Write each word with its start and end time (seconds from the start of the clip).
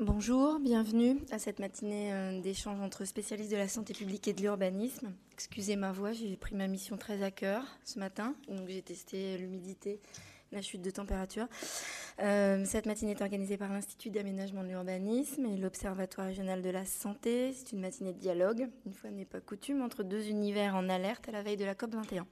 Bonjour, 0.00 0.60
bienvenue 0.60 1.18
à 1.32 1.40
cette 1.40 1.58
matinée 1.58 2.12
euh, 2.12 2.40
d'échange 2.40 2.80
entre 2.80 3.04
spécialistes 3.04 3.50
de 3.50 3.56
la 3.56 3.66
santé 3.66 3.94
publique 3.94 4.28
et 4.28 4.32
de 4.32 4.40
l'urbanisme. 4.40 5.12
Excusez 5.32 5.74
ma 5.74 5.90
voix, 5.90 6.12
j'ai 6.12 6.36
pris 6.36 6.54
ma 6.54 6.68
mission 6.68 6.96
très 6.96 7.20
à 7.24 7.32
cœur 7.32 7.64
ce 7.82 7.98
matin, 7.98 8.36
donc 8.46 8.68
j'ai 8.68 8.80
testé 8.80 9.36
l'humidité, 9.38 9.98
la 10.52 10.62
chute 10.62 10.82
de 10.82 10.90
température. 10.92 11.48
Euh, 12.20 12.64
cette 12.64 12.86
matinée 12.86 13.10
est 13.10 13.22
organisée 13.22 13.56
par 13.56 13.72
l'Institut 13.72 14.10
d'aménagement 14.10 14.62
de 14.62 14.68
l'urbanisme 14.68 15.46
et 15.46 15.56
l'Observatoire 15.56 16.28
régional 16.28 16.62
de 16.62 16.70
la 16.70 16.84
santé. 16.84 17.52
C'est 17.52 17.72
une 17.72 17.80
matinée 17.80 18.12
de 18.12 18.20
dialogue, 18.20 18.68
une 18.86 18.94
fois 18.94 19.10
n'est 19.10 19.24
pas 19.24 19.40
coutume, 19.40 19.82
entre 19.82 20.04
deux 20.04 20.28
univers 20.28 20.76
en 20.76 20.88
alerte 20.88 21.28
à 21.28 21.32
la 21.32 21.42
veille 21.42 21.56
de 21.56 21.64
la 21.64 21.74
COP 21.74 21.96
21. 21.96 22.24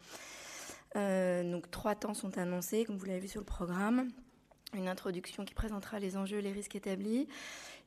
Euh, 0.95 1.51
donc 1.51 1.69
trois 1.73 1.97
temps 1.97 2.15
sont 2.15 2.39
annoncés, 2.39 2.85
comme 2.85 2.97
vous 2.97 3.07
l'avez 3.07 3.19
vu 3.19 3.29
sur 3.29 3.41
le 3.41 3.45
programme 3.45 4.09
une 4.77 4.89
introduction 4.89 5.45
qui 5.45 5.55
présentera 5.55 5.99
les 5.99 6.17
enjeux 6.17 6.39
et 6.39 6.43
les 6.43 6.53
risques 6.53 6.77
établis. 6.77 7.29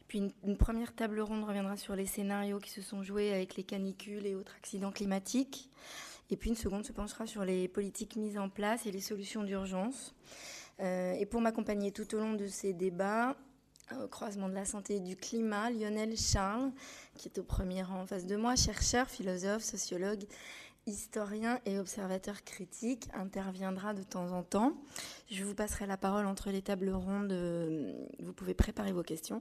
Puis 0.08 0.34
une, 0.44 0.58
première 0.58 0.96
table 0.96 1.20
ronde 1.22 1.44
reviendra 1.44 1.78
sur 1.78 1.96
les 1.96 2.08
scénarios 2.08 2.60
qui 2.60 2.72
se 2.72 2.82
sont 2.82 3.04
joués 3.04 3.32
avec 3.32 3.56
les 3.56 3.64
canicules 3.64 4.26
et 4.26 4.36
autres 4.36 4.56
accidents 4.58 4.92
climatiques. 4.92 5.70
Et 6.32 6.38
puis 6.38 6.50
une 6.50 6.56
seconde 6.56 6.84
se 6.84 6.92
penchera 6.92 7.28
sur 7.28 7.46
les 7.46 7.68
politiques 7.68 8.16
mises 8.16 8.38
en 8.38 8.50
place 8.50 8.86
et 8.86 8.92
les 8.92 9.02
solutions 9.02 9.44
d'urgence. 9.44 10.16
Euh, 10.80 11.14
et 11.14 11.26
pour 11.26 11.42
m'accompagner 11.42 11.92
tout 11.92 12.16
au 12.16 12.20
long 12.20 12.34
de 12.34 12.48
ces 12.48 12.74
débats, 12.74 13.36
au 14.04 14.08
croisement 14.08 14.50
de 14.50 14.54
la 14.54 14.66
santé 14.66 14.96
et 14.96 15.00
du 15.00 15.16
climat, 15.16 15.70
Lionel 15.72 16.16
Charles, 16.18 16.72
qui 17.16 17.28
est 17.28 17.38
au 17.40 17.44
premier 17.44 17.84
rang 17.84 18.02
en 18.02 18.06
face 18.06 18.26
de 18.26 18.36
moi, 18.36 18.56
chercheur, 18.56 19.10
philosophe, 19.10 19.64
sociologue 19.64 20.26
historien 20.90 21.60
et 21.66 21.80
observateur 21.80 22.44
critique, 22.44 23.08
interviendra 23.14 23.94
de 23.94 24.04
temps 24.04 24.32
en 24.32 24.44
temps. 24.44 24.74
Je 25.30 25.44
vous 25.44 25.56
passerai 25.56 25.86
la 25.86 25.98
parole 25.98 26.26
entre 26.26 26.50
les 26.50 26.62
tables 26.62 26.90
rondes. 26.90 27.34
Vous 28.20 28.34
pouvez 28.34 28.54
préparer 28.54 28.92
vos 28.92 29.04
questions. 29.04 29.40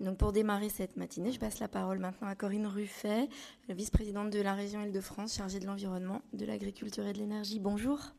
Donc 0.00 0.18
pour 0.18 0.32
démarrer 0.32 0.68
cette 0.68 0.96
matinée, 0.96 1.32
je 1.32 1.40
passe 1.40 1.58
la 1.58 1.68
parole 1.68 1.98
maintenant 1.98 2.28
à 2.28 2.34
Corinne 2.34 2.66
Ruffet, 2.66 3.28
vice-présidente 3.68 4.30
de 4.30 4.40
la 4.40 4.54
région 4.54 4.82
Île-de-France 4.82 5.34
chargée 5.34 5.58
de 5.58 5.66
l'environnement, 5.66 6.22
de 6.32 6.44
l'agriculture 6.44 7.06
et 7.06 7.12
de 7.12 7.18
l'énergie. 7.18 7.58
Bonjour. 7.58 8.12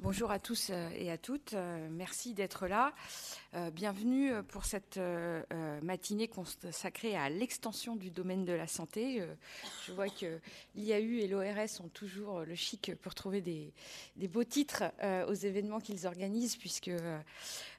Bonjour 0.00 0.30
à 0.30 0.38
tous 0.38 0.68
euh, 0.70 0.90
et 0.94 1.10
à 1.10 1.16
toutes. 1.16 1.54
Euh, 1.54 1.88
merci 1.90 2.34
d'être 2.34 2.66
là. 2.66 2.92
Euh, 3.54 3.70
bienvenue 3.70 4.30
pour 4.42 4.66
cette 4.66 5.00
matinée 5.82 6.28
consacrée 6.28 7.16
à 7.16 7.30
l'extension 7.30 7.96
du 7.96 8.10
domaine 8.10 8.44
de 8.44 8.52
la 8.52 8.66
santé. 8.66 9.24
Je 9.86 9.92
vois 9.92 10.08
que 10.08 10.38
l'IAU 10.74 11.22
et 11.22 11.28
l'ORS 11.28 11.80
ont 11.82 11.88
toujours 11.88 12.40
le 12.40 12.54
chic 12.54 12.92
pour 13.00 13.14
trouver 13.14 13.40
des, 13.40 13.72
beaux 14.28 14.44
titres 14.44 14.84
aux 15.28 15.34
événements 15.34 15.80
qu'ils 15.80 16.06
organisent, 16.06 16.56
puisque 16.56 16.90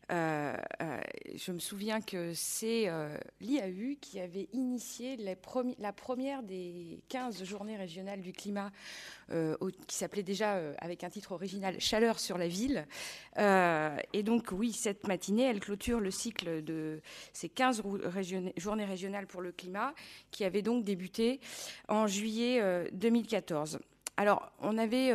je 0.09 1.51
me 1.51 1.59
souviens 1.59 2.01
que 2.01 2.33
c'est 2.33 2.87
euh, 2.87 3.17
l'IAU 3.41 3.97
qui 3.99 4.19
avait 4.19 4.47
initié 4.53 5.17
la 5.17 5.93
première 5.93 6.43
des 6.43 7.01
15 7.09 7.43
journées 7.43 7.77
régionales 7.77 8.21
du 8.21 8.33
climat, 8.33 8.71
qui 9.29 9.95
s'appelait 9.95 10.23
déjà 10.23 10.59
avec 10.79 11.03
un 11.03 11.09
titre 11.09 11.33
original 11.33 11.79
Chaleur 11.79 12.19
sur 12.19 12.37
la 12.37 12.47
ville. 12.47 12.87
et 13.37 14.23
donc 14.23 14.49
oui, 14.51 14.71
cette 14.71 15.07
matinée, 15.07 15.43
elle 15.43 15.59
clôture 15.59 15.99
le 15.99 16.11
cycle 16.11 16.63
de 16.63 17.01
ces 17.33 17.49
15 17.49 17.83
journées 18.55 18.85
régionales 18.85 19.27
pour 19.27 19.41
le 19.41 19.51
climat, 19.51 19.93
qui 20.31 20.45
avait 20.45 20.61
donc 20.61 20.85
débuté 20.85 21.41
en 21.89 22.07
juillet 22.07 22.89
2014. 22.93 23.79
Alors, 24.15 24.51
on 24.61 24.77
avait 24.77 25.13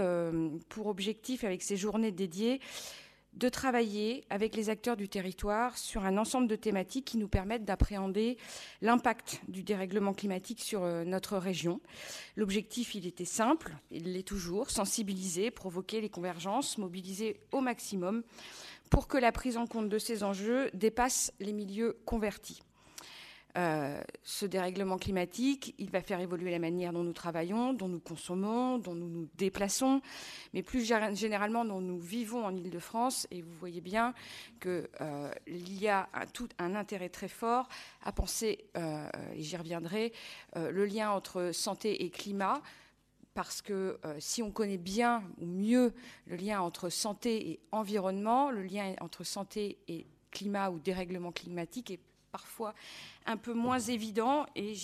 pour 0.68 0.86
objectif, 0.86 1.44
avec 1.44 1.62
ces 1.62 1.76
journées 1.76 2.12
dédiées, 2.12 2.60
de 3.34 3.48
travailler 3.48 4.24
avec 4.30 4.56
les 4.56 4.68
acteurs 4.68 4.96
du 4.96 5.08
territoire 5.08 5.78
sur 5.78 6.04
un 6.04 6.18
ensemble 6.18 6.48
de 6.48 6.56
thématiques 6.56 7.04
qui 7.04 7.16
nous 7.16 7.28
permettent 7.28 7.64
d'appréhender 7.64 8.36
l'impact 8.82 9.40
du 9.48 9.62
dérèglement 9.62 10.12
climatique 10.12 10.60
sur 10.60 10.82
euh, 10.82 11.04
notre 11.04 11.38
région. 11.38 11.80
L'objectif, 12.36 12.94
il 12.94 13.06
était 13.06 13.24
simple, 13.24 13.74
il 13.90 14.12
l'est 14.12 14.26
toujours, 14.26 14.70
sensibiliser, 14.70 15.50
provoquer 15.50 16.00
les 16.00 16.10
convergences, 16.10 16.78
mobiliser 16.78 17.40
au 17.52 17.60
maximum 17.60 18.22
pour 18.90 19.08
que 19.08 19.16
la 19.16 19.32
prise 19.32 19.56
en 19.56 19.66
compte 19.66 19.88
de 19.88 19.98
ces 19.98 20.22
enjeux 20.22 20.70
dépasse 20.74 21.32
les 21.40 21.54
milieux 21.54 21.96
convertis. 22.04 22.62
Euh, 23.58 24.00
ce 24.22 24.46
dérèglement 24.46 24.96
climatique, 24.96 25.74
il 25.78 25.90
va 25.90 26.00
faire 26.00 26.20
évoluer 26.20 26.50
la 26.50 26.58
manière 26.58 26.92
dont 26.92 27.02
nous 27.02 27.12
travaillons, 27.12 27.74
dont 27.74 27.88
nous 27.88 28.00
consommons, 28.00 28.78
dont 28.78 28.94
nous 28.94 29.08
nous 29.08 29.28
déplaçons, 29.34 30.00
mais 30.54 30.62
plus 30.62 30.90
généralement 31.14 31.64
dont 31.66 31.82
nous 31.82 31.98
vivons 31.98 32.46
en 32.46 32.56
Ile-de-France. 32.56 33.26
Et 33.30 33.42
vous 33.42 33.52
voyez 33.60 33.82
bien 33.82 34.14
qu'il 34.60 34.88
euh, 35.02 35.30
y 35.46 35.88
a 35.88 36.08
tout 36.32 36.48
un 36.58 36.74
intérêt 36.74 37.10
très 37.10 37.28
fort 37.28 37.68
à 38.02 38.12
penser, 38.12 38.64
euh, 38.78 39.06
et 39.34 39.42
j'y 39.42 39.56
reviendrai, 39.56 40.12
le 40.56 40.84
lien 40.86 41.10
entre 41.10 41.50
santé 41.52 42.04
et 42.04 42.10
climat 42.10 42.62
parce 43.34 43.62
que 43.62 43.98
si 44.18 44.42
on 44.42 44.50
connaît 44.50 44.76
bien 44.76 45.22
ou 45.40 45.46
mieux 45.46 45.94
le 46.26 46.36
lien 46.36 46.60
entre 46.60 46.90
santé 46.90 47.50
et 47.50 47.60
environnement, 47.72 48.50
le 48.50 48.62
lien 48.62 48.94
entre 49.00 49.24
santé 49.24 49.78
et 49.88 50.06
climat 50.30 50.70
ou 50.70 50.78
dérèglement 50.78 51.32
climatique 51.32 51.90
est 51.90 52.00
parfois 52.30 52.74
un 53.26 53.36
peu 53.36 53.52
moins 53.52 53.78
évident 53.78 54.46
et 54.54 54.74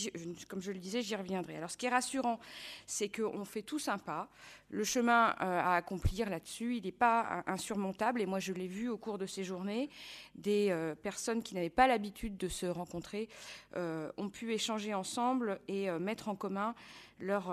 comme 0.49 0.60
je 0.60 0.72
le 0.72 0.78
disais, 0.78 1.03
j'y 1.03 1.16
reviendrai. 1.16 1.56
Alors 1.56 1.71
ce 1.71 1.76
qui 1.76 1.87
est 1.87 1.91
rassurant, 1.91 2.38
c'est 2.87 3.09
qu'on 3.09 3.44
fait 3.44 3.62
tous 3.62 3.88
un 3.88 3.99
pas. 3.99 4.28
Le 4.71 4.84
chemin 4.84 5.31
euh, 5.31 5.34
à 5.41 5.76
accomplir 5.76 6.28
là-dessus, 6.28 6.77
il 6.77 6.84
n'est 6.84 6.93
pas 6.93 7.43
insurmontable 7.47 8.21
et 8.21 8.27
moi 8.27 8.38
je 8.38 8.53
l'ai 8.53 8.66
vu 8.66 8.88
au 8.88 8.98
cours 8.98 9.16
de 9.16 9.25
ces 9.25 9.43
journées, 9.43 9.88
des 10.34 10.69
euh, 10.71 10.94
personnes 10.94 11.43
qui 11.43 11.54
n'avaient 11.54 11.71
pas 11.71 11.87
l'habitude 11.87 12.37
de 12.37 12.48
se 12.48 12.66
rencontrer 12.66 13.28
euh, 13.77 14.10
ont 14.19 14.28
pu 14.28 14.53
échanger 14.53 14.93
ensemble 14.93 15.60
et 15.69 15.91
mettre 15.93 16.28
en 16.28 16.34
commun 16.34 16.75
leurs 17.21 17.53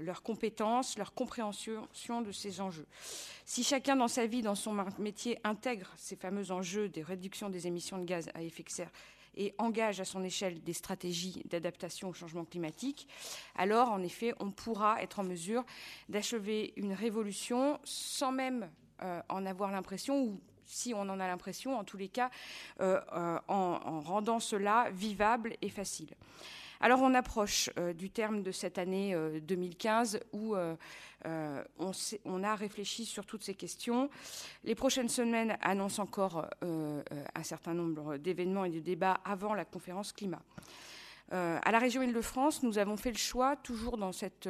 leur 0.00 0.22
compétences, 0.22 0.98
leur 0.98 1.14
compréhension 1.14 1.86
de 2.22 2.32
ces 2.32 2.60
enjeux. 2.60 2.86
Si 3.44 3.62
chacun 3.62 3.96
dans 3.96 4.08
sa 4.08 4.26
vie, 4.26 4.42
dans 4.42 4.54
son 4.54 4.84
métier, 4.98 5.38
intègre 5.44 5.92
ces 5.96 6.16
fameux 6.16 6.50
enjeux 6.50 6.88
des 6.88 7.02
réductions 7.02 7.48
des 7.48 7.66
émissions 7.66 7.98
de 7.98 8.04
gaz 8.04 8.30
à 8.34 8.42
effet 8.42 8.62
de 8.62 8.70
serre 8.70 8.90
et 9.34 9.54
engage 9.58 10.00
à 10.00 10.04
son 10.04 10.22
échelle 10.22 10.62
des 10.62 10.72
stratégies 10.72 11.42
d'adaptation 11.46 12.08
au 12.08 12.12
changement 12.12 12.44
climatique, 12.44 13.08
alors 13.54 13.90
en 13.90 14.02
effet, 14.02 14.34
on 14.40 14.50
pourra 14.50 15.02
être 15.02 15.18
en 15.18 15.24
mesure 15.24 15.64
d'achever 16.08 16.72
une 16.76 16.92
révolution 16.92 17.78
sans 17.84 18.32
même 18.32 18.70
euh, 19.02 19.20
en 19.28 19.46
avoir 19.46 19.72
l'impression 19.72 20.22
ou 20.22 20.40
si 20.64 20.94
on 20.94 21.00
en 21.00 21.20
a 21.20 21.26
l'impression, 21.26 21.78
en 21.78 21.84
tous 21.84 21.96
les 21.96 22.08
cas, 22.08 22.30
euh, 22.80 23.00
euh, 23.12 23.38
en, 23.48 24.00
rendant 24.00 24.40
cela 24.40 24.90
vivable 24.90 25.56
et 25.60 25.68
facile. 25.68 26.14
Alors 26.84 27.00
on 27.00 27.14
approche 27.14 27.70
du 27.94 28.10
terme 28.10 28.42
de 28.42 28.50
cette 28.50 28.76
année 28.76 29.16
2015 29.40 30.18
où 30.32 30.56
on, 31.24 32.42
a 32.42 32.54
réfléchi 32.56 33.06
sur 33.06 33.24
toutes 33.24 33.44
ces 33.44 33.54
questions. 33.54 34.10
Les 34.64 34.74
prochaines 34.74 35.08
semaines 35.08 35.56
annoncent 35.62 36.02
encore 36.02 36.44
un 36.60 37.42
certain 37.44 37.72
nombre 37.72 38.16
d'événements 38.16 38.64
et 38.64 38.70
de 38.70 38.80
débats 38.80 39.20
avant 39.24 39.54
la 39.54 39.64
conférence 39.64 40.12
climat. 40.12 40.42
à 41.30 41.70
la 41.70 41.78
région 41.78 42.02
Île-de-France, 42.02 42.64
nous 42.64 42.78
avons 42.78 42.96
fait 42.96 43.12
le 43.12 43.16
choix, 43.16 43.54
toujours 43.54 43.96
dans 43.96 44.10
cette 44.10 44.48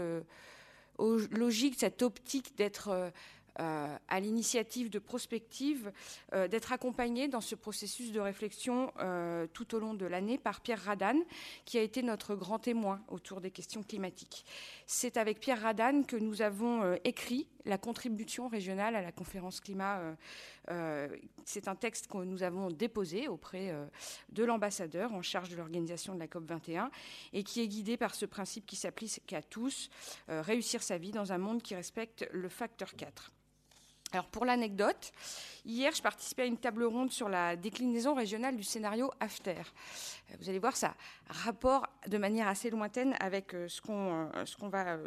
logique, 0.98 1.74
cette 1.76 2.00
optique 2.00 2.56
d'être 2.56 3.12
euh, 3.60 3.96
à 4.08 4.20
l'initiative 4.20 4.88
de 4.88 4.98
prospective, 4.98 5.92
euh, 6.32 6.48
d'être 6.48 6.72
accompagné 6.72 7.28
dans 7.28 7.42
ce 7.42 7.54
processus 7.54 8.10
de 8.10 8.18
réflexion 8.18 8.90
euh, 8.98 9.46
tout 9.52 9.74
au 9.74 9.78
long 9.78 9.92
de 9.92 10.06
l'année 10.06 10.38
par 10.38 10.62
Pierre 10.62 10.82
Radan, 10.82 11.18
qui 11.66 11.76
a 11.76 11.82
été 11.82 12.02
notre 12.02 12.34
grand 12.34 12.58
témoin 12.58 13.02
autour 13.08 13.42
des 13.42 13.50
questions 13.50 13.82
climatiques. 13.82 14.46
C'est 14.86 15.18
avec 15.18 15.38
Pierre 15.38 15.60
Radan 15.60 16.02
que 16.02 16.16
nous 16.16 16.40
avons 16.40 16.96
écrit 17.04 17.46
la 17.64 17.78
contribution 17.78 18.48
régionale 18.48 18.96
à 18.96 19.02
la 19.02 19.12
conférence 19.12 19.60
climat. 19.60 20.00
C'est 21.44 21.68
un 21.68 21.74
texte 21.74 22.06
que 22.06 22.18
nous 22.18 22.42
avons 22.42 22.70
déposé 22.70 23.28
auprès 23.28 23.74
de 24.30 24.44
l'ambassadeur 24.44 25.12
en 25.12 25.22
charge 25.22 25.48
de 25.48 25.56
l'organisation 25.56 26.14
de 26.14 26.18
la 26.18 26.28
COP 26.28 26.44
21 26.44 26.90
et 27.32 27.44
qui 27.44 27.60
est 27.60 27.68
guidé 27.68 27.96
par 27.96 28.14
ce 28.14 28.26
principe 28.26 28.66
qui 28.66 28.76
s'applique 28.76 29.32
à 29.32 29.42
tous, 29.42 29.90
réussir 30.28 30.82
sa 30.82 30.98
vie 30.98 31.12
dans 31.12 31.32
un 31.32 31.38
monde 31.38 31.62
qui 31.62 31.74
respecte 31.74 32.28
le 32.32 32.48
facteur 32.48 32.94
4. 32.94 33.32
Alors 34.12 34.26
pour 34.26 34.44
l'anecdote, 34.44 35.10
hier 35.64 35.90
je 35.94 36.02
participais 36.02 36.42
à 36.42 36.44
une 36.44 36.58
table 36.58 36.84
ronde 36.84 37.10
sur 37.10 37.30
la 37.30 37.56
déclinaison 37.56 38.14
régionale 38.14 38.56
du 38.56 38.62
scénario 38.62 39.10
After. 39.20 39.52
Euh, 39.52 40.34
vous 40.38 40.50
allez 40.50 40.58
voir 40.58 40.76
ça 40.76 40.94
rapport 41.28 41.86
de 42.06 42.18
manière 42.18 42.46
assez 42.46 42.68
lointaine 42.68 43.14
avec 43.20 43.54
euh, 43.54 43.68
ce 43.68 43.80
qu'on 43.80 44.28
euh, 44.34 44.44
ce 44.44 44.54
qu'on 44.54 44.68
va 44.68 44.98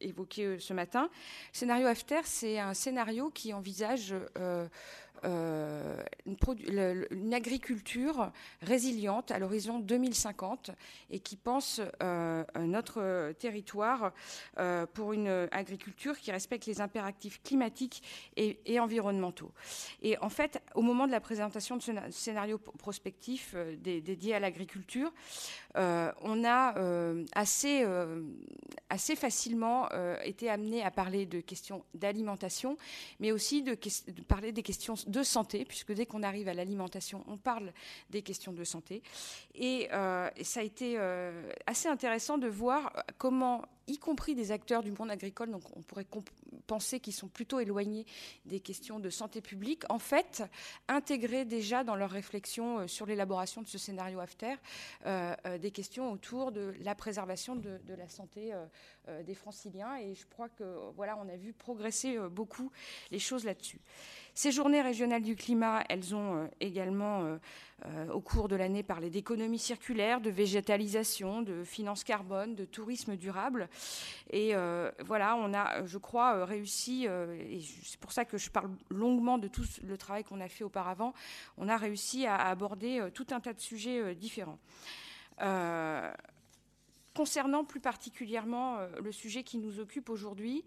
évoquer 0.00 0.58
ce 0.58 0.72
matin. 0.72 1.10
Scénario 1.52 1.86
After, 1.86 2.20
c'est 2.24 2.58
un 2.58 2.72
scénario 2.72 3.28
qui 3.28 3.52
envisage 3.52 4.14
une, 5.24 7.34
agriculture 7.34 8.30
résiliente 8.62 9.30
à 9.30 9.38
l'horizon 9.38 9.78
2050 9.78 10.70
et 11.10 11.20
qui 11.20 11.36
pense 11.36 11.80
euh, 12.02 12.44
notre 12.58 13.32
territoire 13.38 14.12
euh, 14.58 14.86
pour 14.86 15.12
une 15.12 15.48
agriculture 15.50 16.18
qui 16.18 16.30
respecte 16.30 16.66
les 16.66 16.80
impératifs 16.80 17.42
climatiques 17.42 18.02
et, 18.36 18.78
environnementaux. 18.78 19.52
Et 20.02 20.18
en 20.18 20.28
fait, 20.28 20.62
au 20.74 20.82
moment 20.82 21.06
de 21.06 21.12
la 21.12 21.20
présentation 21.20 21.76
de 21.76 21.82
ce 21.82 21.92
scénario 22.10 22.58
prospectif 22.58 23.54
dédié 23.78 24.34
à 24.34 24.40
l'agriculture, 24.40 25.12
on 25.74 26.44
a 26.44 26.74
assez, 27.34 27.84
assez 28.90 29.16
facilement 29.16 29.88
été 30.24 30.50
amené 30.50 30.82
à 30.82 30.90
parler 30.90 31.26
de 31.26 31.40
questions 31.40 31.84
d'alimentation, 31.94 32.76
mais 33.20 33.32
aussi 33.32 33.62
de, 33.62 33.74
de 33.74 34.22
parler 34.22 34.52
des 34.52 34.62
questions 34.62 34.94
de 35.06 35.22
santé, 35.22 35.64
puisque 35.64 35.92
dès 35.92 36.06
qu'on 36.06 36.22
arrive 36.22 36.48
à 36.48 36.54
l'alimentation, 36.54 37.24
on 37.28 37.36
parle 37.36 37.72
des 38.10 38.22
questions 38.22 38.52
de 38.52 38.64
santé. 38.64 39.02
Et, 39.54 39.88
euh, 39.92 40.28
ça 40.42 40.60
a 40.60 40.62
été 40.62 40.94
euh, 40.98 41.50
assez 41.66 41.88
intéressant 41.88 42.38
de 42.38 42.48
voir 42.48 42.92
comment, 43.18 43.62
y 43.86 43.98
compris 43.98 44.34
des 44.34 44.52
acteurs 44.52 44.82
du 44.82 44.92
monde 44.92 45.10
agricole, 45.10 45.50
donc 45.50 45.62
on 45.76 45.82
pourrait 45.82 46.06
penser 46.66 47.00
qu'ils 47.00 47.14
sont 47.14 47.28
plutôt 47.28 47.60
éloignés 47.60 48.06
des 48.46 48.60
questions 48.60 49.00
de 49.00 49.10
santé 49.10 49.40
publique, 49.40 49.82
en 49.90 49.98
fait, 49.98 50.42
intégrer 50.88 51.44
déjà 51.44 51.84
dans 51.84 51.96
leur 51.96 52.10
réflexion 52.10 52.80
euh, 52.80 52.86
sur 52.86 53.06
l'élaboration 53.06 53.62
de 53.62 53.68
ce 53.68 53.78
scénario 53.78 54.20
after 54.20 54.54
des 55.60 55.70
questions 55.70 56.10
autour 56.12 56.52
de 56.52 56.74
la 56.80 56.94
préservation 56.94 57.56
de, 57.56 57.80
la 57.96 58.08
santé 58.08 58.52
des 59.24 59.34
franciliens. 59.34 59.96
Et 59.98 60.14
je 60.14 60.26
crois 60.26 60.48
que 60.48 60.64
voilà, 60.96 61.16
on 61.18 61.28
a 61.28 61.36
vu 61.36 61.52
progresser 61.52 62.18
beaucoup 62.30 62.70
les 63.10 63.18
choses 63.18 63.44
là-dessus. 63.44 63.80
Ces 64.36 64.50
journées 64.50 64.82
régionales 64.82 65.22
du 65.22 65.36
climat, 65.36 65.84
elles 65.88 66.12
ont 66.12 66.34
euh, 66.34 66.46
également, 66.60 67.22
euh, 67.22 67.36
euh, 67.86 68.10
au 68.10 68.20
cours 68.20 68.48
de 68.48 68.56
l'année, 68.56 68.82
parlé 68.82 69.08
d'économie 69.08 69.60
circulaire, 69.60 70.20
de 70.20 70.28
végétalisation, 70.28 71.40
de 71.40 71.62
finance 71.62 72.02
carbone, 72.02 72.56
de 72.56 72.64
tourisme 72.64 73.14
durable. 73.14 73.68
Et 74.30 74.54
voilà, 75.04 75.36
on 75.36 75.52
a, 75.54 75.84
je 75.84 75.98
crois, 75.98 76.44
réussi, 76.44 77.04
et 77.04 77.60
c'est 77.84 78.00
pour 78.00 78.12
ça 78.12 78.24
que 78.24 78.38
je 78.38 78.50
parle 78.50 78.70
longuement 78.90 79.38
de 79.38 79.48
tout 79.48 79.64
le 79.86 79.96
travail 79.96 80.24
qu'on 80.24 80.40
a 80.40 80.48
fait 80.48 80.64
auparavant, 80.64 81.12
on 81.56 81.68
a 81.68 81.76
réussi 81.76 82.26
à 82.26 82.36
aborder 82.36 83.06
tout 83.14 83.26
un 83.30 83.40
tas 83.40 83.52
de 83.52 83.60
sujets 83.60 84.14
différents. 84.14 84.58
Concernant 87.14 87.64
plus 87.64 87.80
particulièrement 87.80 88.78
le 89.00 89.12
sujet 89.12 89.44
qui 89.44 89.58
nous 89.58 89.78
occupe 89.78 90.08
aujourd'hui, 90.08 90.64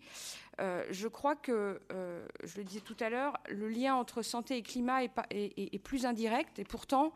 euh, 0.60 0.84
je 0.90 1.08
crois 1.08 1.36
que, 1.36 1.80
euh, 1.92 2.26
je 2.44 2.58
le 2.58 2.64
disais 2.64 2.82
tout 2.82 2.98
à 3.00 3.10
l'heure, 3.10 3.38
le 3.50 3.70
lien 3.70 3.96
entre 3.96 4.22
santé 4.22 4.58
et 4.58 4.64
climat 4.64 5.04
est, 5.04 5.84
plus 5.84 6.06
indirect 6.06 6.58
et 6.58 6.64
pourtant, 6.64 7.14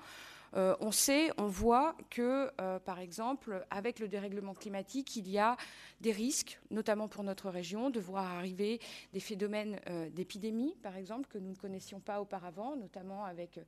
euh, 0.56 0.76
on 0.80 0.92
sait, 0.92 1.32
on 1.38 1.48
voit 1.48 1.96
que, 2.10 2.50
par 2.80 3.00
exemple, 3.00 3.66
avec 3.70 4.00
le 4.00 4.08
dérèglement 4.08 4.54
climatique, 4.54 5.16
il 5.16 5.30
y 5.30 5.38
a 5.38 5.58
des 6.00 6.12
risques, 6.12 6.60
notamment 6.70 7.08
pour 7.08 7.24
notre 7.24 7.50
région, 7.50 7.90
de 7.90 8.00
voir 8.00 8.26
arriver 8.26 8.80
des 9.14 9.20
phénomènes 9.20 9.80
d'épidémie, 10.12 10.76
par 10.82 10.96
exemple, 10.98 11.28
que 11.28 11.38
nous 11.38 11.52
ne 11.52 11.56
connaissions 11.56 12.00
pas 12.00 12.22
auparavant, 12.22 12.76
notamment 12.76 13.24
avec 13.24 13.60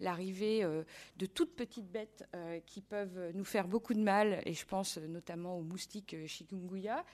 l'arrivée 0.00 0.62
de 1.16 1.26
toutes 1.26 1.54
petites 1.54 1.90
bêtes 1.90 2.24
qui 2.66 2.80
peuvent 2.80 3.30
nous 3.34 3.44
faire 3.44 3.68
beaucoup 3.68 3.94
de 3.94 4.02
mal, 4.02 4.42
et 4.44 4.54
je 4.54 4.66
pense 4.66 4.98
notamment 4.98 5.58
aux 5.58 5.62
moustiques 5.62 6.16
chikungunya, 6.26 7.04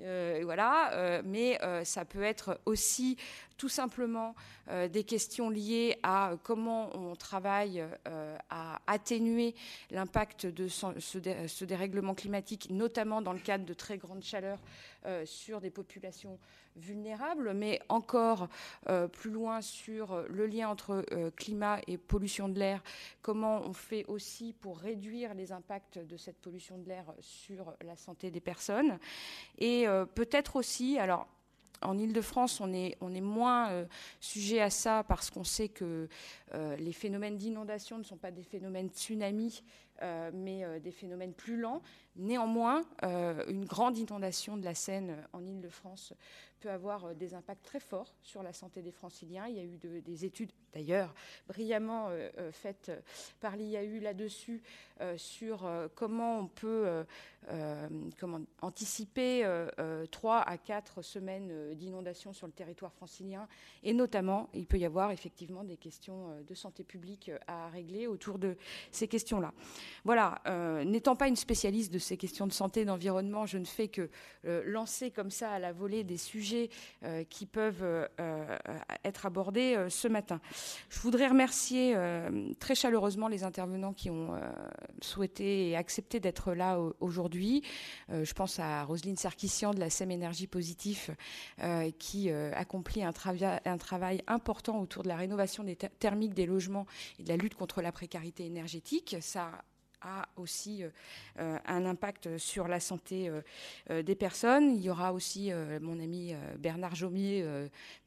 euh, 0.00 0.40
voilà, 0.42 0.92
euh, 0.92 1.22
mais 1.24 1.62
euh, 1.62 1.84
ça 1.84 2.04
peut 2.04 2.22
être 2.22 2.60
aussi 2.66 3.16
tout 3.56 3.68
simplement 3.68 4.34
des 4.90 5.04
questions 5.04 5.50
liées 5.50 5.98
à 6.02 6.32
comment 6.42 6.90
on 6.96 7.14
travaille 7.14 7.84
à 8.48 8.80
atténuer 8.86 9.54
l'impact 9.90 10.46
de 10.46 10.68
ce, 10.68 11.64
dérèglement 11.64 12.14
climatique, 12.14 12.68
notamment 12.70 13.20
dans 13.20 13.34
le 13.34 13.38
cadre 13.38 13.66
de 13.66 13.74
très 13.74 13.98
grandes 13.98 14.24
chaleurs 14.24 14.58
sur 15.24 15.60
des 15.60 15.70
populations 15.70 16.38
vulnérables, 16.76 17.52
mais 17.54 17.80
encore 17.88 18.48
euh, 18.88 19.06
plus 19.08 19.30
loin 19.30 19.60
sur 19.60 20.12
euh, 20.12 20.26
le 20.28 20.46
lien 20.46 20.68
entre 20.68 21.04
euh, 21.12 21.30
climat 21.30 21.80
et 21.86 21.98
pollution 21.98 22.48
de 22.48 22.58
l'air, 22.58 22.82
comment 23.22 23.62
on 23.62 23.72
fait 23.72 24.04
aussi 24.06 24.52
pour 24.52 24.78
réduire 24.78 25.34
les 25.34 25.52
impacts 25.52 25.98
de 25.98 26.16
cette 26.16 26.38
pollution 26.38 26.78
de 26.78 26.88
l'air 26.88 27.04
sur 27.20 27.74
la 27.84 27.96
santé 27.96 28.30
des 28.30 28.40
personnes. 28.40 28.98
Et 29.58 29.86
peut-être 30.14 30.56
aussi, 30.56 30.98
alors 30.98 31.26
en 31.82 31.98
Ile-de-France, 31.98 32.60
on 32.60 32.72
est, 32.72 32.96
on 33.00 33.14
est 33.14 33.20
moins 33.20 33.86
sujet 34.20 34.60
à 34.60 34.70
ça 34.70 35.04
parce 35.06 35.30
qu'on 35.30 35.44
sait 35.44 35.68
que 35.68 36.08
les 36.52 36.92
phénomènes 36.92 37.36
d'inondation 37.36 37.98
ne 37.98 38.02
sont 38.02 38.16
pas 38.16 38.30
des 38.30 38.42
phénomènes 38.42 38.88
tsunami, 38.88 39.62
mais 40.32 40.80
des 40.80 40.90
phénomènes 40.90 41.32
plus 41.32 41.58
lents. 41.58 41.82
Néanmoins, 42.16 42.84
une 43.02 43.64
grande 43.64 43.98
inondation 43.98 44.56
de 44.56 44.64
la 44.64 44.74
Seine 44.74 45.26
en 45.32 45.44
Ile-de-France 45.44 46.14
peut 46.64 46.70
avoir 46.70 47.04
euh, 47.04 47.14
des 47.14 47.34
impacts 47.34 47.64
très 47.64 47.80
forts 47.80 48.14
sur 48.22 48.42
la 48.42 48.54
santé 48.54 48.80
des 48.80 48.90
franciliens. 48.90 49.46
Il 49.48 49.56
y 49.56 49.60
a 49.60 49.64
eu 49.64 50.00
des 50.00 50.24
études, 50.24 50.50
d'ailleurs, 50.72 51.14
brillamment 51.46 52.08
euh, 52.08 52.30
euh, 52.38 52.52
faites 52.52 52.90
par 53.40 53.56
l'IAU 53.56 54.00
là-dessus, 54.00 54.62
sur 55.16 55.68
comment 55.96 56.38
on 56.38 56.46
peut 56.46 57.04
anticiper 58.62 59.44
trois 60.12 60.40
à 60.40 60.56
quatre 60.56 61.02
semaines 61.02 61.74
d'inondation 61.74 62.32
sur 62.32 62.46
le 62.46 62.52
territoire 62.52 62.92
francilien. 62.92 63.48
Et 63.82 63.92
notamment, 63.92 64.48
il 64.54 64.66
peut 64.66 64.78
y 64.78 64.84
avoir 64.84 65.10
effectivement 65.10 65.64
des 65.64 65.76
questions 65.76 66.40
de 66.46 66.54
santé 66.54 66.84
publique 66.84 67.32
à 67.48 67.68
régler 67.70 68.06
autour 68.06 68.38
de 68.38 68.56
ces 68.92 69.08
questions-là. 69.08 69.52
Voilà, 70.04 70.40
n'étant 70.84 71.16
pas 71.16 71.26
une 71.26 71.36
spécialiste 71.36 71.92
de 71.92 71.98
ces 72.04 72.16
questions 72.16 72.46
de 72.46 72.52
santé, 72.52 72.84
d'environnement, 72.84 73.46
je 73.46 73.58
ne 73.58 73.64
fais 73.64 73.88
que 73.88 74.08
lancer 74.44 75.10
comme 75.10 75.30
ça 75.30 75.50
à 75.50 75.58
la 75.58 75.72
volée 75.72 76.04
des 76.04 76.16
sujets 76.16 76.70
euh, 77.04 77.24
qui 77.24 77.46
peuvent 77.46 77.82
euh, 77.82 78.06
euh, 78.20 78.58
être 79.04 79.26
abordés 79.26 79.86
ce 79.88 80.08
matin. 80.08 80.40
Je 80.88 81.00
voudrais 81.00 81.28
remercier 81.28 81.94
très 82.58 82.74
chaleureusement 82.74 83.28
les 83.28 83.44
intervenants 83.44 83.92
qui 83.92 84.10
ont 84.10 84.38
souhaité 85.00 85.70
et 85.70 85.76
accepté 85.76 86.20
d'être 86.20 86.54
là 86.54 86.78
aujourd'hui. 87.00 87.62
je 88.08 88.32
pense 88.32 88.58
à 88.58 88.84
Roselyne 88.84 89.16
Sarkissian 89.16 89.72
de 89.72 89.80
la 89.80 89.90
SEM 89.90 90.10
Énergie 90.10 90.46
Positif 90.46 91.10
qui 91.98 92.30
accomplit 92.30 93.02
un, 93.02 93.12
un, 93.64 93.78
travail 93.78 94.22
important 94.26 94.80
autour 94.80 95.02
de 95.02 95.08
la 95.08 95.16
rénovation 95.16 95.64
des 95.64 95.76
thermiques 95.76 96.34
des 96.34 96.46
logements 96.46 96.86
et 97.18 97.22
de 97.22 97.28
la 97.28 97.36
lutte 97.36 97.54
contre 97.54 97.82
la 97.82 97.92
précarité 97.92 98.46
énergétique. 98.46 99.16
Ça 99.20 99.50
a 100.04 100.28
aussi 100.36 100.82
euh, 100.82 100.90
euh, 101.40 101.58
un 101.66 101.84
impact 101.86 102.38
sur 102.38 102.68
la 102.68 102.80
santé 102.80 103.28
euh, 103.90 104.02
des 104.02 104.14
personnes. 104.14 104.76
Il 104.76 104.82
y 104.82 104.90
aura 104.90 105.12
aussi 105.12 105.50
mon 105.80 105.98
ami 106.00 106.34
Bernard 106.58 106.94
Jomier, 106.94 107.44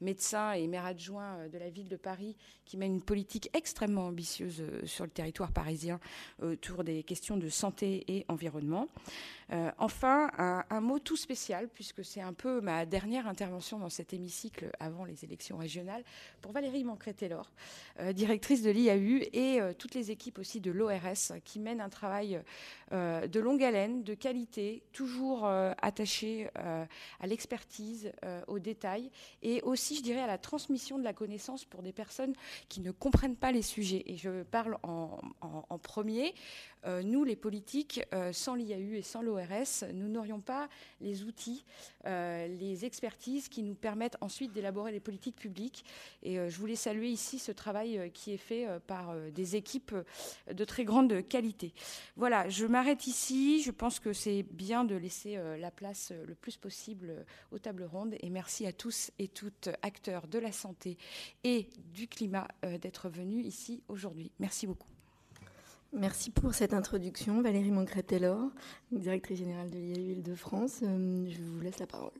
médecin 0.00 0.52
et 0.52 0.66
maire 0.66 0.84
adjoint 0.84 1.48
de 1.48 1.58
la 1.58 1.68
ville 1.68 1.88
de 1.88 1.96
Paris, 1.96 2.36
qui 2.64 2.76
mène 2.76 2.94
une 2.94 3.02
politique 3.02 3.50
extrêmement 3.54 4.06
ambitieuse 4.06 4.62
sur 4.84 5.04
le 5.04 5.10
territoire 5.10 5.52
parisien 5.52 6.00
autour 6.42 6.84
des 6.84 7.02
questions 7.02 7.36
de 7.36 7.48
santé 7.48 8.04
et 8.08 8.24
environnement. 8.28 8.88
enfin, 9.78 10.30
un, 10.38 10.80
mot 10.80 10.98
tout 10.98 11.16
spécial, 11.16 11.68
puisque 11.68 12.04
c'est 12.04 12.20
un 12.20 12.32
peu 12.32 12.60
ma 12.60 12.86
dernière 12.86 13.26
intervention 13.26 13.78
dans 13.78 13.90
cet 13.90 14.12
hémicycle 14.12 14.70
avant 14.80 15.04
les 15.04 15.24
élections 15.24 15.58
régionales, 15.58 16.04
pour 16.40 16.52
Valérie 16.52 16.84
Mancret-Taylor, 16.84 17.50
directrice 18.12 18.62
de 18.62 18.70
l'IAU, 18.70 19.28
et 19.32 19.60
toutes 19.78 19.94
les 19.94 20.10
équipes 20.10 20.38
aussi 20.38 20.60
de 20.60 20.70
l'ORS 20.70 21.40
qui 21.44 21.58
mènent 21.60 21.80
un 21.80 21.87
un 21.88 21.90
travail 21.90 22.40
euh, 22.92 23.26
de 23.26 23.40
longue 23.40 23.64
haleine, 23.64 24.04
de 24.04 24.12
qualité, 24.12 24.82
toujours 24.92 25.46
euh, 25.46 25.72
attaché 25.80 26.50
euh, 26.58 26.84
à 27.18 27.26
l'expertise, 27.26 28.12
aux 28.46 28.58
détails, 28.58 29.10
et 29.42 29.62
aussi, 29.62 29.96
je 29.96 30.02
dirais, 30.02 30.20
à 30.20 30.26
la 30.26 30.38
transmission 30.38 30.98
de 30.98 31.04
la 31.04 31.12
connaissance 31.12 31.64
pour 31.64 31.82
des 31.82 31.92
personnes 31.92 32.34
qui 32.68 32.80
ne 32.80 32.90
comprennent 32.90 33.36
pas 33.36 33.52
les 33.52 33.62
sujets. 33.62 34.02
Et 34.06 34.16
je 34.16 34.42
parle 34.42 34.76
en, 34.82 35.20
en 35.40 35.78
premier 35.78 36.34
euh, 36.86 37.02
nous, 37.02 37.24
les 37.24 37.36
politiques, 37.36 38.00
euh, 38.14 38.32
sans 38.32 38.54
l'IAU 38.54 38.94
et 38.94 39.02
sans 39.02 39.22
l'ORS, 39.22 39.84
nous 39.94 40.08
n'aurions 40.08 40.40
pas 40.40 40.68
les 41.00 41.24
outils, 41.24 41.64
euh, 42.06 42.46
les 42.46 42.84
expertises 42.84 43.48
qui 43.48 43.62
nous 43.62 43.74
permettent 43.74 44.16
ensuite 44.20 44.52
d'élaborer 44.52 44.92
les 44.92 45.00
politiques 45.00 45.36
publiques. 45.36 45.84
Et 46.22 46.36
je 46.48 46.58
voulais 46.58 46.76
saluer 46.76 47.08
ici 47.08 47.38
ce 47.38 47.52
travail 47.52 48.10
qui 48.12 48.32
est 48.32 48.38
fait 48.38 48.66
par 48.86 49.14
des 49.30 49.56
équipes 49.56 49.94
de 50.52 50.64
très 50.64 50.84
grande 50.84 51.26
qualité. 51.26 51.72
Voilà, 52.16 52.48
je 52.48 52.66
m'arrête 52.66 53.06
ici. 53.06 53.62
Je 53.62 53.70
pense 53.70 54.00
que 54.00 54.12
c'est 54.12 54.42
bien 54.42 54.84
de 54.84 54.94
laisser 54.94 55.38
la 55.58 55.70
place 55.70 56.12
le 56.26 56.34
plus 56.34 56.56
possible 56.56 57.24
aux 57.52 57.58
tables 57.58 57.84
rondes. 57.84 58.14
Et 58.20 58.30
merci 58.30 58.66
à 58.66 58.72
tous 58.72 59.10
et 59.18 59.28
toutes 59.28 59.68
acteurs 59.82 60.26
de 60.26 60.38
la 60.38 60.52
santé 60.52 60.98
et 61.44 61.68
du 61.92 62.08
climat 62.08 62.48
d'être 62.80 63.08
venus 63.08 63.46
ici 63.46 63.82
aujourd'hui. 63.88 64.30
Merci 64.38 64.66
beaucoup. 64.66 64.97
Merci 65.94 66.30
pour 66.30 66.52
cette 66.52 66.74
introduction, 66.74 67.40
Valérie 67.40 67.70
Mancret-Taylor, 67.70 68.50
directrice 68.92 69.38
générale 69.38 69.70
de 69.70 69.78
l'IAU 69.78 70.20
de 70.20 70.34
France. 70.34 70.80
Euh, 70.82 71.26
je 71.30 71.42
vous 71.42 71.60
laisse 71.60 71.78
la 71.78 71.86
parole. 71.86 72.12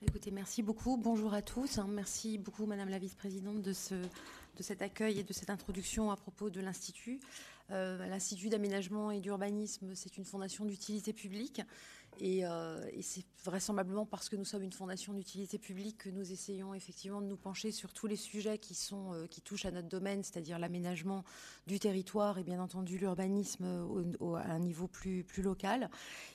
Écoutez, 0.00 0.30
merci 0.30 0.62
beaucoup. 0.62 0.96
Bonjour 0.96 1.34
à 1.34 1.42
tous. 1.42 1.80
Merci 1.88 2.38
beaucoup, 2.38 2.66
Madame 2.66 2.88
la 2.88 3.00
vice-présidente, 3.00 3.62
de, 3.62 3.72
ce, 3.72 3.94
de 3.94 4.62
cet 4.62 4.80
accueil 4.80 5.18
et 5.18 5.24
de 5.24 5.32
cette 5.32 5.50
introduction 5.50 6.12
à 6.12 6.16
propos 6.16 6.50
de 6.50 6.60
l'Institut. 6.60 7.18
Euh, 7.72 8.06
L'Institut 8.06 8.48
d'aménagement 8.48 9.10
et 9.10 9.20
d'urbanisme, 9.20 9.94
c'est 9.94 10.16
une 10.16 10.24
fondation 10.24 10.64
d'utilité 10.64 11.12
publique. 11.12 11.62
Et, 12.18 12.46
euh, 12.46 12.86
et 12.92 13.02
c'est 13.02 13.24
vraisemblablement 13.44 14.06
parce 14.06 14.28
que 14.28 14.36
nous 14.36 14.44
sommes 14.44 14.62
une 14.62 14.72
fondation 14.72 15.12
d'utilité 15.12 15.58
publique 15.58 15.98
que 15.98 16.10
nous 16.10 16.30
essayons 16.30 16.74
effectivement 16.74 17.20
de 17.20 17.26
nous 17.26 17.36
pencher 17.36 17.72
sur 17.72 17.92
tous 17.92 18.06
les 18.06 18.16
sujets 18.16 18.58
qui, 18.58 18.74
sont, 18.74 19.12
euh, 19.12 19.26
qui 19.26 19.40
touchent 19.40 19.64
à 19.64 19.70
notre 19.70 19.88
domaine, 19.88 20.22
c'est-à-dire 20.22 20.58
l'aménagement 20.58 21.24
du 21.66 21.78
territoire 21.80 22.38
et 22.38 22.44
bien 22.44 22.60
entendu 22.60 22.98
l'urbanisme 22.98 23.64
à 23.64 24.52
un 24.52 24.58
niveau 24.58 24.86
plus, 24.86 25.24
plus 25.24 25.42
local, 25.42 25.90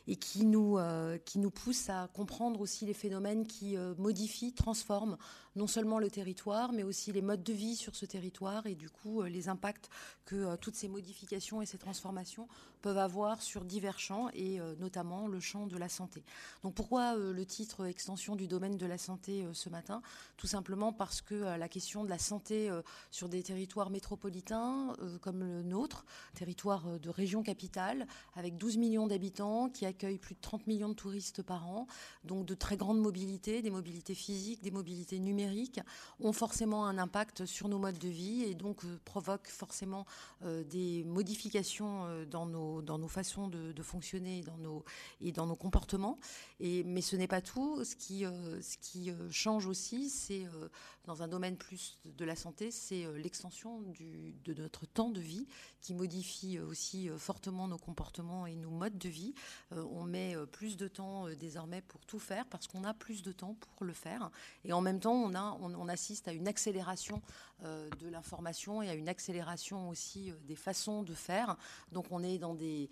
et 0.07 0.15
qui 0.15 0.45
nous, 0.45 0.77
euh, 0.77 1.17
qui 1.17 1.39
nous 1.39 1.51
pousse 1.51 1.89
à 1.89 2.09
comprendre 2.13 2.59
aussi 2.61 2.85
les 2.85 2.93
phénomènes 2.93 3.45
qui 3.45 3.77
euh, 3.77 3.93
modifient, 3.97 4.53
transforment 4.53 5.17
non 5.57 5.67
seulement 5.67 5.97
le 5.97 6.09
territoire, 6.09 6.71
mais 6.71 6.83
aussi 6.83 7.11
les 7.11 7.23
modes 7.23 7.43
de 7.43 7.51
vie 7.51 7.75
sur 7.75 7.95
ce 7.95 8.05
territoire 8.05 8.67
et 8.67 8.75
du 8.75 8.89
coup 8.89 9.21
euh, 9.21 9.27
les 9.27 9.49
impacts 9.49 9.89
que 10.25 10.35
euh, 10.35 10.55
toutes 10.55 10.75
ces 10.75 10.87
modifications 10.87 11.61
et 11.61 11.65
ces 11.65 11.79
transformations 11.79 12.47
peuvent 12.83 12.99
avoir 12.99 13.41
sur 13.41 13.65
divers 13.65 13.99
champs 13.99 14.29
et 14.35 14.59
euh, 14.59 14.75
notamment 14.77 15.27
le 15.27 15.39
champ 15.39 15.65
de 15.65 15.75
la 15.75 15.89
santé. 15.89 16.23
Donc 16.61 16.75
pourquoi 16.75 17.15
le 17.15 17.45
titre 17.45 17.85
extension 17.85 18.35
du 18.35 18.47
domaine 18.47 18.77
de 18.77 18.85
la 18.85 18.99
santé 18.99 19.47
ce 19.53 19.69
matin? 19.69 20.03
Tout 20.37 20.45
simplement 20.45 20.93
parce 20.93 21.21
que 21.21 21.33
la 21.33 21.67
question 21.67 22.03
de 22.03 22.09
la 22.09 22.19
santé 22.19 22.69
sur 23.09 23.29
des 23.29 23.41
territoires 23.41 23.89
métropolitains 23.89 24.93
comme 25.21 25.39
le 25.39 25.63
nôtre, 25.63 26.05
territoire 26.35 26.99
de 26.99 27.09
région 27.09 27.41
capitale 27.41 28.05
avec 28.35 28.57
12 28.57 28.77
millions 28.77 29.07
d'habitants 29.07 29.69
qui 29.69 29.85
accueillent 29.85 30.19
plus 30.19 30.35
de 30.35 30.41
30 30.41 30.67
millions 30.67 30.89
de 30.89 30.93
touristes 30.93 31.41
par 31.41 31.67
an, 31.67 31.87
donc 32.23 32.45
de 32.45 32.53
très 32.53 32.77
grande 32.77 32.99
mobilité, 32.99 33.61
des 33.61 33.71
mobilités 33.71 34.15
physiques, 34.15 34.61
des 34.61 34.71
mobilités 34.71 35.19
numériques 35.19 35.46
ont 36.19 36.33
forcément 36.33 36.85
un 36.85 36.97
impact 36.97 37.45
sur 37.45 37.67
nos 37.67 37.79
modes 37.79 37.97
de 37.97 38.07
vie 38.07 38.43
et 38.43 38.55
donc 38.55 38.83
euh, 38.83 38.99
provoquent 39.05 39.49
forcément 39.49 40.05
euh, 40.43 40.63
des 40.63 41.03
modifications 41.03 42.05
euh, 42.05 42.25
dans, 42.25 42.45
nos, 42.45 42.81
dans 42.81 42.97
nos 42.97 43.07
façons 43.07 43.47
de, 43.47 43.73
fonctionner 43.81 44.39
et 44.39 44.41
dans 44.41 44.57
nos, 44.57 44.83
et 45.21 45.31
dans 45.31 45.45
nos 45.45 45.55
comportements. 45.55 46.19
Et, 46.59 46.83
mais 46.83 47.01
ce 47.01 47.15
n'est 47.15 47.27
pas 47.27 47.41
tout. 47.41 47.83
Ce 47.83 47.95
qui, 47.95 48.23
ce 48.23 48.77
qui 48.81 49.11
change 49.31 49.65
aussi, 49.65 50.09
c'est 50.09 50.45
dans 51.05 51.23
un 51.23 51.27
domaine 51.27 51.55
plus 51.55 51.99
de 52.03 52.25
la 52.25 52.35
santé, 52.35 52.69
c'est 52.69 53.05
l'extension 53.13 53.81
de 54.43 54.53
notre 54.53 54.85
temps 54.85 55.09
de 55.09 55.21
vie 55.21 55.47
qui 55.79 55.93
modifie 55.93 56.59
aussi 56.59 57.07
fortement 57.17 57.67
nos 57.67 57.77
comportements 57.77 58.45
et 58.45 58.55
nos 58.55 58.71
modes 58.71 58.97
de 58.97 59.07
vie. 59.07 59.33
On 59.71 60.03
met 60.03 60.35
plus 60.51 60.75
de 60.75 60.87
temps 60.87 61.29
désormais 61.39 61.81
pour 61.81 62.05
tout 62.05 62.19
faire 62.19 62.45
parce 62.47 62.67
qu'on 62.67 62.83
a 62.83 62.93
plus 62.93 63.21
de 63.21 63.31
temps 63.31 63.55
pour 63.55 63.85
le 63.85 63.93
faire. 63.93 64.29
Et 64.65 64.73
en 64.73 64.81
même 64.81 64.99
temps, 64.99 65.13
on 65.13 65.33
on, 65.37 65.87
assiste 65.87 66.27
à 66.27 66.33
une 66.33 66.47
accélération 66.47 67.21
euh, 67.63 67.89
de 67.99 68.07
l'information 68.07 68.81
et 68.81 68.89
à 68.89 68.93
une 68.93 69.09
accélération 69.09 69.89
aussi 69.89 70.31
euh, 70.31 70.35
des 70.45 70.55
façons 70.55 71.03
de 71.03 71.13
faire. 71.13 71.55
Donc 71.91 72.05
on 72.11 72.23
est 72.23 72.37
dans 72.37 72.53
des, 72.55 72.89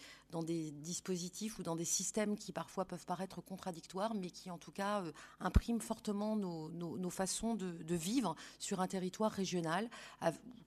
dispositifs 0.81 1.59
ou 1.59 1.63
dans 1.63 1.75
des 1.75 1.85
systèmes 1.85 2.37
qui 2.37 2.51
parfois 2.51 2.85
peuvent 2.85 3.05
paraître 3.05 3.41
contradictoires, 3.41 4.15
mais 4.15 4.29
qui 4.29 4.49
en 4.49 4.57
tout 4.57 4.71
cas 4.71 5.01
euh, 5.01 5.11
impriment 5.39 5.81
fortement 5.81 6.35
nos, 6.35 7.09
façons 7.09 7.55
de, 7.55 7.95
vivre 7.95 8.35
sur 8.59 8.81
un 8.81 8.87
territoire 8.87 9.31
régional 9.31 9.89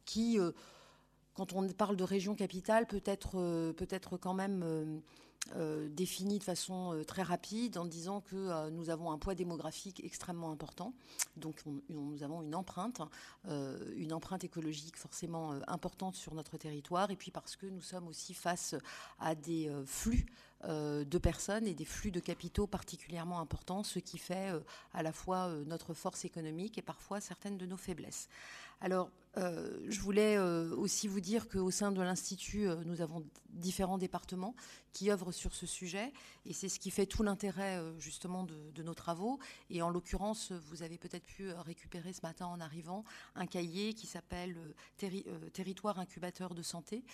qui 0.04 0.38
quand 1.34 1.52
on 1.52 1.68
parle 1.68 1.96
de 1.96 2.04
région 2.04 2.34
capitale, 2.34 2.86
peut 2.86 3.02
être, 3.04 3.72
peut 3.72 3.86
être 3.90 4.16
quand 4.16 4.34
même 4.34 5.02
euh, 5.56 5.88
défini 5.88 6.38
de 6.38 6.44
façon 6.44 6.92
euh, 6.92 7.04
très 7.04 7.22
rapide 7.22 7.78
en 7.78 7.86
disant 7.86 8.20
que 8.20 8.36
euh, 8.36 8.70
nous 8.70 8.90
avons 8.90 9.10
un 9.10 9.18
poids 9.18 9.34
démographique 9.34 10.02
extrêmement 10.04 10.50
important. 10.50 10.92
Donc 11.36 11.62
nous 11.88 12.22
avons 12.22 12.42
une 12.42 12.54
empreinte, 12.54 13.00
une 13.96 14.12
empreinte 14.12 14.44
écologique 14.44 14.96
forcément 14.96 15.52
importante 15.68 16.16
sur 16.16 16.34
notre 16.34 16.58
territoire. 16.58 17.10
Et 17.10 17.16
puis 17.16 17.30
parce 17.30 17.56
que 17.56 17.66
nous 17.66 17.80
sommes 17.80 18.08
aussi 18.08 18.34
face 18.34 18.74
à 19.18 19.34
des 19.34 19.70
flux 19.86 20.26
de 20.64 21.18
personnes 21.18 21.66
et 21.66 21.74
des 21.74 21.84
flux 21.84 22.10
de 22.10 22.20
capitaux 22.20 22.66
particulièrement 22.66 23.40
importants, 23.40 23.84
ce 23.84 24.00
qui 24.00 24.18
fait 24.18 24.52
à 24.92 25.02
la 25.02 25.12
fois 25.12 25.50
notre 25.66 25.94
force 25.94 26.24
économique 26.24 26.76
et 26.76 26.82
parfois 26.82 27.20
certaines 27.20 27.56
de 27.56 27.66
nos 27.66 27.76
faiblesses. 27.76 28.28
Alors, 28.80 29.10
euh, 29.38 29.78
je 29.88 30.00
voulais 30.00 30.36
euh, 30.36 30.74
aussi 30.76 31.06
vous 31.06 31.20
dire 31.20 31.48
qu'au 31.48 31.70
sein 31.70 31.92
de 31.92 32.02
l'Institut, 32.02 32.68
euh, 32.68 32.82
nous 32.84 33.00
avons 33.00 33.24
différents 33.50 33.98
départements 33.98 34.54
qui 34.92 35.10
œuvrent 35.10 35.32
sur 35.32 35.54
ce 35.54 35.66
sujet, 35.66 36.12
et 36.44 36.52
c'est 36.52 36.68
ce 36.68 36.80
qui 36.80 36.90
fait 36.90 37.06
tout 37.06 37.22
l'intérêt 37.22 37.80
justement 37.98 38.42
de, 38.42 38.82
nos 38.82 38.94
travaux. 38.94 39.38
Et 39.70 39.82
en 39.82 39.90
l'occurrence, 39.90 40.50
vous 40.50 40.82
avez 40.82 40.96
peut-être 40.98 41.24
pu 41.24 41.52
récupérer 41.52 42.12
ce 42.12 42.20
matin 42.22 42.46
en 42.46 42.58
arrivant 42.58 43.04
un 43.34 43.46
cahier 43.46 43.92
qui 43.94 44.06
s'appelle 44.06 44.56
Territoire 45.52 45.98
incubateur 45.98 46.54
de 46.54 46.62
santé, 46.62 47.04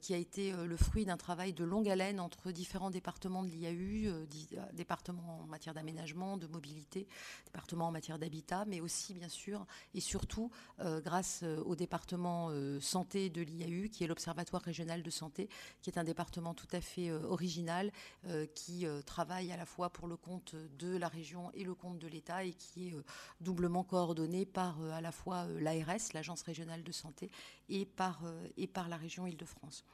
qui 0.00 0.12
a 0.12 0.16
été 0.16 0.52
le 0.52 0.76
fruit 0.76 1.04
d'un 1.04 1.16
travail 1.16 1.52
de 1.52 1.64
longue 1.64 1.88
haleine 1.88 2.20
entre 2.20 2.50
différents 2.50 2.90
départements 2.90 3.44
de 3.44 3.48
l'IAU, 3.48 4.26
départements 4.72 5.40
en 5.42 5.46
matière 5.46 5.72
d'aménagement, 5.72 6.36
de 6.36 6.48
mobilité, 6.48 7.06
départements 7.46 7.88
en 7.88 7.92
matière 7.92 8.18
d'habitat, 8.18 8.64
mais 8.66 8.80
aussi 8.80 9.14
bien 9.14 9.28
sûr 9.28 9.66
et 9.94 10.00
surtout 10.00 10.50
grâce 10.78 11.44
au 11.64 11.69
département 11.76 12.48
euh, 12.50 12.80
santé 12.80 13.30
de 13.30 13.42
l'IAU, 13.42 13.88
qui 13.88 14.04
est 14.04 14.06
l'Observatoire 14.06 14.62
régional 14.62 15.02
de 15.02 15.10
santé, 15.10 15.48
qui 15.82 15.90
est 15.90 15.98
un 15.98 16.04
département 16.04 16.54
tout 16.54 16.68
à 16.72 16.80
fait 16.80 17.10
euh, 17.10 17.22
original, 17.24 17.92
euh, 18.26 18.46
qui 18.54 18.86
travaille 19.06 19.52
à 19.52 19.56
la 19.56 19.66
fois 19.66 19.90
pour 19.90 20.06
le 20.06 20.16
compte 20.16 20.54
de 20.54 20.96
la 20.96 21.08
région 21.08 21.50
et 21.54 21.64
le 21.64 21.74
compte 21.74 21.98
de 21.98 22.06
l'État, 22.06 22.44
et 22.44 22.52
qui 22.52 22.88
est 22.88 22.94
doublement 23.40 23.84
coordonné 23.84 24.46
par 24.46 24.80
à 24.92 25.00
la 25.00 25.12
fois 25.12 25.46
l'ARS, 25.58 26.12
l'Agence 26.14 26.42
régionale 26.42 26.82
de 26.82 26.92
santé, 26.92 27.30
et 27.68 27.86
par, 27.86 28.22
et 28.56 28.66
par 28.66 28.88
la 28.88 28.96
région 28.96 29.26
Île-de-France. 29.26 29.84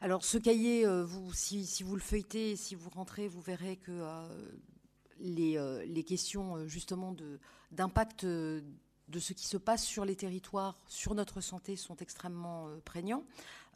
Alors 0.00 0.24
ce 0.24 0.38
cahier, 0.38 0.86
vous, 1.04 1.32
si, 1.32 1.82
vous 1.82 1.94
le 1.94 2.00
feuilletez, 2.00 2.56
si 2.56 2.74
vous 2.74 2.90
rentrez, 2.90 3.28
vous 3.28 3.40
verrez 3.40 3.76
que 3.76 4.02
les, 5.18 5.58
les, 5.86 6.04
questions 6.04 6.66
justement 6.66 7.14
d'impact 7.70 8.26
de 9.10 9.18
ce 9.18 9.32
qui 9.32 9.46
se 9.46 9.56
passe 9.56 9.84
sur 9.84 10.04
les 10.04 10.16
territoires, 10.16 10.78
sur 10.86 11.14
notre 11.14 11.40
santé, 11.40 11.76
sont 11.76 11.96
extrêmement 11.96 12.68
euh, 12.68 12.78
prégnants. 12.84 13.24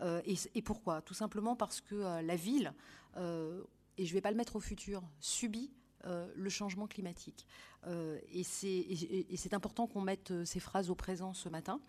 Euh, 0.00 0.22
et, 0.54 0.62
pourquoi? 0.62 1.02
Tout 1.02 1.14
simplement 1.14 1.56
parce 1.56 1.80
que 1.80 1.94
euh, 1.94 2.22
la 2.22 2.36
ville, 2.36 2.72
et 3.16 4.06
je 4.06 4.10
ne 4.10 4.14
vais 4.14 4.20
pas 4.20 4.32
le 4.32 4.36
mettre 4.36 4.56
au 4.56 4.60
futur, 4.60 5.02
subit 5.20 5.70
le 6.04 6.50
changement 6.50 6.88
climatique. 6.88 7.46
Et 7.86 8.42
c'est 8.44 9.54
important 9.54 9.86
qu'on 9.86 10.00
mette 10.00 10.32
ces 10.44 10.60
phrases 10.60 10.90
au 10.90 10.94
présent 10.94 11.34
ce 11.34 11.48
matin. 11.48 11.80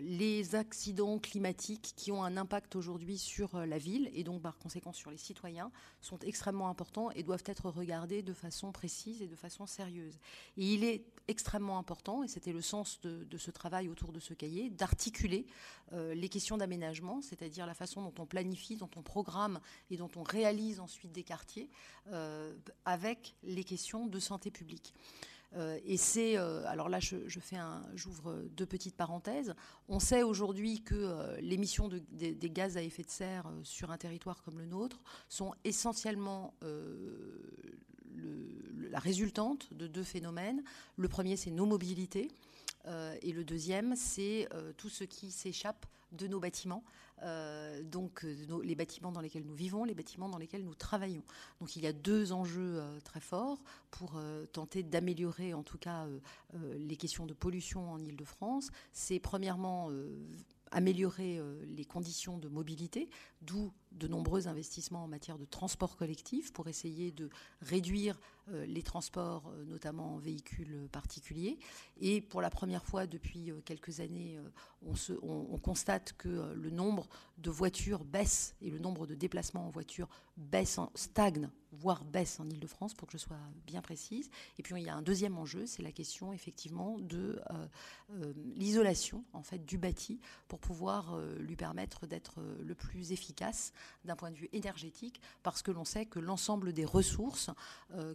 les 0.00 0.54
accidents 0.54 1.18
climatiques 1.18 1.92
qui 1.96 2.12
ont 2.12 2.24
un 2.24 2.36
impact 2.36 2.76
aujourd'hui 2.76 3.18
sur 3.18 3.58
la 3.58 3.78
ville 3.78 4.10
et 4.14 4.24
donc 4.24 4.42
par 4.42 4.58
conséquent 4.58 4.92
sur 4.92 5.10
les 5.10 5.18
citoyens 5.18 5.70
sont 6.00 6.18
extrêmement 6.20 6.68
importants 6.68 7.10
et 7.12 7.22
doivent 7.22 7.44
être 7.46 7.70
regardés 7.70 8.22
de 8.22 8.32
façon 8.32 8.72
précise 8.72 9.22
et 9.22 9.28
de 9.28 9.36
façon 9.36 9.66
sérieuse. 9.66 10.18
Et 10.56 10.74
il 10.74 10.84
est 10.84 11.04
extrêmement 11.28 11.78
important, 11.78 12.22
et 12.22 12.28
c'était 12.28 12.52
le 12.52 12.62
sens 12.62 13.00
de, 13.00 13.36
ce 13.36 13.50
travail 13.50 13.88
autour 13.88 14.12
de 14.12 14.20
ce 14.20 14.34
cahier, 14.34 14.70
d'articuler 14.70 15.46
euh, 15.92 16.14
les 16.14 16.28
questions 16.28 16.56
d'aménagement, 16.56 17.20
c'est-à-dire 17.20 17.66
la 17.66 17.74
façon 17.74 18.02
dont 18.02 18.14
on 18.18 18.26
planifie, 18.26 18.76
dont 18.76 18.90
on 18.96 19.02
programme 19.02 19.60
et 19.90 19.96
dont 19.96 20.10
on 20.16 20.22
réalise 20.22 20.80
ensuite 20.80 21.12
des 21.12 21.24
quartiers, 21.24 21.70
euh, 22.08 22.54
avec 22.84 23.34
les 23.42 23.64
questions 23.64 24.06
de 24.06 24.18
santé 24.18 24.50
publique. 24.50 24.85
Euh, 25.54 25.78
et 25.84 25.96
c'est, 25.96 26.36
alors 26.36 26.88
là, 26.88 27.00
je, 27.00 27.16
j'ouvre 27.94 28.42
deux 28.56 28.66
petites 28.66 28.96
parenthèses. 28.96 29.54
On 29.88 30.00
sait 30.00 30.22
aujourd'hui 30.22 30.82
que 30.82 31.38
l'émission 31.40 31.88
de, 31.88 32.02
des 32.10 32.50
gaz 32.50 32.76
à 32.76 32.82
effet 32.82 33.04
de 33.04 33.10
serre 33.10 33.50
sur 33.62 33.90
un 33.90 33.96
territoire 33.96 34.42
comme 34.42 34.58
le 34.58 34.66
nôtre 34.66 35.00
sont 35.28 35.54
essentiellement 35.64 36.54
la 38.90 38.98
résultante 38.98 39.72
de 39.72 39.86
deux 39.86 40.02
phénomènes. 40.02 40.62
Le 40.96 41.08
premier, 41.08 41.36
c'est 41.36 41.50
nos 41.50 41.66
mobilités. 41.66 42.28
Euh, 42.86 43.16
et 43.22 43.32
le 43.32 43.44
deuxième, 43.44 43.96
c'est 43.96 44.48
euh, 44.54 44.72
tout 44.76 44.88
ce 44.88 45.04
qui 45.04 45.30
s'échappe 45.30 45.86
de 46.12 46.26
nos 46.28 46.38
bâtiments, 46.38 46.84
euh, 47.22 47.82
donc 47.82 48.26
les 48.62 48.74
bâtiments 48.74 49.12
dans 49.12 49.20
lesquels 49.20 49.44
nous 49.44 49.54
vivons, 49.54 49.84
les 49.84 49.94
bâtiments 49.94 50.28
dans 50.28 50.38
lesquels 50.38 50.64
nous 50.64 50.74
travaillons. 50.74 51.22
Donc 51.60 51.76
il 51.76 51.82
y 51.82 51.86
a 51.86 51.92
deux 51.92 52.32
enjeux 52.32 52.82
très 53.04 53.20
forts 53.20 53.62
pour 53.90 54.20
tenter 54.52 54.82
d'améliorer 54.82 55.54
en 55.54 55.62
tout 55.62 55.78
cas 55.78 56.06
les 56.54 56.96
questions 56.96 57.26
de 57.26 57.34
pollution 57.34 57.90
en 57.90 57.98
Ile-de-France. 57.98 58.70
C'est 58.92 59.18
premièrement 59.18 59.90
améliorer 60.70 61.40
les 61.66 61.84
conditions 61.84 62.38
de 62.38 62.48
mobilité, 62.48 63.08
d'où 63.42 63.72
de 63.92 64.08
nombreux 64.08 64.48
investissements 64.48 65.04
en 65.04 65.08
matière 65.08 65.38
de 65.38 65.44
transport 65.44 65.96
collectif 65.96 66.52
pour 66.52 66.68
essayer 66.68 67.12
de 67.12 67.30
réduire 67.62 68.16
euh, 68.16 68.35
les 68.48 68.82
transports, 68.82 69.48
euh, 69.48 69.64
notamment 69.64 70.14
en 70.14 70.18
véhicules 70.18 70.88
particuliers. 70.92 71.58
Et 72.00 72.20
pour 72.20 72.40
la 72.40 72.50
première 72.50 72.84
fois 72.84 73.06
depuis 73.06 73.50
euh, 73.50 73.60
quelques 73.64 74.00
années, 74.00 74.38
on, 74.82 75.58
constate 75.58 76.12
que 76.12 76.54
le 76.54 76.70
nombre 76.70 77.08
de 77.38 77.50
voitures 77.50 78.04
baisse 78.04 78.54
et 78.60 78.70
le 78.70 78.78
nombre 78.78 79.06
de 79.06 79.16
déplacements 79.16 79.66
en 79.66 79.70
voiture 79.70 80.08
baisse, 80.36 80.78
stagne, 80.94 81.50
voire 81.72 82.04
baisse 82.04 82.38
en 82.38 82.48
Ile-de-France, 82.48 82.94
pour 82.94 83.08
que 83.08 83.12
je 83.12 83.18
sois 83.18 83.38
bien 83.66 83.82
précise. 83.82 84.30
Et 84.58 84.62
puis 84.62 84.74
il 84.76 84.84
y 84.86 84.88
a 84.88 84.94
un 84.94 85.02
deuxième 85.02 85.36
enjeu, 85.36 85.66
c'est 85.66 85.82
la 85.82 85.90
question 85.90 86.32
effectivement 86.32 86.98
de 87.00 87.40
l'isolation 88.54 89.24
en 89.32 89.42
fait 89.42 89.64
du 89.66 89.76
bâti 89.76 90.20
pour 90.46 90.60
pouvoir 90.60 91.18
lui 91.38 91.56
permettre 91.56 92.06
d'être 92.06 92.40
le 92.64 92.74
plus 92.76 93.10
efficace 93.10 93.72
d'un 94.04 94.14
point 94.14 94.30
de 94.30 94.36
vue 94.36 94.48
énergétique, 94.52 95.20
parce 95.42 95.62
que 95.62 95.72
l'on 95.72 95.84
sait 95.84 96.06
que 96.06 96.20
l'ensemble 96.20 96.72
des 96.72 96.84
ressources, 96.84 97.50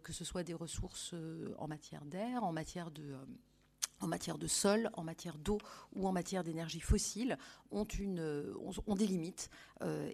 que 0.03 0.13
ce 0.13 0.20
ce 0.21 0.25
soit 0.25 0.43
des 0.43 0.53
ressources 0.53 1.15
euh, 1.15 1.55
en 1.57 1.67
matière 1.67 2.05
d'air, 2.05 2.43
en 2.43 2.51
matière 2.51 2.91
de 2.91 3.01
euh, 3.01 3.25
en 3.99 4.07
matière 4.07 4.39
de 4.39 4.47
sol, 4.47 4.89
en 4.93 5.03
matière 5.03 5.37
d'eau 5.37 5.59
ou 5.93 6.07
en 6.07 6.11
matière 6.11 6.43
d'énergie 6.43 6.79
fossile, 6.79 7.37
ont, 7.69 7.85
euh, 7.99 8.55
des 8.95 9.05
limites. 9.05 9.51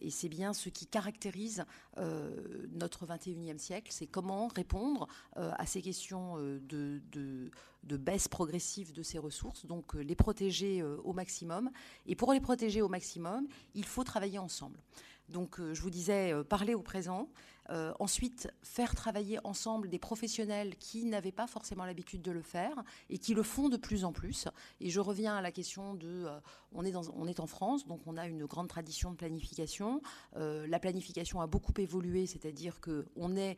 et 0.01 0.09
c'est 0.09 0.27
bien 0.27 0.53
ce 0.53 0.67
qui 0.67 0.87
caractérise 0.87 1.63
notre 1.95 3.05
21e 3.05 3.57
siècle, 3.57 3.89
c'est 3.93 4.05
comment 4.05 4.47
répondre 4.47 5.07
à 5.37 5.65
ces 5.65 5.81
questions 5.81 6.35
de, 6.35 7.01
de, 7.13 7.49
de, 7.83 7.97
baisse 7.97 8.27
progressive 8.27 8.91
de 8.91 9.03
ces 9.03 9.19
ressources, 9.19 9.65
donc 9.65 9.93
les 9.93 10.15
protéger 10.15 10.83
au 10.83 11.13
maximum. 11.13 11.71
Et 12.07 12.17
pour 12.17 12.33
les 12.33 12.41
protéger 12.41 12.81
au 12.81 12.89
maximum, 12.89 13.47
il 13.73 13.85
faut 13.85 14.03
travailler 14.03 14.37
ensemble. 14.37 14.81
Donc 15.29 15.61
je 15.61 15.81
vous 15.81 15.89
disais, 15.89 16.33
parler 16.49 16.73
au 16.73 16.81
présent, 16.81 17.29
euh, 17.69 17.93
ensuite, 17.99 18.49
faire 18.61 18.95
travailler 18.95 19.39
ensemble 19.43 19.89
des 19.89 19.99
professionnels 19.99 20.75
qui 20.77 21.05
n'avaient 21.05 21.31
pas 21.31 21.47
forcément 21.47 21.85
l'habitude 21.85 22.21
de 22.21 22.31
le 22.31 22.41
faire 22.41 22.83
et 23.09 23.17
qui 23.17 23.33
le 23.33 23.43
font 23.43 23.69
de 23.69 23.77
plus 23.77 24.05
en 24.05 24.13
plus. 24.13 24.47
Et 24.79 24.89
je 24.89 24.99
reviens 24.99 25.35
à 25.35 25.41
la 25.41 25.51
question 25.51 25.93
de, 25.93 26.07
euh, 26.07 26.39
on, 26.71 26.85
est 26.85 26.91
dans, 26.91 27.03
on 27.15 27.27
est 27.27 27.39
en 27.39 27.47
France, 27.47 27.85
donc 27.85 28.01
on 28.05 28.17
a 28.17 28.27
une 28.27 28.45
grande 28.45 28.69
tradition 28.69 29.11
de 29.11 29.17
planification. 29.17 30.01
Euh, 30.37 30.65
la 30.67 30.79
planification 30.79 31.41
a 31.41 31.47
beaucoup 31.47 31.73
évolué, 31.77 32.25
c'est-à-dire 32.25 32.79
qu'on 32.79 33.35
est 33.35 33.57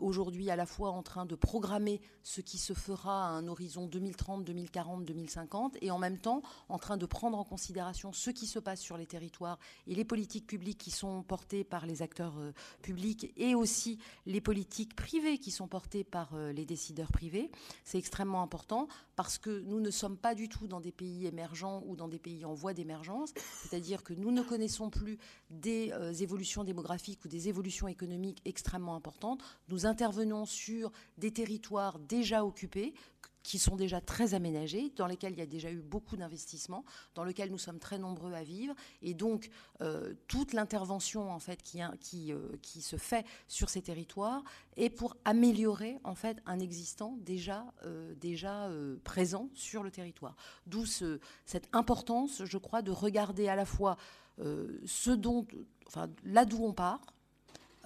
aujourd'hui 0.00 0.50
à 0.50 0.56
la 0.56 0.66
fois 0.66 0.90
en 0.90 1.02
train 1.02 1.26
de 1.26 1.34
programmer 1.34 2.00
ce 2.22 2.40
qui 2.40 2.58
se 2.58 2.72
fera 2.72 3.26
à 3.26 3.30
un 3.30 3.46
horizon 3.48 3.86
2030, 3.86 4.44
2040, 4.44 5.04
2050, 5.04 5.76
et 5.82 5.90
en 5.90 5.98
même 5.98 6.18
temps 6.18 6.42
en 6.68 6.78
train 6.78 6.96
de 6.96 7.06
prendre 7.06 7.38
en 7.38 7.44
considération 7.44 8.12
ce 8.12 8.30
qui 8.30 8.46
se 8.46 8.58
passe 8.58 8.80
sur 8.80 8.96
les 8.96 9.06
territoires 9.06 9.58
et 9.86 9.94
les 9.94 10.04
politiques 10.04 10.46
publiques 10.46 10.78
qui 10.78 10.90
sont 10.90 11.22
portées 11.22 11.64
par 11.64 11.86
les 11.86 12.02
acteurs 12.02 12.34
publics 12.82 13.32
et 13.50 13.54
aussi 13.54 13.98
les 14.26 14.40
politiques 14.40 14.94
privées 14.94 15.38
qui 15.38 15.50
sont 15.50 15.66
portées 15.66 16.04
par 16.04 16.34
euh, 16.34 16.52
les 16.52 16.64
décideurs 16.64 17.10
privés. 17.10 17.50
C'est 17.84 17.98
extrêmement 17.98 18.42
important 18.42 18.86
parce 19.16 19.38
que 19.38 19.60
nous 19.66 19.80
ne 19.80 19.90
sommes 19.90 20.16
pas 20.16 20.34
du 20.34 20.48
tout 20.48 20.68
dans 20.68 20.80
des 20.80 20.92
pays 20.92 21.26
émergents 21.26 21.82
ou 21.86 21.96
dans 21.96 22.08
des 22.08 22.20
pays 22.20 22.44
en 22.44 22.54
voie 22.54 22.74
d'émergence, 22.74 23.32
c'est-à-dire 23.62 24.04
que 24.04 24.14
nous 24.14 24.30
ne 24.30 24.42
connaissons 24.42 24.88
plus 24.88 25.18
des 25.50 25.90
euh, 25.92 26.12
évolutions 26.12 26.62
démographiques 26.62 27.24
ou 27.24 27.28
des 27.28 27.48
évolutions 27.48 27.88
économiques 27.88 28.40
extrêmement 28.44 28.94
importantes. 28.94 29.42
Nous 29.68 29.84
intervenons 29.84 30.46
sur 30.46 30.92
des 31.18 31.32
territoires 31.32 31.98
déjà 31.98 32.44
occupés 32.44 32.94
qui 33.42 33.58
sont 33.58 33.76
déjà 33.76 34.00
très 34.00 34.34
aménagés, 34.34 34.92
dans 34.96 35.06
lesquels 35.06 35.32
il 35.32 35.38
y 35.38 35.42
a 35.42 35.46
déjà 35.46 35.70
eu 35.70 35.80
beaucoup 35.80 36.16
d'investissements, 36.16 36.84
dans 37.14 37.24
lesquels 37.24 37.50
nous 37.50 37.58
sommes 37.58 37.78
très 37.78 37.98
nombreux 37.98 38.32
à 38.34 38.42
vivre. 38.42 38.74
Et 39.02 39.14
donc, 39.14 39.50
euh, 39.80 40.14
toute 40.28 40.52
l'intervention 40.52 41.30
en 41.30 41.38
fait 41.38 41.62
qui, 41.62 41.80
qui, 42.00 42.32
euh, 42.32 42.38
qui, 42.62 42.82
se 42.82 42.96
fait 42.96 43.24
sur 43.48 43.68
ces 43.68 43.82
territoires 43.82 44.42
est 44.76 44.90
pour 44.90 45.16
améliorer 45.24 45.98
en 46.04 46.14
fait 46.14 46.38
un 46.46 46.58
existant 46.60 47.16
déjà, 47.20 47.64
euh, 47.84 48.14
déjà 48.14 48.70
présent 49.04 49.48
sur 49.54 49.82
le 49.82 49.90
territoire. 49.90 50.36
D'où 50.66 50.84
cette 50.86 51.68
importance, 51.72 52.44
je 52.44 52.58
crois, 52.58 52.82
de 52.82 52.90
regarder 52.90 53.48
à 53.48 53.56
la 53.56 53.64
fois 53.64 53.96
ce 54.38 55.10
dont, 55.10 55.46
enfin, 55.86 56.08
là 56.24 56.46
d'où 56.46 56.64
on 56.64 56.72
part, 56.72 57.02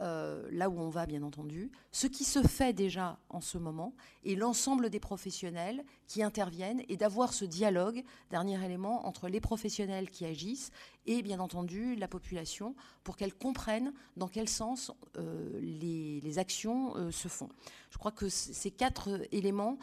euh, 0.00 0.48
là 0.50 0.68
où 0.68 0.80
on 0.80 0.88
va 0.88 1.06
bien 1.06 1.22
entendu, 1.22 1.70
ce 1.92 2.08
qui 2.08 2.24
se 2.24 2.42
fait 2.42 2.72
déjà 2.72 3.16
en 3.28 3.40
ce 3.40 3.58
moment 3.58 3.94
et 4.24 4.34
l'ensemble 4.34 4.90
des 4.90 4.98
professionnels 4.98 5.84
qui 6.08 6.24
interviennent 6.24 6.82
et 6.88 6.96
d'avoir 6.96 7.32
ce 7.32 7.44
dialogue, 7.44 8.02
dernier 8.30 8.62
élément, 8.64 9.06
entre 9.06 9.28
les 9.28 9.40
professionnels 9.40 10.10
qui 10.10 10.24
agissent 10.24 10.72
et 11.06 11.22
bien 11.22 11.38
entendu 11.38 11.94
la 11.94 12.08
population 12.08 12.74
pour 13.04 13.16
qu'elle 13.16 13.34
comprenne 13.34 13.92
dans 14.16 14.26
quel 14.26 14.48
sens 14.48 14.90
euh, 15.16 15.60
les, 15.60 16.38
actions 16.38 16.96
euh, 16.96 17.12
se 17.12 17.28
font. 17.28 17.48
Je 17.90 17.98
crois 17.98 18.10
que 18.10 18.28
ces 18.28 18.72
quatre 18.72 19.20
éléments 19.30 19.78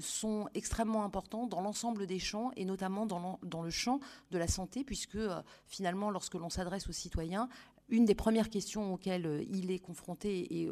sont 0.00 0.48
extrêmement 0.54 1.04
importants 1.04 1.46
dans 1.46 1.60
l'ensemble 1.60 2.06
des 2.06 2.18
champs 2.18 2.50
et 2.56 2.64
notamment 2.64 3.04
dans, 3.04 3.38
dans, 3.42 3.62
le 3.62 3.68
champ 3.68 4.00
de 4.30 4.38
la 4.38 4.48
santé 4.48 4.84
puisque 4.84 5.18
finalement 5.66 6.10
lorsque 6.10 6.34
l'on 6.34 6.48
s'adresse 6.48 6.88
aux 6.88 6.92
citoyens, 6.92 7.50
une 7.88 8.04
des 8.04 8.14
premières 8.14 8.50
questions 8.50 8.94
auxquelles 8.94 9.26
euh, 9.26 9.44
il 9.50 9.70
est 9.70 9.78
confronté 9.78 10.62
et 10.62 10.70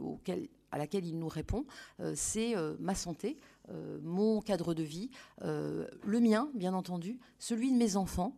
à 0.70 0.78
laquelle 0.78 1.06
il 1.06 1.18
nous 1.18 1.28
répond, 1.28 1.64
euh, 2.00 2.12
c'est 2.16 2.56
euh, 2.56 2.74
ma 2.80 2.94
santé, 2.94 3.36
mon 4.02 4.42
cadre 4.42 4.74
de 4.74 4.82
vie, 4.82 5.10
le 5.40 6.20
mien, 6.20 6.50
bien 6.52 6.74
entendu, 6.74 7.18
celui 7.38 7.72
de 7.72 7.78
mes 7.78 7.96
enfants, 7.96 8.36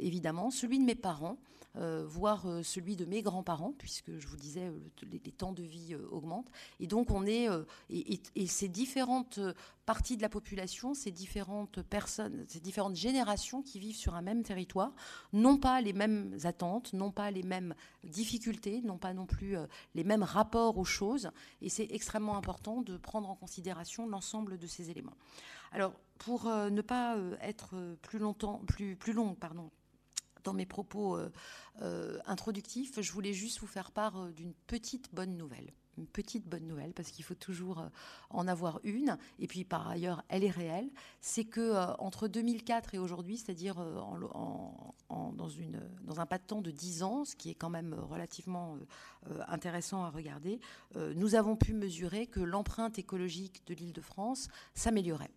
évidemment, 0.00 0.50
celui 0.50 0.80
de 0.80 0.84
mes 0.84 0.96
parents. 0.96 1.38
Euh, 1.78 2.04
voire 2.06 2.46
euh, 2.46 2.62
celui 2.62 2.96
de 2.96 3.04
mes 3.04 3.20
grands-parents, 3.20 3.74
puisque 3.76 4.18
je 4.18 4.26
vous 4.28 4.36
disais, 4.36 4.68
euh, 4.68 4.80
les, 5.10 5.18
temps 5.32 5.52
de 5.52 5.62
vie 5.62 5.94
augmentent. 6.10 6.50
Et 6.80 6.86
donc, 6.86 7.10
on 7.10 7.26
est. 7.26 7.48
Et, 7.90 8.46
ces 8.46 8.68
différentes 8.68 9.38
parties 9.84 10.16
de 10.16 10.22
la 10.22 10.30
population, 10.30 10.94
ces 10.94 11.10
différentes 11.10 11.82
personnes, 11.82 12.46
ces 12.48 12.60
différentes 12.60 12.96
générations 12.96 13.60
qui 13.60 13.78
vivent 13.78 13.96
sur 13.96 14.14
un 14.14 14.22
même 14.22 14.42
territoire, 14.42 14.92
n'ont 15.34 15.58
pas 15.58 15.82
les 15.82 15.92
mêmes 15.92 16.36
attentes, 16.44 16.94
n'ont 16.94 17.10
pas 17.10 17.30
les 17.30 17.42
mêmes 17.42 17.74
difficultés, 18.04 18.80
n'ont 18.80 18.98
pas 18.98 19.12
non 19.12 19.26
plus 19.26 19.56
les 19.94 20.04
mêmes 20.04 20.22
rapports 20.22 20.78
aux 20.78 20.84
choses. 20.84 21.30
Et 21.60 21.68
c'est 21.68 21.88
extrêmement 21.90 22.36
important 22.36 22.80
de 22.80 22.96
prendre 22.96 23.28
en 23.28 23.34
considération 23.34 24.08
l'ensemble 24.08 24.58
de 24.58 24.66
ces 24.66 24.90
éléments. 24.90 25.16
Alors, 25.72 25.92
pour 26.18 26.46
ne 26.46 26.80
pas 26.80 27.16
être 27.42 27.74
plus 28.00 28.18
longtemps, 28.18 28.62
plus, 28.66 28.96
plus 28.96 29.12
long, 29.12 29.34
pardon, 29.34 29.70
dans 30.46 30.54
mes 30.54 30.66
propos 30.66 31.16
euh, 31.16 31.30
euh, 31.82 32.18
introductifs, 32.24 33.00
je 33.00 33.12
voulais 33.12 33.32
juste 33.32 33.60
vous 33.60 33.66
faire 33.66 33.90
part 33.90 34.16
euh, 34.16 34.30
d'une 34.30 34.54
petite 34.66 35.12
bonne 35.12 35.36
nouvelle. 35.36 35.72
Une 35.98 36.06
petite 36.06 36.46
bonne 36.46 36.66
nouvelle, 36.66 36.92
parce 36.92 37.10
qu'il 37.10 37.24
faut 37.24 37.34
toujours 37.34 37.82
en 38.28 38.46
avoir 38.48 38.80
une, 38.84 39.16
et 39.38 39.46
puis 39.46 39.64
par 39.64 39.88
ailleurs, 39.88 40.22
elle 40.28 40.44
est 40.44 40.50
réelle, 40.50 40.90
c'est 41.22 41.46
que 41.46 41.72
entre 41.98 42.28
2004 42.28 42.94
et 42.94 42.98
aujourd'hui, 42.98 43.38
c'est-à-dire 43.38 43.76
dans, 43.76 44.90
un 46.18 46.26
pas 46.26 46.36
de 46.36 46.44
temps 46.44 46.60
de 46.60 46.70
10 46.70 47.02
ans, 47.02 47.24
ce 47.24 47.34
qui 47.34 47.48
est 47.48 47.54
quand 47.54 47.70
même 47.70 47.94
relativement 47.94 48.76
intéressant 49.48 50.04
à 50.04 50.10
regarder, 50.10 50.60
nous 50.96 51.34
avons 51.34 51.56
pu 51.56 51.72
mesurer 51.72 52.26
que 52.26 52.40
l'empreinte 52.40 52.98
écologique 52.98 53.66
de 53.66 53.72
l'île 53.72 53.94
de 53.94 54.02
France 54.02 54.48
s'améliorait. 54.74 55.32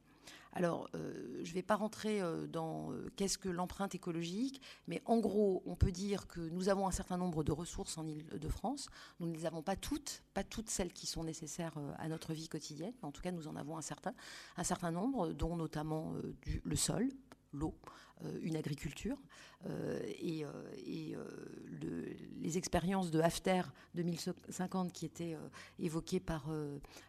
Alors, 0.53 0.89
euh, 0.95 1.41
je 1.43 1.49
ne 1.49 1.53
vais 1.53 1.61
pas 1.61 1.75
rentrer 1.75 2.21
euh, 2.21 2.47
dans 2.47 2.91
euh, 2.91 3.11
qu'est-ce 3.15 3.37
que 3.37 3.49
l'empreinte 3.49 3.93
écologique, 3.93 4.61
mais 4.87 5.01
en 5.05 5.19
gros, 5.19 5.61
on 5.65 5.75
peut 5.75 5.91
dire 5.91 6.27
que 6.27 6.41
nous 6.41 6.69
avons 6.69 6.87
un 6.87 6.91
certain 6.91 7.17
nombre 7.17 7.43
de 7.43 7.51
ressources 7.51 7.97
en 7.97 8.07
Île-de-France. 8.07 8.89
Nous 9.19 9.27
ne 9.27 9.33
les 9.33 9.45
avons 9.45 9.61
pas 9.61 9.75
toutes, 9.75 10.23
pas 10.33 10.43
toutes 10.43 10.69
celles 10.69 10.91
qui 10.91 11.05
sont 11.05 11.23
nécessaires 11.23 11.77
à 11.97 12.07
notre 12.07 12.33
vie 12.33 12.47
quotidienne, 12.47 12.93
mais 13.01 13.07
en 13.07 13.11
tout 13.11 13.21
cas, 13.21 13.31
nous 13.31 13.47
en 13.47 13.55
avons 13.55 13.77
un 13.77 13.81
certain 14.63 14.91
nombre, 14.91 15.33
dont 15.33 15.55
notamment 15.55 16.13
le 16.63 16.75
sol, 16.75 17.09
l'eau, 17.53 17.75
une 18.41 18.55
agriculture. 18.55 19.17
et, 20.21 20.45
les 22.41 22.57
expériences 22.57 23.11
de 23.11 23.19
Hafter 23.19 23.61
2050 23.95 24.93
qui 24.93 25.05
étaient 25.05 25.37
évoquées 25.77 26.19
par, 26.19 26.49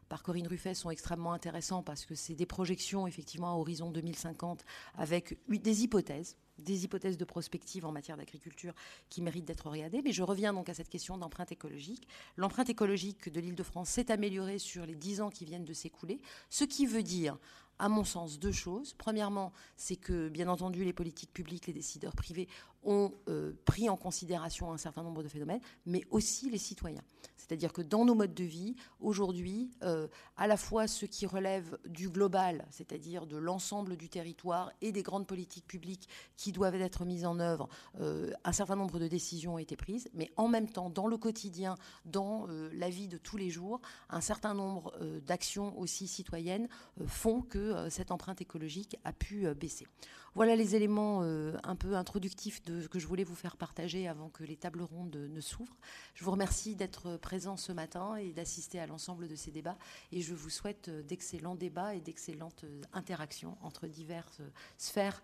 par 0.08 0.22
Corinne 0.22 0.46
Ruffet 0.48 0.74
sont 0.74 0.90
extrêmement 0.90 1.32
intéressants 1.32 1.82
parce 1.82 2.04
que 2.04 2.14
c'est 2.14 2.34
des 2.34 2.46
projections 2.46 3.06
effectivement 3.06 3.52
à 3.52 3.56
horizon 3.56 3.90
2050 3.90 4.64
avec 4.94 5.38
des 5.48 5.84
hypothèses 5.84 6.36
des 6.60 6.84
hypothèses 6.84 7.16
de 7.16 7.24
prospective 7.24 7.84
en 7.84 7.92
matière 7.92 8.16
d'agriculture 8.16 8.74
qui 9.08 9.22
méritent 9.22 9.46
d'être 9.46 9.68
regardées. 9.68 10.02
Mais 10.02 10.12
je 10.12 10.22
reviens 10.22 10.52
donc 10.52 10.68
à 10.68 10.74
cette 10.74 10.88
question 10.88 11.18
d'empreinte 11.18 11.52
écologique. 11.52 12.06
L'empreinte 12.36 12.70
écologique 12.70 13.32
de 13.32 13.40
l'île 13.40 13.54
de 13.54 13.62
France 13.62 13.88
s'est 13.88 14.10
améliorée 14.10 14.58
sur 14.58 14.86
les 14.86 14.94
dix 14.94 15.20
ans 15.20 15.30
qui 15.30 15.44
viennent 15.44 15.64
de 15.64 15.74
s'écouler, 15.74 16.20
ce 16.48 16.64
qui 16.64 16.86
veut 16.86 17.02
dire 17.02 17.38
à 17.80 17.88
mon 17.88 18.04
sens, 18.04 18.38
deux 18.38 18.52
choses. 18.52 18.94
Premièrement, 18.98 19.52
c'est 19.76 19.96
que, 19.96 20.28
bien 20.28 20.48
entendu, 20.48 20.84
les 20.84 20.92
politiques 20.92 21.32
publiques, 21.32 21.66
les 21.66 21.72
décideurs 21.72 22.14
privés 22.14 22.46
ont 22.82 23.12
euh, 23.28 23.52
pris 23.64 23.88
en 23.88 23.96
considération 23.96 24.72
un 24.72 24.78
certain 24.78 25.02
nombre 25.02 25.22
de 25.22 25.28
phénomènes, 25.28 25.60
mais 25.86 26.02
aussi 26.10 26.50
les 26.50 26.58
citoyens. 26.58 27.02
C'est-à-dire 27.36 27.72
que 27.72 27.82
dans 27.82 28.04
nos 28.04 28.14
modes 28.14 28.34
de 28.34 28.44
vie, 28.44 28.76
aujourd'hui, 29.00 29.70
euh, 29.82 30.06
à 30.36 30.46
la 30.46 30.56
fois 30.56 30.86
ce 30.86 31.04
qui 31.04 31.26
relève 31.26 31.78
du 31.84 32.08
global, 32.08 32.66
c'est-à-dire 32.70 33.26
de 33.26 33.36
l'ensemble 33.36 33.96
du 33.96 34.08
territoire 34.08 34.72
et 34.80 34.92
des 34.92 35.02
grandes 35.02 35.26
politiques 35.26 35.66
publiques 35.66 36.08
qui 36.36 36.52
doivent 36.52 36.76
être 36.76 37.04
mises 37.04 37.26
en 37.26 37.40
œuvre, 37.40 37.68
euh, 38.00 38.30
un 38.44 38.52
certain 38.52 38.76
nombre 38.76 38.98
de 38.98 39.08
décisions 39.08 39.54
ont 39.54 39.58
été 39.58 39.76
prises, 39.76 40.08
mais 40.14 40.30
en 40.36 40.48
même 40.48 40.70
temps, 40.70 40.90
dans 40.90 41.06
le 41.06 41.16
quotidien, 41.16 41.74
dans 42.04 42.46
la 42.72 42.88
vie 42.88 43.08
de 43.08 43.18
tous 43.18 43.36
les 43.36 43.50
jours, 43.50 43.80
un 44.08 44.20
certain 44.20 44.54
nombre 44.54 44.92
d'actions 45.26 45.78
aussi 45.78 46.06
citoyennes 46.06 46.68
font 47.06 47.42
que 47.42 47.88
cette 47.90 48.10
empreinte 48.10 48.40
écologique 48.40 48.96
a 49.04 49.12
pu 49.12 49.52
baisser. 49.54 49.86
Voilà 50.34 50.54
les 50.54 50.76
éléments 50.76 51.22
un 51.22 51.76
peu 51.76 51.96
introductifs 51.96 52.62
que 52.90 52.98
je 52.98 53.06
voulais 53.06 53.24
vous 53.24 53.34
faire 53.34 53.56
partager 53.56 54.08
avant 54.08 54.28
que 54.28 54.44
les 54.44 54.56
tables 54.56 54.82
rondes 54.82 55.16
ne 55.16 55.40
s'ouvrent. 55.40 55.76
Je 56.14 56.24
vous 56.24 56.30
remercie 56.30 56.74
d'être 56.74 57.16
présent 57.16 57.56
ce 57.56 57.72
matin 57.72 58.16
et 58.16 58.32
d'assister 58.32 58.78
à 58.78 58.86
l'ensemble 58.86 59.28
de 59.28 59.36
ces 59.36 59.50
débats. 59.50 59.78
Et 60.12 60.20
je 60.20 60.34
vous 60.34 60.50
souhaite 60.50 60.88
euh, 60.88 61.02
d'excellents 61.02 61.54
débats 61.54 61.94
et 61.94 62.00
d'excellentes 62.00 62.64
euh, 62.64 62.82
interactions 62.92 63.56
entre 63.62 63.86
diverses 63.86 64.40
sphères 64.78 65.22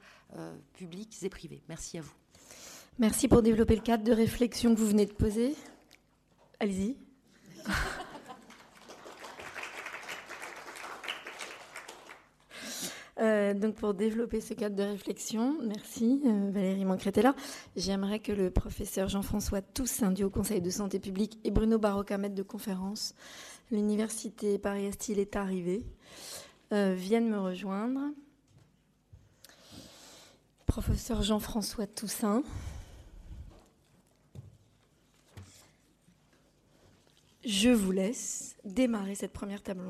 publiques 0.73 1.23
et 1.23 1.29
privées. 1.29 1.63
Merci 1.69 1.99
à 1.99 2.01
vous. 2.01 2.13
Merci 2.99 3.29
pour 3.29 3.43
développer 3.43 3.77
le 3.77 3.83
cadre 3.83 4.05
de 4.05 4.13
réflexion 4.13 4.75
que 4.75 4.81
vous 4.81 4.89
venez 4.89 5.07
de 5.07 5.13
poser. 5.13 5.55
Allez-y. 6.59 6.97
Euh, 13.19 13.55
donc 13.55 13.77
pour 13.77 13.95
développer 13.95 14.43
ce 14.43 14.53
cadre 14.53 14.77
de 14.77 14.83
réflexion, 14.83 15.57
merci 15.63 16.21
euh, 16.27 16.51
Valérie 16.51 16.85
Mancretella. 16.85 17.35
J'aimerais 17.75 18.19
que 18.19 18.33
le 18.33 18.51
professeur 18.51 19.09
Jean-François 19.09 19.63
Toussaint 19.63 20.11
du 20.11 20.25
Haut 20.25 20.31
Conseil 20.31 20.61
de 20.61 20.69
santé 20.69 20.99
publique 20.99 21.39
et 21.43 21.51
Bruno 21.51 21.79
Barocca, 21.79 22.19
maître 22.19 22.35
de 22.35 22.43
conférence, 22.43 23.15
l'université 23.71 24.59
Paris-Est-Il 24.59 25.19
est 25.19 25.35
arrivé, 25.35 25.87
euh, 26.73 26.95
viennent 26.95 27.31
me 27.31 27.39
rejoindre. 27.39 28.01
Professeur 30.67 31.23
Jean-François 31.23 31.87
Toussaint. 31.87 32.43
Je 37.47 37.71
vous 37.71 37.93
laisse 37.93 38.57
démarrer 38.65 39.15
cette 39.15 39.33
première 39.33 39.63
table, 39.63 39.81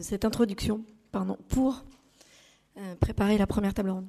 cette 0.00 0.24
introduction, 0.24 0.84
pardon, 1.12 1.38
pour 1.48 1.84
préparer 3.00 3.38
la 3.38 3.46
première 3.46 3.74
table 3.74 3.90
ronde. 3.90 4.08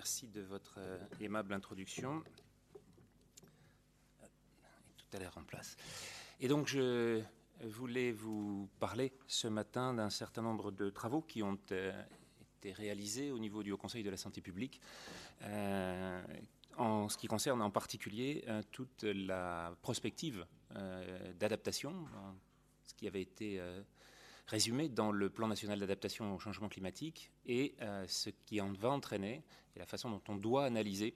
Merci 0.00 0.28
de 0.28 0.40
votre 0.40 0.78
euh, 0.78 0.98
aimable 1.20 1.52
introduction. 1.52 2.24
Tout 4.96 5.04
à 5.12 5.18
l'heure 5.18 5.36
en 5.36 5.42
place. 5.42 5.76
Et 6.40 6.48
donc, 6.48 6.68
je 6.68 7.22
voulais 7.64 8.10
vous 8.10 8.70
parler 8.78 9.12
ce 9.26 9.46
matin 9.46 9.92
d'un 9.92 10.08
certain 10.08 10.40
nombre 10.40 10.70
de 10.70 10.88
travaux 10.88 11.20
qui 11.20 11.42
ont 11.42 11.58
euh, 11.72 12.02
été 12.56 12.72
réalisés 12.72 13.30
au 13.30 13.38
niveau 13.38 13.62
du 13.62 13.72
Haut 13.72 13.76
Conseil 13.76 14.02
de 14.02 14.08
la 14.08 14.16
santé 14.16 14.40
publique, 14.40 14.80
euh, 15.42 16.22
en 16.78 17.10
ce 17.10 17.18
qui 17.18 17.26
concerne 17.26 17.60
en 17.60 17.70
particulier 17.70 18.46
toute 18.72 19.02
la 19.02 19.76
prospective 19.82 20.46
d'adaptation, 21.38 22.06
ce 22.86 22.94
qui 22.94 23.06
avait 23.06 23.20
été 23.20 23.60
résumé 24.50 24.88
dans 24.88 25.12
le 25.12 25.30
plan 25.30 25.46
national 25.46 25.78
d'adaptation 25.78 26.34
au 26.34 26.38
changement 26.40 26.68
climatique 26.68 27.30
et 27.46 27.76
euh, 27.80 28.04
ce 28.08 28.30
qui 28.30 28.60
en 28.60 28.72
va 28.72 28.90
entraîner 28.90 29.44
et 29.76 29.78
la 29.78 29.86
façon 29.86 30.10
dont 30.10 30.22
on 30.28 30.34
doit 30.34 30.64
analyser 30.64 31.14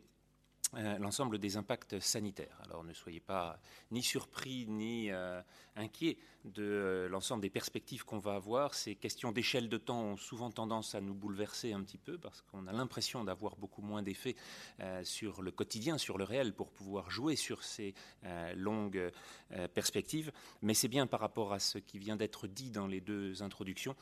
l'ensemble 0.99 1.39
des 1.39 1.57
impacts 1.57 1.99
sanitaires. 2.01 2.59
Alors 2.65 2.85
ne 2.85 2.93
soyez 2.93 3.21
pas 3.21 3.59
ni 3.91 4.03
surpris 4.03 4.67
ni 4.69 5.11
euh, 5.11 5.41
inquiets 5.77 6.19
de 6.45 6.63
euh, 6.63 7.09
l'ensemble 7.09 7.43
des 7.43 7.51
perspectives 7.51 8.05
qu'on 8.05 8.19
va 8.19 8.35
avoir. 8.35 8.75
Ces 8.75 8.95
questions 8.95 9.33
d'échelle 9.33 9.69
de 9.69 9.79
temps 9.79 10.03
ont 10.03 10.17
souvent 10.17 10.51
tendance 10.51 10.95
à 10.95 11.01
nous 11.01 11.15
bouleverser 11.15 11.73
un 11.73 11.83
petit 11.83 11.99
peu 11.99 12.19
parce 12.19 12.43
qu'on 12.43 12.67
a 12.67 12.73
l'impression 12.73 13.25
d'avoir 13.25 13.57
beaucoup 13.57 13.83
moins 13.83 14.03
d'effets 14.03 14.37
sur 15.03 15.43
le 15.43 15.51
quotidien, 15.51 15.99
sur 15.99 16.19
le 16.19 16.25
réel, 16.25 16.53
pour 16.53 16.71
pouvoir 16.71 17.11
jouer 17.11 17.37
sur 17.37 17.63
ces 17.63 17.95
longues 18.55 19.11
perspectives. 19.75 20.33
Mais 20.63 20.75
c'est 20.75 20.89
bien 20.89 21.07
par 21.07 21.21
rapport 21.21 21.53
à 21.53 21.59
ce 21.59 21.79
qui 21.79 21.99
vient 21.99 22.17
d'être 22.17 22.47
dit 22.47 22.71
dans 22.71 22.87
les 22.87 23.01
deux 23.01 23.43
introductions 23.43 23.97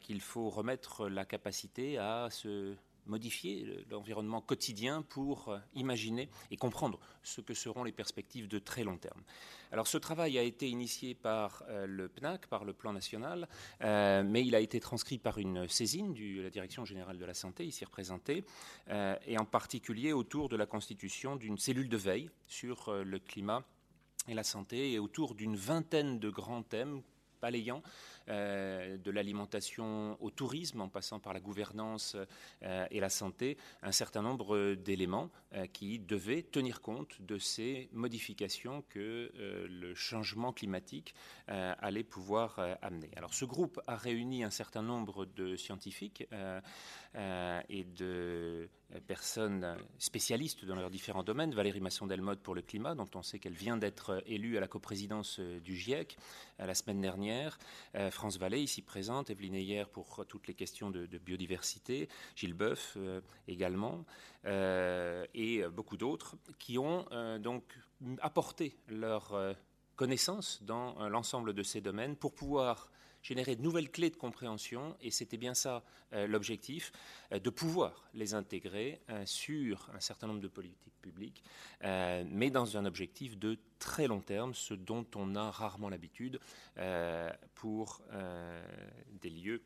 qu'il 0.00 0.20
faut 0.20 0.50
remettre 0.50 1.08
la 1.08 1.24
capacité 1.24 1.98
à 1.98 2.28
se 2.30 2.76
modifier 3.06 3.84
l'environnement 3.90 4.40
quotidien 4.40 5.02
pour 5.02 5.48
euh, 5.48 5.58
imaginer 5.74 6.28
et 6.50 6.56
comprendre 6.56 6.98
ce 7.22 7.40
que 7.40 7.54
seront 7.54 7.84
les 7.84 7.92
perspectives 7.92 8.48
de 8.48 8.58
très 8.58 8.84
long 8.84 8.96
terme. 8.96 9.22
Alors 9.72 9.86
ce 9.86 9.98
travail 9.98 10.38
a 10.38 10.42
été 10.42 10.68
initié 10.68 11.14
par 11.14 11.64
euh, 11.68 11.86
le 11.86 12.08
PNAC, 12.08 12.46
par 12.46 12.64
le 12.64 12.72
plan 12.72 12.92
national, 12.92 13.48
euh, 13.82 14.22
mais 14.24 14.44
il 14.46 14.54
a 14.54 14.60
été 14.60 14.80
transcrit 14.80 15.18
par 15.18 15.38
une 15.38 15.68
saisine 15.68 16.14
de 16.14 16.42
la 16.42 16.50
Direction 16.50 16.84
générale 16.84 17.18
de 17.18 17.24
la 17.24 17.34
santé, 17.34 17.64
ici 17.66 17.84
représentée, 17.84 18.44
et 19.26 19.38
en 19.38 19.44
particulier 19.44 20.12
autour 20.12 20.48
de 20.48 20.56
la 20.56 20.66
constitution 20.66 21.36
d'une 21.36 21.58
cellule 21.58 21.88
de 21.88 21.96
veille 21.96 22.30
sur 22.46 22.92
le 22.92 23.18
climat 23.18 23.64
et 24.28 24.34
la 24.34 24.44
santé, 24.44 24.92
et 24.92 24.98
autour 24.98 25.34
d'une 25.34 25.56
vingtaine 25.56 26.18
de 26.18 26.30
grands 26.30 26.62
thèmes 26.62 27.02
balayants 27.44 27.82
euh, 27.82 27.88
de 28.28 29.10
l'alimentation 29.10 30.16
au 30.20 30.30
tourisme, 30.30 30.80
en 30.80 30.88
passant 30.88 31.20
par 31.20 31.32
la 31.32 31.40
gouvernance 31.40 32.16
euh, 32.62 32.86
et 32.90 33.00
la 33.00 33.08
santé, 33.08 33.56
un 33.82 33.92
certain 33.92 34.22
nombre 34.22 34.74
d'éléments 34.74 35.30
euh, 35.52 35.66
qui 35.66 35.98
devaient 35.98 36.42
tenir 36.42 36.80
compte 36.80 37.20
de 37.20 37.38
ces 37.38 37.88
modifications 37.92 38.82
que 38.88 39.32
le 39.34 39.94
changement 39.94 40.52
climatique 40.52 41.14
allait 41.46 42.04
pouvoir 42.04 42.58
amener. 42.82 43.10
Alors 43.16 43.34
ce 43.34 43.44
groupe 43.44 43.80
a 43.86 43.96
réuni 43.96 44.44
un 44.44 44.50
certain 44.50 44.82
nombre 44.82 45.26
de 45.26 45.56
scientifiques 45.56 46.26
et 47.68 47.84
de 47.84 48.68
personnes 49.06 49.76
spécialistes 49.98 50.64
dans 50.64 50.76
leurs 50.76 50.90
différents 50.90 51.22
domaines. 51.22 51.54
Valérie 51.54 51.80
Masson-Delmotte 51.80 52.40
pour 52.40 52.54
le 52.54 52.62
climat, 52.62 52.94
dont 52.94 53.08
on 53.14 53.22
sait 53.22 53.38
qu'elle 53.38 53.54
vient 53.54 53.76
d'être 53.76 54.22
élue 54.26 54.56
à 54.56 54.60
la 54.60 54.68
coprésidence 54.68 55.40
du 55.40 55.76
GIEC 55.76 56.16
la 56.58 56.74
semaine 56.74 57.00
dernière. 57.00 57.58
France 58.14 58.38
Vallée, 58.38 58.60
ici 58.60 58.80
présente, 58.80 59.28
Evelyne 59.28 59.56
Heyer 59.56 59.84
pour 59.92 60.24
toutes 60.26 60.46
les 60.46 60.54
questions 60.54 60.90
de, 60.90 61.06
biodiversité, 61.18 62.08
Gilles 62.36 62.54
Boeuf 62.54 62.94
euh, 62.96 63.20
également, 63.48 64.04
euh, 64.46 65.26
et 65.34 65.62
beaucoup 65.68 65.96
d'autres 65.96 66.36
qui 66.58 66.78
ont 66.78 67.06
euh, 67.12 67.38
donc 67.38 67.64
apporté 68.20 68.78
leur 68.88 69.36
connaissance 69.96 70.62
dans 70.62 71.08
l'ensemble 71.08 71.52
de 71.54 71.62
ces 71.62 71.80
domaines 71.80 72.16
pour 72.16 72.34
pouvoir 72.34 72.90
générer 73.24 73.56
de 73.56 73.62
nouvelles 73.62 73.90
clés 73.90 74.10
de 74.10 74.16
compréhension, 74.16 74.96
et 75.00 75.10
c'était 75.10 75.36
bien 75.36 75.54
ça 75.54 75.82
l'objectif, 76.12 76.92
de 77.32 77.50
pouvoir 77.50 78.04
les 78.14 78.34
intégrer 78.34 79.00
sur 79.24 79.90
un 79.92 79.98
certain 79.98 80.28
nombre 80.28 80.42
de 80.42 80.46
politiques 80.46 80.94
publiques, 81.00 81.42
mais 81.82 82.50
dans 82.50 82.76
un 82.76 82.84
objectif 82.84 83.36
de 83.38 83.58
très 83.84 84.06
long 84.06 84.20
terme, 84.20 84.54
ce 84.54 84.72
dont 84.72 85.06
on 85.14 85.34
a 85.34 85.50
rarement 85.50 85.90
l'habitude 85.90 86.40
euh, 86.78 87.30
pour 87.54 88.00
euh, 88.12 88.64
des 89.20 89.28
lieux, 89.28 89.62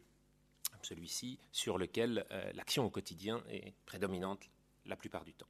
celui-ci, 0.83 1.39
sur 1.53 1.79
lequel 1.79 2.27
euh, 2.33 2.51
l'action 2.55 2.85
au 2.85 2.91
quotidien 2.91 3.43
est 3.49 3.73
prédominante 3.87 4.51
la 4.87 4.97
plupart 4.97 5.25
du 5.25 5.35
temps. 5.35 5.47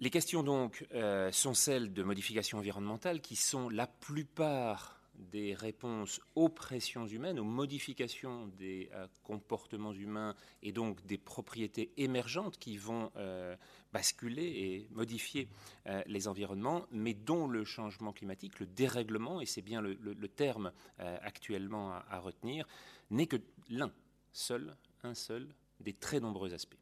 Les 0.00 0.10
questions 0.10 0.42
donc 0.42 0.84
sont 1.30 1.54
celles 1.54 1.92
de 1.92 2.02
modification 2.02 2.58
environnementale 2.58 3.20
qui 3.20 3.36
sont 3.36 3.68
la 3.68 3.86
plupart 3.86 5.00
des 5.18 5.54
réponses 5.54 6.20
aux 6.34 6.48
pressions 6.48 7.06
humaines, 7.06 7.38
aux 7.38 7.44
modifications 7.44 8.46
des 8.58 8.90
euh, 8.92 9.06
comportements 9.22 9.92
humains 9.92 10.34
et 10.62 10.72
donc 10.72 11.04
des 11.06 11.18
propriétés 11.18 11.92
émergentes 11.96 12.58
qui 12.58 12.76
vont 12.76 13.10
euh, 13.16 13.56
basculer 13.92 14.44
et 14.44 14.88
modifier 14.92 15.48
euh, 15.86 16.02
les 16.06 16.28
environnements, 16.28 16.86
mais 16.90 17.14
dont 17.14 17.46
le 17.46 17.64
changement 17.64 18.12
climatique, 18.12 18.60
le 18.60 18.66
dérèglement, 18.66 19.40
et 19.40 19.46
c'est 19.46 19.62
bien 19.62 19.80
le, 19.80 19.94
terme 20.28 20.72
actuellement 20.98 21.92
à, 21.92 22.18
retenir, 22.18 22.66
n'est 23.10 23.26
que 23.26 23.36
l'un 23.68 23.92
seul, 24.32 24.76
un 25.02 25.14
seul 25.14 25.54
des 25.80 25.92
très 25.92 26.18
nombreux 26.18 26.54
aspects. 26.54 26.78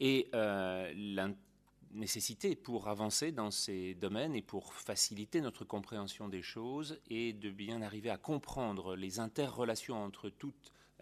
Et 0.00 0.28
l'intérêt 0.32 1.49
nécessité 1.92 2.56
pour 2.56 2.88
avancer 2.88 3.32
dans 3.32 3.50
ces 3.50 3.94
domaines 3.94 4.34
et 4.34 4.42
pour 4.42 4.74
faciliter 4.74 5.40
notre 5.40 5.64
compréhension 5.64 6.28
des 6.28 6.42
choses 6.42 7.00
et 7.08 7.32
de 7.32 7.50
bien 7.50 7.82
arriver 7.82 8.10
à 8.10 8.18
comprendre 8.18 8.96
les 8.96 9.18
interrelations 9.18 10.02
entre, 10.02 10.32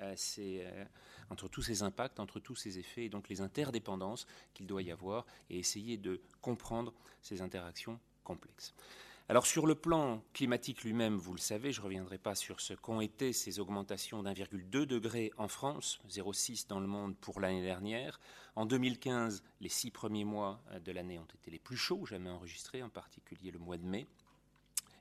euh, 0.00 0.14
euh, 0.38 0.84
entre 1.30 1.48
tous 1.48 1.62
ces 1.62 1.82
impacts, 1.82 2.20
entre 2.20 2.40
tous 2.40 2.56
ces 2.56 2.78
effets 2.78 3.04
et 3.04 3.08
donc 3.08 3.28
les 3.28 3.40
interdépendances 3.40 4.26
qu'il 4.54 4.66
doit 4.66 4.82
y 4.82 4.90
avoir 4.90 5.26
et 5.50 5.58
essayer 5.58 5.96
de 5.96 6.20
comprendre 6.40 6.94
ces 7.20 7.42
interactions 7.42 7.98
complexes. 8.24 8.74
Alors 9.30 9.44
sur 9.46 9.66
le 9.66 9.74
plan 9.74 10.22
climatique 10.32 10.84
lui-même, 10.84 11.18
vous 11.18 11.34
le 11.34 11.38
savez, 11.38 11.70
je 11.70 11.80
ne 11.80 11.84
reviendrai 11.84 12.16
pas 12.16 12.34
sur 12.34 12.62
ce 12.62 12.72
qu'ont 12.72 13.02
été 13.02 13.34
ces 13.34 13.60
augmentations 13.60 14.22
d'1,2 14.22 14.86
degré 14.86 15.32
en 15.36 15.48
France, 15.48 16.00
0,6 16.08 16.66
dans 16.66 16.80
le 16.80 16.86
monde 16.86 17.14
pour 17.14 17.38
l'année 17.38 17.60
dernière. 17.60 18.20
En 18.56 18.64
2015, 18.64 19.42
les 19.60 19.68
six 19.68 19.90
premiers 19.90 20.24
mois 20.24 20.62
de 20.82 20.92
l'année 20.92 21.18
ont 21.18 21.26
été 21.26 21.50
les 21.50 21.58
plus 21.58 21.76
chauds 21.76 22.06
jamais 22.06 22.30
enregistrés, 22.30 22.82
en 22.82 22.88
particulier 22.88 23.50
le 23.50 23.58
mois 23.58 23.76
de 23.76 23.84
mai. 23.84 24.06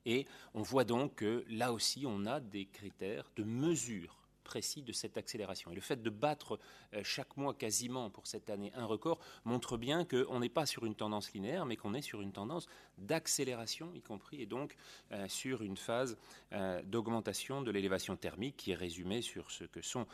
Et 0.06 0.28
on 0.54 0.62
voit 0.62 0.84
donc 0.84 1.16
que 1.16 1.46
là 1.48 1.72
aussi, 1.72 2.04
on 2.06 2.26
a 2.26 2.42
des 2.42 2.66
critères 2.66 3.32
de 3.38 3.46
mesure 3.46 4.27
précis 4.48 4.82
de 4.82 4.94
cette 4.94 5.18
accélération. 5.18 5.72
Et 5.72 5.76
le 5.76 5.82
fait 5.82 6.02
de 6.02 6.10
battre 6.10 6.58
euh, 6.94 7.02
chaque 7.04 7.36
mois 7.36 7.54
quasiment 7.54 8.10
pour 8.10 8.28
cette 8.28 8.50
année 8.50 8.72
un 8.76 8.86
record 8.86 9.20
montre 9.44 9.78
bien 9.78 10.06
qu'on 10.06 10.40
n'est 10.40 10.48
pas 10.48 10.66
sur 10.66 10.86
une 10.86 10.96
tendance 10.96 11.34
linéaire, 11.34 11.66
mais 11.66 11.76
qu'on 11.76 11.94
est 11.94 12.02
sur 12.02 12.22
une 12.22 12.32
tendance 12.32 12.68
d'accélération, 12.98 13.92
y 13.94 14.02
compris, 14.02 14.42
et 14.42 14.46
donc 14.46 14.78
euh, 15.12 15.28
sur 15.28 15.64
une 15.64 15.76
phase 15.76 16.18
euh, 16.54 16.82
d'augmentation 16.84 17.62
de 17.62 17.72
l'élévation 17.72 18.16
thermique 18.16 18.56
qui 18.56 18.72
est 18.72 18.76
résumée 18.76 19.22
sur 19.22 19.52
ce 19.52 19.66
que 19.66 19.82
sont 19.82 20.08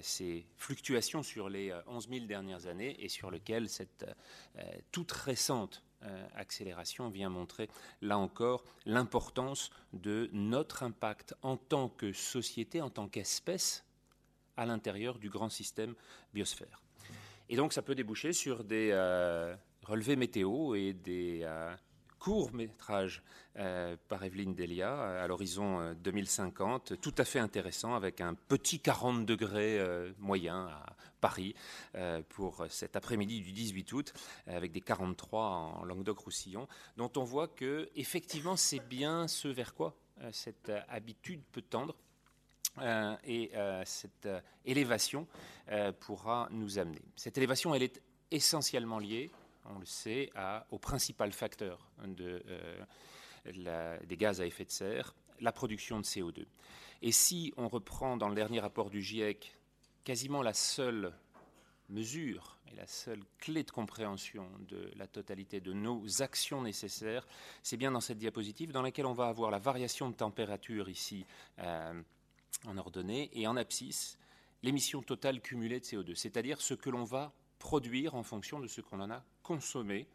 ces 0.00 0.46
fluctuations 0.56 1.22
sur 1.22 1.50
les 1.50 1.74
11 1.86 2.08
000 2.08 2.26
dernières 2.26 2.66
années 2.66 2.96
et 3.04 3.08
sur 3.08 3.30
lequel 3.30 3.68
cette 3.68 4.06
toute 4.92 5.12
récente 5.12 5.82
accélération 6.34 7.08
vient 7.08 7.28
montrer, 7.28 7.68
là 8.02 8.18
encore, 8.18 8.64
l'importance 8.86 9.70
de 9.92 10.30
notre 10.32 10.82
impact 10.82 11.34
en 11.42 11.56
tant 11.56 11.88
que 11.88 12.12
société, 12.12 12.80
en 12.80 12.90
tant 12.90 13.08
qu'espèce, 13.08 13.84
à 14.56 14.66
l'intérieur 14.66 15.18
du 15.18 15.30
grand 15.30 15.48
système 15.48 15.94
biosphère. 16.34 16.82
Et 17.48 17.56
donc 17.56 17.72
ça 17.72 17.80
peut 17.80 17.94
déboucher 17.94 18.32
sur 18.32 18.64
des 18.64 18.90
euh, 18.92 19.54
relevés 19.84 20.16
météo 20.16 20.74
et 20.74 20.92
des 20.92 21.40
euh, 21.44 21.74
court 22.18 22.52
métrage 22.52 23.22
euh, 23.56 23.96
par 24.08 24.22
Evelyne 24.24 24.54
Delia 24.54 24.92
euh, 24.92 25.24
à 25.24 25.26
l'horizon 25.26 25.94
2050, 26.02 26.92
euh, 26.92 26.96
tout 26.96 27.14
à 27.18 27.24
fait 27.24 27.38
intéressant 27.38 27.94
avec 27.94 28.20
un 28.20 28.34
petit 28.34 28.80
40 28.80 29.24
degrés 29.26 29.80
moyen 30.18 30.66
à 30.66 30.86
Paris 31.20 31.54
pour 32.28 32.64
cet 32.68 32.94
après-midi 32.94 33.40
du 33.40 33.52
18 33.52 33.92
août 33.92 34.12
avec 34.46 34.70
des 34.72 34.80
43 34.80 35.42
en 35.42 35.84
Languedoc-Roussillon 35.84 36.68
dont 36.96 37.10
on 37.16 37.24
voit 37.24 37.48
que 37.48 37.88
effectivement 37.96 38.56
c'est 38.56 38.80
bien 38.80 39.26
ce 39.26 39.48
vers 39.48 39.74
quoi 39.74 39.96
cette 40.32 40.70
habitude 40.88 41.42
peut 41.52 41.62
tendre 41.62 41.96
et 43.24 43.50
cette 43.84 44.28
élévation 44.64 45.26
pourra 46.00 46.48
nous 46.52 46.78
amener. 46.78 47.02
Cette 47.16 47.36
élévation 47.36 47.74
elle 47.74 47.82
est 47.82 48.00
essentiellement 48.30 48.98
liée 48.98 49.30
on 49.74 49.78
le 49.78 49.86
sait, 49.86 50.30
au 50.70 50.78
principal 50.78 51.32
facteur 51.32 51.90
euh, 52.04 53.98
des 54.04 54.16
gaz 54.16 54.40
à 54.40 54.46
effet 54.46 54.64
de 54.64 54.70
serre, 54.70 55.14
la 55.40 55.52
production 55.52 55.98
de 55.98 56.04
CO2. 56.04 56.44
Et 57.02 57.12
si 57.12 57.52
on 57.56 57.68
reprend 57.68 58.16
dans 58.16 58.28
le 58.28 58.34
dernier 58.34 58.60
rapport 58.60 58.90
du 58.90 59.02
GIEC 59.02 59.56
quasiment 60.04 60.42
la 60.42 60.54
seule 60.54 61.12
mesure 61.88 62.58
et 62.70 62.74
la 62.74 62.86
seule 62.86 63.22
clé 63.38 63.62
de 63.62 63.70
compréhension 63.70 64.46
de 64.68 64.90
la 64.96 65.06
totalité 65.06 65.60
de 65.60 65.72
nos 65.72 66.22
actions 66.22 66.60
nécessaires, 66.60 67.26
c'est 67.62 67.76
bien 67.76 67.92
dans 67.92 68.00
cette 68.00 68.18
diapositive 68.18 68.72
dans 68.72 68.82
laquelle 68.82 69.06
on 69.06 69.12
va 69.12 69.28
avoir 69.28 69.50
la 69.50 69.58
variation 69.58 70.10
de 70.10 70.14
température 70.14 70.88
ici 70.88 71.24
euh, 71.60 72.02
en 72.66 72.76
ordonnée 72.76 73.30
et 73.32 73.46
en 73.46 73.56
abscisse 73.56 74.18
l'émission 74.62 75.02
totale 75.02 75.40
cumulée 75.40 75.80
de 75.80 75.84
CO2, 75.84 76.14
c'est-à-dire 76.14 76.60
ce 76.60 76.74
que 76.74 76.90
l'on 76.90 77.04
va 77.04 77.32
produire 77.58 78.14
en 78.14 78.22
fonction 78.22 78.60
de 78.60 78.66
ce 78.66 78.80
qu'on 78.80 79.00
en 79.00 79.10
a 79.10 79.24
consommé 79.42 80.08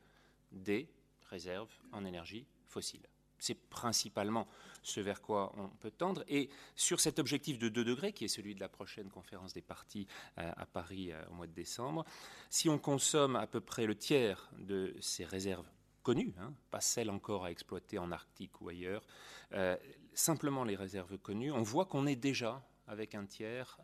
des 0.51 0.89
réserves 1.29 1.71
en 1.91 2.05
énergie 2.05 2.45
fossile. 2.67 3.01
C'est 3.39 3.55
principalement 3.69 4.47
ce 4.81 5.01
vers 5.01 5.21
quoi 5.21 5.53
on 5.57 5.67
peut 5.67 5.91
tendre. 5.91 6.23
Et 6.27 6.49
sur 6.75 6.99
cet 6.99 7.19
objectif 7.19 7.59
de 7.59 7.67
2 7.67 7.83
degrés, 7.83 8.13
qui 8.13 8.25
est 8.25 8.29
celui 8.29 8.55
de 8.55 8.59
la 8.59 8.69
prochaine 8.69 9.09
conférence 9.09 9.53
des 9.53 9.61
partis 9.61 10.07
euh, 10.37 10.49
à 10.55 10.65
Paris 10.65 11.11
euh, 11.11 11.21
au 11.29 11.33
mois 11.33 11.47
de 11.47 11.51
décembre, 11.51 12.05
si 12.49 12.69
on 12.69 12.77
consomme 12.77 13.35
à 13.35 13.47
peu 13.47 13.59
près 13.59 13.85
le 13.85 13.95
tiers 13.95 14.49
de 14.59 14.95
ces 15.01 15.25
réserves 15.25 15.67
connues, 16.03 16.33
hein, 16.39 16.53
pas 16.71 16.79
celles 16.79 17.09
encore 17.09 17.43
à 17.45 17.51
exploiter 17.51 17.97
en 17.97 18.11
Arctique 18.11 18.61
ou 18.61 18.69
ailleurs, 18.69 19.05
euh, 19.53 19.75
simplement 20.13 20.63
les 20.63 20.75
réserves 20.75 21.17
connues, 21.17 21.51
on 21.51 21.63
voit 21.63 21.85
qu'on 21.85 22.05
est 22.05 22.15
déjà 22.15 22.65
avec 22.87 23.15
un 23.15 23.25
tiers 23.25 23.77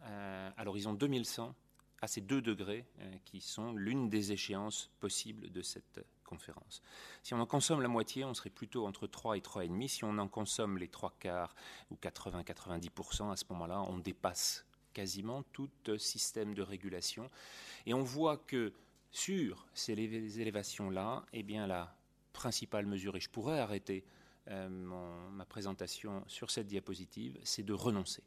à 0.58 0.63
l'horizon 0.65 0.93
2100 0.93 1.56
à 2.01 2.07
ces 2.07 2.21
deux 2.21 2.41
degrés 2.41 2.85
euh, 2.99 3.12
qui 3.25 3.41
sont 3.41 3.73
l'une 3.73 4.09
des 4.09 4.31
échéances 4.31 4.89
possibles 4.99 5.51
de 5.51 5.62
cette 5.62 6.05
conférence. 6.23 6.81
Si 7.23 7.33
on 7.33 7.39
en 7.39 7.45
consomme 7.45 7.81
la 7.81 7.88
moitié, 7.88 8.23
on 8.23 8.33
serait 8.33 8.49
plutôt 8.49 8.85
entre 8.85 9.07
3 9.07 9.38
et 9.38 9.41
3,5. 9.41 9.88
Si 9.88 10.03
on 10.03 10.17
en 10.17 10.27
consomme 10.27 10.77
les 10.77 10.88
trois 10.88 11.13
quarts 11.19 11.55
ou 11.89 11.95
80-90%, 11.95 13.31
à 13.31 13.35
ce 13.35 13.45
moment-là, 13.49 13.81
on 13.81 13.97
dépasse 13.97 14.65
quasiment 14.93 15.43
tout 15.53 15.69
système 15.97 16.53
de 16.53 16.62
régulation. 16.62 17.29
Et 17.85 17.93
on 17.93 18.03
voit 18.03 18.38
que 18.38 18.73
sur 19.12 19.67
ces 19.73 19.93
élévations-là, 20.39 21.25
eh 21.33 21.43
bien, 21.43 21.67
la 21.67 21.95
principale 22.33 22.85
mesure, 22.85 23.15
et 23.15 23.19
je 23.19 23.29
pourrais 23.29 23.59
arrêter 23.59 24.05
euh, 24.49 24.69
ma 24.69 25.45
présentation 25.45 26.23
sur 26.27 26.51
cette 26.51 26.67
diapositive, 26.67 27.39
c'est 27.43 27.63
de 27.63 27.73
renoncer. 27.73 28.23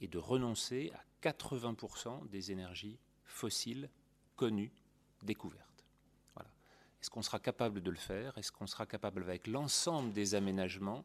Et 0.00 0.08
de 0.08 0.18
renoncer 0.18 0.90
à 0.94 1.04
80% 1.26 2.28
des 2.28 2.52
énergies 2.52 2.98
fossiles 3.24 3.90
connues, 4.36 4.72
découvertes. 5.22 5.84
Voilà. 6.34 6.50
Est-ce 7.00 7.10
qu'on 7.10 7.22
sera 7.22 7.40
capable 7.40 7.82
de 7.82 7.90
le 7.90 7.96
faire? 7.96 8.36
Est-ce 8.38 8.52
qu'on 8.52 8.66
sera 8.66 8.86
capable 8.86 9.22
avec 9.22 9.46
l'ensemble 9.48 10.12
des 10.12 10.34
aménagements? 10.34 11.04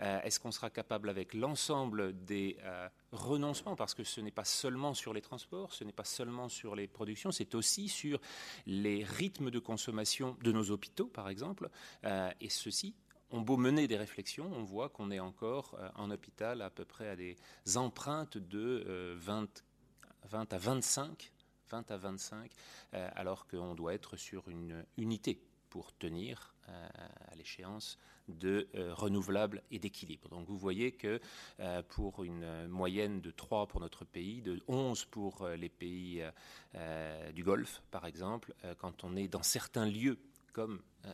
Euh, 0.00 0.20
Est-ce 0.22 0.40
qu'on 0.40 0.52
sera 0.52 0.68
capable 0.68 1.08
avec 1.08 1.32
l'ensemble 1.32 2.24
des 2.24 2.58
euh, 2.62 2.88
renoncements? 3.12 3.76
Parce 3.76 3.94
que 3.94 4.04
ce 4.04 4.20
n'est 4.20 4.30
pas 4.30 4.44
seulement 4.44 4.92
sur 4.92 5.14
les 5.14 5.22
transports, 5.22 5.72
ce 5.72 5.84
n'est 5.84 5.92
pas 5.92 6.04
seulement 6.04 6.48
sur 6.48 6.74
les 6.74 6.86
productions, 6.86 7.32
c'est 7.32 7.54
aussi 7.54 7.88
sur 7.88 8.20
les 8.66 9.04
rythmes 9.04 9.50
de 9.50 9.58
consommation 9.58 10.36
de 10.42 10.52
nos 10.52 10.70
hôpitaux, 10.70 11.06
par 11.06 11.28
exemple. 11.30 11.70
Euh, 12.04 12.30
et 12.40 12.50
ceci 12.50 12.94
on 13.32 13.40
beau 13.40 13.56
mener 13.56 13.88
des 13.88 13.96
réflexions, 13.96 14.50
on 14.54 14.62
voit 14.62 14.90
qu'on 14.90 15.10
est 15.10 15.18
encore 15.18 15.76
euh, 15.80 15.88
en 15.96 16.10
hôpital 16.10 16.62
à 16.62 16.70
peu 16.70 16.84
près 16.84 17.08
à 17.08 17.16
des 17.16 17.36
empreintes 17.76 18.38
de 18.38 19.16
20, 19.16 19.64
euh, 20.32 20.44
à 20.50 20.58
25, 20.58 21.32
20 21.70 21.90
à 21.90 21.96
25, 21.96 22.50
euh, 22.94 23.08
alors 23.16 23.46
qu'on 23.46 23.74
doit 23.74 23.94
être 23.94 24.16
sur 24.16 24.48
une 24.48 24.84
unité 24.98 25.42
pour 25.70 25.96
tenir 25.96 26.54
à 26.68 27.34
l'échéance 27.34 27.98
de 28.28 28.68
renouvelables 28.74 29.62
et 29.72 29.80
d'équilibre. 29.80 30.28
Donc 30.28 30.46
vous 30.46 30.56
voyez 30.56 30.92
que 30.92 31.20
pour 31.88 32.22
une 32.22 32.68
moyenne 32.68 33.20
de 33.20 33.30
3 33.30 33.66
pour 33.66 33.80
notre 33.80 34.04
pays, 34.04 34.42
de 34.42 34.60
11 34.68 35.06
pour 35.06 35.48
les 35.48 35.68
pays 35.68 36.22
du 37.34 37.42
Golfe 37.42 37.82
par 37.90 38.06
exemple, 38.06 38.54
quand 38.78 39.02
on 39.02 39.16
est 39.16 39.28
dans 39.28 39.42
certains 39.42 39.86
lieux 39.86 40.18
comme 40.52 40.80
euh, 41.04 41.12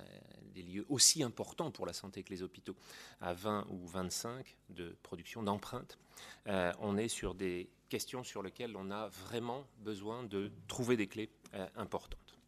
des 0.54 0.62
lieux 0.62 0.86
aussi 0.88 1.22
importants 1.22 1.70
pour 1.70 1.86
la 1.86 1.92
santé 1.92 2.22
que 2.22 2.30
les 2.30 2.42
hôpitaux, 2.42 2.76
à 3.20 3.32
20 3.32 3.66
ou 3.70 3.86
25 3.86 4.56
de 4.70 4.96
production 5.02 5.42
d'empreintes, 5.42 5.98
euh, 6.46 6.72
on 6.80 6.96
est 6.96 7.08
sur 7.08 7.34
des 7.34 7.70
questions 7.88 8.24
sur 8.24 8.42
lesquelles 8.42 8.76
on 8.76 8.90
a 8.90 9.08
vraiment 9.08 9.66
besoin 9.78 10.22
de 10.24 10.50
trouver 10.66 10.96
des 10.96 11.06
clés 11.06 11.30
euh, 11.54 11.66
importantes. 11.76 12.38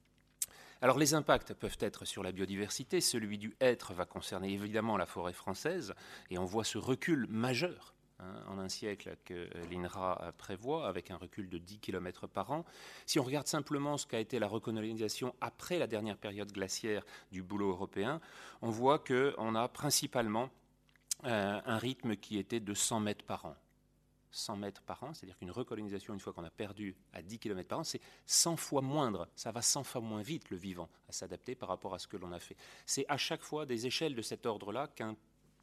Alors 0.83 0.98
les 0.98 1.14
impacts 1.14 1.53
peuvent 1.55 1.76
être 1.81 2.05
sur 2.05 2.22
la 2.22 2.33
biodiversité, 2.33 3.00
celui 3.00 3.38
du 3.38 3.55
être 3.61 3.92
va 3.92 4.07
concerner 4.07 4.53
évidemment 4.53 4.96
la 4.96 5.07
forêt 5.07 5.35
française, 5.35 5.94
et 6.31 6.38
on 6.38 6.46
voit 6.46 6.64
ce 6.64 6.79
recul 6.79 7.26
majeur 7.29 7.94
Hein, 8.22 8.35
en 8.48 8.59
un 8.59 8.68
siècle 8.68 9.16
que 9.24 9.35
euh, 9.35 9.48
l'INRA 9.70 10.20
euh, 10.22 10.33
prévoit, 10.33 10.87
avec 10.87 11.11
un 11.11 11.16
recul 11.16 11.48
de 11.48 11.56
10 11.56 11.78
km 11.78 12.26
par 12.26 12.50
an. 12.50 12.66
Si 13.06 13.18
on 13.18 13.22
regarde 13.22 13.46
simplement 13.46 13.96
ce 13.96 14.06
qu'a 14.06 14.20
été 14.20 14.38
la 14.38 14.46
recolonisation 14.46 15.35
après 15.40 15.78
la 15.78 15.87
dernière 15.87 16.18
période 16.18 16.52
glaciaire 16.52 17.02
du 17.33 17.42
boulot 17.42 17.70
européen, 17.70 18.20
on 18.61 18.68
voit 18.68 18.98
qu'on 18.98 19.54
a 19.54 19.68
principalement 19.68 20.50
un 21.22 21.76
rythme 21.76 22.16
qui 22.16 22.38
était 22.38 22.61
de 22.61 22.72
100 22.72 23.00
mètres 23.00 23.24
par 23.24 23.44
an. 23.44 23.56
100 24.33 24.56
mètres 24.56 24.83
par 24.83 25.02
an, 25.02 25.12
c'est-à-dire 25.12 25.37
qu'une 25.38 25.50
recolonisation, 25.50 26.14
une 26.14 26.20
fois 26.20 26.33
qu'on 26.33 26.44
a 26.44 26.50
perdu 26.50 26.96
à 27.12 27.22
10 27.22 27.38
km 27.38 27.68
par 27.68 27.78
an, 27.80 27.85
c'est 27.85 28.00
100 28.26 28.56
fois 28.56 28.80
moindre, 28.80 29.28
ça 29.35 29.52
va 29.52 29.61
100 29.62 29.85
fois 29.85 30.00
moins 30.00 30.22
vite 30.22 30.50
le 30.50 30.56
vivant 30.56 30.88
à 31.09 31.12
s'adapter 31.12 31.54
par 31.54 31.68
rapport 31.68 31.94
à 31.94 31.98
ce 31.98 32.06
que 32.06 32.16
l'on 32.16 32.33
a 32.33 32.38
fait. 32.38 32.56
C'est 32.87 33.04
à 33.09 33.16
chaque 33.16 33.42
fois 33.42 33.66
des 33.66 33.87
échelles 33.87 34.14
de 34.14 34.22
cet 34.22 34.46
ordre-là 34.46 34.88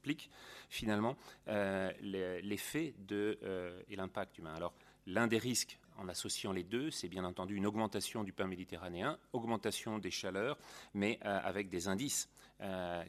qu'implique 0.08 0.30
finalement 0.70 1.16
euh, 1.48 1.92
l'effet 2.02 2.94
euh, 3.12 3.82
et 3.90 3.96
l'impact 3.96 4.38
humain. 4.38 4.54
Alors 4.56 4.74
l'un 5.06 5.28
des 5.28 5.38
risques 5.38 5.80
en 5.98 6.08
associant 6.08 6.52
les 6.52 6.64
deux, 6.64 6.92
c'est 6.92 7.08
bien 7.08 7.24
entendu 7.24 7.56
une 7.56 7.66
augmentation 7.66 8.24
du 8.24 8.32
pain 8.32 8.46
méditerranéen, 8.46 9.18
augmentation 9.34 9.98
des 9.98 10.12
chaleurs, 10.12 10.58
mais 10.94 11.20
euh, 11.26 11.40
avec 11.44 11.70
des 11.70 11.88
indices 11.88 12.30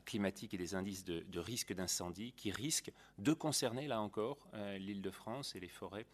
climatiques 0.04 0.52
et 0.52 0.58
des 0.58 0.74
indices 0.74 1.06
de, 1.06 1.40
risque 1.40 1.72
d'incendie 1.72 2.34
qui 2.36 2.50
risquent 2.50 2.92
de 3.16 3.32
concerner, 3.32 3.88
là 3.88 4.02
encore, 4.02 4.46
l'île 4.78 5.00
de 5.00 5.10
France 5.10 5.54
et 5.54 5.60
les 5.60 5.68
forêts 5.68 6.04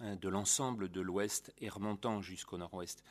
de 0.00 0.28
l'ensemble 0.30 0.88
de 0.88 1.00
l'ouest 1.00 1.52
et 1.58 1.68
remontant 1.68 2.22
jusqu'au 2.22 2.56
nord-ouest 2.56 3.04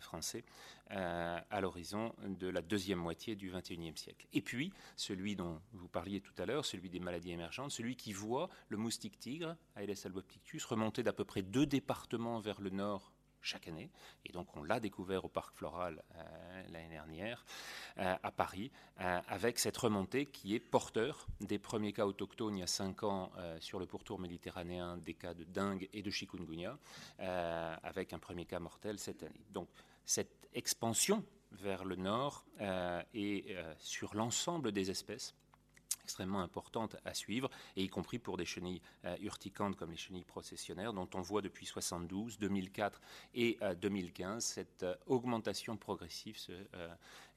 français 0.00 0.44
à 0.90 1.60
l'horizon 1.60 2.12
de 2.26 2.48
la 2.48 2.62
deuxième 2.62 2.98
moitié 2.98 3.36
du 3.36 3.50
XXIe 3.50 3.96
siècle. 3.96 4.26
Et 4.32 4.42
puis, 4.42 4.72
celui 4.96 5.36
dont 5.36 5.60
vous 5.72 5.88
parliez 5.88 6.20
tout 6.20 6.34
à 6.38 6.46
l'heure, 6.46 6.64
celui 6.64 6.90
des 6.90 7.00
maladies 7.00 7.30
émergentes, 7.30 7.70
celui 7.70 7.94
qui 7.94 8.12
voit 8.12 8.48
le 8.68 8.76
moustique 8.76 9.18
tigre, 9.18 9.56
Aedes 9.76 10.04
albopictus, 10.04 10.64
remonter 10.64 11.02
d'à 11.02 11.12
peu 11.12 11.24
près 11.24 11.42
deux 11.42 11.66
départements 11.66 12.40
vers 12.40 12.60
le 12.60 12.70
nord 12.70 13.11
chaque 13.42 13.68
année. 13.68 13.90
Et 14.24 14.32
donc 14.32 14.56
on 14.56 14.62
l'a 14.62 14.80
découvert 14.80 15.24
au 15.24 15.28
parc 15.28 15.54
floral 15.54 16.02
euh, 16.14 16.62
l'année 16.70 16.88
dernière 16.88 17.44
euh, 17.98 18.14
à 18.22 18.30
Paris, 18.30 18.70
euh, 19.00 19.20
avec 19.28 19.58
cette 19.58 19.76
remontée 19.76 20.26
qui 20.26 20.54
est 20.54 20.60
porteur 20.60 21.26
des 21.40 21.58
premiers 21.58 21.92
cas 21.92 22.06
autochtones 22.06 22.56
il 22.56 22.60
y 22.60 22.62
a 22.62 22.66
cinq 22.66 23.02
ans 23.02 23.32
sur 23.60 23.78
le 23.78 23.86
pourtour 23.86 24.18
méditerranéen, 24.18 24.96
des 24.96 25.14
cas 25.14 25.34
de 25.34 25.44
dengue 25.44 25.88
et 25.92 26.02
de 26.02 26.10
chikungunya, 26.10 26.78
avec 27.18 28.12
un 28.12 28.18
premier 28.18 28.44
cas 28.44 28.58
mortel 28.58 28.98
cette 28.98 29.22
année. 29.22 29.44
Donc 29.50 29.68
cette 30.04 30.48
expansion 30.54 31.24
vers 31.52 31.84
le 31.84 31.96
nord 31.96 32.44
et 33.14 33.56
sur 33.78 34.14
l'ensemble 34.14 34.72
des 34.72 34.90
espèces 34.90 35.34
extrêmement 36.12 36.42
importante 36.42 36.96
à 37.06 37.14
suivre, 37.14 37.48
et 37.74 37.82
y 37.82 37.88
compris 37.88 38.18
pour 38.18 38.36
des 38.36 38.44
chenilles 38.44 38.82
euh, 39.06 39.16
urticantes 39.22 39.76
comme 39.76 39.90
les 39.90 39.96
chenilles 39.96 40.24
processionnaires, 40.24 40.92
dont 40.92 41.08
on 41.14 41.22
voit 41.22 41.40
depuis 41.40 41.64
72, 41.64 42.38
2004 42.38 43.00
et 43.34 43.58
2015 43.80 44.34
euh, 44.34 44.40
cette 44.40 44.82
euh, 44.82 44.94
augmentation 45.06 45.78
progressive, 45.78 46.38
cette 46.38 46.70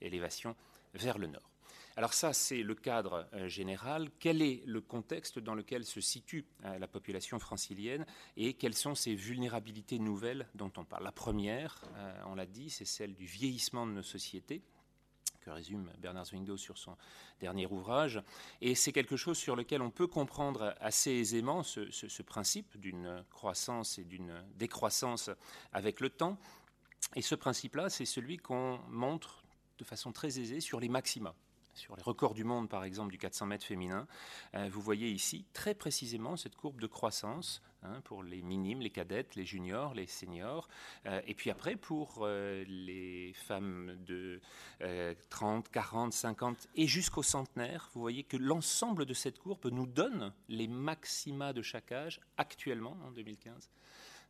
élévation 0.02 0.58
vers 0.94 1.18
le 1.18 1.28
nord. 1.28 1.50
Alors 1.96 2.14
ça, 2.14 2.34
c'est 2.34 2.64
le 2.64 2.76
cadre 2.76 3.26
général. 3.48 4.10
Quel 4.20 4.42
est 4.42 4.62
le 4.66 4.82
contexte 4.82 5.40
dans 5.40 5.56
lequel 5.56 5.86
se 5.86 6.02
situe 6.02 6.46
la 6.62 6.88
population 6.88 7.40
francilienne 7.40 8.06
et 8.36 8.54
quelles 8.54 8.76
sont 8.76 8.96
ces 8.96 9.16
vulnérabilités 9.16 10.00
nouvelles 10.00 10.48
dont 10.56 10.72
on 10.76 10.84
parle? 10.84 11.06
La 11.06 11.14
première, 11.14 11.82
on 12.26 12.36
l'a 12.36 12.46
dit, 12.46 12.70
c'est 12.70 12.86
celle 12.86 13.16
du 13.16 13.26
vieillissement 13.26 13.88
de 13.88 13.94
nos 13.94 14.04
sociétés 14.04 14.62
que 15.46 15.52
résume 15.52 15.92
Bernard 16.00 16.26
Zwingli 16.26 16.58
sur 16.58 16.78
son 16.78 16.98
dernier 17.40 17.68
ouvrage. 17.68 18.22
Et 18.62 18.74
c'est 18.74 18.92
quelque 18.92 19.16
chose 19.16 19.38
sur 19.38 19.56
lequel 19.56 19.82
on 19.84 19.92
peut 19.92 20.08
comprendre 20.08 20.76
assez 20.80 21.12
aisément 21.12 21.62
ce, 21.62 22.22
principe 22.24 22.78
d'une 22.78 23.24
croissance 23.30 24.00
et 24.00 24.04
d'une 24.04 24.44
décroissance 24.56 25.30
avec 25.72 26.00
le 26.00 26.10
temps. 26.10 26.40
Et 27.16 27.22
ce 27.22 27.36
principe-là, 27.36 27.90
c'est 27.90 28.06
celui 28.06 28.38
qu'on 28.38 28.80
montre 28.90 29.44
de 29.78 29.84
façon 29.84 30.12
très 30.12 30.40
aisée 30.40 30.60
sur 30.60 30.80
les 30.80 30.90
maxima 30.90 31.36
sur 31.76 31.98
les 31.98 32.04
records 32.04 32.34
du 32.34 32.46
monde, 32.46 32.70
par 32.70 32.86
exemple, 32.86 33.12
du 33.12 33.18
400 33.18 33.48
mètres 33.48 33.66
féminin, 33.66 34.08
euh, 34.54 34.70
vous 34.72 34.80
voyez 34.80 35.10
ici 35.10 35.46
très 35.52 35.76
précisément 35.76 36.38
cette 36.38 36.56
courbe 36.56 36.80
de 36.80 36.88
croissance 36.88 37.62
hein, 37.86 38.02
pour 38.04 38.24
les 38.24 38.42
minimes, 38.42 38.82
les 38.82 38.90
cadettes, 38.90 39.36
les 39.36 39.46
juniors, 39.46 39.94
les 39.94 40.08
seniors. 40.08 40.68
Euh, 41.06 41.22
et 41.28 41.34
puis 41.34 41.50
après, 41.50 41.76
pour 41.76 42.20
euh, 42.22 42.64
les 42.68 43.34
femmes 43.34 43.98
de 44.06 44.42
30, 45.30 45.70
40, 45.70 46.14
50 46.14 46.68
et 46.76 46.88
jusqu'au 46.88 47.24
centenaire, 47.24 47.90
vous 47.94 48.02
voyez 48.02 48.24
que 48.24 48.38
l'ensemble 48.38 49.06
de 49.06 49.14
cette 49.14 49.40
courbe 49.40 49.68
nous 49.72 49.88
donne 49.88 50.34
les 50.50 50.68
maxima 50.68 51.54
de 51.54 51.62
chaque 51.62 51.92
âge 51.92 52.20
actuellement, 52.38 52.98
en 53.06 53.12
2015 53.12 53.70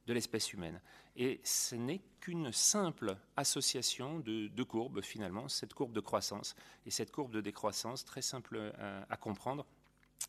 de 0.06 0.14
l'espèce 0.14 0.54
humaine. 0.54 0.80
Et 1.16 1.40
ce 1.44 1.76
n'est 1.76 2.02
qu'une 2.20 2.52
simple 2.52 3.18
association 3.38 4.20
de 4.20 4.64
courbes, 4.64 5.02
finalement, 5.02 5.48
cette 5.48 5.74
courbe 5.74 5.94
de 5.94 6.00
croissance 6.00 6.56
et 6.86 6.92
cette 6.92 7.12
courbe 7.12 7.32
de 7.32 7.42
décroissance, 7.42 8.06
très 8.06 8.22
simple 8.22 8.74
à, 9.10 9.18
comprendre, 9.18 9.66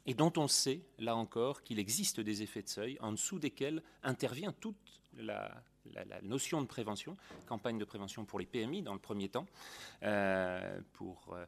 et 0.07 0.15
dont 0.15 0.33
on 0.37 0.49
sait, 0.49 0.83
là 0.99 1.17
encore, 1.17 1.63
qu'il 1.63 1.79
existe 1.79 2.21
des 2.21 2.43
effets 2.43 2.63
de 2.63 2.69
seuil 2.69 2.97
en 3.01 3.13
dessous 3.13 3.39
desquels 3.39 3.83
intervient 4.03 4.53
toute 4.53 4.77
la, 5.17 5.63
la, 5.95 6.21
notion 6.23 6.61
de 6.61 6.67
prévention, 6.67 7.17
campagne 7.47 7.79
de 7.79 7.85
prévention 7.85 8.25
pour 8.25 8.39
les 8.39 8.47
PMI 8.47 8.83
dans 8.83 8.93
le 8.93 8.99
premier 8.99 9.29
temps, 9.29 9.47
euh, 10.03 10.81
pour 10.93 11.35
euh, 11.35 11.47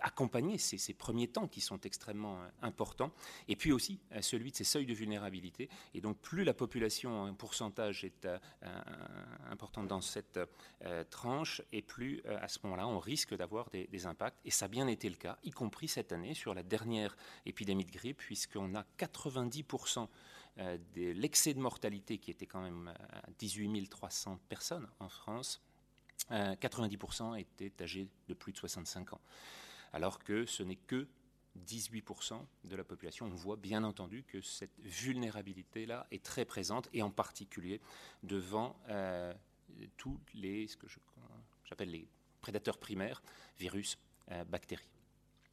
accompagner 0.00 0.58
ces, 0.58 0.94
premiers 0.94 1.28
temps 1.28 1.48
qui 1.48 1.60
sont 1.60 1.80
extrêmement 1.80 2.40
euh, 2.40 2.48
importants, 2.62 3.12
et 3.48 3.56
puis 3.56 3.72
aussi 3.72 4.00
celui 4.20 4.50
de 4.50 4.56
ces 4.56 4.64
seuils 4.64 4.86
de 4.86 4.94
vulnérabilité. 4.94 5.68
Et 5.94 6.00
donc 6.00 6.18
plus 6.18 6.44
la 6.44 6.54
population 6.54 7.22
en 7.22 7.34
pourcentage 7.34 8.04
est 8.04 8.28
importante 9.50 9.88
dans 9.88 10.00
cette 10.00 10.38
tranche, 11.10 11.62
et 11.72 11.82
plus 11.82 12.22
à 12.26 12.48
ce 12.48 12.58
moment-là 12.64 12.86
on 12.86 12.98
risque 12.98 13.34
d'avoir 13.36 13.70
des, 13.70 14.06
impacts. 14.06 14.38
Et 14.44 14.50
ça 14.50 14.66
a 14.66 14.68
bien 14.68 14.86
été 14.86 15.08
le 15.08 15.16
cas, 15.16 15.38
y 15.44 15.50
compris 15.50 15.88
cette 15.88 16.12
année 16.12 16.34
sur 16.34 16.54
la 16.54 16.62
dernière 16.62 17.16
épidémie 17.46 17.84
de 17.84 17.92
grippe, 17.92 18.18
puisqu'on 18.18 18.74
a 18.74 18.84
90% 18.98 20.00
euh, 20.02 20.06
de 20.56 21.12
l'excès 21.12 21.54
de 21.54 21.60
mortalité 21.60 22.18
qui 22.18 22.30
était 22.30 22.46
quand 22.46 22.60
même 22.60 22.92
à 23.12 23.30
18 23.38 23.88
300 23.88 24.38
personnes 24.48 24.88
en 24.98 25.08
France, 25.08 25.62
90% 26.30 27.32
euh, 27.32 27.34
étaient 27.36 27.72
âgés 27.82 28.08
de 28.28 28.34
plus 28.34 28.52
de 28.52 28.58
65 28.58 29.14
ans. 29.14 29.20
Alors 29.92 30.18
que 30.18 30.46
ce 30.46 30.62
n'est 30.62 30.76
que 30.76 31.08
18% 31.66 32.40
de 32.64 32.76
la 32.76 32.84
population. 32.84 33.26
On 33.26 33.34
voit 33.34 33.56
bien 33.56 33.82
entendu 33.82 34.22
que 34.22 34.40
cette 34.40 34.78
vulnérabilité-là 34.78 36.06
est 36.12 36.22
très 36.22 36.44
présente, 36.44 36.88
et 36.92 37.02
en 37.02 37.10
particulier 37.10 37.80
devant 38.22 38.76
euh, 38.88 39.34
tous 39.96 40.20
les, 40.34 40.68
ce 40.68 40.76
que 40.76 40.86
j'appelle 41.64 41.90
les 41.90 42.06
prédateurs 42.40 42.78
primaires, 42.78 43.22
virus, 43.58 43.98
bactéries. 44.46 44.88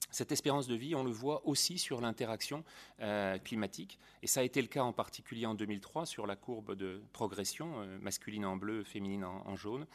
Cette 0.09 0.31
espérance 0.31 0.67
de 0.67 0.75
vie, 0.75 0.95
on 0.95 1.03
le 1.03 1.11
voit 1.11 1.45
aussi 1.45 1.77
sur 1.77 1.99
l'interaction 1.99 2.63
euh, 3.01 3.37
climatique, 3.39 3.99
et 4.21 4.27
ça 4.27 4.39
a 4.39 4.43
été 4.43 4.61
le 4.61 4.67
cas 4.67 4.83
en 4.83 4.93
particulier 4.93 5.45
en 5.45 5.53
2003 5.53 6.05
sur 6.05 6.25
la 6.25 6.35
courbe 6.35 6.75
de 6.75 7.01
progression, 7.11 7.81
euh, 7.81 7.97
masculine 7.99 8.45
en 8.45 8.55
bleu, 8.55 8.83
féminine 8.83 9.25
en, 9.25 9.55
jaune. 9.55 9.85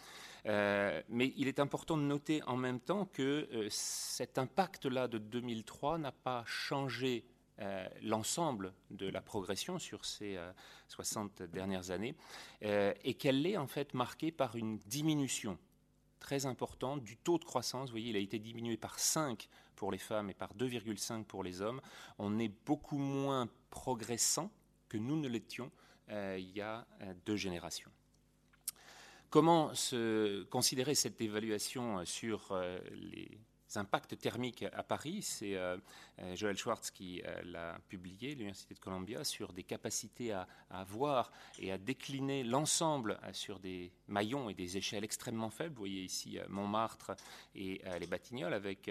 Euh, 0.46 1.00
mais 1.08 1.32
il 1.36 1.48
est 1.48 1.60
important 1.60 1.96
de 1.96 2.02
noter 2.02 2.42
en 2.44 2.56
même 2.56 2.80
temps 2.80 3.06
que 3.06 3.48
cet 3.70 4.38
impact-là 4.38 5.08
de 5.08 5.18
2003 5.18 5.98
n'a 5.98 6.12
pas 6.12 6.44
changé 6.46 7.24
l'ensemble 8.02 8.72
de 8.90 9.08
la 9.08 9.20
progression 9.20 9.78
sur 9.78 10.04
ces 10.04 10.36
60 10.88 11.42
dernières 11.42 11.92
années, 11.92 12.16
et 12.60 13.14
qu'elle 13.14 13.46
est 13.46 13.56
en 13.56 13.68
fait 13.68 13.94
marquée 13.94 14.32
par 14.32 14.56
une 14.56 14.78
diminution 14.78 15.58
très 16.22 16.46
importante 16.46 17.02
du 17.02 17.16
taux 17.16 17.38
de 17.38 17.44
croissance. 17.44 17.88
Vous 17.88 17.94
voyez, 17.94 18.10
il 18.10 18.16
a 18.16 18.20
été 18.20 18.38
diminué 18.38 18.76
par 18.76 18.98
5 18.98 19.48
pour 19.74 19.90
les 19.90 19.98
femmes 19.98 20.30
et 20.30 20.34
par 20.34 20.54
2,5 20.54 21.24
pour 21.24 21.42
les 21.42 21.60
hommes, 21.60 21.80
on 22.18 22.38
est 22.38 22.52
beaucoup 22.64 22.98
moins 22.98 23.48
progressant 23.70 24.50
que 24.88 24.96
nous 24.96 25.16
ne 25.16 25.26
l'étions 25.26 25.70
euh, 26.10 26.36
il 26.38 26.50
y 26.52 26.60
a 26.60 26.86
euh, 27.00 27.12
deux 27.26 27.36
générations. 27.36 27.90
Comment 29.30 29.74
se 29.74 30.44
considérer 30.44 30.94
cette 30.94 31.20
évaluation 31.20 32.04
sur 32.04 32.52
euh, 32.52 32.78
les 32.92 33.40
impacts 33.76 34.18
thermiques 34.18 34.64
à 34.72 34.82
Paris. 34.82 35.22
C'est 35.22 35.56
euh, 35.56 35.76
euh, 36.20 36.36
Joël 36.36 36.56
Schwartz 36.56 36.90
qui 36.90 37.22
euh, 37.24 37.42
l'a 37.44 37.78
publié, 37.88 38.34
l'Université 38.34 38.74
de 38.74 38.80
Columbia, 38.80 39.24
sur 39.24 39.52
des 39.52 39.62
capacités 39.62 40.32
à, 40.32 40.46
voir 40.86 41.32
et 41.58 41.72
à 41.72 41.78
décliner 41.78 42.44
l'ensemble 42.44 43.18
sur 43.32 43.58
des 43.58 43.92
maillons 44.08 44.48
et 44.48 44.54
des 44.54 44.76
échelles 44.76 45.04
extrêmement 45.04 45.50
faibles. 45.50 45.74
Vous 45.74 45.80
voyez 45.80 46.02
ici 46.02 46.38
Montmartre 46.48 47.12
et 47.54 47.80
les 48.00 48.06
Batignolles 48.06 48.54
avec 48.54 48.90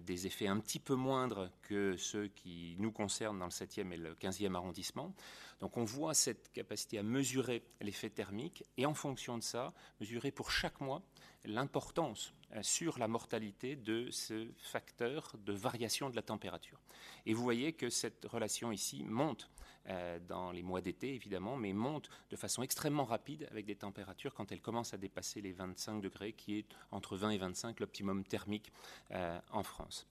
des 0.00 0.26
effets 0.26 0.46
un 0.46 0.58
petit 0.60 0.78
peu 0.78 0.94
moindres 0.94 1.50
que 1.62 1.96
ceux 1.96 2.28
qui 2.28 2.76
nous 2.78 2.92
concernent 2.92 3.38
dans 3.38 3.46
le 3.46 3.50
7e 3.50 3.92
et 3.92 3.96
le 3.96 4.14
15e 4.14 4.54
arrondissement. 4.54 5.12
Donc 5.60 5.76
on 5.76 5.84
voit 5.84 6.14
cette 6.14 6.52
capacité 6.52 6.98
à 6.98 7.02
mesurer 7.02 7.62
l'effet 7.80 8.10
thermique 8.10 8.64
et 8.76 8.86
en 8.86 8.94
fonction 8.94 9.38
de 9.38 9.42
ça, 9.42 9.72
mesurer 10.00 10.30
pour 10.30 10.50
chaque 10.50 10.80
mois 10.80 11.02
l'importance 11.46 12.34
euh, 12.54 12.62
sur 12.62 12.98
la 12.98 13.08
mortalité 13.08 13.76
de 13.76 14.10
ce 14.10 14.48
facteur 14.58 15.34
de 15.44 15.52
variation 15.52 16.10
de 16.10 16.16
la 16.16 16.22
température. 16.22 16.80
Et 17.24 17.34
vous 17.34 17.42
voyez 17.42 17.72
que 17.72 17.90
cette 17.90 18.24
relation 18.24 18.72
ici 18.72 19.04
monte 19.04 19.50
euh, 19.88 20.18
dans 20.18 20.50
les 20.50 20.62
mois 20.62 20.80
d'été, 20.80 21.14
évidemment, 21.14 21.56
mais 21.56 21.72
monte 21.72 22.10
de 22.30 22.36
façon 22.36 22.62
extrêmement 22.62 23.04
rapide 23.04 23.46
avec 23.50 23.66
des 23.66 23.76
températures 23.76 24.34
quand 24.34 24.50
elles 24.50 24.60
commencent 24.60 24.94
à 24.94 24.96
dépasser 24.96 25.40
les 25.40 25.52
25 25.52 26.00
degrés, 26.00 26.32
qui 26.32 26.58
est 26.58 26.66
entre 26.90 27.16
20 27.16 27.30
et 27.30 27.38
25 27.38 27.80
l'optimum 27.80 28.24
thermique 28.24 28.72
euh, 29.12 29.38
en 29.50 29.62
France. 29.62 30.06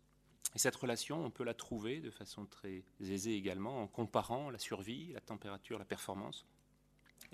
Et 0.55 0.59
cette 0.59 0.75
relation, 0.77 1.25
on 1.25 1.29
peut 1.29 1.43
la 1.43 1.53
trouver 1.53 1.99
de 1.99 2.09
façon 2.09 2.45
très 2.45 2.83
aisée 3.01 3.35
également 3.35 3.81
en 3.81 3.87
comparant 3.87 4.49
la 4.49 4.59
survie, 4.59 5.11
la 5.11 5.19
température, 5.19 5.77
la 5.77 5.85
performance, 5.85 6.45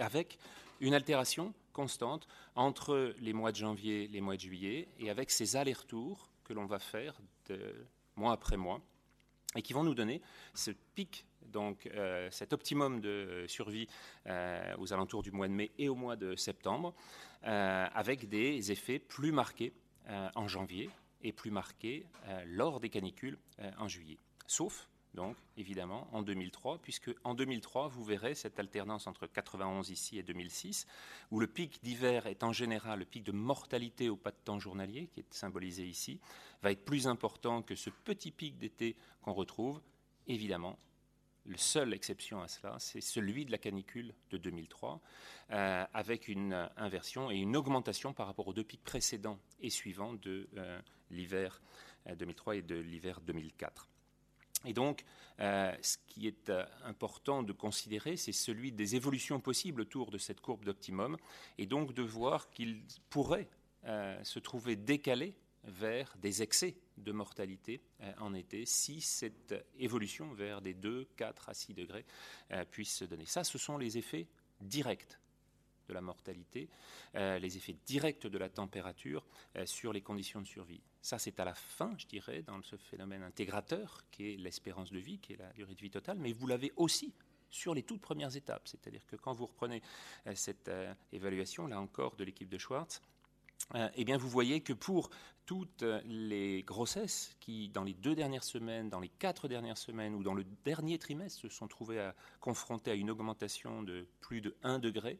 avec 0.01 0.37
une 0.79 0.93
altération 0.93 1.53
constante 1.73 2.27
entre 2.55 3.15
les 3.19 3.33
mois 3.33 3.51
de 3.51 3.57
janvier 3.57 4.03
et 4.03 4.07
les 4.07 4.21
mois 4.21 4.35
de 4.35 4.41
juillet, 4.41 4.87
et 4.99 5.09
avec 5.09 5.31
ces 5.31 5.55
allers-retours 5.55 6.29
que 6.43 6.53
l'on 6.53 6.65
va 6.65 6.79
faire 6.79 7.15
mois 8.15 8.33
après 8.33 8.57
mois, 8.57 8.81
et 9.55 9.61
qui 9.61 9.73
vont 9.73 9.83
nous 9.83 9.95
donner 9.95 10.21
ce 10.53 10.71
pic, 10.95 11.25
donc 11.47 11.87
euh, 11.87 12.29
cet 12.31 12.53
optimum 12.53 13.01
de 13.01 13.45
survie 13.47 13.87
euh, 14.27 14.75
aux 14.77 14.93
alentours 14.93 15.23
du 15.23 15.31
mois 15.31 15.47
de 15.47 15.53
mai 15.53 15.71
et 15.77 15.89
au 15.89 15.95
mois 15.95 16.15
de 16.15 16.35
septembre, 16.35 16.93
euh, 17.43 17.87
avec 17.93 18.29
des 18.29 18.71
effets 18.71 18.99
plus 18.99 19.31
marqués 19.31 19.73
en 20.35 20.47
janvier 20.47 20.89
et 21.21 21.31
plus 21.31 21.51
marqués 21.51 22.05
lors 22.47 22.79
des 22.79 22.89
canicules 22.89 23.37
en 23.77 23.87
juillet. 23.87 24.17
Sauf 24.47 24.89
donc 25.13 25.35
évidemment 25.57 26.07
en 26.13 26.21
2003, 26.21 26.79
puisque 26.81 27.11
en 27.23 27.33
2003, 27.33 27.87
vous 27.89 28.03
verrez 28.03 28.35
cette 28.35 28.59
alternance 28.59 29.07
entre 29.07 29.27
91 29.27 29.89
ici 29.89 30.17
et 30.17 30.23
2006, 30.23 30.87
où 31.31 31.39
le 31.39 31.47
pic 31.47 31.83
d'hiver 31.83 32.27
est 32.27 32.43
en 32.43 32.53
général 32.53 32.99
le 32.99 33.05
pic 33.05 33.23
de 33.23 33.31
mortalité 33.31 34.09
au 34.09 34.15
pas 34.15 34.31
de 34.31 34.37
temps 34.43 34.59
journalier, 34.59 35.07
qui 35.07 35.19
est 35.19 35.33
symbolisé 35.33 35.85
ici, 35.85 36.19
va 36.61 36.71
être 36.71 36.85
plus 36.85 37.07
important 37.07 37.61
que 37.61 37.75
ce 37.75 37.89
petit 37.89 38.31
pic 38.31 38.57
d'été 38.57 38.95
qu'on 39.21 39.33
retrouve. 39.33 39.81
Évidemment, 40.27 40.77
la 41.45 41.57
seule 41.57 41.93
exception 41.93 42.41
à 42.41 42.47
cela, 42.47 42.75
c'est 42.79 43.01
celui 43.01 43.45
de 43.45 43.51
la 43.51 43.57
canicule 43.57 44.13
de 44.29 44.37
2003, 44.37 45.01
euh, 45.51 45.85
avec 45.93 46.27
une 46.27 46.69
inversion 46.77 47.31
et 47.31 47.35
une 47.35 47.57
augmentation 47.57 48.13
par 48.13 48.27
rapport 48.27 48.47
aux 48.47 48.53
deux 48.53 48.63
pics 48.63 48.83
précédents 48.83 49.39
et 49.59 49.69
suivants 49.69 50.13
de 50.13 50.47
euh, 50.57 50.79
l'hiver 51.09 51.61
2003 52.15 52.53
euh, 52.53 52.57
et 52.57 52.61
de 52.61 52.75
l'hiver 52.75 53.21
2004. 53.21 53.90
Et 54.65 54.73
donc, 54.73 55.03
euh, 55.39 55.73
ce 55.81 55.97
qui 56.07 56.27
est 56.27 56.49
euh, 56.49 56.65
important 56.83 57.41
de 57.41 57.51
considérer, 57.51 58.15
c'est 58.15 58.31
celui 58.31 58.71
des 58.71 58.95
évolutions 58.95 59.39
possibles 59.39 59.81
autour 59.81 60.11
de 60.11 60.17
cette 60.17 60.39
courbe 60.39 60.65
d'optimum, 60.65 61.17
et 61.57 61.65
donc 61.65 61.93
de 61.93 62.03
voir 62.03 62.49
qu'il 62.51 62.83
pourrait 63.09 63.49
euh, 63.85 64.23
se 64.23 64.39
trouver 64.39 64.75
décalé 64.75 65.35
vers 65.63 66.15
des 66.17 66.41
excès 66.41 66.75
de 66.97 67.11
mortalité 67.11 67.81
en 68.17 68.33
été 68.33 68.65
si 68.65 68.99
cette 68.99 69.53
évolution 69.77 70.33
vers 70.33 70.59
des 70.59 70.73
2, 70.73 71.07
4 71.15 71.49
à 71.49 71.53
6 71.53 71.75
degrés 71.75 72.03
puisse 72.71 72.95
se 72.95 73.05
donner. 73.05 73.27
Ça, 73.27 73.43
ce 73.43 73.59
sont 73.59 73.77
les 73.77 73.95
effets 73.99 74.27
directs 74.59 75.19
de 75.87 75.93
la 75.93 76.01
mortalité, 76.01 76.67
les 77.13 77.57
effets 77.57 77.77
directs 77.85 78.25
de 78.25 78.37
la 78.39 78.49
température 78.49 79.23
sur 79.65 79.93
les 79.93 80.01
conditions 80.01 80.41
de 80.41 80.47
survie. 80.47 80.81
Ça, 81.01 81.17
c'est 81.17 81.39
à 81.39 81.45
la 81.45 81.55
fin, 81.55 81.93
je 81.97 82.05
dirais, 82.05 82.43
dans 82.43 82.61
ce 82.61 82.75
phénomène 82.75 83.23
intégrateur 83.23 84.03
qui 84.11 84.33
est 84.33 84.37
l'espérance 84.37 84.91
de 84.91 84.99
vie, 84.99 85.19
qui 85.19 85.33
est 85.33 85.37
la 85.37 85.51
durée 85.53 85.73
de 85.73 85.81
vie 85.81 85.89
totale, 85.89 86.17
mais 86.19 86.31
vous 86.31 86.47
l'avez 86.47 86.71
aussi 86.75 87.13
sur 87.49 87.73
les 87.73 87.83
toutes 87.83 88.01
premières 88.01 88.35
étapes. 88.35 88.67
C'est-à-dire 88.67 89.05
que 89.07 89.15
quand 89.15 89.33
vous 89.33 89.45
reprenez 89.45 89.81
euh, 90.27 90.33
cette 90.35 90.71
évaluation, 91.11 91.67
là 91.67 91.79
encore, 91.81 92.15
de 92.15 92.23
l'équipe 92.23 92.49
de 92.49 92.57
Schwartz, 92.57 93.01
eh 93.95 94.03
bien, 94.03 94.17
vous 94.17 94.27
voyez 94.27 94.61
que 94.61 94.73
pour 94.73 95.11
toutes 95.45 95.83
les 96.05 96.63
grossesses 96.63 97.35
qui, 97.39 97.69
dans 97.69 97.83
les 97.83 97.93
deux 97.93 98.15
dernières 98.15 98.43
semaines, 98.43 98.89
dans 98.89 98.99
les 98.99 99.09
quatre 99.09 99.47
dernières 99.47 99.77
semaines 99.77 100.15
ou 100.15 100.23
dans 100.23 100.33
le 100.33 100.45
dernier 100.63 100.97
trimestre, 100.97 101.41
se 101.41 101.49
sont 101.49 101.67
trouvées 101.67 101.99
à, 101.99 102.15
confrontées 102.39 102.91
à 102.91 102.93
une 102.93 103.09
augmentation 103.09 103.83
de 103.83 104.07
plus 104.21 104.41
de 104.41 104.55
1 104.63 104.79
degré, 104.79 105.19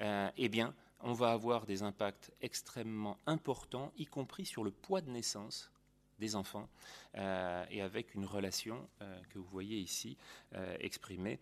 euh, 0.00 0.30
eh 0.36 0.48
bien, 0.48 0.74
on 1.00 1.12
va 1.12 1.32
avoir 1.32 1.66
des 1.66 1.82
impacts 1.82 2.32
extrêmement 2.40 3.18
importants, 3.26 3.92
y 3.96 4.06
compris 4.06 4.46
sur 4.46 4.64
le 4.64 4.70
poids 4.70 5.00
de 5.00 5.10
naissance 5.10 5.70
des 6.18 6.36
enfants, 6.36 6.68
euh, 7.16 7.64
et 7.70 7.82
avec 7.82 8.14
une 8.14 8.24
relation 8.24 8.88
euh, 9.02 9.20
que 9.30 9.38
vous 9.38 9.48
voyez 9.48 9.78
ici 9.78 10.16
exprimée, 10.78 11.38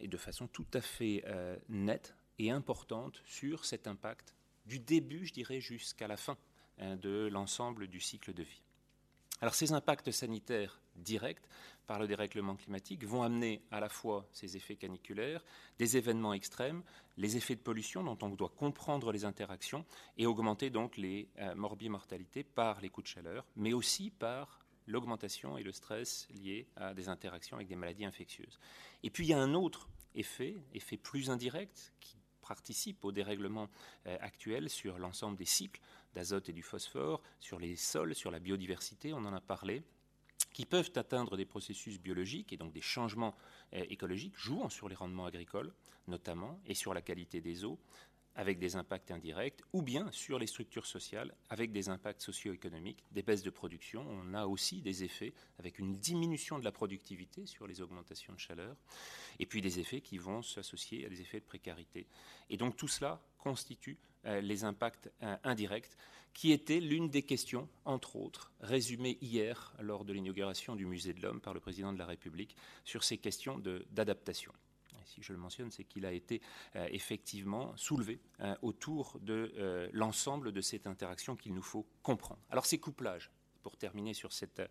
et 0.00 0.08
de 0.08 0.16
façon 0.16 0.46
tout 0.46 0.66
à 0.72 0.80
fait 0.80 1.22
nette 1.68 2.14
et 2.38 2.50
importante 2.50 3.20
sur 3.26 3.64
cet 3.64 3.86
impact 3.86 4.34
du 4.66 4.78
début, 4.78 5.26
je 5.26 5.32
dirais, 5.32 5.60
jusqu'à 5.60 6.08
la 6.08 6.16
fin 6.16 6.36
hein, 6.78 6.96
de 6.96 7.28
l'ensemble 7.30 7.86
du 7.86 8.00
cycle 8.00 8.34
de 8.34 8.42
vie. 8.42 8.62
Alors 9.40 9.54
ces 9.54 9.72
impacts 9.72 10.10
sanitaires 10.10 10.80
directs 10.98 11.46
par 11.86 11.98
le 11.98 12.06
dérèglement 12.06 12.56
climatique 12.56 13.04
vont 13.04 13.22
amener 13.22 13.62
à 13.70 13.80
la 13.80 13.88
fois 13.88 14.28
ces 14.32 14.56
effets 14.56 14.76
caniculaires, 14.76 15.44
des 15.78 15.96
événements 15.96 16.34
extrêmes, 16.34 16.82
les 17.16 17.36
effets 17.36 17.54
de 17.54 17.60
pollution 17.60 18.02
dont 18.02 18.18
on 18.22 18.28
doit 18.30 18.52
comprendre 18.56 19.12
les 19.12 19.24
interactions 19.24 19.84
et 20.18 20.26
augmenter 20.26 20.70
donc 20.70 20.96
les 20.96 21.28
euh, 21.38 21.54
morbimortalités 21.54 22.42
par 22.42 22.80
les 22.80 22.88
coups 22.88 23.04
de 23.04 23.14
chaleur, 23.14 23.46
mais 23.56 23.72
aussi 23.72 24.10
par 24.10 24.66
l'augmentation 24.86 25.58
et 25.58 25.62
le 25.62 25.72
stress 25.72 26.28
liés 26.30 26.68
à 26.76 26.94
des 26.94 27.08
interactions 27.08 27.56
avec 27.56 27.68
des 27.68 27.76
maladies 27.76 28.04
infectieuses. 28.04 28.58
Et 29.02 29.10
puis 29.10 29.26
il 29.26 29.30
y 29.30 29.34
a 29.34 29.40
un 29.40 29.54
autre 29.54 29.88
effet, 30.14 30.56
effet 30.74 30.96
plus 30.96 31.30
indirect, 31.30 31.92
qui 32.00 32.16
participe 32.46 33.04
au 33.04 33.12
dérèglement 33.12 33.68
euh, 34.06 34.16
actuel 34.20 34.70
sur 34.70 34.98
l'ensemble 34.98 35.36
des 35.36 35.44
cycles 35.44 35.80
d'azote 36.14 36.48
et 36.48 36.52
du 36.52 36.62
phosphore, 36.62 37.22
sur 37.40 37.58
les 37.58 37.76
sols, 37.76 38.14
sur 38.14 38.30
la 38.30 38.38
biodiversité, 38.38 39.12
on 39.12 39.18
en 39.18 39.34
a 39.34 39.40
parlé, 39.40 39.82
qui 40.56 40.64
peuvent 40.64 40.92
atteindre 40.96 41.36
des 41.36 41.44
processus 41.44 42.00
biologiques 42.00 42.50
et 42.50 42.56
donc 42.56 42.72
des 42.72 42.80
changements 42.80 43.36
euh, 43.74 43.84
écologiques, 43.90 44.38
jouant 44.38 44.70
sur 44.70 44.88
les 44.88 44.94
rendements 44.94 45.26
agricoles 45.26 45.70
notamment, 46.08 46.58
et 46.64 46.72
sur 46.72 46.94
la 46.94 47.02
qualité 47.02 47.42
des 47.42 47.66
eaux, 47.66 47.78
avec 48.34 48.58
des 48.58 48.74
impacts 48.74 49.10
indirects, 49.10 49.60
ou 49.74 49.82
bien 49.82 50.10
sur 50.12 50.38
les 50.38 50.46
structures 50.46 50.86
sociales, 50.86 51.34
avec 51.50 51.72
des 51.72 51.90
impacts 51.90 52.22
socio-économiques, 52.22 53.04
des 53.10 53.20
baisses 53.20 53.42
de 53.42 53.50
production. 53.50 54.06
On 54.08 54.32
a 54.32 54.46
aussi 54.46 54.80
des 54.80 55.04
effets 55.04 55.34
avec 55.58 55.78
une 55.78 55.92
diminution 55.92 56.58
de 56.58 56.64
la 56.64 56.72
productivité 56.72 57.44
sur 57.44 57.66
les 57.66 57.82
augmentations 57.82 58.32
de 58.32 58.38
chaleur, 58.38 58.76
et 59.38 59.44
puis 59.44 59.60
des 59.60 59.78
effets 59.78 60.00
qui 60.00 60.16
vont 60.16 60.40
s'associer 60.40 61.04
à 61.04 61.10
des 61.10 61.20
effets 61.20 61.40
de 61.40 61.44
précarité. 61.44 62.06
Et 62.48 62.56
donc 62.56 62.76
tout 62.76 62.88
cela 62.88 63.20
constitue 63.36 63.98
les 64.40 64.64
impacts 64.64 65.10
euh, 65.22 65.36
indirects, 65.44 65.96
qui 66.34 66.52
étaient 66.52 66.80
l'une 66.80 67.08
des 67.08 67.22
questions, 67.22 67.68
entre 67.84 68.16
autres, 68.16 68.52
résumées 68.60 69.16
hier 69.22 69.72
lors 69.80 70.04
de 70.04 70.12
l'inauguration 70.12 70.76
du 70.76 70.84
Musée 70.84 71.14
de 71.14 71.22
l'Homme 71.22 71.40
par 71.40 71.54
le 71.54 71.60
président 71.60 71.92
de 71.92 71.98
la 71.98 72.06
République 72.06 72.56
sur 72.84 73.04
ces 73.04 73.16
questions 73.16 73.58
d'adaptation 73.90 74.52
si 75.06 75.22
je 75.22 75.32
le 75.32 75.38
mentionne, 75.38 75.70
c'est 75.70 75.84
qu'il 75.84 76.04
a 76.04 76.12
été 76.12 76.42
euh, 76.76 76.86
effectivement 76.90 77.74
soulevé 77.76 78.20
euh, 78.40 78.54
autour 78.62 79.18
de 79.20 79.52
euh, 79.56 79.88
l'ensemble 79.92 80.52
de 80.52 80.60
cette 80.60 80.86
interaction 80.86 81.36
qu'il 81.36 81.54
nous 81.54 81.62
faut 81.62 81.86
comprendre. 82.02 82.40
Alors 82.50 82.66
ces 82.66 82.78
couplages, 82.78 83.30
pour 83.62 83.76
terminer 83.76 84.14
sur 84.14 84.32
cette 84.32 84.62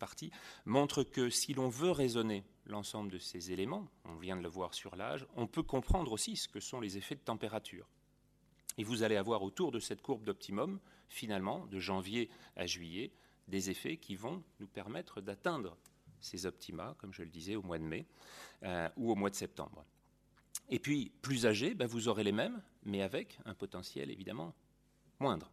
partie, 0.00 0.32
montrent 0.64 1.04
que 1.04 1.30
si 1.30 1.54
l'on 1.54 1.68
veut 1.68 1.92
raisonner 1.92 2.42
l'ensemble 2.66 3.12
de 3.12 3.18
ces 3.18 3.52
éléments, 3.52 3.86
on 4.06 4.16
vient 4.16 4.36
de 4.36 4.42
le 4.42 4.48
voir 4.48 4.74
sur 4.74 4.96
l'âge, 4.96 5.24
on 5.36 5.46
peut 5.46 5.62
comprendre 5.62 6.10
aussi 6.10 6.34
ce 6.34 6.48
que 6.48 6.58
sont 6.58 6.80
les 6.80 6.98
effets 6.98 7.14
de 7.14 7.20
température. 7.20 7.86
Et 8.78 8.84
vous 8.84 9.02
allez 9.02 9.16
avoir 9.16 9.42
autour 9.42 9.72
de 9.72 9.80
cette 9.80 10.02
courbe 10.02 10.24
d'optimum, 10.24 10.78
finalement, 11.08 11.66
de 11.66 11.78
janvier 11.78 12.30
à 12.56 12.66
juillet, 12.66 13.12
des 13.48 13.70
effets 13.70 13.96
qui 13.96 14.16
vont 14.16 14.42
nous 14.60 14.68
permettre 14.68 15.20
d'atteindre 15.20 15.76
ces 16.20 16.46
optima, 16.46 16.94
comme 16.98 17.12
je 17.12 17.22
le 17.22 17.30
disais, 17.30 17.56
au 17.56 17.62
mois 17.62 17.78
de 17.78 17.84
mai 17.84 18.06
euh, 18.62 18.88
ou 18.96 19.10
au 19.10 19.14
mois 19.14 19.30
de 19.30 19.34
septembre. 19.34 19.84
Et 20.68 20.78
puis, 20.78 21.10
plus 21.22 21.46
âgé, 21.46 21.74
ben, 21.74 21.86
vous 21.86 22.08
aurez 22.08 22.24
les 22.24 22.32
mêmes, 22.32 22.62
mais 22.84 23.02
avec 23.02 23.38
un 23.44 23.54
potentiel 23.54 24.10
évidemment 24.10 24.54
moindre. 25.18 25.50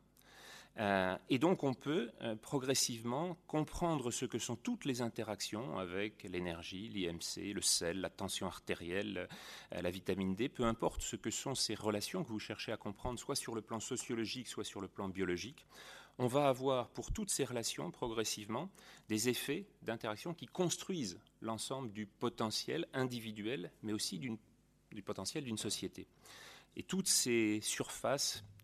Euh, 0.79 1.17
et 1.29 1.39
donc, 1.39 1.63
on 1.63 1.73
peut 1.73 2.11
euh, 2.21 2.35
progressivement 2.35 3.37
comprendre 3.47 4.11
ce 4.11 4.25
que 4.25 4.37
sont 4.37 4.55
toutes 4.55 4.85
les 4.85 5.01
interactions 5.01 5.79
avec 5.79 6.23
l'énergie, 6.23 6.89
l'IMC, 6.89 7.53
le 7.53 7.61
sel, 7.61 8.01
la 8.01 8.09
tension 8.09 8.47
artérielle, 8.47 9.27
la 9.71 9.89
vitamine 9.89 10.35
D, 10.35 10.49
peu 10.49 10.65
importe 10.65 11.01
ce 11.01 11.15
que 11.15 11.31
sont 11.31 11.55
ces 11.55 11.73
relations 11.73 12.23
que 12.23 12.29
vous 12.29 12.39
cherchez 12.39 12.71
à 12.71 12.77
comprendre, 12.77 13.19
soit 13.19 13.35
sur 13.35 13.55
le 13.55 13.61
plan 13.61 13.79
sociologique, 13.79 14.47
soit 14.47 14.63
sur 14.63 14.81
le 14.81 14.87
plan 14.87 15.09
biologique 15.09 15.65
on 16.19 16.27
va 16.27 16.47
avoir 16.47 16.89
pour 16.89 17.11
toutes 17.11 17.29
ces 17.29 17.45
relations 17.45 17.91
progressivement 17.91 18.69
des 19.07 19.29
effets 19.29 19.67
d'interaction 19.83 20.33
qui 20.33 20.47
construisent 20.47 21.19
l'ensemble 21.41 21.91
du 21.91 22.07
potentiel 22.07 22.87
individuel, 22.93 23.71
mais 23.83 23.93
aussi 23.93 24.17
du 24.17 25.03
potentiel 25.03 25.43
d'une 25.43 25.57
société. 25.57 26.07
Et 26.75 26.83
toutes 26.83 27.07
ces 27.07 27.59
surfaces 27.61 28.43
euh, 28.43 28.56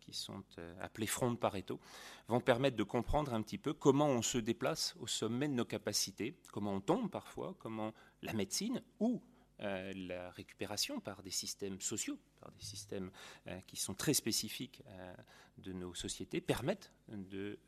qui 0.00 0.12
sont 0.12 0.44
euh, 0.58 0.74
appelées 0.80 1.06
fronts 1.06 1.32
de 1.32 1.36
Pareto, 1.36 1.80
vont 2.28 2.40
permettre 2.40 2.76
de 2.76 2.82
comprendre 2.82 3.34
un 3.34 3.42
petit 3.42 3.58
peu 3.58 3.72
comment 3.72 4.08
on 4.08 4.22
se 4.22 4.38
déplace 4.38 4.94
au 5.00 5.06
sommet 5.06 5.48
de 5.48 5.54
nos 5.54 5.64
capacités, 5.64 6.36
comment 6.52 6.74
on 6.74 6.80
tombe 6.80 7.10
parfois, 7.10 7.54
comment 7.58 7.92
la 8.22 8.32
médecine 8.32 8.82
ou 9.00 9.22
euh, 9.60 9.92
la 9.96 10.30
récupération 10.30 11.00
par 11.00 11.20
des 11.20 11.32
systèmes 11.32 11.80
sociaux, 11.80 12.16
par 12.40 12.52
des 12.52 12.62
systèmes 12.62 13.10
euh, 13.48 13.58
qui 13.66 13.74
sont 13.74 13.92
très 13.92 14.14
spécifiques 14.14 14.84
euh, 14.86 15.14
de 15.58 15.72
nos 15.72 15.94
sociétés, 15.94 16.40
permettent 16.40 16.92
de 17.08 17.58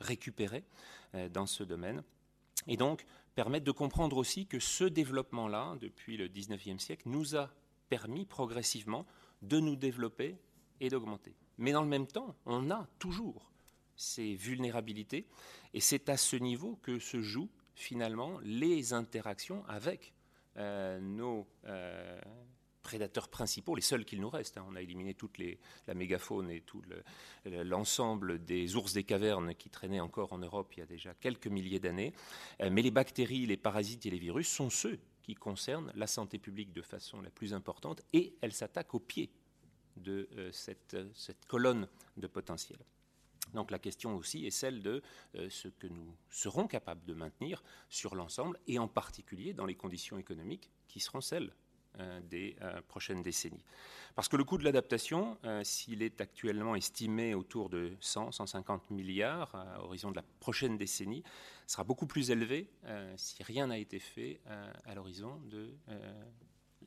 récupérer 0.00 0.64
dans 1.30 1.46
ce 1.46 1.64
domaine. 1.64 2.02
Et 2.66 2.76
donc, 2.76 3.06
permettent 3.34 3.64
de 3.64 3.72
comprendre 3.72 4.18
aussi 4.18 4.46
que 4.46 4.58
ce 4.58 4.84
développement-là, 4.84 5.76
depuis 5.80 6.18
le 6.18 6.28
19e 6.28 6.78
siècle, 6.78 7.08
nous 7.08 7.34
a 7.36 7.50
permis 7.88 8.26
progressivement 8.26 9.06
de 9.40 9.60
nous 9.60 9.76
développer 9.76 10.36
et 10.80 10.88
d'augmenter. 10.88 11.34
Mais 11.58 11.72
dans 11.72 11.82
le 11.82 11.88
même 11.88 12.06
temps, 12.06 12.34
on 12.46 12.70
a 12.70 12.86
toujours 12.98 13.50
ces 13.96 14.34
vulnérabilités. 14.34 15.26
Et 15.74 15.80
c'est 15.80 16.08
à 16.08 16.16
ce 16.16 16.36
niveau 16.36 16.78
que 16.82 16.98
se 16.98 17.20
jouent 17.20 17.50
finalement 17.74 18.38
les 18.42 18.92
interactions 18.92 19.64
avec 19.66 20.14
euh, 20.56 21.00
nos 21.00 21.46
euh, 21.66 22.20
prédateurs 22.82 23.28
principaux, 23.28 23.74
les 23.74 23.82
seuls 23.82 24.04
qu'il 24.04 24.20
nous 24.20 24.30
reste. 24.30 24.56
Hein. 24.56 24.64
On 24.68 24.74
a 24.74 24.80
éliminé 24.80 25.14
toute 25.14 25.36
la 25.86 25.94
mégafaune 25.94 26.50
et 26.50 26.62
tout 26.62 26.82
l'ensemble 27.44 28.42
des 28.44 28.76
ours 28.76 28.94
des 28.94 29.04
cavernes 29.04 29.54
qui 29.54 29.68
traînaient 29.68 30.00
encore 30.00 30.32
en 30.32 30.38
Europe 30.38 30.72
il 30.74 30.80
y 30.80 30.82
a 30.82 30.86
déjà 30.86 31.12
quelques 31.14 31.48
milliers 31.48 31.80
d'années. 31.80 32.14
Euh, 32.62 32.70
mais 32.72 32.82
les 32.82 32.90
bactéries, 32.90 33.46
les 33.46 33.56
parasites 33.56 34.06
et 34.06 34.10
les 34.10 34.18
virus 34.18 34.48
sont 34.48 34.70
ceux 34.70 34.98
qui 35.22 35.34
concernent 35.34 35.92
la 35.94 36.06
santé 36.06 36.38
publique 36.38 36.72
de 36.72 36.82
façon 36.82 37.20
la 37.20 37.30
plus 37.30 37.52
importante 37.52 38.00
et 38.14 38.34
elles 38.40 38.54
s'attaquent 38.54 38.94
au 38.94 39.00
pied 39.00 39.30
de 39.98 40.28
cette, 40.52 40.96
cette 41.14 41.44
colonne 41.46 41.88
de 42.16 42.26
potentiel. 42.26 42.78
Donc 43.54 43.70
la 43.70 43.78
question 43.78 44.16
aussi 44.16 44.46
est 44.46 44.50
celle 44.50 44.82
de 44.82 45.02
euh, 45.36 45.48
ce 45.50 45.68
que 45.68 45.86
nous 45.86 46.14
serons 46.30 46.66
capables 46.66 47.04
de 47.04 47.14
maintenir 47.14 47.62
sur 47.88 48.14
l'ensemble 48.14 48.58
et 48.66 48.78
en 48.78 48.88
particulier 48.88 49.52
dans 49.52 49.66
les 49.66 49.74
conditions 49.74 50.18
économiques 50.18 50.70
qui 50.86 51.00
seront 51.00 51.20
celles 51.20 51.52
euh, 51.98 52.20
des 52.20 52.56
euh, 52.62 52.80
prochaines 52.88 53.22
décennies. 53.22 53.64
Parce 54.14 54.28
que 54.28 54.36
le 54.36 54.44
coût 54.44 54.58
de 54.58 54.64
l'adaptation, 54.64 55.38
s'il 55.62 56.02
est 56.02 56.20
actuellement 56.20 56.74
estimé 56.74 57.34
autour 57.34 57.68
de 57.68 57.96
100, 58.00 58.32
150 58.32 58.90
milliards 58.90 59.54
à 59.54 59.80
horizon 59.84 60.10
de 60.10 60.16
la 60.16 60.24
prochaine 60.40 60.76
décennie, 60.76 61.22
sera 61.68 61.84
beaucoup 61.84 62.08
plus 62.08 62.32
élevé 62.32 62.68
si 63.16 63.40
rien 63.44 63.68
n'a 63.68 63.78
été 63.78 64.00
fait 64.00 64.40
à 64.86 64.96
l'horizon 64.96 65.40
de 65.44 65.72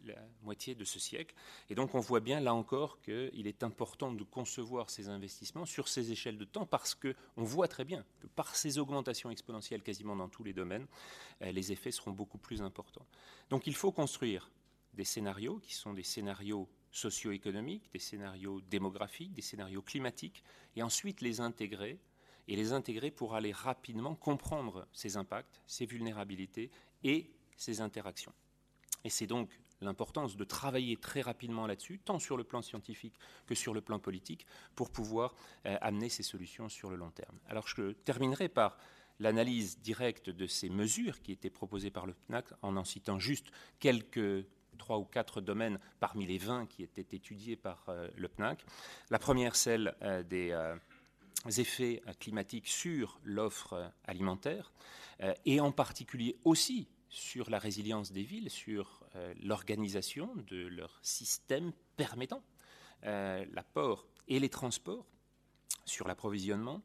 la 0.05 0.15
moitié 0.43 0.75
de 0.75 0.83
ce 0.83 0.99
siècle. 0.99 1.35
Et 1.69 1.75
donc 1.75 1.95
on 1.95 1.99
voit 1.99 2.19
bien 2.19 2.39
là 2.39 2.53
encore 2.53 3.01
qu'il 3.01 3.47
est 3.47 3.63
important 3.63 4.11
de 4.11 4.23
concevoir 4.23 4.89
ces 4.89 5.09
investissements 5.09 5.65
sur 5.65 5.87
ces 5.87 6.11
échelles 6.11 6.37
de 6.37 6.45
temps 6.45 6.65
parce 6.65 6.95
qu'on 6.95 7.43
voit 7.43 7.67
très 7.67 7.85
bien 7.85 8.05
que 8.19 8.27
par 8.27 8.55
ces 8.55 8.77
augmentations 8.77 9.29
exponentielles 9.29 9.83
quasiment 9.83 10.15
dans 10.15 10.29
tous 10.29 10.43
les 10.43 10.53
domaines, 10.53 10.87
euh, 11.41 11.51
les 11.51 11.71
effets 11.71 11.91
seront 11.91 12.11
beaucoup 12.11 12.37
plus 12.37 12.61
importants. 12.61 13.05
Donc 13.49 13.67
il 13.67 13.75
faut 13.75 13.91
construire 13.91 14.49
des 14.93 15.05
scénarios 15.05 15.59
qui 15.59 15.73
sont 15.73 15.93
des 15.93 16.03
scénarios 16.03 16.67
socio-économiques, 16.91 17.89
des 17.93 17.99
scénarios 17.99 18.61
démographiques, 18.61 19.33
des 19.33 19.41
scénarios 19.41 19.81
climatiques, 19.81 20.43
et 20.75 20.83
ensuite 20.83 21.21
les 21.21 21.39
intégrer, 21.39 21.99
et 22.47 22.55
les 22.55 22.73
intégrer 22.73 23.11
pour 23.11 23.35
aller 23.35 23.51
rapidement 23.51 24.15
comprendre 24.15 24.87
ces 24.91 25.15
impacts, 25.15 25.61
ces 25.67 25.85
vulnérabilités 25.85 26.69
et 27.03 27.31
ces 27.55 27.79
interactions. 27.79 28.33
Et 29.03 29.09
c'est 29.09 29.27
donc 29.27 29.49
l'importance 29.81 30.37
de 30.37 30.43
travailler 30.43 30.97
très 30.97 31.21
rapidement 31.21 31.67
là-dessus, 31.67 31.99
tant 31.99 32.19
sur 32.19 32.37
le 32.37 32.43
plan 32.43 32.61
scientifique 32.61 33.15
que 33.47 33.55
sur 33.55 33.73
le 33.73 33.81
plan 33.81 33.99
politique, 33.99 34.45
pour 34.75 34.91
pouvoir 34.91 35.35
euh, 35.65 35.77
amener 35.81 36.09
ces 36.09 36.23
solutions 36.23 36.69
sur 36.69 36.89
le 36.89 36.95
long 36.95 37.11
terme. 37.11 37.37
Alors 37.47 37.67
je 37.67 37.91
terminerai 37.91 38.49
par 38.49 38.77
l'analyse 39.19 39.79
directe 39.79 40.29
de 40.29 40.47
ces 40.47 40.69
mesures 40.69 41.21
qui 41.21 41.31
étaient 41.31 41.49
proposées 41.49 41.91
par 41.91 42.05
le 42.05 42.13
PNAC 42.13 42.45
en 42.61 42.75
en 42.75 42.83
citant 42.83 43.19
juste 43.19 43.51
quelques 43.79 44.45
trois 44.77 44.97
ou 44.97 45.03
quatre 45.03 45.41
domaines 45.41 45.79
parmi 45.99 46.25
les 46.25 46.39
20 46.39 46.65
qui 46.67 46.81
étaient 46.81 47.15
étudiés 47.15 47.55
par 47.55 47.85
euh, 47.89 48.07
le 48.15 48.27
PNAC. 48.27 48.65
La 49.09 49.19
première, 49.19 49.55
celle 49.55 49.95
euh, 50.01 50.23
des 50.23 50.55
effets 51.59 52.01
climatiques 52.19 52.67
sur 52.67 53.19
l'offre 53.23 53.91
alimentaire, 54.05 54.71
et 55.45 55.59
en 55.59 55.71
particulier 55.71 56.35
aussi 56.45 56.87
sur 57.09 57.49
la 57.49 57.59
résilience 57.59 58.11
des 58.11 58.23
villes, 58.23 58.49
sur 58.49 59.00
l'organisation 59.41 60.33
de 60.47 60.67
leur 60.67 60.99
système 61.01 61.71
permettant 61.97 62.43
euh, 63.05 63.45
l'apport 63.53 64.07
et 64.27 64.39
les 64.39 64.49
transports, 64.49 65.05
sur 65.85 66.07
l'approvisionnement. 66.07 66.81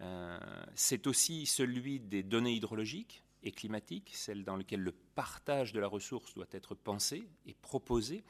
Euh, 0.00 0.38
c'est 0.74 1.06
aussi 1.06 1.46
celui 1.46 2.00
des 2.00 2.24
données 2.24 2.54
hydrologiques 2.54 3.22
et 3.44 3.52
climatiques, 3.52 4.10
celles 4.14 4.44
dans 4.44 4.56
lesquelles 4.56 4.80
le 4.80 4.92
partage 5.14 5.72
de 5.72 5.80
la 5.80 5.86
ressource 5.86 6.34
doit 6.34 6.46
être 6.50 6.74
pensé 6.74 7.28
et 7.46 7.54
proposé 7.54 8.24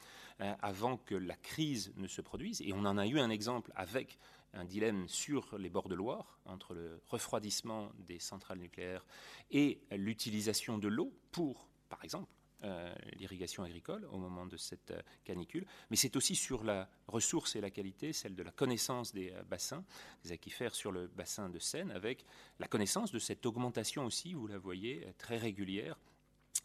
avant 0.61 0.97
que 0.97 1.15
la 1.15 1.37
crise 1.37 1.93
ne 1.97 2.09
se 2.09 2.21
produise. 2.21 2.61
Et 2.63 2.73
on 2.73 2.85
en 2.85 2.99
a 2.99 3.07
eu 3.07 3.19
un 3.21 3.31
exemple 3.31 3.71
avec 3.77 4.19
un 4.55 4.65
dilemme 4.65 5.07
sur 5.07 5.57
les 5.57 5.71
bords 5.71 5.89
de 5.89 5.95
Loire 5.95 6.41
entre 6.47 6.75
le 6.75 7.01
refroidissement 7.07 7.93
des 7.99 8.19
centrales 8.19 8.59
nucléaires 8.59 9.05
et 9.51 9.81
l'utilisation 9.93 10.79
de 10.79 10.89
l'eau 10.89 11.13
pour, 11.31 11.69
par 11.89 12.03
exemple, 12.05 12.29
euh, 12.65 12.95
l'irrigation 13.19 13.65
agricole 13.65 14.07
au 14.13 14.19
moment 14.19 14.47
de 14.47 14.57
cette 14.57 14.93
euh, 14.93 15.03
canicule, 15.25 15.67
mais 15.91 15.97
c'est 15.97 16.15
aussi 16.15 16.37
sur 16.37 16.63
la 16.63 16.89
ressource 17.09 17.57
et 17.57 17.61
la 17.61 17.71
qualité, 17.71 18.13
celle 18.13 18.37
de 18.37 18.43
la 18.43 18.53
connaissance 18.53 19.13
des 19.13 19.33
euh, 19.33 19.43
bassins, 19.43 19.85
des 20.23 20.31
aquifères 20.31 20.75
sur 20.75 20.93
le 20.93 21.09
bassin 21.09 21.49
de 21.49 21.59
Seine, 21.59 21.91
avec 21.91 22.25
la 22.61 22.69
connaissance 22.69 23.11
de 23.11 23.19
cette 23.19 23.45
augmentation 23.47 24.05
aussi, 24.05 24.35
vous 24.35 24.47
la 24.47 24.59
voyez, 24.59 25.07
très 25.19 25.39
régulière 25.39 25.99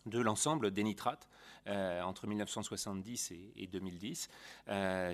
de 0.05 0.19
l'ensemble 0.19 0.71
des 0.71 0.83
nitrates 0.83 1.27
entre 1.65 2.27
1970 2.27 3.31
et, 3.31 3.51
et 3.55 3.67
2010 3.67 4.29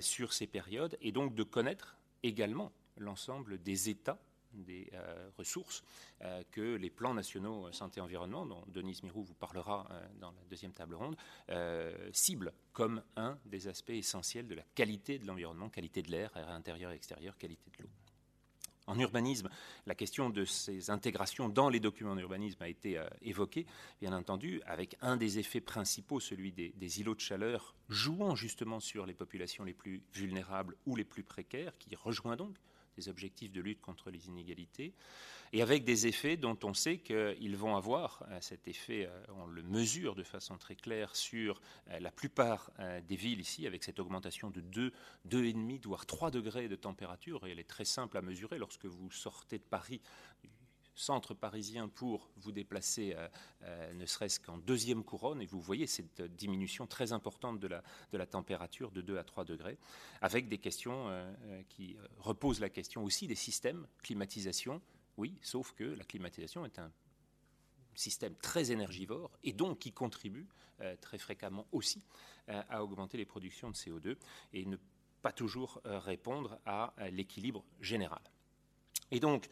sur 0.02 0.34
ces 0.34 0.46
périodes, 0.46 0.98
et 1.02 1.12
donc 1.12 1.34
de 1.34 1.44
connaître 1.44 1.98
également 2.22 2.72
l'ensemble 2.98 3.62
des 3.62 3.90
états 3.90 4.20
des 4.54 4.90
euh, 4.94 5.30
ressources 5.38 5.84
euh, 6.22 6.44
que 6.52 6.76
les 6.76 6.90
plans 6.90 7.14
nationaux 7.14 7.72
santé-environnement, 7.72 8.46
dont 8.46 8.64
Denise 8.68 9.04
Mirou 9.04 9.24
vous 9.24 9.34
parlera 9.34 9.88
euh, 9.92 10.08
dans 10.20 10.32
la 10.32 10.44
deuxième 10.50 10.74
table 10.74 10.96
ronde, 10.96 11.16
ciblent 12.12 12.54
comme 12.72 13.04
un 13.16 13.38
des 13.46 13.68
aspects 13.68 13.92
essentiels 13.92 14.48
de 14.48 14.56
la 14.56 14.64
qualité 14.76 15.20
de 15.20 15.26
l'environnement, 15.26 15.70
qualité 15.70 16.02
de 16.02 16.12
l'air, 16.12 16.36
air 16.36 16.50
intérieur 16.50 16.92
et 16.92 16.96
extérieur, 16.96 17.38
qualité 17.38 17.70
de 17.78 17.84
l'eau. 17.84 17.90
En 18.86 19.00
urbanisme, 19.00 19.50
la 19.86 19.96
question 19.96 20.30
de 20.30 20.44
ces 20.44 20.90
intégrations 20.90 21.48
dans 21.48 21.70
les 21.70 21.80
documents 21.80 22.16
d'urbanisme 22.16 22.62
a 22.62 22.68
été 22.68 22.98
euh, 22.98 23.08
évoquée, 23.22 23.66
bien 24.02 24.12
entendu, 24.12 24.62
avec 24.66 24.98
un 25.02 25.16
des 25.16 25.40
effets 25.40 25.62
principaux, 25.62 26.20
celui 26.20 26.52
des, 26.52 26.74
des, 26.76 27.00
îlots 27.00 27.16
de 27.16 27.22
chaleur, 27.22 27.76
jouant 27.88 28.36
justement 28.36 28.82
sur 28.82 29.06
les 29.06 29.14
populations 29.14 29.64
les 29.64 29.74
plus 29.74 30.04
vulnérables 30.14 30.76
ou 30.86 30.98
les 30.98 31.06
plus 31.06 31.24
précaires, 31.24 31.78
qui 31.78 31.96
rejoint 31.96 32.36
donc 32.36 32.58
des 32.96 33.10
objectifs 33.10 33.52
de 33.52 33.62
lutte 33.62 33.82
contre 33.82 34.10
les 34.10 34.28
inégalités, 34.28 34.94
et 35.54 35.62
avec 35.62 35.84
des 35.84 36.08
effets 36.08 36.36
dont 36.36 36.58
on 36.64 36.74
sait 36.74 36.98
qu'ils 36.98 37.56
vont 37.56 37.76
avoir, 37.76 38.24
euh, 38.30 38.40
cet 38.42 38.68
effet, 38.68 39.06
euh, 39.06 39.26
on 39.38 39.46
le 39.46 39.62
mesure 39.62 40.16
de 40.16 40.24
façon 40.24 40.58
très 40.58 40.76
claire 40.76 41.16
sur 41.16 41.62
euh, 41.90 42.00
la 42.00 42.12
plupart 42.12 42.72
des 43.08 43.16
villes 43.16 43.40
ici, 43.40 43.68
avec 43.68 43.84
cette 43.84 44.00
augmentation 44.00 44.50
de 44.50 44.62
2, 44.62 44.92
2,5, 45.30 45.86
voire 45.86 46.06
3 46.06 46.32
degrés 46.32 46.68
de 46.68 46.76
température, 46.76 47.46
et 47.46 47.52
elle 47.52 47.60
est 47.60 47.70
très 47.70 47.86
simple 47.86 48.18
à 48.18 48.22
mesurer. 48.22 48.58
Lorsque 48.58 48.86
vous 48.86 49.12
sortez 49.12 49.60
de 49.60 49.64
Paris 49.64 50.02
centre 50.96 51.34
parisien 51.34 51.88
pour 51.88 52.30
vous 52.38 52.52
déplacer 52.52 53.16
ne 53.94 54.06
serait-ce 54.06 54.40
qu'en 54.40 54.58
deuxième 54.58 55.04
couronne 55.04 55.42
et 55.42 55.46
vous 55.46 55.60
voyez 55.60 55.88
cette 55.88 56.22
diminution 56.22 56.86
très 56.86 57.14
importante 57.14 57.60
de 57.60 57.68
la, 57.68 58.26
température 58.26 58.92
de 58.92 59.02
2 59.02 59.18
à 59.18 59.24
3 59.24 59.46
degrés 59.46 59.78
avec 60.22 60.50
des 60.50 60.60
questions 60.60 61.10
qui 61.70 61.98
reposent 62.20 62.60
la 62.60 62.70
question 62.70 63.04
aussi 63.04 63.28
des 63.28 63.36
systèmes 63.36 63.88
climatisation 64.04 64.82
oui, 65.18 65.38
sauf 65.42 65.74
que 65.74 65.84
la 65.84 66.04
climatisation 66.04 66.66
est 66.66 66.80
un 66.80 66.92
système 67.96 68.36
très 68.36 68.72
énergivore 68.72 69.32
et 69.44 69.54
donc 69.54 69.80
qui 69.80 69.92
contribue 69.92 70.48
euh, 70.82 70.96
très 71.00 71.20
fréquemment 71.20 71.68
aussi 71.72 72.02
euh, 72.50 72.62
à 72.70 72.84
augmenter 72.84 73.18
les 73.18 73.26
productions 73.26 73.70
de 73.70 73.76
CO2 73.76 74.18
et 74.54 74.66
ne 74.66 74.78
pas 75.22 75.32
toujours 75.32 75.80
euh, 75.86 76.00
répondre 76.00 76.60
à 76.66 76.94
l'équilibre 77.12 77.64
général. 77.80 78.22
Et 79.14 79.20
donc, 79.20 79.48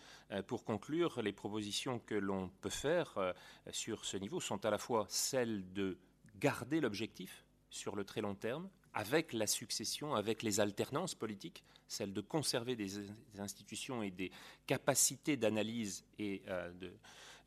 pour 0.48 0.66
conclure, 0.66 1.22
les 1.22 1.32
propositions 1.32 2.00
que 2.00 2.16
l'on 2.16 2.50
peut 2.62 2.70
faire 2.70 3.34
sur 3.72 4.06
ce 4.06 4.18
niveau 4.18 4.40
sont 4.40 4.66
à 4.66 4.72
la 4.72 4.78
fois 4.78 5.06
celles 5.08 5.72
de 5.72 5.98
garder 6.40 6.82
l'objectif 6.82 7.46
sur 7.70 7.96
le 7.96 8.04
très 8.04 8.22
long 8.22 8.36
terme, 8.36 8.70
avec 8.94 9.34
la 9.34 9.48
succession, 9.48 10.14
avec 10.16 10.44
les 10.44 10.60
alternances 10.60 11.16
politiques, 11.16 11.64
celle 11.88 12.14
de 12.14 12.22
conserver 12.22 12.76
des, 12.76 13.10
institutions 13.40 14.04
et 14.04 14.12
des 14.12 14.32
capacités 14.68 15.38
d'analyse 15.38 16.04
et 16.20 16.42
euh, 16.48 16.72
de 16.74 16.94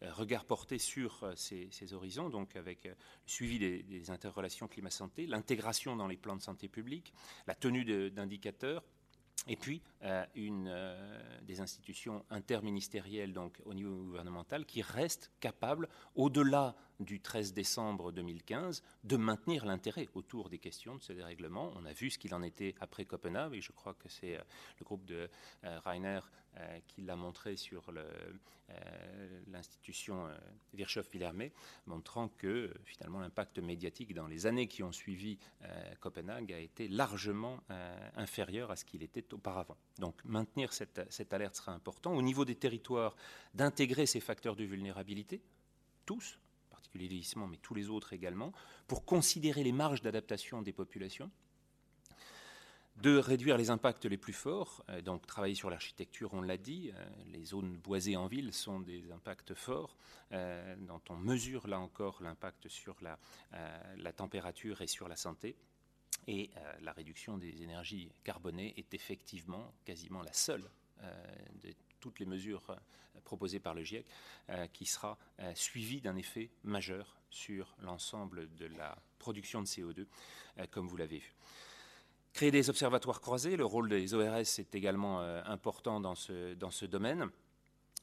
euh, 0.02 0.12
regard 0.12 0.44
porté 0.44 0.78
sur 0.78 1.22
euh, 1.22 1.34
ces, 1.36 1.92
horizons, 1.92 2.30
donc 2.30 2.56
avec 2.56 2.84
le 2.84 2.96
suivi 3.26 3.58
des, 3.58 4.10
interrelations 4.10 4.66
climat-santé, 4.66 5.26
l'intégration 5.26 5.96
dans 5.96 6.08
les 6.08 6.16
plans 6.16 6.36
de 6.36 6.42
santé 6.42 6.68
publique, 6.68 7.12
la 7.46 7.54
tenue 7.54 8.10
d'indicateurs, 8.10 8.82
et 9.46 9.56
puis 9.56 9.82
une, 10.34 10.74
des 11.42 11.60
institutions 11.60 12.24
interministérielles 12.30 13.32
donc 13.32 13.60
au 13.64 13.74
niveau 13.74 13.94
gouvernemental 14.04 14.64
qui 14.64 14.82
restent 14.82 15.30
capables, 15.40 15.88
au-delà 16.14 16.74
du 17.00 17.20
13 17.20 17.52
décembre 17.52 18.12
2015 18.12 18.82
de 19.04 19.16
maintenir 19.16 19.64
l'intérêt 19.64 20.08
autour 20.14 20.48
des 20.48 20.58
questions 20.58 20.96
de 20.96 21.02
ce 21.02 21.12
dérèglement. 21.12 21.72
On 21.76 21.84
a 21.84 21.92
vu 21.92 22.10
ce 22.10 22.18
qu'il 22.18 22.34
en 22.34 22.42
était 22.42 22.74
après 22.80 23.04
Copenhague, 23.04 23.54
et 23.54 23.60
je 23.60 23.72
crois 23.72 23.94
que 23.94 24.08
c'est 24.08 24.36
le 24.78 24.84
groupe 24.84 25.04
de 25.04 25.28
Rainer 25.62 26.20
qui 26.86 27.02
l'a 27.02 27.16
montré 27.16 27.56
sur 27.56 27.92
l'institution 29.48 30.28
Virchow-Villermé, 30.72 31.52
montrant 31.86 32.28
que 32.28 32.72
finalement 32.84 33.20
l'impact 33.20 33.58
médiatique 33.58 34.14
dans 34.14 34.26
les 34.26 34.46
années 34.46 34.68
qui 34.68 34.82
ont 34.82 34.92
suivi 34.92 35.38
Copenhague 36.00 36.52
a 36.52 36.58
été 36.58 36.88
largement 36.88 37.60
inférieur 38.16 38.70
à 38.70 38.76
ce 38.76 38.84
qu'il 38.84 39.02
était 39.02 39.34
auparavant. 39.34 39.76
Donc 39.98 40.24
maintenir 40.24 40.72
cette, 40.72 41.32
alerte 41.32 41.56
sera 41.56 41.72
important. 41.72 42.14
Au 42.14 42.22
niveau 42.22 42.44
des 42.44 42.56
territoires, 42.56 43.16
d'intégrer 43.54 44.06
ces 44.06 44.20
facteurs 44.20 44.56
de 44.56 44.64
vulnérabilité, 44.64 45.42
tous, 46.06 46.38
particulier 46.94 47.08
vieillissement, 47.08 47.48
mais 47.48 47.56
tous 47.56 47.74
les 47.74 47.90
autres 47.90 48.12
également, 48.12 48.52
pour 48.86 49.04
considérer 49.04 49.64
les 49.64 49.72
marges 49.72 50.02
d'adaptation 50.02 50.62
des 50.62 50.72
populations, 50.72 51.30
de 53.02 53.18
réduire 53.18 53.56
les 53.56 53.70
impacts 53.70 54.04
les 54.04 54.16
plus 54.16 54.32
forts, 54.32 54.84
euh, 54.88 55.00
donc 55.02 55.26
travailler 55.26 55.56
sur 55.56 55.68
l'architecture, 55.68 56.32
on 56.32 56.42
l'a 56.42 56.56
dit, 56.56 56.92
euh, 56.94 57.04
les 57.32 57.44
zones 57.44 57.76
boisées 57.78 58.16
en 58.16 58.28
ville 58.28 58.52
sont 58.52 58.78
des 58.78 59.10
impacts 59.10 59.54
forts, 59.54 59.96
euh, 60.30 60.76
dont 60.78 61.00
on 61.10 61.16
mesure 61.16 61.66
là 61.66 61.80
encore 61.80 62.22
l'impact 62.22 62.68
sur 62.68 62.96
la, 63.02 63.18
la, 63.96 64.12
température 64.12 64.80
et 64.80 64.86
sur 64.86 65.08
la 65.08 65.16
santé. 65.16 65.56
Et 66.28 66.50
la 66.80 66.92
réduction 66.92 67.36
des 67.36 67.62
énergies 67.62 68.10
carbonées 68.22 68.72
est 68.76 68.94
effectivement 68.94 69.74
quasiment 69.84 70.22
la 70.22 70.32
seule 70.32 70.64
de 71.60 71.74
toutes 72.04 72.20
les 72.20 72.26
mesures 72.26 72.76
proposées 73.24 73.60
par 73.60 73.74
le 73.74 73.82
GIEC, 73.82 74.06
qui 74.72 74.84
sera 74.84 75.16
suivie 75.54 76.00
d'un 76.00 76.16
effet 76.16 76.50
majeur 76.62 77.16
sur 77.30 77.74
l'ensemble 77.80 78.54
de 78.56 78.66
la 78.66 78.96
production 79.18 79.62
de 79.62 79.66
CO2, 79.66 80.06
comme 80.70 80.86
vous 80.86 80.96
l'avez 80.96 81.18
vu. 81.18 81.34
Créer 82.34 82.50
des 82.50 82.68
observatoires 82.68 83.20
croisés, 83.20 83.56
le 83.56 83.64
rôle 83.64 83.88
des 83.88 84.12
ORS 84.12 84.38
est 84.38 84.74
également 84.74 85.20
euh, 85.20 85.40
important 85.44 86.00
dans 86.00 86.16
ce, 86.16 86.54
dans 86.54 86.72
ce 86.72 86.84
domaine 86.84 87.30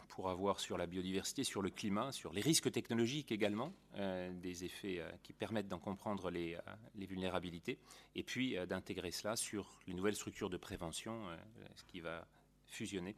pour 0.08 0.30
avoir 0.30 0.62
sur 0.62 0.78
la 0.78 0.88
biodiversité, 0.88 1.43
sur 1.43 1.62
le 1.62 1.70
climat, 1.70 2.14
sur 2.14 2.32
les 2.32 2.39
risques 2.39 2.72
technologiques 2.72 3.34
également, 3.34 3.74
euh, 3.95 4.32
des 4.32 4.64
effets 4.64 4.99
euh, 4.99 5.12
qui 5.22 5.34
permettent 5.34 5.68
d'en 5.68 5.80
comprendre 5.80 6.32
les, 6.32 6.58
les, 6.95 7.06
vulnérabilités, 7.06 7.78
et 8.16 8.24
puis 8.24 8.56
d'intégrer 8.68 9.12
cela 9.12 9.36
sur 9.36 9.78
les 9.86 9.93
nouvelles 9.93 10.16
structures 10.16 10.49
de 10.49 10.56
prévention, 10.56 11.28
ce 11.76 11.84
qui 11.84 11.99
va 11.99 12.26
fusionner 12.72 13.15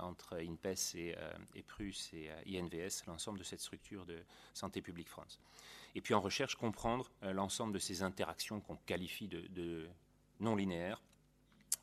entre 0.00 0.38
INPES 0.38 0.96
et, 0.96 1.14
et 1.54 1.62
PRUS 1.62 2.10
et 2.12 2.30
INVS, 2.46 3.04
l'ensemble 3.06 3.38
de 3.38 3.44
cette 3.44 3.60
structure 3.60 4.06
de 4.06 4.22
santé 4.54 4.82
publique 4.82 5.08
France. 5.08 5.40
Et 5.94 6.00
puis 6.02 6.12
en 6.12 6.20
recherche, 6.20 6.56
comprendre 6.56 7.10
l'ensemble 7.22 7.72
de 7.72 7.78
ces 7.78 8.02
interactions 8.02 8.60
qu'on 8.60 8.76
qualifie 8.76 9.28
de, 9.28 9.88
non 10.40 10.54
linéaire 10.54 11.00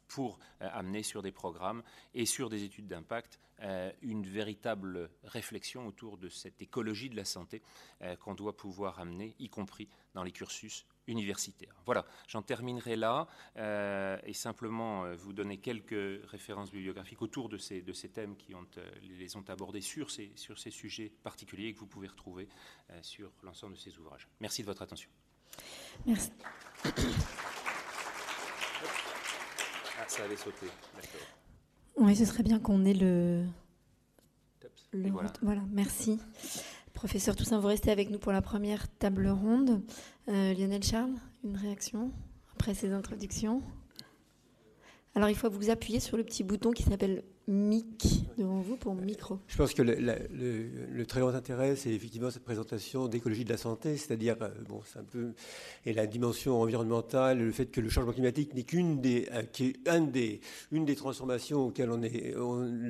pour 0.07 0.37
euh, 0.61 0.69
amener 0.71 1.01
sur 1.01 1.23
des 1.23 1.31
programmes 1.31 1.81
et 2.13 2.27
sur 2.27 2.49
des 2.49 2.63
études 2.63 2.87
d'impact 2.87 3.39
euh, 3.61 3.91
une 4.03 4.27
véritable 4.27 5.09
réflexion 5.23 5.87
autour 5.87 6.19
de 6.19 6.29
cette 6.29 6.61
écologie 6.61 7.09
de 7.09 7.15
la 7.15 7.25
santé 7.25 7.63
euh, 8.03 8.15
qu'on 8.17 8.35
doit 8.35 8.55
pouvoir 8.55 8.99
amener, 8.99 9.35
y 9.39 9.49
compris 9.49 9.89
dans 10.13 10.23
les 10.23 10.31
cursus 10.31 10.85
universitaires. 11.07 11.75
Voilà, 11.85 12.05
j'en 12.27 12.41
terminerai 12.41 12.95
là 12.95 13.27
et 14.25 14.33
simplement 14.33 15.13
vous 15.15 15.33
donner 15.33 15.57
quelques 15.57 16.21
références 16.29 16.71
bibliographiques 16.71 17.21
autour 17.21 17.49
de 17.49 17.57
ces, 17.57 17.81
de 17.81 17.93
ces 17.93 18.09
thèmes 18.09 18.35
qui 18.37 18.55
ont, 18.55 18.65
les 19.01 19.35
ont 19.35 19.43
abordés 19.49 19.81
sur 19.81 20.11
ces, 20.11 20.31
sur 20.35 20.57
ces 20.59 20.71
sujets 20.71 21.11
particuliers 21.23 21.73
que 21.73 21.79
vous 21.79 21.87
pouvez 21.87 22.07
retrouver 22.07 22.47
sur 23.01 23.31
l'ensemble 23.43 23.73
de 23.75 23.79
ces 23.79 23.97
ouvrages. 23.97 24.27
Merci 24.39 24.61
de 24.61 24.67
votre 24.67 24.81
attention. 24.81 25.09
Merci. 26.05 26.31
Ah, 29.99 30.05
ça 30.07 30.23
allait 30.23 30.35
sauter, 30.35 30.67
Oui, 31.95 32.15
ce 32.15 32.25
serait 32.25 32.43
bien 32.43 32.59
qu'on 32.59 32.83
ait 32.85 32.93
le. 32.93 33.45
voilà. 35.41 35.61
merci. 35.71 36.19
Professeur 37.03 37.35
Toussaint, 37.35 37.59
vous 37.59 37.67
restez 37.67 37.91
avec 37.91 38.09
nous 38.11 38.17
pour 38.17 38.31
la 38.31 38.41
première 38.41 38.87
table 38.87 39.27
ronde. 39.27 39.81
Euh, 40.29 40.53
Lionel 40.53 40.81
Charles, 40.81 41.11
une 41.43 41.57
réaction 41.57 42.13
après 42.55 42.73
ces 42.73 42.93
introductions? 42.93 43.61
Alors, 45.15 45.29
il 45.29 45.35
faut 45.35 45.49
vous 45.49 45.69
appuyer 45.69 45.99
sur 45.99 46.17
le 46.17 46.23
petit 46.23 46.43
bouton 46.43 46.71
qui 46.71 46.81
s'appelle 46.81 47.23
mic 47.47 48.25
devant 48.37 48.61
vous 48.61 48.77
pour 48.77 48.95
micro. 48.95 49.37
Je 49.47 49.57
pense 49.57 49.73
que 49.75 49.83
le, 49.83 51.05
très 51.05 51.19
grand 51.19 51.35
intérêt, 51.35 51.75
c'est 51.75 51.91
effectivement 51.91 52.31
cette 52.31 52.43
présentation 52.43 53.07
d'écologie 53.07 53.45
de 53.45 53.51
la 53.51 53.57
santé, 53.57 53.95
c'est-à-dire, 53.97 54.37
euh, 54.41 54.49
bon, 54.67 54.81
c'est 54.85 54.97
un 54.97 55.03
peu, 55.03 55.33
et 55.85 55.93
la 55.93 56.07
dimension 56.07 56.59
environnementale, 56.59 57.39
le 57.39 57.51
fait 57.51 57.67
que 57.67 57.79
le 57.79 57.89
changement 57.89 58.13
climatique 58.13 58.55
n'est 58.55 58.63
qu'une 58.63 59.01
des, 59.01 59.27
euh, 59.33 59.43
qui 59.43 59.65
est 59.67 59.87
un 59.87 60.01
des, 60.01 60.41
une 60.71 60.85
des 60.85 60.95
transformations 60.95 61.67
auxquelles 61.67 61.91
on 61.91 62.01
est, 62.01 62.33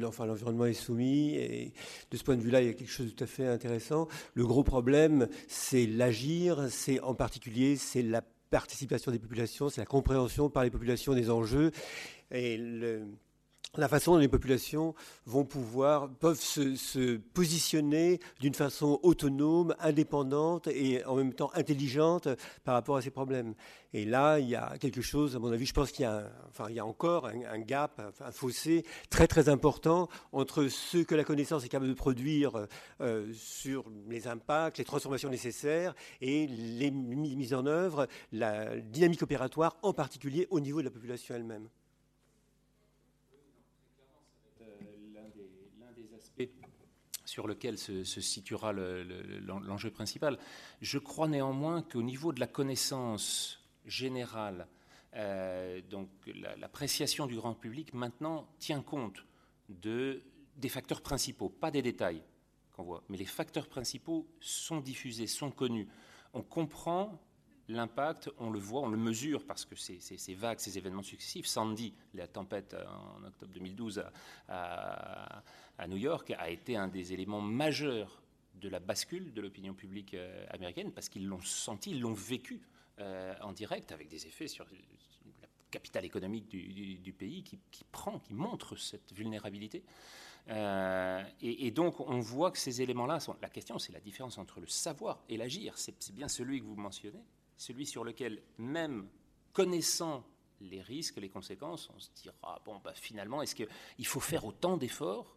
enfin, 0.06 0.26
l'environnement 0.26 0.66
est 0.66 0.74
soumis, 0.74 1.36
et 1.36 1.74
de 2.10 2.18
ce 2.18 2.24
point 2.24 2.38
de 2.38 2.42
vue-là, 2.42 2.62
il 2.62 2.68
y 2.68 2.70
a 2.70 2.74
quelque 2.74 2.92
chose 2.92 3.08
de 3.08 3.12
tout 3.12 3.24
à 3.26 3.28
fait 3.28 3.48
intéressant. 3.48 4.08
Le 4.34 4.46
gros 4.46 4.64
problème, 4.64 5.28
c'est 5.50 5.88
l'agir, 5.88 6.68
c'est 6.70 7.02
en 7.02 7.16
particulier, 7.16 7.76
c'est 7.76 8.04
la 8.04 8.22
participation 8.54 9.12
des 9.12 9.18
populations, 9.18 9.68
c'est 9.70 9.82
la 9.82 9.88
compréhension 9.88 10.48
par 10.48 10.64
les 10.64 10.70
populations 10.70 11.16
des 11.16 11.32
enjeux, 11.32 11.72
et 12.30 12.56
le, 12.56 13.02
la 13.78 13.88
façon 13.88 14.14
dont 14.14 14.20
les 14.20 14.28
populations 14.28 14.94
vont 15.26 15.46
pouvoir, 15.46 16.10
peuvent 16.10 16.40
se, 16.40 17.18
positionner 17.18 18.20
d'une 18.40 18.54
façon 18.54 19.00
autonome, 19.02 19.76
indépendante 19.80 20.68
et 20.68 21.04
en 21.06 21.16
même 21.16 21.34
temps 21.34 21.52
intelligente 21.56 22.28
par 22.64 22.76
rapport 22.76 22.98
à 22.98 23.02
ces 23.02 23.10
problèmes. 23.10 23.56
Et 23.94 24.06
là, 24.06 24.40
il 24.40 24.50
y 24.50 24.56
a 24.56 24.78
quelque 24.80 25.02
chose, 25.02 25.36
à 25.36 25.40
mon 25.40 25.52
avis, 25.52 25.66
je 25.66 25.74
pense 25.74 25.92
qu'il 25.92 26.04
y 26.04 26.80
a, 26.80 26.86
encore 26.86 27.28
un, 27.28 27.60
gap, 27.60 28.02
un, 28.20 28.32
fossé 28.32 28.86
très 29.10 29.28
très 29.28 29.50
important 29.50 30.08
entre 30.32 30.68
ce 30.68 31.00
que 31.00 31.16
la 31.16 31.24
connaissance 31.24 31.66
est 31.66 31.70
capable 31.70 31.90
de 31.90 31.96
produire 31.96 32.68
euh, 33.02 33.32
sur 33.34 33.86
les 34.08 34.28
impacts, 34.28 34.78
les 34.78 34.86
transformations 34.86 35.30
nécessaires 35.30 35.96
et 36.22 36.48
les 36.48 36.92
mises 36.92 37.54
en 37.54 37.66
œuvre, 37.66 38.08
la 38.32 38.78
dynamique 38.78 39.24
opératoire, 39.24 39.78
en 39.82 39.94
particulier 39.94 40.48
au 40.50 40.60
niveau 40.60 40.80
de 40.80 40.86
la 40.86 40.92
population 40.92 41.36
elle-même. 41.36 41.70
Sur 47.34 47.48
lequel 47.48 47.80
se, 47.80 48.04
situera 48.04 48.74
l'enjeu 48.74 49.90
principal. 49.90 50.38
Je 50.82 51.00
crois 51.00 51.28
néanmoins 51.28 51.82
qu'au 51.82 52.04
niveau 52.04 52.32
de 52.32 52.40
la 52.40 52.46
connaissance 52.46 53.60
générale, 53.88 54.68
euh, 55.16 55.82
donc 55.90 56.10
l'appréciation 56.58 57.26
du 57.26 57.36
grand 57.36 57.56
public 57.56 57.96
maintenant 57.96 58.48
tient 58.60 58.84
compte 58.84 59.26
de, 59.68 60.22
des 60.58 60.70
facteurs 60.70 61.02
principaux, 61.02 61.50
pas 61.50 61.72
des 61.72 61.82
détails 61.82 62.22
qu'on 62.72 62.84
voit, 62.84 63.04
mais 63.10 63.18
les 63.18 63.26
facteurs 63.26 63.68
principaux 63.68 64.28
sont 64.40 64.80
diffusés, 64.80 65.26
sont 65.26 65.50
connus. 65.50 65.88
On 66.36 66.44
comprend 66.44 67.20
l'impact, 67.68 68.30
on 68.38 68.52
le 68.52 68.60
voit, 68.60 68.82
on 68.82 68.90
le 68.90 68.98
mesure 68.98 69.44
parce 69.48 69.66
que 69.66 69.76
ces, 69.76 70.36
vagues, 70.36 70.60
ces 70.60 70.78
événements 70.78 71.02
successifs, 71.02 71.48
Sandy, 71.48 71.96
la 72.14 72.28
tempête 72.28 72.76
en 72.76 73.24
octobre 73.24 73.54
2012 73.54 74.04
à 74.50 75.44
à 75.63 75.63
New 75.88 75.98
York 75.98 76.34
a 76.38 76.50
été 76.50 76.76
un 76.76 76.88
des 76.88 77.14
éléments 77.14 77.42
majeurs 77.42 78.22
de 78.56 78.70
la 78.70 78.80
bascule 78.80 79.34
de 79.34 79.42
l'opinion 79.42 79.74
publique 79.74 80.14
euh, 80.14 80.46
américaine 80.50 80.92
parce 80.92 81.10
qu'ils 81.10 81.28
l'ont 81.28 81.42
senti, 81.42 81.92
ils 81.92 82.00
l'ont 82.00 82.14
vécu 82.14 82.62
euh, 83.00 83.34
en 83.42 83.52
direct 83.52 83.92
avec 83.92 84.08
des 84.08 84.26
effets 84.28 84.48
sur 84.48 84.66
la 84.66 85.48
capitale 85.72 86.06
économique 86.06 86.48
du, 86.48 87.14
pays 87.14 87.44
qui, 87.44 87.84
prend, 87.92 88.20
qui 88.20 88.34
montre 88.34 88.76
cette 88.76 89.12
vulnérabilité. 89.12 89.84
Euh, 90.50 91.24
et, 91.42 91.72
donc 91.72 92.00
on 92.00 92.20
voit 92.20 92.52
que 92.52 92.60
ces 92.60 92.82
éléments-là 92.82 93.20
sont. 93.20 93.36
La 93.42 93.50
question, 93.50 93.80
c'est 93.80 93.92
la 93.92 94.00
différence 94.00 94.38
entre 94.38 94.60
le 94.60 94.68
savoir 94.68 95.24
et 95.30 95.38
l'agir. 95.38 95.78
C'est 95.78 96.12
bien 96.12 96.28
celui 96.28 96.60
que 96.60 96.66
vous 96.66 96.76
mentionnez, 96.76 97.24
celui 97.58 97.86
sur 97.86 98.04
lequel 98.04 98.44
même 98.58 99.08
connaissant 99.52 100.24
les 100.62 100.82
risques, 100.82 101.18
les 101.18 101.30
conséquences, 101.30 101.90
on 101.96 102.00
se 102.00 102.10
dira 102.16 102.62
bon, 102.66 102.80
bah, 102.84 102.94
finalement, 102.94 103.42
est-ce 103.42 103.56
qu'il 103.56 104.06
faut 104.06 104.20
faire 104.20 104.46
autant 104.46 104.78
d'efforts 104.78 105.36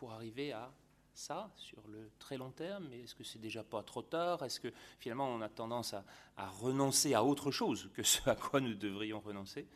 pour 0.00 0.12
arriver 0.12 0.50
à 0.52 0.72
ça 1.12 1.50
sur 1.56 1.86
le 1.88 2.10
très 2.18 2.38
long 2.38 2.50
terme? 2.52 2.88
Mais 2.88 3.00
est-ce 3.00 3.14
que 3.14 3.22
c'est 3.22 3.38
déjà 3.38 3.62
pas 3.62 3.82
trop 3.82 4.00
tard? 4.00 4.42
Est-ce 4.42 4.58
que 4.58 4.72
finalement 4.98 5.28
on 5.28 5.42
a 5.42 5.50
tendance 5.50 5.92
à, 5.92 6.48
renoncer 6.48 7.12
à 7.12 7.22
autre 7.22 7.50
chose 7.50 7.90
que 7.92 8.02
ce 8.02 8.26
à 8.30 8.34
quoi 8.34 8.62
nous 8.62 8.72
devrions 8.72 9.20
renoncer 9.20 9.68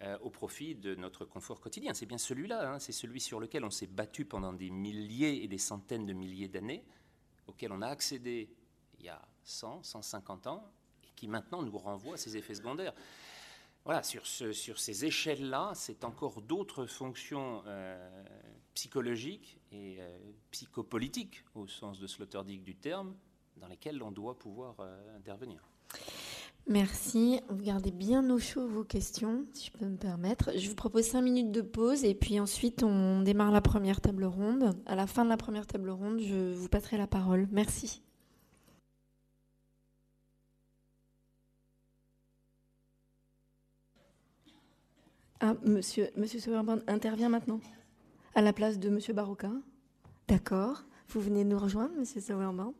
euh, 0.00 0.16
au 0.22 0.30
profit 0.30 0.74
de 0.74 0.94
notre 0.94 1.26
confort 1.26 1.60
quotidien? 1.60 1.92
C'est 1.92 2.06
bien 2.06 2.16
celui-là, 2.16 2.72
hein. 2.72 2.78
c'est 2.78 2.92
celui 2.92 3.20
sur 3.20 3.38
lequel 3.38 3.66
on 3.66 3.70
s'est 3.70 3.86
battu 3.86 4.24
pendant 4.24 4.54
des 4.54 4.70
milliers 4.70 5.44
et 5.44 5.48
des 5.48 5.58
centaines 5.58 6.06
de 6.06 6.14
milliers 6.14 6.48
d'années, 6.48 6.82
auquel 7.46 7.70
on 7.70 7.82
a 7.82 7.88
accédé 7.88 8.48
il 8.98 9.04
y 9.04 9.10
a 9.10 9.20
100, 9.44 9.82
150 9.82 10.46
ans, 10.46 10.72
et 11.04 11.10
qui 11.14 11.28
maintenant 11.28 11.60
nous 11.60 11.76
renvoie 11.76 12.14
à 12.14 12.16
ces 12.16 12.38
effets 12.38 12.54
secondaires. 12.54 12.94
Voilà, 13.84 14.02
sur 14.02 14.26
ces 14.26 15.04
échelles-là, 15.04 15.72
c'est 15.74 16.02
encore 16.02 16.40
d'autres 16.40 16.86
fonctions 16.86 17.62
euh, 17.66 18.24
psychologiques 18.76 19.58
et 19.72 19.96
euh, 19.98 20.18
psychopolitiques, 20.52 21.44
au 21.56 21.66
sens 21.66 21.98
de 21.98 22.06
Sloterdijk 22.06 22.62
du 22.62 22.76
terme, 22.76 23.14
dans 23.56 23.66
lesquels 23.66 24.02
on 24.02 24.12
doit 24.12 24.38
pouvoir 24.38 24.76
intervenir. 25.16 25.66
Merci. 26.68 27.40
Vous 27.48 27.62
gardez 27.62 27.92
bien 27.92 28.28
au 28.28 28.38
chaud 28.38 28.66
vos 28.66 28.82
questions, 28.84 29.46
si 29.52 29.66
je 29.66 29.78
peux 29.78 29.86
me 29.86 29.96
permettre. 29.96 30.50
Je 30.56 30.68
vous 30.68 30.74
propose 30.74 31.04
cinq 31.04 31.22
minutes 31.22 31.52
de 31.52 31.62
pause 31.62 32.04
et 32.04 32.14
puis 32.14 32.40
ensuite 32.40 32.82
on 32.82 33.22
démarre 33.22 33.52
la 33.52 33.60
première 33.60 34.00
table 34.00 34.24
ronde. 34.24 34.76
À 34.84 34.96
la 34.96 35.06
fin 35.06 35.24
de 35.24 35.30
la 35.30 35.36
première 35.36 35.66
table 35.66 35.90
ronde, 35.90 36.20
je 36.20 36.52
vous 36.54 36.68
passerai 36.68 36.96
la 36.98 37.06
parole. 37.06 37.48
Merci. 37.52 38.02
Ah, 45.40 45.54
monsieur, 45.64 46.10
monsieur 46.16 46.40
intervient 46.88 47.28
maintenant 47.28 47.60
À 48.36 48.42
la 48.42 48.52
place 48.52 48.78
de 48.78 48.90
monsieur 48.90 49.14
Barocca 49.14 49.50
D'accord. 50.28 50.84
Vous 51.08 51.22
venez 51.22 51.42
nous 51.42 51.58
rejoindre, 51.58 51.94
monsieur 51.98 52.20
Sauerborn 52.20 52.74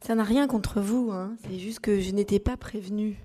Ça 0.00 0.16
n'a 0.16 0.24
rien 0.24 0.48
contre 0.48 0.80
vous, 0.80 1.12
hein. 1.12 1.36
c'est 1.44 1.60
juste 1.60 1.78
que 1.78 2.00
je 2.00 2.10
n'étais 2.10 2.40
pas 2.40 2.56
prévenue. 2.56 3.16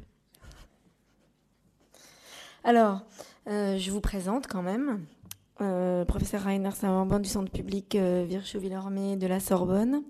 Alors, 2.64 3.02
euh, 3.48 3.80
je 3.80 3.90
vous 3.90 4.02
présente 4.02 4.46
quand 4.46 4.62
même. 4.62 5.08
Euh, 5.62 6.06
professeur 6.06 6.42
Rainer 6.42 6.72
Saint-Morban 6.72 7.20
du 7.20 7.30
Centre 7.30 7.52
public 7.52 7.94
euh, 7.94 8.26
Virchow-Villormé 8.28 9.16
de 9.16 9.28
la 9.28 9.40
Sorbonne. 9.40 10.02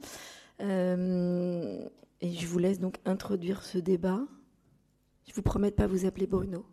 Euh, 0.61 1.85
et 2.21 2.31
je 2.31 2.47
vous 2.47 2.57
laisse 2.57 2.79
donc 2.79 2.99
introduire 3.03 3.63
ce 3.63 3.77
débat. 3.77 4.21
Je 5.27 5.33
vous 5.33 5.41
promets 5.41 5.67
de 5.67 5.73
ne 5.73 5.77
pas 5.77 5.87
vous 5.87 6.05
appeler 6.05 6.25
Bruno. 6.25 6.65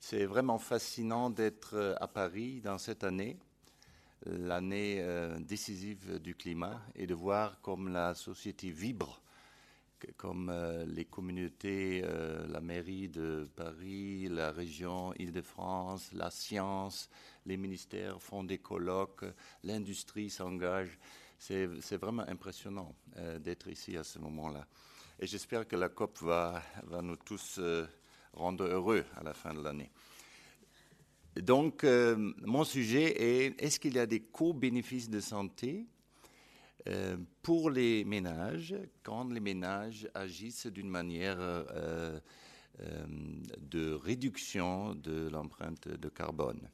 C'est 0.00 0.26
vraiment 0.26 0.58
fascinant 0.58 1.30
d'être 1.30 1.74
euh, 1.74 1.94
à 2.00 2.08
Paris 2.08 2.60
dans 2.60 2.78
cette 2.78 3.04
année, 3.04 3.38
l'année 4.26 4.98
euh, 5.00 5.38
décisive 5.38 6.18
du 6.20 6.34
climat, 6.34 6.80
et 6.94 7.06
de 7.06 7.14
voir 7.14 7.60
comme 7.62 7.88
la 7.88 8.14
société 8.14 8.70
vibre, 8.70 9.22
comme 10.16 10.50
euh, 10.50 10.84
les 10.84 11.06
communautés, 11.06 12.02
la 12.48 12.60
mairie 12.60 13.08
de 13.08 13.48
Paris, 13.56 14.28
la 14.28 14.52
région 14.52 15.14
Île-de-France, 15.14 16.12
la 16.12 16.30
science, 16.30 17.08
les 17.46 17.56
ministères 17.56 18.20
font 18.20 18.44
des 18.44 18.58
colloques, 18.58 19.24
l'industrie 19.64 20.28
s'engage. 20.30 20.98
C'est 21.38 21.96
vraiment 21.96 22.24
impressionnant 22.28 22.94
d'être 23.38 23.68
ici 23.68 23.96
à 23.96 24.02
ce 24.02 24.18
moment-là. 24.18 24.66
Et 25.20 25.26
j'espère 25.26 25.68
que 25.68 25.76
la 25.76 25.88
COP 25.88 26.18
va, 26.18 26.60
va 26.82 27.00
nous 27.00 27.14
tous 27.14 27.60
rendre 28.32 28.64
heureux 28.64 29.04
à 29.16 29.22
la 29.22 29.34
fin 29.34 29.54
de 29.54 29.62
l'année. 29.62 29.90
Donc, 31.36 31.84
euh, 31.84 32.32
mon 32.42 32.64
sujet 32.64 33.14
est 33.22 33.62
est-ce 33.62 33.78
qu'il 33.78 33.94
y 33.94 33.98
a 33.98 34.06
des 34.06 34.20
co-bénéfices 34.20 35.08
de 35.08 35.20
santé 35.20 35.86
euh, 36.88 37.16
pour 37.42 37.70
les 37.70 38.04
ménages 38.04 38.74
quand 39.02 39.30
les 39.30 39.40
ménages 39.40 40.08
agissent 40.14 40.66
d'une 40.66 40.88
manière 40.88 41.36
euh, 41.38 42.18
de 43.58 43.92
réduction 43.92 44.94
de 44.94 45.28
l'empreinte 45.28 45.88
de 45.88 46.08
carbone? 46.08 46.68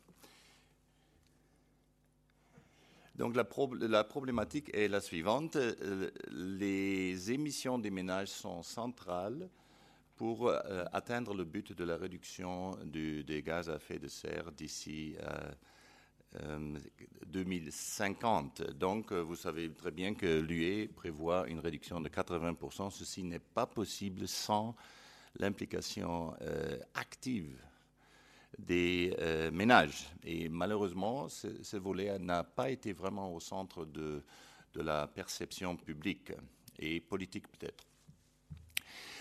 Donc 3.17 3.37
la, 3.37 3.47
la, 3.87 4.03
problématique 4.03 4.75
est 4.75 4.89
la 4.89 5.01
suivante. 5.01 5.57
Les 6.31 7.31
émissions 7.31 7.79
des 7.79 7.91
ménages 7.91 8.29
sont 8.29 8.63
centrales 8.65 9.49
pour 10.17 10.49
euh, 10.49 10.85
atteindre 10.93 11.35
le 11.35 11.45
but 11.45 11.73
de 11.73 11.85
la 11.85 11.97
réduction 11.97 12.77
des 12.85 13.43
gaz 13.45 13.69
à 13.69 13.77
effet 13.77 13.99
de 13.99 14.09
serre 14.09 14.53
d'ici 14.53 15.17
2050. 17.27 18.61
Euh, 18.61 18.65
euh, 18.65 18.73
Donc, 18.73 19.13
vous 19.13 19.37
savez 19.37 19.71
très 19.73 19.91
bien 19.91 20.15
que 20.15 20.41
l'UE 20.41 20.89
prévoit 20.89 21.49
une 21.49 21.59
réduction 21.59 22.01
de 22.01 22.09
80%. 22.09 22.91
Ceci 22.91 23.25
n'est 23.25 23.39
pas 23.39 23.67
possible 23.67 24.29
sans 24.29 24.75
l'implication 25.39 26.35
active 26.95 27.59
des 28.57 29.17
ménages. 29.53 30.07
Et 30.23 30.49
malheureusement, 30.49 31.29
ce, 31.29 31.77
volet 31.77 32.17
n'a 32.21 32.45
pas 32.45 32.71
été 32.71 32.93
vraiment 32.93 33.35
au 33.35 33.41
centre 33.41 33.85
de, 33.85 34.23
de 34.75 34.83
la 34.83 35.09
perception 35.09 35.77
publique 35.77 36.33
et 36.79 37.01
politique 37.01 37.49
peut-être. 37.49 37.85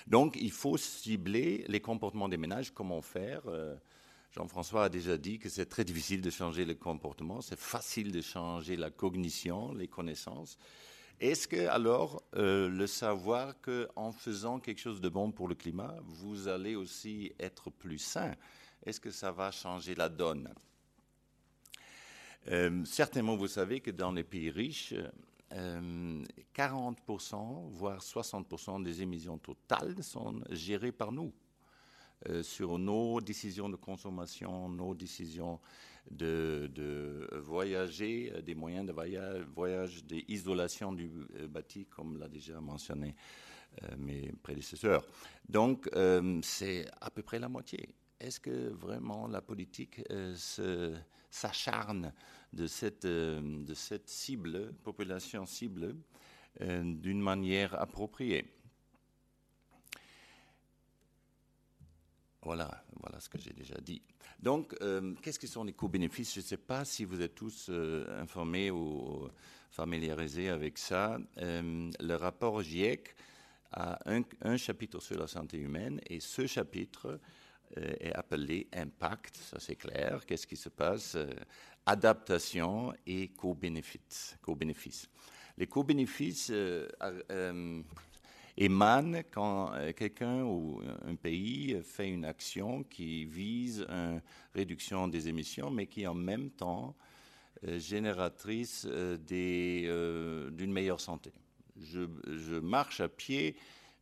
Donc, 0.07 0.37
il 0.39 0.51
faut 0.51 0.77
cibler 0.77 1.65
les 1.67 1.79
comportements 1.79 2.29
des 2.29 2.37
ménages. 2.37 2.71
Comment 2.71 3.01
faire 3.01 3.41
euh, 3.47 3.75
Jean-François 4.31 4.85
a 4.85 4.89
déjà 4.89 5.17
dit 5.17 5.37
que 5.37 5.47
c'est 5.47 5.67
très 5.67 5.83
difficile 5.83 6.21
de 6.21 6.31
changer 6.31 6.65
le 6.65 6.73
comportement, 6.73 7.41
c'est 7.41 7.59
facile 7.59 8.11
de 8.11 8.21
changer 8.21 8.75
la 8.75 8.89
cognition, 8.89 9.73
les 9.73 9.87
connaissances. 9.87 10.57
Est-ce 11.19 11.47
que 11.47 11.67
alors 11.67 12.23
euh, 12.35 12.67
le 12.67 12.87
savoir 12.87 13.53
qu'en 13.61 14.11
faisant 14.11 14.59
quelque 14.59 14.81
chose 14.81 15.01
de 15.01 15.09
bon 15.09 15.31
pour 15.31 15.47
le 15.47 15.53
climat, 15.53 15.95
vous 16.03 16.47
allez 16.47 16.75
aussi 16.75 17.31
être 17.39 17.69
plus 17.69 17.99
sain, 17.99 18.33
est-ce 18.85 18.99
que 18.99 19.11
ça 19.11 19.31
va 19.31 19.51
changer 19.51 19.93
la 19.93 20.09
donne? 20.09 20.51
Euh, 22.47 22.83
Certainement, 22.85 23.37
vous 23.37 23.47
savez 23.47 23.81
que 23.81 23.91
dans 23.91 24.11
les 24.11 24.23
pays 24.23 24.49
riches, 24.49 24.95
40%, 25.53 27.35
euh, 27.35 27.69
voire 27.71 28.01
60% 28.01 28.83
des 28.83 29.01
émissions 29.01 29.37
totales 29.37 30.01
sont 30.03 30.41
gérées 30.49 30.91
par 30.91 31.11
nous. 31.11 31.31
Euh, 32.29 32.41
sur 32.41 32.79
nos 32.79 33.19
décisions 33.19 33.67
de 33.69 33.75
consommation, 33.75 34.69
nos 34.69 34.95
décisions 34.95 35.59
de, 36.09 37.27
voyager, 37.41 38.31
euh, 38.33 38.41
des 38.41 38.55
moyens 38.55 38.85
de 38.87 38.93
voyage, 38.93 39.43
voyage 39.53 40.05
des 40.05 40.23
isolations 40.27 40.93
du 40.93 41.09
bâti, 41.49 41.85
comme 41.85 42.17
l'a 42.17 42.29
déjà 42.29 42.59
mentionné 42.61 43.15
mes 43.97 44.31
prédécesseurs. 44.43 45.03
Donc, 45.49 45.89
c'est 46.43 46.85
à 47.01 47.09
peu 47.09 47.23
près 47.23 47.39
la 47.39 47.49
moitié. 47.49 47.89
Est-ce 48.19 48.39
que 48.39 48.69
vraiment 48.69 49.27
la 49.27 49.41
politique 49.41 49.99
s'acharne 51.31 52.13
de 52.53 52.67
cette, 52.67 53.05
euh, 53.05 53.41
de 53.41 53.73
cette 53.73 54.07
cible, 54.07 54.73
population 54.83 55.45
cible, 55.45 55.95
euh, 56.61 56.83
d'une 56.83 57.19
manière 57.19 57.79
appropriée. 57.81 58.45
Voilà, 62.43 62.83
voilà 62.99 63.19
ce 63.19 63.29
que 63.29 63.39
j'ai 63.39 63.53
déjà 63.53 63.75
dit. 63.81 64.01
Donc, 64.39 64.75
euh, 64.81 65.13
qu'est-ce 65.21 65.39
que 65.39 65.47
sont 65.47 65.63
les 65.63 65.73
co-bénéfices? 65.73 66.33
Je 66.35 66.41
ne 66.41 66.45
sais 66.45 66.57
pas 66.57 66.85
si 66.85 67.05
vous 67.05 67.21
êtes 67.21 67.35
tous 67.35 67.69
informés 67.69 68.69
ou 68.69 69.29
familiarisés 69.71 70.49
avec 70.49 70.77
ça. 70.77 71.17
le 71.37 72.15
rapport 72.15 72.61
GIEC 72.61 73.15
a 73.71 73.97
un, 74.05 74.21
un, 74.41 74.57
chapitre 74.57 74.99
sur 74.99 75.17
la 75.17 75.27
santé 75.27 75.57
humaine 75.57 76.01
et 76.07 76.19
ce 76.19 76.45
chapitre 76.45 77.19
est 77.75 78.13
appelé 78.13 78.67
Impact, 78.73 79.37
ça 79.37 79.59
c'est 79.59 79.75
clair. 79.75 80.25
Qu'est-ce 80.25 80.47
qui 80.47 80.55
se 80.55 80.69
passe? 80.69 81.17
Adaptation 81.85 82.93
et 83.05 83.29
co-bénéfices. 83.29 84.37
Co 84.41 84.55
les 85.57 85.67
co-bénéfices 85.67 86.49
euh, 86.51 86.87
euh, 87.31 87.81
émanent 88.57 89.21
quand 89.31 89.73
euh, 89.73 89.93
quelqu'un 89.93 90.43
ou 90.43 90.81
un 91.05 91.15
pays 91.15 91.79
fait 91.83 92.09
une 92.09 92.25
action 92.25 92.83
qui 92.83 93.25
vise 93.25 93.85
une 93.89 94.21
réduction 94.55 95.07
des 95.07 95.27
émissions, 95.27 95.69
mais 95.69 95.87
qui 95.87 96.07
en 96.07 96.15
même 96.15 96.49
temps 96.49 96.95
génératrice 97.77 98.85
d'une 98.85 100.73
meilleure 100.73 100.99
santé. 100.99 101.31
Je, 101.79 102.59
marche 102.59 102.99
à 102.99 103.07
pied 103.07 103.55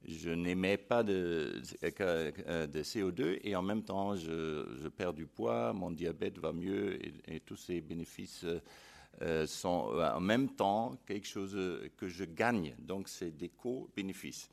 je 0.05 0.29
n'émets 0.31 0.77
pas 0.77 1.03
de, 1.03 1.61
de, 1.81 2.83
CO2 2.83 3.39
et 3.43 3.55
en 3.55 3.61
même 3.61 3.83
temps 3.83 4.15
je, 4.15 4.87
perds 4.89 5.13
du 5.13 5.27
poids, 5.27 5.73
mon 5.73 5.91
diabète 5.91 6.37
va 6.39 6.51
mieux 6.51 6.99
et, 7.27 7.39
tous 7.41 7.55
ces 7.55 7.81
bénéfices 7.81 8.45
euh, 9.21 9.45
sont 9.45 9.93
en 9.99 10.19
même 10.19 10.49
temps 10.49 10.97
quelque 11.05 11.27
chose 11.27 11.57
que 11.97 12.07
je 12.07 12.23
gagne. 12.23 12.75
Donc 12.79 13.07
c'est 13.07 13.31
des 13.31 13.49
co-bénéfices. 13.49 14.49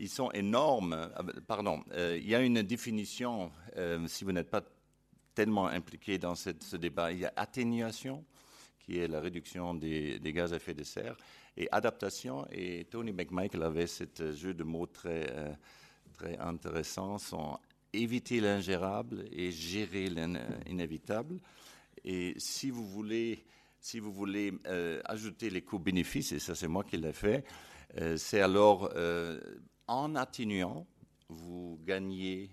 Ils 0.00 0.08
sont 0.08 0.30
énormes. 0.32 1.10
Ah, 1.14 1.22
pardon, 1.46 1.84
euh, 1.92 2.18
il 2.20 2.28
y 2.28 2.34
a 2.34 2.40
une 2.40 2.62
définition, 2.62 3.52
euh, 3.76 4.04
si 4.08 4.24
vous 4.24 4.32
n'êtes 4.32 4.50
pas 4.50 4.62
tellement 5.34 5.68
impliqué 5.68 6.18
dans 6.18 6.34
ce 6.34 6.76
débat, 6.76 7.12
il 7.12 7.20
y 7.20 7.26
a 7.26 7.32
atténuation 7.36 8.24
qui 8.84 8.98
est 8.98 9.08
la 9.08 9.20
réduction 9.20 9.74
des, 9.74 10.20
gaz 10.22 10.52
à 10.52 10.56
effet 10.56 10.74
de 10.74 10.84
serre, 10.84 11.16
et 11.56 11.68
adaptation. 11.72 12.46
Et 12.50 12.86
Tony 12.90 13.12
McMichael 13.12 13.62
avait 13.62 13.86
ce 13.86 14.32
jeu 14.32 14.54
de 14.54 14.64
mots 14.64 14.86
très, 14.86 15.56
très 16.12 16.36
intéressant, 16.38 17.18
sont 17.18 17.58
éviter 17.94 18.40
l'ingérable 18.40 19.24
et 19.30 19.50
gérer 19.50 20.08
l'inévitable. 20.08 21.40
Et 22.04 22.34
si 22.36 22.70
vous 22.70 22.86
voulez, 22.86 23.44
si 23.80 23.98
vous 23.98 24.12
voulez 24.12 24.52
euh, 24.66 25.00
ajouter 25.04 25.50
les 25.50 25.62
coûts-bénéfices, 25.62 26.32
et 26.32 26.38
ça 26.38 26.54
c'est 26.54 26.68
moi 26.68 26.84
qui 26.84 26.96
l'ai 26.96 27.12
fait, 27.12 27.44
euh, 27.98 28.16
c'est 28.16 28.40
alors 28.40 28.90
euh, 28.94 29.40
en 29.86 30.14
atténuant, 30.16 30.86
vous 31.28 31.80
gagnez 31.84 32.50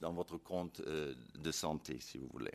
dans 0.00 0.12
votre 0.12 0.38
compte 0.38 0.80
de 0.80 1.50
santé, 1.50 1.98
si 1.98 2.16
vous 2.16 2.28
voulez. 2.28 2.52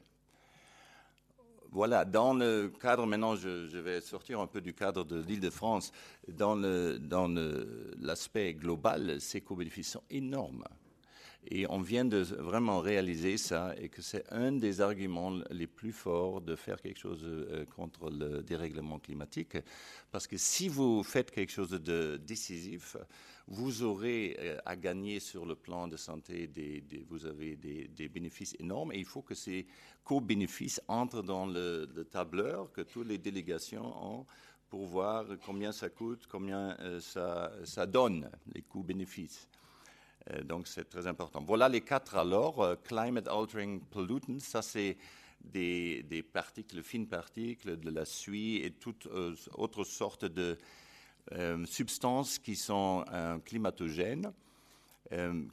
Voilà, 1.75 2.05
dans 2.05 2.33
le 2.33 2.69
cadre, 2.69 3.05
maintenant 3.05 3.35
je, 3.35 3.77
vais 3.79 3.99
sortir 3.99 4.39
un 4.39 4.47
peu 4.47 4.61
du 4.61 4.73
cadre 4.73 5.03
de 5.03 5.19
l'île 5.19 5.41
de 5.41 5.49
France, 5.49 5.91
dans 6.25 6.55
l'aspect 6.55 8.53
dans 8.53 8.53
global, 8.53 9.19
ces 9.19 9.41
énormes. 10.09 10.63
Et 11.47 11.67
on 11.69 11.79
vient 11.79 12.05
de 12.05 12.17
vraiment 12.17 12.79
réaliser 12.79 13.37
ça 13.37 13.75
et 13.77 13.89
que 13.89 14.01
c'est 14.01 14.25
un 14.31 14.51
des 14.51 14.81
arguments 14.81 15.39
les 15.51 15.67
plus 15.67 15.91
forts 15.91 16.41
de 16.41 16.55
faire 16.55 16.81
quelque 16.81 16.99
chose 16.99 17.23
euh, 17.23 17.65
contre 17.75 18.09
le 18.09 18.41
dérèglement 18.41 18.97
climatique. 18.99 19.57
Parce 20.11 20.25
que 20.25 20.37
si 20.37 20.67
vous 20.67 21.03
faites 21.03 21.29
quelque 21.29 21.51
chose 21.51 21.69
de 21.69 22.17
décisif, 22.17 22.97
vous 23.47 23.83
aurez 23.83 24.35
euh, 24.39 24.57
à 24.65 24.75
gagner 24.75 25.19
sur 25.19 25.45
le 25.45 25.55
plan 25.55 25.87
de 25.87 25.97
santé, 25.97 26.47
des, 26.47 26.83
vous 27.09 27.25
avez 27.25 27.55
des, 27.55 28.09
bénéfices 28.09 28.55
énormes 28.59 28.91
et 28.91 28.97
il 28.97 29.05
faut 29.05 29.21
que 29.21 29.35
ces 29.35 29.67
co-bénéfices 30.03 30.81
entrent 30.87 31.21
dans 31.21 31.45
le, 31.45 31.85
tableur 32.09 32.71
que 32.71 32.81
toutes 32.81 33.07
les 33.07 33.17
délégations 33.17 33.85
ont 34.03 34.25
pour 34.69 34.87
voir 34.87 35.25
combien 35.45 35.71
ça 35.71 35.89
coûte, 35.89 36.25
combien 36.27 36.75
euh, 36.79 36.99
ça, 36.99 37.51
ça 37.65 37.85
donne, 37.85 38.29
les 38.53 38.63
coûts-bénéfices. 38.63 39.47
Euh, 40.31 40.43
donc 40.43 40.67
c'est 40.67 40.89
très 40.89 41.07
important. 41.07 41.43
Voilà 41.45 41.69
les 41.69 41.81
quatre 41.81 42.15
alors. 42.15 42.61
Euh, 42.61 42.75
climate 42.75 43.27
altering 43.27 43.79
pollutants, 43.79 44.39
ça 44.39 44.61
c'est 44.61 44.97
des, 45.43 46.25
particules, 46.33 46.81
fines 46.83 47.07
particules, 47.07 47.79
de 47.79 47.89
la 47.91 48.05
suie 48.05 48.57
et 48.57 48.71
toutes 48.71 49.05
euh, 49.07 49.35
autres 49.53 49.83
sortes 49.83 50.25
de 50.25 50.57
substances 51.65 52.37
qui 52.37 52.55
sont 52.55 53.03
climatogènes. 53.45 54.31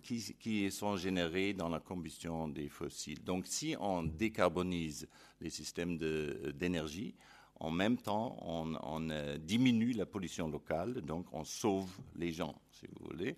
qui, 0.03 0.71
sont 0.71 0.97
générées 0.99 1.55
dans 1.55 1.71
la 1.71 1.81
combustion 1.81 2.47
des 2.47 2.69
fossiles. 2.69 3.25
Donc 3.25 3.47
si 3.47 3.75
on 3.81 4.03
décarbonise 4.03 5.09
les 5.41 5.49
systèmes 5.49 5.97
d'énergie, 5.97 7.15
en 7.59 7.71
même 7.71 7.97
temps 7.97 8.37
on 8.43 9.09
diminue 9.39 9.93
la 9.93 10.05
pollution 10.05 10.47
locale, 10.47 11.01
donc 11.01 11.25
on 11.33 11.45
sauve 11.45 11.91
les 12.17 12.33
gens, 12.33 12.55
si 12.71 12.87
vous 12.89 13.07
voulez. 13.07 13.35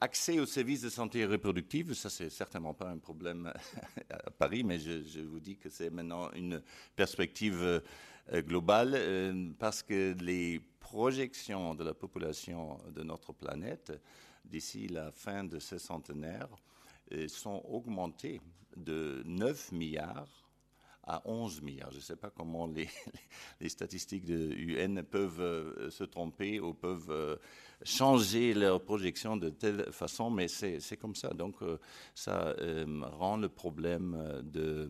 Accès 0.00 0.40
aux 0.40 0.46
services 0.46 0.82
de 0.82 0.90
santé 0.90 1.24
reproductive, 1.24 1.94
ça 1.94 2.10
c'est 2.10 2.28
certainement 2.28 2.74
pas 2.74 2.90
un 2.90 2.98
problème 2.98 3.52
à 4.10 4.30
Paris, 4.30 4.64
mais 4.64 4.78
je, 4.78 5.20
vous 5.20 5.38
dis 5.38 5.56
que 5.56 5.70
c'est 5.70 5.88
maintenant 5.88 6.30
une 6.32 6.60
perspective 6.96 7.62
euh, 7.62 7.80
globale 8.42 8.92
euh, 8.94 9.50
parce 9.58 9.82
que 9.82 10.14
les 10.20 10.60
projections 10.80 11.74
de 11.74 11.84
la 11.84 11.94
population 11.94 12.78
de 12.90 13.02
notre 13.04 13.32
planète 13.32 13.92
d'ici 14.44 14.88
la 14.88 15.12
fin 15.12 15.44
de 15.44 15.58
ce 15.58 15.78
centenaire 15.78 16.48
euh, 17.12 17.28
sont 17.28 17.62
augmentées 17.68 18.40
de 18.76 19.22
9 19.26 19.72
milliards 19.72 20.50
à 21.04 21.22
11 21.24 21.62
milliards. 21.62 21.92
Je 21.92 21.98
ne 21.98 22.02
sais 22.02 22.16
pas 22.16 22.30
comment 22.30 22.66
les, 22.66 22.88
les, 23.60 23.68
statistiques 23.68 24.24
de 24.24 24.52
UN 24.54 25.02
peuvent 25.02 25.88
se 25.90 26.04
tromper 26.04 26.60
ou 26.60 26.74
peuvent 26.74 27.38
changer 27.82 28.54
leurs 28.54 28.82
projections 28.82 29.36
de 29.36 29.50
telle 29.50 29.90
façon, 29.92 30.30
mais 30.30 30.48
c'est 30.48 30.96
comme 30.96 31.14
ça. 31.14 31.28
Donc 31.28 31.62
euh, 31.62 31.78
ça 32.14 32.54
rend 33.02 33.36
le 33.36 33.48
problème 33.48 34.42
de, 34.44 34.88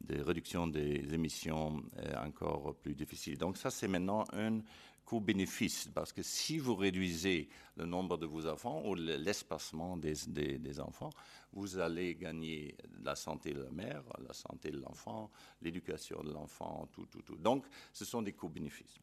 de 0.00 0.20
réduction 0.22 0.66
des 0.66 1.14
émissions 1.14 1.82
encore 2.24 2.74
plus 2.76 2.94
difficile. 2.94 3.38
Donc 3.38 3.56
ça, 3.56 3.70
c'est 3.70 3.88
maintenant 3.88 4.24
un 4.32 4.60
coût-bénéfice, 5.04 5.90
parce 5.92 6.12
que 6.12 6.22
si 6.22 6.58
vous 6.58 6.74
réduisez 6.74 7.48
le 7.76 7.84
nombre 7.84 8.16
de 8.16 8.26
vos 8.26 8.46
enfants 8.46 8.82
ou 8.86 8.94
l'espacement 8.94 9.96
des, 9.96 10.14
des, 10.26 10.80
enfants, 10.80 11.10
vous 11.52 11.78
allez 11.78 12.14
gagner 12.14 12.74
la 13.02 13.14
santé 13.14 13.52
de 13.52 13.62
la 13.62 13.70
mère, 13.70 14.02
la 14.26 14.32
santé 14.32 14.70
de 14.70 14.78
l'enfant, 14.78 15.30
l'éducation 15.60 16.22
de 16.22 16.32
l'enfant, 16.32 16.88
tout, 16.92 17.06
tout, 17.06 17.22
tout. 17.22 17.36
Donc, 17.36 17.66
ce 17.92 18.04
sont 18.04 18.22
des 18.22 18.32
coûts-bénéfices. 18.32 19.00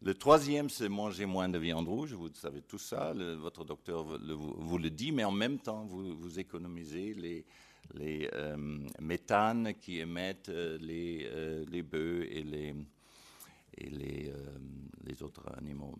Le 0.00 0.14
troisième, 0.14 0.70
c'est 0.70 0.88
manger 0.88 1.26
moins 1.26 1.48
de 1.48 1.58
viande 1.58 1.88
rouge. 1.88 2.12
Vous 2.12 2.32
savez 2.32 2.62
tout 2.62 2.78
ça, 2.78 3.12
votre 3.14 3.64
docteur 3.64 4.04
vous, 4.04 4.78
le 4.78 4.90
dit, 4.90 5.10
mais 5.10 5.24
en 5.24 5.32
même 5.32 5.58
temps, 5.58 5.84
vous, 5.86 6.38
économisez 6.38 7.14
les, 7.14 8.28
euh, 8.32 8.56
méthanes 9.00 9.74
qui 9.74 9.98
émettent 9.98 10.50
euh, 10.50 10.78
les, 10.80 11.28
euh, 11.32 11.64
les 11.68 11.82
bœufs 11.82 12.28
et 12.30 12.44
les, 12.44 12.74
les, 13.76 15.22
autres 15.22 15.52
animaux. 15.56 15.96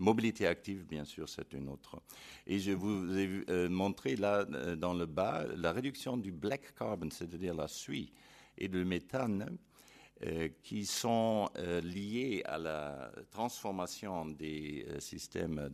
Mobilité 0.00 0.48
active, 0.48 0.84
bien 0.84 1.04
sûr, 1.04 1.28
c'est 1.28 1.52
une 1.52 1.68
autre. 1.68 2.02
Et 2.44 2.58
je 2.58 2.72
vous 2.72 3.16
ai 3.16 3.68
montré 3.68 4.16
là, 4.16 4.44
dans 4.44 4.94
le 4.94 5.06
bas, 5.06 5.46
la 5.56 5.70
réduction 5.70 6.16
du 6.16 6.32
black 6.32 6.74
carbon, 6.74 7.08
c'est-à-dire 7.10 7.54
la 7.54 7.68
suie, 7.68 8.12
et 8.58 8.66
du 8.66 8.84
méthane, 8.84 9.56
qui 10.62 10.86
sont 10.86 11.50
liés 11.82 12.42
à 12.44 12.58
la 12.58 13.10
transformation 13.30 14.26
des 14.26 14.86
systèmes 14.98 15.68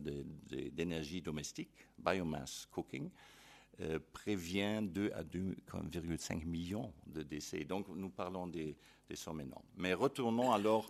d'énergie 0.47 1.21
domestique, 1.21 1.87
biomass 1.97 2.67
cooking, 2.71 3.09
prévient 4.11 4.81
2 4.83 5.11
à 5.13 5.23
2,5 5.23 6.45
millions 6.45 6.91
de 7.05 7.21
décès. 7.21 7.63
Donc 7.63 7.87
nous 7.89 8.09
parlons 8.09 8.47
des, 8.47 8.75
des 9.09 9.15
sommes 9.15 9.41
énormes. 9.41 9.65
Mais 9.77 9.93
retournons 9.93 10.51
alors 10.51 10.87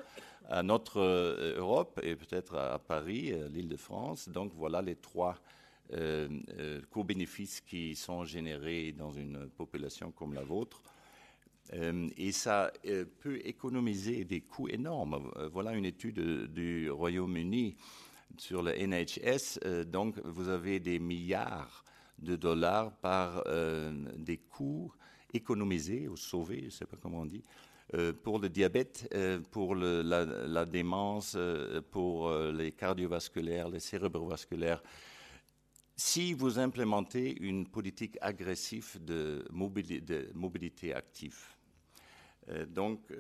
à 0.50 0.62
notre 0.62 1.00
euh, 1.00 1.58
Europe 1.58 2.00
et 2.04 2.16
peut-être 2.16 2.56
à 2.56 2.78
Paris, 2.80 3.32
euh, 3.32 3.48
l'île 3.48 3.70
de 3.70 3.78
France. 3.78 4.30
Donc 4.30 4.52
voilà 4.54 4.82
les 4.82 4.96
trois 4.96 5.36
euh, 5.94 6.82
co-bénéfices 6.92 7.62
qui 7.62 7.96
sont 7.96 8.26
générés 8.26 8.92
dans 8.92 9.12
une 9.12 9.50
population 9.50 10.12
comme 10.12 10.34
la 10.34 10.44
vôtre. 10.44 10.84
Et 11.72 12.32
ça 12.32 12.72
peut 13.20 13.40
économiser 13.46 14.26
des 14.26 14.42
coûts 14.42 14.68
énormes. 14.70 15.32
voilà 15.52 15.74
une 15.74 15.86
étude 15.86 16.52
du 16.52 16.90
Royaume-Uni 16.90 17.76
sur 18.38 18.64
le 18.64 18.74
NHS. 18.74 19.86
donc 19.86 20.20
vous 20.24 20.50
avez 20.50 20.80
des 20.80 21.00
milliards 21.00 21.84
de 22.18 22.36
dollars 22.36 22.92
par 22.98 23.44
des 24.18 24.38
coûts 24.38 24.92
économisés 25.34 26.08
ou 26.08 26.18
sauvés, 26.18 26.62
je 26.62 26.66
ne 26.66 26.72
sais 26.72 26.86
pas 26.86 26.98
comment 27.02 27.22
on 27.22 27.26
dit, 27.26 27.44
euh, 27.96 28.14
pour 28.14 28.38
le 28.38 28.50
diabète, 28.50 29.10
euh, 29.16 29.40
pour 29.52 29.74
la, 29.74 30.66
démence, 30.66 31.34
euh, 31.36 31.82
pour 31.90 32.32
les 32.32 32.72
cardiovasculaires, 32.72 33.70
les 33.70 33.80
cérébrovasculaires. 33.80 34.84
Si 35.96 36.34
vous 36.34 36.60
implémentez 36.60 37.36
une 37.42 37.68
politique 37.68 38.18
agressive 38.22 39.04
de 39.04 39.44
mobilité, 39.52 40.94
active, 40.94 41.40
donc 42.68 43.12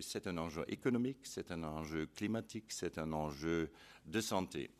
c'est 0.00 0.26
un 0.26 0.38
enjeu 0.38 0.64
économique, 0.68 1.18
c'est 1.22 1.50
un 1.50 1.62
enjeu 1.62 2.06
climatique, 2.06 2.66
c'est 2.68 2.98
un 2.98 3.12
enjeu 3.12 3.70
de 4.04 4.20
santé. 4.20 4.70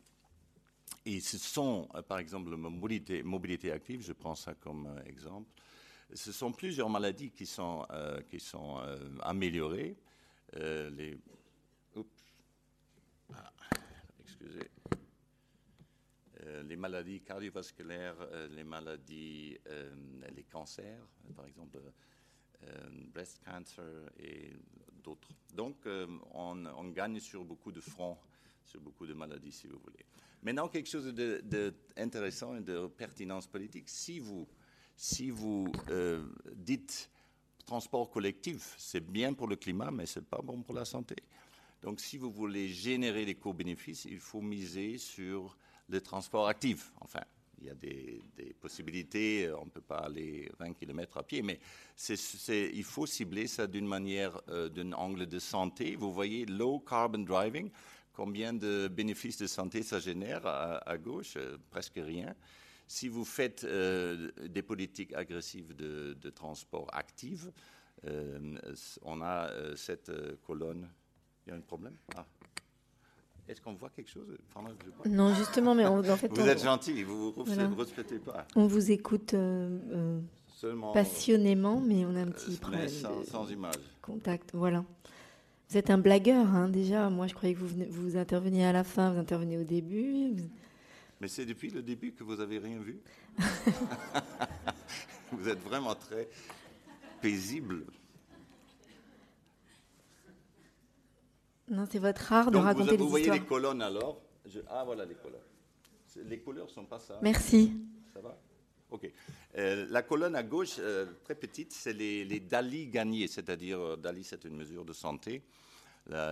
Et 1.05 1.19
ce 1.19 1.37
sont, 1.37 1.87
par 2.07 2.19
exemple, 2.19 2.51
la 2.51 2.57
mobilité, 2.57 3.71
active, 3.71 4.01
je 4.01 4.13
prends 4.13 4.35
ça 4.35 4.53
comme 4.55 5.01
exemple, 5.05 5.49
ce 6.13 6.31
sont 6.31 6.51
plusieurs 6.51 6.89
maladies 6.89 7.31
qui 7.31 7.45
sont, 7.45 7.85
euh, 7.91 8.21
qui 8.21 8.39
sont 8.39 8.79
euh, 8.79 8.97
améliorées. 9.21 9.97
Euh, 10.55 10.89
les, 10.91 11.17
ah, 13.33 13.51
les 16.63 16.75
maladies 16.75 17.21
cardiovasculaires, 17.21 18.15
les 18.51 18.63
maladies, 18.63 19.57
les 20.35 20.43
cancers, 20.43 21.01
par 21.35 21.45
exemple 21.47 21.79
breast 23.13 23.41
cancer 23.45 23.83
et 24.19 24.51
d'autres. 25.03 25.29
Donc, 25.53 25.85
on, 26.33 26.65
on, 26.65 26.89
gagne 26.89 27.19
sur 27.19 27.43
beaucoup 27.45 27.71
de 27.71 27.81
fronts, 27.81 28.17
sur 28.63 28.81
beaucoup 28.81 29.05
de 29.05 29.13
maladies, 29.13 29.51
si 29.51 29.67
vous 29.67 29.79
voulez. 29.79 30.05
Maintenant, 30.43 30.67
quelque 30.67 30.89
chose 30.89 31.13
d'intéressant 31.13 32.53
de, 32.53 32.59
et 32.59 32.61
de 32.61 32.87
pertinence 32.87 33.47
politique. 33.47 33.89
Si 33.89 34.19
vous 34.19 34.47
si 34.97 35.29
vous 35.29 35.71
euh, 35.89 36.25
dites 36.55 37.09
transport 37.65 38.09
collectif, 38.09 38.75
c'est 38.77 39.01
bien 39.01 39.33
pour 39.33 39.47
le 39.47 39.55
climat, 39.55 39.91
mais 39.91 40.05
ce 40.05 40.19
n'est 40.19 40.25
pas 40.25 40.41
bon 40.41 40.61
pour 40.61 40.75
la 40.75 40.85
santé. 40.85 41.15
Donc 41.81 41.99
si 41.99 42.17
vous 42.17 42.31
voulez 42.31 42.69
générer 42.69 43.25
des 43.25 43.35
co-bénéfices, 43.35 44.05
il 44.05 44.19
faut 44.19 44.41
miser 44.41 44.97
sur 44.97 45.57
le 45.89 46.01
transport 46.01 46.47
actif. 46.47 46.91
Enfin, 47.01 47.21
y 47.65 47.69
a 47.69 47.75
des, 47.75 48.21
possibilités, 48.59 49.51
on 49.51 49.65
ne 49.65 49.69
peut 49.69 49.81
pas 49.81 49.99
aller 49.99 50.49
20 50.59 50.73
km 50.73 51.17
à 51.17 51.23
pied, 51.23 51.41
mais 51.41 51.59
il 52.49 52.83
faut 52.83 53.05
cibler 53.05 53.47
ça 53.47 53.67
d'une 53.67 53.87
manière, 53.87 54.41
d'un 54.47 54.91
angle 54.93 55.27
de 55.27 55.39
santé. 55.39 55.95
Vous 55.95 56.11
voyez, 56.11 56.45
low 56.45 56.79
carbon 56.79 57.19
driving, 57.19 57.69
combien 58.13 58.53
de 58.53 58.87
bénéfices 58.87 59.37
de 59.37 59.47
santé 59.47 59.83
ça 59.83 59.99
génère 59.99 60.45
à, 60.45 60.97
gauche? 60.97 61.37
Presque 61.69 61.97
rien. 61.97 62.35
Si 62.87 63.07
vous 63.07 63.25
faites 63.25 63.65
des 63.65 64.61
politiques 64.63 65.13
agressives 65.13 65.75
de, 65.75 66.29
transport 66.31 66.87
actives, 66.93 67.51
on 68.03 69.21
a 69.21 69.75
cette 69.75 70.11
colonne. 70.41 70.89
Il 71.45 71.51
y 71.51 71.53
a 71.53 71.55
un 71.55 71.61
problème? 71.61 71.97
Ah. 72.15 72.25
Est-ce 73.47 73.61
qu'on 73.61 73.73
voit 73.73 73.89
quelque 73.89 74.09
chose? 74.09 74.27
Non, 75.05 75.33
justement, 75.35 75.75
mais 75.75 75.85
en 75.85 76.01
fait, 76.17 76.31
vous 76.31 76.47
êtes 76.47 76.63
gentil, 76.63 77.03
vous 77.03 77.33
ne 77.45 77.75
respectez 77.75 78.19
pas. 78.19 78.47
On 78.55 78.65
vous 78.65 78.91
écoute 78.91 79.33
euh, 79.35 79.77
euh, 80.63 80.91
passionnément, 80.93 81.79
mais 81.79 82.05
on 82.05 82.15
a 82.15 82.21
un 82.21 82.27
petit 82.27 82.55
euh, 82.55 82.59
problème. 82.59 82.89
Sans, 82.89 83.49
image. 83.49 83.75
Contact, 84.01 84.51
voilà. 84.53 84.83
Vous 85.69 85.77
êtes 85.77 85.89
un 85.89 85.97
blagueur, 85.97 86.47
hein, 86.47 86.69
déjà. 86.69 87.09
Moi, 87.09 87.27
je 87.27 87.35
croyais 87.35 87.53
que 87.53 87.59
vous, 87.59 87.85
vous 87.89 88.17
interveniez 88.17 88.65
à 88.65 88.71
la 88.71 88.83
fin, 88.83 89.11
vous 89.11 89.19
intervenez 89.19 89.57
au 89.57 89.63
début. 89.63 90.33
Mais 91.21 91.27
c'est 91.27 91.45
depuis 91.45 91.69
le 91.69 91.83
début 91.83 92.13
que 92.13 92.23
vous 92.23 92.37
n'avez 92.37 92.57
rien 92.57 92.79
vu. 92.79 92.99
vous 95.31 95.47
êtes 95.47 95.61
vraiment 95.63 95.93
très 95.93 96.27
paisible. 97.21 97.85
Non, 101.69 101.85
c'est 101.89 101.99
votre 101.99 102.31
art 102.31 102.51
de 102.51 102.57
raconter 102.57 102.95
vous, 102.97 103.05
vous 103.05 103.09
voyez 103.09 103.31
les 103.31 103.41
colonnes 103.41 103.81
alors 103.81 104.21
Ah, 104.67 104.83
voilà 104.85 105.05
les 105.05 105.15
colonnes. 105.15 105.39
Les 106.27 106.39
couleurs 106.39 106.69
sont 106.69 106.85
pas 106.85 106.99
ça. 106.99 107.19
Merci. 107.21 107.73
Ça 108.13 108.21
va 108.21 108.37
Ok. 108.91 109.11
Euh, 109.57 109.87
la 109.89 110.03
colonne 110.03 110.35
à 110.35 110.43
gauche, 110.43 110.75
euh, 110.79 111.05
très 111.23 111.35
petite, 111.35 111.73
c'est 111.73 111.93
les, 111.93 112.23
les, 112.23 112.39
DALI 112.39 112.87
gagnés, 112.87 113.27
c'est-à-dire 113.27 113.79
euh, 113.79 113.95
DALI, 113.97 114.23
c'est 114.23 114.45
une 114.45 114.55
mesure 114.55 114.85
de 114.85 114.93
santé, 114.93 115.43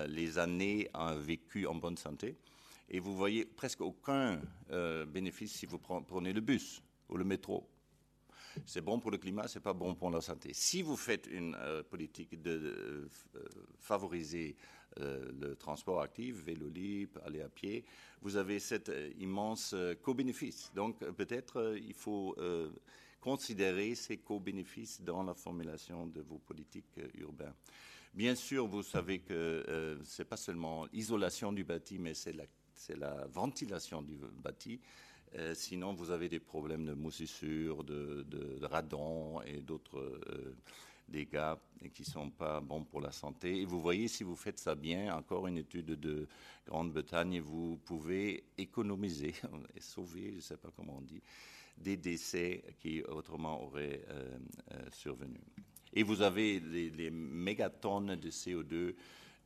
les 0.07 0.37
années 0.37 0.87
vécues 1.17 1.65
en 1.65 1.73
bonne 1.73 1.97
santé. 1.97 2.37
Et 2.89 2.99
vous 2.99 3.15
voyez 3.15 3.43
presque 3.43 3.81
aucun 3.81 4.39
bénéfice 5.07 5.51
si 5.51 5.65
vous 5.65 5.79
prenez 5.79 6.31
le 6.31 6.41
bus 6.41 6.83
ou 7.09 7.17
le 7.17 7.23
métro. 7.23 7.67
C'est 8.67 8.81
bon 8.81 8.99
pour 8.99 9.09
le 9.09 9.17
climat, 9.17 9.47
c'est 9.47 9.61
pas 9.61 9.73
bon 9.73 9.95
pour 9.95 10.11
la 10.11 10.21
santé. 10.21 10.51
Si 10.53 10.83
vous 10.83 10.95
faites 10.95 11.25
une 11.25 11.57
politique 11.89 12.39
de 12.39 13.09
favoriser 13.79 14.55
euh, 14.99 15.31
le 15.39 15.55
transport 15.55 16.01
actif, 16.01 16.35
vélo 16.43 16.69
libre, 16.69 17.19
aller 17.25 17.41
à 17.41 17.49
pied, 17.49 17.83
vous 18.21 18.35
avez 18.37 18.59
cet 18.59 18.89
euh, 18.89 19.11
immense 19.17 19.73
euh, 19.73 19.95
co-bénéfice. 19.95 20.71
Donc 20.75 20.99
peut-être 20.99 21.75
il 21.81 21.93
faut 21.93 22.35
considérer 23.21 23.95
ces 23.95 24.17
co-bénéfices 24.17 25.01
dans 25.01 25.23
la 25.23 25.33
formulation 25.33 26.07
de 26.07 26.21
vos 26.21 26.39
politiques 26.39 26.99
urbaines. 27.15 27.53
Bien 28.13 28.35
sûr, 28.35 28.67
vous 28.67 28.83
savez 28.83 29.19
que 29.19 29.97
ce 30.03 30.21
n'est 30.21 30.27
pas 30.27 30.37
seulement 30.37 30.85
l'isolation 30.91 31.53
du 31.53 31.63
bâti, 31.63 31.97
mais 31.97 32.13
c'est 32.13 32.33
la, 32.33 32.43
la, 32.97 33.25
ventilation 33.27 34.01
du 34.01 34.17
bâti. 34.17 34.81
sinon, 35.53 35.93
vous 35.93 36.11
avez 36.11 36.27
des 36.27 36.41
problèmes 36.41 36.85
de 36.85 36.93
moisissure, 36.93 37.83
de, 37.85 38.59
radon 38.65 39.41
et 39.43 39.61
d'autres 39.61 40.13
gars 41.21 41.59
qui 41.93 42.01
ne 42.01 42.07
sont 42.07 42.29
pas 42.29 42.59
bons 42.59 42.83
pour 42.83 43.01
la 43.01 43.11
santé. 43.11 43.61
Et 43.61 43.65
vous 43.65 43.81
voyez, 43.81 44.07
si 44.07 44.23
vous 44.23 44.35
faites 44.35 44.59
ça 44.59 44.75
bien, 44.75 45.15
encore 45.15 45.47
une 45.47 45.57
étude 45.57 45.99
de 45.99 46.27
Grande-Bretagne, 46.65 47.39
vous 47.39 47.77
pouvez 47.77 48.45
économiser 48.57 49.33
et 49.75 49.81
sauver, 49.81 50.31
je 50.31 50.35
ne 50.37 50.41
sais 50.41 50.57
pas 50.57 50.69
comment 50.75 50.97
on 50.97 51.01
dit, 51.01 51.21
des 51.77 51.97
décès 51.97 52.63
qui 52.79 53.01
autrement 53.03 53.63
auraient 53.63 54.03
euh, 54.09 54.37
euh, 54.71 54.89
survenu. 54.91 55.39
Et 55.93 56.03
vous 56.03 56.21
avez 56.21 56.59
les, 56.59 57.11
mégatonnes 57.11 58.15
de 58.15 58.29
CO2 58.29 58.95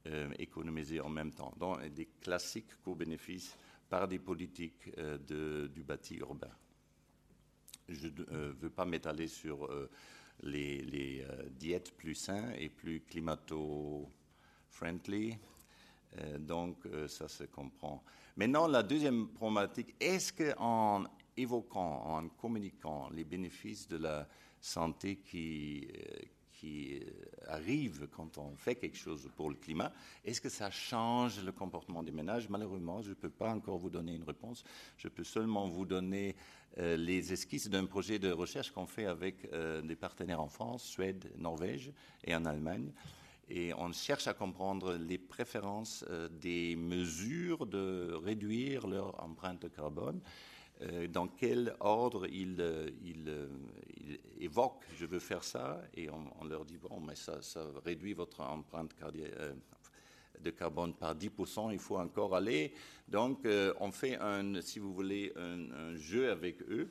euh, 0.08 0.30
économisées 0.40 1.02
en 1.02 1.10
même 1.10 1.32
temps. 1.32 1.54
Donc, 1.60 1.86
des 1.94 2.08
classiques 2.22 2.82
co-bénéfices 2.84 3.58
par 3.90 4.08
des 4.08 4.20
politiques 4.20 4.92
du 5.28 5.84
bâti 5.84 6.16
urbain. 6.16 6.52
Je 7.88 8.08
ne 8.08 8.52
veux 8.60 8.70
pas 8.70 8.86
m'étaler 8.86 9.28
sur 9.28 9.70
les, 10.44 11.26
euh, 11.28 11.50
diètes 11.52 11.92
plus 11.98 12.16
saines 12.16 12.54
et 12.58 12.70
plus 12.70 13.02
climato-friendly. 13.02 15.38
Euh, 16.20 16.38
donc, 16.38 16.86
euh, 16.86 17.06
ça 17.08 17.28
se 17.28 17.46
comprend. 17.46 18.04
Maintenant, 18.36 18.68
la 18.68 18.84
deuxième 18.84 19.30
problématique, 19.30 19.96
est-ce 20.00 20.32
qu'en 20.34 21.06
évoquant, 21.36 22.04
en 22.06 22.30
communiquant 22.30 23.10
les 23.12 23.24
bénéfices 23.24 23.88
de 23.88 23.98
la 23.98 24.28
santé 24.60 25.16
qui, 25.18 25.88
qui 26.60 27.00
arrivent 27.48 28.08
quand 28.12 28.38
on 28.38 28.56
fait 28.56 28.76
quelque 28.76 28.98
chose 28.98 29.30
pour 29.36 29.50
le 29.50 29.56
climat, 29.56 29.94
est-ce 30.26 30.42
que 30.42 30.50
ça 30.50 30.72
change 30.72 31.44
le 31.44 31.52
comportement 31.52 32.04
des 32.04 32.12
ménages? 32.12 32.50
Malheureusement, 32.50 33.02
je 33.02 33.10
ne 33.10 33.16
peux 33.16 33.30
pas 33.30 33.54
encore 33.54 33.78
vous 33.78 33.90
donner 33.90 34.16
une 34.16 34.24
réponse. 34.24 34.64
Je 34.98 35.08
peux 35.08 35.24
seulement 35.24 35.68
vous 35.68 35.86
donner 35.86 36.36
euh, 36.80 36.98
les 36.98 37.34
esquisses 37.34 37.70
d'un 37.70 37.86
projet 37.86 38.20
de 38.20 38.32
recherche 38.32 38.72
qu'on 38.72 38.88
fait 38.88 39.06
avec 39.06 39.48
euh, 39.54 39.82
des 39.82 39.96
partenaires 39.96 40.42
en 40.42 40.50
France, 40.50 40.84
Suède, 40.84 41.32
Norvège 41.38 41.92
et 42.24 42.36
en 42.36 42.46
Allemagne. 42.46 42.92
Et 43.50 43.74
on 43.76 43.92
cherche 43.94 44.28
à 44.28 44.34
comprendre 44.34 44.96
les 44.96 45.18
préférences 45.18 46.04
euh, 46.10 46.28
des 46.28 46.76
mesures 46.76 47.66
de 47.66 48.14
réduire 48.14 48.88
leur 48.88 49.24
empreinte 49.24 49.72
carbone. 49.74 50.22
Dans 51.10 51.28
quel 51.28 51.76
ordre 51.80 52.28
ils, 52.28 52.62
évoquent 54.40 54.86
je 54.96 55.06
veux 55.06 55.20
faire 55.20 55.44
ça, 55.44 55.82
et 55.96 56.10
on, 56.10 56.46
leur 56.46 56.66
dit 56.66 56.78
bon, 56.78 57.00
mais 57.00 57.16
ça, 57.16 57.40
réduit 57.84 58.14
votre 58.14 58.42
empreinte 58.42 58.94
de 60.42 60.50
carbone 60.52 60.94
par 60.94 61.16
10%, 61.16 61.72
il 61.72 61.80
faut 61.80 61.98
encore 61.98 62.36
aller. 62.36 62.74
Donc, 63.08 63.46
euh, 63.46 63.74
on 63.80 63.92
fait, 63.92 64.18
un, 64.18 64.62
si 64.62 64.80
vous 64.80 64.94
voulez, 64.94 65.34
un, 65.36 65.96
jeu 65.96 66.32
avec 66.32 66.62
eux 66.64 66.90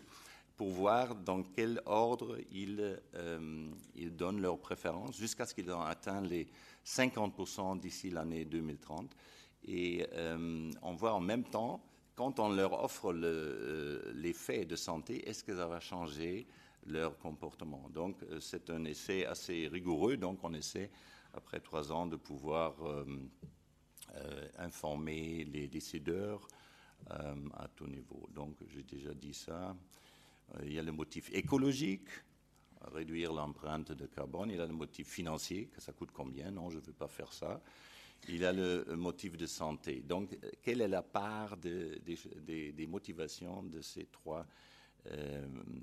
pour 0.57 0.70
voir 0.70 1.14
dans 1.14 1.43
quel 1.43 1.82
ordre 1.84 2.39
ils, 2.51 2.99
euh, 3.14 3.68
donnent 3.97 4.41
leurs 4.41 4.59
préférences 4.59 5.16
jusqu'à 5.16 5.45
ce 5.45 5.55
qu'ils 5.55 5.68
aient 5.68 5.84
atteint 5.87 6.22
les 6.22 6.47
50% 6.84 7.78
d'ici 7.78 8.11
l'année 8.11 8.45
2030. 8.45 9.14
Et 9.68 10.07
euh, 10.12 10.70
on 10.82 10.95
voit 10.95 11.12
en 11.12 11.20
même 11.20 11.45
temps, 11.45 11.82
quand 12.16 12.40
on 12.40 12.48
leur 12.48 12.82
offre 12.82 13.12
l'effet 14.14 14.64
de 14.64 14.74
santé, 14.74 15.28
est-ce 15.28 15.44
que 15.44 15.54
ça 15.54 15.66
va 15.66 15.78
changer 15.80 16.46
leur 16.86 17.18
comportement? 17.18 17.88
Donc, 17.90 18.16
c'est 18.40 18.70
un 18.70 18.84
essai 18.86 19.26
assez 19.26 19.68
rigoureux, 19.68 20.16
donc 20.16 20.42
on 20.42 20.54
essaie 20.54 20.90
après 21.34 21.60
trois 21.60 21.92
ans, 21.92 22.06
de 22.06 22.16
pouvoir 22.16 22.74
euh, 22.84 23.04
euh, 24.14 24.48
informer 24.58 25.44
les 25.44 25.68
décideurs 25.68 26.48
euh, 27.10 27.34
à 27.54 27.68
tout 27.68 27.86
niveau. 27.86 28.26
Donc, 28.34 28.56
j'ai 28.68 28.82
déjà 28.82 29.12
dit 29.12 29.34
ça. 29.34 29.76
il 30.62 30.72
y 30.72 30.78
a 30.78 30.82
le 30.82 30.92
motif 30.92 31.30
écologique, 31.32 32.08
réduire 32.92 33.32
l'empreinte 33.32 33.92
de 33.92 34.06
carbone. 34.06 34.50
Il 34.50 34.56
y 34.56 34.60
a 34.60 34.66
le 34.66 34.72
motif 34.72 35.08
financier, 35.08 35.66
que 35.66 35.80
ça 35.80 35.92
coûte 35.92 36.10
combien? 36.12 36.50
Non, 36.50 36.70
je 36.70 36.78
ne 36.78 36.82
veux 36.82 36.92
pas 36.92 37.08
faire 37.08 37.32
ça. 37.32 37.60
Il 38.28 38.44
a 38.44 38.52
le 38.52 38.84
motif 38.96 39.36
de 39.36 39.46
santé. 39.46 40.02
Donc, 40.02 40.36
quelle 40.62 40.80
est 40.80 40.88
la 40.88 41.02
part 41.02 41.56
des 41.56 42.86
motivations 42.88 43.62
de 43.62 43.80
ces 43.80 44.06
trois 44.06 44.46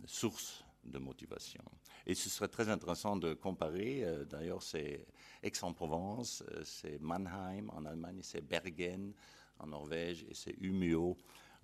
sources 0.05 0.63
de 0.83 0.99
motivation? 0.99 1.63
Et 2.05 2.15
ce 2.15 2.29
serait 2.29 2.49
très 2.49 2.69
intéressant 2.69 3.15
de 3.15 3.33
comparer. 3.33 4.03
Euh, 4.03 4.25
d'ailleurs, 4.25 4.61
c'est 4.61 5.05
Aix-en-Provence, 5.41 6.43
euh, 6.51 6.61
c'est 6.63 6.99
Mannheim 7.01 7.69
en 7.69 7.85
Allemagne, 7.85 8.19
c'est 8.21 8.41
Bergen 8.41 9.13
en 9.59 9.67
Norvège 9.67 10.25
et 10.29 10.33
c'est 10.33 10.55
Umeå 10.59 11.15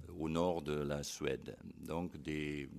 euh, 0.08 0.14
au 0.18 0.30
nord 0.30 0.62
de 0.62 0.74
la 0.74 1.04
Suède. 1.04 1.58
Donc 1.78 2.16
des, 2.18 2.70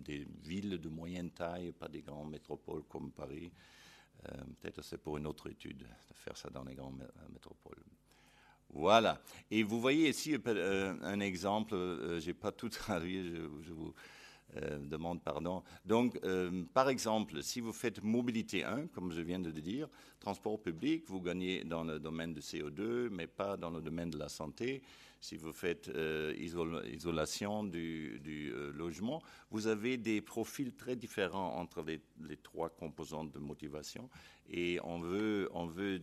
villes 0.43 0.78
de 0.78 0.88
moyenne 0.88 1.30
taille, 1.30 1.72
pas 1.72 1.88
des 1.88 2.01
grandes 2.01 2.30
métropoles 2.30 2.84
comme 2.88 3.12
Paris. 3.12 3.53
Peut-être 4.61 4.83
c'est 4.83 4.99
pour 4.99 5.16
une 5.16 5.27
autre 5.27 5.49
étude 5.49 5.79
de 5.79 6.14
faire 6.14 6.37
ça 6.37 6.51
dans 6.51 6.64
les 6.64 6.75
grandes 6.75 7.09
métropoles. 7.33 7.83
Voilà. 8.68 9.21
Et 9.51 9.62
vous 9.62 9.81
voyez 9.81 10.11
ici 10.11 10.37
un 10.47 11.21
exemple, 11.21 11.75
je 11.75 12.27
n'ai 12.27 12.35
pas 12.35 12.53
tout 12.53 12.68
traduit, 12.68 13.35
je 13.62 13.73
vous 13.73 13.95
euh, 14.57 14.79
demande 14.79 15.23
pardon. 15.23 15.62
Donc, 15.85 16.18
euh, 16.25 16.64
par 16.75 16.89
exemple, 16.89 17.41
si 17.43 17.61
vous 17.61 17.73
faites 17.73 18.03
mobilité 18.03 18.64
1, 18.64 18.89
comme 18.89 19.12
je 19.12 19.21
viens 19.21 19.39
de 19.39 19.51
le 19.51 19.61
dire, 19.61 19.89
transport 20.18 20.61
public, 20.61 21.05
vous 21.07 21.21
gagnez 21.21 21.62
dans 21.62 21.85
le 21.85 22.01
domaine 22.01 22.35
de 22.35 22.41
CO2, 22.41 23.11
mais 23.11 23.29
pas 23.29 23.57
dans 23.57 23.71
le 23.71 23.81
domaine 23.81 24.11
de 24.11 24.18
la 24.18 24.29
santé. 24.29 24.83
Si 25.21 25.37
vous 25.37 25.53
faites 25.53 25.89
euh, 25.89 26.35
isolation 26.39 27.62
du, 27.64 28.53
logement, 28.75 29.23
vous 29.51 29.66
avez 29.66 29.99
des 29.99 30.23
profils 30.23 30.75
très 30.75 30.97
différents 30.97 31.57
entre 31.57 31.83
les, 31.83 32.37
trois 32.39 32.71
composantes 32.71 33.31
de 33.31 33.39
motivation. 33.39 34.09
Et 34.49 34.81
on 34.83 34.99
veut, 34.99 35.51
on 35.53 35.66
veut 35.66 36.01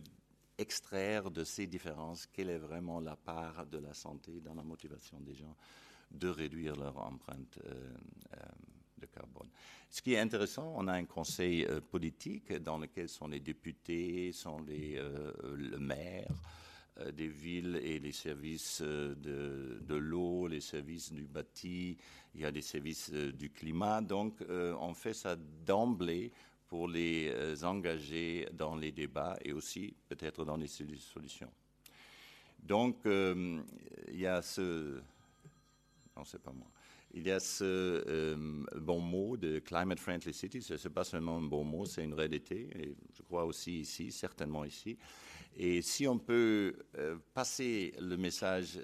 extraire 0.56 1.30
de 1.30 1.42
ces 1.42 1.66
différences 1.66 2.26
quelle 2.26 2.50
est 2.50 2.58
vraiment 2.58 3.00
la 3.00 3.16
part 3.16 3.66
de 3.66 3.78
la 3.78 3.92
santé 3.92 4.40
dans 4.40 4.54
la 4.54 4.62
motivation 4.62 5.18
des 5.20 5.34
gens 5.34 5.56
de 6.10 6.28
réduire 6.28 6.76
leur 6.76 6.96
empreinte 6.98 7.58
euh, 7.66 7.94
euh, 8.34 9.06
Ce 9.90 10.00
qui 10.00 10.14
est 10.14 10.20
intéressant, 10.20 10.74
on 10.76 10.86
a 10.86 10.92
un 10.92 11.04
conseil 11.04 11.66
politique 11.90 12.52
dans 12.52 12.78
lequel 12.78 13.08
sont 13.08 13.28
les 13.28 13.40
députés, 13.40 14.32
sont 14.32 14.60
les, 14.62 15.00
le 15.44 15.78
maire, 15.78 16.30
euh, 16.30 16.67
des 17.12 17.28
villes 17.28 17.80
et 17.82 17.98
les 17.98 18.12
services 18.12 18.80
euh, 18.82 19.14
de, 19.80 19.94
l'eau, 19.94 20.48
les 20.48 20.60
services 20.60 21.12
du 21.12 21.26
bâti, 21.26 21.96
il 22.34 22.40
y 22.40 22.44
a 22.44 22.50
des 22.50 22.62
services 22.62 23.10
euh, 23.12 23.32
du 23.32 23.50
climat. 23.50 24.00
Donc, 24.00 24.42
on 24.48 24.94
fait 24.94 25.14
ça 25.14 25.36
d'emblée 25.64 26.32
pour 26.66 26.88
les 26.88 27.32
engager 27.64 28.46
dans 28.52 28.76
les 28.76 28.92
débats 28.92 29.38
et 29.42 29.52
aussi 29.52 29.94
peut-être 30.08 30.44
dans 30.44 30.56
les 30.56 30.66
solutions. 30.66 31.50
Donc, 32.62 32.98
il 33.06 34.20
y 34.20 34.26
a 34.26 34.42
ce... 34.42 35.00
Non, 36.14 36.24
c'est 36.24 36.42
pas 36.42 36.52
moi. 36.52 36.66
Il 37.14 37.26
y 37.26 37.30
a 37.30 37.40
ce 37.40 38.36
bon 38.76 39.00
mot 39.00 39.38
de 39.38 39.60
Climate 39.60 39.98
Friendly 39.98 40.34
City. 40.34 40.60
Ce 40.60 40.74
n'est 40.74 40.94
pas 40.94 41.04
seulement 41.04 41.38
un 41.38 41.42
bon 41.42 41.64
mot, 41.64 41.86
c'est 41.86 42.04
une 42.04 42.12
réalité. 42.12 42.68
Et 42.78 42.94
je 43.16 43.22
crois 43.22 43.46
aussi 43.46 43.80
ici, 43.80 44.12
certainement 44.12 44.66
ici. 44.66 44.98
Et 45.60 45.82
si 45.82 46.06
on 46.06 46.18
peut 46.18 46.76
euh, 46.96 47.18
passer 47.34 47.92
le 48.00 48.16
message 48.16 48.78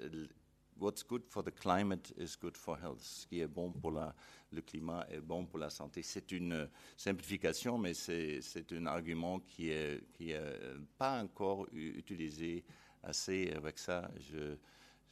What's 0.77 1.05
good 1.05 1.23
for 1.29 1.41
the 1.41 1.51
climate 1.51 2.13
is 2.17 2.35
good 2.37 2.57
for 2.57 2.77
health. 2.77 2.99
Ce 2.99 3.25
qui 3.25 3.39
est 3.39 3.47
bon 3.47 3.71
pour 3.71 3.91
la, 3.91 4.13
le 4.51 4.61
climat 4.61 5.07
est 5.09 5.21
bon 5.21 5.45
pour 5.45 5.57
la 5.57 5.69
santé. 5.69 6.03
C'est 6.03 6.33
une 6.33 6.69
simplification, 6.97 7.77
mais 7.77 7.93
c'est 7.93 8.41
un 8.73 8.85
argument 8.85 9.39
qui 9.39 9.67
n'est 9.67 10.01
qui 10.11 10.31
est 10.31 10.75
pas 10.97 11.23
encore 11.23 11.65
utilisé 11.71 12.65
assez. 13.03 13.53
Avec 13.55 13.79
ça, 13.79 14.11
je, 14.19 14.57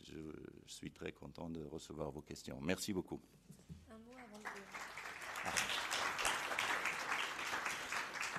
je, 0.03 0.19
suis 0.65 0.91
très 0.91 1.13
content 1.13 1.49
de 1.49 1.63
recevoir 1.63 2.11
vos 2.11 2.21
questions. 2.21 2.59
Merci 2.61 2.91
beaucoup. 2.91 3.21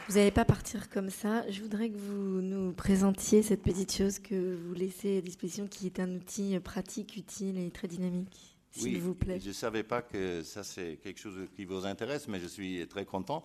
Vous 0.07 0.17
n'allez 0.17 0.31
pas 0.31 0.45
partir 0.45 0.91
comme 0.91 1.09
ça. 1.09 1.51
Je 1.51 1.63
voudrais 1.63 1.89
que 1.89 1.97
vous 1.97 2.43
nous 2.43 2.75
présentiez 2.75 3.43
cette 3.43 3.63
petite 3.63 3.91
chose 3.91 4.19
que 4.19 4.55
vous 4.55 4.75
laissez 4.75 5.19
à 5.19 5.21
disposition, 5.23 5.67
qui 5.67 5.87
est 5.87 5.99
un 5.99 6.17
outil 6.17 6.59
pratique, 6.61 7.17
utile 7.17 7.57
et 7.59 7.71
très 7.71 7.89
dynamique. 7.89 8.59
S'il 8.71 9.01
vous 9.01 9.15
plaît. 9.15 9.41
Je 9.41 9.49
ne 9.49 9.53
savais 9.55 9.83
pas 9.83 10.03
que 10.03 10.43
ça, 10.43 10.63
c'est 10.63 10.99
quelque 11.03 11.19
chose 11.19 11.49
qui 11.57 11.65
vous 11.65 11.87
intéresse, 11.87 12.29
mais 12.29 12.39
je 12.39 12.47
suis 12.47 12.87
très 12.87 13.07
content. 13.07 13.45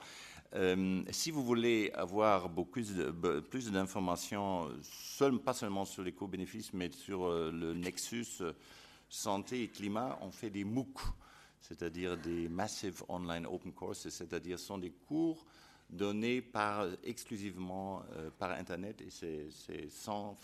Euh, 0.55 1.01
si 1.11 1.31
vous 1.31 1.45
voulez 1.45 1.91
avoir 1.93 2.49
beaucoup 2.49 2.81
plus 3.49 3.71
d'informations, 3.71 4.67
pas 5.45 5.53
seulement 5.53 5.85
sur 5.85 6.03
les 6.03 6.11
co-bénéfices, 6.11 6.73
mais 6.73 6.91
sur 6.91 7.25
euh, 7.25 7.51
le 7.51 7.73
nexus 7.73 8.25
euh, 8.41 8.51
santé 9.07 9.63
et 9.63 9.67
climat, 9.69 10.17
on 10.21 10.31
fait 10.31 10.49
des 10.49 10.65
MOOC, 10.65 10.99
c'est-à-dire 11.61 12.17
des 12.17 12.49
Massive 12.49 13.03
Online 13.07 13.45
Open 13.45 13.71
Courses, 13.71 14.09
c'est-à-dire 14.09 14.59
sont 14.59 14.79
des 14.79 14.91
cours 14.91 15.45
donné 15.89 16.41
par, 16.41 16.87
exclusivement 17.03 18.03
euh, 18.15 18.29
par 18.37 18.51
Internet 18.51 19.01
et 19.01 19.09
c'est 19.09 19.89
sans, 19.89 20.37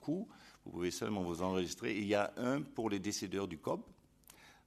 coût. 0.00 0.28
Vous 0.64 0.72
pouvez 0.72 0.90
seulement 0.90 1.22
vous 1.22 1.42
enregistrer. 1.42 1.96
Il 1.96 2.06
y 2.06 2.14
a 2.14 2.32
un 2.36 2.62
pour 2.62 2.90
les 2.90 2.98
décideurs 2.98 3.48
du 3.48 3.58
COB. 3.58 3.82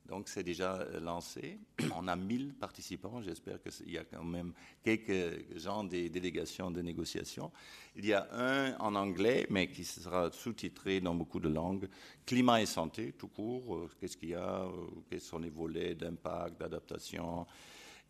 Donc 0.08 0.30
c'est 0.30 0.44
déjà 0.44 0.76
euh, 0.76 1.00
lancé. 1.00 1.60
On 1.96 2.08
a 2.08 2.16
1000 2.16 2.54
participants. 2.54 3.22
J'espère 3.22 3.60
qu'il 3.62 3.92
y 3.92 3.98
a 3.98 4.04
quand 4.04 4.24
même 4.24 4.54
quelques 4.84 5.58
gens 5.58 5.84
des 5.84 6.10
délégations 6.10 6.70
de 6.70 6.82
négociation. 6.82 7.52
Il 7.96 8.06
y 8.06 8.14
a 8.14 8.28
un 8.32 8.78
en 8.78 8.94
anglais, 8.96 9.48
mais 9.50 9.68
qui 9.68 9.84
sera 9.84 10.32
sous-titré 10.32 11.02
dans 11.02 11.16
beaucoup 11.16 11.40
de 11.40 11.50
langues. 11.50 11.90
Climat 12.26 12.62
et 12.62 12.68
santé, 12.68 13.14
tout 13.14 13.30
court. 13.30 13.76
Euh, 13.76 13.90
qu'est-ce 14.00 14.16
qu'il 14.16 14.30
y 14.30 14.36
a? 14.36 14.68
Quels 15.10 15.22
sont 15.22 15.40
les 15.40 15.50
volets 15.50 15.96
d'impact, 15.96 16.60
d'adaptation? 16.60 17.48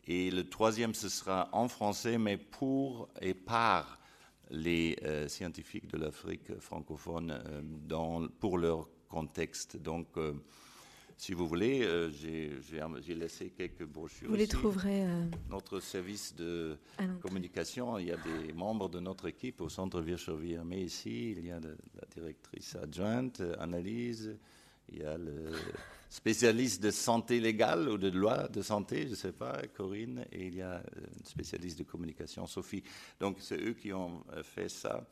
Et 0.07 0.29
le 0.29 0.47
troisième, 0.47 0.93
ce 0.93 1.09
sera 1.09 1.49
en 1.51 1.67
français, 1.67 2.17
mais 2.17 2.37
pour 2.37 3.09
et 3.21 3.33
par 3.33 3.99
les 4.51 4.97
euh, 5.03 5.27
scientifiques 5.27 5.87
de 5.87 5.97
l'Afrique 5.97 6.59
francophone 6.59 7.31
euh, 7.31 7.61
dans, 7.63 8.27
pour 8.27 8.57
leur 8.57 8.87
contexte. 9.07 9.77
Donc, 9.77 10.07
euh, 10.17 10.33
si 11.17 11.33
vous 11.33 11.47
voulez, 11.47 11.87
j'ai 12.11 13.15
laissé 13.15 13.49
quelques 13.51 13.85
brochures. 13.85 14.29
Vous 14.29 14.35
les 14.35 14.49
trouverez. 14.49 15.05
Notre 15.49 15.79
service 15.79 16.35
de 16.35 16.77
communication, 17.21 17.97
il 17.97 18.07
y 18.07 18.11
a 18.11 18.17
des 18.17 18.51
membres 18.51 18.89
de 18.89 18.99
notre 18.99 19.27
équipe 19.27 19.61
au 19.61 19.69
centre 19.69 20.01
Virchovier. 20.01 20.59
Mais 20.65 20.81
ici, 20.81 21.31
il 21.31 21.45
y 21.45 21.51
a 21.51 21.59
la 21.61 22.05
directrice 22.13 22.75
adjointe, 22.75 23.41
Analyse, 23.59 24.37
il 24.89 24.99
y 24.99 25.03
a 25.03 25.17
le 25.17 25.51
spécialiste 26.09 26.81
de 26.81 26.91
santé 26.91 27.39
légale 27.39 27.89
ou 27.89 27.97
de 27.97 28.09
loi 28.09 28.47
de 28.47 28.61
santé, 28.61 29.03
je 29.03 29.09
ne 29.09 29.15
sais 29.15 29.31
pas, 29.31 29.61
Corinne, 29.75 30.25
et 30.31 30.47
il 30.47 30.55
y 30.55 30.61
a 30.61 30.81
une 30.95 31.25
spécialiste 31.25 31.79
de 31.79 31.83
communication, 31.83 32.47
Sophie. 32.47 32.83
Donc 33.19 33.37
c'est 33.41 33.57
eux 33.57 33.73
qui 33.73 33.91
ont 33.91 34.23
euh, 34.33 34.43
fait 34.43 34.69
ça. 34.69 35.05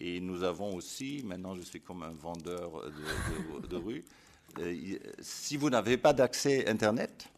Et 0.00 0.20
nous 0.20 0.42
avons 0.42 0.74
aussi, 0.74 1.22
maintenant 1.24 1.54
je 1.54 1.62
suis 1.62 1.80
comme 1.80 2.02
un 2.02 2.12
vendeur 2.12 2.90
de, 3.68 3.76
rue, 3.76 4.04
euh, 4.58 4.98
si 5.20 5.56
vous 5.56 5.70
n'avez 5.70 5.96
pas 5.96 6.12
d'accès 6.12 6.68
Internet, 6.68 7.28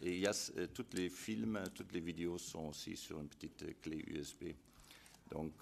et 0.00 0.12
il 0.12 0.20
y 0.20 0.26
a 0.26 0.50
euh, 0.58 0.66
tous 0.72 0.86
les 0.92 1.08
films, 1.08 1.62
toutes 1.74 1.92
les 1.92 2.00
vidéos 2.00 2.38
sont 2.38 2.68
aussi 2.68 2.96
sur 2.96 3.20
une 3.20 3.28
petite 3.28 3.80
clé 3.80 4.04
USB. 4.06 4.52
Donc, 5.30 5.52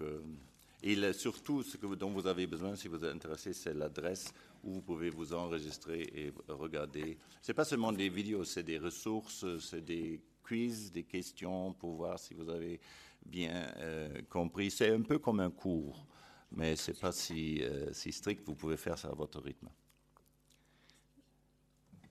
et 0.82 1.12
surtout, 1.12 1.62
ce 1.62 1.76
dont 1.78 2.10
vous 2.10 2.26
avez 2.26 2.46
besoin, 2.46 2.74
si 2.74 2.88
vous 2.88 3.04
êtes 3.04 3.14
intéressé, 3.14 3.52
c'est 3.52 3.72
l'adresse 3.72 4.32
où 4.64 4.72
vous 4.74 4.82
pouvez 4.82 5.10
vous 5.10 5.32
enregistrer 5.32 6.02
et 6.14 6.32
regarder. 6.48 7.18
Ce 7.40 7.50
n'est 7.50 7.54
pas 7.54 7.64
seulement 7.64 7.92
des 7.92 8.08
vidéos, 8.08 8.44
c'est 8.44 8.64
des 8.64 8.78
ressources, 8.78 9.44
c'est 9.58 9.84
des 9.84 10.20
quiz, 10.42 10.90
des 10.90 11.04
questions 11.04 11.72
pour 11.72 11.94
voir 11.94 12.18
si 12.18 12.34
vous 12.34 12.48
avez 12.48 12.80
bien 13.24 13.72
euh, 13.78 14.22
compris. 14.28 14.70
C'est 14.70 14.92
un 14.92 15.02
peu 15.02 15.18
comme 15.18 15.40
un 15.40 15.50
cours, 15.50 16.04
mais 16.50 16.74
ce 16.76 16.90
n'est 16.90 16.96
pas 16.98 17.12
si, 17.12 17.62
euh, 17.62 17.92
si, 17.92 18.12
strict. 18.12 18.42
Vous 18.44 18.56
pouvez 18.56 18.76
faire 18.76 18.98
ça 18.98 19.08
à 19.08 19.14
votre 19.14 19.40
rythme. 19.40 19.68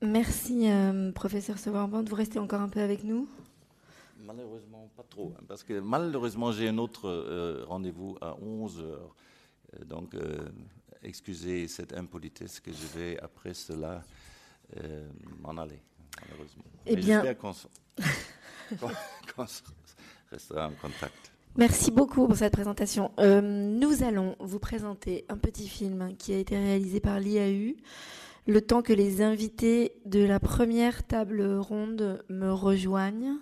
Merci, 0.01 0.69
euh, 0.69 1.11
professeur 1.11 1.59
Sauverband. 1.59 2.03
Vous 2.03 2.15
restez 2.15 2.39
encore 2.39 2.61
un 2.61 2.69
peu 2.69 2.79
avec 2.79 3.03
nous? 3.03 3.27
Malheureusement, 4.33 4.89
pas 4.95 5.03
trop, 5.09 5.33
hein, 5.37 5.43
parce 5.47 5.63
que 5.63 5.79
malheureusement, 5.79 6.51
j'ai 6.51 6.67
un 6.67 6.77
autre 6.77 7.65
rendez-vous 7.67 8.17
à 8.21 8.35
11 8.39 8.79
heures. 8.79 9.15
donc, 9.85 10.15
excusez 11.03 11.67
cette 11.67 11.93
impolitesse 11.93 12.59
que 12.59 12.71
je 12.71 12.99
vais 12.99 13.19
après 13.19 13.53
cela 13.53 14.03
euh, 14.77 15.07
m'en 15.41 15.57
aller, 15.61 15.79
malheureusement. 16.21 16.63
Eh 16.85 16.95
bien, 16.95 17.21
j'espère 17.23 17.37
qu'on 17.37 17.53
restera 20.31 20.67
en 20.67 20.73
contact. 20.81 21.31
Merci 21.57 21.91
beaucoup 21.91 22.27
pour 22.27 22.37
cette 22.37 22.53
présentation. 22.53 23.11
Euh, 23.19 23.41
nous 23.41 24.03
allons 24.03 24.37
vous 24.39 24.59
présenter 24.59 25.25
un 25.27 25.37
petit 25.37 25.67
film 25.67 26.15
qui 26.17 26.33
a 26.33 26.37
été 26.37 26.55
réalisé 26.57 27.01
par 27.01 27.19
l'IAU. 27.19 27.75
Le 28.47 28.61
temps 28.61 28.81
que 28.81 28.93
les 28.93 29.21
invités 29.21 29.93
de 30.05 30.23
la 30.23 30.39
première 30.39 31.05
table 31.05 31.43
ronde 31.57 32.23
me 32.29 32.51
rejoignent. 32.51 33.37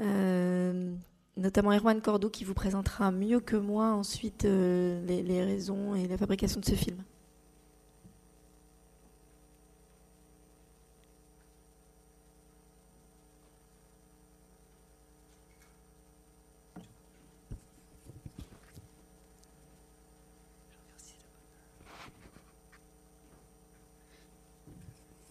Euh, 0.00 0.94
notamment 1.36 1.72
Erwan 1.72 2.00
Cordeau 2.00 2.30
qui 2.30 2.44
vous 2.44 2.54
présentera 2.54 3.10
mieux 3.10 3.40
que 3.40 3.56
moi 3.56 3.92
ensuite 3.92 4.44
euh, 4.44 5.04
les, 5.06 5.44
raisons 5.44 5.94
et 5.94 6.06
la 6.08 6.16
fabrication 6.16 6.60
de 6.60 6.64
ce 6.64 6.74
film. 6.74 6.96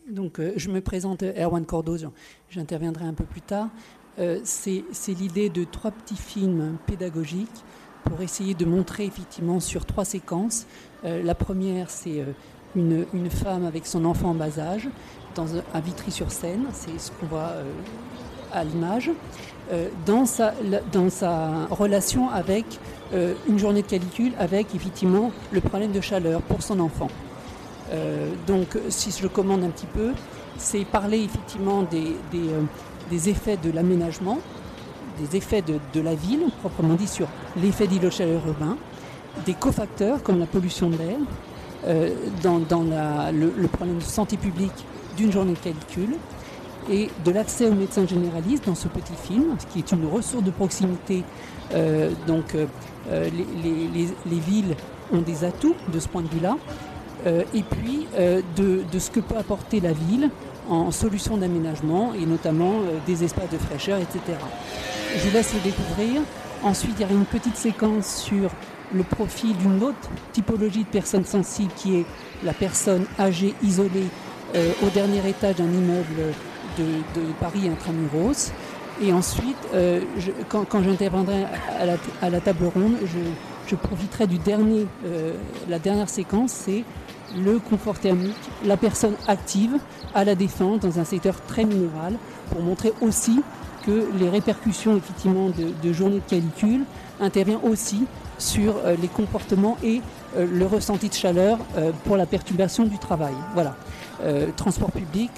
Donc, 0.10 0.40
euh, 0.40 0.54
je 0.58 0.70
me 0.70 0.82
présente 0.82 1.24
Erwan 1.24 1.66
Cordeau, 1.66 1.98
j'interviendrai 2.50 3.06
un 3.06 3.14
peu 3.14 3.26
plus 3.26 3.42
tard. 3.42 3.70
Euh, 4.20 4.40
c'est 4.44 4.84
l'idée 5.14 5.50
de 5.50 5.64
trois 5.64 5.92
petits 5.92 6.18
films 6.18 6.78
pédagogiques 6.86 7.64
pour 8.04 8.22
essayer 8.22 8.54
de 8.54 8.66
montrer 8.66 9.06
effectivement 9.06 9.60
sur 9.60 9.86
trois 9.86 10.06
séquences. 10.06 10.66
Euh, 11.06 11.24
la 11.24 11.36
première, 11.36 11.90
c'est 11.90 12.22
euh, 12.22 13.06
une, 13.14 13.30
femme 13.30 13.66
avec 13.66 13.86
son 13.86 14.04
enfant 14.06 14.32
en 14.32 14.36
bas 14.36 14.60
âge 14.60 14.90
dans 15.36 15.56
un, 15.56 15.80
Vitry-sur-Seine, 15.80 16.66
c'est 16.74 17.00
ce 17.00 17.12
qu'on 17.12 17.28
voit 17.28 17.54
à 18.52 18.64
l'image, 18.64 19.12
dans, 20.06 20.26
sa, 20.26 20.54
dans 20.92 21.10
sa 21.10 21.68
relation 21.68 22.30
avec 22.30 22.66
une 23.48 23.60
journée 23.60 23.84
de 23.84 23.88
calicule, 23.88 24.34
avec 24.40 24.74
effectivement 24.74 25.32
le 25.52 25.62
problème 25.62 25.92
de 25.92 26.02
chaleur 26.02 26.42
pour 26.42 26.64
son 26.64 26.80
enfant. 26.80 27.10
donc, 28.48 28.78
si 28.90 29.12
je 29.12 29.28
commande 29.28 29.64
un 29.64 29.70
petit 29.70 29.86
peu, 29.86 30.14
c'est 30.58 30.84
parler 30.84 31.24
effectivement 31.24 31.84
des 31.84 32.16
des 33.10 33.30
effets 33.30 33.58
de 33.58 33.72
l'aménagement, 33.72 34.40
des 35.20 35.38
effets 35.38 35.62
de, 35.62 36.02
la 36.02 36.16
ville, 36.16 36.46
proprement 36.60 36.96
dit, 36.96 37.08
sur 37.08 37.28
l'effet 37.62 37.88
d'îlot 37.88 38.12
chaleur 38.12 38.46
urbain, 38.48 38.78
des 39.46 39.54
cofacteurs 39.54 40.24
comme 40.24 40.40
la 40.40 40.46
pollution 40.46 40.90
de 40.90 40.98
l'air, 40.98 41.18
euh, 41.88 42.14
dans, 42.44 42.60
le, 42.60 43.68
problème 43.68 43.98
de 43.98 44.04
santé 44.04 44.38
publique 44.38 44.86
d'une 45.18 45.32
journée 45.32 45.54
de 45.54 45.60
calcul, 45.60 46.16
et 46.90 47.10
de 47.24 47.32
l'accès 47.32 47.68
aux 47.68 47.74
médecins 47.74 48.08
généralistes 48.08 48.66
dans 48.66 48.76
ce 48.76 48.88
petit 48.88 49.14
film, 49.14 49.56
qui 49.72 49.80
est 49.80 49.92
une 49.92 50.08
ressource 50.08 50.44
de 50.44 50.50
proximité. 50.52 51.24
donc 52.26 52.56
les, 53.12 54.40
villes 54.40 54.76
ont 55.12 55.22
des 55.22 55.44
atouts 55.44 55.76
de 55.94 56.00
ce 56.00 56.08
point 56.08 56.24
de 56.24 56.30
vue-là. 56.30 56.58
et 57.28 57.64
puis 57.64 58.08
de, 58.56 59.00
ce 59.00 59.12
que 59.12 59.20
peut 59.20 59.38
apporter 59.38 59.82
la 59.82 59.92
ville 59.92 60.32
en 60.70 60.92
solutions 60.92 61.38
d'aménagement 61.38 62.14
et 62.14 62.26
notamment 62.26 62.76
des 63.08 63.24
espaces 63.24 63.50
de 63.50 63.58
fraîcheur, 63.58 64.00
etc. 64.00 64.38
Je 65.16 65.28
vous 65.28 65.34
laisse 65.34 65.54
le 65.54 65.60
découvrir. 65.62 66.22
Ensuite, 66.64 66.96
il 67.00 67.02
y 67.02 67.10
a 67.10 67.12
une 67.12 67.26
petite 67.26 67.56
séquence 67.56 68.24
sur 68.24 68.52
le 68.94 69.04
profil 69.04 69.56
d'une 69.58 69.84
autre 69.84 70.10
typologie 70.34 70.84
de 70.84 70.90
personne 70.90 71.26
sensible 71.26 71.72
qui 71.76 71.98
est 71.98 72.06
la 72.44 72.54
personne 72.54 73.06
âgée 73.20 73.54
isolée 73.64 74.08
euh, 74.56 74.72
au 74.84 74.90
dernier 74.90 75.28
étage 75.28 75.56
d'un 75.56 75.72
immeuble 75.72 76.34
de, 76.78 76.86
Paris 77.40 77.70
intramuros. 77.70 78.52
Et 79.02 79.14
ensuite, 79.14 79.58
euh, 79.74 80.02
quand, 80.50 80.84
j'interviendrai 80.84 81.46
à 82.22 82.30
la, 82.30 82.42
table 82.42 82.66
ronde, 82.66 82.96
je, 83.68 83.76
profiterai 83.76 84.28
du 84.28 84.38
dernier, 84.40 84.88
euh, 85.06 85.36
la 85.70 85.80
dernière 85.80 86.10
séquence, 86.10 86.52
c'est 86.52 86.84
le 87.38 87.60
confort 87.60 88.00
thermique, 88.00 88.36
la 88.66 88.78
personne 88.78 89.16
active 89.28 89.78
à 90.14 90.24
la 90.24 90.36
défense 90.36 90.80
dans 90.80 91.00
un 91.00 91.04
secteur 91.04 91.42
très 91.48 91.66
minéral, 91.66 92.16
pour 92.52 92.62
montrer 92.62 92.94
aussi 93.02 93.42
que 93.86 94.10
les 94.20 94.30
répercussions 94.30 94.98
effectivement 94.98 95.50
de, 95.50 95.94
journées 95.94 96.22
de 96.26 96.30
canicule 96.30 96.84
interviennent 97.20 97.60
aussi 97.64 98.06
sur 98.38 98.76
euh, 98.78 98.96
les 99.02 99.08
comportements 99.08 99.78
et 99.84 100.02
euh, 100.38 100.46
le 100.50 100.66
ressenti 100.66 101.10
de 101.10 101.14
chaleur 101.14 101.58
euh, 101.78 101.92
pour 102.06 102.18
la 102.18 102.26
perturbation 102.26 102.86
du 102.86 102.98
travail. 102.98 103.34
Voilà. 103.54 103.76
transport 104.58 104.92
public 104.92 105.32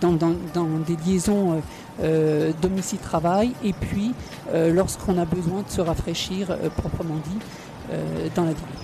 dans, 0.00 0.12
des 0.12 0.96
liaisons 1.06 1.62
domicile-travail 2.60 3.52
et 3.62 3.72
puis 3.72 4.12
lorsqu'on 4.52 5.18
a 5.18 5.24
besoin 5.24 5.62
de 5.62 5.70
se 5.70 5.80
rafraîchir 5.80 6.48
proprement 6.76 7.14
dit 7.28 7.38
dans 8.34 8.44
la 8.44 8.52
ville. 8.52 8.83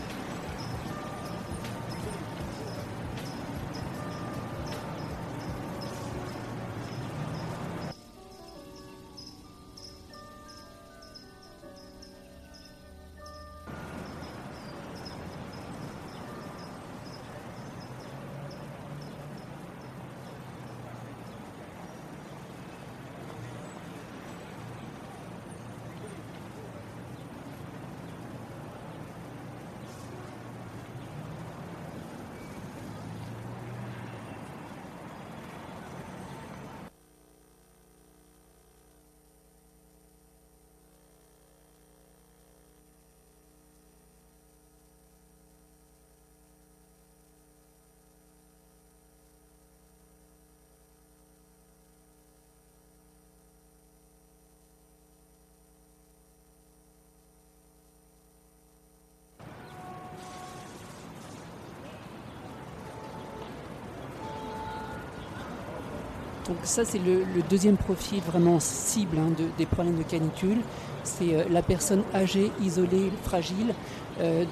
Ça, 66.63 66.85
c'est 66.85 66.99
le, 66.99 67.25
deuxième 67.49 67.77
profil 67.77 68.21
vraiment 68.21 68.61
cible 68.61 69.19
hein, 69.19 69.31
des 69.59 69.67
problèmes 69.67 69.97
de 69.97 70.03
canicule. 70.03 70.59
C'est 71.05 71.35
euh, 71.35 71.45
la 71.51 71.63
personne 71.63 72.03
âgée, 72.15 72.51
isolée, 72.63 73.11
fragile, 73.23 73.75
euh, 74.21 74.45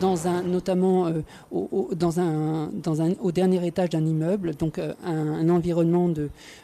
notamment 0.47 1.07
euh, 1.07 1.23
au, 1.51 1.91
au 3.21 3.33
dernier 3.33 3.67
étage 3.67 3.91
d'un 3.91 4.07
immeuble, 4.07 4.55
donc 4.55 4.79
un, 4.79 5.49
environnement 5.49 6.11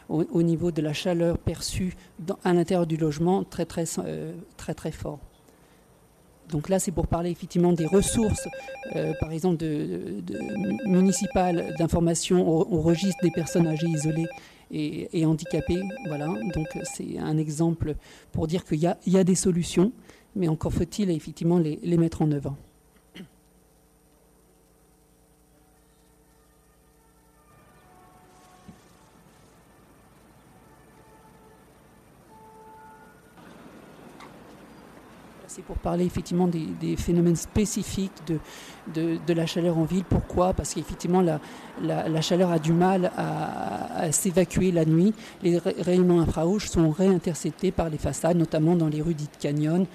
au, 0.09 0.41
niveau 0.41 0.71
de 0.71 0.81
la 0.81 0.93
chaleur 0.93 1.37
perçue 1.37 1.95
à 2.43 2.53
l'intérieur 2.53 2.87
du 2.87 2.97
logement 2.97 3.43
très 3.43 3.65
très, 3.65 3.85
très, 4.57 4.73
très 4.73 4.91
fort. 4.91 5.19
Donc 6.49 6.69
là, 6.69 6.79
c'est 6.79 6.91
pour 6.91 7.07
parler 7.07 7.31
effectivement 7.31 7.73
des 7.73 7.87
ressources, 7.87 8.47
par 9.19 9.31
exemple, 9.31 9.65
municipales 10.85 11.75
d'information 11.77 12.47
au, 12.47 12.81
registre 12.81 13.19
des 13.23 13.31
personnes 13.31 13.67
âgées 13.67 13.87
isolées 13.87 14.27
et, 14.71 15.25
handicapés. 15.25 15.81
Voilà, 16.07 16.27
donc 16.27 16.67
c'est 16.83 17.17
un 17.17 17.37
exemple 17.37 17.95
pour 18.31 18.47
dire 18.47 18.63
qu'il 18.65 18.79
y, 18.79 19.17
a 19.17 19.23
des 19.23 19.35
solutions, 19.35 19.91
mais 20.35 20.47
encore 20.47 20.73
faut-il 20.73 21.09
effectivement 21.11 21.59
les 21.59 21.97
mettre 21.97 22.21
en 22.21 22.31
œuvre. 22.31 22.55
C'est 35.55 35.61
pour 35.61 35.77
parler 35.77 36.03
effectivement 36.03 36.49
des, 36.49 36.97
phénomènes 36.97 37.37
spécifiques 37.37 38.11
de, 38.27 39.17
de, 39.25 39.33
la 39.33 39.45
chaleur 39.45 39.77
en 39.77 39.85
ville. 39.85 40.03
Pourquoi? 40.03 40.53
Parce 40.53 40.73
qu'effectivement, 40.73 41.21
la, 41.21 41.39
la, 41.81 42.21
chaleur 42.21 42.51
a 42.51 42.59
du 42.59 42.73
mal 42.73 43.09
à, 43.15 44.11
s'évacuer 44.11 44.73
la 44.73 44.83
nuit. 44.83 45.13
Les 45.43 45.57
rayonnements 45.57 46.19
infrarouges 46.19 46.67
sont 46.67 46.91
réinterceptés 46.91 47.71
par 47.71 47.89
les 47.89 47.97
façades, 47.97 48.35
notamment 48.35 48.75
dans 48.75 48.89
les 48.89 49.01
rues 49.01 49.13
dites 49.13 49.37
canyon. 49.39 49.85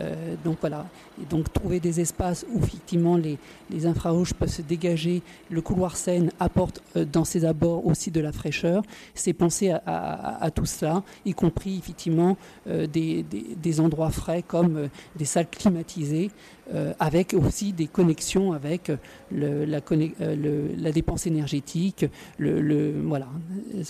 Euh, 0.00 0.34
donc 0.42 0.56
voilà, 0.60 0.86
et 1.20 1.26
donc 1.26 1.52
trouver 1.52 1.80
des 1.80 2.00
espaces 2.00 2.46
où 2.52 2.58
effectivement 2.58 3.16
les, 3.16 3.38
les, 3.70 3.86
infrarouges 3.86 4.34
peuvent 4.34 4.48
se 4.48 4.62
dégager, 4.62 5.22
le 5.50 5.60
couloir 5.60 5.96
Seine 5.96 6.30
apporte 6.40 6.82
euh, 6.96 7.04
dans 7.04 7.24
ses 7.24 7.44
abords 7.44 7.86
aussi 7.86 8.10
de 8.10 8.20
la 8.20 8.32
fraîcheur. 8.32 8.82
C'est 9.14 9.32
penser 9.32 9.70
à, 9.86 10.50
tout 10.54 10.66
cela, 10.66 11.02
y 11.24 11.34
compris 11.34 11.78
effectivement 11.78 12.36
euh, 12.66 12.86
des, 12.86 13.22
des, 13.22 13.80
endroits 13.80 14.10
frais 14.10 14.42
comme 14.46 14.88
des 15.16 15.24
salles 15.24 15.48
climatisées, 15.48 16.30
avec 17.00 17.34
aussi 17.34 17.72
des 17.72 17.86
connexions 17.86 18.52
avec 18.52 18.90
le, 19.30 19.64
la, 19.66 19.80
la, 19.90 20.92
dépense 20.92 21.26
énergétique. 21.26 22.06
Le, 22.38 22.92
voilà, 23.04 23.28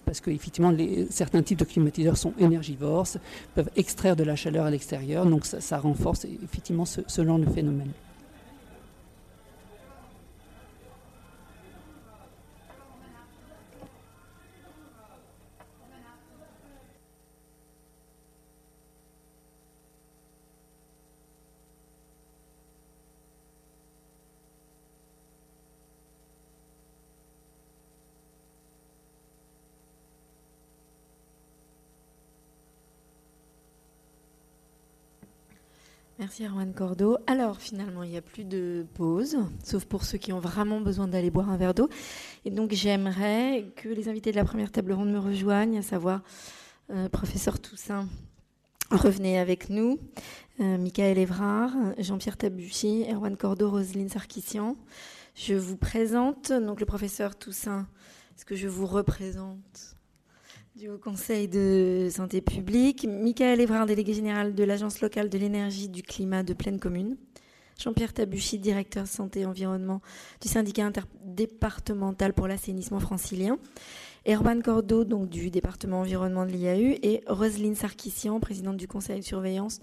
parce 0.04 0.20
que 0.20 0.30
effectivement 0.30 0.74
certains 1.10 1.42
types 1.42 1.58
de 1.58 1.64
climatiseurs 1.64 2.16
sont 2.16 2.32
énergivores, 2.38 3.06
peuvent 3.54 3.70
extraire 3.76 4.16
de 4.16 4.24
la 4.24 4.36
chaleur 4.36 4.66
à 4.66 4.70
l'extérieur, 4.70 5.26
donc 5.26 5.46
ça, 5.46 5.60
ça 5.60 5.78
renforce 5.78 6.26
effectivement 6.42 6.84
ce, 6.84 7.02
ce 7.06 7.21
genre 7.24 7.38
de 7.38 7.46
phénomène. 7.46 7.92
Merci 36.32 36.46
Erwan 36.46 36.72
Cordo. 36.72 37.18
Alors 37.26 37.60
finalement, 37.60 38.02
il 38.04 38.10
n'y 38.10 38.16
a 38.16 38.22
plus 38.22 38.44
de 38.44 38.86
pause, 38.94 39.36
sauf 39.62 39.84
pour 39.84 40.04
ceux 40.04 40.16
qui 40.16 40.32
ont 40.32 40.40
vraiment 40.40 40.80
besoin 40.80 41.06
d'aller 41.06 41.30
boire 41.30 41.50
un 41.50 41.58
verre 41.58 41.74
d'eau. 41.74 41.90
Et 42.46 42.50
donc 42.50 42.72
j'aimerais 42.72 43.66
que 43.76 43.90
les 43.90 44.08
invités 44.08 44.30
de 44.30 44.36
la 44.36 44.44
première 44.46 44.72
table 44.72 44.92
ronde 44.94 45.12
me 45.12 45.18
rejoignent, 45.18 45.76
à 45.76 45.82
savoir 45.82 46.22
euh, 46.88 47.10
professeur 47.10 47.60
Toussaint. 47.60 48.08
Revenez 48.90 49.38
avec 49.38 49.68
nous, 49.68 49.98
euh, 50.60 50.78
Michael 50.78 51.18
Evrard, 51.18 51.72
Jean-Pierre 51.98 52.38
Tabuchy, 52.38 53.04
Erwan 53.10 53.36
Cordo, 53.36 53.68
Roselyne 53.68 54.08
Sarkissian. 54.08 54.78
Je 55.34 55.52
vous 55.52 55.76
présente 55.76 56.50
donc 56.50 56.80
le 56.80 56.86
professeur 56.86 57.36
Toussaint. 57.36 57.86
Est-ce 58.38 58.46
que 58.46 58.56
je 58.56 58.68
vous 58.68 58.86
représente? 58.86 59.96
Du 60.76 60.88
Haut 60.88 60.98
Conseil 60.98 61.48
de 61.48 62.08
santé 62.10 62.40
publique, 62.40 63.06
Michael 63.06 63.60
Evrard, 63.60 63.84
délégué 63.84 64.14
général 64.14 64.54
de 64.54 64.64
l'Agence 64.64 65.02
locale 65.02 65.28
de 65.28 65.36
l'énergie 65.36 65.88
du 65.88 66.02
climat 66.02 66.42
de 66.42 66.54
Pleine 66.54 66.80
Commune, 66.80 67.16
Jean-Pierre 67.78 68.14
Tabuchy, 68.14 68.58
directeur 68.58 69.06
santé 69.06 69.40
et 69.40 69.46
environnement 69.46 70.00
du 70.40 70.48
syndicat 70.48 70.86
interdépartemental 70.86 72.32
pour 72.32 72.48
l'assainissement 72.48 73.00
francilien, 73.00 73.58
Erwan 74.26 74.62
Cordeau, 74.62 75.04
donc 75.04 75.28
du 75.28 75.50
département 75.50 76.00
environnement 76.00 76.46
de 76.46 76.52
l'IAU, 76.52 76.96
et 77.02 77.22
Roselyne 77.26 77.74
Sarkissian, 77.74 78.40
présidente 78.40 78.78
du 78.78 78.88
conseil 78.88 79.20
de 79.20 79.24
surveillance 79.24 79.80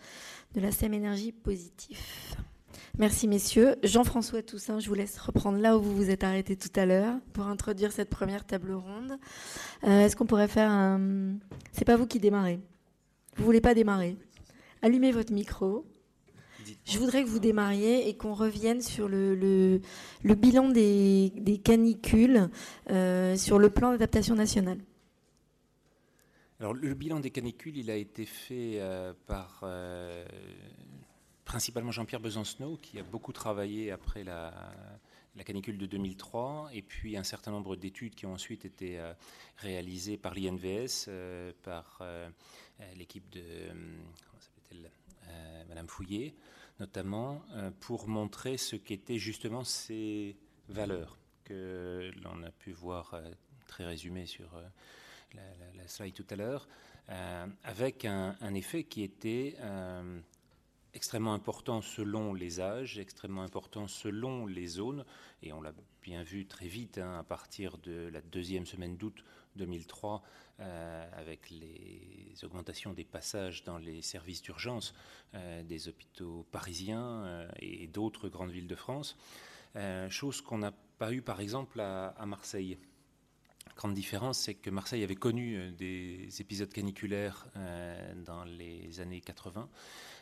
de 0.56 0.62
la 0.62 0.72
SEM 0.72 0.96
Énergie 0.96 1.32
Positif. 1.32 2.36
Merci 3.00 3.30
messieurs. 3.30 3.78
Jean-François 3.82 4.44
Toussaint, 4.44 4.82
je 4.82 4.90
vous 4.90 4.94
laisse 4.94 5.18
reprendre 5.20 5.58
là 5.58 5.78
où 5.78 5.82
vous 5.82 5.96
vous 5.96 6.10
êtes 6.10 6.26
arrêté 6.26 6.58
tout 6.58 6.78
à 6.78 6.86
l'heure 6.86 7.16
pour 7.32 7.48
introduire 7.48 7.94
cette 7.94 8.10
première 8.10 8.46
table 8.46 8.74
ronde. 8.74 9.18
Euh, 9.86 10.02
est-ce 10.02 10.18
qu'on 10.18 10.26
pourrait 10.26 10.50
faire 10.50 10.70
un... 10.70 11.38
C'est 11.72 11.86
pas 11.86 11.96
vous 11.96 12.08
qui 12.08 12.20
démarrez. 12.20 12.60
Vous 13.38 13.46
voulez 13.46 13.62
pas 13.62 13.74
démarrer 13.74 14.18
Allumez 14.82 15.14
votre 15.14 15.32
micro. 15.32 15.86
Je 16.84 17.00
voudrais 17.00 17.24
que 17.24 17.30
vous 17.30 17.40
démarriez 17.40 18.10
et 18.10 18.18
qu'on 18.18 18.34
revienne 18.34 18.82
sur 18.82 19.08
le, 19.08 19.34
le, 19.34 20.36
bilan 20.36 20.68
des, 20.68 21.62
canicules 21.64 22.50
euh, 22.90 23.38
sur 23.38 23.60
le 23.60 23.70
plan 23.70 23.92
d'adaptation 23.92 24.36
nationale. 24.36 24.80
Alors, 26.60 26.74
le 26.74 26.94
bilan 26.96 27.22
des 27.22 27.32
canicules, 27.32 27.78
il 27.78 27.90
a 27.90 27.96
été 27.96 28.26
fait 28.26 28.74
euh, 28.82 29.14
par 29.26 29.64
principalement 31.50 31.90
Jean-Pierre 31.90 32.20
Besancenot, 32.20 32.78
qui 32.78 33.00
a 33.00 33.04
beaucoup 33.04 33.34
travaillé 33.34 33.90
après 33.90 34.24
la, 34.24 34.54
canicule 35.44 35.80
de 35.80 35.88
2003, 35.88 36.70
et 36.74 36.84
puis 36.84 37.18
un 37.18 37.24
certain 37.24 37.50
nombre 37.50 37.76
d'études 37.76 38.14
qui 38.14 38.28
ont 38.28 38.34
ensuite 38.34 38.66
été 38.66 39.02
réalisées 39.58 40.16
par 40.16 40.36
l'INVS, 40.36 41.10
par 41.64 42.04
l'équipe 42.96 43.28
de 43.32 43.42
Madame 45.70 45.88
Fouillé, 45.88 46.36
notamment 46.80 47.44
euh, 47.54 47.72
pour 47.80 48.08
montrer 48.08 48.58
ce 48.58 48.76
qu'étaient 48.76 49.18
justement 49.18 49.64
ces 49.64 50.38
valeurs 50.68 51.18
que 51.46 52.12
l'on 52.24 52.44
a 52.44 52.52
pu 52.52 52.74
voir 52.74 53.16
euh, 53.16 53.28
très 53.66 53.86
résumées 53.86 54.28
sur 54.28 54.56
euh, 54.56 55.42
la, 55.76 55.88
slide 55.88 56.14
tout 56.14 56.28
à 56.30 56.36
l'heure, 56.36 56.68
avec 57.64 58.06
un, 58.06 58.54
effet 58.54 58.84
qui 58.84 59.02
était 59.02 59.56
extrêmement 60.94 61.34
important 61.34 61.82
selon 61.82 62.34
les 62.34 62.60
âges, 62.60 62.98
extrêmement 63.00 63.44
important 63.44 63.88
selon 63.88 64.46
les 64.46 64.68
zones, 64.68 65.06
et 65.44 65.54
on 65.54 65.62
l'a 65.62 65.74
bien 66.02 66.24
vu 66.24 66.46
très 66.46 66.68
vite 66.68 66.98
hein, 66.98 67.20
à 67.20 67.24
partir 67.24 67.78
de 67.78 68.10
la 68.12 68.22
deuxième 68.22 68.66
semaine 68.66 68.98
d'août 68.98 69.24
2003 69.56 70.24
euh, 70.60 71.10
avec 71.14 71.50
les 71.50 72.34
augmentations 72.44 72.94
des 72.94 73.04
passages 73.04 73.64
dans 73.64 73.78
les 73.78 74.02
services 74.02 74.42
d'urgence 74.42 74.94
euh, 75.36 75.64
des 75.64 75.88
hôpitaux 75.88 76.46
parisiens 76.52 77.24
euh, 77.24 77.50
et 77.60 77.88
d'autres 77.88 78.30
grandes 78.30 78.52
villes 78.52 78.68
de 78.68 78.76
France, 78.76 79.18
chose 80.10 80.42
qu'on 80.42 80.58
n'a 80.58 80.74
pas 80.98 81.14
eu 81.14 81.22
par 81.22 81.40
exemple 81.40 81.80
à, 81.80 82.26
Marseille. 82.26 82.80
grande 83.76 83.94
différence, 83.94 84.40
c'est 84.40 84.56
que 84.56 84.72
Marseille 84.72 85.04
avait 85.04 85.16
connu 85.16 85.72
des 85.74 86.28
épisodes 86.40 86.74
caniculaires 86.74 87.46
dans 88.26 88.44
les 88.46 89.00
années 89.00 89.22
80 89.22 89.70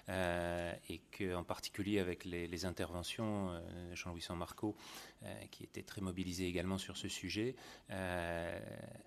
euh, 0.10 0.72
et 0.90 1.02
qu'en 1.18 1.44
particulier 1.44 2.00
avec 2.00 2.24
les, 2.24 2.66
interventions, 2.66 3.50
euh, 3.52 3.94
Jean-Louis 3.94 4.22
San-Marco, 4.22 4.76
euh, 5.24 5.34
qui 5.52 5.64
était 5.64 5.84
très 5.84 6.00
mobilisé 6.00 6.48
également 6.48 6.78
sur 6.78 6.96
ce 6.96 7.10
sujet, 7.10 7.56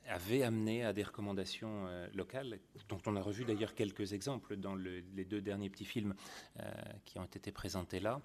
avait 0.06 0.42
amené 0.42 0.84
à 0.84 0.92
des 0.92 1.02
recommandations 1.02 1.86
locales, 2.14 2.58
dont 2.88 3.00
on 3.06 3.16
a 3.16 3.22
revu 3.22 3.44
d'ailleurs 3.44 3.74
quelques 3.74 4.12
exemples 4.12 4.56
dans 4.56 4.74
les 4.74 5.24
deux 5.24 5.40
derniers 5.40 5.70
petits 5.70 5.84
films 5.84 6.14
qui 7.04 7.18
ont 7.18 7.24
été 7.24 7.52
présentés 7.52 8.00
là. 8.00 8.20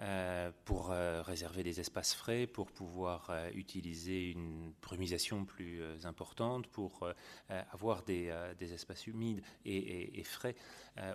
Euh, 0.00 0.50
pour 0.64 0.90
euh, 0.90 1.22
réserver 1.22 1.62
des 1.62 1.78
espaces 1.78 2.14
frais, 2.14 2.46
pour 2.46 2.72
pouvoir 2.72 3.28
euh, 3.30 3.50
utiliser 3.54 4.30
une 4.30 4.72
brumisation 4.80 5.44
plus 5.44 5.82
importante, 6.04 6.66
pour 6.66 7.06
avoir 7.72 8.02
des, 8.02 8.32
espaces 8.60 9.06
humides 9.06 9.42
et, 9.64 10.22
frais 10.24 10.54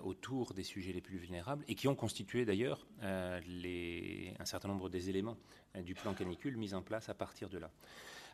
autour 0.04 0.54
des 0.54 0.64
sujets 0.64 0.94
les 0.94 1.02
plus 1.02 1.18
vulnérables, 1.18 1.64
et 1.68 1.76
qui 1.76 1.88
ont 1.88 1.95
constitué 1.95 2.45
d'ailleurs 2.45 2.88
un 3.02 4.45
certain 4.45 4.68
nombre 4.68 4.90
des 4.90 5.10
éléments 5.10 5.38
du 5.84 5.94
plan 5.95 6.14
canicule 6.14 6.58
mis 6.58 6.74
en 6.74 6.82
place 6.82 7.10
à 7.10 7.14
partir 7.14 7.49
de 7.49 7.58
là. 7.58 7.72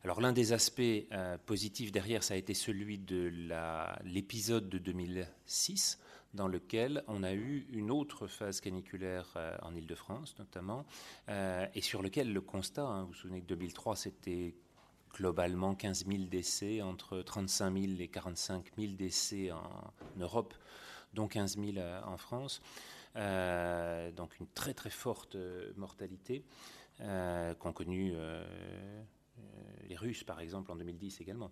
Alors 0.03 0.21
l'un 0.21 0.33
des 0.33 0.53
aspects 0.53 0.81
positifs 1.45 1.91
derrière, 1.91 2.23
ça 2.23 2.33
a 2.33 2.37
été 2.37 2.53
celui 2.53 2.97
de 2.97 3.31
l'épisode 4.03 4.69
de 4.69 4.77
2006, 4.77 5.99
dans 6.33 6.47
lequel 6.47 7.03
on 7.07 7.23
a 7.23 7.33
eu 7.33 7.67
une 7.71 7.91
autre 7.91 8.27
phase 8.27 8.59
caniculaire 8.59 9.33
euh, 9.35 9.55
en 9.61 9.75
Ile-de-France 9.75 10.35
notamment, 10.39 10.85
euh, 11.29 11.65
et 11.75 11.81
sur 11.81 12.01
lequel 12.01 12.33
le 12.33 12.41
constat, 12.41 12.83
hein, 12.83 13.01
vous 13.01 13.09
vous 13.09 13.13
souvenez 13.13 13.41
que 13.41 13.47
2003 13.47 13.95
c'était 13.95 14.55
globalement 15.13 15.75
15 15.75 16.07
000 16.07 16.23
décès, 16.23 16.81
entre 16.81 17.21
35 17.21 17.77
000 17.77 17.93
et 17.99 18.07
45 18.07 18.71
000 18.77 18.93
décès 18.93 19.51
en 19.51 19.93
Europe, 20.17 20.55
dont 21.13 21.27
15 21.27 21.57
000 21.57 21.77
euh, 21.77 22.01
en 22.03 22.17
France. 22.17 22.61
donc 23.15 24.39
une 24.39 24.47
très 24.55 24.73
très 24.73 24.89
forte 24.89 25.37
mortalité 25.75 26.43
qu'ont 26.97 27.73
connue 27.73 28.13
les 29.87 29.95
Russes 29.95 30.23
par 30.23 30.39
exemple 30.39 30.71
en 30.71 30.75
2010 30.75 31.21
également. 31.21 31.51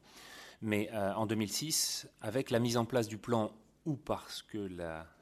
Mais 0.61 0.91
en 0.91 1.27
2006, 1.27 2.07
avec 2.21 2.49
la 2.49 2.59
mise 2.59 2.77
en 2.77 2.85
place 2.85 3.07
du 3.07 3.17
plan 3.17 3.51
ou 3.85 3.95
parce 3.95 4.41
que 4.41 4.69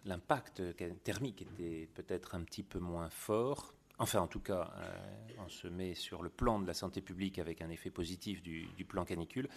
l'impact 0.06 0.61
thermique 1.03 1.41
était 1.41 1.88
peut-être 1.94 2.36
un 2.36 2.41
petit 2.41 2.64
peu 2.64 2.80
moins 2.80 3.10
fort. 3.10 3.73
Enfin, 3.99 4.22
en 4.22 4.27
tout 4.27 4.40
cas, 4.40 4.72
euh, 4.77 5.44
on 5.45 5.49
se 5.49 5.68
met 5.68 5.94
sur 5.94 6.23
le 6.23 6.30
plan 6.30 6.60
de 6.60 6.65
la 6.65 6.73
santé 6.73 7.02
publique 7.02 7.38
avec 7.38 7.61
un 7.61 7.69
effet 7.69 7.90
positif 7.90 8.41
du, 8.41 8.86
plan 8.88 9.03
canicule. 9.03 9.49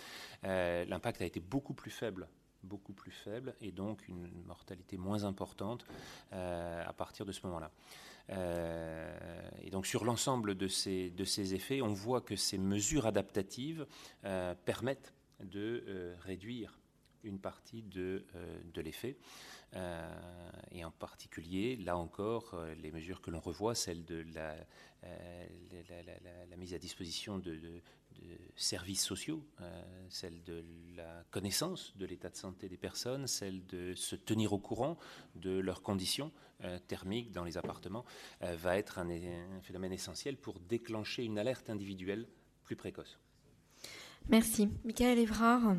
Euh, 0.45 0.85
l'impact 0.85 1.23
a 1.23 1.25
été 1.25 1.41
beaucoup 1.41 1.75
plus 1.75 1.91
faible 1.91 2.29
beaucoup 2.65 2.93
plus 2.93 3.11
faible 3.11 3.57
et 3.61 3.73
donc 3.73 4.07
une 4.07 4.31
mortalité 4.47 4.97
moins 4.97 5.25
importante 5.25 5.85
euh, 6.33 6.85
à 6.87 6.93
partir 6.93 7.27
de 7.27 7.33
ce 7.33 7.45
moment-là. 7.49 7.73
et 9.61 9.71
donc 9.71 9.85
sur 9.85 10.05
l'ensemble 10.05 10.55
de 10.55 10.69
ces, 10.69 11.11
de 11.11 11.25
ces 11.25 11.55
effets, 11.55 11.83
on 11.83 11.93
voit 11.93 12.21
que 12.21 12.37
ces 12.37 12.59
mesures 12.59 13.07
adaptatives 13.07 13.85
permettent 14.65 15.13
de 15.41 16.15
réduire 16.21 16.79
une 17.25 17.39
partie 17.39 17.83
de, 17.83 18.25
euh, 18.37 18.83
l'effet. 18.83 19.17
Euh, 19.75 20.11
et 20.71 20.85
en 20.85 20.91
particulier, 20.91 21.77
là 21.77 21.97
encore, 21.97 22.55
euh, 22.55 22.75
les 22.75 22.91
mesures 22.91 23.21
que 23.21 23.31
l'on 23.31 23.41
revoit, 23.41 23.75
celles 23.75 24.05
de 24.05 24.25
la, 24.35 24.57
mise 26.57 26.75
à 26.75 26.79
disposition 26.79 27.39
de, 27.39 27.81
services 28.55 29.03
sociaux, 29.03 29.43
celle 30.09 30.45
de 30.45 30.63
la 30.95 31.25
connaissance 31.31 31.97
de 31.97 32.07
l'état 32.07 32.29
de 32.29 32.37
santé 32.37 32.69
des 32.69 32.77
personnes, 32.77 33.27
celle 33.27 33.67
de 33.67 33.95
se 33.95 34.15
tenir 34.15 34.53
au 34.53 34.59
courant 34.59 34.97
de 35.35 35.59
leurs 35.59 35.83
conditions 35.83 36.31
thermiques 36.87 37.33
dans 37.33 37.43
les 37.43 37.57
appartements, 37.57 38.05
va 38.41 38.77
être 38.77 39.01
un, 39.01 39.11
un 39.11 39.61
phénomène 39.63 39.93
essentiel 39.93 40.37
pour 40.37 40.61
déclencher 40.61 41.25
une 41.25 41.39
alerte 41.39 41.69
individuelle 41.69 42.29
plus 42.63 42.77
précoce. 42.77 43.19
Merci. 44.29 44.69
Michael 44.85 45.19
Evrard. 45.19 45.75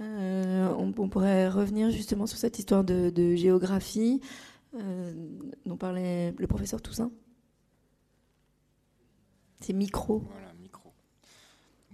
Euh, 0.00 0.74
on, 0.78 1.08
pourrait 1.08 1.48
revenir 1.48 1.90
justement 1.90 2.26
sur 2.26 2.38
cette 2.38 2.58
histoire 2.58 2.82
de, 2.82 3.34
géographie 3.34 4.20
euh, 4.74 5.12
dont 5.66 5.76
parlait 5.76 6.34
le 6.38 6.46
professeur 6.46 6.80
Toussaint. 6.80 7.10
C'est 9.60 9.74
micro. 9.74 10.24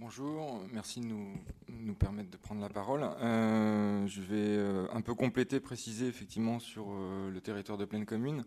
Bonjour, 0.01 0.61
merci 0.71 1.01
de 1.01 1.07
nous, 1.07 1.93
permettre 1.93 2.29
de 2.29 2.37
prendre 2.37 2.61
la 2.61 2.69
parole. 2.69 3.03
Euh, 3.03 4.07
je 4.07 4.21
vais 4.21 4.37
euh, 4.37 4.87
un 4.93 5.01
peu 5.01 5.13
compléter, 5.13 5.59
préciser 5.59 6.07
effectivement 6.07 6.59
sur 6.59 6.85
euh, 6.89 7.29
le 7.29 7.41
territoire 7.41 7.77
de 7.77 7.83
Pleine 7.83 8.05
Commune, 8.05 8.45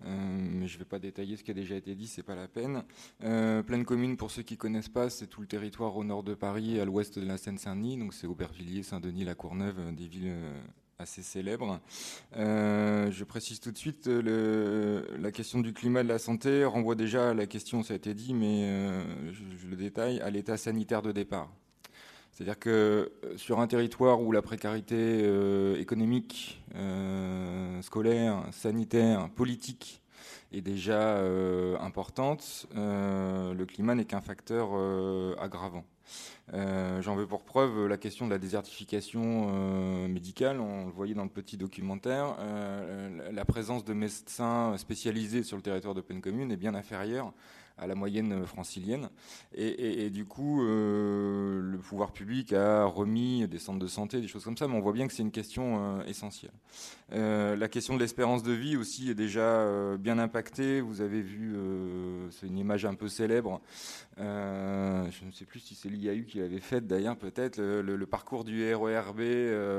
mais 0.00 0.66
je 0.66 0.74
ne 0.74 0.78
vais 0.78 0.86
pas 0.86 0.98
détailler 0.98 1.36
ce 1.36 1.44
qui 1.44 1.50
a 1.50 1.54
déjà 1.54 1.76
été 1.76 1.94
dit, 1.94 2.06
c'est 2.06 2.22
pas 2.22 2.34
la 2.34 2.48
peine. 2.48 2.82
Pleine 3.20 3.84
Commune, 3.84 4.16
pour 4.16 4.30
ceux 4.30 4.42
qui 4.42 4.56
connaissent 4.56 4.88
pas, 4.88 5.10
c'est 5.10 5.26
tout 5.26 5.42
le 5.42 5.46
territoire 5.46 5.94
au 5.98 6.04
nord 6.04 6.22
de 6.22 6.32
Paris 6.32 6.76
et 6.76 6.80
à 6.80 6.86
l'ouest 6.86 7.18
de 7.18 7.26
la 7.26 7.36
Seine-Saint-Denis, 7.36 7.98
donc 7.98 8.14
c'est 8.14 8.26
Aubervilliers, 8.26 8.82
Saint-Denis, 8.82 9.24
La 9.24 9.34
Courneuve, 9.34 9.94
des 9.94 10.08
villes 10.08 10.32
assez 10.98 11.22
célèbre. 11.22 11.80
Euh, 12.36 13.10
je 13.10 13.24
précise 13.24 13.60
tout 13.60 13.70
de 13.70 13.76
suite, 13.76 14.06
le, 14.06 15.06
la 15.18 15.30
question 15.30 15.60
du 15.60 15.72
climat 15.72 16.02
de 16.02 16.08
la 16.08 16.18
santé 16.18 16.64
renvoie 16.64 16.94
déjà 16.94 17.30
à 17.30 17.34
la 17.34 17.46
question, 17.46 17.82
ça 17.82 17.94
a 17.94 17.96
été 17.96 18.14
dit, 18.14 18.32
mais 18.32 18.64
euh, 18.64 19.32
je, 19.32 19.66
le 19.66 19.76
détaille, 19.76 20.20
à 20.20 20.30
l'état 20.30 20.56
sanitaire 20.56 21.02
de 21.02 21.12
départ. 21.12 21.50
C'est-à-dire 22.32 22.58
que 22.58 23.12
euh, 23.24 23.36
sur 23.36 23.60
un 23.60 23.66
territoire 23.66 24.22
où 24.22 24.32
la 24.32 24.42
précarité 24.42 25.24
économique, 25.78 26.62
scolaire, 27.82 28.42
sanitaire, 28.52 29.28
politique 29.30 30.02
est 30.52 30.60
déjà 30.60 31.18
importante, 31.80 32.66
le 32.74 33.64
climat 33.64 33.94
n'est 33.94 34.04
qu'un 34.04 34.20
facteur 34.20 34.70
aggravant. 35.38 35.84
J'en 36.52 37.16
veux 37.16 37.26
pour 37.26 37.42
preuve 37.42 37.86
la 37.86 37.96
question 37.96 38.26
de 38.26 38.30
la 38.30 38.38
désertification 38.38 40.08
médicale. 40.08 40.60
On 40.60 40.86
le 40.86 40.92
voyait 40.92 41.14
dans 41.14 41.24
le 41.24 41.30
petit 41.30 41.56
documentaire. 41.56 42.36
la 43.32 43.44
présence 43.44 43.84
de 43.84 43.92
médecins 43.92 44.76
spécialisés 44.78 45.42
sur 45.42 45.56
le 45.56 45.62
territoire 45.62 45.94
de 45.94 46.00
pleine 46.00 46.20
commune 46.20 46.52
est 46.52 46.56
bien 46.56 46.74
inférieure 46.74 47.32
à 47.78 47.86
la 47.86 47.94
moyenne 47.94 48.46
francilienne. 48.46 49.10
Et, 49.54 50.08
du 50.10 50.24
coup, 50.24 50.62
euh, 50.62 51.60
le 51.60 51.78
pouvoir 51.78 52.12
public 52.12 52.52
a 52.52 52.84
remis 52.84 53.46
des 53.48 53.58
centres 53.58 53.78
de 53.78 53.86
santé, 53.86 54.20
des 54.20 54.28
choses 54.28 54.44
comme 54.44 54.56
ça, 54.56 54.66
mais 54.66 54.74
on 54.76 54.80
voit 54.80 54.92
bien 54.92 55.06
que 55.06 55.12
c'est 55.12 55.22
une 55.22 55.30
question 55.30 55.98
euh, 55.98 56.04
essentielle. 56.04 56.52
Euh, 57.12 57.54
la 57.54 57.68
question 57.68 57.94
de 57.94 58.00
l'espérance 58.00 58.42
de 58.42 58.52
vie 58.52 58.76
aussi 58.76 59.10
est 59.10 59.14
déjà 59.14 59.66
bien 59.98 60.18
impactée. 60.18 60.80
Vous 60.80 61.00
avez 61.00 61.20
vu, 61.20 61.54
c'est 62.30 62.46
une 62.46 62.58
image 62.58 62.84
un 62.84 62.94
peu 62.94 63.08
célèbre. 63.08 63.60
je 64.16 65.24
ne 65.24 65.32
sais 65.32 65.44
plus 65.44 65.60
si 65.60 65.74
c'est 65.74 65.88
l'IAU 65.88 66.24
qui 66.24 66.38
l'avait 66.38 66.60
faite 66.60 66.86
d'ailleurs, 66.86 67.16
peut-être, 67.16 67.60
le, 67.60 68.06
parcours 68.06 68.44
du 68.44 68.74
RERB 68.74 69.20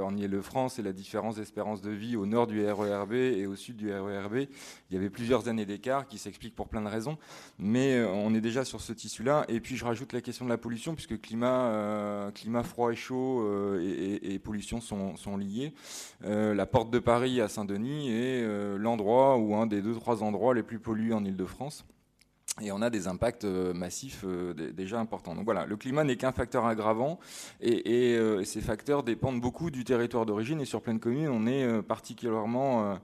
en 0.04 0.16
Ile-de-France 0.16 0.80
et 0.80 0.84
la 0.84 0.94
différence 0.94 1.36
d'espérance 1.36 1.82
de 1.82 1.92
vie 1.92 2.16
au 2.16 2.26
nord 2.26 2.48
du 2.48 2.64
RERB 2.66 3.14
et 3.14 3.48
au 3.48 3.56
sud 3.56 3.78
du 3.78 3.92
RERB. 3.92 4.48
Il 4.90 4.94
y 4.94 4.98
avait 4.98 5.10
plusieurs 5.10 5.48
années 5.48 5.66
d'écart 5.66 6.08
qui 6.08 6.18
s'expliquent 6.18 6.56
pour 6.56 6.68
plein 6.68 6.82
de 6.82 6.90
raisons, 6.90 7.18
mais 7.58 7.87
euh, 7.96 8.08
on 8.12 8.34
est 8.34 8.42
déjà 8.42 8.66
sur 8.66 8.82
ce 8.82 8.94
tissu-là. 8.94 9.46
Et 9.48 9.60
puis 9.60 9.76
je 9.76 9.86
rajoute 9.86 10.14
la 10.14 10.22
question 10.22 10.46
de 10.46 10.50
la 10.50 10.58
pollution, 10.58 10.96
puisque 10.96 11.20
climat, 11.20 11.68
euh, 11.68 12.32
climat 12.32 12.64
froid 12.64 12.92
et 12.92 12.96
chaud 12.96 13.42
euh, 13.42 14.20
et, 14.22 14.40
pollution 14.40 14.80
sont, 14.82 15.38
liés. 15.38 15.74
la 16.22 16.66
porte 16.66 16.90
de 16.90 17.00
Paris 17.00 17.42
à 17.42 17.48
Saint-Denis 17.48 18.10
est 18.10 18.78
l'endroit 18.78 19.38
ou 19.38 19.56
un 19.56 19.68
des 19.68 19.82
deux, 19.82 19.94
trois 19.94 20.24
endroits 20.24 20.54
les 20.54 20.64
plus 20.64 20.80
pollués 20.80 21.14
en 21.14 21.24
Ile-de-France. 21.26 21.86
Et 22.62 22.72
on 22.72 22.82
a 22.82 22.90
des 22.90 23.08
impacts 23.08 23.44
massifs 23.44 24.26
déjà 24.26 25.00
importants. 25.00 25.36
Donc 25.36 25.46
voilà, 25.46 25.66
le 25.66 25.76
climat 25.76 26.04
n'est 26.04 26.16
qu'un 26.16 26.32
facteur 26.32 26.66
aggravant 26.66 27.20
et, 27.62 28.18
ces 28.46 28.62
facteurs 28.62 29.04
dépendent 29.04 29.42
beaucoup 29.42 29.70
du 29.70 29.84
territoire 29.84 30.26
d'origine. 30.26 30.62
Et 30.62 30.66
sur 30.66 30.82
pleine 30.82 31.00
commune, 31.00 31.28
on 31.28 31.46
est 31.46 31.82
particulièrement 31.82 32.98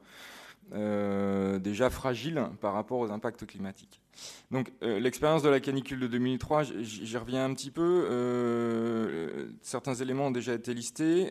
déjà 0.71 1.89
fragile 1.89 2.43
par 2.61 2.73
rapport 2.73 2.99
aux 2.99 3.11
impacts 3.11 3.45
climatiques. 3.45 4.02
Donc 4.51 4.71
euh, 4.83 4.99
l'expérience 4.99 5.43
de 5.43 5.49
la 5.49 5.59
canicule 5.59 5.99
de 5.99 6.07
2003, 6.07 6.63
j'y 6.63 7.17
reviens 7.17 7.45
un 7.45 7.53
petit 7.53 7.71
peu. 7.71 8.07
Euh, 8.09 9.47
certains 9.61 9.95
éléments 9.95 10.27
ont 10.27 10.31
déjà 10.31 10.53
été 10.53 10.73
listés. 10.73 11.29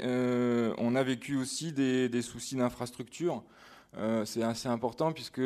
on 0.78 0.94
a 0.94 1.02
vécu 1.02 1.36
aussi 1.36 1.72
des 1.72 2.22
soucis 2.22 2.56
d'infrastructure. 2.56 3.42
c'est 4.24 4.42
assez 4.42 4.68
important 4.68 5.12
puisque 5.12 5.42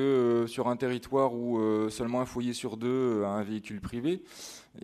sur 0.47 0.69
un 0.69 0.77
territoire 0.77 1.35
où 1.35 1.61
seulement 1.91 2.21
un 2.21 2.27
foyer 2.27 2.53
sur 2.53 2.77
deux 2.77 3.23
a 3.25 3.29
un 3.29 3.43
véhicule 3.43 3.81
privé, 3.81 4.23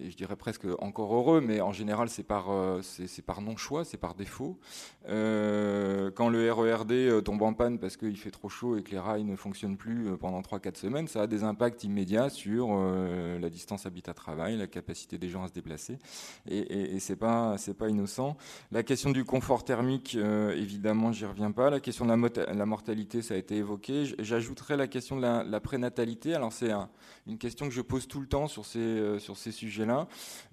je 0.01 0.17
dirais 0.17 0.37
presque 0.37 0.67
encore 0.79 1.15
heureux, 1.15 1.41
mais 1.41 1.61
en 1.61 1.73
général 1.73 2.09
c'est 2.09 2.23
par, 2.23 2.51
euh, 2.51 2.81
non-choix, 3.41 3.85
c'est 3.85 3.97
par 3.97 4.15
défaut. 4.15 4.59
Euh, 5.09 6.11
quand 6.11 6.29
le 6.29 6.53
RERD 6.53 6.93
euh, 6.93 7.21
tombe 7.21 7.43
en 7.43 7.55
panne 7.55 7.79
parce 7.79 7.97
qu'il 7.97 8.17
fait 8.17 8.31
trop 8.31 8.49
chaud 8.49 8.77
et 8.77 8.83
que 8.83 8.91
les 8.91 8.99
rails 8.99 9.25
ne 9.25 9.37
fonctionnent 9.37 9.77
plus 9.77 10.17
pendant 10.19 10.41
3-4 10.41 10.77
semaines, 10.77 11.09
ça 11.09 11.23
a 11.23 11.27
des 11.27 11.45
impacts 11.45 11.85
immédiats 11.85 12.31
sur 12.31 12.73
la 12.73 13.51
distance 13.51 13.87
habitat-travail, 13.87 14.57
la 14.57 14.67
capacité 14.67 15.19
des 15.19 15.29
gens 15.29 15.45
à 15.45 15.49
se 15.49 15.53
déplacer, 15.53 15.99
et, 16.49 16.59
et, 16.59 16.95
et 16.95 17.01
c'est 17.01 17.17
pas, 17.17 17.57
pas 17.79 17.89
innocent. 17.89 18.37
La 18.71 18.83
question 18.83 19.11
du 19.11 19.25
confort 19.25 19.65
thermique, 19.65 20.15
évidemment, 20.15 21.13
j'y 21.13 21.25
reviens 21.25 21.53
pas. 21.53 21.71
La 21.71 21.81
question 21.81 22.05
de 22.05 22.11
la, 22.11 22.67
mortalité, 22.67 23.23
ça 23.23 23.35
a 23.35 23.37
été 23.37 23.57
évoqué. 23.57 24.15
J'ajouterai 24.19 24.77
la 24.77 24.87
question 24.87 25.17
de 25.17 25.23
la, 25.23 25.43
la 25.43 25.61
prénatalité. 25.61 26.35
Alors 26.35 26.53
c'est 26.53 26.71
une 27.27 27.39
question 27.39 27.69
que 27.69 27.75
je 27.75 27.83
pose 27.83 28.07
tout 28.07 28.21
le 28.21 28.27
temps 28.27 28.47
sur 28.47 28.65
ces, 28.65 29.19
sur 29.19 29.37
ces 29.37 29.53
sujets 29.53 29.82
là 29.85 30.07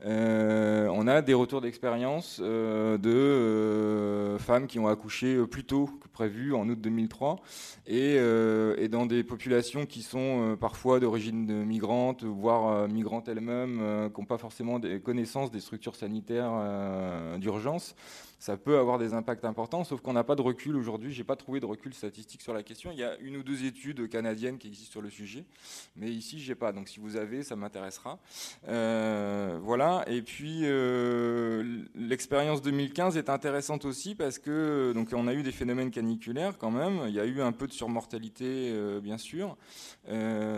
euh, 0.06 0.88
on 0.94 1.08
a 1.08 1.22
des 1.22 1.34
retours 1.34 1.62
d'expérience 1.62 2.40
euh, 2.42 2.98
de 2.98 3.10
euh, 3.10 4.38
femmes 4.38 4.68
qui 4.68 4.80
ont 4.80 4.88
accouché 4.88 5.46
plus 5.46 5.66
tôt 5.66 5.90
que 6.02 6.08
prévu 6.08 6.54
en 6.54 6.68
août 6.70 6.80
2003 6.80 7.38
et, 7.88 8.20
dans 8.90 9.06
des 9.06 9.24
populations 9.24 9.86
qui 9.86 10.02
sont 10.02 10.58
parfois 10.60 11.00
d'origine 11.00 11.64
migrante, 11.64 12.24
voire 12.24 12.88
migrantes 12.88 13.28
elles-mêmes, 13.28 14.10
qui 14.14 14.20
n'ont 14.20 14.26
pas 14.26 14.38
forcément 14.38 14.80
des 14.80 15.00
connaissances 15.00 15.52
des 15.52 15.60
structures 15.60 15.96
sanitaires 15.96 16.52
d'urgence 17.38 17.96
ça 18.40 18.56
peut 18.56 18.78
avoir 18.78 18.98
des 18.98 19.14
impacts 19.14 19.44
importants, 19.44 19.84
sauf 19.84 20.00
qu'on 20.02 20.14
n'a 20.14 20.24
pas 20.24 20.36
de 20.36 20.42
recul 20.42 20.78
aujourd'hui. 20.78 21.12
J'ai 21.12 21.26
pas 21.26 21.36
trouvé 21.36 21.60
de 21.60 21.66
recul 21.66 21.94
statistique 21.94 22.42
sur 22.42 22.54
la 22.54 22.64
question. 22.64 22.92
Il 22.92 22.98
y 22.98 23.04
a 23.04 23.18
une 23.18 23.36
ou 23.36 23.44
deux 23.44 23.66
études 23.66 24.08
canadiennes 24.10 24.58
qui 24.58 24.68
existent 24.68 24.94
sur 24.94 25.02
le 25.02 25.10
sujet, 25.10 25.44
mais 25.98 26.10
ici 26.10 26.40
j'ai 26.40 26.56
pas. 26.56 26.72
Donc 26.72 26.88
si 26.88 27.02
vous 27.02 27.18
avez, 27.18 27.44
ça 27.44 27.58
m'intéressera. 27.58 28.18
Euh, 28.68 29.60
voilà. 29.62 30.06
Et 30.08 30.22
puis 30.22 30.62
euh, 30.64 31.84
l'expérience 31.96 32.62
2015 32.62 33.18
est 33.18 33.30
intéressante 33.30 33.84
aussi 33.84 34.16
parce 34.16 34.40
que 34.40 34.94
donc 34.94 35.10
on 35.14 35.28
a 35.28 35.34
eu 35.34 35.44
des 35.44 35.52
phénomènes 35.52 35.92
caniculaires 35.92 36.58
quand 36.58 36.72
même. 36.72 37.02
Il 37.08 37.14
y 37.14 37.20
a 37.20 37.26
eu 37.26 37.42
un 37.42 37.52
peu 37.52 37.68
de 37.68 37.74
surmortalité, 37.74 38.72
euh, 38.72 39.02
bien 39.02 39.18
sûr. 39.18 39.58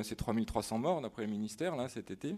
C'est 0.04 0.16
3300 0.16 0.78
morts 0.78 1.02
d'après 1.02 1.24
le 1.24 1.30
ministère 1.30 1.76
là 1.76 1.90
cet 1.90 2.10
été. 2.12 2.36